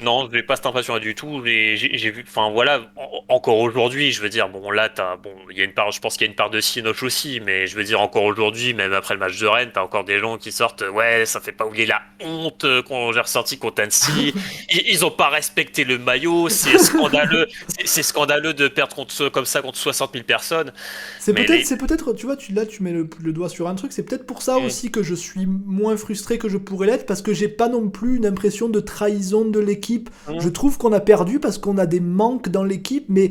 Non, 0.00 0.28
je 0.30 0.36
n'ai 0.36 0.42
pas 0.42 0.54
cette 0.54 0.66
impression 0.66 0.98
du 0.98 1.14
tout. 1.14 1.42
J'ai 1.44 2.10
vu, 2.10 2.24
enfin 2.26 2.50
voilà, 2.50 2.80
encore 3.28 3.58
aujourd'hui, 3.58 4.12
je 4.12 4.22
veux 4.22 4.28
dire, 4.28 4.48
bon 4.48 4.70
là, 4.70 4.88
as, 4.98 5.16
bon, 5.16 5.32
il 5.50 5.58
y 5.58 5.60
a 5.60 5.64
une 5.64 5.72
part, 5.72 5.90
je 5.90 6.00
pense 6.00 6.16
qu'il 6.16 6.26
y 6.26 6.28
a 6.28 6.30
une 6.30 6.36
part 6.36 6.50
de 6.50 6.60
Sinoche 6.60 7.02
aussi, 7.02 7.40
mais 7.40 7.66
je 7.66 7.76
veux 7.76 7.82
dire 7.82 8.00
encore 8.00 8.22
aujourd'hui, 8.22 8.74
même 8.74 8.92
après 8.92 9.14
le 9.14 9.20
match 9.20 9.38
de 9.38 9.46
Rennes, 9.46 9.70
t'as 9.74 9.82
encore 9.82 10.04
des 10.04 10.20
gens 10.20 10.38
qui 10.38 10.52
sortent, 10.52 10.84
ouais, 10.92 11.26
ça 11.26 11.40
fait 11.40 11.52
pas 11.52 11.66
oublier 11.66 11.86
la 11.86 12.00
honte 12.20 12.64
qu'on 12.86 13.12
j'ai 13.12 13.20
ressenti 13.20 13.58
contre 13.58 13.82
Annecy. 13.82 14.34
ils, 14.70 14.82
ils, 14.88 15.04
ont 15.04 15.10
pas 15.10 15.30
respecté 15.30 15.84
le 15.84 15.98
maillot, 15.98 16.48
c'est 16.48 16.78
scandaleux, 16.78 17.48
c'est 17.84 18.04
scandaleux 18.04 18.54
de 18.54 18.68
perdre 18.68 18.94
contre, 18.94 19.28
comme 19.30 19.46
ça 19.46 19.62
contre 19.62 19.78
60 19.78 20.12
000 20.12 20.24
personnes. 20.24 20.72
C'est 21.18 21.34
peut-être, 21.34 21.66
c'est 21.66 21.76
peut-être, 21.76 22.12
tu 22.12 22.26
vois, 22.26 22.36
tu, 22.36 22.52
là, 22.52 22.66
tu 22.66 22.84
mets 22.84 22.92
le, 22.92 23.08
doigt 23.32 23.48
sur 23.48 23.66
un 23.68 23.74
truc, 23.74 23.92
c'est 23.92 24.04
peut-être 24.04 24.26
pour 24.26 24.42
ça 24.42 24.60
mm. 24.60 24.64
aussi 24.64 24.90
que 24.92 25.02
je 25.02 25.14
suis 25.14 25.46
moins 25.46 25.96
frustré 25.96 26.38
que 26.38 26.48
je 26.48 26.56
pourrais 26.56 26.86
l'être, 26.86 27.06
parce 27.06 27.22
que 27.22 27.34
j'ai 27.34 27.48
pas 27.48 27.68
non 27.68 27.88
plus 27.88 28.16
une 28.16 28.26
impression 28.26 28.68
de 28.68 28.78
trahison 28.78 29.44
de 29.44 29.58
l'équipe 29.58 29.87
Mmh. 29.96 30.40
Je 30.40 30.48
trouve 30.48 30.78
qu'on 30.78 30.92
a 30.92 31.00
perdu 31.00 31.40
parce 31.40 31.58
qu'on 31.58 31.78
a 31.78 31.86
des 31.86 32.00
manques 32.00 32.48
dans 32.48 32.64
l'équipe, 32.64 33.06
mais 33.08 33.30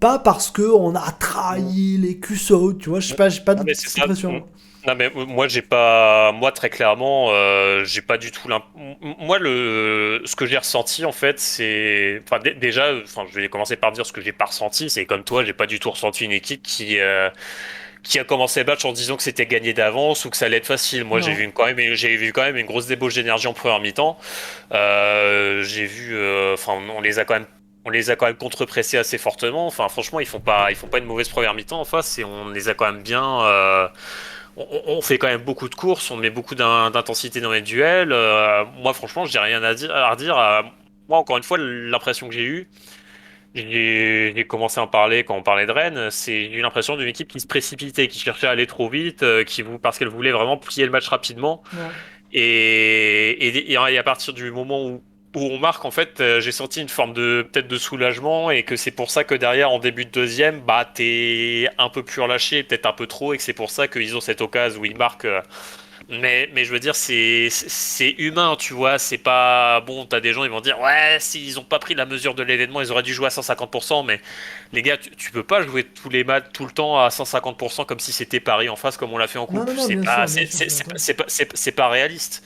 pas 0.00 0.18
parce 0.18 0.50
qu'on 0.50 0.94
a 0.94 1.12
trahi 1.12 1.96
les 1.98 2.18
QSO, 2.18 2.74
tu 2.74 2.90
vois, 2.90 3.00
je 3.00 3.08
sais 3.08 3.16
pas, 3.16 3.28
j'ai 3.28 3.40
pas 3.40 3.54
de 3.54 3.60
impression. 3.60 4.44
Non 4.86 4.94
mais 4.94 5.10
moi 5.10 5.48
j'ai 5.48 5.60
pas, 5.60 6.30
moi 6.32 6.52
très 6.52 6.70
clairement, 6.70 7.30
euh, 7.32 7.84
j'ai 7.84 8.00
pas 8.00 8.16
du 8.16 8.30
tout 8.30 8.48
Moi 9.00 9.38
le, 9.38 10.22
ce 10.24 10.36
que 10.36 10.46
j'ai 10.46 10.56
ressenti 10.56 11.04
en 11.04 11.12
fait, 11.12 11.40
c'est, 11.40 12.22
enfin 12.24 12.38
déjà, 12.38 12.94
enfin 13.02 13.24
je 13.30 13.40
vais 13.40 13.48
commencer 13.48 13.76
par 13.76 13.90
dire 13.90 14.06
ce 14.06 14.12
que 14.12 14.20
j'ai 14.20 14.32
pas 14.32 14.46
ressenti, 14.46 14.88
c'est 14.88 15.04
comme 15.04 15.24
toi, 15.24 15.44
j'ai 15.44 15.52
pas 15.52 15.66
du 15.66 15.80
tout 15.80 15.90
ressenti 15.90 16.24
une 16.24 16.32
équipe 16.32 16.62
qui 16.62 17.00
euh, 17.00 17.28
qui 18.08 18.18
a 18.18 18.24
commencé 18.24 18.60
le 18.60 18.66
match 18.66 18.86
en 18.86 18.92
disant 18.92 19.16
que 19.16 19.22
c'était 19.22 19.44
gagné 19.44 19.74
d'avance 19.74 20.24
ou 20.24 20.30
que 20.30 20.36
ça 20.38 20.46
allait 20.46 20.56
être 20.56 20.66
facile. 20.66 21.04
Moi, 21.04 21.20
j'ai 21.20 21.34
vu 21.34 21.52
quand 21.52 21.66
même, 21.66 21.78
j'ai 21.94 22.16
vu 22.16 22.32
quand 22.32 22.42
même 22.42 22.56
une 22.56 22.64
grosse 22.64 22.86
débauche 22.86 23.14
d'énergie 23.14 23.46
en 23.46 23.52
première 23.52 23.80
mi-temps. 23.80 24.18
Euh, 24.72 25.62
j'ai 25.62 25.84
vu, 25.84 26.16
euh, 26.16 26.54
enfin, 26.54 26.72
on 26.96 27.02
les 27.02 27.18
a 27.18 27.26
quand 27.26 27.34
même, 27.34 27.46
on 27.84 27.90
les 27.90 28.08
a 28.08 28.16
quand 28.16 28.24
même 28.24 28.36
contre-pressés 28.36 28.96
assez 28.96 29.18
fortement. 29.18 29.66
Enfin, 29.66 29.90
franchement, 29.90 30.20
ils 30.20 30.26
font 30.26 30.40
pas, 30.40 30.70
ils 30.70 30.74
font 30.74 30.86
pas 30.86 30.98
une 30.98 31.04
mauvaise 31.04 31.28
première 31.28 31.52
mi-temps 31.52 31.80
en 31.80 31.84
face 31.84 32.18
et 32.18 32.24
on 32.24 32.48
les 32.48 32.70
a 32.70 32.74
quand 32.74 32.90
même 32.90 33.02
bien. 33.02 33.42
Euh, 33.42 33.88
on, 34.56 35.02
fait 35.02 35.18
quand 35.18 35.28
même 35.28 35.42
beaucoup 35.42 35.68
de 35.68 35.74
courses, 35.74 36.10
on 36.10 36.16
met 36.16 36.30
beaucoup 36.30 36.54
d'intensité 36.54 37.42
dans 37.42 37.52
les 37.52 37.60
duels. 37.60 38.08
moi, 38.78 38.94
franchement, 38.94 39.26
j'ai 39.26 39.38
rien 39.38 39.62
à 39.62 39.74
dire. 39.74 39.94
À 39.94 40.10
redire. 40.12 40.34
moi, 41.08 41.18
encore 41.18 41.36
une 41.36 41.42
fois, 41.42 41.58
l'impression 41.58 42.26
que 42.26 42.34
j'ai 42.34 42.44
eue 42.44 42.68
j'ai 43.58 44.44
commencé 44.46 44.80
à 44.80 44.82
en 44.82 44.86
parler 44.86 45.24
quand 45.24 45.36
on 45.36 45.42
parlait 45.42 45.66
de 45.66 45.72
Rennes. 45.72 46.08
C'est 46.10 46.44
eu 46.44 46.60
l'impression 46.60 46.96
d'une 46.96 47.08
équipe 47.08 47.28
qui 47.28 47.40
se 47.40 47.46
précipitait, 47.46 48.08
qui 48.08 48.18
cherchait 48.18 48.46
à 48.46 48.50
aller 48.50 48.66
trop 48.66 48.88
vite, 48.88 49.22
euh, 49.22 49.44
qui 49.44 49.62
parce 49.82 49.98
qu'elle 49.98 50.08
voulait 50.08 50.32
vraiment 50.32 50.56
plier 50.56 50.84
le 50.84 50.90
match 50.90 51.08
rapidement. 51.08 51.62
Et, 52.32 53.68
et, 53.68 53.76
à 53.76 54.02
partir 54.02 54.34
du 54.34 54.50
moment 54.50 54.84
où, 54.84 55.02
où 55.34 55.40
on 55.40 55.58
marque, 55.58 55.84
en 55.84 55.90
fait, 55.90 56.20
euh, 56.20 56.40
j'ai 56.40 56.52
senti 56.52 56.80
une 56.80 56.88
forme 56.88 57.12
de 57.12 57.46
peut-être 57.50 57.68
de 57.68 57.78
soulagement 57.78 58.50
et 58.50 58.62
que 58.62 58.76
c'est 58.76 58.90
pour 58.90 59.10
ça 59.10 59.24
que 59.24 59.34
derrière, 59.34 59.70
en 59.70 59.78
début 59.78 60.04
de 60.04 60.10
deuxième, 60.10 60.60
bah 60.60 60.90
t'es 60.92 61.68
un 61.78 61.88
peu 61.88 62.02
plus 62.02 62.20
relâché, 62.20 62.62
peut-être 62.62 62.86
un 62.86 62.92
peu 62.92 63.06
trop, 63.06 63.34
et 63.34 63.36
que 63.36 63.42
c'est 63.42 63.52
pour 63.52 63.70
ça 63.70 63.88
qu'ils 63.88 64.16
ont 64.16 64.20
cette 64.20 64.40
occasion 64.40 64.80
où 64.80 64.84
ils 64.84 64.96
marquent. 64.96 65.28
Mais, 66.10 66.48
mais 66.54 66.64
je 66.64 66.72
veux 66.72 66.80
dire, 66.80 66.96
c'est, 66.96 67.48
c'est 67.50 68.14
humain, 68.16 68.56
tu 68.58 68.72
vois. 68.72 68.98
C'est 68.98 69.18
pas. 69.18 69.80
Bon, 69.82 70.06
t'as 70.06 70.20
des 70.20 70.32
gens, 70.32 70.42
ils 70.42 70.50
vont 70.50 70.62
dire, 70.62 70.80
ouais, 70.80 71.18
s'ils 71.20 71.58
ont 71.58 71.64
pas 71.64 71.78
pris 71.78 71.94
la 71.94 72.06
mesure 72.06 72.34
de 72.34 72.42
l'événement, 72.42 72.80
ils 72.80 72.90
auraient 72.90 73.02
dû 73.02 73.12
jouer 73.12 73.26
à 73.26 73.28
150%. 73.28 74.06
Mais 74.06 74.20
les 74.72 74.80
gars, 74.80 74.96
tu, 74.96 75.30
peux 75.30 75.42
pas 75.42 75.62
jouer 75.62 75.84
tous 75.84 76.08
les 76.08 76.24
matchs 76.24 76.46
tout 76.54 76.64
le 76.64 76.72
temps 76.72 76.98
à 76.98 77.08
150% 77.08 77.84
comme 77.84 78.00
si 78.00 78.12
c'était 78.12 78.40
Paris 78.40 78.70
en 78.70 78.76
face, 78.76 78.96
comme 78.96 79.12
on 79.12 79.18
l'a 79.18 79.26
fait 79.26 79.38
en 79.38 79.46
coupe. 79.46 79.68
C'est 79.76 79.96
pas, 79.96 80.26
c'est, 80.26 81.14
pas, 81.14 81.24
c'est 81.26 81.72
pas 81.72 81.88
réaliste. 81.88 82.42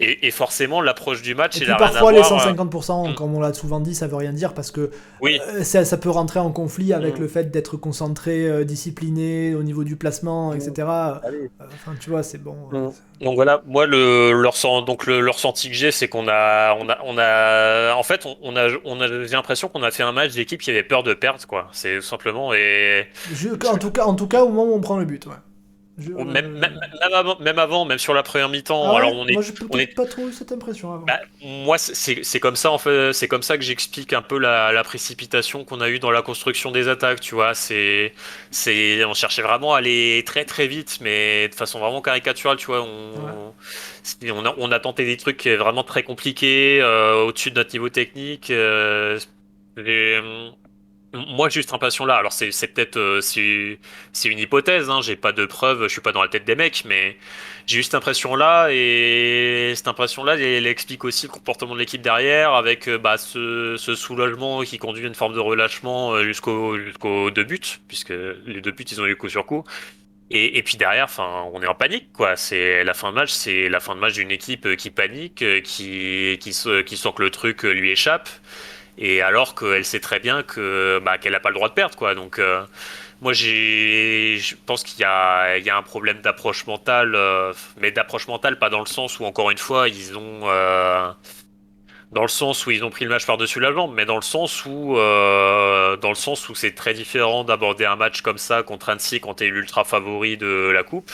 Et, 0.00 0.30
forcément, 0.30 0.80
l'approche 0.80 1.22
du 1.22 1.34
match, 1.34 1.56
et 1.58 1.64
puis 1.64 1.74
parfois, 1.78 2.12
les 2.12 2.22
150%, 2.22 3.10
euh, 3.10 3.14
comme 3.14 3.34
on 3.34 3.40
l'a 3.40 3.52
souvent 3.52 3.80
dit, 3.80 3.94
ça 3.94 4.06
veut 4.06 4.16
rien 4.16 4.32
dire 4.32 4.54
parce 4.54 4.70
que 4.70 4.90
oui. 5.20 5.40
Euh, 5.54 5.62
ça, 5.62 5.96
peut 5.96 6.10
rentrer 6.10 6.40
en 6.40 6.50
conflit 6.50 6.92
avec 6.92 7.18
mm. 7.18 7.22
le 7.22 7.28
fait 7.28 7.50
d'être 7.50 7.76
concentré, 7.76 8.46
euh, 8.46 8.64
discipliné 8.64 9.54
au 9.54 9.62
niveau 9.62 9.84
du 9.84 9.96
placement, 9.96 10.54
etc. 10.54 10.72
enfin, 10.80 11.94
tu 12.00 12.10
vois, 12.10 12.22
c'est 12.22 12.42
bon. 12.42 12.56
Mm. 12.72 12.90
Donc 13.24 13.34
voilà, 13.36 13.62
moi, 13.66 13.86
le, 13.86 14.32
le, 14.32 14.84
donc 14.86 15.06
le, 15.06 15.30
ressenti 15.30 15.68
que 15.68 15.74
j'ai, 15.74 15.92
c'est 15.92 16.08
qu'on 16.08 16.26
a, 16.28 16.74
on 16.74 16.88
a, 16.88 16.98
on 17.04 17.18
a, 17.18 17.94
en 17.94 18.02
fait, 18.02 18.26
on, 18.42 18.56
a, 18.56 18.68
on 18.84 19.00
a, 19.00 19.06
j'ai 19.06 19.36
l'impression 19.36 19.68
qu'on 19.68 19.82
a 19.82 19.90
fait 19.90 20.02
un 20.02 20.12
match 20.12 20.32
d'équipe 20.32 20.60
qui 20.60 20.70
avait 20.70 20.82
peur 20.82 21.02
de 21.02 21.14
perdre, 21.14 21.46
quoi. 21.46 21.68
C'est 21.72 22.00
simplement 22.00 22.52
et. 22.52 23.06
en 23.70 23.78
tout 23.78 23.90
cas, 23.90 24.04
en 24.04 24.14
tout 24.14 24.26
cas, 24.26 24.42
au 24.42 24.48
moment 24.48 24.64
où 24.72 24.74
on 24.74 24.80
prend 24.80 24.98
le 24.98 25.04
but, 25.04 25.26
ouais. 25.26 25.34
Même, 25.98 26.58
même, 26.58 27.58
avant, 27.58 27.84
même, 27.84 27.98
sur 27.98 28.14
la 28.14 28.22
première 28.22 28.48
mi-temps. 28.48 28.92
Ah 28.92 28.98
alors 28.98 29.12
on 29.14 29.26
est, 29.26 29.32
moi, 29.32 29.42
j'ai 29.42 29.86
pas 29.88 30.06
trop 30.06 30.26
eu 30.26 30.32
cette 30.32 30.50
impression 30.50 30.94
avant. 30.94 31.04
Bah, 31.04 31.20
moi, 31.42 31.76
c'est 31.78 32.40
comme 32.40 32.56
ça, 32.56 32.70
en 32.70 32.78
fait, 32.78 33.12
c'est 33.12 33.28
comme 33.28 33.42
ça 33.42 33.58
que 33.58 33.64
j'explique 33.64 34.12
un 34.12 34.22
peu 34.22 34.38
la, 34.38 34.72
la 34.72 34.84
précipitation 34.84 35.64
qu'on 35.64 35.80
a 35.80 35.90
eue 35.90 35.98
dans 35.98 36.10
la 36.10 36.22
construction 36.22 36.70
des 36.70 36.88
attaques. 36.88 37.20
Tu 37.20 37.34
vois, 37.34 37.54
c'est, 37.54 38.14
c'est, 38.50 39.04
on 39.04 39.14
cherchait 39.14 39.42
vraiment 39.42 39.74
à 39.74 39.78
aller 39.78 40.22
très 40.26 40.44
très 40.44 40.66
vite, 40.66 40.98
mais 41.02 41.48
de 41.48 41.54
façon 41.54 41.78
vraiment 41.78 42.00
caricaturale. 42.00 42.56
Tu 42.56 42.66
vois, 42.66 42.82
on, 42.82 43.52
on, 44.22 44.46
a, 44.46 44.54
on, 44.56 44.72
a, 44.72 44.80
tenté 44.80 45.04
des 45.04 45.18
trucs 45.18 45.46
vraiment 45.46 45.84
très 45.84 46.02
compliqués 46.02 46.80
euh, 46.80 47.24
au-dessus 47.24 47.50
de 47.50 47.56
notre 47.56 47.72
niveau 47.72 47.90
technique. 47.90 48.50
Euh, 48.50 49.18
moi, 51.12 51.48
j'ai 51.50 51.60
cette 51.60 51.74
impression-là. 51.74 52.16
Alors, 52.16 52.32
c'est 52.32 52.50
peut-être 52.68 52.96
euh, 52.96 53.20
c'est 53.20 54.28
une 54.28 54.38
hypothèse. 54.38 54.88
Hein, 54.88 55.00
j'ai 55.02 55.16
pas 55.16 55.32
de 55.32 55.44
preuves. 55.44 55.82
Je 55.84 55.88
suis 55.88 56.00
pas 56.00 56.12
dans 56.12 56.22
la 56.22 56.28
tête 56.28 56.44
des 56.44 56.54
mecs, 56.54 56.84
mais 56.86 57.18
j'ai 57.66 57.80
eu 57.80 57.82
cette 57.82 57.94
impression-là 57.94 58.68
et 58.70 59.72
cette 59.76 59.88
impression-là, 59.88 60.36
elle, 60.36 60.66
explique 60.66 61.04
aussi 61.04 61.26
le 61.26 61.32
comportement 61.32 61.74
de 61.74 61.80
l'équipe 61.80 62.00
derrière, 62.00 62.54
avec 62.54 62.88
euh, 62.88 62.98
bah, 62.98 63.18
ce, 63.18 63.76
ce, 63.76 63.94
soulagement 63.94 64.62
qui 64.62 64.78
conduit 64.78 65.04
à 65.04 65.08
une 65.08 65.14
forme 65.14 65.34
de 65.34 65.40
relâchement 65.40 66.12
euh, 66.12 66.24
jusqu'au 66.24 66.78
jusqu'aux 66.78 67.30
deux 67.30 67.44
buts, 67.44 67.60
puisque 67.88 68.14
les 68.46 68.60
deux 68.62 68.72
buts, 68.72 68.84
ils 68.90 69.00
ont 69.00 69.06
eu 69.06 69.16
coup 69.16 69.28
sur 69.28 69.44
coup. 69.44 69.64
Et, 70.30 70.56
et, 70.56 70.62
puis 70.62 70.78
derrière, 70.78 71.04
enfin, 71.04 71.44
on 71.52 71.62
est 71.62 71.66
en 71.66 71.74
panique, 71.74 72.10
quoi. 72.14 72.36
C'est 72.36 72.84
la 72.84 72.94
fin 72.94 73.10
de 73.10 73.16
match, 73.16 73.30
c'est 73.30 73.68
la 73.68 73.80
fin 73.80 73.94
de 73.94 74.00
match 74.00 74.14
d'une 74.14 74.30
équipe 74.30 74.76
qui 74.76 74.90
panique, 74.90 75.44
qui 75.62 76.38
qui, 76.40 76.52
qui 76.86 76.96
sent 76.96 77.12
que 77.14 77.22
le 77.22 77.30
truc 77.30 77.64
lui 77.64 77.90
échappe 77.90 78.30
et 78.98 79.22
alors 79.22 79.54
qu'elle 79.54 79.84
sait 79.84 80.00
très 80.00 80.20
bien 80.20 80.42
que 80.42 81.00
bah, 81.04 81.18
qu'elle 81.18 81.32
n'a 81.32 81.40
pas 81.40 81.48
le 81.48 81.54
droit 81.54 81.68
de 81.68 81.74
perdre 81.74 81.96
quoi. 81.96 82.14
Donc 82.14 82.38
euh, 82.38 82.62
moi 83.20 83.32
je 83.32 84.54
pense 84.66 84.82
qu'il 84.82 84.98
y 84.98 85.02
y 85.02 85.04
a 85.70 85.76
un 85.76 85.82
problème 85.82 86.20
d'approche 86.20 86.66
mentale 86.66 87.14
euh, 87.14 87.52
mais 87.80 87.90
d'approche 87.90 88.28
mentale 88.28 88.58
pas 88.58 88.70
dans 88.70 88.80
le 88.80 88.86
sens 88.86 89.18
où 89.20 89.24
encore 89.24 89.50
une 89.50 89.58
fois 89.58 89.88
ils 89.88 90.16
ont 90.18 90.42
euh, 90.44 91.10
dans 92.12 92.22
le 92.22 92.28
sens 92.28 92.66
où 92.66 92.70
ils 92.70 92.84
ont 92.84 92.90
pris 92.90 93.06
le 93.06 93.10
match 93.10 93.24
par-dessus 93.24 93.58
la 93.58 93.72
jambe, 93.72 93.94
mais 93.94 94.04
dans 94.04 94.16
le 94.16 94.22
sens 94.22 94.66
où, 94.66 94.96
dans 94.96 96.08
le 96.10 96.14
sens 96.14 96.46
où 96.50 96.54
c'est 96.54 96.72
très 96.72 96.92
différent 96.92 97.42
d'aborder 97.42 97.86
un 97.86 97.96
match 97.96 98.20
comme 98.20 98.36
ça 98.36 98.62
contre 98.62 98.90
Annecy 98.90 99.18
quand 99.18 99.32
t'es 99.32 99.46
l'ultra 99.46 99.82
favori 99.84 100.36
de 100.36 100.70
la 100.74 100.82
coupe, 100.82 101.10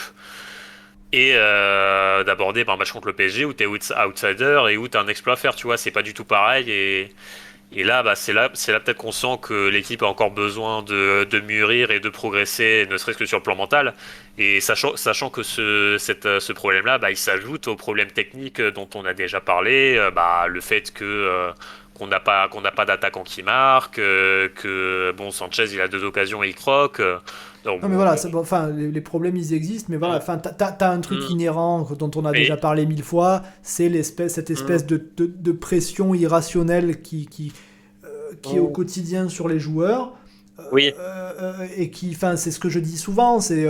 et 1.13 1.35
d'aborder 1.35 2.65
bah, 2.65 2.73
un 2.73 2.75
match 2.75 2.91
contre 2.91 3.07
le 3.07 3.13
PSG 3.13 3.45
où 3.45 3.53
t'es 3.53 3.65
outsider 3.65 4.63
et 4.71 4.75
où 4.75 4.89
t'as 4.89 5.01
un 5.01 5.07
exploit 5.07 5.35
à 5.35 5.37
faire, 5.37 5.55
tu 5.55 5.67
vois, 5.67 5.77
c'est 5.77 5.91
pas 5.91 6.03
du 6.03 6.13
tout 6.13 6.25
pareil 6.25 6.69
et 6.69 7.13
et 7.71 7.83
là, 7.83 8.01
bah, 8.01 8.15
c'est 8.15 8.33
là, 8.33 8.49
c'est 8.53 8.71
là 8.71 8.79
peut-être 8.79 8.97
qu'on 8.97 9.11
sent 9.11 9.37
que 9.43 9.67
l'équipe 9.69 10.01
a 10.01 10.07
encore 10.07 10.31
besoin 10.31 10.81
de, 10.81 11.39
mûrir 11.41 11.91
et 11.91 11.99
de 11.99 12.09
progresser, 12.09 12.87
ne 12.89 12.97
serait-ce 12.97 13.17
que 13.17 13.25
sur 13.27 13.37
le 13.37 13.43
plan 13.43 13.55
mental. 13.55 13.93
Et 14.39 14.59
sachant, 14.59 15.29
que 15.29 15.43
ce, 15.43 15.97
cette, 15.99 16.39
ce 16.39 16.53
problème-là, 16.53 16.97
bah, 16.97 17.11
il 17.11 17.17
s'ajoute 17.17 17.67
aux 17.67 17.75
problèmes 17.75 18.11
techniques 18.11 18.59
dont 18.61 18.89
on 18.95 19.05
a 19.05 19.13
déjà 19.13 19.39
parlé, 19.39 19.95
euh, 19.97 20.09
bah, 20.09 20.47
le 20.47 20.61
fait 20.61 20.91
que 20.91 21.03
euh, 21.05 21.51
qu'on 21.99 22.07
n'a 22.07 22.19
pas 22.19 22.47
qu'on 22.47 22.61
n'a 22.61 22.71
pas 22.71 22.85
d'attaquant 22.85 23.23
qui 23.23 23.43
marque, 23.43 23.99
euh, 23.99 24.47
que 24.55 25.13
bon 25.17 25.31
Sanchez 25.31 25.65
il 25.73 25.81
a 25.81 25.87
deux 25.87 26.03
occasions 26.03 26.43
et 26.43 26.47
il 26.47 26.55
croque. 26.55 27.01
non 27.65 27.77
mais 27.87 27.95
voilà, 27.95 28.15
enfin 28.33 28.69
les, 28.69 29.01
problèmes 29.01 29.35
ils 29.35 29.53
existent, 29.53 29.87
mais 29.89 29.97
voilà, 29.97 30.15
enfin 30.15 30.37
t'as 30.37 30.75
as 30.79 30.91
un 30.91 31.01
truc 31.01 31.19
mm. 31.19 31.31
inhérent 31.31 31.87
dont 31.97 32.11
on 32.15 32.25
a 32.25 32.31
déjà 32.31 32.57
parlé 32.57 32.85
mille 32.85 33.03
fois, 33.03 33.43
c'est 33.61 33.89
l'espèce 33.89 34.33
cette 34.33 34.49
espèce 34.49 34.85
mm. 34.85 34.87
de, 34.87 35.09
de, 35.17 35.25
de, 35.25 35.51
pression 35.51 36.15
irrationnelle 36.15 37.01
qui 37.01 37.27
qui, 37.27 37.51
euh, 38.05 38.31
qui 38.41 38.55
est 38.55 38.59
au 38.59 38.67
oh. 38.67 38.69
quotidien 38.69 39.27
sur 39.27 39.47
les 39.47 39.59
joueurs. 39.59 40.13
Euh, 40.59 40.63
oui. 40.73 40.93
et 41.77 41.89
qui, 41.89 42.11
enfin 42.13 42.35
c'est 42.35 42.51
ce 42.51 42.59
que 42.59 42.69
je 42.69 42.79
dis 42.79 42.97
souvent, 42.97 43.39
c'est 43.39 43.65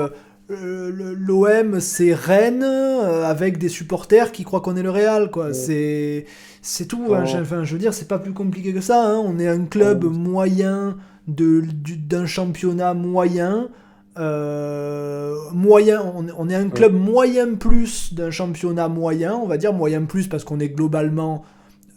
l'OM 0.49 1.79
c'est 1.79 2.13
Rennes 2.13 2.63
avec 2.63 3.57
des 3.57 3.69
supporters 3.69 4.31
qui 4.31 4.43
croient 4.43 4.61
qu'on 4.61 4.75
est 4.75 4.83
le 4.83 4.91
Real 4.91 5.31
quoi. 5.31 5.53
C'est 5.53 6.25
c'est 6.61 6.87
tout. 6.87 7.13
Hein, 7.13 7.23
enfin, 7.41 7.63
je 7.63 7.73
veux 7.73 7.79
dire, 7.79 7.93
c'est 7.93 8.07
pas 8.07 8.19
plus 8.19 8.33
compliqué 8.33 8.73
que 8.73 8.81
ça. 8.81 9.05
Hein. 9.05 9.21
On 9.23 9.39
est 9.39 9.47
un 9.47 9.65
club 9.65 10.03
oh. 10.05 10.09
moyen 10.09 10.97
de, 11.27 11.63
d'un 12.07 12.25
championnat 12.25 12.93
moyen. 12.93 13.69
Euh, 14.17 15.35
moyen, 15.53 16.03
on, 16.37 16.49
est 16.49 16.55
un 16.55 16.69
club 16.69 16.93
moyen 16.93 17.53
plus 17.53 18.13
d'un 18.13 18.31
championnat 18.31 18.89
moyen, 18.89 19.35
on 19.35 19.47
va 19.47 19.57
dire 19.57 19.71
moyen 19.71 20.03
plus 20.03 20.27
parce 20.27 20.43
qu'on 20.43 20.59
est 20.59 20.69
globalement 20.69 21.45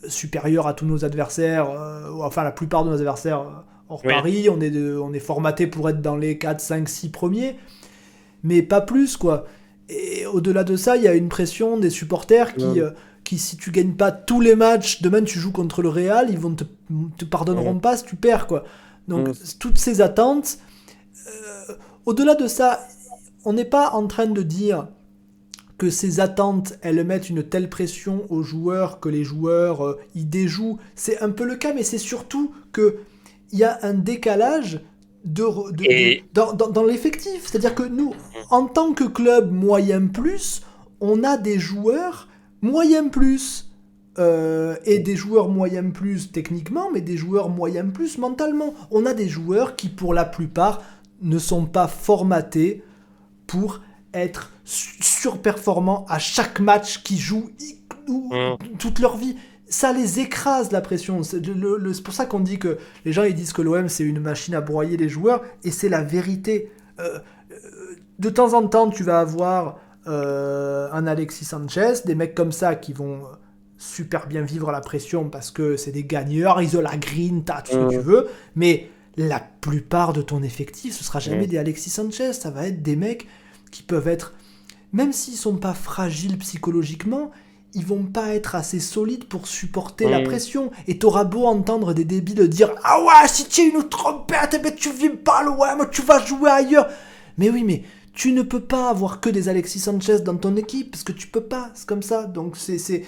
supérieur 0.07 0.69
à 0.69 0.75
tous 0.75 0.87
nos 0.87 1.05
adversaires, 1.05 1.71
euh, 1.71 2.11
enfin 2.21 2.45
la 2.45 2.53
plupart 2.53 2.85
de 2.85 2.91
nos 2.91 2.97
adversaires 2.97 3.41
euh, 3.41 3.51
hors 3.89 4.03
Paris, 4.03 4.49
on 4.49 4.61
est, 4.61 4.71
de, 4.71 4.97
on 4.97 5.13
est 5.13 5.21
formaté 5.21 5.67
pour 5.67 5.89
être 5.89 6.01
dans 6.01 6.17
les 6.17 6.39
4, 6.39 6.61
5, 6.61 6.89
6 6.89 7.09
premiers, 7.11 7.57
mais 8.45 8.63
pas 8.63 8.83
plus 8.83 9.17
quoi. 9.17 9.47
Et 9.89 10.25
au-delà 10.27 10.63
de 10.63 10.77
ça, 10.77 10.97
il 10.97 11.03
y 11.03 11.09
a 11.09 11.15
une 11.15 11.29
pression 11.29 11.77
des 11.77 11.91
supporters 11.91 12.55
qui 12.55 12.81
qui, 13.25 13.39
si 13.39 13.57
tu 13.57 13.71
gagnes 13.71 13.95
pas 13.95 14.13
tous 14.13 14.41
les 14.41 14.55
matchs, 14.55 15.03
demain 15.03 15.23
tu 15.23 15.39
joues 15.39 15.53
contre 15.53 15.83
le 15.83 15.89
Real, 15.89 16.29
ils 16.31 16.39
vont 16.39 16.55
te, 16.55 16.65
te 17.17 17.25
pardonneront 17.25 17.79
pas 17.79 17.97
si 17.97 18.05
tu 18.05 18.17
perds, 18.17 18.47
quoi. 18.47 18.65
Donc, 19.09 19.29
toutes 19.59 19.79
ces 19.79 20.01
attentes. 20.01 20.59
Euh, 21.27 21.75
au-delà 22.07 22.35
de 22.35 22.47
ça, 22.47 22.87
on 23.45 23.53
n'est 23.53 23.65
pas 23.65 23.91
en 23.91 24.07
train 24.07 24.27
de 24.27 24.43
dire 24.43 24.89
que 25.79 25.91
ces 25.91 26.21
attentes, 26.21 26.75
elles 26.83 27.05
mettent 27.05 27.29
une 27.29 27.43
telle 27.43 27.69
pression 27.69 28.25
aux 28.29 28.43
joueurs 28.43 29.01
que 29.01 29.09
les 29.09 29.25
joueurs 29.25 29.85
euh, 29.85 30.01
y 30.15 30.25
déjouent. 30.25 30.79
C'est 30.95 31.21
un 31.21 31.31
peu 31.31 31.45
le 31.45 31.57
cas, 31.57 31.73
mais 31.75 31.83
c'est 31.83 31.99
surtout 31.99 32.53
que 32.73 32.99
il 33.51 33.59
y 33.59 33.65
a 33.65 33.79
un 33.83 33.95
décalage 33.95 34.81
de, 35.25 35.45
dans, 36.33 36.55
dans 36.55 36.85
l'effectif. 36.85 37.47
C'est-à-dire 37.47 37.75
que 37.75 37.83
nous, 37.83 38.15
en 38.51 38.67
tant 38.67 38.93
que 38.93 39.05
club 39.05 39.53
moyen 39.53 40.07
plus, 40.07 40.63
on 41.01 41.23
a 41.25 41.37
des 41.37 41.59
joueurs 41.59 42.29
moyen 42.63 43.09
plus. 43.09 43.69
Euh, 44.19 44.77
et 44.85 44.99
des 44.99 45.17
joueurs 45.17 45.49
moyen 45.49 45.89
plus 45.89 46.33
techniquement, 46.33 46.91
mais 46.93 47.01
des 47.01 47.17
joueurs 47.17 47.49
moyen 47.49 47.87
plus 47.87 48.19
mentalement. 48.19 48.75
On 48.91 49.07
a 49.07 49.15
des 49.15 49.27
joueurs 49.27 49.75
qui, 49.75 49.89
pour 49.89 50.13
la 50.13 50.27
plupart, 50.27 50.83
ne 51.23 51.39
sont 51.39 51.65
pas 51.65 51.89
formatés 51.89 52.85
pour 53.47 53.81
être 54.13 54.53
surperformants 54.65 56.05
à 56.09 56.19
chaque 56.19 56.61
match 56.61 57.03
qu'ils 57.03 57.19
jouent 57.19 57.51
mmh. 58.07 58.77
toute 58.79 58.99
leur 58.99 59.17
vie. 59.17 59.37
Ça 59.67 59.93
les 59.95 60.21
écrase 60.21 60.73
la 60.73 60.83
pression. 60.83 61.23
C'est 61.23 61.41
pour 62.03 62.13
ça 62.13 62.27
qu'on 62.27 62.41
dit 62.41 62.59
que 62.59 62.77
les 63.07 63.13
gens 63.13 63.23
ils 63.23 63.35
disent 63.35 63.55
que 63.55 63.63
l'OM 63.63 63.89
c'est 63.89 64.05
une 64.05 64.21
machine 64.21 64.55
à 64.55 64.61
broyer 64.61 64.99
les 64.99 65.09
joueurs, 65.09 65.43
et 65.65 65.71
c'est 65.71 65.89
la 65.89 66.03
vérité. 66.03 66.71
Euh, 67.01 67.19
euh, 67.51 67.57
de 68.19 68.29
temps 68.29 68.53
en 68.53 68.69
temps, 68.69 68.91
tu 68.91 69.03
vas 69.03 69.21
avoir 69.21 69.79
euh, 70.07 70.89
un 70.93 71.07
Alexis 71.07 71.45
Sanchez, 71.45 71.95
des 72.05 72.15
mecs 72.15 72.35
comme 72.35 72.53
ça 72.53 72.75
qui 72.75 72.93
vont 72.93 73.23
super 73.79 74.27
bien 74.27 74.43
vivre 74.43 74.71
la 74.71 74.81
pression 74.81 75.29
parce 75.29 75.51
que 75.51 75.77
c'est 75.77 75.93
des 75.93 76.05
gagneurs, 76.05 76.63
ils 76.63 76.77
ont 76.77 76.83
la 76.83 76.97
green, 76.97 77.43
t'as 77.45 77.63
tout 77.63 77.73
ce 77.73 77.77
que 77.77 77.91
tu 77.91 77.99
veux, 77.99 78.29
mais 78.55 78.89
la 79.17 79.41
plupart 79.41 80.13
de 80.13 80.23
ton 80.23 80.43
effectif, 80.43 80.95
ce 80.95 81.05
sera 81.05 81.19
jamais 81.19 81.47
des 81.47 81.59
Alexis 81.59 81.91
Sanchez, 81.91 82.33
ça 82.33 82.51
va 82.51 82.67
être 82.67 82.83
des 82.83 82.97
mecs 82.97 83.27
qui 83.71 83.83
peuvent 83.83 84.09
être, 84.09 84.35
même 84.93 85.13
s'ils 85.13 85.35
sont 85.35 85.57
pas 85.57 85.75
fragiles 85.75 86.39
psychologiquement, 86.39 87.33
ils 87.75 87.87
vont 87.87 88.05
pas 88.05 88.35
être 88.35 88.55
assez 88.55 88.81
solides 88.81 89.25
pour 89.25 89.47
supporter 89.47 90.09
la 90.09 90.21
pression. 90.21 90.71
Et 90.87 90.99
t'auras 90.99 91.25
beau 91.25 91.47
entendre 91.47 91.95
des 91.95 92.05
débiles 92.05 92.49
dire 92.49 92.71
Ah 92.85 93.01
ouais, 93.01 93.29
si 93.29 93.47
tu 93.47 93.63
es 93.63 93.69
une 93.69 93.89
trompette, 93.89 94.55
eh 94.55 94.59
ben 94.59 94.75
tu 94.75 94.93
vis 94.93 95.09
pas 95.09 95.43
loin, 95.43 95.79
tu 95.91 96.03
vas 96.03 96.23
jouer 96.25 96.51
ailleurs. 96.51 96.89
Mais 97.39 97.49
oui, 97.49 97.65
mais 97.65 97.83
tu 98.15 98.33
ne 98.33 98.43
peux 98.43 98.61
pas 98.61 98.91
avoir 98.91 99.21
que 99.21 99.31
des 99.31 99.49
Alexis 99.49 99.79
Sanchez 99.79 100.21
dans 100.21 100.37
ton 100.37 100.57
équipe, 100.57 100.91
parce 100.91 101.03
que 101.03 101.13
tu 101.13 101.29
peux 101.29 101.43
pas, 101.43 101.71
c'est 101.75 101.87
comme 101.87 102.03
ça. 102.03 102.25
Donc 102.25 102.57
c'est, 102.57 103.05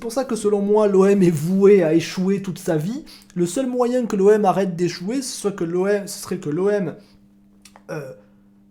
pour 0.00 0.12
ça 0.12 0.24
que 0.24 0.36
selon 0.36 0.62
moi, 0.62 0.88
l'OM 0.88 1.22
est 1.22 1.30
voué 1.30 1.82
à 1.82 1.92
échouer 1.92 2.40
toute 2.40 2.58
sa 2.58 2.76
vie. 2.76 3.04
Le 3.34 3.44
seul 3.44 3.66
moyen 3.66 4.06
que 4.06 4.16
l'OM 4.16 4.44
arrête 4.44 4.74
d'échouer, 4.74 5.20
ce, 5.20 5.50
ce 5.50 6.06
serait 6.06 6.38
que 6.38 6.48
l'OM 6.48 6.94
euh, 7.90 8.12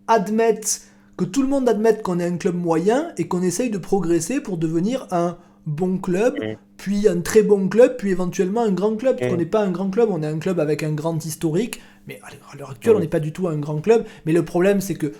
admette, 0.08 0.82
que 1.16 1.24
tout 1.24 1.42
le 1.42 1.48
monde 1.48 1.68
admette 1.68 2.02
qu'on 2.02 2.18
est 2.18 2.26
un 2.26 2.36
club 2.36 2.56
moyen 2.56 3.12
et 3.16 3.28
qu'on 3.28 3.42
essaye 3.42 3.70
de 3.70 3.78
progresser 3.78 4.40
pour 4.40 4.58
devenir 4.58 5.06
un 5.12 5.38
bon 5.66 5.98
club, 5.98 6.38
puis 6.76 7.08
un 7.08 7.20
très 7.20 7.42
bon 7.42 7.68
club, 7.68 7.96
puis 7.96 8.10
éventuellement 8.10 8.62
un 8.62 8.72
grand 8.72 8.96
club. 8.96 9.20
Qu'on 9.20 9.36
n'est 9.36 9.46
pas 9.46 9.62
un 9.62 9.70
grand 9.70 9.90
club, 9.90 10.08
on 10.10 10.22
est 10.22 10.26
un 10.26 10.38
club 10.38 10.58
avec 10.58 10.82
un 10.82 10.92
grand 10.92 11.24
historique. 11.24 11.80
Mais 12.08 12.20
à 12.52 12.56
l'heure 12.56 12.70
actuelle, 12.70 12.96
on 12.96 13.00
n'est 13.00 13.08
pas 13.08 13.20
du 13.20 13.32
tout 13.32 13.48
un 13.48 13.56
grand 13.56 13.80
club. 13.80 14.04
Mais 14.26 14.32
le 14.32 14.44
problème, 14.44 14.80
c'est 14.80 14.94
que 14.94 15.12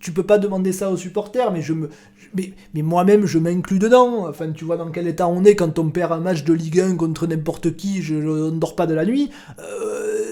tu 0.00 0.12
peux 0.12 0.22
pas 0.22 0.38
demander 0.38 0.72
ça 0.72 0.90
aux 0.90 0.96
supporters, 0.96 1.52
mais 1.52 1.60
je 1.60 1.74
me, 1.74 1.90
mais, 2.34 2.52
mais 2.74 2.82
moi-même 2.82 3.26
je 3.26 3.38
m'inclus 3.38 3.78
dedans. 3.78 4.26
Enfin, 4.28 4.50
tu 4.50 4.64
vois 4.64 4.76
dans 4.76 4.90
quel 4.90 5.06
état 5.06 5.28
on 5.28 5.44
est 5.44 5.54
quand 5.54 5.78
on 5.78 5.90
perd 5.90 6.12
un 6.12 6.20
match 6.20 6.44
de 6.44 6.52
Ligue 6.52 6.80
1 6.80 6.96
contre 6.96 7.26
n'importe 7.26 7.76
qui, 7.76 8.02
je, 8.02 8.14
ne 8.14 8.50
dors 8.50 8.74
pas 8.74 8.86
de 8.86 8.94
la 8.94 9.04
nuit. 9.04 9.30
Euh, 9.58 10.29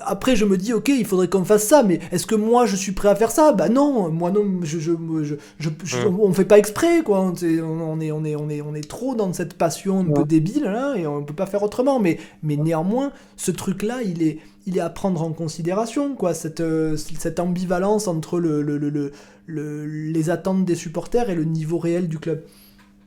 après, 0.00 0.36
je 0.36 0.44
me 0.44 0.56
dis, 0.56 0.72
ok, 0.72 0.88
il 0.88 1.04
faudrait 1.04 1.28
qu'on 1.28 1.44
fasse 1.44 1.66
ça, 1.66 1.82
mais 1.82 2.00
est-ce 2.10 2.26
que 2.26 2.34
moi 2.34 2.66
je 2.66 2.76
suis 2.76 2.92
prêt 2.92 3.08
à 3.08 3.16
faire 3.16 3.30
ça? 3.30 3.52
Bah 3.52 3.68
non, 3.68 4.10
moi 4.10 4.30
non, 4.30 4.44
je, 4.62 4.78
je, 4.78 4.92
je, 5.58 5.68
mm. 5.96 6.20
on 6.20 6.32
fait 6.32 6.44
pas 6.44 6.58
exprès, 6.58 7.02
quoi. 7.02 7.20
On 7.20 7.34
est, 7.34 7.60
on 7.60 8.00
est, 8.00 8.12
on 8.12 8.24
est, 8.24 8.34
on 8.36 8.48
est, 8.48 8.60
on 8.62 8.74
est 8.74 8.88
trop 8.88 9.14
dans 9.14 9.32
cette 9.32 9.54
passion 9.54 10.00
un 10.00 10.12
peu 10.12 10.24
débile 10.24 10.64
là, 10.64 10.94
et 10.96 11.06
on 11.06 11.22
peut 11.22 11.34
pas 11.34 11.46
faire 11.46 11.62
autrement. 11.62 12.00
Mais, 12.00 12.18
mais 12.42 12.56
néanmoins, 12.56 13.12
ce 13.36 13.50
truc-là, 13.50 14.02
il 14.04 14.22
est, 14.22 14.38
il 14.66 14.76
est 14.76 14.80
à 14.80 14.90
prendre 14.90 15.22
en 15.22 15.32
considération, 15.32 16.14
quoi. 16.14 16.34
Cette, 16.34 16.60
euh, 16.60 16.96
cette 16.96 17.40
ambivalence 17.40 18.08
entre 18.08 18.38
le, 18.38 18.62
le, 18.62 18.78
le, 18.78 19.12
le, 19.46 19.86
les 19.86 20.30
attentes 20.30 20.64
des 20.64 20.76
supporters 20.76 21.30
et 21.30 21.34
le 21.34 21.44
niveau 21.44 21.78
réel 21.78 22.08
du 22.08 22.18
club. 22.18 22.42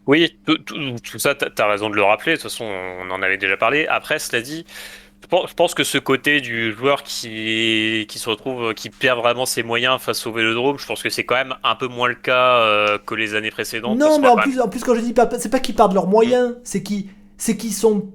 Oui, 0.07 0.38
tout, 0.45 0.57
tout, 0.59 1.17
ça, 1.17 1.34
tu 1.34 1.45
as 1.59 1.67
raison 1.67 1.89
de 1.89 1.95
le 1.95 2.03
rappeler. 2.03 2.34
De 2.34 2.38
toute 2.38 2.51
façon, 2.51 2.65
on 2.65 3.09
en 3.09 3.23
avait 3.23 3.39
déjà 3.39 3.57
parlé. 3.57 3.88
Après, 3.88 4.19
cela 4.19 4.39
dit, 4.39 4.63
je 5.32 5.54
pense 5.54 5.74
que 5.74 5.84
ce 5.84 5.98
côté 5.98 6.42
du 6.42 6.72
joueur 6.74 7.04
qui, 7.04 8.06
qui 8.08 8.20
se 8.20 8.30
retrouve, 8.30 8.74
qui 8.74 8.90
perd 8.90 9.20
vraiment 9.20 9.46
ses 9.46 9.64
moyens 9.64 10.00
face 10.00 10.26
au 10.28 10.32
Vélodrome, 10.32 10.78
je 10.78 10.86
pense 10.86 11.02
que 11.02 11.10
c'est 11.10 11.24
quand 11.24 11.36
même 11.36 11.56
un 11.64 11.76
peu 11.76 11.88
moins 11.88 12.08
le 12.08 12.16
cas 12.16 12.60
euh, 12.60 12.98
que 12.98 13.16
les 13.16 13.36
années 13.36 13.52
précédentes. 13.52 13.98
Non, 13.98 14.20
mais 14.20 14.28
en 14.28 14.38
plus, 14.38 14.60
en 14.60 14.68
plus, 14.68 14.84
quand 14.84 14.96
je 14.96 15.02
dis 15.02 15.14
pas, 15.14 15.28
c'est 15.40 15.50
pas 15.50 15.60
qu'ils 15.60 15.76
perdent 15.76 15.94
leurs 15.94 16.08
moyens, 16.08 16.56
c'est 16.64 16.84
qu'ils, 16.84 17.08
c'est 17.38 17.58
qu'ils 17.58 17.74
sont 17.74 18.12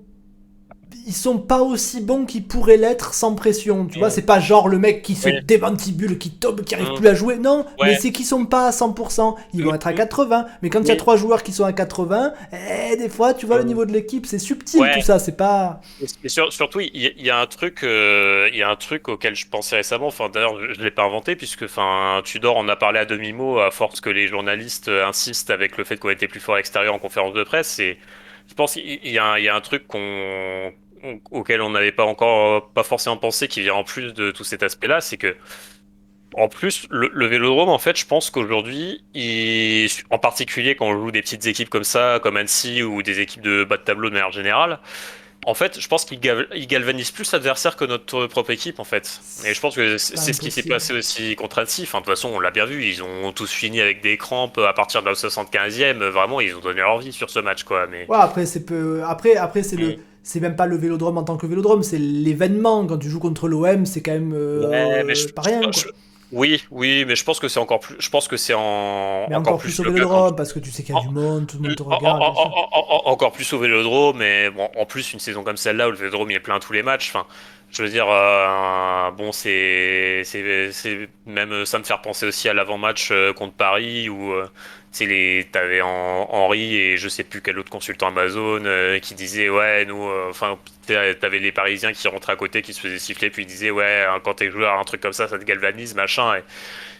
ils 1.06 1.14
sont 1.14 1.38
pas 1.38 1.60
aussi 1.60 2.00
bons 2.00 2.24
qu'ils 2.26 2.44
pourraient 2.44 2.76
l'être 2.76 3.14
sans 3.14 3.34
pression. 3.34 3.86
Tu 3.86 3.98
vois, 3.98 4.10
c'est 4.10 4.22
pas 4.22 4.40
genre 4.40 4.68
le 4.68 4.78
mec 4.78 5.02
qui 5.02 5.14
se 5.14 5.28
déventibule, 5.28 6.18
qui 6.18 6.30
tombe, 6.30 6.62
qui 6.62 6.74
arrive 6.74 6.94
plus 6.94 7.08
à 7.08 7.14
jouer. 7.14 7.36
Non, 7.36 7.66
mais 7.82 7.96
c'est 7.96 8.12
qu'ils 8.12 8.26
sont 8.26 8.46
pas 8.46 8.68
à 8.68 8.70
100%. 8.70 9.36
Ils 9.54 9.64
vont 9.64 9.74
être 9.74 9.86
à 9.86 9.92
80. 9.92 10.46
Mais 10.62 10.70
quand 10.70 10.80
il 10.80 10.88
y 10.88 10.92
a 10.92 10.96
trois 10.96 11.16
joueurs 11.16 11.42
qui 11.42 11.52
sont 11.52 11.64
à 11.64 11.72
80, 11.72 12.32
eh, 12.52 12.96
des 12.96 13.08
fois, 13.08 13.34
tu 13.34 13.46
vois 13.46 13.58
le 13.58 13.64
niveau 13.64 13.84
de 13.84 13.92
l'équipe, 13.92 14.26
c'est 14.26 14.38
subtil 14.38 14.80
tout 14.94 15.00
ça. 15.02 15.18
C'est 15.18 15.36
pas. 15.36 15.80
Et 16.24 16.28
surtout, 16.28 16.80
il 16.80 17.12
y, 17.16 17.30
a 17.30 17.38
un 17.38 17.46
truc, 17.46 17.82
euh, 17.82 18.48
il 18.52 18.58
y 18.58 18.62
a 18.62 18.70
un 18.70 18.76
truc 18.76 19.08
auquel 19.08 19.34
je 19.34 19.46
pensais 19.48 19.76
récemment. 19.76 20.06
Enfin, 20.06 20.28
d'ailleurs, 20.28 20.58
je 20.74 20.80
l'ai 20.82 20.90
pas 20.90 21.04
inventé 21.04 21.36
puisque, 21.36 21.62
enfin, 21.62 22.20
Tudor 22.24 22.56
en 22.56 22.68
a 22.68 22.76
parlé 22.76 22.98
à 22.98 23.04
demi 23.04 23.32
mot 23.32 23.58
à 23.58 23.70
force 23.70 24.00
que 24.00 24.10
les 24.10 24.28
journalistes 24.28 24.88
insistent 24.88 25.50
avec 25.50 25.76
le 25.76 25.84
fait 25.84 25.96
qu'on 25.96 26.10
était 26.10 26.28
plus 26.28 26.40
fort 26.40 26.54
à 26.54 26.58
l'extérieur 26.58 26.94
en 26.94 26.98
conférence 26.98 27.34
de 27.34 27.44
presse. 27.44 27.78
Et 27.78 27.98
je 28.48 28.54
pense 28.54 28.74
qu'il 28.74 28.84
y, 28.84 29.12
y, 29.12 29.18
a 29.18 29.54
un 29.54 29.60
truc 29.60 29.86
qu'on 29.86 30.72
auquel 31.30 31.62
on 31.62 31.70
n'avait 31.70 31.92
pas 31.92 32.04
encore 32.04 32.70
pas 32.72 32.82
forcément 32.82 33.16
pensé 33.16 33.48
qui 33.48 33.60
vient 33.60 33.74
en 33.74 33.84
plus 33.84 34.12
de 34.12 34.30
tout 34.30 34.44
cet 34.44 34.62
aspect-là, 34.62 35.00
c'est 35.00 35.16
que 35.16 35.36
en 36.34 36.48
plus 36.48 36.86
le, 36.90 37.26
Vélodrome 37.26 37.68
en 37.68 37.78
fait, 37.78 37.98
je 37.98 38.06
pense 38.06 38.30
qu'aujourd'hui, 38.30 39.02
en 40.10 40.18
particulier 40.18 40.76
quand 40.76 40.86
on 40.86 41.00
joue 41.00 41.10
des 41.10 41.22
petites 41.22 41.46
équipes 41.46 41.70
comme 41.70 41.84
ça, 41.84 42.20
comme 42.22 42.36
Annecy 42.36 42.82
ou 42.82 43.02
des 43.02 43.20
équipes 43.20 43.42
de 43.42 43.64
bas 43.64 43.76
de 43.76 43.82
tableau 43.82 44.08
de 44.08 44.14
manière 44.14 44.32
générale, 44.32 44.80
en 45.46 45.54
fait, 45.54 45.80
je 45.80 45.88
pense 45.88 46.04
qu'il 46.04 46.20
galvanise 46.20 47.10
plus 47.10 47.32
l'adversaire 47.32 47.76
que 47.76 47.86
notre 47.86 48.26
propre 48.26 48.50
équipe, 48.50 48.78
en 48.78 48.84
fait. 48.84 49.20
Et 49.46 49.54
je 49.54 49.60
pense 49.60 49.74
que 49.74 49.96
c'est 49.96 50.34
ce 50.34 50.40
qui 50.40 50.50
s'est 50.50 50.62
passé 50.62 50.92
aussi 50.92 51.34
contre 51.34 51.60
Annecy. 51.60 51.84
Enfin, 51.84 52.00
de 52.00 52.04
toute 52.04 52.12
façon, 52.12 52.28
on 52.28 52.40
l'a 52.40 52.50
bien 52.50 52.66
vu, 52.66 52.84
ils 52.84 53.02
ont 53.02 53.32
tous 53.32 53.50
fini 53.50 53.80
avec 53.80 54.02
des 54.02 54.18
crampes 54.18 54.58
à 54.58 54.74
partir 54.74 55.02
de 55.02 55.08
la 55.08 55.14
75e. 55.14 55.96
Vraiment, 56.10 56.40
ils 56.40 56.54
ont 56.54 56.60
donné 56.60 56.80
leur 56.80 56.98
vie 56.98 57.12
sur 57.12 57.30
ce 57.30 57.38
match, 57.38 57.64
quoi. 57.64 57.86
Mais... 57.86 58.04
Ouais, 58.06 58.18
après, 58.20 58.44
c'est 58.44 58.66
peu... 58.66 59.02
après, 59.06 59.36
après 59.36 59.62
c'est 59.62 59.76
le 59.76 59.96
c'est 60.22 60.40
même 60.40 60.56
pas 60.56 60.66
le 60.66 60.76
vélodrome 60.76 61.18
en 61.18 61.22
tant 61.22 61.36
que 61.36 61.46
vélodrome, 61.46 61.82
c'est 61.82 61.98
l'événement. 61.98 62.86
Quand 62.86 62.98
tu 62.98 63.08
joues 63.08 63.20
contre 63.20 63.48
l'OM, 63.48 63.86
c'est 63.86 64.02
quand 64.02 64.12
même 64.12 64.32
euh, 64.34 65.04
pas 65.34 65.42
rien. 65.42 65.62
oui, 66.32 66.62
oui, 66.70 67.04
mais 67.06 67.16
je 67.16 67.24
pense 67.24 67.40
que 67.40 67.48
c'est 67.48 67.60
encore 67.60 67.80
plus. 67.80 67.96
Je 67.98 68.10
pense 68.10 68.28
que 68.28 68.36
c'est 68.36 68.54
en. 68.54 69.26
Mais 69.28 69.36
encore, 69.36 69.58
plus, 69.58 69.80
au 69.80 69.84
vélodrome, 69.84 70.36
parce 70.36 70.52
que 70.52 70.58
tu 70.58 70.70
sais 70.70 70.82
qu'il 70.82 70.94
y 70.94 70.98
a 70.98 71.00
du 71.00 71.08
monde, 71.08 71.46
tout 71.46 71.56
le 71.56 71.68
monde 71.68 71.76
te 71.76 71.82
regarde. 71.82 72.22
encore 73.04 73.32
plus 73.32 73.50
au 73.52 73.58
vélodrome, 73.58 74.18
mais 74.18 74.50
bon, 74.50 74.68
en 74.78 74.84
plus, 74.84 75.12
une 75.12 75.20
saison 75.20 75.42
comme 75.42 75.56
celle-là 75.56 75.88
où 75.88 75.90
le 75.90 75.96
vélodrome 75.96 76.30
il 76.30 76.36
est 76.36 76.40
plein 76.40 76.58
tous 76.58 76.72
les 76.72 76.82
matchs. 76.82 77.10
Enfin, 77.14 77.26
je 77.70 77.82
veux 77.82 77.88
dire, 77.88 78.06
euh, 78.08 79.10
bon, 79.12 79.32
c'est, 79.32 80.22
c'est, 80.24 81.08
même 81.26 81.64
ça 81.64 81.78
me 81.78 81.84
faire 81.84 82.02
penser 82.02 82.26
aussi 82.26 82.48
à 82.48 82.54
l'avant-match 82.54 83.10
euh, 83.12 83.32
contre 83.32 83.54
Paris 83.54 84.08
où 84.08 84.32
tu 84.92 85.06
les 85.06 85.46
t'avais 85.50 85.80
Henri 85.82 86.74
et 86.76 86.96
je 86.96 87.08
sais 87.08 87.22
plus 87.22 87.40
quel 87.40 87.58
autre 87.58 87.70
consultant 87.70 88.08
Amazon 88.08 88.64
euh, 88.64 88.98
qui 88.98 89.14
disait 89.14 89.48
ouais 89.48 89.84
nous 89.84 90.08
euh, 90.08 90.28
enfin 90.30 90.58
t'avais 90.86 91.38
les 91.38 91.52
Parisiens 91.52 91.92
qui 91.92 92.08
rentraient 92.08 92.32
à 92.32 92.36
côté 92.36 92.60
qui 92.62 92.72
se 92.72 92.80
faisaient 92.80 92.98
siffler 92.98 93.30
puis 93.30 93.44
ils 93.44 93.46
disaient 93.46 93.70
ouais 93.70 94.04
hein, 94.08 94.20
quand 94.22 94.34
t'es 94.34 94.50
joueur 94.50 94.78
un 94.78 94.84
truc 94.84 95.00
comme 95.00 95.12
ça 95.12 95.28
ça 95.28 95.38
te 95.38 95.44
galvanise 95.44 95.94
machin 95.94 96.36
et 96.36 96.42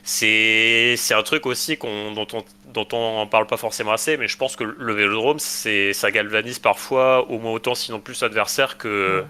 c'est 0.05 0.95
c'est 0.97 1.15
un 1.15 1.23
truc 1.25 1.47
aussi 1.47 1.77
qu'on 1.79 2.13
dont 2.13 2.29
on 2.33 2.45
dont 2.73 2.87
on 2.93 3.27
parle 3.27 3.47
pas 3.47 3.57
forcément 3.57 3.93
assez 3.93 4.17
mais 4.17 4.29
je 4.29 4.37
pense 4.37 4.55
que 4.55 4.65
le 4.65 4.95
Vélodrome 4.95 5.41
c'est 5.41 5.93
ça 5.93 6.13
galvanise 6.13 6.61
parfois 6.61 7.29
au 7.29 7.39
moins 7.41 7.53
autant 7.53 7.75
sinon 7.75 7.99
plus 7.99 8.23
adversaire 8.23 8.79
que 8.79 9.25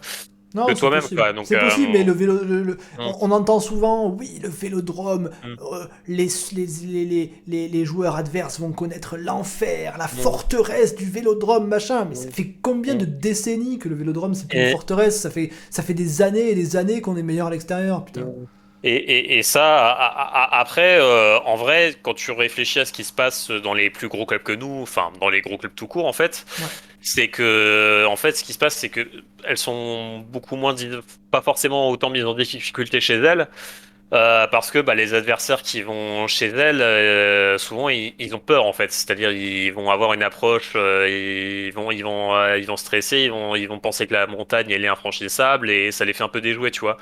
non, 0.55 0.66
que 0.66 0.72
toi-même. 0.72 1.02
C'est 1.44 1.56
euh, 1.56 1.60
possible, 1.60 1.93
mais 1.93 2.02
le 2.02 2.12
vélo, 2.12 2.35
hum. 2.35 2.77
on, 3.20 3.31
entend 3.31 3.60
souvent, 3.60 4.09
oui, 4.09 4.40
le 4.43 4.48
vélodrome, 4.48 5.31
hum. 5.44 5.56
euh, 5.72 5.85
les, 6.09 6.28
les, 6.52 7.32
les, 7.47 7.68
les, 7.68 7.85
joueurs 7.85 8.16
adverses 8.16 8.59
vont 8.59 8.72
connaître 8.72 9.16
l'enfer, 9.16 9.97
la 9.98 10.05
hum. 10.05 10.10
forteresse 10.10 10.97
du 10.97 11.05
vélodrome, 11.05 11.68
machin. 11.68 12.05
Mais 12.09 12.16
ça 12.16 12.31
fait 12.31 12.56
combien 12.62 12.94
de 12.94 13.05
décennies 13.05 13.78
que 13.78 13.89
le 13.89 13.94
vélodrome 13.94 14.35
c'est 14.35 14.52
une 14.52 14.70
forteresse? 14.70 15.20
Ça 15.20 15.31
fait, 15.31 15.51
ça 15.70 15.82
fait 15.82 15.94
des 15.94 16.22
années 16.22 16.51
et 16.51 16.55
des 16.55 16.77
années 16.77 17.01
qu'on 17.01 17.16
est 17.16 17.22
meilleur 17.22 17.47
à 17.47 17.51
l'extérieur, 17.51 18.05
putain. 18.05 18.27
Et, 18.82 19.39
et, 19.39 19.43
ça, 19.43 19.90
après, 20.52 20.98
euh, 20.98 21.39
en 21.40 21.57
vrai, 21.57 21.94
quand 22.02 22.15
tu 22.15 22.31
réfléchis 22.31 22.81
à 22.81 22.86
ce 22.86 22.93
qui 22.93 23.05
se 23.05 23.12
passe 23.12 23.51
dans 23.51 23.74
les 23.74 23.90
plus 23.90 24.09
gros 24.09 24.24
clubs 24.24 24.43
que 24.43 24.52
nous, 24.52 24.81
enfin 24.82 25.12
dans 25.20 25.28
les 25.28 25.43
gros 25.43 25.59
clubs 25.59 25.74
tout 25.74 25.86
court, 25.86 26.07
en 26.07 26.15
fait, 26.15 26.47
c'est 27.02 27.28
que, 27.28 28.07
en 28.09 28.16
fait, 28.16 28.39
ce 28.39 28.43
qui 28.43 28.55
se 28.55 28.59
passe, 28.59 28.77
c'est 28.77 28.89
que 28.89 29.07
elles 29.44 29.59
sont 29.59 30.20
beaucoup 30.20 30.57
moins, 30.57 30.74
pas 31.31 31.43
forcément 31.43 31.90
autant 31.90 32.09
mises 32.09 32.24
en 32.24 32.35
difficulté 32.35 33.02
chez 33.02 33.16
elles, 33.16 33.48
euh, 34.12 34.49
parce 34.49 34.73
que 34.73 34.81
bah, 34.81 34.97
les 34.97 35.15
adversaires 35.15 35.62
qui 35.62 35.82
vont 35.82 36.27
chez 36.27 36.47
elles, 36.47 36.82
euh, 36.82 37.59
souvent 37.59 37.89
ils, 37.89 38.12
ils, 38.19 38.35
ont 38.35 38.41
peur 38.41 38.66
en 38.66 38.73
fait. 38.73 38.91
C'est-à-dire 38.91 39.31
ils 39.31 39.70
vont 39.70 39.91
avoir 39.91 40.15
une 40.15 40.24
approche, 40.24 40.73
euh, 40.74 41.09
ils 41.09 41.73
vont 41.73 41.93
ils 41.93 42.03
vont 42.03 42.35
euh, 42.35 42.59
ils 42.59 42.66
vont 42.66 42.77
stresser, 42.77 43.19
ils 43.19 43.31
vont 43.31 43.55
ils 43.55 43.69
vont 43.69 43.78
penser 43.78 44.09
que 44.09 44.15
la 44.15 44.27
montagne 44.27 44.70
elle 44.70 44.85
est 44.85 44.89
infranchissable 44.89 45.70
et 45.70 45.93
ça 45.93 46.05
les 46.05 46.12
fait 46.12 46.24
un 46.24 46.28
peu 46.28 46.41
déjouer, 46.41 46.73
tu 46.73 46.81
vois. 46.81 46.97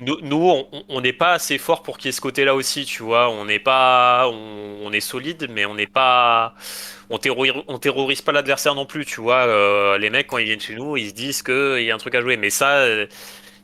Nous, 0.00 0.18
nous 0.20 0.66
on 0.88 1.00
n'est 1.00 1.14
pas 1.14 1.32
assez 1.32 1.56
fort 1.56 1.82
pour 1.82 1.96
qu'il 1.96 2.06
y 2.06 2.10
ait 2.10 2.12
ce 2.12 2.20
côté-là 2.20 2.54
aussi, 2.54 2.84
tu 2.84 3.02
vois. 3.02 3.30
On 3.30 3.46
n'est 3.46 3.58
pas 3.58 4.28
on, 4.28 4.76
on, 4.84 4.92
est 4.92 5.00
solide, 5.00 5.46
mais 5.50 5.64
on 5.64 5.74
n'est 5.74 5.86
pas 5.86 6.54
on 7.08 7.16
terrorise, 7.16 7.54
on 7.66 7.78
terrorise 7.78 8.20
pas 8.20 8.32
l'adversaire 8.32 8.74
non 8.74 8.84
plus, 8.84 9.06
tu 9.06 9.22
vois. 9.22 9.96
les 9.96 10.10
mecs 10.10 10.26
quand 10.26 10.36
ils 10.36 10.44
viennent 10.44 10.60
chez 10.60 10.74
nous, 10.74 10.98
ils 10.98 11.08
se 11.08 11.14
disent 11.14 11.42
qu'il 11.42 11.82
y 11.82 11.90
a 11.90 11.94
un 11.94 11.98
truc 11.98 12.14
à 12.14 12.20
jouer, 12.20 12.36
mais 12.36 12.50
ça 12.50 12.84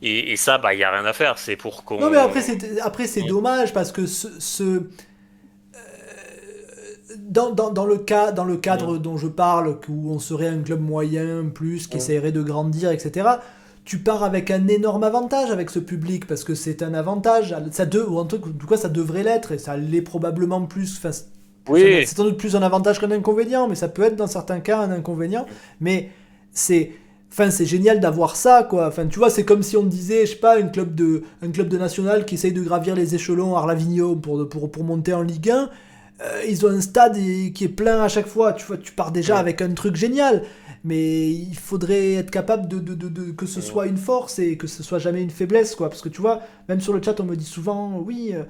et, 0.01 0.37
ça, 0.37 0.59
bah, 0.59 0.75
il 0.75 0.79
n'y 0.79 0.85
a 0.85 0.91
rien 0.91 1.05
à 1.05 1.13
faire. 1.13 1.39
C'est 1.39 1.57
pour 1.57 1.85
qu'on. 1.85 1.99
Non, 1.99 2.11
mais 2.11 2.19
après, 2.19 2.41
c'est, 2.41 2.81
après, 2.81 3.07
c'est 3.07 3.23
dommage 3.23 3.73
parce 3.73 3.91
que 3.91 4.07
ce. 4.07 4.29
ce 4.39 4.63
euh, 4.63 4.81
dans, 7.17 7.51
dans, 7.51 7.71
dans, 7.71 7.87
le 7.87 7.99
cas, 7.99 8.31
dans 8.31 8.45
le 8.45 8.57
cadre 8.57 8.99
dont 8.99 9.17
je 9.17 9.27
parle, 9.27 9.79
où 9.89 10.13
on 10.13 10.19
serait 10.19 10.49
un 10.49 10.61
club 10.61 10.81
moyen, 10.81 11.47
plus, 11.53 11.89
qui 11.89 11.97
essayerait 11.97 12.33
de 12.33 12.43
grandir, 12.43 12.91
etc., 12.93 13.29
tu 13.85 13.99
pars 13.99 14.23
avec 14.23 14.51
un 14.51 14.69
énorme 14.69 15.03
avantage 15.03 15.51
avec 15.51 15.71
ce 15.71 15.79
public, 15.79 16.27
parce 16.27 16.45
que 16.45 16.55
c'est 16.55 16.83
un 16.83 16.93
avantage, 16.93 17.57
ça 17.71 17.87
de, 17.87 18.01
ou 18.01 18.19
en 18.19 18.27
tout 18.27 18.39
cas 18.69 18.77
ça 18.77 18.91
devrait 18.91 19.23
l'être, 19.23 19.53
et 19.53 19.59
ça 19.59 19.79
l'est 19.79 20.03
probablement 20.03 20.61
plus, 20.67 21.01
oui. 21.71 21.81
c'est 21.81 22.15
sans 22.15 22.25
doute 22.25 22.37
plus 22.37 22.55
un 22.55 22.63
avantage 22.63 23.01
qu'un 23.01 23.11
inconvénient, 23.11 23.67
mais 23.67 23.77
ça 23.77 23.89
peut 23.89 24.03
être 24.03 24.17
dans 24.17 24.27
certains 24.27 24.61
cas 24.61 24.81
un 24.81 24.91
inconvénient, 24.91 25.47
mais 25.81 26.11
c'est 26.53 26.93
Enfin, 27.39 27.53
c'est 27.53 27.67
génial 27.67 28.01
d'avoir 28.01 28.35
ça, 28.35 28.65
quoi. 28.65 28.89
Enfin, 28.89 29.07
tu 29.07 29.21
vois, 29.21 29.31
c'est 29.31 29.45
comme 29.45 29.63
si 29.63 29.77
on 29.77 29.85
disait, 29.85 30.27
je 30.27 30.33
sais 30.33 30.39
pas, 30.39 30.59
un 30.59 30.67
club 30.67 30.97
de, 30.97 31.23
un 31.41 31.53
club 31.53 31.69
de 31.69 31.79
national 31.79 32.25
qui 32.25 32.35
essaye 32.35 32.53
de 32.53 32.61
gravir 32.61 32.97
les 32.97 33.15
échelons 33.15 33.55
à 33.55 33.61
Arlavigno 33.61 34.17
pour, 34.17 34.49
pour, 34.49 34.69
pour 34.73 34.83
monter 34.83 35.13
en 35.13 35.23
Ligue 35.23 35.51
1. 35.51 35.71
Euh, 36.21 36.43
ils 36.49 36.67
ont 36.67 36.71
un 36.71 36.81
stade 36.81 37.17
qui 37.55 37.63
est 37.63 37.69
plein 37.69 38.03
à 38.03 38.09
chaque 38.09 38.27
fois. 38.27 38.55
Tu 38.55 38.67
vois, 38.67 38.77
tu 38.77 38.91
pars 38.91 39.13
déjà 39.13 39.39
avec 39.39 39.63
un 39.63 39.71
truc 39.71 39.95
génial. 39.95 40.43
Mais 40.83 41.31
il 41.31 41.55
faudrait 41.55 42.15
être 42.15 42.33
capable 42.33 42.67
de, 42.67 42.81
de, 42.81 42.95
de, 42.95 43.31
que 43.31 43.47
ce 43.47 43.61
soit 43.61 43.87
une 43.87 43.99
force 43.99 44.41
et 44.41 44.57
que 44.57 44.67
ce 44.67 44.83
soit 44.83 44.99
jamais 44.99 45.23
une 45.23 45.31
faiblesse, 45.31 45.77
quoi. 45.77 45.91
Parce 45.91 46.03
que 46.03 46.09
tu 46.09 46.21
vois, 46.21 46.41
même 46.69 46.81
sur 46.81 46.93
le 46.93 47.01
chat, 47.01 47.21
on 47.21 47.25
me 47.25 47.37
dit 47.37 47.45
souvent, 47.45 48.03
oui, 48.05 48.35
euh, 48.35 48.43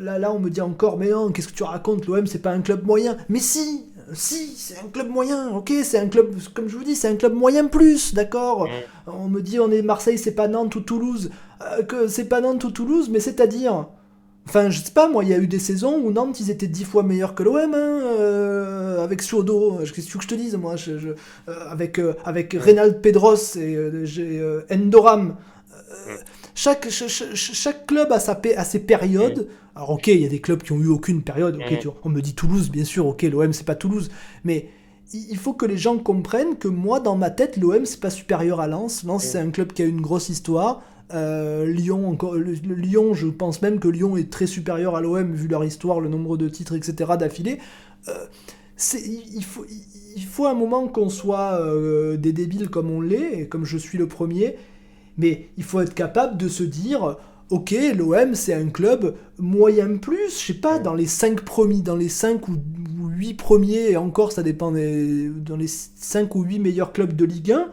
là, 0.00 0.18
là, 0.18 0.32
on 0.32 0.40
me 0.40 0.50
dit 0.50 0.60
encore, 0.60 0.98
mais 0.98 1.10
non, 1.10 1.30
qu'est-ce 1.30 1.48
que 1.48 1.54
tu 1.54 1.62
racontes? 1.62 2.06
L'OM, 2.06 2.26
c'est 2.26 2.42
pas 2.42 2.50
un 2.50 2.62
club 2.62 2.84
moyen. 2.84 3.16
Mais 3.28 3.38
si, 3.38 3.84
si, 4.12 4.54
c'est 4.56 4.78
un 4.78 4.88
club 4.88 5.08
moyen, 5.08 5.50
ok, 5.50 5.72
c'est 5.82 5.98
un 5.98 6.08
club, 6.08 6.34
comme 6.52 6.68
je 6.68 6.76
vous 6.76 6.84
dis, 6.84 6.94
c'est 6.94 7.08
un 7.08 7.16
club 7.16 7.32
moyen 7.32 7.66
plus, 7.66 8.14
d'accord 8.14 8.66
mm. 8.66 8.70
On 9.10 9.28
me 9.28 9.40
dit, 9.40 9.58
on 9.60 9.70
est 9.70 9.82
Marseille, 9.82 10.18
c'est 10.18 10.34
pas 10.34 10.48
Nantes 10.48 10.74
ou 10.76 10.80
Toulouse, 10.80 11.30
euh, 11.62 11.82
que 11.82 12.08
c'est 12.08 12.24
pas 12.24 12.40
Nantes 12.40 12.62
ou 12.64 12.70
Toulouse, 12.70 13.08
mais 13.10 13.20
c'est-à-dire, 13.20 13.86
enfin, 14.46 14.70
je 14.70 14.80
sais 14.80 14.92
pas, 14.92 15.08
moi, 15.08 15.24
il 15.24 15.30
y 15.30 15.34
a 15.34 15.38
eu 15.38 15.46
des 15.46 15.58
saisons 15.58 15.96
où 15.96 16.12
Nantes, 16.12 16.40
ils 16.40 16.50
étaient 16.50 16.66
dix 16.66 16.84
fois 16.84 17.02
meilleurs 17.02 17.34
que 17.34 17.42
l'OM, 17.42 17.56
hein, 17.56 17.66
euh, 17.74 19.02
avec 19.02 19.22
Suodo, 19.22 19.78
qu'est-ce 19.94 20.12
que 20.16 20.22
je 20.22 20.28
te 20.28 20.34
dise, 20.34 20.56
moi, 20.56 20.76
je, 20.76 20.92
euh, 20.92 21.14
avec, 21.68 22.00
avec 22.24 22.52
Reynald 22.52 23.00
Pedros 23.00 23.56
et 23.56 23.78
Endoram. 24.70 25.28
Mm. 25.28 25.34
Chaque, 26.54 26.88
chaque, 26.88 27.86
club 27.86 28.12
a, 28.12 28.20
sa, 28.20 28.40
a 28.56 28.64
ses 28.64 28.80
périodes. 28.80 29.40
Mm. 29.40 29.63
Alors 29.76 29.90
ok, 29.90 30.06
il 30.06 30.20
y 30.20 30.24
a 30.24 30.28
des 30.28 30.40
clubs 30.40 30.62
qui 30.62 30.72
ont 30.72 30.78
eu 30.78 30.88
aucune 30.88 31.22
période. 31.22 31.56
Ok, 31.56 31.88
on 32.04 32.08
me 32.08 32.20
dit 32.20 32.34
Toulouse, 32.34 32.70
bien 32.70 32.84
sûr. 32.84 33.06
Ok, 33.06 33.22
l'OM 33.22 33.52
c'est 33.52 33.66
pas 33.66 33.74
Toulouse, 33.74 34.10
mais 34.44 34.68
il 35.12 35.36
faut 35.36 35.52
que 35.52 35.66
les 35.66 35.76
gens 35.76 35.98
comprennent 35.98 36.56
que 36.56 36.68
moi, 36.68 37.00
dans 37.00 37.16
ma 37.16 37.30
tête, 37.30 37.56
l'OM 37.56 37.84
c'est 37.84 38.00
pas 38.00 38.10
supérieur 38.10 38.60
à 38.60 38.68
Lens. 38.68 39.04
Lens 39.04 39.24
c'est 39.24 39.38
un 39.38 39.50
club 39.50 39.72
qui 39.72 39.82
a 39.82 39.86
une 39.86 40.00
grosse 40.00 40.28
histoire. 40.28 40.82
Lyon, 41.12 42.08
encore, 42.08 42.34
Lyon, 42.34 43.14
je 43.14 43.26
pense 43.26 43.62
même 43.62 43.78
que 43.78 43.88
Lyon 43.88 44.16
est 44.16 44.30
très 44.30 44.46
supérieur 44.46 44.96
à 44.96 45.00
l'OM 45.00 45.32
vu 45.32 45.48
leur 45.48 45.64
histoire, 45.64 46.00
le 46.00 46.08
nombre 46.08 46.36
de 46.36 46.48
titres, 46.48 46.74
etc. 46.74 47.12
d'affilée. 47.18 47.58
il, 48.94 49.44
faut, 49.44 49.66
il 50.16 50.24
faut 50.24 50.46
un 50.46 50.54
moment 50.54 50.88
qu'on 50.88 51.08
soit 51.08 51.60
des 52.16 52.32
débiles 52.32 52.68
comme 52.68 52.90
on 52.90 53.00
l'est, 53.00 53.40
et 53.40 53.48
comme 53.48 53.64
je 53.64 53.76
suis 53.76 53.98
le 53.98 54.06
premier, 54.08 54.56
mais 55.18 55.48
il 55.56 55.64
faut 55.64 55.80
être 55.80 55.94
capable 55.94 56.36
de 56.36 56.48
se 56.48 56.62
dire 56.62 57.16
ok, 57.50 57.74
l'OM 57.94 58.34
c'est 58.34 58.54
un 58.54 58.68
club 58.68 59.16
moyen 59.38 59.96
plus, 59.96 60.30
je 60.30 60.46
sais 60.46 60.54
pas, 60.54 60.78
dans 60.78 60.94
les 60.94 61.06
5 61.06 61.40
premiers, 61.42 61.82
dans 61.82 61.96
les 61.96 62.08
5 62.08 62.48
ou 62.48 62.56
8 63.08 63.34
premiers, 63.34 63.90
et 63.90 63.96
encore 63.96 64.32
ça 64.32 64.42
dépend 64.42 64.72
des, 64.72 65.28
dans 65.28 65.56
les 65.56 65.68
5 65.68 66.34
ou 66.34 66.42
8 66.42 66.58
meilleurs 66.58 66.92
clubs 66.92 67.14
de 67.14 67.24
Ligue 67.24 67.52
1, 67.52 67.70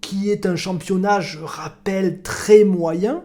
qui 0.00 0.30
est 0.30 0.46
un 0.46 0.56
championnat, 0.56 1.20
je 1.20 1.40
rappelle, 1.40 2.22
très 2.22 2.64
moyen. 2.64 3.24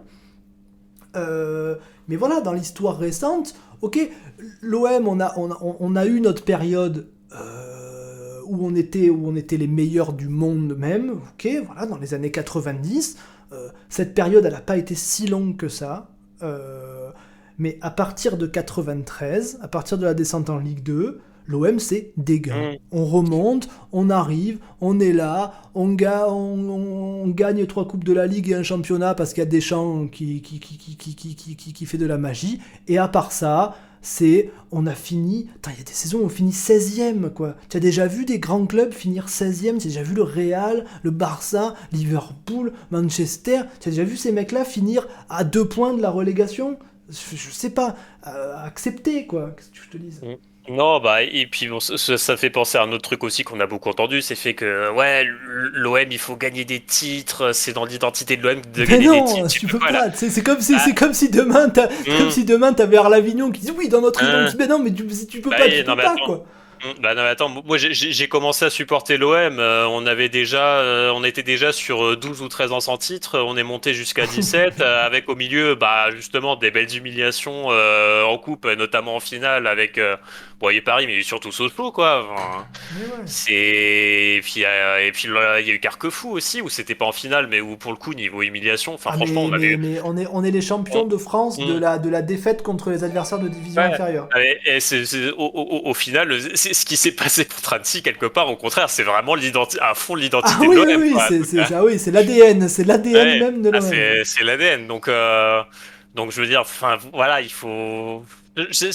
Euh, 1.15 1.75
mais 2.07 2.15
voilà, 2.15 2.41
dans 2.41 2.53
l'histoire 2.53 2.97
récente, 2.97 3.53
ok, 3.81 3.99
l'OM, 4.61 5.07
on 5.07 5.19
a, 5.19 5.33
on, 5.37 5.95
a, 5.95 6.05
eu 6.05 6.21
notre 6.21 6.43
période 6.43 7.07
euh, 7.35 8.39
où, 8.47 8.65
on 8.65 8.75
était, 8.75 9.09
où 9.09 9.27
on 9.27 9.35
était 9.35 9.57
les 9.57 9.67
meilleurs 9.67 10.13
du 10.13 10.27
monde 10.27 10.75
même, 10.77 11.11
ok, 11.11 11.49
voilà, 11.65 11.85
dans 11.85 11.97
les 11.97 12.13
années 12.13 12.31
90. 12.31 13.17
Euh, 13.53 13.69
cette 13.89 14.13
période, 14.13 14.45
elle 14.45 14.53
n'a 14.53 14.61
pas 14.61 14.77
été 14.77 14.95
si 14.95 15.27
longue 15.27 15.57
que 15.57 15.67
ça. 15.67 16.09
Euh, 16.43 17.11
mais 17.57 17.77
à 17.81 17.91
partir 17.91 18.37
de 18.37 18.47
93, 18.47 19.59
à 19.61 19.67
partir 19.67 19.97
de 19.97 20.05
la 20.05 20.13
descente 20.13 20.49
en 20.49 20.57
Ligue 20.57 20.83
2, 20.83 21.19
l'OM 21.47 21.79
c'est 21.79 22.13
dégain. 22.17 22.73
Mm. 22.73 22.75
On 22.91 23.05
remonte, 23.05 23.69
on 23.91 24.09
arrive, 24.09 24.59
on 24.79 24.99
est 24.99 25.13
là, 25.13 25.53
on, 25.75 25.97
on, 25.99 27.27
gagne 27.27 27.65
trois 27.67 27.87
coupes 27.87 28.03
de 28.03 28.13
la 28.13 28.27
Ligue 28.27 28.49
et 28.49 28.55
un 28.55 28.63
championnat 28.63 29.13
parce 29.15 29.33
qu'il 29.33 29.41
y 29.41 29.47
a 29.47 29.49
Deschamps 29.49 30.07
qui 30.07 30.41
qui, 30.41 30.59
qui, 30.59 30.77
qui, 30.77 31.55
qui, 31.73 31.85
fait 31.85 31.97
de 31.97 32.05
la 32.05 32.17
magie. 32.17 32.59
Et 32.87 32.97
à 32.97 33.07
part 33.07 33.31
ça, 33.31 33.75
c'est 34.01 34.51
on 34.71 34.87
a 34.87 34.95
fini. 34.95 35.49
il 35.67 35.77
y 35.77 35.81
a 35.81 35.83
des 35.83 35.93
saisons 35.93 36.19
où 36.19 36.25
on 36.25 36.29
finit 36.29 36.51
16ème, 36.51 37.29
quoi. 37.29 37.55
Tu 37.69 37.77
as 37.77 37.79
déjà 37.79 38.07
vu 38.07 38.25
des 38.25 38.39
grands 38.39 38.65
clubs 38.65 38.93
finir 38.93 39.27
16ème 39.27 39.77
Tu 39.79 39.87
as 39.87 39.91
déjà 39.91 40.03
vu 40.03 40.15
le 40.15 40.23
Real, 40.23 40.85
le 41.03 41.11
Barça, 41.11 41.75
Liverpool, 41.91 42.73
Manchester? 42.89 43.61
Tu 43.79 43.89
as 43.89 43.91
déjà 43.91 44.03
vu 44.03 44.17
ces 44.17 44.31
mecs-là 44.31 44.65
finir 44.65 45.07
à 45.29 45.43
deux 45.43 45.67
points 45.67 45.93
de 45.93 46.01
la 46.01 46.09
relégation? 46.09 46.77
Je, 47.09 47.51
sais 47.51 47.71
pas, 47.71 47.95
euh, 48.27 48.55
accepter, 48.63 49.27
quoi. 49.27 49.51
Qu'est-ce 49.51 49.69
que 49.69 49.85
je 49.85 49.89
te 49.89 49.97
dise? 49.97 50.21
Mm. 50.21 50.50
Non, 50.69 50.99
bah, 50.99 51.23
et 51.23 51.47
puis 51.47 51.67
bon, 51.67 51.79
ça, 51.79 52.37
fait 52.37 52.49
penser 52.49 52.77
à 52.77 52.83
un 52.83 52.91
autre 52.91 53.01
truc 53.01 53.23
aussi 53.23 53.43
qu'on 53.43 53.59
a 53.59 53.65
beaucoup 53.65 53.89
entendu, 53.89 54.21
c'est 54.21 54.35
fait 54.35 54.53
que, 54.53 54.91
ouais, 54.93 55.27
l'OM, 55.73 56.11
il 56.11 56.19
faut 56.19 56.35
gagner 56.35 56.65
des 56.65 56.79
titres, 56.79 57.51
c'est 57.51 57.73
dans 57.73 57.85
l'identité 57.85 58.37
de 58.37 58.43
l'OM 58.43 58.61
de 58.61 58.85
gagner 58.85 59.09
des 59.09 59.25
titres. 59.25 59.47
Tu, 59.47 59.65
peux 59.65 59.79
pas, 59.79 60.11
c'est 60.13 60.43
comme, 60.43 60.61
si, 60.61 60.77
c'est 60.79 60.93
comme 60.93 61.13
si 61.13 61.29
demain, 61.29 61.69
comme 61.69 62.27
mm. 62.27 62.31
si 62.31 62.45
demain, 62.45 62.73
t'avais 62.73 62.97
Arlavignon 62.97 63.51
qui 63.51 63.61
dit 63.61 63.71
oui, 63.75 63.89
dans 63.89 64.01
notre 64.01 64.23
identité, 64.23 64.57
mais 64.59 64.67
non, 64.67 64.79
mais 64.79 64.93
tu, 64.93 65.07
tu 65.27 65.41
peux 65.41 65.49
bah 65.49 65.57
pas, 65.57 65.69
tu 65.69 65.83
peux 65.83 65.95
pas, 65.95 66.15
quoi. 66.25 66.45
Mm, 66.83 67.01
bah 67.01 67.13
non, 67.15 67.21
attends, 67.23 67.49
moi 67.49 67.77
j'ai 67.77 68.27
commencé 68.27 68.65
à 68.65 68.69
supporter 68.69 69.17
l'OM. 69.17 69.59
Euh, 69.59 69.85
on 69.87 70.05
avait 70.05 70.29
déjà, 70.29 70.79
euh, 70.79 71.11
on 71.13 71.23
était 71.23 71.43
déjà 71.43 71.71
sur 71.71 72.17
12 72.17 72.41
euh, 72.41 72.45
ou 72.45 72.47
13 72.47 72.71
ans 72.71 72.79
sans 72.79 72.97
titre. 72.97 73.39
On 73.39 73.55
est 73.57 73.63
monté 73.63 73.93
jusqu'à 73.93 74.25
17 74.27 74.81
avec 74.81 75.29
au 75.29 75.35
milieu, 75.35 75.75
bah 75.75 76.09
justement 76.11 76.55
des 76.55 76.71
belles 76.71 76.95
humiliations 76.95 77.67
en 77.67 78.37
coupe, 78.37 78.65
notamment 78.65 79.15
en 79.15 79.19
finale 79.19 79.67
avec 79.67 79.99
Bon, 80.61 80.69
il 80.69 80.75
y 80.75 80.77
a 80.77 80.81
Paris, 80.83 81.07
mais 81.07 81.23
surtout 81.23 81.51
Sochaux, 81.51 81.91
quoi. 81.91 82.67
C'est 83.25 83.51
et 83.51 84.41
puis 84.43 84.61
et 84.61 85.11
puis 85.11 85.27
il 85.27 85.67
y 85.67 85.71
a 85.71 85.73
eu 85.73 85.79
Carquefou 85.79 86.29
aussi 86.29 86.61
où 86.61 86.69
c'était 86.69 86.93
pas 86.93 87.05
en 87.05 87.11
finale, 87.11 87.47
mais 87.47 87.61
où 87.61 87.77
pour 87.77 87.91
le 87.91 87.97
coup 87.97 88.13
niveau 88.13 88.43
humiliation, 88.43 88.93
enfin 88.93 89.09
ah, 89.13 89.17
franchement, 89.17 89.45
on 89.45 89.53
avait. 89.53 89.75
Mais, 89.75 89.99
on 90.03 90.15
est 90.15 90.27
on 90.31 90.43
est 90.43 90.51
les 90.51 90.61
champions 90.61 91.07
de 91.07 91.17
France 91.17 91.57
de 91.57 91.79
la 91.79 91.97
de 91.97 92.09
la 92.09 92.21
défaite 92.21 92.61
contre 92.61 92.91
les 92.91 93.03
adversaires 93.03 93.39
de 93.39 93.47
division 93.47 93.81
inférieure. 93.81 94.29
Et, 94.65 94.79
c'est 94.79 95.31
au, 95.31 95.81
au, 95.83 95.93
final, 95.95 96.31
c'est 96.53 96.70
ce 96.73 96.85
qui 96.85 96.97
s'est 96.97 97.11
passé 97.11 97.45
pour 97.45 97.61
Transi 97.61 98.01
quelque 98.01 98.25
part. 98.25 98.49
Au 98.49 98.55
contraire, 98.55 98.89
c'est 98.89 99.03
vraiment 99.03 99.35
à 99.79 99.93
fond 99.95 100.15
l'identité 100.15 100.57
ah, 100.59 100.63
de 100.63 100.95
oui, 100.95 101.13
Oui, 101.13 101.43
c'est 101.43 101.59
ah 101.73 101.83
oui, 101.83 101.99
c'est 101.99 102.11
l'ADN, 102.11 102.67
c'est 102.67 102.83
l'ADN 102.83 103.39
même 103.39 103.61
de 103.61 103.71
ah, 103.73 103.79
l'OM. 103.79 104.23
c'est 104.23 104.43
l'ADN, 104.43 104.87
donc. 104.87 105.07
Euh, 105.07 105.61
donc 106.13 106.31
je 106.31 106.41
veux 106.41 106.47
dire, 106.47 106.61
enfin 106.61 106.97
voilà, 107.13 107.41
il 107.41 107.51
faut, 107.51 108.25
c'est 108.71 108.91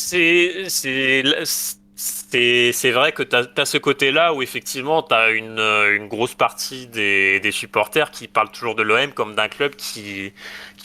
c'est 2.72 2.90
vrai 2.90 3.12
que 3.12 3.22
tu 3.22 3.34
as, 3.34 3.64
ce 3.64 3.78
côté-là 3.78 4.34
où 4.34 4.42
effectivement 4.42 5.02
tu 5.02 5.14
as 5.14 5.30
une, 5.30 5.58
une, 5.58 6.08
grosse 6.08 6.34
partie 6.34 6.86
des, 6.86 7.40
des, 7.40 7.52
supporters 7.52 8.10
qui 8.10 8.28
parlent 8.28 8.50
toujours 8.50 8.74
de 8.74 8.82
l'OM 8.82 9.12
comme 9.12 9.34
d'un 9.34 9.48
club 9.48 9.74
qui, 9.76 10.34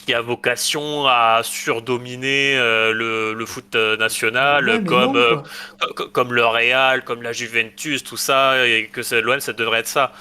qui 0.04 0.14
a 0.14 0.20
vocation 0.20 1.06
à 1.06 1.40
surdominer 1.44 2.56
euh, 2.56 2.92
le, 2.92 3.34
le, 3.34 3.46
foot 3.46 3.74
national 3.98 4.84
comme, 4.84 5.16
euh, 5.16 5.36
comme 6.12 6.32
le 6.32 6.44
Real, 6.44 7.04
comme 7.04 7.22
la 7.22 7.32
Juventus, 7.32 8.02
tout 8.02 8.16
ça, 8.16 8.66
et 8.66 8.88
que 8.92 9.00
l'OM 9.20 9.40
ça 9.40 9.52
devrait 9.52 9.80
être 9.80 9.88
ça. 9.88 10.12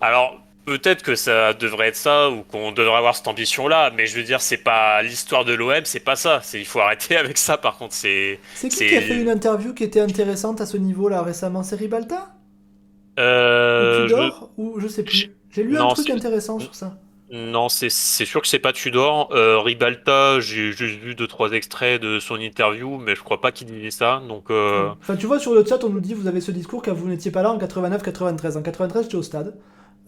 Alors 0.00 0.40
Peut-être 0.68 1.02
que 1.02 1.14
ça 1.14 1.54
devrait 1.54 1.88
être 1.88 1.96
ça 1.96 2.28
ou 2.28 2.42
qu'on 2.42 2.72
devrait 2.72 2.98
avoir 2.98 3.16
cette 3.16 3.26
ambition-là, 3.26 3.90
mais 3.96 4.04
je 4.04 4.14
veux 4.18 4.22
dire, 4.22 4.42
c'est 4.42 4.58
pas 4.58 5.00
l'histoire 5.00 5.46
de 5.46 5.54
l'OM, 5.54 5.80
c'est 5.84 5.98
pas 5.98 6.14
ça. 6.14 6.42
Il 6.52 6.66
faut 6.66 6.80
arrêter 6.80 7.16
avec 7.24 7.38
ça. 7.38 7.56
Par 7.56 7.78
contre, 7.78 7.94
c'est. 7.94 8.38
C'est 8.54 8.68
qui 8.68 8.86
qui 8.86 8.94
a 8.94 9.00
fait 9.00 9.18
une 9.18 9.30
interview 9.30 9.72
qui 9.72 9.84
était 9.84 10.00
intéressante 10.00 10.60
à 10.60 10.66
ce 10.66 10.76
niveau-là 10.76 11.22
récemment? 11.22 11.62
C'est 11.62 11.76
Ribalta? 11.76 12.34
Euh, 13.18 14.04
Ou 14.04 14.08
Tudor? 14.08 14.50
je... 14.58 14.62
Ou 14.62 14.80
je 14.80 14.88
sais 14.88 15.04
plus. 15.04 15.30
J'ai 15.50 15.62
lu 15.62 15.78
un 15.78 15.88
truc 15.88 16.10
intéressant 16.10 16.58
sur 16.58 16.74
ça. 16.74 16.98
Non, 17.30 17.68
c'est 17.68 17.90
sûr 17.90 18.40
que 18.40 18.48
c'est 18.48 18.58
pas 18.58 18.72
Tudor. 18.72 19.30
Euh, 19.32 19.60
Ribalta, 19.60 20.40
j'ai 20.40 20.72
juste 20.72 20.98
vu 20.98 21.14
deux 21.14 21.26
trois 21.26 21.52
extraits 21.52 22.00
de 22.00 22.20
son 22.20 22.36
interview, 22.36 22.96
mais 22.96 23.14
je 23.14 23.22
crois 23.22 23.40
pas 23.40 23.52
qu'il 23.52 23.66
disait 23.66 23.90
ça. 23.90 24.22
Donc. 24.26 24.50
Euh, 24.50 24.88
enfin, 25.00 25.16
tu 25.16 25.26
vois 25.26 25.38
sur 25.38 25.54
le 25.54 25.64
chat, 25.64 25.84
on 25.84 25.90
nous 25.90 26.00
dit 26.00 26.14
vous 26.14 26.26
avez 26.26 26.40
ce 26.40 26.50
discours 26.50 26.80
car 26.80 26.94
vous 26.94 27.06
n'étiez 27.06 27.30
pas 27.30 27.42
là 27.42 27.52
en 27.52 27.58
89-93. 27.58 28.56
En 28.56 28.62
93, 28.62 29.02
j'étais 29.04 29.16
au 29.16 29.22
stade. 29.22 29.58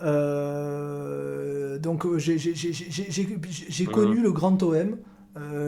Euh, 0.03 1.79
donc 1.79 2.07
j'ai 2.17 3.87
connu 3.87 4.23
le 4.23 4.33
grand 4.33 4.63
OM. 4.63 4.97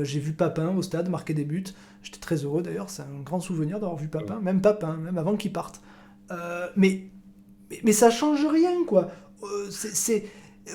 J'ai 0.05 0.21
vu 0.21 0.33
Papin 0.33 0.75
au 0.75 0.81
stade 0.81 1.11
marquer 1.11 1.35
des 1.35 1.45
buts. 1.45 1.65
J'étais 2.03 2.19
très 2.19 2.37
heureux 2.37 2.63
d'ailleurs, 2.63 2.89
c'est 2.89 3.03
un 3.03 3.23
grand 3.23 3.41
souvenir 3.41 3.79
d'avoir 3.79 3.99
vu 3.99 4.09
Papin, 4.09 4.41
même 4.41 4.63
Papin, 4.63 4.97
même 4.97 5.19
avant 5.19 5.37
qu'il 5.37 5.53
parte. 5.53 5.83
mais, 6.77 7.11
mais, 7.71 7.81
mais, 7.85 7.93
ça 7.93 8.11
change 8.11 8.47
rien 8.47 8.85
quoi. 8.87 9.11
c'est 9.71 10.25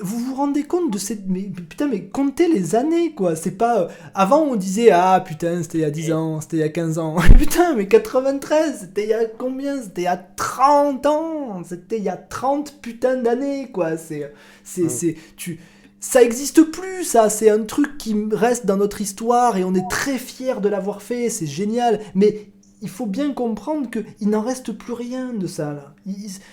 vous 0.02 0.18
vous 0.18 0.34
rendez 0.34 0.64
compte 0.64 0.92
de 0.92 0.98
cette. 0.98 1.26
Mais 1.26 1.42
putain, 1.42 1.86
mais 1.86 2.04
comptez 2.04 2.48
les 2.48 2.74
années, 2.74 3.12
quoi. 3.12 3.36
C'est 3.36 3.52
pas. 3.52 3.80
Euh, 3.80 3.88
avant, 4.14 4.42
on 4.42 4.56
disait, 4.56 4.90
ah 4.90 5.22
putain, 5.24 5.62
c'était 5.62 5.78
il 5.78 5.80
y 5.82 5.84
a 5.84 5.90
10 5.90 6.12
ans, 6.12 6.40
c'était 6.40 6.58
il 6.58 6.60
y 6.60 6.64
a 6.64 6.68
15 6.68 6.98
ans. 6.98 7.16
putain, 7.38 7.74
mais 7.74 7.88
93, 7.88 8.80
c'était 8.80 9.04
il 9.04 9.10
y 9.10 9.14
a 9.14 9.24
combien? 9.24 9.80
C'était 9.82 10.02
il 10.02 10.04
y 10.04 10.08
a 10.08 10.16
30 10.16 11.06
ans 11.06 11.62
C'était 11.64 11.98
il 11.98 12.04
y 12.04 12.08
a 12.08 12.16
30 12.16 12.80
putains 12.80 13.16
d'années, 13.16 13.70
quoi. 13.72 13.96
C'est. 13.96 14.32
C'est. 14.62 14.88
c'est 14.88 15.16
tu 15.36 15.58
ça 16.00 16.22
existe 16.22 16.62
plus, 16.62 17.02
ça. 17.02 17.28
C'est 17.28 17.50
un 17.50 17.64
truc 17.64 17.98
qui 17.98 18.14
reste 18.30 18.66
dans 18.66 18.76
notre 18.76 19.00
histoire 19.00 19.56
et 19.56 19.64
on 19.64 19.74
est 19.74 19.88
très 19.90 20.16
fiers 20.16 20.60
de 20.62 20.68
l'avoir 20.68 21.02
fait. 21.02 21.28
C'est 21.28 21.46
génial. 21.46 21.98
Mais 22.14 22.50
il 22.80 22.88
faut 22.88 23.06
bien 23.06 23.32
comprendre 23.32 23.88
qu'il 23.90 24.30
n'en 24.30 24.40
reste 24.40 24.72
plus 24.72 24.92
rien 24.92 25.32
de 25.32 25.46
ça. 25.46 25.72
Là. 25.72 25.94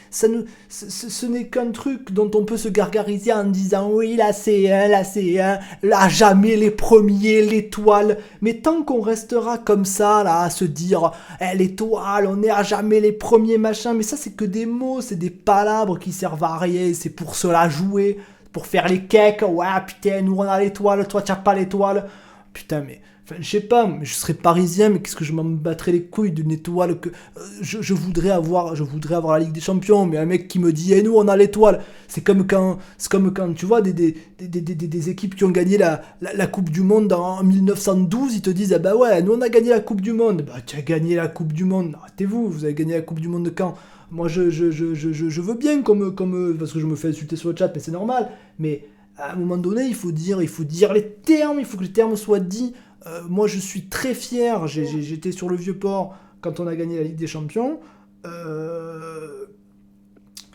ça 0.10 0.28
ne, 0.28 0.42
ce, 0.70 1.26
n'est 1.26 1.48
qu'un 1.48 1.72
truc 1.72 2.12
dont 2.12 2.32
on 2.34 2.46
peut 2.46 2.58
se 2.58 2.68
gargariser 2.68 3.32
en 3.32 3.44
disant 3.44 3.90
oui, 3.92 4.16
la 4.16 4.32
C1, 4.32 4.90
la 4.90 5.04
C1, 5.04 5.60
là, 5.84 6.10
jamais 6.10 6.56
les 6.56 6.72
premiers, 6.72 7.44
l'étoile. 7.44 8.18
Mais 8.42 8.56
tant 8.56 8.82
qu'on 8.82 9.02
restera 9.02 9.60
comme 9.60 9.86
ça, 9.86 10.24
là, 10.24 10.42
à 10.42 10.50
se 10.50 10.66
dire 10.66 11.12
eh, 11.40 11.56
l'étoile, 11.56 12.28
on 12.28 12.42
est 12.42 12.50
à 12.50 12.64
jamais 12.64 13.00
les 13.00 13.12
premiers, 13.12 13.60
machin, 13.60 13.94
mais 13.94 14.04
ça, 14.04 14.18
c'est 14.18 14.36
que 14.36 14.46
des 14.46 14.66
mots, 14.66 15.02
c'est 15.02 15.16
des 15.20 15.30
palabres 15.30 16.00
qui 16.00 16.12
servent 16.12 16.44
à 16.44 16.58
rien, 16.58 16.92
c'est 16.96 17.12
pour 17.12 17.36
cela 17.36 17.70
jouer, 17.70 18.20
pour 18.52 18.66
faire 18.66 18.88
les 18.88 19.06
cakes. 19.06 19.44
Ouais, 19.48 19.68
putain, 19.86 20.22
nous 20.22 20.38
on 20.38 20.42
a 20.42 20.60
l'étoile, 20.60 21.08
toi, 21.08 21.22
tu 21.22 21.32
n'as 21.32 21.38
pas 21.38 21.54
l'étoile. 21.54 22.08
Putain, 22.52 22.82
mais 22.82 23.02
Enfin, 23.28 23.42
je 23.42 23.50
sais 23.50 23.62
pas, 23.62 23.92
je 24.04 24.14
serais 24.14 24.36
parisien, 24.36 24.90
mais 24.90 25.00
qu'est-ce 25.00 25.16
que 25.16 25.26
je 25.26 25.34
m'en 25.34 25.44
battrais 25.44 25.92
les 25.92 26.04
couilles 26.04 26.32
d'une 26.32 26.52
étoile 26.52 27.00
que 27.00 27.10
euh, 27.10 27.42
je, 27.60 27.94
voudrais 27.96 28.30
avoir, 28.30 28.76
je 28.76 28.84
voudrais 28.84 29.16
avoir 29.16 29.40
la 29.40 29.46
Ligue 29.46 29.52
des 29.52 29.62
Champions, 29.62 30.06
mais 30.06 30.18
un 30.18 30.28
mec 30.28 30.48
qui 30.48 30.60
me 30.60 30.72
dit, 30.72 30.94
eh 30.94 31.02
nous 31.02 31.16
on 31.16 31.28
a 31.28 31.36
l'étoile, 31.36 31.82
c'est 32.08 32.22
comme 32.22 32.46
quand, 32.46 32.78
c'est 33.00 33.10
comme 33.10 33.34
quand 33.34 33.52
tu 33.56 33.66
vois 33.66 33.82
des, 33.82 33.94
des, 33.94 34.14
des, 34.40 34.62
des, 34.62 35.10
équipes 35.10 35.34
qui 35.36 35.44
ont 35.44 35.50
gagné 35.50 35.80
la, 35.80 36.04
la, 36.22 36.46
Coupe 36.46 36.70
du 36.70 36.82
Monde 36.82 37.14
en 37.14 37.44
1912, 37.44 38.36
ils 38.36 38.42
te 38.44 38.52
disent, 38.52 38.74
ah 38.74 38.78
bah 38.78 38.96
ouais, 38.96 39.24
nous 39.24 39.34
on 39.34 39.42
a 39.42 39.50
gagné 39.50 39.72
la 39.72 39.80
Coupe 39.80 40.02
du 40.02 40.14
Monde, 40.14 40.44
bah 40.44 40.62
tu 40.64 40.78
as 40.78 40.84
gagné 40.84 41.16
la 41.16 41.28
Coupe 41.28 41.52
du 41.52 41.66
Monde, 41.66 41.96
arrêtez-vous, 42.00 42.48
vous 42.48 42.64
avez 42.64 42.76
gagné 42.76 42.94
la 42.94 43.02
Coupe 43.02 43.20
du 43.20 43.28
Monde 43.28 43.52
quand? 43.56 43.74
Moi 44.12 44.28
je, 44.28 44.52
je, 44.52 44.70
je, 44.70 44.94
je, 44.94 45.12
je 45.12 45.42
veux 45.42 45.56
bien 45.56 45.82
comme, 45.82 46.14
comme, 46.14 46.56
parce 46.60 46.74
que 46.74 46.80
je 46.80 46.86
me 46.86 46.96
fais 46.96 47.08
insulter 47.08 47.38
sur 47.38 47.50
le 47.50 47.56
chat, 47.56 47.72
mais 47.74 47.82
c'est 47.82 47.92
normal, 47.92 48.30
mais 48.60 48.86
à 49.18 49.34
un 49.34 49.36
moment 49.36 49.58
donné, 49.58 49.86
il 49.86 49.96
faut 49.96 50.12
dire, 50.12 50.42
il 50.42 50.48
faut 50.48 50.64
dire 50.64 50.94
les 50.94 51.08
termes, 51.08 51.60
il 51.60 51.66
faut 51.66 51.78
que 51.78 51.84
les 51.84 51.92
termes 51.92 52.16
soient 52.16 52.40
dits. 52.40 52.74
Euh, 53.06 53.22
moi, 53.27 53.48
je 53.48 53.60
suis 53.60 53.88
très 53.88 54.14
fier. 54.14 54.68
J'étais 54.68 55.32
sur 55.32 55.49
le 55.49 55.56
vieux 55.56 55.77
port 55.77 56.15
quand 56.41 56.60
on 56.60 56.68
a 56.68 56.76
gagné 56.76 56.98
la 56.98 57.03
Ligue 57.03 57.15
des 57.15 57.27
Champions. 57.27 57.80
Euh, 58.26 59.45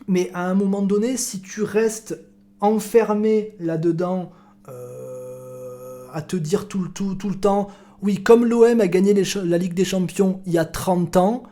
mais 0.09 0.31
à 0.35 0.47
un 0.47 0.55
moment 0.55 0.83
donné, 0.83 1.17
si 1.17 1.41
tu 1.41 1.63
restes 1.63 2.21
enfermé 2.61 3.55
là-dedans, 3.61 4.33
euh, 4.69 6.07
à 6.13 6.23
te 6.23 6.37
dire 6.37 6.69
tout, 6.69 6.89
tout, 6.89 7.15
tout 7.15 7.29
le 7.29 7.37
temps, 7.37 7.69
oui, 8.03 8.23
comme 8.23 8.45
l'OM 8.45 8.81
a 8.81 8.89
gagné 8.89 9.15
la 9.15 9.59
Ligue 9.59 9.75
des 9.75 9.85
Champions 9.85 10.41
il 10.47 10.53
y 10.53 10.59
a 10.59 10.65
30 10.65 11.17
ans, 11.17 11.43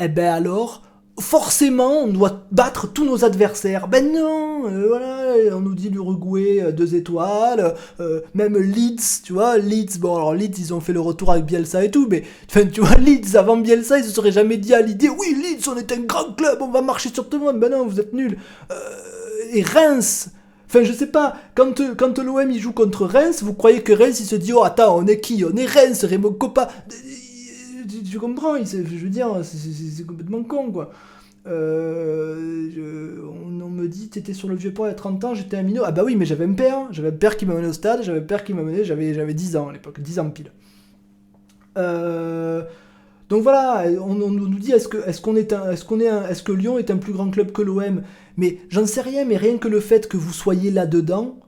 eh 0.00 0.08
ben 0.08 0.32
alors, 0.32 0.82
forcément, 1.20 2.04
on 2.04 2.08
doit 2.08 2.44
battre 2.50 2.92
tous 2.92 3.04
nos 3.04 3.24
adversaires. 3.24 3.88
Ben 3.88 4.12
non, 4.12 4.68
euh, 4.68 4.86
voilà, 4.88 5.56
on 5.56 5.60
nous 5.60 5.74
dit 5.74 5.88
l'Uruguay, 5.88 6.62
euh, 6.62 6.72
deux 6.72 6.94
étoiles, 6.94 7.74
euh, 8.00 8.20
même 8.34 8.56
Leeds, 8.56 9.22
tu 9.24 9.32
vois, 9.32 9.58
Leeds, 9.58 9.98
bon 9.98 10.16
alors 10.16 10.34
Leeds, 10.34 10.58
ils 10.58 10.74
ont 10.74 10.80
fait 10.80 10.92
le 10.92 11.00
retour 11.00 11.32
avec 11.32 11.44
Bielsa 11.44 11.84
et 11.84 11.90
tout, 11.90 12.06
mais 12.08 12.22
tu 12.72 12.80
vois, 12.80 12.96
Leeds, 12.96 13.36
avant 13.36 13.56
Bielsa, 13.56 13.98
ils 13.98 14.04
se 14.04 14.10
seraient 14.10 14.32
jamais 14.32 14.56
dit 14.56 14.74
à 14.74 14.80
l'idée, 14.80 15.08
oui, 15.08 15.34
Leeds, 15.34 15.68
on 15.68 15.76
est 15.76 15.92
un 15.92 16.00
grand 16.00 16.32
club, 16.36 16.58
on 16.60 16.68
va 16.68 16.82
marcher 16.82 17.10
sur 17.12 17.28
tout 17.28 17.38
le 17.38 17.44
monde, 17.44 17.60
ben 17.60 17.70
non, 17.70 17.86
vous 17.86 18.00
êtes 18.00 18.12
nuls. 18.12 18.38
et 19.52 19.62
Reims, 19.62 20.30
Enfin, 20.70 20.84
je 20.84 20.92
sais 20.92 21.06
pas, 21.06 21.34
quand, 21.54 21.80
quand 21.96 22.18
l'OM 22.18 22.50
il 22.50 22.60
joue 22.60 22.72
contre 22.72 23.06
Reims, 23.06 23.42
vous 23.42 23.54
croyez 23.54 23.80
que 23.80 23.94
Reims 23.94 24.20
il 24.20 24.26
se 24.26 24.36
dit 24.36 24.52
Oh, 24.52 24.64
attends, 24.64 24.98
on 24.98 25.06
est 25.06 25.18
qui? 25.18 25.42
On 25.42 25.56
est 25.56 25.64
Reims, 25.64 26.04
Raymond 26.04 26.34
Coppa. 26.34 26.68
Tu, 28.10 28.18
comprends 28.18 28.56
Je 28.62 28.78
veux 28.78 29.10
dire, 29.10 29.40
c'est 29.42 30.06
complètement 30.06 30.42
con 30.42 30.70
quoi. 30.70 30.90
Euh, 31.46 33.16
on, 33.44 33.70
me 33.70 33.86
dit, 33.86 34.08
t'étais 34.08 34.32
sur 34.34 34.48
le 34.48 34.56
vieux 34.56 34.72
port 34.72 34.86
il 34.86 34.90
y 34.90 34.92
a 34.92 34.96
30 34.96 35.24
ans, 35.24 35.34
j'étais 35.34 35.56
un 35.56 35.62
minot. 35.62 35.82
Ah 35.84 35.92
bah 35.92 36.02
oui, 36.04 36.16
mais 36.16 36.24
j'avais 36.24 36.44
un 36.44 36.52
père, 36.52 36.88
j'avais 36.90 37.08
un 37.08 37.12
père 37.12 37.36
qui 37.36 37.46
m'a 37.46 37.54
mené 37.54 37.68
au 37.68 37.72
stade, 37.72 38.02
j'avais 38.02 38.18
un 38.18 38.22
père 38.22 38.44
qui 38.44 38.54
m'a 38.54 38.62
mené, 38.62 38.84
j'avais, 38.84 39.14
j'avais 39.14 39.34
10 39.34 39.56
ans 39.56 39.68
à 39.68 39.72
l'époque, 39.72 40.00
10 40.00 40.18
ans 40.18 40.30
pile. 40.30 40.50
Euh, 41.76 42.62
donc 43.28 43.42
voilà, 43.42 43.84
on, 44.02 44.14
nous 44.14 44.48
dit 44.58 44.72
est-ce 44.72 44.88
que, 44.88 44.98
est-ce 45.06 45.20
est 45.36 45.52
est-ce 45.52 45.94
est 46.02 46.30
est-ce 46.30 46.42
que 46.42 46.52
Lyon 46.52 46.78
est 46.78 46.90
un 46.90 46.96
plus 46.96 47.12
grand 47.12 47.30
club 47.30 47.52
que 47.52 47.62
l'OM 47.62 48.02
Mais 48.36 48.58
j'en 48.68 48.86
sais 48.86 49.02
rien, 49.02 49.24
mais 49.24 49.36
rien 49.36 49.58
que 49.58 49.68
le 49.68 49.80
fait 49.80 50.08
que 50.08 50.16
vous 50.16 50.32
soyez 50.32 50.70
là-dedans, 50.70 51.38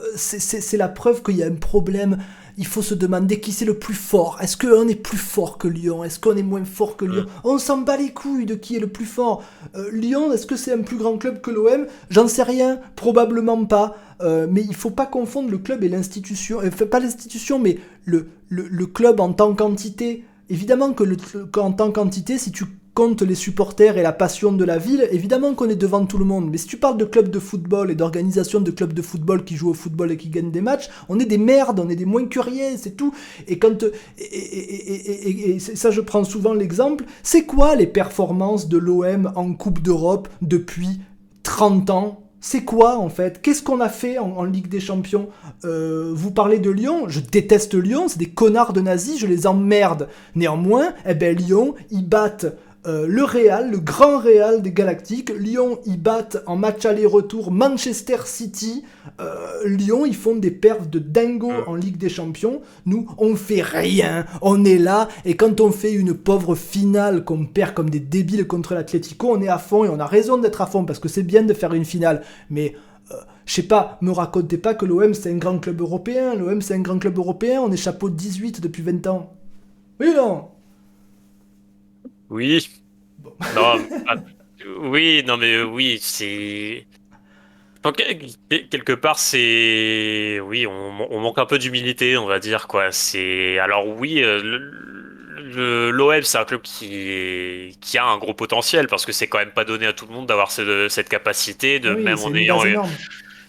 euh, 0.00 0.04
c'est 0.16 0.76
la 0.76 0.88
preuve 0.88 1.22
qu'il 1.22 1.36
y 1.36 1.42
a 1.42 1.46
un 1.46 1.54
problème 1.54 2.18
il 2.58 2.66
faut 2.66 2.82
se 2.82 2.94
demander 2.94 3.40
qui 3.40 3.52
c'est 3.52 3.64
le 3.64 3.78
plus 3.78 3.94
fort. 3.94 4.38
Est-ce 4.40 4.56
qu'on 4.56 4.88
est 4.88 4.94
plus 4.94 5.18
fort 5.18 5.58
que 5.58 5.68
Lyon? 5.68 6.04
Est-ce 6.04 6.18
qu'on 6.18 6.36
est 6.36 6.42
moins 6.42 6.64
fort 6.64 6.96
que 6.96 7.04
Lyon? 7.04 7.26
On 7.44 7.58
s'en 7.58 7.78
bat 7.78 7.96
les 7.96 8.10
couilles 8.10 8.46
de 8.46 8.54
qui 8.54 8.76
est 8.76 8.80
le 8.80 8.86
plus 8.86 9.04
fort. 9.04 9.42
Euh, 9.74 9.90
Lyon, 9.92 10.32
est-ce 10.32 10.46
que 10.46 10.56
c'est 10.56 10.72
un 10.72 10.82
plus 10.82 10.96
grand 10.96 11.18
club 11.18 11.40
que 11.40 11.50
l'OM 11.50 11.86
J'en 12.08 12.28
sais 12.28 12.42
rien, 12.42 12.80
probablement 12.96 13.64
pas. 13.64 13.96
Euh, 14.22 14.46
mais 14.50 14.62
il 14.62 14.74
faut 14.74 14.90
pas 14.90 15.06
confondre 15.06 15.50
le 15.50 15.58
club 15.58 15.84
et 15.84 15.88
l'institution. 15.88 16.60
Enfin, 16.64 16.86
pas 16.86 17.00
l'institution, 17.00 17.58
mais 17.58 17.78
le, 18.06 18.28
le, 18.48 18.86
club 18.86 19.20
en 19.20 19.32
tant 19.32 19.54
qu'entité. 19.54 20.24
Évidemment 20.48 20.92
que 20.92 21.04
le, 21.04 21.16
en 21.58 21.72
tant 21.72 21.90
qu'entité, 21.90 22.38
si 22.38 22.52
tu 22.52 22.64
compte 22.96 23.20
les 23.20 23.34
supporters 23.34 23.98
et 23.98 24.02
la 24.02 24.14
passion 24.14 24.52
de 24.52 24.64
la 24.64 24.78
ville, 24.78 25.06
évidemment 25.12 25.52
qu'on 25.54 25.68
est 25.68 25.76
devant 25.76 26.06
tout 26.06 26.16
le 26.16 26.24
monde. 26.24 26.48
Mais 26.50 26.56
si 26.56 26.66
tu 26.66 26.78
parles 26.78 26.96
de 26.96 27.04
clubs 27.04 27.28
de 27.28 27.38
football 27.38 27.90
et 27.90 27.94
d'organisation 27.94 28.58
de 28.58 28.70
clubs 28.70 28.94
de 28.94 29.02
football 29.02 29.44
qui 29.44 29.54
jouent 29.54 29.68
au 29.68 29.74
football 29.74 30.12
et 30.12 30.16
qui 30.16 30.30
gagnent 30.30 30.50
des 30.50 30.62
matchs, 30.62 30.88
on 31.10 31.20
est 31.20 31.26
des 31.26 31.36
merdes, 31.36 31.78
on 31.78 31.90
est 31.90 31.94
des 31.94 32.06
moins 32.06 32.26
rien, 32.34 32.70
c'est 32.78 32.96
tout. 32.96 33.12
Et 33.48 33.58
quand 33.58 33.84
ça, 35.58 35.90
je 35.90 36.00
prends 36.00 36.24
souvent 36.24 36.54
l'exemple. 36.54 37.04
C'est 37.22 37.44
quoi 37.44 37.76
les 37.76 37.86
performances 37.86 38.66
de 38.66 38.78
l'OM 38.78 39.30
en 39.36 39.52
Coupe 39.52 39.82
d'Europe 39.82 40.28
depuis 40.40 41.00
30 41.42 41.90
ans? 41.90 42.22
C'est 42.40 42.64
quoi 42.64 42.96
en 42.98 43.08
fait? 43.08 43.42
Qu'est-ce 43.42 43.62
qu'on 43.62 43.80
a 43.80 43.88
fait 43.88 44.18
en, 44.18 44.44
Ligue 44.44 44.68
des 44.68 44.80
Champions? 44.80 45.28
Euh, 45.64 46.12
Vous 46.14 46.30
parlez 46.30 46.60
de 46.60 46.70
Lyon, 46.70 47.08
je 47.08 47.20
déteste 47.20 47.74
Lyon, 47.74 48.06
c'est 48.08 48.18
des 48.18 48.30
connards 48.30 48.72
de 48.72 48.80
nazis, 48.80 49.18
je 49.18 49.26
les 49.26 49.46
emmerde. 49.46 50.08
Néanmoins, 50.34 50.94
eh 51.06 51.14
ben 51.14 51.36
Lyon, 51.36 51.74
ils 51.90 52.08
battent 52.08 52.56
euh, 52.86 53.06
le 53.08 53.24
Real, 53.24 53.70
le 53.70 53.78
grand 53.78 54.18
Real 54.18 54.62
des 54.62 54.72
Galactiques. 54.72 55.30
Lyon, 55.30 55.80
ils 55.86 56.00
battent 56.00 56.42
en 56.46 56.56
match 56.56 56.84
aller-retour 56.84 57.50
Manchester 57.50 58.18
City. 58.26 58.84
Euh, 59.20 59.66
Lyon, 59.66 60.06
ils 60.06 60.14
font 60.14 60.36
des 60.36 60.50
perfs 60.50 60.88
de 60.88 60.98
dingo 60.98 61.50
en 61.66 61.74
Ligue 61.74 61.96
des 61.96 62.08
Champions. 62.08 62.60
Nous, 62.84 63.08
on 63.18 63.34
fait 63.34 63.62
rien. 63.62 64.24
On 64.40 64.64
est 64.64 64.78
là. 64.78 65.08
Et 65.24 65.36
quand 65.36 65.60
on 65.60 65.72
fait 65.72 65.92
une 65.92 66.14
pauvre 66.14 66.54
finale 66.54 67.24
qu'on 67.24 67.46
perd 67.46 67.74
comme 67.74 67.90
des 67.90 68.00
débiles 68.00 68.46
contre 68.46 68.74
l'Atlético, 68.74 69.32
on 69.32 69.42
est 69.42 69.48
à 69.48 69.58
fond 69.58 69.84
et 69.84 69.88
on 69.88 69.98
a 69.98 70.06
raison 70.06 70.38
d'être 70.38 70.60
à 70.60 70.66
fond 70.66 70.84
parce 70.84 71.00
que 71.00 71.08
c'est 71.08 71.24
bien 71.24 71.42
de 71.42 71.54
faire 71.54 71.74
une 71.74 71.84
finale. 71.84 72.22
Mais 72.50 72.74
euh, 73.10 73.14
je 73.46 73.54
sais 73.54 73.62
pas, 73.64 73.98
me 74.00 74.12
racontez 74.12 74.58
pas 74.58 74.74
que 74.74 74.84
l'OM 74.84 75.12
c'est 75.12 75.32
un 75.32 75.38
grand 75.38 75.58
club 75.58 75.80
européen. 75.80 76.34
L'OM 76.36 76.62
c'est 76.62 76.74
un 76.74 76.80
grand 76.80 76.98
club 76.98 77.18
européen. 77.18 77.60
On 77.62 77.72
est 77.72 77.76
chapeau 77.76 78.10
18 78.10 78.60
depuis 78.60 78.82
20 78.82 79.06
ans. 79.08 79.32
Oui, 79.98 80.12
non 80.14 80.50
oui. 82.30 82.75
Non, 83.54 83.78
ah, 84.08 84.14
oui, 84.78 85.22
non, 85.26 85.36
mais 85.36 85.62
oui, 85.62 85.98
c'est. 86.00 86.86
quelque 88.70 88.92
part, 88.92 89.18
c'est. 89.18 90.40
Oui, 90.40 90.66
on, 90.66 91.20
manque 91.20 91.38
un 91.38 91.46
peu 91.46 91.58
d'humilité, 91.58 92.16
on 92.16 92.26
va 92.26 92.38
dire, 92.38 92.66
quoi. 92.66 92.92
C'est. 92.92 93.58
Alors, 93.58 93.86
oui, 93.86 94.22
euh, 94.22 95.90
l'OM, 95.92 96.22
c'est 96.22 96.38
un 96.38 96.44
club 96.44 96.62
qui, 96.62 97.76
qui 97.80 97.98
a 97.98 98.04
un 98.04 98.18
gros 98.18 98.34
potentiel 98.34 98.88
parce 98.88 99.06
que 99.06 99.12
c'est 99.12 99.26
quand 99.26 99.38
même 99.38 99.50
pas 99.50 99.64
donné 99.64 99.86
à 99.86 99.92
tout 99.92 100.06
le 100.06 100.12
monde 100.12 100.26
d'avoir 100.26 100.50
cette, 100.50 101.08
capacité 101.08 101.78
de 101.78 101.90
même 101.90 102.18
en 102.18 102.34
ayant 102.34 102.62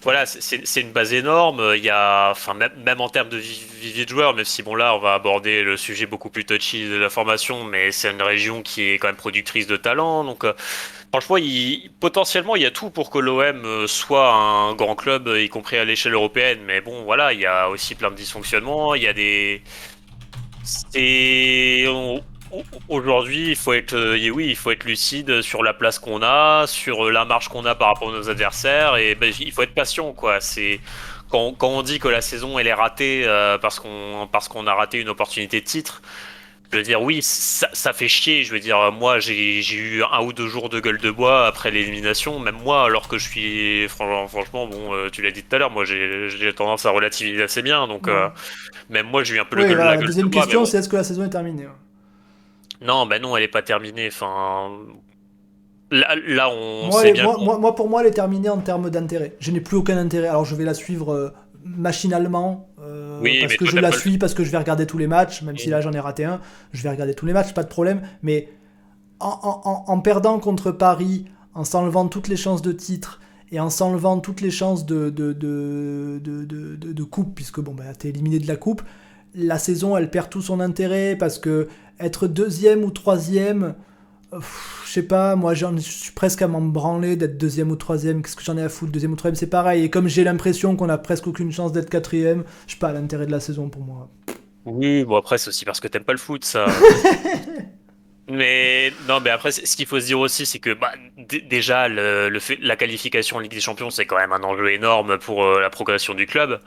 voilà, 0.08 0.26
c'est 0.26 0.80
une 0.80 0.94
base 0.94 1.14
énorme. 1.14 1.74
Il 1.76 1.84
y 1.84 1.90
a, 1.90 2.30
enfin, 2.32 2.54
même, 2.54 3.02
en 3.02 3.10
termes 3.10 3.28
de 3.28 3.36
vivier 3.36 4.06
de 4.06 4.10
joueurs, 4.10 4.34
même 4.34 4.46
si 4.46 4.64
bon 4.64 4.74
là, 4.74 4.96
on 4.96 5.00
va 5.00 5.14
aborder 5.14 5.64
le 5.64 5.76
sujet 5.76 6.06
beaucoup 6.06 6.30
plus 6.30 6.46
touchy 6.46 6.88
de 6.88 6.96
la 6.96 7.10
formation, 7.10 7.66
mais 7.66 7.92
c'est 7.92 8.10
une 8.12 8.22
région 8.22 8.62
qui 8.62 8.84
est 8.84 9.00
quand 9.00 9.10
même 9.10 9.18
productrice 9.18 9.68
de 9.68 9.76
talent. 9.76 10.24
Donc, 10.24 10.46
euh, 10.46 10.54
franchement, 11.12 11.36
potentiellement, 12.00 12.56
il 12.56 12.62
y 12.62 12.66
a 12.66 12.72
tout 12.72 12.90
pour 12.90 13.10
que 13.10 13.20
l'OM 13.20 13.66
euh, 13.66 13.86
soit 13.86 14.34
un 14.34 14.76
grand 14.76 14.96
club, 14.96 15.28
y 15.28 15.50
compris 15.50 15.76
à 15.76 15.84
l'échelle 15.84 16.14
européenne. 16.14 16.60
Mais 16.66 16.80
bon, 16.80 17.04
voilà, 17.04 17.34
il 17.34 17.42
y 17.42 17.46
a 17.46 17.68
aussi 17.68 17.94
plein 17.94 18.10
de 18.10 18.16
dysfonctionnements. 18.16 18.96
Il 18.96 19.04
y 19.04 19.08
a 19.08 19.14
des, 19.14 19.62
c'est 20.64 21.86
Aujourd'hui, 22.90 23.50
il 23.50 23.56
faut 23.56 23.74
être, 23.74 23.94
euh, 23.94 24.30
oui, 24.30 24.48
il 24.50 24.56
faut 24.56 24.72
être 24.72 24.86
lucide 24.86 25.42
sur 25.42 25.64
la 25.64 25.74
place 25.74 26.00
qu'on 26.00 26.22
a, 26.22 26.66
sur 26.68 27.12
la 27.12 27.26
marche 27.26 27.50
qu'on 27.50 27.66
a 27.66 27.76
par 27.76 27.90
rapport 27.90 28.10
à 28.10 28.14
nos 28.14 28.30
adversaires, 28.30 28.98
et 28.98 29.16
ben, 29.16 29.34
il 29.40 29.52
faut 29.52 29.64
être 29.64 29.74
patient, 29.74 30.14
quoi. 30.14 30.40
C'est 30.40 30.80
quand, 31.30 31.56
on 31.62 31.82
dit 31.82 32.00
que 32.00 32.08
la 32.08 32.22
saison 32.22 32.58
elle 32.58 32.68
est 32.68 32.74
ratée 32.74 33.24
euh, 33.26 33.58
parce 33.58 33.80
qu'on 33.80 34.30
parce 34.32 34.48
qu'on 34.48 34.66
a 34.66 34.74
raté 34.74 35.00
une 35.00 35.10
opportunité 35.10 35.60
de 35.60 35.66
titre. 35.66 36.02
Je 36.72 36.78
veux 36.78 36.84
dire, 36.84 37.02
oui, 37.02 37.20
ça, 37.22 37.94
fait 37.94 38.10
chier. 38.10 38.44
Je 38.44 38.52
veux 38.52 38.60
dire, 38.60 38.92
moi, 38.92 39.20
j'ai 39.20 39.62
eu 39.74 40.04
un 40.12 40.22
ou 40.22 40.34
deux 40.34 40.48
jours 40.48 40.68
de 40.68 40.82
gueule 40.82 40.98
de 40.98 41.10
bois 41.10 41.48
après 41.48 41.72
l'élimination, 41.72 42.40
même 42.40 42.58
moi, 42.62 42.84
alors 42.84 43.08
que 43.08 43.18
je 43.18 43.30
suis, 43.30 43.88
franchement, 43.88 44.68
bon, 44.68 44.94
euh, 44.94 45.10
tu 45.10 45.22
l'as 45.22 45.32
dit 45.32 45.44
tout 45.44 45.56
à 45.56 45.60
l'heure, 45.60 45.72
moi, 45.72 45.86
j'ai 45.86 46.54
tendance 46.54 46.86
à 46.86 46.90
relativiser 46.90 47.42
assez 47.42 47.62
bien, 47.62 47.88
donc 47.88 48.10
même 48.90 49.08
moi, 49.08 49.24
j'ai 49.24 49.36
eu 49.36 49.40
un 49.40 49.46
peu 49.46 49.56
le 49.56 49.64
gueule, 49.64 49.78
la, 49.78 49.96
la 49.96 49.98
deuxième 49.98 50.30
question, 50.30 50.66
c'est 50.66 50.80
est-ce 50.80 50.90
que 50.90 50.98
la 50.98 51.06
saison 51.06 51.24
est 51.24 51.30
terminée 51.30 51.68
non, 52.82 53.06
bah 53.06 53.20
non, 53.20 53.36
elle 53.36 53.44
est 53.44 53.48
pas 53.48 53.62
terminée. 53.62 54.08
Enfin, 54.08 54.70
là, 55.92 56.50
on 56.50 56.88
moi, 56.88 57.12
bien. 57.12 57.24
Moi, 57.38 57.76
pour 57.76 57.90
moi, 57.90 58.02
elle 58.02 58.08
est 58.08 58.12
terminée 58.12 58.50
en 58.50 58.60
termes 58.60 58.90
d'intérêt. 58.90 59.36
Je 59.40 59.52
n'ai 59.52 59.62
plus 59.62 59.78
aucun 59.78 59.98
intérêt. 59.98 60.28
Alors, 60.28 60.46
je 60.46 60.56
vais 60.56 60.66
la 60.66 60.74
suivre 60.74 61.14
euh, 61.14 61.30
machinalement 61.64 62.70
euh, 62.80 63.22
parce 63.42 63.56
que 63.56 63.66
je 63.66 63.78
la 63.78 63.92
suis, 63.92 64.18
parce 64.18 64.34
que 64.34 64.44
je 64.44 64.52
vais 64.52 64.58
regarder 64.58 64.86
tous 64.86 64.98
les 64.98 65.08
matchs, 65.08 65.42
même 65.42 65.58
si 65.58 65.70
là 65.70 65.82
j'en 65.82 65.94
ai 65.94 66.00
raté 66.00 66.26
un. 66.26 66.40
Je 66.72 66.84
vais 66.84 66.90
regarder 66.90 67.14
tous 67.14 67.26
les 67.26 67.34
matchs, 67.34 67.54
pas 67.54 67.64
de 67.64 67.70
problème. 67.70 68.02
Mais 68.22 68.50
en, 69.20 70.00
perdant 70.02 70.40
contre 70.40 70.72
Paris, 70.72 71.26
en 71.54 71.64
s'enlevant 71.64 72.08
toutes 72.08 72.28
les 72.28 72.38
chances 72.38 72.62
de 72.62 72.72
titre 72.72 73.20
et 73.52 73.60
en 73.60 73.70
s'enlevant 73.70 74.20
toutes 74.20 74.42
les 74.42 74.52
chances 74.52 74.86
de, 74.86 75.10
de, 75.10 75.34
de, 75.34 76.20
de, 76.22 77.04
coupe, 77.04 77.34
puisque 77.34 77.60
bon, 77.60 77.74
bah, 77.74 77.86
t'es 77.98 78.10
éliminé 78.10 78.40
de 78.40 78.48
la 78.48 78.58
coupe, 78.58 78.84
la 79.34 79.58
saison 79.58 79.98
elle 79.98 80.10
perd 80.10 80.30
tout 80.30 80.42
son 80.42 80.60
intérêt 80.60 81.16
parce 81.16 81.40
que 81.40 81.68
être 82.00 82.28
deuxième 82.28 82.84
ou 82.84 82.92
troisième, 82.92 83.76
je 84.32 84.92
sais 84.92 85.04
pas, 85.04 85.36
moi 85.36 85.54
je 85.54 85.66
suis 85.80 86.12
presque 86.12 86.42
à 86.42 86.48
m'en 86.48 86.62
branler 86.62 87.16
d'être 87.16 87.38
deuxième 87.38 87.72
ou 87.72 87.76
troisième. 87.76 88.22
Qu'est-ce 88.22 88.36
que 88.36 88.44
j'en 88.44 88.58
ai 88.58 88.64
à 88.64 88.70
foutre 88.70 88.92
Deuxième 88.92 89.14
ou 89.14 89.16
troisième, 89.16 89.36
c'est 89.36 89.48
pareil. 89.50 89.84
Et 89.84 89.90
comme 89.90 90.08
j'ai 90.08 90.24
l'impression 90.24 90.76
qu'on 90.76 90.90
a 90.90 90.98
presque 90.98 91.28
aucune 91.28 91.52
chance 91.52 91.72
d'être 91.72 91.90
quatrième, 91.90 92.44
je 92.68 92.74
sais 92.74 92.80
pas 92.80 92.92
l'intérêt 92.92 93.26
de 93.26 93.32
la 93.32 93.40
saison 93.40 93.70
pour 93.70 93.84
moi. 93.84 94.10
Oui, 94.66 95.06
bon 95.06 95.16
après 95.16 95.38
c'est 95.38 95.48
aussi 95.48 95.64
parce 95.64 95.80
que 95.80 95.88
t'aimes 95.88 96.04
pas 96.04 96.14
le 96.14 96.20
foot, 96.20 96.44
ça. 96.44 96.66
mais 98.30 98.92
non, 99.08 99.22
mais 99.22 99.30
après 99.30 99.52
ce 99.52 99.76
qu'il 99.76 99.86
faut 99.86 100.00
se 100.00 100.08
dire 100.08 100.20
aussi, 100.20 100.46
c'est 100.46 100.60
que 100.60 100.74
bah, 100.74 100.92
déjà 101.50 101.88
le, 101.88 102.38
fait, 102.40 102.58
la 102.62 102.76
qualification 102.76 103.38
en 103.38 103.40
Ligue 103.40 103.54
des 103.54 103.62
Champions, 103.62 103.90
c'est 103.90 104.06
quand 104.06 104.18
même 104.18 104.34
un 104.34 104.44
enjeu 104.44 104.72
énorme 104.72 105.18
pour 105.20 105.46
euh, 105.46 105.62
la 105.62 105.70
progression 105.70 106.14
du 106.14 106.26
club. 106.26 106.60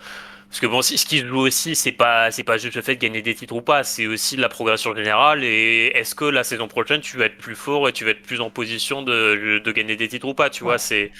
Parce 0.50 0.60
que 0.60 0.66
bon, 0.66 0.82
ce 0.82 0.94
qui 1.06 1.20
se 1.20 1.26
joue 1.26 1.38
aussi, 1.38 1.76
c'est 1.76 1.92
pas, 1.92 2.32
c'est 2.32 2.42
pas 2.42 2.58
juste 2.58 2.74
le 2.74 2.82
fait 2.82 2.96
de 2.96 3.00
gagner 3.00 3.22
des 3.22 3.36
titres 3.36 3.54
ou 3.54 3.62
pas, 3.62 3.84
c'est 3.84 4.08
aussi 4.08 4.36
la 4.36 4.48
progression 4.48 4.94
générale. 4.96 5.44
Et 5.44 5.86
est-ce 5.96 6.16
que 6.16 6.24
la 6.24 6.42
saison 6.42 6.66
prochaine, 6.66 7.00
tu 7.00 7.16
vas 7.18 7.26
être 7.26 7.38
plus 7.38 7.54
fort 7.54 7.88
et 7.88 7.92
tu 7.92 8.04
vas 8.04 8.10
être 8.10 8.22
plus 8.22 8.40
en 8.40 8.50
position 8.50 9.02
de, 9.02 9.60
de 9.64 9.72
gagner 9.72 9.94
des 9.94 10.08
titres 10.08 10.26
ou 10.26 10.34
pas, 10.34 10.50
tu 10.50 10.64
vois, 10.64 10.78
c'est. 10.78 11.12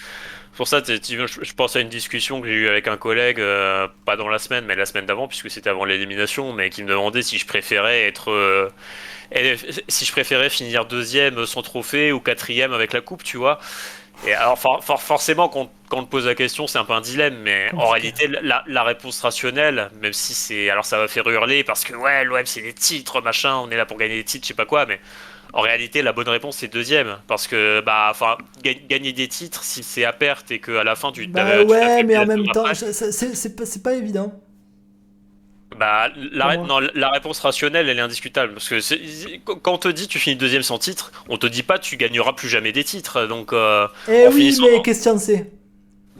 Pour 0.56 0.68
ça, 0.68 0.82
je 0.86 1.52
pense 1.54 1.76
à 1.76 1.80
une 1.80 1.88
discussion 1.88 2.40
que 2.40 2.48
j'ai 2.48 2.54
eue 2.54 2.68
avec 2.68 2.88
un 2.88 2.96
collègue, 2.96 3.40
euh, 3.40 3.88
pas 4.04 4.16
dans 4.16 4.28
la 4.28 4.38
semaine, 4.38 4.66
mais 4.66 4.74
la 4.76 4.86
semaine 4.86 5.06
d'avant, 5.06 5.28
puisque 5.28 5.50
c'était 5.50 5.70
avant 5.70 5.84
l'élimination, 5.84 6.52
mais 6.52 6.70
qui 6.70 6.82
me 6.82 6.88
demandait 6.88 7.22
si 7.22 7.38
je 7.38 7.46
préférais 7.46 8.02
être, 8.02 8.30
euh, 8.30 8.68
si 9.88 10.04
je 10.04 10.12
préférais 10.12 10.50
finir 10.50 10.86
deuxième 10.86 11.46
sans 11.46 11.62
trophée 11.62 12.12
ou 12.12 12.20
quatrième 12.20 12.72
avec 12.72 12.92
la 12.92 13.00
coupe, 13.00 13.22
tu 13.22 13.36
vois. 13.36 13.60
Et 14.26 14.34
alors 14.34 14.58
forcément, 14.58 15.48
quand, 15.48 15.70
quand 15.88 15.98
on 15.98 16.04
te 16.04 16.10
pose 16.10 16.26
la 16.26 16.34
question, 16.34 16.66
c'est 16.66 16.78
un 16.78 16.84
peu 16.84 16.92
un 16.92 17.00
dilemme, 17.00 17.38
mais 17.42 17.70
en 17.74 17.88
réalité, 17.88 18.28
la, 18.28 18.62
la, 18.66 18.82
réponse 18.82 19.20
rationnelle, 19.22 19.90
même 20.00 20.12
si 20.12 20.34
c'est. 20.34 20.68
Alors 20.68 20.84
ça 20.84 20.98
va 20.98 21.08
faire 21.08 21.26
hurler 21.28 21.64
parce 21.64 21.84
que 21.84 21.94
ouais, 21.94 22.24
l'OM 22.24 22.44
c'est 22.44 22.60
des 22.60 22.74
titres, 22.74 23.22
machin, 23.22 23.56
on 23.56 23.70
est 23.70 23.76
là 23.76 23.86
pour 23.86 23.96
gagner 23.96 24.16
des 24.16 24.24
titres, 24.24 24.44
je 24.44 24.48
sais 24.48 24.54
pas 24.54 24.66
quoi, 24.66 24.84
mais 24.84 25.00
en 25.52 25.62
réalité, 25.62 26.02
la 26.02 26.12
bonne 26.12 26.28
réponse 26.28 26.58
c'est 26.58 26.68
deuxième. 26.68 27.16
Parce 27.26 27.46
que, 27.46 27.80
bah, 27.80 28.08
enfin, 28.10 28.36
gagner 28.62 29.12
des 29.12 29.28
titres, 29.28 29.64
si 29.64 29.82
c'est 29.82 30.04
à 30.04 30.12
perte 30.12 30.50
et 30.50 30.60
qu'à 30.60 30.84
la 30.84 30.96
fin 30.96 31.12
tu. 31.12 31.26
Bah 31.26 31.62
ouais, 31.62 32.02
mais 32.04 32.16
en 32.18 32.26
même 32.26 32.46
temps, 32.48 32.66
c'est 32.74 33.56
pas, 33.56 33.64
pas 33.82 33.94
évident. 33.94 34.32
Bah, 35.80 36.10
la, 36.32 36.58
non, 36.58 36.78
la 36.94 37.08
réponse 37.08 37.40
rationnelle, 37.40 37.88
elle 37.88 37.96
est 37.96 38.02
indiscutable. 38.02 38.52
Parce 38.52 38.68
que 38.68 39.38
quand 39.44 39.72
on 39.72 39.78
te 39.78 39.88
dit 39.88 40.08
tu 40.08 40.18
finis 40.18 40.36
deuxième 40.36 40.62
sans 40.62 40.76
titre, 40.76 41.10
on 41.30 41.38
te 41.38 41.46
dit 41.46 41.62
pas 41.62 41.78
tu 41.78 41.96
gagneras 41.96 42.34
plus 42.34 42.50
jamais 42.50 42.70
des 42.70 42.84
titres. 42.84 43.26
Donc, 43.26 43.54
euh, 43.54 43.88
eh 44.06 44.28
oui, 44.28 44.54
mais 44.60 44.82
question 44.82 45.16
c'est 45.18 45.50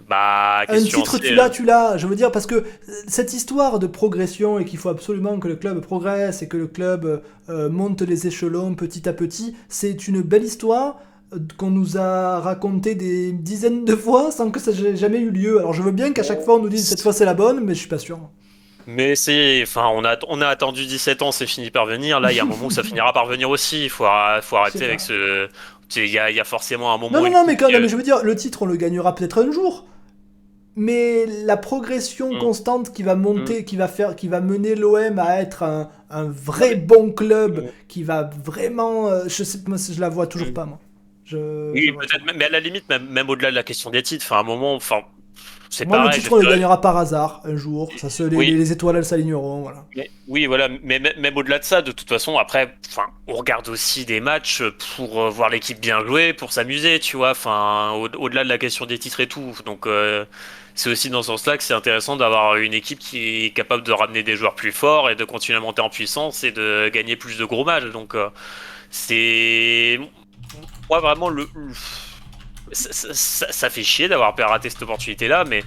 bah, 0.09 0.63
un 0.67 0.83
titre, 0.83 1.19
tu 1.19 1.35
l'as, 1.35 1.51
tu 1.51 1.65
l'as. 1.67 1.99
Je 1.99 2.07
veux 2.07 2.17
dire, 2.17 2.33
parce 2.33 2.47
que 2.47 2.65
cette 3.07 3.35
histoire 3.35 3.79
de 3.79 3.87
progression 3.87 4.59
et 4.59 4.65
qu'il 4.65 4.79
faut 4.79 4.89
absolument 4.89 5.39
que 5.39 5.47
le 5.47 5.57
club 5.57 5.83
progresse 5.83 6.41
et 6.41 6.49
que 6.49 6.57
le 6.57 6.67
club 6.67 7.23
euh, 7.51 7.69
monte 7.69 8.01
les 8.01 8.27
échelons 8.27 8.75
petit 8.75 9.11
à 9.11 9.13
petit, 9.13 9.55
c'est 9.69 10.09
une 10.09 10.23
belle 10.23 10.43
histoire 10.43 11.01
euh, 11.35 11.39
qu'on 11.59 11.71
nous 11.71 11.99
a 11.99 12.41
raconté 12.41 12.95
des 12.95 13.31
dizaines 13.33 13.85
de 13.85 13.95
fois 13.95 14.33
sans 14.33 14.51
que 14.51 14.59
ça 14.59 14.71
ait 14.71 14.97
jamais 14.97 15.21
eu 15.21 15.31
lieu. 15.31 15.59
Alors 15.59 15.75
je 15.75 15.83
veux 15.83 15.93
bien 15.93 16.13
qu'à 16.13 16.23
chaque 16.23 16.43
fois 16.43 16.57
on 16.57 16.63
nous 16.63 16.71
dise 16.71 16.89
cette 16.89 17.03
fois 17.03 17.13
c'est 17.13 17.27
la 17.27 17.35
bonne, 17.35 17.61
mais 17.61 17.75
je 17.75 17.81
suis 17.81 17.89
pas 17.89 17.99
sûr. 17.99 18.19
Mais 18.93 19.15
c'est, 19.15 19.63
enfin, 19.63 19.89
on 19.93 20.05
a, 20.05 20.17
on 20.29 20.41
a 20.41 20.49
attendu 20.49 20.85
17 20.85 21.23
ans, 21.23 21.33
c'est 21.33 21.47
fini 21.47 21.71
par 21.71 21.87
venir. 21.87 22.19
Là, 22.19 22.33
il 22.33 22.37
y 22.37 22.41
a 22.41 22.43
un 22.43 22.47
moment 22.47 22.67
où 22.67 22.71
ça 22.71 22.83
finira 22.85 23.13
par 23.13 23.27
venir 23.27 23.49
aussi. 23.49 23.85
Il 23.85 23.91
faut, 23.91 24.07
faut 24.43 24.57
arrêter 24.57 24.85
avec 24.85 25.01
ce. 25.01 25.49
Il 25.97 26.07
y, 26.07 26.19
a, 26.19 26.31
y, 26.31 26.39
a, 26.39 26.45
forcément 26.45 26.93
un 26.93 26.99
moment. 26.99 27.19
Non, 27.19 27.25
non, 27.25 27.31
non, 27.31 27.47
mais 27.47 27.57
quand 27.57 27.69
même, 27.69 27.89
je 27.89 27.97
veux 27.97 28.03
dire, 28.03 28.23
le 28.23 28.37
titre, 28.37 28.63
on 28.63 28.67
le 28.67 28.77
gagnera 28.77 29.15
peut-être 29.15 29.39
un 29.39 29.51
jour. 29.51 29.87
Mais 30.77 31.27
la 31.27 31.57
progression 31.57 32.33
mm. 32.33 32.39
constante 32.39 32.93
qui 32.93 33.03
va 33.03 33.17
monter, 33.17 33.61
mm. 33.61 33.65
qui 33.65 33.77
va 33.77 33.89
faire, 33.89 34.15
qui 34.15 34.29
va 34.29 34.41
mener 34.41 34.77
l'OM 34.77 35.19
à 35.19 35.41
être 35.41 35.65
un, 35.65 35.91
un 36.11 36.25
vrai 36.25 36.77
bon 36.77 37.11
club, 37.13 37.65
mm. 37.65 37.69
qui 37.89 38.03
va 38.05 38.31
vraiment, 38.45 39.09
euh, 39.09 39.25
je 39.27 39.43
sais, 39.43 39.59
moi, 39.67 39.79
je 39.79 40.01
la 40.01 40.09
vois 40.09 40.27
toujours 40.29 40.55
pas 40.55 40.65
moi. 40.65 40.79
Je, 41.25 41.71
oui, 41.73 41.93
peut-être, 41.93 42.25
mais 42.37 42.45
à 42.45 42.49
la 42.49 42.61
limite, 42.61 42.89
même, 42.89 43.09
même 43.09 43.29
au-delà 43.29 43.51
de 43.51 43.57
la 43.57 43.63
question 43.63 43.91
des 43.91 44.03
titres, 44.03 44.25
enfin, 44.27 44.37
à 44.37 44.41
un 44.41 44.45
moment, 44.45 44.75
enfin, 44.75 45.03
moi, 45.87 46.05
le 46.05 46.11
titre, 46.11 46.33
on 46.33 46.37
le 46.37 46.49
gagnera 46.49 46.81
par 46.81 46.97
hasard 46.97 47.41
un 47.45 47.57
jour. 47.57 47.91
Ça 47.97 48.11
se, 48.11 48.23
les, 48.25 48.73
étoiles, 48.73 48.97
elles 48.97 49.05
s'aligneront. 49.05 49.63
Voilà. 49.63 49.85
oui, 50.29 50.47
voilà. 50.47 50.69
Mais 50.83 50.99
même 50.99 51.37
au-delà 51.37 51.59
de 51.59 51.65
ça, 51.65 51.81
de 51.83 51.93
toute 51.93 52.09
façon, 52.09 52.39
après, 52.39 52.75
on 53.29 53.35
regarde 53.35 53.69
aussi 53.69 54.05
des 54.05 54.21
matchs 54.21 54.63
pour 54.97 55.21
euh, 55.21 55.31
voir 55.31 55.49
l'équipe 55.49 55.81
bien 55.81 56.05
jouer, 56.05 56.33
pour 56.33 56.53
s'amuser, 56.53 56.99
tu 56.99 57.17
vois. 57.17 57.31
Enfin, 57.31 57.93
au-delà 58.19 58.45
de 58.45 58.49
la 58.49 58.59
question 58.59 58.87
des 58.87 58.99
titres 58.99 59.21
et 59.21 59.29
tout. 59.29 59.55
Donc, 59.65 59.87
euh, 59.87 60.25
c'est 60.75 60.91
aussi 60.91 61.11
dans 61.11 61.23
ce 61.23 61.29
sens-là 61.29 61.57
que 61.57 61.63
c'est 61.63 61.75
intéressant 61.75 62.17
d'avoir 62.17 62.57
une 62.57 62.75
équipe 62.75 62.99
qui 62.99 63.45
est 63.45 63.51
capable 63.51 63.83
de 63.83 63.93
ramener 63.93 64.23
des 64.23 64.37
joueurs 64.37 64.55
plus 64.55 64.73
forts 64.73 65.11
et 65.11 65.15
de 65.15 65.25
continuer 65.25 65.59
à 65.59 65.61
monter 65.61 65.83
en 65.83 65.91
puissance 65.91 66.43
et 66.43 66.53
de 66.53 66.89
gagner 66.89 67.17
plus 67.17 67.39
de 67.39 67.45
gros 67.45 67.65
matchs. 67.65 67.85
Donc, 67.85 68.15
euh, 68.15 68.29
c'est 68.91 70.01
moi 70.89 71.01
vraiment 71.01 71.29
le 71.29 71.47
ça, 72.73 73.71
fait 73.71 73.83
chier 73.83 74.09
d'avoir 74.09 74.35
raté 74.37 74.71
cette 74.71 74.83
opportunité-là, 74.83 75.45
mais 75.45 75.63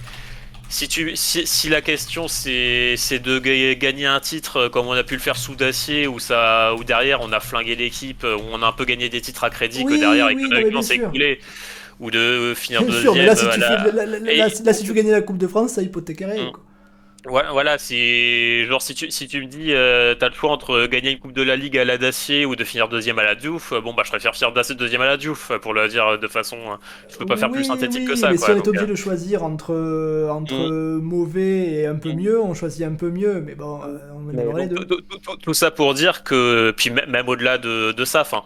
si, 0.68 0.88
tu, 0.88 1.12
si, 1.14 1.68
la 1.68 1.80
question 1.80 2.26
c'est 2.28 3.18
de 3.18 3.38
gagner 3.74 4.06
un 4.06 4.20
titre 4.20 4.56
euh, 4.56 4.68
comme 4.68 4.86
on 4.86 4.92
a 4.92 5.04
pu 5.04 5.14
le 5.14 5.20
faire 5.20 5.36
sous 5.36 5.54
Dacier, 5.54 6.06
où, 6.06 6.18
ça, 6.18 6.74
où 6.74 6.84
derrière 6.84 7.20
on 7.20 7.32
a 7.32 7.40
flingué 7.40 7.76
l'équipe, 7.76 8.24
où 8.24 8.42
on 8.50 8.62
a 8.62 8.66
un 8.66 8.72
peu 8.72 8.84
gagné 8.84 9.08
des 9.08 9.20
titres 9.20 9.44
à 9.44 9.50
crédit, 9.50 9.84
que 9.84 9.98
derrière 9.98 10.26
oui, 10.26 10.82
s'est 10.82 10.96
écoulé, 10.96 11.40
ou 12.00 12.10
de 12.10 12.54
finir 12.56 12.82
deuxième. 12.82 13.02
Sûr, 13.02 13.14
mais 13.14 13.26
là, 13.26 13.36
si, 13.36 13.46
tu 13.46 14.64
là, 14.64 14.72
si 14.72 14.82
tu 14.82 14.88
veux 14.88 14.94
gagner 14.94 15.12
la 15.12 15.22
Coupe 15.22 15.38
de 15.38 15.46
France, 15.46 15.72
ça 15.72 15.82
hypothéquerait. 15.82 16.50
Mm. 17.26 17.30
Voilà, 17.52 17.78
c'est 17.78 18.66
genre 18.66 18.82
si 18.82 18.94
tu, 18.94 19.10
si 19.10 19.26
tu 19.28 19.40
me 19.40 19.46
dis 19.46 19.72
euh, 19.72 20.14
t'as 20.14 20.28
le 20.28 20.34
choix 20.34 20.50
entre 20.50 20.86
gagner 20.86 21.10
une 21.10 21.18
coupe 21.18 21.32
de 21.32 21.42
la 21.42 21.56
ligue 21.56 21.78
à 21.78 21.84
la 21.84 21.96
Dacier 21.96 22.44
ou 22.44 22.54
de 22.54 22.64
finir 22.64 22.88
deuxième 22.88 23.18
à 23.18 23.24
la 23.24 23.34
Diouf, 23.34 23.72
euh, 23.72 23.80
bon 23.80 23.94
bah 23.94 24.02
je 24.04 24.10
préfère 24.10 24.34
finir 24.34 24.52
deuxième 24.52 25.00
à 25.00 25.06
la 25.06 25.16
Diouf 25.16 25.50
pour 25.62 25.72
le 25.72 25.88
dire 25.88 26.18
de 26.18 26.28
façon, 26.28 26.58
je 27.08 27.16
peux 27.16 27.24
pas 27.24 27.36
faire 27.36 27.50
plus 27.50 27.64
synthétique 27.64 28.06
que 28.06 28.14
ça. 28.14 28.30
Mais 28.30 28.36
si 28.36 28.50
on 28.50 28.56
est 28.56 28.68
obligé 28.68 28.84
euh, 28.84 28.88
de 28.88 28.94
choisir 28.94 29.42
entre 29.42 30.28
entre 30.30 30.54
mm. 30.54 31.00
mauvais 31.00 31.72
et 31.72 31.86
un 31.86 31.96
peu 31.96 32.12
mm. 32.12 32.16
mieux, 32.16 32.40
on 32.40 32.52
choisit 32.52 32.84
un 32.84 32.94
peu 32.94 33.10
mieux, 33.10 33.40
mais 33.40 33.54
bon, 33.54 33.80
on 34.14 34.30
est 34.30 34.66
les 34.66 34.66
deux. 34.66 34.86
Tout, 35.42 35.54
ça 35.54 35.70
pour 35.70 35.94
dire 35.94 36.24
que 36.24 36.72
puis 36.76 36.90
même 36.90 37.28
au-delà 37.28 37.56
de, 37.58 37.92
de 37.92 38.04
ça, 38.04 38.20
enfin 38.20 38.42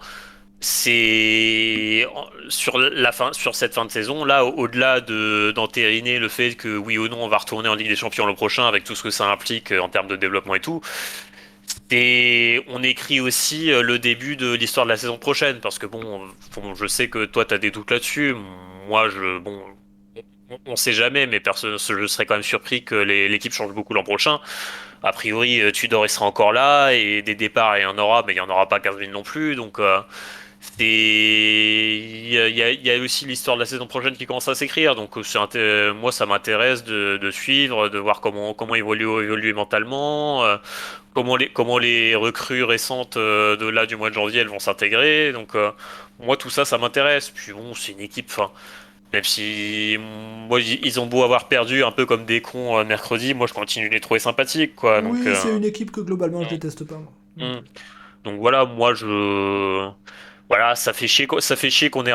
c'est 0.60 2.06
sur 2.48 2.78
la 2.78 3.12
fin, 3.12 3.32
sur 3.32 3.54
cette 3.54 3.74
fin 3.74 3.84
de 3.84 3.90
saison 3.92 4.24
là, 4.24 4.44
au-delà 4.44 5.00
de 5.00 5.52
d'entériner 5.54 6.18
le 6.18 6.28
fait 6.28 6.54
que 6.56 6.76
oui 6.76 6.98
ou 6.98 7.08
non 7.08 7.22
on 7.22 7.28
va 7.28 7.38
retourner 7.38 7.68
en 7.68 7.74
Ligue 7.74 7.88
des 7.88 7.96
Champions 7.96 8.26
le 8.26 8.34
prochain 8.34 8.66
avec 8.66 8.82
tout 8.82 8.96
ce 8.96 9.04
que 9.04 9.10
ça 9.10 9.30
implique 9.30 9.70
euh, 9.70 9.80
en 9.80 9.88
termes 9.88 10.08
de 10.08 10.16
développement 10.16 10.56
et 10.56 10.60
tout. 10.60 10.80
Et 11.90 12.62
on 12.68 12.82
écrit 12.82 13.20
aussi 13.20 13.70
euh, 13.70 13.82
le 13.82 13.98
début 14.00 14.36
de 14.36 14.52
l'histoire 14.52 14.84
de 14.84 14.90
la 14.90 14.96
saison 14.96 15.16
prochaine 15.16 15.60
parce 15.60 15.78
que 15.78 15.86
bon, 15.86 16.26
je 16.74 16.86
sais 16.86 17.08
que 17.08 17.24
toi 17.24 17.44
tu 17.44 17.54
as 17.54 17.58
des 17.58 17.70
doutes 17.70 17.90
là-dessus. 17.92 18.34
Moi, 18.88 19.08
je 19.10 19.38
bon, 19.38 19.62
on, 20.66 20.76
sait 20.76 20.92
jamais, 20.92 21.26
mais 21.26 21.40
personne, 21.40 21.76
je 21.78 22.06
serais 22.06 22.26
quand 22.26 22.34
même 22.34 22.42
surpris 22.42 22.82
que 22.84 22.94
l'équipe 22.96 23.52
change 23.52 23.72
beaucoup 23.72 23.94
l'an 23.94 24.02
prochain. 24.02 24.40
A 25.04 25.12
priori, 25.12 25.60
euh, 25.60 25.70
Tudor 25.70 26.04
il 26.04 26.08
sera 26.08 26.26
encore 26.26 26.52
là 26.52 26.92
et 26.92 27.22
des 27.22 27.36
départs 27.36 27.78
il 27.78 27.82
y 27.82 27.86
en 27.86 27.96
aura, 27.98 28.24
mais 28.26 28.34
il 28.34 28.36
y 28.36 28.40
en 28.40 28.50
aura 28.50 28.68
pas 28.68 28.80
15 28.80 28.98
000 28.98 29.12
non 29.12 29.22
plus, 29.22 29.54
donc. 29.54 29.78
Il 30.80 32.30
y, 32.30 32.90
a 32.90 32.98
aussi 32.98 33.26
l'histoire 33.26 33.56
de 33.56 33.62
la 33.62 33.66
saison 33.66 33.86
prochaine 33.86 34.16
qui 34.16 34.26
commence 34.26 34.48
à 34.48 34.54
s'écrire. 34.54 34.94
Donc 34.94 35.16
moi, 35.96 36.12
ça 36.12 36.26
m'intéresse 36.26 36.84
de, 36.84 37.30
suivre, 37.30 37.88
de 37.88 37.98
voir 37.98 38.20
comment 38.20 38.54
comment 38.54 38.74
évoluer, 38.74 39.24
évoluer 39.24 39.52
mentalement, 39.52 40.44
euh, 40.44 40.56
comment 41.14 41.36
les 41.36 41.48
comment 41.48 41.78
les 41.78 42.14
recrues 42.14 42.64
récentes 42.64 43.16
euh, 43.16 43.56
de 43.56 43.66
là 43.66 43.86
du 43.86 43.96
mois 43.96 44.10
de 44.10 44.14
janvier 44.14 44.40
elles 44.40 44.48
vont 44.48 44.58
s'intégrer. 44.58 45.32
Donc 45.32 45.54
euh, 45.54 45.70
moi, 46.20 46.36
tout 46.36 46.50
ça, 46.50 46.64
ça 46.64 46.78
m'intéresse. 46.78 47.30
Puis 47.30 47.52
bon, 47.52 47.74
c'est 47.74 47.92
une 47.92 48.00
équipe. 48.00 48.32
Même 49.12 49.24
si 49.24 49.96
moi, 50.48 50.60
ils 50.60 51.00
ont 51.00 51.06
beau 51.06 51.22
avoir 51.22 51.48
perdu 51.48 51.82
un 51.82 51.90
peu 51.90 52.04
comme 52.04 52.26
des 52.26 52.42
cons 52.42 52.84
mercredi, 52.84 53.32
moi 53.32 53.46
je 53.46 53.54
continue 53.54 53.88
de 53.88 53.94
les 53.94 54.00
trouver 54.00 54.20
sympathiques. 54.20 54.76
Quoi. 54.76 55.00
oui, 55.00 55.20
c'est 55.34 55.56
une 55.56 55.64
équipe 55.64 55.90
que 55.90 56.02
globalement 56.02 56.44
je 56.44 56.50
déteste 56.50 56.84
pas. 56.84 57.00
Mmh. 57.38 57.60
Donc 58.24 58.38
voilà, 58.38 58.66
moi 58.66 58.92
je 58.92 59.88
voilà, 60.48 60.74
ça 60.74 60.92
fait 60.92 61.06
chier, 61.06 61.26
ça 61.40 61.56
fait 61.56 61.70
chier 61.70 61.90
qu'on 61.90 62.06
ait, 62.06 62.12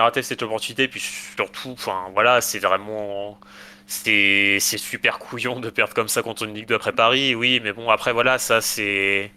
raté 0.00 0.22
cette 0.22 0.42
opportunité. 0.42 0.88
Puis 0.88 1.00
surtout, 1.00 1.72
enfin 1.72 2.06
voilà, 2.14 2.40
c'est 2.40 2.58
vraiment, 2.58 3.38
c'est, 3.86 4.58
super 4.60 5.18
couillon 5.18 5.60
de 5.60 5.70
perdre 5.70 5.94
comme 5.94 6.08
ça 6.08 6.22
contre 6.22 6.44
une 6.44 6.54
Ligue 6.54 6.68
2 6.68 6.74
après 6.74 6.92
Paris. 6.92 7.34
Oui, 7.34 7.60
mais 7.62 7.72
bon, 7.72 7.90
après 7.90 8.12
voilà, 8.12 8.38
ça 8.38 8.60
c'est 8.60 9.30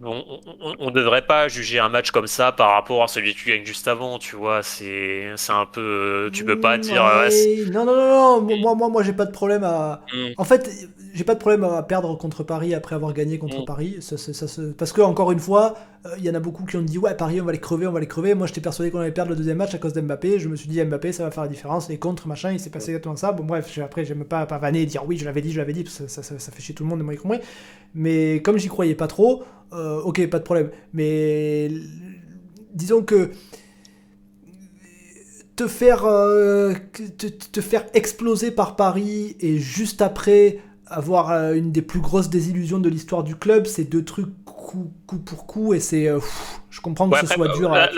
on, 0.00 0.86
ne 0.86 0.90
devrait 0.90 1.26
pas 1.26 1.48
juger 1.48 1.80
un 1.80 1.88
match 1.88 2.12
comme 2.12 2.28
ça 2.28 2.52
par 2.52 2.70
rapport 2.70 3.02
à 3.02 3.08
celui 3.08 3.34
que 3.34 3.38
tu 3.40 3.48
gagnes 3.48 3.64
juste 3.64 3.88
avant, 3.88 4.18
tu 4.18 4.36
vois. 4.36 4.62
C'est, 4.62 5.32
un 5.48 5.66
peu. 5.66 6.30
Tu 6.32 6.44
peux 6.44 6.60
pas 6.60 6.78
dire. 6.78 7.02
non, 7.72 7.84
non, 7.84 7.96
non, 7.96 8.40
non, 8.40 8.58
moi, 8.60 8.74
moi, 8.76 8.88
moi 8.88 9.02
j'ai 9.02 9.12
pas 9.12 9.24
de 9.24 9.32
problème 9.32 9.64
à. 9.64 10.02
Mm. 10.12 10.28
En 10.36 10.44
fait, 10.44 10.70
j'ai 11.14 11.24
pas 11.24 11.34
de 11.34 11.40
problème 11.40 11.64
à 11.64 11.82
perdre 11.82 12.16
contre 12.16 12.44
Paris 12.44 12.74
après 12.74 12.94
avoir 12.94 13.12
gagné 13.12 13.38
contre 13.38 13.62
mm. 13.62 13.64
Paris. 13.64 13.96
Ça, 14.00 14.16
ça, 14.16 14.62
Parce 14.78 14.92
que, 14.92 15.00
encore 15.00 15.32
une 15.32 15.40
fois, 15.40 15.74
il 16.16 16.24
y 16.24 16.30
en 16.30 16.34
a 16.34 16.40
beaucoup 16.40 16.64
qui 16.64 16.76
ont 16.76 16.82
dit 16.82 16.98
Ouais, 16.98 17.14
Paris, 17.14 17.40
on 17.40 17.44
va 17.44 17.52
les 17.52 17.58
crever, 17.58 17.86
on 17.86 17.92
va 17.92 18.00
les 18.00 18.06
crever. 18.06 18.34
Moi, 18.34 18.46
j'étais 18.46 18.60
persuadé 18.60 18.90
qu'on 18.90 19.00
allait 19.00 19.12
perdre 19.12 19.30
le 19.30 19.36
deuxième 19.36 19.58
match 19.58 19.74
à 19.74 19.78
cause 19.78 19.92
d'Mbappé. 19.92 20.38
Je 20.38 20.48
me 20.48 20.56
suis 20.56 20.68
dit 20.68 20.82
Mbappé, 20.82 21.12
ça 21.12 21.24
va 21.24 21.30
faire 21.30 21.42
la 21.42 21.48
différence. 21.48 21.90
Et 21.90 21.98
contre, 21.98 22.28
machin, 22.28 22.52
il 22.52 22.60
s'est 22.60 22.70
passé 22.70 22.90
exactement 22.90 23.16
ça. 23.16 23.32
Bon, 23.32 23.44
bref, 23.44 23.78
après, 23.82 24.04
j'aime 24.04 24.24
pas, 24.24 24.46
pas 24.46 24.58
vanner 24.58 24.82
et 24.82 24.86
dire 24.86 25.04
Oui, 25.06 25.16
je 25.16 25.24
l'avais 25.24 25.42
dit, 25.42 25.52
je 25.52 25.58
l'avais 25.58 25.72
dit, 25.72 25.84
parce 25.84 25.98
que 25.98 26.08
ça, 26.08 26.22
ça, 26.22 26.52
fait 26.52 26.62
chier 26.62 26.74
tout 26.74 26.84
le 26.84 26.88
monde, 26.88 27.00
et 27.00 27.02
moi 27.02 27.14
y 27.14 27.16
compris. 27.16 27.40
Mais 27.94 28.40
comme 28.42 28.58
j'y 28.58 28.68
croyais 28.68 28.94
pas 28.94 29.06
trop. 29.06 29.44
Euh, 29.72 30.00
ok, 30.00 30.26
pas 30.28 30.38
de 30.38 30.44
problème. 30.44 30.70
Mais 30.92 31.70
disons 32.72 33.02
que 33.02 33.30
te 35.56 35.66
faire, 35.66 36.04
euh, 36.04 36.72
te, 37.52 37.60
faire 37.60 37.84
exploser 37.92 38.50
par 38.50 38.76
Paris 38.76 39.36
et 39.40 39.58
juste 39.58 40.02
après 40.02 40.60
avoir 40.86 41.30
euh, 41.30 41.54
une 41.54 41.72
des 41.72 41.82
plus 41.82 42.00
grosses 42.00 42.30
désillusions 42.30 42.78
de 42.78 42.88
l'histoire 42.88 43.24
du 43.24 43.34
club, 43.34 43.66
c'est 43.66 43.84
deux 43.84 44.04
trucs 44.04 44.32
coup, 44.68 45.18
pour 45.18 45.46
coup 45.46 45.74
et 45.74 45.80
c'est 45.80 46.08
je 46.70 46.80
comprends 46.80 47.08
que 47.08 47.18
ce 47.20 47.26
soit 47.26 47.56
dur 47.56 47.70
là, 47.70 47.88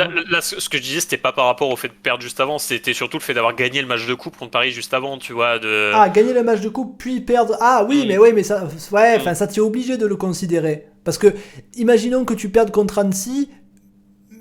ce 0.40 0.68
que 0.68 0.78
je 0.78 0.82
disais 0.82 1.00
c'était 1.00 1.16
pas 1.16 1.32
par 1.32 1.46
rapport 1.46 1.68
au 1.70 1.76
fait 1.76 1.88
de 1.88 1.94
perdre 1.94 2.22
juste 2.22 2.40
avant 2.40 2.58
c'était 2.58 2.94
surtout 2.94 3.18
le 3.18 3.22
fait 3.22 3.34
d'avoir 3.34 3.54
gagné 3.54 3.80
le 3.82 3.88
match 3.88 4.06
de 4.06 4.14
coupe 4.14 4.36
contre 4.36 4.52
Paris 4.52 4.70
juste 4.70 4.94
avant 4.94 5.18
tu 5.18 5.32
vois 5.32 5.58
de 5.58 5.90
ah 5.94 6.08
gagner 6.08 6.32
le 6.32 6.42
match 6.42 6.60
de 6.60 6.68
coupe 6.68 6.96
puis 6.98 7.20
perdre 7.20 7.56
ah 7.60 7.84
oui 7.88 8.04
mm. 8.04 8.08
mais 8.08 8.18
oui 8.18 8.32
mais 8.32 8.42
ça 8.42 8.68
ouais 8.92 9.16
mm. 9.16 9.20
enfin 9.20 9.34
ça 9.34 9.46
t'es 9.46 9.60
obligé 9.60 9.96
de 9.96 10.06
le 10.06 10.16
considérer 10.16 10.86
parce 11.04 11.18
que, 11.18 11.34
imaginons 11.74 12.24
que 12.24 12.34
tu 12.34 12.50
perdes 12.50 12.70
contre 12.70 12.98
Annecy, 12.98 13.48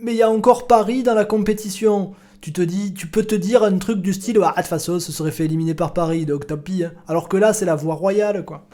mais 0.02 0.14
il 0.14 0.18
y 0.18 0.24
a 0.24 0.30
encore 0.30 0.68
Paris 0.68 1.04
dans 1.04 1.14
la 1.14 1.26
compétition. 1.26 2.14
Tu 2.42 2.54
te 2.54 2.62
dis, 2.62 2.94
tu 2.94 3.08
peux 3.08 3.24
te 3.24 3.36
dire 3.36 3.64
un 3.64 3.78
truc 3.78 4.02
du 4.02 4.14
style, 4.14 4.40
ah, 4.44 4.52
de 4.52 4.56
toute 4.56 4.68
façon, 4.68 5.00
ce 5.00 5.12
serait 5.12 5.32
fait 5.32 5.46
éliminer 5.46 5.74
par 5.74 5.94
Paris, 5.94 6.26
donc 6.26 6.48
tant 6.48 6.58
pis. 6.58 6.84
Hein. 6.84 6.94
Alors 7.08 7.28
que 7.28 7.38
là, 7.38 7.54
c'est 7.54 7.66
la 7.66 7.76
voie 7.76 7.96
royale, 7.96 8.46
quoi. 8.46 8.68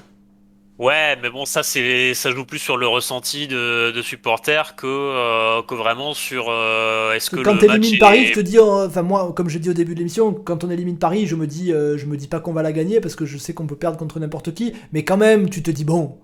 Ouais, 0.77 1.15
mais 1.21 1.29
bon, 1.29 1.45
ça 1.45 1.63
c'est 1.63 2.13
ça 2.13 2.31
joue 2.31 2.45
plus 2.45 2.59
sur 2.59 2.75
le 2.75 2.85
ressenti 2.87 3.47
de, 3.47 3.91
de 3.91 4.01
supporters 4.01 4.75
que 4.75 4.85
euh, 4.87 5.61
que 5.63 5.73
vraiment 5.73 6.13
sur 6.13 6.47
euh, 6.49 7.13
est-ce 7.13 7.29
Que 7.29 7.37
que 7.37 7.39
quand 7.39 7.55
le 7.55 7.57
tu 7.57 7.65
match 7.65 7.65
élimines 7.65 7.97
Paris, 7.97 8.25
je 8.25 8.31
est 8.31 8.33
te 8.33 8.39
dis, 8.39 8.57
euh, 8.59 8.87
enfin 8.87 9.01
moi, 9.01 9.33
comme 9.33 9.49
je 9.49 9.57
dis 9.57 9.69
au 9.69 9.73
début 9.73 9.93
de 9.95 9.99
l'émission, 9.99 10.31
quand 10.33 10.63
on 10.63 10.69
élimine 10.69 10.99
Paris, 10.99 11.25
je 11.27 11.35
me 11.35 11.47
dis, 11.47 11.71
euh, 11.73 11.97
je 11.97 12.05
me 12.05 12.17
dis 12.17 12.27
pas 12.27 12.39
qu'on 12.39 12.53
va 12.53 12.61
la 12.61 12.71
gagner 12.71 13.01
parce 13.01 13.15
que 13.15 13.25
je 13.25 13.37
sais 13.37 13.53
qu'on 13.53 13.65
peut 13.67 13.75
perdre 13.75 13.97
contre 13.97 14.19
n'importe 14.19 14.53
qui, 14.53 14.73
mais 14.93 15.03
quand 15.03 15.17
même, 15.17 15.49
tu 15.49 15.63
te 15.63 15.71
dis 15.71 15.85
bon, 15.85 16.19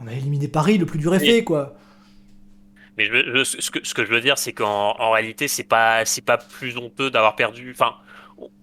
on 0.00 0.06
a 0.06 0.12
éliminé 0.12 0.48
Paris, 0.48 0.76
le 0.78 0.84
plus 0.86 0.98
dur 0.98 1.14
est 1.14 1.20
fait, 1.20 1.38
Oui. 1.38 1.44
quoi. 1.44 1.74
Mais 2.98 3.06
je, 3.06 3.38
je- 3.38 3.44
ce 3.60 3.70
que 3.70 3.78
ce 3.86 3.94
que 3.94 4.04
je 4.04 4.10
veux 4.10 4.20
dire, 4.20 4.36
c'est 4.38 4.52
qu'en 4.52 4.94
en 4.98 5.10
réalité, 5.12 5.48
c'est 5.48 5.64
pas 5.64 6.04
c'est 6.04 6.24
pas 6.24 6.36
plus 6.38 6.76
honteux 6.76 7.10
d'avoir 7.10 7.36
perdu. 7.36 7.70
Enfin, 7.74 7.94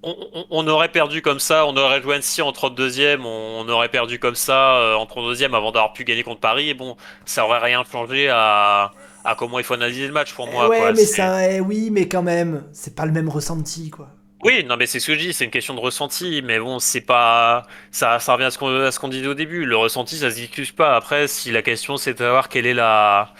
on, 0.03 0.67
aurait 0.67 0.91
perdu 0.91 1.21
comme 1.21 1.39
ça, 1.39 1.65
on 1.65 1.75
aurait 1.77 2.01
joué 2.01 2.15
Annecy 2.15 2.41
en 2.41 2.51
32e, 2.51 3.21
on, 3.23 3.65
on 3.65 3.69
aurait 3.69 3.89
perdu 3.89 4.19
comme 4.19 4.35
ça 4.35 4.77
euh, 4.77 4.95
en 4.95 5.05
32e 5.05 5.55
avant 5.55 5.71
d'avoir 5.71 5.93
pu 5.93 6.03
gagner 6.03 6.23
contre 6.23 6.39
Paris. 6.39 6.69
Et 6.69 6.73
bon, 6.73 6.95
ça 7.25 7.45
aurait 7.45 7.59
rien 7.59 7.83
changé 7.89 8.29
à 8.29 8.91
à 9.23 9.35
comment 9.35 9.59
il 9.59 9.65
faut 9.65 9.73
analyser 9.73 10.07
le 10.07 10.13
match 10.13 10.33
pour 10.33 10.47
Eh 10.49 10.51
moi, 10.53 10.69
ouais, 10.69 10.77
quoi. 10.77 10.91
mais 10.93 11.05
ça, 11.05 11.49
eh 11.49 11.59
oui, 11.59 11.89
mais 11.91 12.07
quand 12.07 12.23
même, 12.23 12.63
c'est 12.71 12.95
pas 12.95 13.05
le 13.05 13.11
même 13.11 13.29
ressenti, 13.29 13.89
quoi. 13.89 14.09
Oui, 14.43 14.63
non, 14.63 14.77
mais 14.77 14.85
c'est 14.85 15.01
ce 15.01 15.07
que 15.07 15.15
je 15.15 15.19
dis, 15.19 15.33
c'est 15.33 15.43
une 15.43 15.51
question 15.51 15.73
de 15.73 15.81
ressenti, 15.81 16.41
mais 16.41 16.59
bon, 16.59 16.79
c'est 16.79 17.01
pas, 17.01 17.67
ça, 17.91 18.19
ça 18.19 18.33
revient 18.33 18.45
à 18.45 18.51
ce 18.51 18.57
qu'on, 18.57 18.89
qu'on 19.01 19.07
disait 19.09 19.27
au 19.27 19.33
début. 19.33 19.65
Le 19.65 19.75
ressenti, 19.75 20.15
ça 20.15 20.29
se 20.31 20.35
discute 20.35 20.73
pas. 20.73 20.95
Après, 20.95 21.27
si 21.27 21.51
la 21.51 21.61
question 21.61 21.97
c'est 21.97 22.13
de 22.13 22.19
savoir 22.19 22.47
quelle 22.47 22.65
est 22.65 22.73
la, 22.73 23.33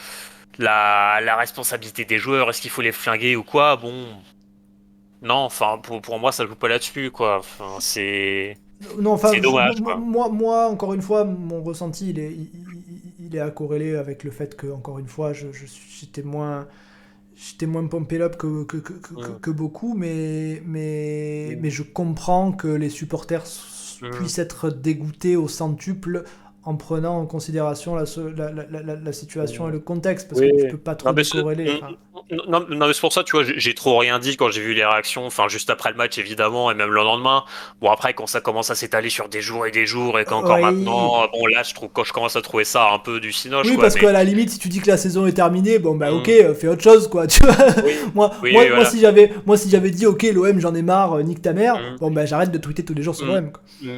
la, 0.58 1.22
la 1.22 1.36
responsabilité 1.38 2.04
des 2.04 2.18
joueurs, 2.18 2.50
est-ce 2.50 2.60
qu'il 2.62 2.70
faut 2.72 2.82
les 2.82 2.92
flinguer 2.92 3.38
ou 3.38 3.44
quoi, 3.44 3.78
bon, 3.78 4.08
non, 5.22 5.36
enfin, 5.36 5.80
pour, 5.84 6.02
pour 6.02 6.20
moi, 6.20 6.32
ça 6.32 6.46
joue 6.46 6.56
pas 6.56 6.68
là-dessus, 6.70 7.12
quoi. 7.12 7.40
Enfin, 7.40 7.78
c'est, 7.80 8.58
Non, 8.98 9.12
enfin, 9.14 9.30
c'est 9.34 9.42
dommage, 9.42 9.82
moi, 9.82 9.98
moi, 9.98 10.30
moi, 10.30 10.70
encore 10.70 10.94
une 10.94 11.02
fois, 11.02 11.26
mon 11.26 11.62
ressenti, 11.62 12.12
il 12.12 12.20
est, 12.20 12.32
il, 12.34 12.50
il- 12.54 13.26
il 13.28 13.36
est 13.36 13.40
à 13.40 13.52
corréler 13.52 13.96
avec 13.96 14.24
le 14.24 14.32
fait 14.32 14.56
que, 14.56 14.68
encore 14.68 15.00
une 15.00 15.08
fois, 15.08 15.34
je, 15.34 15.48
j'étais 15.54 16.24
moins, 16.24 16.68
j'étais 17.36 17.68
moins 17.68 17.88
pumpé 17.88 18.22
up 18.22 18.38
que, 18.38 18.64
que, 18.66 18.78
que, 18.78 18.94
que, 18.94 19.14
Mm. 19.14 19.40
que 19.42 19.52
beaucoup, 19.52 19.96
mais, 19.96 20.62
mais, 20.66 21.56
Mm. 21.56 21.60
mais 21.62 21.70
je 21.72 21.84
comprends 21.84 22.52
que 22.54 22.68
les 22.70 22.90
supporters 22.90 23.46
Mm. 24.02 24.12
puissent 24.12 24.40
être 24.40 24.70
dégoûtés 24.72 25.36
au 25.36 25.48
centuple 25.50 26.24
en 26.64 26.76
prenant 26.76 27.18
en 27.20 27.26
considération 27.26 27.96
la, 27.96 28.06
so- 28.06 28.30
la, 28.36 28.52
la, 28.52 28.66
la, 28.70 28.96
la 28.96 29.14
situation 29.14 29.70
et 29.70 29.72
le 29.72 29.80
contexte, 29.80 30.28
parce 30.28 30.42
Oui. 30.42 30.52
que 30.52 30.62
tu 30.64 30.68
peux 30.72 30.78
pas 30.78 30.96
trop 30.96 31.10
Non, 31.10 31.16
mais 31.16 31.24
enfin. 31.82 31.94
non, 32.48 32.66
non, 32.70 32.88
mais 32.88 32.94
c'est 32.94 33.00
pour 33.00 33.14
ça, 33.14 33.24
tu 33.24 33.32
vois, 33.32 33.44
j'ai 33.46 33.74
trop 33.74 33.98
rien 33.98 34.20
dit 34.20 34.36
quand 34.36 34.52
j'ai 34.52 34.62
vu 34.62 34.74
les 34.74 34.84
réactions, 34.86 35.26
enfin, 35.26 35.48
juste 35.48 35.70
après 35.70 35.90
le 35.90 35.96
match, 35.96 36.18
évidemment, 36.18 36.70
et 36.70 36.74
même 36.76 36.90
le 36.92 37.02
lendemain. 37.02 37.44
Bon, 37.82 37.90
après, 37.90 38.14
quand 38.14 38.28
ça 38.28 38.42
commence 38.42 38.70
à 38.70 38.76
s'étaler 38.76 39.10
sur 39.10 39.30
des 39.30 39.42
jours 39.42 39.66
et 39.68 39.72
des 39.72 39.86
jours, 39.86 40.20
et 40.20 40.26
qu'encore 40.26 40.58
Oui. 40.58 40.62
maintenant, 40.62 41.28
bon, 41.32 41.46
là, 41.48 41.64
je 41.64 41.74
trouve, 41.74 41.90
quand 41.94 42.04
je 42.04 42.12
commence 42.14 42.36
à 42.36 42.42
trouver 42.42 42.66
ça 42.66 42.90
un 42.92 43.00
peu 43.00 43.20
du 43.22 43.32
cinoche, 43.32 43.66
Oui, 43.68 43.76
quoi, 43.76 43.84
parce 43.86 43.96
mais. 43.96 44.02
qu'à 44.02 44.12
la 44.12 44.24
limite, 44.26 44.50
si 44.50 44.60
tu 44.60 44.68
dis 44.68 44.82
que 44.82 44.88
la 44.90 44.98
saison 44.98 45.26
est 45.28 45.32
terminée, 45.34 45.80
bon 45.80 45.96
bah 45.96 46.12
Mm. 46.12 46.16
ok, 46.18 46.30
euh, 46.30 46.54
fais 46.54 46.68
autre 46.68 46.84
chose 46.84 47.08
quoi, 47.08 47.26
tu 47.28 47.42
vois. 47.42 47.56
Oui, 47.86 47.94
moi, 48.14 48.32
oui, 48.44 48.52
moi, 48.76 48.84
si 48.86 49.00
j'avais, 49.00 49.32
moi 49.46 49.56
si 49.58 49.70
j'avais 49.70 49.92
dit 49.92 50.06
ok, 50.06 50.24
l'OM 50.34 50.60
j'en 50.60 50.76
ai 50.76 50.82
marre, 50.82 51.14
euh, 51.14 51.24
nique 51.24 51.42
ta 51.42 51.54
mère, 51.54 51.78
Mm. 51.78 51.98
bon 52.00 52.12
bah 52.12 52.26
j'arrête 52.26 52.52
de 52.52 52.58
tweeter 52.58 52.84
tous 52.84 52.94
les 52.94 53.02
jours 53.02 53.16
sur 53.16 53.26
Mm. 53.28 53.30
l'OM. 53.30 53.52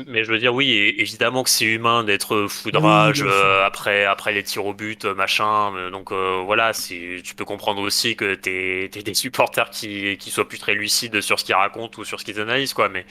Mais 0.07 0.23
je 0.23 0.31
veux 0.31 0.37
dire, 0.39 0.53
oui, 0.53 0.93
évidemment 0.99 1.43
que 1.43 1.49
c'est 1.49 1.65
humain 1.65 2.03
d'être 2.03 2.35
Oui, 2.35 2.50
foudrage 2.51 3.23
euh, 3.23 3.63
après, 3.65 4.05
après 4.05 4.33
les 4.33 4.43
tirs 4.43 4.65
au 4.65 4.73
but, 4.73 5.05
euh, 5.05 5.13
machin. 5.15 5.75
euh, 5.75 5.89
Donc 5.91 6.11
euh, 6.11 6.41
voilà, 6.45 6.73
c'est, 6.73 7.21
tu 7.23 7.35
peux 7.35 7.45
comprendre 7.45 7.81
aussi 7.81 8.15
que 8.15 8.35
t'es, 8.35 8.89
t'es 8.91 9.03
des 9.03 9.13
supporters 9.13 9.69
qui, 9.69 10.17
qui 10.17 10.31
soient 10.31 10.47
plus 10.47 10.59
très 10.59 10.73
lucides 10.75 11.21
sur 11.21 11.39
ce 11.39 11.45
qu'ils 11.45 11.55
racontent 11.55 12.01
ou 12.01 12.05
sur 12.05 12.19
ce 12.19 12.25
qu'ils 12.25 12.39
analysent, 12.39 12.73
quoi. 12.73 12.89
Mais 12.89 13.05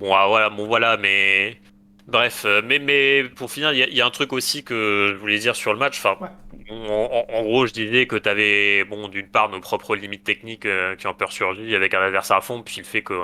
bon, 0.00 0.14
ah, 0.14 0.26
voilà, 0.28 0.50
bon 0.50 0.66
voilà, 0.66 0.96
mais 0.98 1.60
bref, 2.06 2.46
mais, 2.64 2.78
mais 2.80 3.24
pour 3.36 3.50
finir, 3.50 3.72
il 3.72 3.78
y, 3.78 3.82
a 3.84 3.88
il 3.88 3.94
y 3.96 4.00
a 4.02 4.06
un 4.06 4.10
truc 4.10 4.32
aussi 4.32 4.64
que 4.64 5.10
je 5.14 5.16
voulais 5.20 5.38
dire 5.38 5.56
sur 5.56 5.72
le 5.72 5.78
match. 5.78 5.98
Enfin, 5.98 6.18
Ouais. 6.20 6.28
en, 6.70 7.42
gros, 7.44 7.66
je 7.66 7.72
disais 7.72 8.06
que 8.06 8.16
t'avais, 8.16 8.84
bon, 8.84 9.08
d'une 9.08 9.28
part 9.30 9.48
nos 9.50 9.60
propres 9.60 9.96
limites 9.96 10.24
techniques 10.24 10.66
euh, 10.66 10.96
qui 10.96 11.06
ont 11.06 11.14
peur 11.14 11.32
surgi 11.32 11.74
avec 11.74 11.94
un 11.94 12.00
adversaire 12.02 12.38
à 12.38 12.40
fond, 12.40 12.62
puis 12.62 12.78
le 12.78 12.84
fait 12.84 13.02
que 13.02 13.14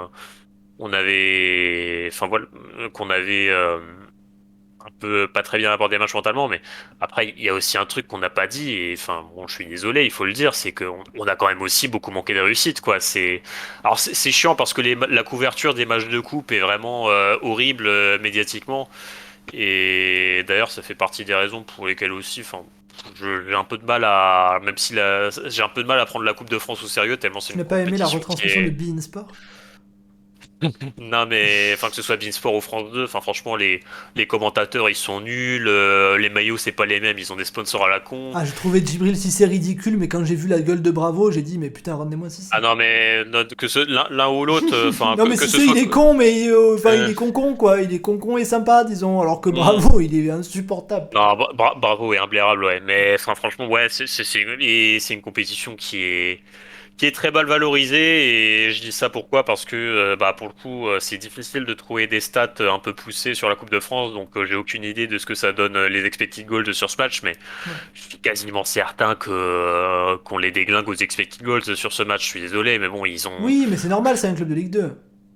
on 0.78 0.93
avait, 0.93 2.09
enfin 2.12 2.26
voilà, 2.28 2.47
qu'on 2.93 3.10
avait 3.10 3.48
euh, 3.51 3.78
un 4.86 4.90
peu 5.00 5.28
pas 5.32 5.42
très 5.42 5.59
bien 5.59 5.72
abordé 5.72 5.96
le 5.96 6.00
match 6.00 6.14
mentalement, 6.14 6.48
mais 6.48 6.60
après 7.00 7.34
il 7.36 7.42
y 7.44 7.48
a 7.48 7.54
aussi 7.54 7.78
un 7.78 7.86
truc 7.86 8.06
qu'on 8.09 8.18
n'a 8.18 8.30
pas 8.30 8.46
dit 8.46 8.72
et 8.72 8.94
enfin 8.98 9.24
bon, 9.34 9.46
je 9.46 9.54
suis 9.54 9.66
désolé, 9.66 10.04
il 10.04 10.10
faut 10.10 10.24
le 10.24 10.32
dire, 10.32 10.54
c'est 10.54 10.72
qu'on 10.72 11.02
on 11.16 11.26
a 11.26 11.36
quand 11.36 11.46
même 11.48 11.62
aussi 11.62 11.88
beaucoup 11.88 12.10
manqué 12.10 12.34
de 12.34 12.40
réussite 12.40 12.80
quoi. 12.80 13.00
C'est 13.00 13.42
alors 13.84 13.98
c'est 13.98 14.32
chiant 14.32 14.54
parce 14.56 14.72
que 14.74 14.80
les, 14.80 14.96
la 15.09 15.22
couverture 15.22 15.74
des 15.74 15.86
matchs 15.86 16.09
de 16.09 16.20
coupe 16.20 16.52
est 16.52 16.60
vraiment 16.60 17.10
euh, 17.10 17.36
horrible 17.42 17.86
euh, 17.86 18.18
médiatiquement 18.18 18.88
et 19.52 20.44
d'ailleurs 20.46 20.70
ça 20.70 20.82
fait 20.82 20.94
partie 20.94 21.24
des 21.24 21.34
raisons 21.34 21.62
pour 21.64 21.86
lesquelles 21.86 22.12
aussi, 22.12 22.40
enfin 22.42 22.62
j'ai 23.16 23.54
un 23.54 23.64
peu 23.64 23.78
de 23.78 23.84
mal 23.84 24.04
à, 24.04 24.60
même 24.62 24.76
si 24.78 24.94
la- 24.94 25.30
j'ai 25.46 25.62
un 25.62 25.68
peu 25.68 25.82
de 25.82 25.88
mal 25.88 25.98
à 26.00 26.06
prendre 26.06 26.24
la 26.24 26.34
Coupe 26.34 26.50
de 26.50 26.59
France 26.59 26.82
au 26.82 26.86
sérieux 26.88 27.16
tellement 27.16 27.40
c'est 27.40 27.54
Tu 27.54 27.59
n'as 27.59 27.64
pas 27.64 27.80
aimé 27.80 27.98
la 27.98 28.09
retransmission 28.09 28.60
est- 28.60 28.62
de 28.62 28.70
Bein 28.70 29.00
Sport? 29.00 29.38
Non 30.98 31.26
mais 31.26 31.72
enfin 31.74 31.89
que 31.90 31.94
ce 31.97 32.02
soit 32.02 32.16
Beansport 32.16 32.55
ou 32.55 32.60
France 32.60 32.90
2, 32.93 33.05
enfin 33.05 33.20
franchement 33.20 33.56
les 33.56 33.80
les 34.16 34.26
commentateurs 34.26 34.89
ils 34.89 34.94
sont 34.94 35.20
nuls, 35.20 35.66
euh, 35.68 36.18
les 36.18 36.28
maillots 36.28 36.56
c'est 36.56 36.72
pas 36.72 36.86
les 36.86 37.01
mêmes, 37.01 37.18
ils 37.18 37.32
ont 37.32 37.36
des 37.36 37.44
sponsors 37.44 37.84
à 37.84 37.89
la 37.89 38.01
con. 38.01 38.32
Ah, 38.34 38.44
j'ai 38.44 38.52
trouvé 38.52 38.84
Djibril 38.84 39.16
Cissé 39.16 39.47
ridicule, 39.47 39.97
mais 39.98 40.09
quand 40.09 40.24
j'ai 40.24 40.34
vu 40.34 40.48
la 40.48 40.60
gueule 40.60 40.82
de 40.82 40.90
Bravo, 40.90 41.30
j'ai 41.30 41.43
dit 41.43 41.59
mais 41.59 41.70
putain, 41.70 41.94
rendez-moi 41.94 42.30
Cissé. 42.30 42.48
Ah 42.52 42.60
non 42.60 42.74
mais 42.76 43.24
non, 43.24 43.44
que 43.56 43.68
ce 43.68 43.78
l'un 43.80 44.28
ou 44.30 44.44
l'autre, 44.44 44.74
euh, 44.74 44.90
enfin 44.90 45.14
non 45.18 45.24
que, 45.24 45.28
mais 45.30 45.36
que 45.36 45.47
ce 45.47 45.59
soit 45.60 45.74
il 45.76 45.78
est 45.82 45.89
con, 45.89 46.14
mais 46.14 46.48
euh, 46.48 46.76
il 46.84 47.10
est 47.10 47.14
con 47.14 47.32
con 47.32 47.55
quoi, 47.55 47.80
il 47.82 47.93
est 47.94 48.01
con 48.01 48.18
con 48.18 48.36
et 48.39 48.44
sympa 48.44 48.84
disons, 48.84 49.20
alors 49.20 49.40
que 49.40 49.51
Mm. 49.51 49.55
Bravo 49.55 50.01
il 50.01 50.14
est 50.26 50.30
insupportable. 50.30 51.09
non 51.14 51.34
bra- 51.36 51.52
bra- 51.55 51.74
bravo 51.76 52.14
et 52.14 52.18
imblairable 52.18 52.64
ouais, 52.64 52.80
mais 52.80 53.14
enfin 53.14 53.34
franchement 53.34 53.66
ouais 53.68 53.86
c'est 53.90 54.06
c'est 54.06 54.24
c'est 54.24 54.40
une, 54.40 55.01
c'est 55.01 55.14
une 55.14 55.20
compétition 55.20 55.76
qui 55.76 56.02
est 56.02 56.40
qui 56.97 57.06
est 57.06 57.12
très 57.12 57.31
mal 57.31 57.47
valorisée 57.47 58.66
et 58.66 58.70
je 58.70 58.81
dis 58.81 58.93
ça 58.93 59.09
pourquoi? 59.10 59.44
Parce 59.44 59.64
que 59.64 59.77
euh, 59.77 60.16
bah 60.16 60.32
pour 60.32 60.48
le 60.48 60.52
coup 60.52 60.89
euh, 60.89 60.98
c'est 61.01 61.19
difficile 61.19 61.64
de 61.64 61.74
trouver 61.74 62.06
des 62.06 62.20
stats 62.20 62.55
euh, 62.60 62.73
un 62.73 62.78
peu 62.78 62.93
poussées 62.94 63.35
sur 63.35 63.48
la 63.48 63.56
Coupe 63.56 63.70
de 63.70 63.81
France 63.81 64.12
donc 64.12 64.31
j'ai 64.44 64.55
aucune 64.55 64.85
idée 64.85 65.06
de 65.06 65.19
ce 65.19 65.27
que 65.27 65.35
ça 65.35 65.52
donne 65.52 65.78
les 65.86 66.05
expected 66.05 66.47
goals 66.47 66.74
sur 66.74 66.90
ce 66.90 66.97
match 66.98 67.23
mais 67.23 67.32
je 67.94 68.02
suis 68.02 68.19
quasiment 68.19 68.64
certain 68.64 69.14
que 69.14 70.16
qu'on 70.24 70.39
les 70.39 70.51
déglingue 70.51 70.89
aux 70.89 70.94
expected 70.94 71.43
goals 71.43 71.77
sur 71.77 71.93
ce 71.93 72.02
match 72.02 72.23
je 72.24 72.28
suis 72.28 72.40
désolé 72.40 72.78
mais 72.78 72.89
bon 72.89 73.05
ils 73.05 73.27
ont 73.28 73.36
Oui, 73.40 73.66
mais 73.69 73.77
c'est 73.77 73.89
normal, 73.89 74.16
c'est 74.16 74.28
un 74.28 74.35
club 74.35 74.48
de 74.48 74.55
Ligue 74.55 74.70
2. 74.70 74.93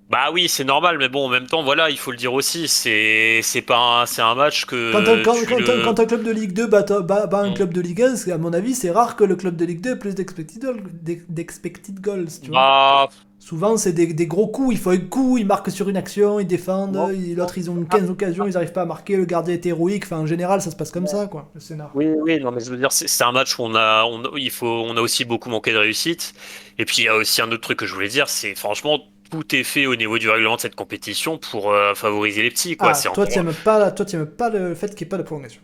Bah 0.09 0.31
oui 0.33 0.49
c'est 0.49 0.63
normal 0.63 0.99
mais 0.99 1.09
bon 1.09 1.27
en 1.27 1.29
même 1.29 1.47
temps 1.49 1.65
voilà 1.65 1.91
il 1.91 1.99
faut 1.99 2.13
le 2.13 2.17
dire 2.17 2.33
aussi 2.33 2.69
c'est 2.69 3.41
c'est 3.43 3.63
pas 3.63 4.03
un, 4.03 4.07
c'est 4.07 4.23
un 4.23 4.37
match 4.37 4.65
que 4.65 4.93
Quand 4.93 5.01
un, 5.01 5.21
quand, 5.23 5.35
tu 5.35 5.47
quand 5.47 5.59
le- 5.59 5.81
un- 5.81 5.85
quand 5.85 5.99
un 5.99 6.05
club 6.07 6.23
de 6.23 6.31
Ligue 6.31 6.53
2 6.53 6.67
bat, 6.69 6.83
bat- 6.83 7.27
bat 7.27 7.41
un 7.41 7.51
Mm. 7.51 7.55
club 7.55 7.75
de 7.75 7.81
Ligue 7.81 8.03
1, 8.03 8.15
c'est- 8.17 8.31
à 8.31 8.39
mon 8.39 8.53
avis, 8.53 8.75
c'est 8.75 8.91
rare 8.93 9.17
que 9.17 9.25
le 9.25 9.35
club 9.35 9.57
de 9.57 9.65
Ligue 9.65 9.81
2 9.81 9.93
ait 9.93 9.97
plus 9.99 10.15
d'expected 10.15 10.63
goals, 10.63 10.83
d'ex- 11.03 11.25
d'expected 11.29 12.01
goals, 12.01 12.29
tu 12.41 12.51
vois. 12.51 12.61
bah 12.61 13.09
Souvent, 13.39 13.77
c'est 13.77 13.93
des, 13.93 14.13
des 14.13 14.27
gros 14.27 14.49
coups, 14.49 14.75
il 14.75 14.79
faut 14.79 14.91
un 14.91 14.97
coup, 14.99 15.39
ils 15.39 15.47
marquent 15.47 15.71
sur 15.71 15.89
une 15.89 15.97
action, 15.97 16.41
ils 16.41 16.47
défendent, 16.47 16.97
l'autre, 17.37 17.59
ils 17.59 17.71
ont 17.71 17.85
15 17.85 18.11
occasions, 18.11 18.47
ils 18.47 18.55
n'arrivent 18.55 18.73
pas 18.73 18.83
à 18.83 18.87
marquer, 18.87 19.17
le 19.17 19.25
gardien 19.25 19.55
est 19.55 19.67
héroïque, 19.67 20.05
enfin, 20.05 20.19
en 20.19 20.27
général, 20.27 20.61
ça 20.63 20.71
se 20.73 20.77
passe 20.77 20.91
comme 20.91 21.07
ça, 21.07 21.27
quoi, 21.27 21.51
le 21.55 21.61
scénar. 21.61 21.91
Oui, 21.95 22.07
oui, 22.23 22.41
non, 22.41 22.51
mais 22.51 22.61
je 22.61 22.71
veux 22.71 22.77
dire, 22.79 22.91
c'est 22.91 23.07
c'est 23.09 23.23
un 23.25 23.31
match 23.33 23.57
où 23.59 23.63
on 23.63 23.75
a, 23.77 24.05
on, 24.05 24.37
il 24.37 24.51
faut, 24.51 24.67
on 24.67 24.97
a 24.97 25.01
aussi 25.01 25.25
beaucoup 25.25 25.49
manqué 25.51 25.73
de 25.73 25.79
réussite. 25.79 26.33
Et 26.79 26.85
puis, 26.87 27.03
il 27.03 27.05
y 27.05 27.09
a 27.09 27.15
aussi 27.17 27.41
un 27.43 27.47
autre 27.53 27.61
truc 27.61 27.79
que 27.79 27.87
je 27.87 27.95
voulais 27.95 28.09
dire, 28.09 28.29
c'est 28.29 28.55
franchement, 28.57 28.99
tout 29.31 29.55
est 29.55 29.65
fait 29.65 29.87
au 29.87 29.97
niveau 29.97 30.19
du 30.19 30.29
règlement 30.31 30.57
de 30.57 30.61
cette 30.61 30.75
compétition 30.75 31.39
pour 31.39 31.73
euh, 31.73 31.95
favoriser 31.95 32.43
les 32.43 32.51
petits, 32.51 32.77
quoi. 32.77 32.93
Ah, 32.95 33.09
toi, 33.11 33.27
tu 33.27 33.39
n'aimes 33.39 33.55
pas, 33.55 33.91
toi, 33.91 34.05
tu 34.07 34.25
pas 34.27 34.51
le 34.51 34.75
fait 34.75 34.89
qu'il 34.95 35.05
n'y 35.05 35.09
ait 35.09 35.11
pas 35.11 35.19
de 35.19 35.23
prolongation. 35.23 35.61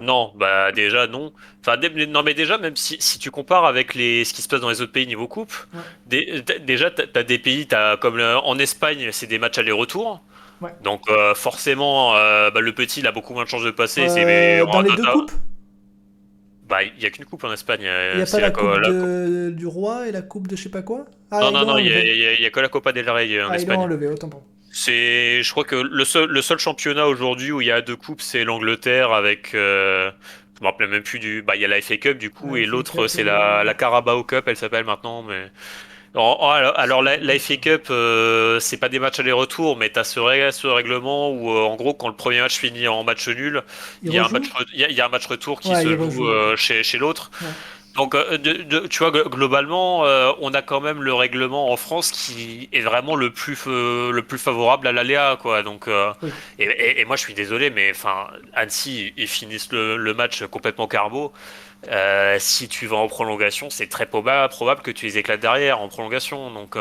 Non, 0.00 0.32
bah 0.34 0.72
déjà 0.72 1.06
non. 1.06 1.32
Enfin, 1.60 1.76
non, 2.08 2.22
mais 2.24 2.34
déjà, 2.34 2.58
même 2.58 2.74
si, 2.74 2.96
si 2.98 3.18
tu 3.20 3.30
compares 3.30 3.64
avec 3.66 3.94
les, 3.94 4.24
ce 4.24 4.34
qui 4.34 4.42
se 4.42 4.48
passe 4.48 4.60
dans 4.60 4.68
les 4.70 4.80
autres 4.80 4.90
pays 4.90 5.06
niveau 5.06 5.28
coupe, 5.28 5.52
Ouais. 5.72 6.42
déjà, 6.60 6.90
t'as 6.90 7.20
as 7.20 7.22
des 7.22 7.38
pays, 7.38 7.66
t'as, 7.66 7.96
comme 7.98 8.16
le- 8.16 8.36
en 8.38 8.58
Espagne, 8.58 9.10
c'est 9.12 9.28
des 9.28 9.38
matchs 9.38 9.58
aller-retour. 9.58 10.20
Ouais. 10.60 10.70
Donc 10.82 11.02
euh, 11.08 11.34
forcément, 11.34 12.16
euh, 12.16 12.50
bah, 12.50 12.60
le 12.60 12.72
petit, 12.72 13.00
il 13.00 13.06
a 13.06 13.12
beaucoup 13.12 13.32
moins 13.34 13.44
de 13.44 13.48
chances 13.48 13.64
de 13.64 13.70
passer. 13.70 14.06
dans 14.06 14.80
les 14.80 14.90
deux 14.96 15.04
coupes, 15.04 15.32
Bah, 16.72 16.82
il 16.82 17.02
y 17.02 17.06
a 17.06 17.10
qu'une 17.10 17.26
coupe 17.26 17.44
en 17.44 17.52
Espagne. 17.52 17.80
il 17.80 17.84
n'y 17.84 17.88
a 17.88 17.92
euh, 17.92 18.26
pas 18.30 18.40
la 18.40 18.50
coupe 18.50 18.64
la- 18.80 18.88
de- 18.88 19.50
du 19.54 19.66
roi 19.66 20.08
et 20.08 20.12
la 20.12 20.22
coupe 20.22 20.48
de 20.48 20.56
je 20.56 20.62
sais 20.62 20.70
pas 20.70 20.80
quoi 20.80 21.04
Ah, 21.30 21.40
Non, 21.40 21.50
ils 21.50 21.52
non, 21.52 21.64
non, 21.66 21.76
il 21.78 21.86
y, 21.86 22.44
a- 22.44 22.46
a- 22.46 22.50
que 22.50 22.60
la 22.60 22.68
Copa 22.68 22.92
del 22.92 23.10
Rey 23.10 23.36
euh, 23.36 23.46
en 23.46 23.50
Ah, 23.50 23.56
Espagne. 23.56 23.78
enlevé, 23.78 24.06
autant 24.06 24.30
pour 24.30 24.40
moi. 24.40 24.48
C'est, 24.72 25.42
je 25.42 25.50
crois 25.50 25.64
que 25.64 25.76
le 25.76 26.04
seul, 26.06 26.30
le 26.30 26.40
seul 26.40 26.58
championnat 26.58 27.06
aujourd'hui 27.06 27.52
où 27.52 27.60
il 27.60 27.66
y 27.66 27.70
a 27.70 27.82
deux 27.82 27.96
coupes, 27.96 28.22
c'est 28.22 28.42
l'Angleterre 28.42 29.12
avec, 29.12 29.54
euh, 29.54 30.10
je 30.56 30.62
me 30.64 30.66
rappelle 30.70 30.88
même 30.88 31.02
plus 31.02 31.18
du, 31.18 31.42
bah 31.42 31.56
il 31.56 31.60
y 31.60 31.64
a 31.66 31.68
la 31.68 31.78
FA 31.82 31.98
Cup 31.98 32.16
du 32.16 32.30
coup 32.30 32.56
et 32.56 32.64
l'autre 32.64 33.06
c'est 33.06 33.20
euh, 33.20 33.24
la, 33.26 33.64
la 33.64 33.74
Carabao 33.74 34.24
Cup, 34.24 34.44
elle 34.46 34.56
s'appelle 34.56 34.86
maintenant, 34.86 35.22
mais 35.22 35.50
alors, 36.14 36.78
alors, 36.78 37.02
la, 37.02 37.16
la 37.16 37.38
FA 37.38 37.56
Cup, 37.56 37.86
euh, 37.90 38.60
c'est 38.60 38.76
pas 38.76 38.90
des 38.90 38.98
matchs 38.98 39.20
aller-retour, 39.20 39.76
mais 39.78 39.90
ce, 40.02 40.20
règle- 40.20 40.52
ce 40.52 40.66
règlement 40.66 41.30
où 41.30 41.50
euh, 41.50 41.62
en 41.62 41.76
gros 41.76 41.94
quand 41.94 42.08
le 42.08 42.14
premier 42.16 42.40
match 42.40 42.58
finit 42.58 42.86
en 42.86 43.02
match 43.02 43.28
nul, 43.28 43.62
il 44.04 44.12
y 44.12 44.18
a 44.18 44.26
un 44.26 44.28
match, 44.28 44.44
re- 44.50 44.66
il 44.74 44.80
y 44.80 44.84
a, 44.84 44.90
il 44.90 44.96
y 44.96 45.00
a 45.00 45.06
un 45.06 45.08
match 45.08 45.26
retour 45.26 45.60
qui 45.60 45.70
Ouais, 45.70 45.82
se 45.82 45.96
joue 46.10 46.28
euh, 46.28 46.54
chez, 46.56 46.82
chez 46.82 46.98
l'autre. 46.98 47.30
Ouais. 47.40 47.48
Donc, 47.94 48.14
euh, 48.14 48.38
tu 48.88 48.98
vois, 49.04 49.10
globalement, 49.10 50.06
euh, 50.06 50.32
on 50.40 50.54
a 50.54 50.62
quand 50.62 50.80
même 50.80 51.02
le 51.02 51.12
règlement 51.12 51.70
en 51.70 51.76
France 51.76 52.10
qui 52.10 52.68
est 52.72 52.80
vraiment 52.80 53.16
le 53.16 53.30
plus, 53.30 53.58
le 53.66 54.20
plus 54.22 54.38
favorable 54.38 54.86
à 54.86 54.92
l'aléa, 54.92 55.36
quoi. 55.40 55.62
Donc, 55.62 55.88
euh, 55.88 56.12
et, 56.58 57.04
moi, 57.04 57.16
je 57.16 57.20
suis 57.22 57.34
désolé, 57.34 57.68
mais 57.68 57.90
enfin, 57.90 58.28
Annecy, 58.54 59.12
ils 59.18 59.28
finissent 59.28 59.72
le, 59.72 60.14
match 60.14 60.42
complètement 60.46 60.88
carbo. 60.88 61.32
Si 62.38 62.68
tu 62.68 62.86
vas 62.86 62.96
en 62.96 63.08
prolongation, 63.08 63.68
c'est 63.70 63.88
très 63.88 64.06
probable, 64.06 64.52
que 64.82 64.90
tu 64.90 65.06
les 65.06 65.18
éclates 65.18 65.40
derrière 65.40 65.80
en 65.80 65.88
prolongation. 65.88 66.52
Donc, 66.52 66.76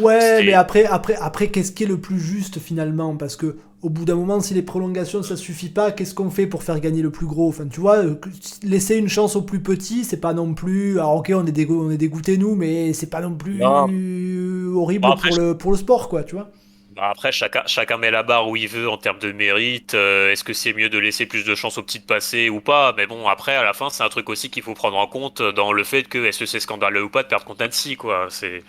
ouais, 0.00 0.44
mais 0.44 0.54
après, 0.54 0.84
après, 0.84 1.16
après, 1.16 1.48
qu'est-ce 1.48 1.72
qui 1.72 1.84
est 1.84 1.88
le 1.88 1.98
plus 1.98 2.20
juste 2.20 2.58
finalement? 2.58 3.16
Parce 3.16 3.36
que 3.36 3.56
au 3.82 3.90
bout 3.90 4.06
d'un 4.06 4.14
moment, 4.14 4.40
si 4.40 4.54
les 4.54 4.62
prolongations 4.62 5.22
ça 5.22 5.36
suffit 5.36 5.68
pas, 5.68 5.92
qu'est-ce 5.92 6.14
qu'on 6.14 6.30
fait 6.30 6.46
pour 6.46 6.62
faire 6.62 6.80
gagner 6.80 7.02
le 7.02 7.10
plus 7.10 7.26
gros? 7.26 7.50
Enfin, 7.50 7.66
tu 7.66 7.80
vois, 7.80 7.98
euh, 7.98 8.14
laisser 8.62 8.96
une 8.96 9.10
chance 9.10 9.36
au 9.36 9.42
plus 9.42 9.60
petit, 9.60 10.04
c'est 10.04 10.20
pas 10.20 10.32
non 10.32 10.54
plus. 10.54 10.98
Alors, 10.98 11.16
ok, 11.16 11.32
on 11.34 11.44
est, 11.44 11.52
dégo... 11.52 11.84
on 11.86 11.90
est 11.90 11.98
dégoûté 11.98 12.38
nous, 12.38 12.54
mais 12.54 12.94
c'est 12.94 13.10
pas 13.10 13.20
non 13.20 13.34
plus 13.34 13.62
horrible 13.62 15.06
pour, 15.20 15.36
le, 15.38 15.54
pour 15.54 15.70
le 15.70 15.76
sport, 15.76 16.08
quoi, 16.08 16.22
tu 16.24 16.34
vois? 16.34 16.48
Bah, 16.94 17.08
après, 17.10 17.32
chacun, 17.32 17.62
chacun 17.66 17.96
met 17.96 18.10
la 18.10 18.22
barre 18.22 18.48
où 18.48 18.56
il 18.56 18.68
veut 18.68 18.88
en 18.88 18.96
termes 18.96 19.18
de 19.18 19.32
mérite. 19.32 19.94
Euh, 19.94 20.30
est-ce 20.30 20.44
que 20.44 20.52
c'est 20.52 20.72
mieux 20.72 20.88
de 20.88 20.98
laisser 20.98 21.26
plus 21.26 21.44
de 21.44 21.54
chance 21.54 21.76
aux 21.76 21.82
petites 21.82 22.06
passées 22.06 22.48
ou 22.48 22.60
pas? 22.60 22.94
Mais 22.96 23.06
bon, 23.06 23.26
après, 23.26 23.56
à 23.56 23.64
la 23.64 23.72
fin, 23.72 23.90
c'est 23.90 24.04
un 24.04 24.08
truc 24.08 24.28
aussi 24.28 24.48
qu'il 24.48 24.62
faut 24.62 24.74
prendre 24.74 24.96
en 24.96 25.06
compte 25.06 25.42
dans 25.42 25.72
le 25.72 25.82
fait 25.82 26.04
que 26.04 26.24
est-ce 26.24 26.38
que 26.38 26.46
c'est 26.46 26.60
scandaleux 26.60 27.02
ou 27.02 27.08
pas 27.08 27.22
de 27.24 27.28
perdre 27.28 27.44
contre 27.44 27.64
Nancy, 27.64 27.96
quoi? 27.96 28.28
C'est 28.30 28.62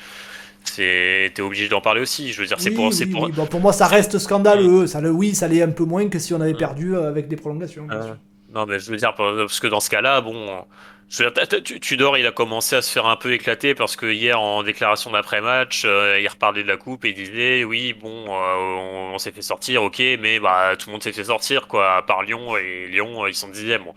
t'es 0.76 1.42
obligé 1.42 1.68
d'en 1.70 1.82
parler 1.82 2.02
aussi. 2.02 2.32
Je 2.34 2.42
veux 2.42 2.48
dire, 2.48 2.60
c'est 2.60 2.72
pour, 2.72 2.92
c'est 2.94 3.06
pour... 3.06 3.30
Bon, 3.30 3.46
pour 3.46 3.60
moi, 3.60 3.74
ça 3.74 3.88
reste 3.88 4.18
scandaleux. 4.18 4.84
Mm. 4.84 4.88
Ça, 4.88 5.02
le, 5.02 5.12
oui, 5.12 5.36
ça 5.36 5.48
l'est 5.48 5.62
un 5.62 5.70
peu 5.70 5.86
moins 5.86 6.10
que 6.10 6.20
si 6.20 6.34
on 6.34 6.42
avait 6.42 6.54
mm. 6.54 6.58
perdu 6.58 6.96
euh, 6.96 7.08
avec 7.08 7.28
des 7.28 7.36
prolongations. 7.36 7.88
Euh, 7.92 8.14
non, 8.54 8.66
mais 8.66 8.80
je 8.80 8.90
veux 8.90 8.98
dire, 8.98 9.14
parce 9.16 9.60
que 9.60 9.68
dans 9.68 9.80
ce 9.80 9.90
cas-là, 9.90 10.22
bon, 10.22 10.66
je 11.10 11.24
veux 11.24 11.32
dire, 11.32 11.80
Tudor, 11.82 12.18
il 12.18 12.26
a 12.26 12.32
commencé 12.32 12.76
à 12.76 12.82
se 12.82 12.92
faire 12.92 13.06
un 13.06 13.16
peu 13.16 13.34
éclater 13.34 13.76
parce 13.76 13.96
que 13.96 14.12
hier, 14.12 14.40
en 14.40 14.64
déclaration 14.64 15.12
d'après-match, 15.12 15.84
euh, 15.86 16.20
il 16.20 16.28
reparlait 16.28 16.64
de 16.64 16.68
la 16.68 16.78
coupe 16.78 17.06
et 17.06 17.10
il 17.10 17.16
disait, 17.16 17.64
oui, 17.64 17.94
bon, 17.94 18.26
on, 18.30 19.18
s'est 19.18 19.32
fait 19.32 19.42
sortir, 19.42 19.84
ok, 19.84 20.00
mais 20.20 20.40
bah 20.40 20.76
tout 20.78 20.90
le 20.90 20.94
monde 20.94 21.04
s'est 21.04 21.14
fait 21.14 21.26
sortir, 21.26 21.68
quoi, 21.68 21.96
à 21.96 22.02
part 22.02 22.24
Lyon 22.24 22.58
et 22.58 22.88
Lyon, 22.88 23.28
ils 23.28 23.36
sont 23.36 23.50
dixièmes. 23.50 23.84
Bon 23.84 23.94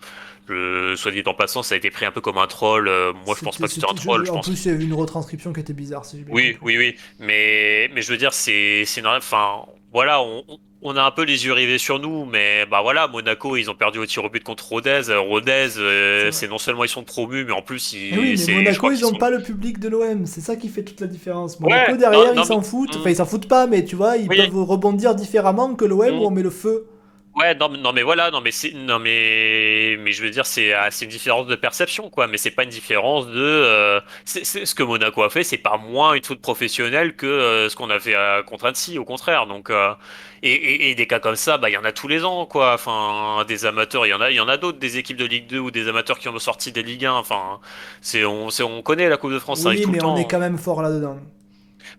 soit 0.95 1.11
dit 1.11 1.23
en 1.25 1.33
passant, 1.33 1.63
ça 1.63 1.75
a 1.75 1.77
été 1.77 1.91
pris 1.91 2.05
un 2.05 2.11
peu 2.11 2.21
comme 2.21 2.37
un 2.37 2.47
troll. 2.47 2.87
Euh, 2.87 3.13
moi, 3.25 3.35
je 3.37 3.43
pense 3.43 3.57
pas 3.57 3.67
que 3.67 3.73
c'était 3.73 3.89
un 3.89 3.93
troll. 3.93 4.25
Je, 4.25 4.31
en 4.31 4.41
plus, 4.41 4.65
il 4.65 4.71
y 4.71 4.75
a 4.75 4.77
eu 4.77 4.83
une 4.83 4.93
retranscription 4.93 5.53
qui 5.53 5.59
était 5.59 5.73
bizarre. 5.73 6.03
oui, 6.29 6.57
oui, 6.61 6.77
oui. 6.77 6.95
Mais, 7.19 7.89
mais 7.93 8.01
je 8.01 8.11
veux 8.11 8.17
dire, 8.17 8.33
c'est 8.33 8.85
normal. 8.97 9.19
Enfin, 9.19 9.65
voilà, 9.91 10.21
on, 10.21 10.43
on, 10.47 10.57
a 10.83 11.03
un 11.03 11.11
peu 11.11 11.23
les 11.23 11.45
yeux 11.45 11.53
rivés 11.53 11.77
sur 11.77 11.99
nous, 11.99 12.25
mais 12.25 12.65
bah 12.65 12.81
voilà, 12.81 13.07
Monaco, 13.07 13.57
ils 13.57 13.69
ont 13.69 13.75
perdu 13.75 13.99
au 13.99 14.05
tir 14.05 14.23
au 14.23 14.29
but 14.29 14.43
contre 14.43 14.67
Rodez. 14.67 15.01
Rodez, 15.09 15.71
euh, 15.77 16.31
c'est 16.31 16.47
non 16.47 16.57
seulement 16.57 16.85
ils 16.85 16.89
sont 16.89 17.03
promus, 17.03 17.43
mais 17.43 17.51
en 17.51 17.61
plus, 17.61 17.93
ils, 17.93 18.17
oui, 18.17 18.43
mais 18.47 18.53
Monaco, 18.53 18.91
ils 18.91 19.01
n'ont 19.01 19.13
pas 19.13 19.29
le 19.29 19.41
public 19.41 19.79
de 19.79 19.89
l'OM. 19.89 20.25
C'est 20.25 20.41
ça 20.41 20.55
qui 20.55 20.69
fait 20.69 20.83
toute 20.83 21.01
la 21.01 21.07
différence. 21.07 21.59
Monaco, 21.59 21.97
derrière, 21.97 22.33
ils 22.33 22.45
s'en 22.45 22.61
foutent. 22.61 22.95
Enfin, 22.95 23.09
ils 23.09 23.17
s'en 23.17 23.25
foutent 23.25 23.47
pas, 23.47 23.67
mais 23.67 23.83
tu 23.83 23.95
vois, 23.95 24.17
ils 24.17 24.27
peuvent 24.27 24.63
rebondir 24.63 25.15
différemment 25.15 25.75
que 25.75 25.85
l'OM 25.85 26.15
mm. 26.15 26.19
où 26.19 26.25
on 26.25 26.31
met 26.31 26.43
le 26.43 26.49
feu. 26.49 26.87
Ouais, 27.35 27.55
non, 27.55 27.69
non, 27.69 27.93
mais 27.93 28.01
voilà, 28.01 28.31
non, 28.31 28.41
mais 28.41 28.51
c'est, 28.51 28.71
non, 28.71 28.99
mais, 28.99 29.95
mais 29.99 30.11
je 30.11 30.23
veux 30.23 30.29
dire, 30.29 30.45
c'est, 30.45 30.73
ah, 30.73 30.89
c'est 30.91 31.05
une 31.05 31.11
différence 31.11 31.47
de 31.47 31.55
perception, 31.55 32.09
quoi. 32.09 32.27
Mais 32.27 32.37
c'est 32.37 32.51
pas 32.51 32.63
une 32.63 32.69
différence 32.69 33.27
de, 33.27 33.33
euh, 33.35 34.01
c'est, 34.25 34.43
ce 34.43 34.75
que 34.75 34.83
Monaco 34.83 35.23
a 35.23 35.29
fait, 35.29 35.43
c'est 35.43 35.57
pas 35.57 35.77
moins 35.77 36.15
une 36.15 36.23
faute 36.23 36.41
professionnelle 36.41 37.15
que 37.15 37.27
euh, 37.27 37.69
ce 37.69 37.75
qu'on 37.75 37.89
a 37.91 37.99
fait 37.99 38.15
à 38.15 38.41
contre 38.43 38.65
Annecy, 38.65 38.97
au 38.97 39.05
contraire. 39.05 39.45
Donc, 39.45 39.71
et, 40.43 40.89
et, 40.89 40.95
des 40.95 41.07
cas 41.07 41.19
comme 41.19 41.35
ça, 41.35 41.57
bah, 41.57 41.69
il 41.69 41.73
y 41.73 41.77
en 41.77 41.83
a 41.83 41.91
tous 41.91 42.07
les 42.07 42.23
ans, 42.23 42.45
quoi. 42.45 42.73
Enfin, 42.73 43.43
des 43.47 43.65
amateurs, 43.65 44.05
il 44.05 44.09
y 44.09 44.13
en 44.13 44.21
a, 44.21 44.31
il 44.31 44.35
y 44.35 44.39
en 44.39 44.47
a 44.47 44.57
d'autres, 44.57 44.79
des 44.79 44.97
équipes 44.97 45.17
de 45.17 45.25
Ligue 45.25 45.47
2 45.47 45.59
ou 45.59 45.71
des 45.71 45.87
amateurs 45.87 46.19
qui 46.19 46.29
ont 46.29 46.39
sorti 46.39 46.71
des 46.71 46.83
Ligue 46.83 47.05
1. 47.05 47.13
Enfin, 47.13 47.59
c'est, 48.01 48.25
on, 48.25 48.49
c'est, 48.49 48.63
on 48.63 48.81
connaît 48.81 49.09
la 49.09 49.17
Coupe 49.17 49.31
de 49.31 49.39
France, 49.39 49.59
oui, 49.59 49.63
ça 49.63 49.69
arrive 49.69 49.83
tout 49.83 49.91
mais 49.91 50.03
on 50.03 50.17
est 50.17 50.27
quand 50.27 50.39
même 50.39 50.57
fort 50.57 50.81
là-dedans. 50.81 51.17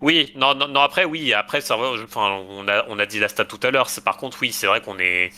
Oui, 0.01 0.31
non, 0.35 0.55
non, 0.55 0.67
non, 0.67 0.79
après, 0.79 1.05
oui, 1.05 1.33
après, 1.33 1.61
ça, 1.61 1.77
enfin, 1.77 2.39
on 2.49 2.67
a, 2.67 2.85
on 2.89 2.97
a 2.97 3.05
dit 3.05 3.19
la 3.19 3.27
stat 3.27 3.45
tout 3.45 3.59
à 3.61 3.71
l'heure. 3.71 3.87
Par 4.03 4.17
contre, 4.17 4.37
oui, 4.41 4.51
c'est 4.51 4.67
vrai 4.67 4.81
qu'on 4.81 4.97
est, 4.99 5.31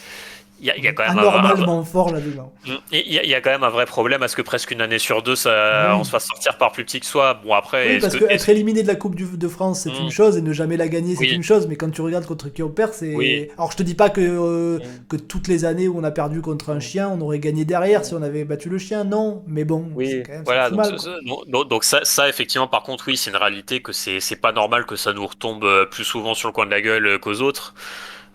il 0.63 0.83
y, 0.83 0.87
a 0.87 0.93
quand 0.93 1.03
même 1.05 1.19
anormalement 1.19 1.83
fort 1.83 2.11
là-dedans. 2.11 2.53
Il 2.91 2.99
y, 3.01 3.33
a 3.33 3.41
quand 3.41 3.49
même 3.49 3.63
un 3.63 3.69
vrai 3.69 3.85
problème 3.85 4.23
à 4.23 4.29
ce 4.29 4.35
que 4.35 4.41
presque 4.41 4.71
une 4.71 4.81
année 4.81 4.99
sur 4.99 5.21
deux, 5.21 5.35
ça, 5.35 5.95
on 5.97 6.03
se 6.03 6.09
fasse 6.09 6.25
sortir 6.25 6.57
par 6.57 6.71
plus 6.71 6.85
petit 6.85 7.01
que 7.01 7.05
soi. 7.05 7.39
Bon 7.43 7.53
après, 7.53 7.95
oui, 7.95 7.99
parce 7.99 8.15
que, 8.15 8.25
être 8.25 8.47
éliminé 8.47 8.81
de 8.81 8.87
la 8.87 8.95
Coupe 8.95 9.15
de 9.15 9.47
France, 9.47 9.81
c'est 9.81 9.89
une 9.89 10.07
mm. 10.07 10.11
chose, 10.11 10.37
et 10.37 10.41
ne 10.41 10.53
jamais 10.53 10.77
la 10.77 10.87
gagner, 10.87 11.15
c'est 11.15 11.27
une 11.27 11.43
chose. 11.43 11.67
Mais 11.67 11.75
quand 11.75 11.89
tu 11.89 12.01
regardes 12.01 12.25
contre 12.25 12.49
qui 12.49 12.63
on 12.63 12.69
perd, 12.69 12.93
c'est. 12.93 13.51
Alors 13.57 13.71
je 13.71 13.77
te 13.77 13.83
dis 13.83 13.95
pas 13.95 14.09
que 14.09 14.21
euh, 14.21 14.77
mm. 14.77 15.07
que 15.09 15.17
toutes 15.17 15.47
les 15.47 15.65
années 15.65 15.87
où 15.87 15.99
on 15.99 16.03
a 16.03 16.11
perdu 16.11 16.41
contre 16.41 16.69
un 16.69 16.79
chien, 16.79 17.09
on 17.09 17.19
aurait 17.21 17.39
gagné 17.39 17.65
derrière 17.65 18.05
si 18.05 18.13
on 18.13 18.21
avait 18.21 18.45
battu 18.45 18.69
le 18.69 18.77
chien, 18.77 19.03
non. 19.03 19.43
Mais 19.47 19.65
bon, 19.65 19.89
oui. 19.95 20.23
Quand 20.25 20.33
même, 20.33 20.43
voilà. 20.45 20.69
Donc, 20.69 20.77
mal, 20.77 20.99
ça, 20.99 21.11
donc, 21.45 21.83
ça, 21.83 21.99
ça, 22.03 22.29
effectivement, 22.29 22.67
par 22.67 22.83
contre, 22.83 23.05
oui, 23.07 23.17
c'est 23.17 23.31
une 23.31 23.37
réalité 23.37 23.81
que 23.81 23.91
c'est 23.91 24.41
pas 24.41 24.51
normal 24.51 24.85
que 24.85 24.95
ça 24.95 25.13
nous 25.13 25.27
retombe 25.27 25.63
euh, 25.63 25.85
plus 25.85 26.03
souvent 26.03 26.33
sur 26.33 26.47
le 26.47 26.53
coin 26.53 26.65
de 26.65 26.71
la 26.71 26.81
gueule 26.81 27.05
euh, 27.05 27.17
qu'aux 27.19 27.41
autres. 27.41 27.73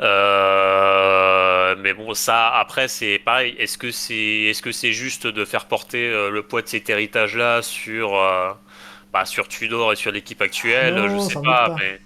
Euh, 0.00 1.74
mais 1.78 1.92
bon, 1.92 2.14
ça, 2.14 2.48
après, 2.48 2.88
c'est 2.88 3.18
pareil. 3.18 3.54
Est-ce 3.58 3.78
que 3.78 3.90
c'est 3.90 4.14
est 4.14 4.64
-ce 4.64 4.72
c'est 4.72 4.92
juste 4.92 5.26
de 5.26 5.44
faire 5.44 5.66
porter 5.66 6.08
euh, 6.08 6.30
le 6.30 6.42
poids 6.42 6.62
de 6.62 6.68
cet 6.68 6.88
héritage-là 6.88 7.62
sur, 7.62 8.16
euh, 8.16 8.52
bah, 9.12 9.24
sur 9.24 9.48
Tudor 9.48 9.92
et 9.92 9.96
sur 9.96 10.12
l'équipe 10.12 10.40
actuelle? 10.40 11.08
Je 11.08 11.18
sais 11.18 11.34
pas, 11.42 11.74
Mais, 11.78 12.00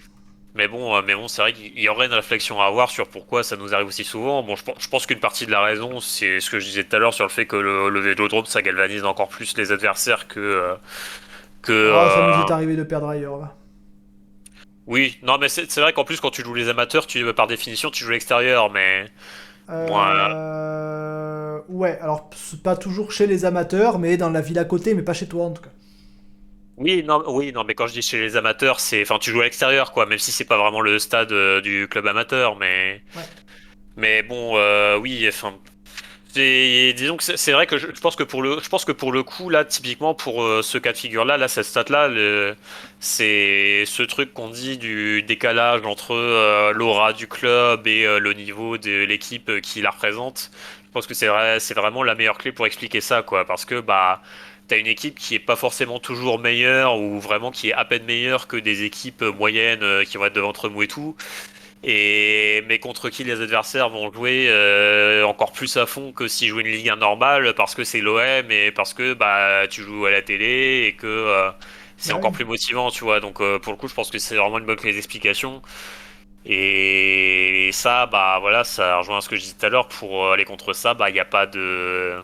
mais, 0.55 0.69
bon, 0.69 1.03
mais 1.03 1.15
bon 1.15 1.29
c'est 1.29 1.43
vrai 1.43 1.53
qu'il 1.53 1.79
y 1.79 1.89
aurait 1.89 2.07
une 2.07 2.15
réflexion 2.15 2.61
à 2.61 2.67
avoir 2.67 2.91
sur 2.91 3.09
pourquoi 3.09 3.43
ça 3.43 3.57
nous 3.57 3.75
arrive 3.75 3.89
aussi 3.89 4.05
souvent. 4.05 4.43
Bon, 4.43 4.57
je, 4.57 4.89
pense 4.89 5.07
qu'une 5.07 5.21
partie 5.21 5.47
de 5.47 5.51
la 5.51 5.61
raison, 5.61 6.01
c'est 6.01 6.41
ce 6.41 6.51
que 6.51 6.59
je 6.59 6.67
disais 6.67 6.85
tout 6.85 6.97
à 6.97 6.99
l'heure 6.99 7.15
sur 7.15 7.25
le 7.25 7.31
fait 7.31 7.47
que 7.47 7.57
le, 7.57 7.91
le, 7.91 8.01
vélodrome, 8.01 8.47
ça 8.47 8.63
galvanise 8.63 9.05
encore 9.05 9.29
plus 9.29 9.57
les 9.59 9.71
adversaires 9.73 10.29
que. 10.29 10.77
que 11.63 11.93
ah, 11.95 12.11
ça 12.11 12.37
nous 12.37 12.47
est 12.47 12.51
arrivé 12.51 12.77
de 12.77 12.85
perdre 12.85 13.09
ailleurs, 13.09 13.39
là. 13.39 13.55
Oui, 14.87 15.19
non, 15.23 15.39
mais 15.39 15.49
c'est 15.49 15.81
vrai 15.81 15.93
qu'en 15.93 16.05
plus, 16.05 16.21
quand 16.21 16.31
tu 16.31 16.43
joues 16.43 16.55
les 16.55 16.69
amateurs, 16.69 17.07
tu 17.07 17.33
par 17.35 17.47
définition, 17.47 17.91
tu 17.91 18.05
joues 18.05 18.11
l'extérieur, 18.11 18.71
mais. 18.71 19.07
Euh... 19.71 21.61
Ouais, 21.69 21.99
alors 22.01 22.31
pas 22.65 22.77
toujours 22.77 23.13
chez 23.13 23.27
les 23.27 23.45
amateurs, 23.45 23.99
mais 23.99 24.17
dans 24.17 24.31
la 24.31 24.41
ville 24.41 24.59
à 24.59 24.65
côté, 24.65 24.95
mais 24.95 25.03
pas 25.03 25.15
chez 25.15 25.27
toi 25.27 25.45
en 25.45 25.51
tout 25.53 25.63
cas. 25.63 25.71
Oui, 26.77 27.05
non, 27.07 27.23
oui, 27.29 27.53
non, 27.53 27.65
mais 27.65 27.75
quand 27.75 27.87
je 27.87 27.93
dis 27.93 28.03
chez 28.03 28.21
les 28.21 28.37
amateurs, 28.37 28.81
c'est, 28.81 29.03
enfin, 29.03 29.19
tu 29.19 29.31
joues 29.31 29.41
à 29.41 29.45
l'extérieur, 29.45 29.93
quoi, 29.93 30.07
même 30.07 30.19
si 30.19 30.33
c'est 30.33 30.45
pas 30.45 30.59
vraiment 30.59 30.81
le 30.81 30.99
stade 30.99 31.31
euh, 31.31 31.61
du 31.61 31.87
club 31.89 32.07
amateur, 32.07 32.57
mais. 32.57 33.03
Ouais. 33.15 33.23
Mais 33.97 34.23
bon, 34.23 34.57
euh, 34.57 34.97
oui, 34.97 35.27
enfin, 35.29 35.55
disons 36.35 37.17
que 37.17 37.23
c'est 37.23 37.53
vrai 37.53 37.67
que 37.67 37.77
je, 37.77 37.87
pense 38.01 38.17
que 38.17 38.23
pour 38.23 38.43
le, 38.43 38.59
je 38.63 38.69
pense 38.69 38.85
que 38.85 38.93
pour 38.93 39.13
le 39.13 39.23
coup 39.23 39.51
là, 39.51 39.65
typiquement 39.65 40.15
pour 40.15 40.43
euh, 40.43 40.63
ce 40.63 40.79
cas 40.79 40.93
de 40.93 40.97
figure 40.97 41.25
là, 41.25 41.47
cette 41.49 41.65
stat 41.65 41.85
là, 41.91 42.09
c'est 43.01 43.85
ce 43.87 44.03
truc 44.03 44.33
qu'on 44.33 44.49
dit 44.49 44.79
du 44.79 45.23
décalage 45.23 45.83
entre 45.85 46.15
euh, 46.15 46.73
l'aura 46.73 47.13
du 47.13 47.27
club 47.27 47.87
et 47.87 48.07
euh, 48.07 48.19
le 48.19 48.33
niveau 48.33 48.79
de 48.79 49.05
l'équipe 49.05 49.61
qui 49.61 49.83
la 49.83 49.91
représente. 49.91 50.51
Je 50.87 50.91
pense 50.93 51.07
que 51.07 51.15
c'est 51.15 51.27
vrai, 51.27 51.61
c'est 51.61 51.75
vraiment 51.75 52.03
la 52.03 52.15
meilleure 52.15 52.39
clé 52.39 52.53
pour 52.53 52.67
expliquer 52.67 53.01
ça, 53.01 53.23
quoi, 53.23 53.45
parce 53.45 53.65
que 53.65 53.81
bah 53.81 54.23
t'as 54.69 54.79
une 54.79 54.87
équipe 54.87 55.19
qui 55.19 55.35
est 55.35 55.39
pas 55.39 55.57
forcément 55.57 55.99
toujours 55.99 56.39
meilleure 56.39 56.97
ou 56.99 57.21
vraiment 57.21 57.51
qui 57.51 57.71
est 57.71 57.73
à 57.75 57.85
peine 57.85 58.05
meilleure 58.05 58.47
que 58.47 58.57
des 58.57 58.85
équipes 58.85 59.23
moyennes 59.23 60.05
qui 60.07 60.17
vont 60.17 60.27
être 60.27 60.35
devant 60.35 60.53
mou 60.71 60.83
et 60.83 60.89
tout. 60.89 61.17
Et 61.85 62.63
mais 62.69 62.79
contre 62.79 63.09
qui 63.11 63.25
les 63.25 63.41
adversaires 63.41 63.89
vont 63.89 64.13
jouer 64.13 64.47
euh, 64.49 65.25
encore 65.27 65.51
plus 65.53 65.77
à 65.77 65.87
fond 65.87 66.13
que 66.13 66.29
si 66.29 66.47
jouaient 66.49 66.63
une 66.63 66.69
Ligue 66.69 66.89
1 66.91 66.97
normale 66.97 67.55
parce 67.55 67.75
que 67.75 67.83
c'est 67.83 68.01
l'OM 68.01 68.51
et 68.51 68.71
parce 68.71 68.95
que 68.95 69.15
bah 69.15 69.67
tu 69.69 69.83
joues 69.83 70.07
à 70.07 70.13
la 70.13 70.23
télé 70.23 70.85
et 70.87 70.95
que 70.95 71.07
euh, 71.09 71.51
c'est 71.97 72.13
encore 72.13 72.33
plus 72.33 72.45
motivant, 72.45 72.91
tu 72.91 73.05
vois. 73.05 73.19
Donc 73.21 73.41
euh, 73.41 73.59
pour 73.59 73.73
le 73.73 73.79
coup, 73.79 73.89
je 73.89 73.95
pense 73.95 74.11
que 74.11 74.19
c'est 74.19 74.37
vraiment 74.37 74.59
une 74.59 74.67
bonne 74.67 74.77
clé 74.77 74.93
d'explication. 74.93 75.63
Et 76.45 77.71
ça, 77.73 78.07
bah 78.07 78.39
voilà, 78.41 78.65
ça 78.65 78.99
rejoint 78.99 79.21
ce 79.21 79.29
que 79.29 79.37
je 79.37 79.43
disais 79.43 79.55
tout 79.59 79.67
à 79.67 79.69
l'heure. 79.69 79.89
Pour 79.89 80.33
aller 80.33 80.45
contre 80.45 80.73
ça, 80.73 80.95
bah 80.95 81.11
il 81.11 81.15
n'y 81.15 81.21
a 81.21 81.25
pas 81.25 81.47
de 81.47 82.23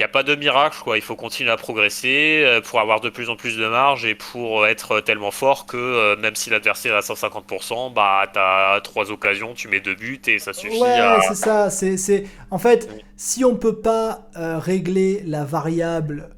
n'y 0.00 0.04
a 0.04 0.08
pas 0.08 0.22
de 0.22 0.34
miracle, 0.34 0.78
quoi. 0.82 0.96
Il 0.96 1.02
faut 1.02 1.16
continuer 1.16 1.50
à 1.50 1.56
progresser 1.56 2.42
euh, 2.44 2.60
pour 2.60 2.80
avoir 2.80 3.00
de 3.00 3.10
plus 3.10 3.28
en 3.28 3.36
plus 3.36 3.56
de 3.56 3.66
marge 3.66 4.04
et 4.04 4.14
pour 4.14 4.66
être 4.66 5.00
tellement 5.00 5.30
fort 5.30 5.66
que 5.66 5.76
euh, 5.76 6.16
même 6.16 6.34
si 6.34 6.50
l'adversaire 6.50 6.94
est 6.94 6.98
à 6.98 7.00
150%, 7.00 7.92
bah 7.92 8.26
t'as 8.32 8.80
trois 8.80 9.10
occasions, 9.10 9.54
tu 9.54 9.68
mets 9.68 9.80
deux 9.80 9.94
buts 9.94 10.20
et 10.26 10.38
ça 10.38 10.52
suffit. 10.52 10.80
Ouais, 10.80 10.98
c'est 11.28 11.34
ça. 11.34 11.70
C'est, 11.70 12.24
en 12.50 12.58
fait, 12.58 12.88
si 13.16 13.44
on 13.44 13.56
peut 13.56 13.76
pas 13.76 14.28
euh, 14.36 14.58
régler 14.58 15.22
la 15.26 15.44
variable 15.44 16.30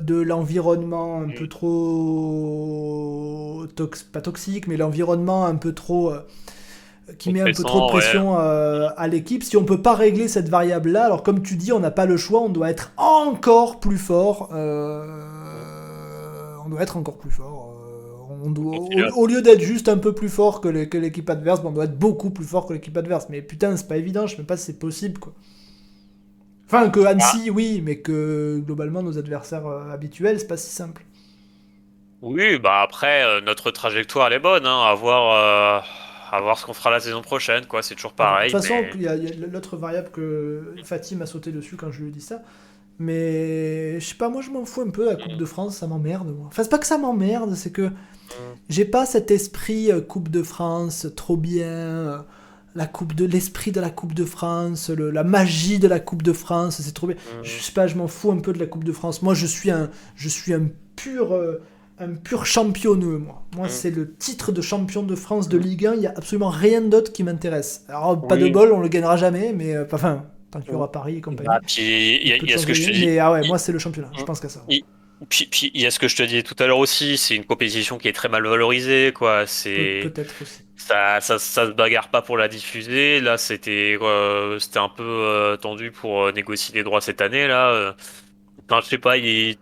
de 0.00 0.16
l'environnement 0.16 1.22
un 1.22 1.28
peu 1.28 1.46
trop 1.46 3.64
pas 4.12 4.20
toxique, 4.20 4.66
mais 4.66 4.76
l'environnement 4.76 5.46
un 5.46 5.54
peu 5.54 5.72
trop 5.72 6.12
qui 7.16 7.32
met 7.32 7.40
un 7.40 7.52
peu 7.52 7.62
trop 7.62 7.86
de 7.86 7.92
pression 7.92 8.38
euh, 8.38 8.88
à 8.96 9.08
l'équipe. 9.08 9.42
Si 9.42 9.56
on 9.56 9.64
peut 9.64 9.80
pas 9.80 9.94
régler 9.94 10.28
cette 10.28 10.48
variable-là, 10.48 11.04
alors 11.04 11.22
comme 11.22 11.42
tu 11.42 11.56
dis, 11.56 11.72
on 11.72 11.80
n'a 11.80 11.90
pas 11.90 12.06
le 12.06 12.16
choix, 12.16 12.40
on 12.40 12.48
doit 12.48 12.70
être 12.70 12.92
encore 12.96 13.80
plus 13.80 13.96
fort. 13.96 14.50
Euh, 14.52 15.06
on 16.64 16.68
doit 16.68 16.82
être 16.82 16.96
encore 16.96 17.18
plus 17.18 17.30
fort. 17.30 17.74
Euh, 17.86 18.34
on 18.44 18.50
doit, 18.50 18.76
au, 19.16 19.26
lieu 19.26 19.42
d'être 19.42 19.62
juste 19.62 19.88
un 19.88 19.98
peu 19.98 20.12
plus 20.12 20.28
fort 20.28 20.60
que 20.60 20.68
l'équipe 20.68 21.28
adverse, 21.30 21.60
on 21.64 21.70
doit 21.70 21.84
être 21.84 21.98
beaucoup 21.98 22.30
plus 22.30 22.44
fort 22.44 22.66
que 22.66 22.74
l'équipe 22.74 22.96
adverse. 22.96 23.26
Mais 23.30 23.42
putain, 23.42 23.76
c'est 23.76 23.88
pas 23.88 23.96
évident, 23.96 24.26
je 24.26 24.32
sais 24.32 24.38
même 24.38 24.46
pas 24.46 24.56
si 24.56 24.66
c'est 24.66 24.78
possible. 24.78 25.18
Quoi. 25.18 25.32
Enfin, 26.66 26.90
que 26.90 27.00
Annecy, 27.00 27.50
oui, 27.50 27.80
mais 27.82 27.98
que 27.98 28.60
globalement, 28.64 29.02
nos 29.02 29.16
adversaires 29.18 29.66
habituels, 29.66 30.38
c'est 30.38 30.46
pas 30.46 30.58
si 30.58 30.70
simple. 30.70 31.04
Oui, 32.20 32.58
bah 32.58 32.80
après, 32.82 33.40
notre 33.42 33.70
trajectoire, 33.70 34.26
elle 34.26 34.34
est 34.34 34.38
bonne, 34.40 34.66
hein, 34.66 34.82
à 34.82 34.94
voir, 34.94 35.32
euh, 35.32 35.80
à 36.32 36.40
voir 36.40 36.58
ce 36.58 36.66
qu'on 36.66 36.72
fera 36.74 36.90
la 36.90 37.00
saison 37.00 37.22
prochaine, 37.22 37.66
quoi, 37.66 37.82
c'est 37.82 37.94
toujours 37.94 38.12
pareil. 38.12 38.52
de 38.52 38.56
toute 38.56 38.62
façon, 38.66 38.80
mais- 38.82 38.90
il 38.94 39.02
y 39.02 39.08
a, 39.08 39.12
a 39.12 39.46
l'autre 39.50 39.76
variable 39.76 40.10
que 40.10 40.74
Fatih 40.84 41.16
m'a 41.16 41.26
sauté 41.26 41.52
dessus 41.52 41.76
quand 41.76 41.90
je 41.90 42.00
lui 42.02 42.08
ai 42.08 42.12
dit 42.12 42.20
ça. 42.20 42.42
Mais 43.02 44.00
je 44.00 44.06
sais 44.06 44.14
pas, 44.16 44.28
moi 44.28 44.42
je 44.42 44.50
m'en 44.50 44.64
fous 44.64 44.80
un 44.82 44.90
peu, 44.90 45.06
la 45.06 45.14
Coupe 45.16 45.36
de 45.36 45.44
France, 45.44 45.76
ça 45.78 45.86
m'emmerde. 45.86 46.34
Enfin, 46.46 46.62
c'est 46.64 46.68
pas 46.68 46.78
que 46.78 46.86
ça 46.86 46.98
m'emmerde, 46.98 47.54
c'est 47.54 47.70
que 47.70 47.90
j'ai 48.68 48.84
pas 48.84 49.06
cet 49.06 49.30
esprit 49.30 49.92
euh, 49.92 50.00
Coupe 50.00 50.28
de 50.30 50.42
France 50.42 51.06
trop 51.16 51.36
bien. 51.36 51.66
euh, 51.66 52.18
La 52.74 52.86
coupe 52.86 53.14
de 53.14 53.24
l'esprit 53.24 53.72
de 53.72 53.80
la 53.80 53.90
Coupe 53.90 54.14
de 54.14 54.24
France, 54.24 54.90
le- 54.90 55.10
la 55.10 55.24
magie 55.24 55.78
de 55.78 55.88
la 55.88 55.98
Coupe 56.00 56.22
de 56.22 56.32
France, 56.32 56.80
c'est 56.82 56.92
trop 56.92 57.06
bien. 57.06 57.16
Mm. 57.16 57.42
Je 57.44 57.62
sais 57.62 57.72
pas, 57.72 57.86
je 57.86 57.96
m'en 57.96 58.06
fous 58.08 58.30
un 58.30 58.38
peu 58.38 58.52
de 58.52 58.58
la 58.58 58.66
Coupe 58.66 58.84
de 58.84 58.92
France. 58.92 59.22
Moi, 59.22 59.34
je 59.34 59.46
suis 59.46 59.70
un, 59.70 59.90
je 60.16 60.28
suis 60.28 60.52
un 60.52 60.68
pur, 60.94 61.32
euh, 61.34 61.60
un 62.00 62.14
pur 62.14 62.46
championneux. 62.46 63.18
Moi, 63.18 63.42
moi, 63.56 63.66
Mm. 63.66 63.70
c'est 63.70 63.90
le 63.90 64.14
titre 64.14 64.52
de 64.52 64.62
champion 64.62 65.02
de 65.02 65.14
France 65.14 65.48
de 65.48 65.58
Ligue 65.58 65.86
1. 65.86 65.94
Il 65.94 66.02
y 66.02 66.06
a 66.06 66.12
absolument 66.16 66.50
rien 66.50 66.80
d'autre 66.80 67.12
qui 67.12 67.22
m'intéresse. 67.24 67.84
Alors, 67.88 68.26
pas 68.26 68.36
de 68.36 68.48
bol, 68.48 68.72
on 68.72 68.80
le 68.80 68.88
gagnera 68.88 69.16
jamais, 69.16 69.52
mais 69.52 69.74
euh, 69.74 69.84
enfin, 69.92 70.26
tant 70.50 70.60
qu'il 70.60 70.72
y 70.72 70.74
aura 70.74 70.90
Paris 70.92 71.16
et 71.16 71.20
compagnie. 71.20 71.48
Ah, 71.52 71.60
puis 71.66 72.20
il 72.22 72.28
y, 72.28 72.32
a- 72.32 72.36
y 72.36 72.52
a 72.54 72.58
ce 72.58 72.66
que 72.66 72.74
je 72.74 72.80
te 72.82 72.86
toujours 72.86 72.94
dis. 72.94 73.00
gagner, 73.00 73.12
Mais 73.14 73.18
ah 73.18 73.32
ouais, 73.32 73.40
Il- 73.42 73.48
moi, 73.48 73.58
c'est 73.58 73.72
le 73.72 73.78
championnat. 73.78 74.10
Je 74.16 74.22
Mm. 74.22 74.24
pense 74.26 74.40
qu'à 74.40 74.48
ça. 74.48 74.64
Il- 74.68 74.82
Puis, 75.28 75.48
puis 75.50 75.72
il 75.74 75.80
y 75.80 75.86
a 75.86 75.90
ce 75.90 75.98
que 75.98 76.06
je 76.06 76.14
te 76.14 76.22
disais 76.22 76.44
tout 76.44 76.54
à 76.60 76.66
l'heure 76.68 76.78
aussi, 76.78 77.18
c'est 77.18 77.34
une 77.34 77.44
compétition 77.44 77.98
qui 77.98 78.06
est 78.06 78.12
très 78.12 78.28
mal 78.28 78.46
valorisée, 78.46 79.12
quoi. 79.12 79.46
C'est 79.48 79.98
Peut-être 80.04 80.32
aussi. 80.40 80.62
ça, 80.76 81.20
ça, 81.20 81.40
ça 81.40 81.66
se 81.66 81.72
bagarre 81.72 82.08
pas 82.08 82.22
pour 82.22 82.36
la 82.38 82.46
diffuser. 82.46 83.20
Là, 83.20 83.36
c'était, 83.36 83.98
euh, 84.00 84.60
c'était 84.60 84.78
un 84.78 84.88
peu 84.88 85.02
euh, 85.02 85.56
tendu 85.56 85.90
pour 85.90 86.22
euh, 86.26 86.30
négocier 86.32 86.72
les 86.76 86.84
droits 86.84 87.00
cette 87.00 87.20
année, 87.20 87.48
là. 87.48 87.96
Enfin, 88.70 88.80
je 88.84 88.88
sais 88.90 88.98
pas, 88.98 89.16
il, 89.16 89.56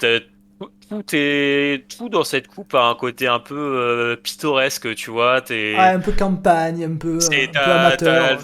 tout, 0.89 1.05
est, 1.13 1.85
tout 1.97 2.09
dans 2.09 2.25
cette 2.25 2.47
coupe 2.49 2.75
a 2.75 2.85
un 2.85 2.95
côté 2.95 3.27
un 3.27 3.39
peu 3.41 3.55
euh, 3.57 4.17
pittoresque, 4.17 4.95
tu 4.95 5.11
vois. 5.11 5.41
T'es, 5.41 5.75
Ah, 5.77 5.91
un 5.91 6.01
peu 6.01 6.13
campagne, 6.13 6.85
un 6.85 6.97
peu, 6.97 7.19
c'est- 7.21 7.45
un 7.45 7.47
peu 7.47 7.53
t'as, 7.53 7.87
amateur. 7.87 8.39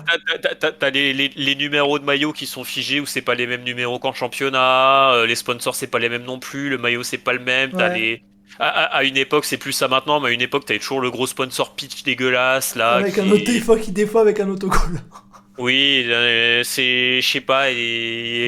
t'as- 0.79 0.91
les, 0.91 1.13
les- 1.13 1.33
les 1.37 1.55
numéros 1.55 1.99
de 1.99 2.05
maillot 2.05 2.33
qui 2.33 2.47
sont 2.47 2.65
figés 2.65 3.01
ou 3.01 3.07
c'est 3.07 3.23
pas 3.23 3.35
les 3.35 3.47
mêmes 3.47 3.63
numéros 3.65 3.99
qu'en 3.99 4.13
championnat. 4.13 5.13
euh, 5.15 5.27
les 5.27 5.35
sponsors 5.37 5.75
c'est 5.75 5.87
pas 5.87 5.99
les 5.99 6.09
mêmes 6.09 6.25
non 6.25 6.39
plus. 6.39 6.69
Le 6.69 6.79
maillot 6.79 7.03
c'est 7.03 7.19
pas 7.19 7.33
le 7.33 7.39
même. 7.41 7.71
T'as 7.71 7.91
Ouais. 7.91 7.99
les 7.99 8.23
à, 8.59 8.69
à- 8.69 8.97
à 8.99 9.05
une 9.05 9.17
époque, 9.17 9.47
c'est 9.47 9.57
plus 9.57 9.73
ça 9.73 9.89
maintenant, 9.89 10.21
mais 10.21 10.29
à 10.29 10.33
une 10.33 10.43
époque, 10.43 10.67
t'avais 10.67 10.79
toujours 10.79 11.01
le 11.01 11.11
gros 11.11 11.27
sponsor 11.27 11.75
pitch 11.75 12.03
dégueulasse 12.03 12.77
là. 12.77 12.97
Avec 12.97 13.15
qui- 13.15 13.21
un 13.21 13.31
auto, 13.31 13.45
des 13.47 13.61
fois, 13.61 13.79
qui, 13.79 13.93
des 13.93 14.07
fois 14.07 14.21
avec 14.21 14.41
un 14.41 14.49
autocollant. 14.51 15.01
Oui, 15.59 16.05
euh, 16.09 16.63
c'est, 16.65 17.21
je 17.21 17.29
sais 17.29 17.41
pas, 17.41 17.71
et, 17.71 17.77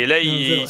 et 0.03 0.07
là, 0.07 0.19
il- 0.21 0.67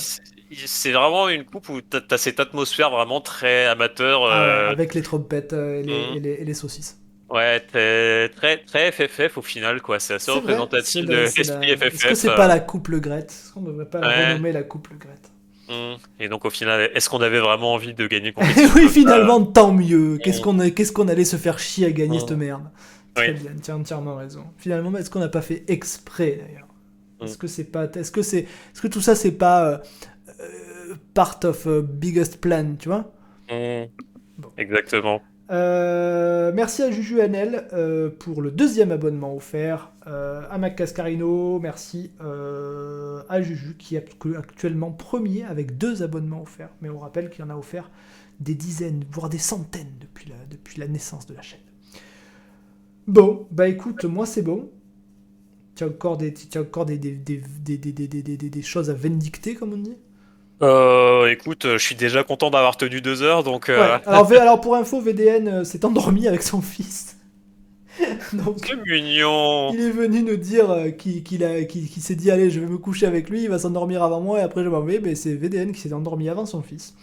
c'est 0.67 0.93
vraiment 0.93 1.29
une 1.29 1.45
coupe 1.45 1.69
où 1.69 1.81
t'as 1.81 2.01
as 2.11 2.19
cette 2.19 2.41
atmosphère 2.41 2.91
vraiment 2.91 3.21
très 3.21 3.67
amateur. 3.67 4.25
Ah 4.27 4.43
euh, 4.45 4.71
avec 4.71 4.95
les 4.95 5.03
trompettes 5.03 5.53
euh, 5.53 5.81
et, 5.81 5.83
les, 5.83 5.93
Mm. 5.93 6.17
et 6.17 6.21
les- 6.21 6.33
et 6.41 6.45
les 6.45 6.55
saucisses. 6.55 6.99
Ouais, 7.31 7.59
très, 7.61 8.29
très, 8.29 8.59
très 8.59 8.93
FFF 8.93 9.39
au 9.39 9.43
final, 9.43 9.81
quoi. 9.81 9.99
C'est 9.99 10.15
assez 10.15 10.31
vrai, 10.31 10.41
représentatif 10.41 11.07
la- 11.07 11.11
de 11.11 11.13
la- 11.15 11.23
l'esprit 11.23 11.71
FFF. 11.77 11.95
Est-ce 11.95 12.07
que 12.09 12.15
c'est 12.15 12.29
euh, 12.31 12.37
pas 12.37 12.47
la 12.47 12.61
coupe 12.61 12.89
Le 12.89 13.01
Gret? 13.01 13.21
Est-ce 13.29 13.53
qu'on 13.53 13.63
devrait 13.63 13.87
pas 13.89 14.01
la 14.01 14.09
Ouais. 14.09 14.29
renommer 14.33 14.53
la 14.53 14.63
coupe 14.63 14.89
Le 14.89 14.97
Gret? 14.99 15.15
Hum. 15.69 15.97
Et 16.21 16.29
donc, 16.29 16.45
au 16.45 16.51
final, 16.51 16.91
est-ce 16.95 17.09
qu'on 17.09 17.23
avait 17.23 17.41
vraiment 17.41 17.73
envie 17.73 17.95
de 17.95 18.07
gagner 18.07 18.33
compétition 18.35 18.71
oui, 18.77 18.89
finalement, 18.89 19.43
tant 19.43 19.73
mieux. 19.73 20.19
Qu'est-ce 20.23 20.41
Mm. 20.41 20.43
qu'on 20.45 20.59
a- 20.61 20.71
qu'est-ce 20.71 20.93
qu'on 20.93 21.09
allait 21.09 21.25
se 21.25 21.37
faire 21.37 21.59
chier 21.59 21.87
à 21.87 21.91
gagner 21.91 22.21
cette 22.21 22.33
merde? 22.33 22.71
Très 23.15 23.29
Oui. 23.33 23.41
bien, 23.41 23.53
tu 23.65 23.71
as 23.71 23.77
entièrement 23.77 24.17
raison. 24.17 24.45
Finalement, 24.59 24.97
est-ce 24.99 25.09
qu'on 25.09 25.21
n'a 25.21 25.29
pas 25.29 25.41
fait 25.43 25.65
exprès 25.69 26.41
d'ailleurs? 26.45 26.69
Est-ce 27.23 27.39
que 27.39 27.47
c'est 27.47 27.65
pas, 27.65 27.85
est-ce 27.87 28.11
que 28.13 28.21
c'est, 28.21 28.41
est-ce 28.41 28.83
que 28.83 28.89
tout 28.89 29.01
ça 29.01 29.15
c'est 29.15 29.33
pas 29.33 29.65
euh, 29.71 29.79
part 31.15 31.41
of 31.45 31.67
a 31.67 31.81
biggest 31.83 32.41
plan, 32.41 32.77
tu 32.79 32.89
vois. 32.89 33.13
Bon. 34.39 34.51
Exactement. 34.57 35.21
Euh, 35.51 36.53
merci 36.55 36.83
à 36.83 36.91
Juju 36.91 37.21
NL 37.21 37.69
euh, 37.73 38.09
pour 38.11 38.41
le 38.41 38.51
deuxième 38.51 38.91
abonnement 38.93 39.35
offert. 39.37 39.93
Euh, 40.07 40.43
à 40.51 40.57
Mac 40.59 40.77
Cascarino, 40.77 41.59
merci 41.61 42.13
euh, 42.23 43.23
à 43.29 43.43
Juju 43.43 43.77
qui 43.79 43.97
est 43.97 44.07
actuellement 44.37 44.91
premier 44.91 45.45
avec 45.45 45.77
deux 45.77 46.03
abonnements 46.03 46.43
offerts. 46.43 46.71
Mais 46.81 46.89
on 46.89 46.99
rappelle 46.99 47.29
qu'il 47.31 47.45
en 47.45 47.51
a 47.51 47.57
offert 47.57 47.91
des 48.41 48.55
dizaines, 48.55 49.05
voire 49.13 49.29
des 49.29 49.39
centaines 49.39 49.93
depuis 50.01 50.31
la, 50.31 50.37
depuis 50.51 50.81
la 50.81 50.89
naissance 50.89 51.27
de 51.27 51.35
la 51.35 51.43
chaîne. 51.43 51.61
Bon, 53.07 53.47
bah 53.51 53.69
écoute, 53.69 54.05
moi 54.05 54.27
c'est 54.27 54.43
bon. 54.43 54.71
Tu 55.77 55.85
as 55.85 55.89
encore 55.89 56.17
des, 56.17 56.33
tu 56.35 56.57
as 56.59 56.63
encore 56.63 56.87
des, 56.87 56.99
des, 56.99 57.13
des, 57.13 57.39
des, 57.39 57.79
des, 57.79 57.93
des, 57.93 58.09
des, 58.09 58.37
des- 58.37 58.51
des 58.51 58.63
choses 58.63 58.91
à 58.91 58.95
vindicter, 58.95 59.55
comme 59.55 59.73
on 59.73 59.79
dit? 59.79 59.97
Euh, 60.63 61.27
écoute, 61.31 61.67
je 61.73 61.79
suis 61.79 61.95
déjà 61.97 62.23
content 62.23 62.51
d'avoir 62.51 62.77
tenu 62.77 63.01
deux 63.01 63.23
heures, 63.23 63.43
donc 63.43 63.69
euh, 63.69 63.77
Ouais. 63.79 64.01
Alors, 64.07 64.33
alors 64.33 64.61
pour 64.61 64.77
info, 64.77 65.01
VDN 65.01 65.49
euh, 65.49 65.65
s'est 65.65 65.85
endormi 65.85 66.29
avec 66.29 66.43
son 66.43 66.61
fils. 66.63 67.17
Donc 68.33 68.75
mignon. 68.87 69.71
il 69.73 69.81
est 69.81 69.91
venu 69.91 70.23
nous 70.23 70.37
dire 70.37 70.69
euh, 70.71 70.91
qu'il 70.91 71.23
s'est 72.03 72.17
dit 72.17 72.31
allez 72.33 72.51
je 72.51 72.59
vais 72.59 72.67
me 72.67 72.77
coucher 72.77 73.07
avec 73.07 73.31
lui, 73.31 73.45
il 73.45 73.49
va 73.49 73.61
s'endormir 73.61 74.03
avant 74.03 74.21
moi 74.21 74.41
et 74.41 74.43
après 74.43 74.65
je 74.65 74.69
m'en 74.69 74.81
vais. 74.81 74.99
Mais 75.01 75.15
c'est 75.15 75.35
VDN 75.35 75.73
qui 75.73 75.81
s'est 75.81 75.93
endormi 75.93 76.29
avant 76.29 76.45
son 76.47 76.63
fils. 76.63 76.95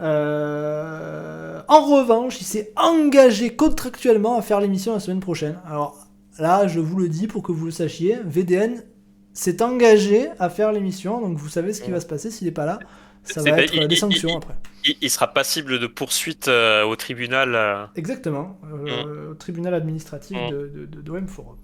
Euh, 0.00 1.60
En 1.68 1.84
revanche, 1.84 2.40
il 2.40 2.44
s'est 2.44 2.72
engagé 2.76 3.50
contractuellement 3.56 4.38
à 4.38 4.42
faire 4.42 4.60
l'émission 4.60 4.92
la 4.94 5.00
semaine 5.00 5.20
prochaine. 5.20 5.58
Alors 5.66 5.96
là, 6.38 6.66
je 6.68 6.80
vous 6.80 6.96
le 6.98 7.08
dis 7.08 7.26
pour 7.26 7.42
que 7.42 7.52
vous 7.52 7.64
le 7.66 7.70
sachiez, 7.70 8.16
VDN 8.24 8.82
s'est 9.32 9.62
engagé 9.62 10.28
à 10.38 10.50
faire 10.50 10.72
l'émission, 10.72 11.20
donc 11.20 11.38
vous 11.38 11.48
savez 11.48 11.72
ce 11.72 11.82
qui 11.82 11.90
va 11.90 12.00
se 12.00 12.06
passer 12.06 12.30
s'il 12.30 12.46
n'est 12.46 12.52
pas 12.52 12.66
là. 12.66 12.78
Ça 13.22 13.42
va 13.42 13.60
être 13.62 13.74
il- 13.74 13.86
des 13.86 13.96
sanctions 13.96 14.30
il- 14.30 14.36
après. 14.36 14.54
Il, 14.86 14.96
il 15.02 15.10
sera 15.10 15.28
passible 15.32 15.78
de 15.78 15.86
poursuite 15.86 16.48
euh, 16.48 16.84
au 16.84 16.96
tribunal. 16.96 17.54
euh, 17.54 17.84
Exactement, 17.94 18.58
euh, 18.72 19.32
au 19.32 19.34
tribunal 19.34 19.74
administratif 19.74 20.36
Mm. 20.38 20.50
de, 20.50 20.86
de, 20.86 21.00
de- 21.02 21.26
Forum. 21.26 21.56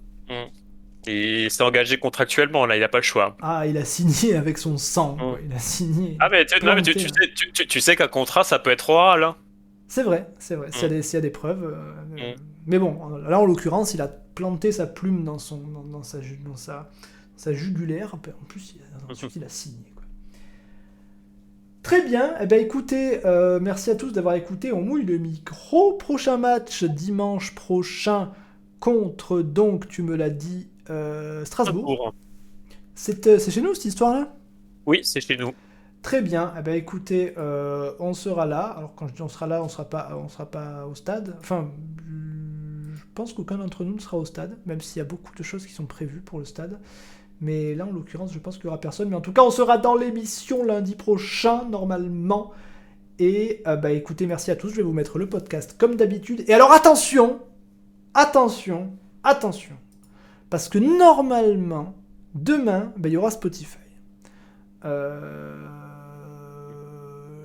et 1.07 1.45
il 1.45 1.51
s'est 1.51 1.63
engagé 1.63 1.97
contractuellement, 1.97 2.65
là, 2.65 2.75
il 2.75 2.79
n'a 2.81 2.89
pas 2.89 2.97
le 2.97 3.03
choix. 3.03 3.37
Ah, 3.41 3.65
il 3.65 3.77
a 3.77 3.85
signé 3.85 4.35
avec 4.35 4.57
son 4.57 4.77
sang, 4.77 5.15
Mm. 5.15 5.19
quoi. 5.19 5.37
il 5.45 5.53
a 5.53 5.59
signé. 5.59 6.17
Ah, 6.19 6.27
mais 6.29 6.45
tu, 6.45 6.63
non, 6.65 6.75
mais 6.75 6.81
tu, 6.81 6.91
Planté, 6.93 7.07
tu 7.07 7.13
sais, 7.13 7.33
tu, 7.35 7.51
tu- 7.53 7.67
tu 7.67 7.81
sais 7.81 7.95
qu'un 7.95 8.07
contrat, 8.07 8.43
ça 8.43 8.59
peut 8.59 8.71
être 8.71 8.89
oral. 8.89 9.23
hein. 9.23 9.35
C'est 9.87 10.03
vrai, 10.03 10.27
c'est 10.37 10.55
vrai, 10.55 10.67
s'il 10.71 10.81
y, 10.81 10.85
a 10.85 10.87
Mm. 10.89 10.91
des- 10.91 11.01
s'il 11.01 11.17
y 11.17 11.17
a 11.17 11.21
des 11.21 11.29
preuves. 11.29 11.75
Mm. 12.11 12.17
Mais 12.67 12.77
bon, 12.77 13.07
là 13.27 13.39
en 13.39 13.45
l'occurrence, 13.45 13.93
il 13.93 14.01
a 14.01 14.07
planté 14.09 14.71
sa 14.73 14.85
plume 14.85 15.23
dans, 15.23 15.39
son, 15.39 15.57
dans, 15.59 15.83
dans 15.83 16.03
sa, 16.03 16.19
dans, 16.45 16.55
sa, 16.57 16.89
sa 17.37 17.53
jugulaire. 17.53 18.13
En 18.15 18.17
plus, 18.17 18.75
il 18.75 18.81
a, 18.81 19.11
ensuite, 19.11 19.35
il 19.37 19.43
a 19.43 19.49
signé. 19.49 19.91
quoi. 19.95 20.03
Très 21.83 22.03
bien, 22.03 22.35
eh 22.41 22.45
ben, 22.47 22.59
écoutez, 22.59 23.25
euh, 23.25 23.59
merci 23.61 23.89
à 23.89 23.95
tous 23.95 24.11
d'avoir 24.11 24.35
écouté. 24.35 24.73
On 24.73 24.81
mouille 24.81 25.05
le 25.05 25.17
micro. 25.17 25.93
Prochain 25.93 26.37
match 26.37 26.83
dimanche 26.83 27.55
prochain 27.55 28.31
contre, 28.79 29.41
donc, 29.41 29.87
tu 29.87 30.01
me 30.03 30.15
l'as 30.15 30.29
dit, 30.29 30.69
euh, 30.89 31.45
Strasbourg. 31.45 32.13
C'est 32.95 33.27
euh, 33.27 33.39
chez 33.39 33.61
nous 33.61 33.73
cette 33.73 33.85
histoire-là? 33.85 34.35
Oui, 34.85 34.99
c'est 35.03 35.21
chez 35.21 35.37
nous. 35.37 35.53
Très 36.01 36.21
bien. 36.21 36.53
Eh 36.57 36.61
ben, 36.61 36.75
écoutez, 36.75 37.33
euh, 37.37 37.93
on 37.99 38.13
sera 38.13 38.45
là. 38.45 38.61
Alors 38.61 38.95
quand 38.95 39.07
je 39.07 39.13
dis 39.13 39.21
on 39.21 39.27
sera 39.27 39.47
là, 39.47 39.63
on 39.63 39.69
sera 39.69 39.85
pas, 39.85 40.17
on 40.17 40.29
sera 40.29 40.49
pas 40.49 40.85
au 40.85 40.95
stade. 40.95 41.35
Enfin, 41.39 41.71
je 42.07 43.03
pense 43.13 43.33
qu'aucun 43.33 43.57
d'entre 43.57 43.83
nous 43.83 43.95
ne 43.95 43.99
sera 43.99 44.17
au 44.17 44.25
stade, 44.25 44.57
même 44.65 44.81
s'il 44.81 44.99
y 44.99 45.01
a 45.01 45.05
beaucoup 45.05 45.35
de 45.35 45.43
choses 45.43 45.65
qui 45.65 45.73
sont 45.73 45.85
prévues 45.85 46.21
pour 46.21 46.39
le 46.39 46.45
stade. 46.45 46.79
Mais 47.41 47.75
là, 47.75 47.85
en 47.85 47.91
l'occurrence, 47.91 48.33
je 48.33 48.39
pense 48.39 48.55
qu'il 48.57 48.65
y 48.65 48.67
aura 48.67 48.79
personne. 48.79 49.09
Mais 49.09 49.15
en 49.15 49.21
tout 49.21 49.31
cas, 49.33 49.43
on 49.43 49.51
sera 49.51 49.77
dans 49.77 49.95
l'émission 49.95 50.63
lundi 50.63 50.95
prochain, 50.95 51.65
normalement. 51.69 52.51
Et 53.19 53.61
euh, 53.67 53.75
bah 53.75 53.91
écoutez, 53.91 54.25
merci 54.25 54.51
à 54.51 54.55
tous. 54.55 54.69
Je 54.69 54.75
vais 54.77 54.83
vous 54.83 54.93
mettre 54.93 55.17
le 55.19 55.27
podcast 55.27 55.75
comme 55.77 55.95
d'habitude. 55.95 56.43
Et 56.47 56.53
alors 56.53 56.71
attention, 56.71 57.39
attention, 58.13 58.91
attention, 59.23 59.75
parce 60.49 60.67
que 60.69 60.77
normalement, 60.79 61.95
demain, 62.35 62.91
bah, 62.97 63.09
il 63.09 63.13
y 63.13 63.17
aura 63.17 63.31
Spotify. 63.31 63.77
Euh... 64.85 65.65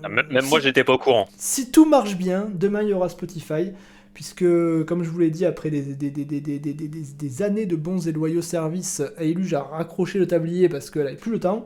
Ah, 0.05 0.09
Même, 0.09 0.27
même 0.31 0.43
si- 0.45 0.51
moi, 0.51 0.61
j'étais 0.61 0.85
pas 0.85 0.95
au 0.95 0.99
courant. 0.99 1.27
si 1.37 1.71
tout 1.71 1.85
marche 1.89 2.17
bien, 2.17 2.49
demain 2.53 2.83
il 2.83 2.89
y 2.89 2.93
aura 2.93 3.09
Spotify, 3.09 3.73
puisque, 4.15 4.45
comme 4.85 5.03
je 5.03 5.11
vous 5.11 5.19
l'ai 5.21 5.31
dit, 5.31 5.45
après 5.47 5.71
des, 5.71 5.83
des, 5.95 6.11
des, 6.11 6.25
des, 6.25 6.41
des, 6.41 6.59
des, 6.59 6.75
des- 6.75 6.89
des 6.89 7.43
années 7.43 7.67
de 7.67 7.77
bons 7.77 8.07
et 8.07 8.13
loyaux 8.13 8.43
services, 8.43 9.03
Ailuge 9.19 9.55
a 9.55 9.63
raccroché 9.63 10.19
le 10.19 10.27
tablier 10.27 10.69
parce 10.69 10.91
qu'elle 10.91 11.05
n'avait 11.05 11.17
plus 11.17 11.33
le 11.33 11.41
temps. 11.41 11.65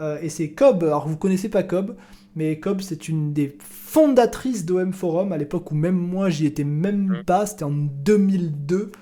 Euh, 0.00 0.18
et 0.22 0.28
c'est 0.28 0.50
Cobb, 0.52 0.84
alors 0.84 1.08
vous 1.08 1.16
connaissez 1.16 1.48
pas 1.48 1.64
Cobb, 1.64 1.96
mais 2.36 2.60
Cobb 2.60 2.80
c'est 2.82 3.08
une 3.08 3.32
des 3.32 3.56
fondatrices 3.60 4.64
d'OM 4.64 4.92
Forum, 4.92 5.32
à 5.32 5.36
l'époque 5.38 5.72
où 5.72 5.74
même 5.74 5.96
moi 5.96 6.30
j'y 6.30 6.46
étais 6.46 6.62
même 6.64 7.18
Mm. 7.20 7.24
pas, 7.24 7.46
c'était 7.46 7.64
en 7.64 7.70
2002. 7.72 8.92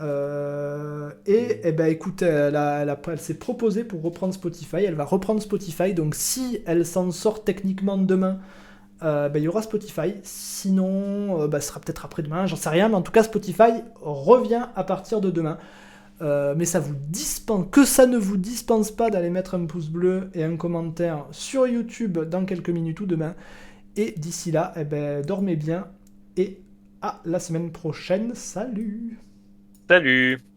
Euh, 0.00 1.10
et 1.26 1.60
eh 1.64 1.72
ben, 1.72 1.86
écoute, 1.86 2.22
elle, 2.22 2.56
a- 2.56 2.82
elle 2.82 2.88
a- 2.88 3.00
elle 3.08 3.18
s'est 3.20 3.34
proposée 3.38 3.84
pour 3.84 4.00
reprendre 4.02 4.32
Spotify. 4.32 4.76
Elle 4.86 4.94
va 4.94 5.04
reprendre 5.04 5.42
Spotify. 5.42 5.92
Donc, 5.92 6.14
si 6.14 6.60
elle 6.66 6.86
s'en 6.86 7.10
sort 7.10 7.42
techniquement 7.44 7.98
demain, 7.98 8.38
euh, 9.02 9.28
ben, 9.28 9.40
il 9.40 9.44
y 9.44 9.48
aura 9.48 9.62
Spotify. 9.62 10.14
Sinon, 10.22 11.42
euh, 11.42 11.48
bah, 11.48 11.60
ce 11.60 11.68
sera 11.68 11.80
peut-être 11.80 12.04
après-demain, 12.04 12.46
j'en 12.46 12.56
sais 12.56 12.68
rien. 12.68 12.88
Mais 12.88 12.94
en 12.94 13.02
tout 13.02 13.12
cas, 13.12 13.22
Spotify 13.22 13.82
revient 14.00 14.66
à 14.74 14.84
partir 14.84 15.20
de 15.20 15.30
demain. 15.30 15.58
Euh, 16.20 16.54
mais 16.56 16.64
ça 16.64 16.80
vous 16.80 16.96
dispense, 16.96 17.66
que 17.70 17.84
ça 17.84 18.06
ne 18.06 18.18
vous 18.18 18.36
dispense 18.36 18.90
pas 18.90 19.08
d'aller 19.08 19.30
mettre 19.30 19.54
un 19.54 19.66
pouce 19.66 19.88
bleu 19.88 20.30
et 20.34 20.42
un 20.42 20.56
commentaire 20.56 21.26
sur 21.30 21.66
YouTube 21.68 22.18
dans 22.18 22.44
quelques 22.44 22.70
minutes 22.70 23.00
ou 23.00 23.06
demain. 23.06 23.36
Et 23.96 24.14
d'ici 24.16 24.50
là, 24.50 24.72
eh 24.76 24.84
ben, 24.84 25.24
dormez 25.24 25.54
bien 25.54 25.86
et 26.36 26.60
à 27.02 27.20
la 27.24 27.38
semaine 27.38 27.70
prochaine. 27.70 28.32
Salut 28.34 29.20
Salut 29.88 30.47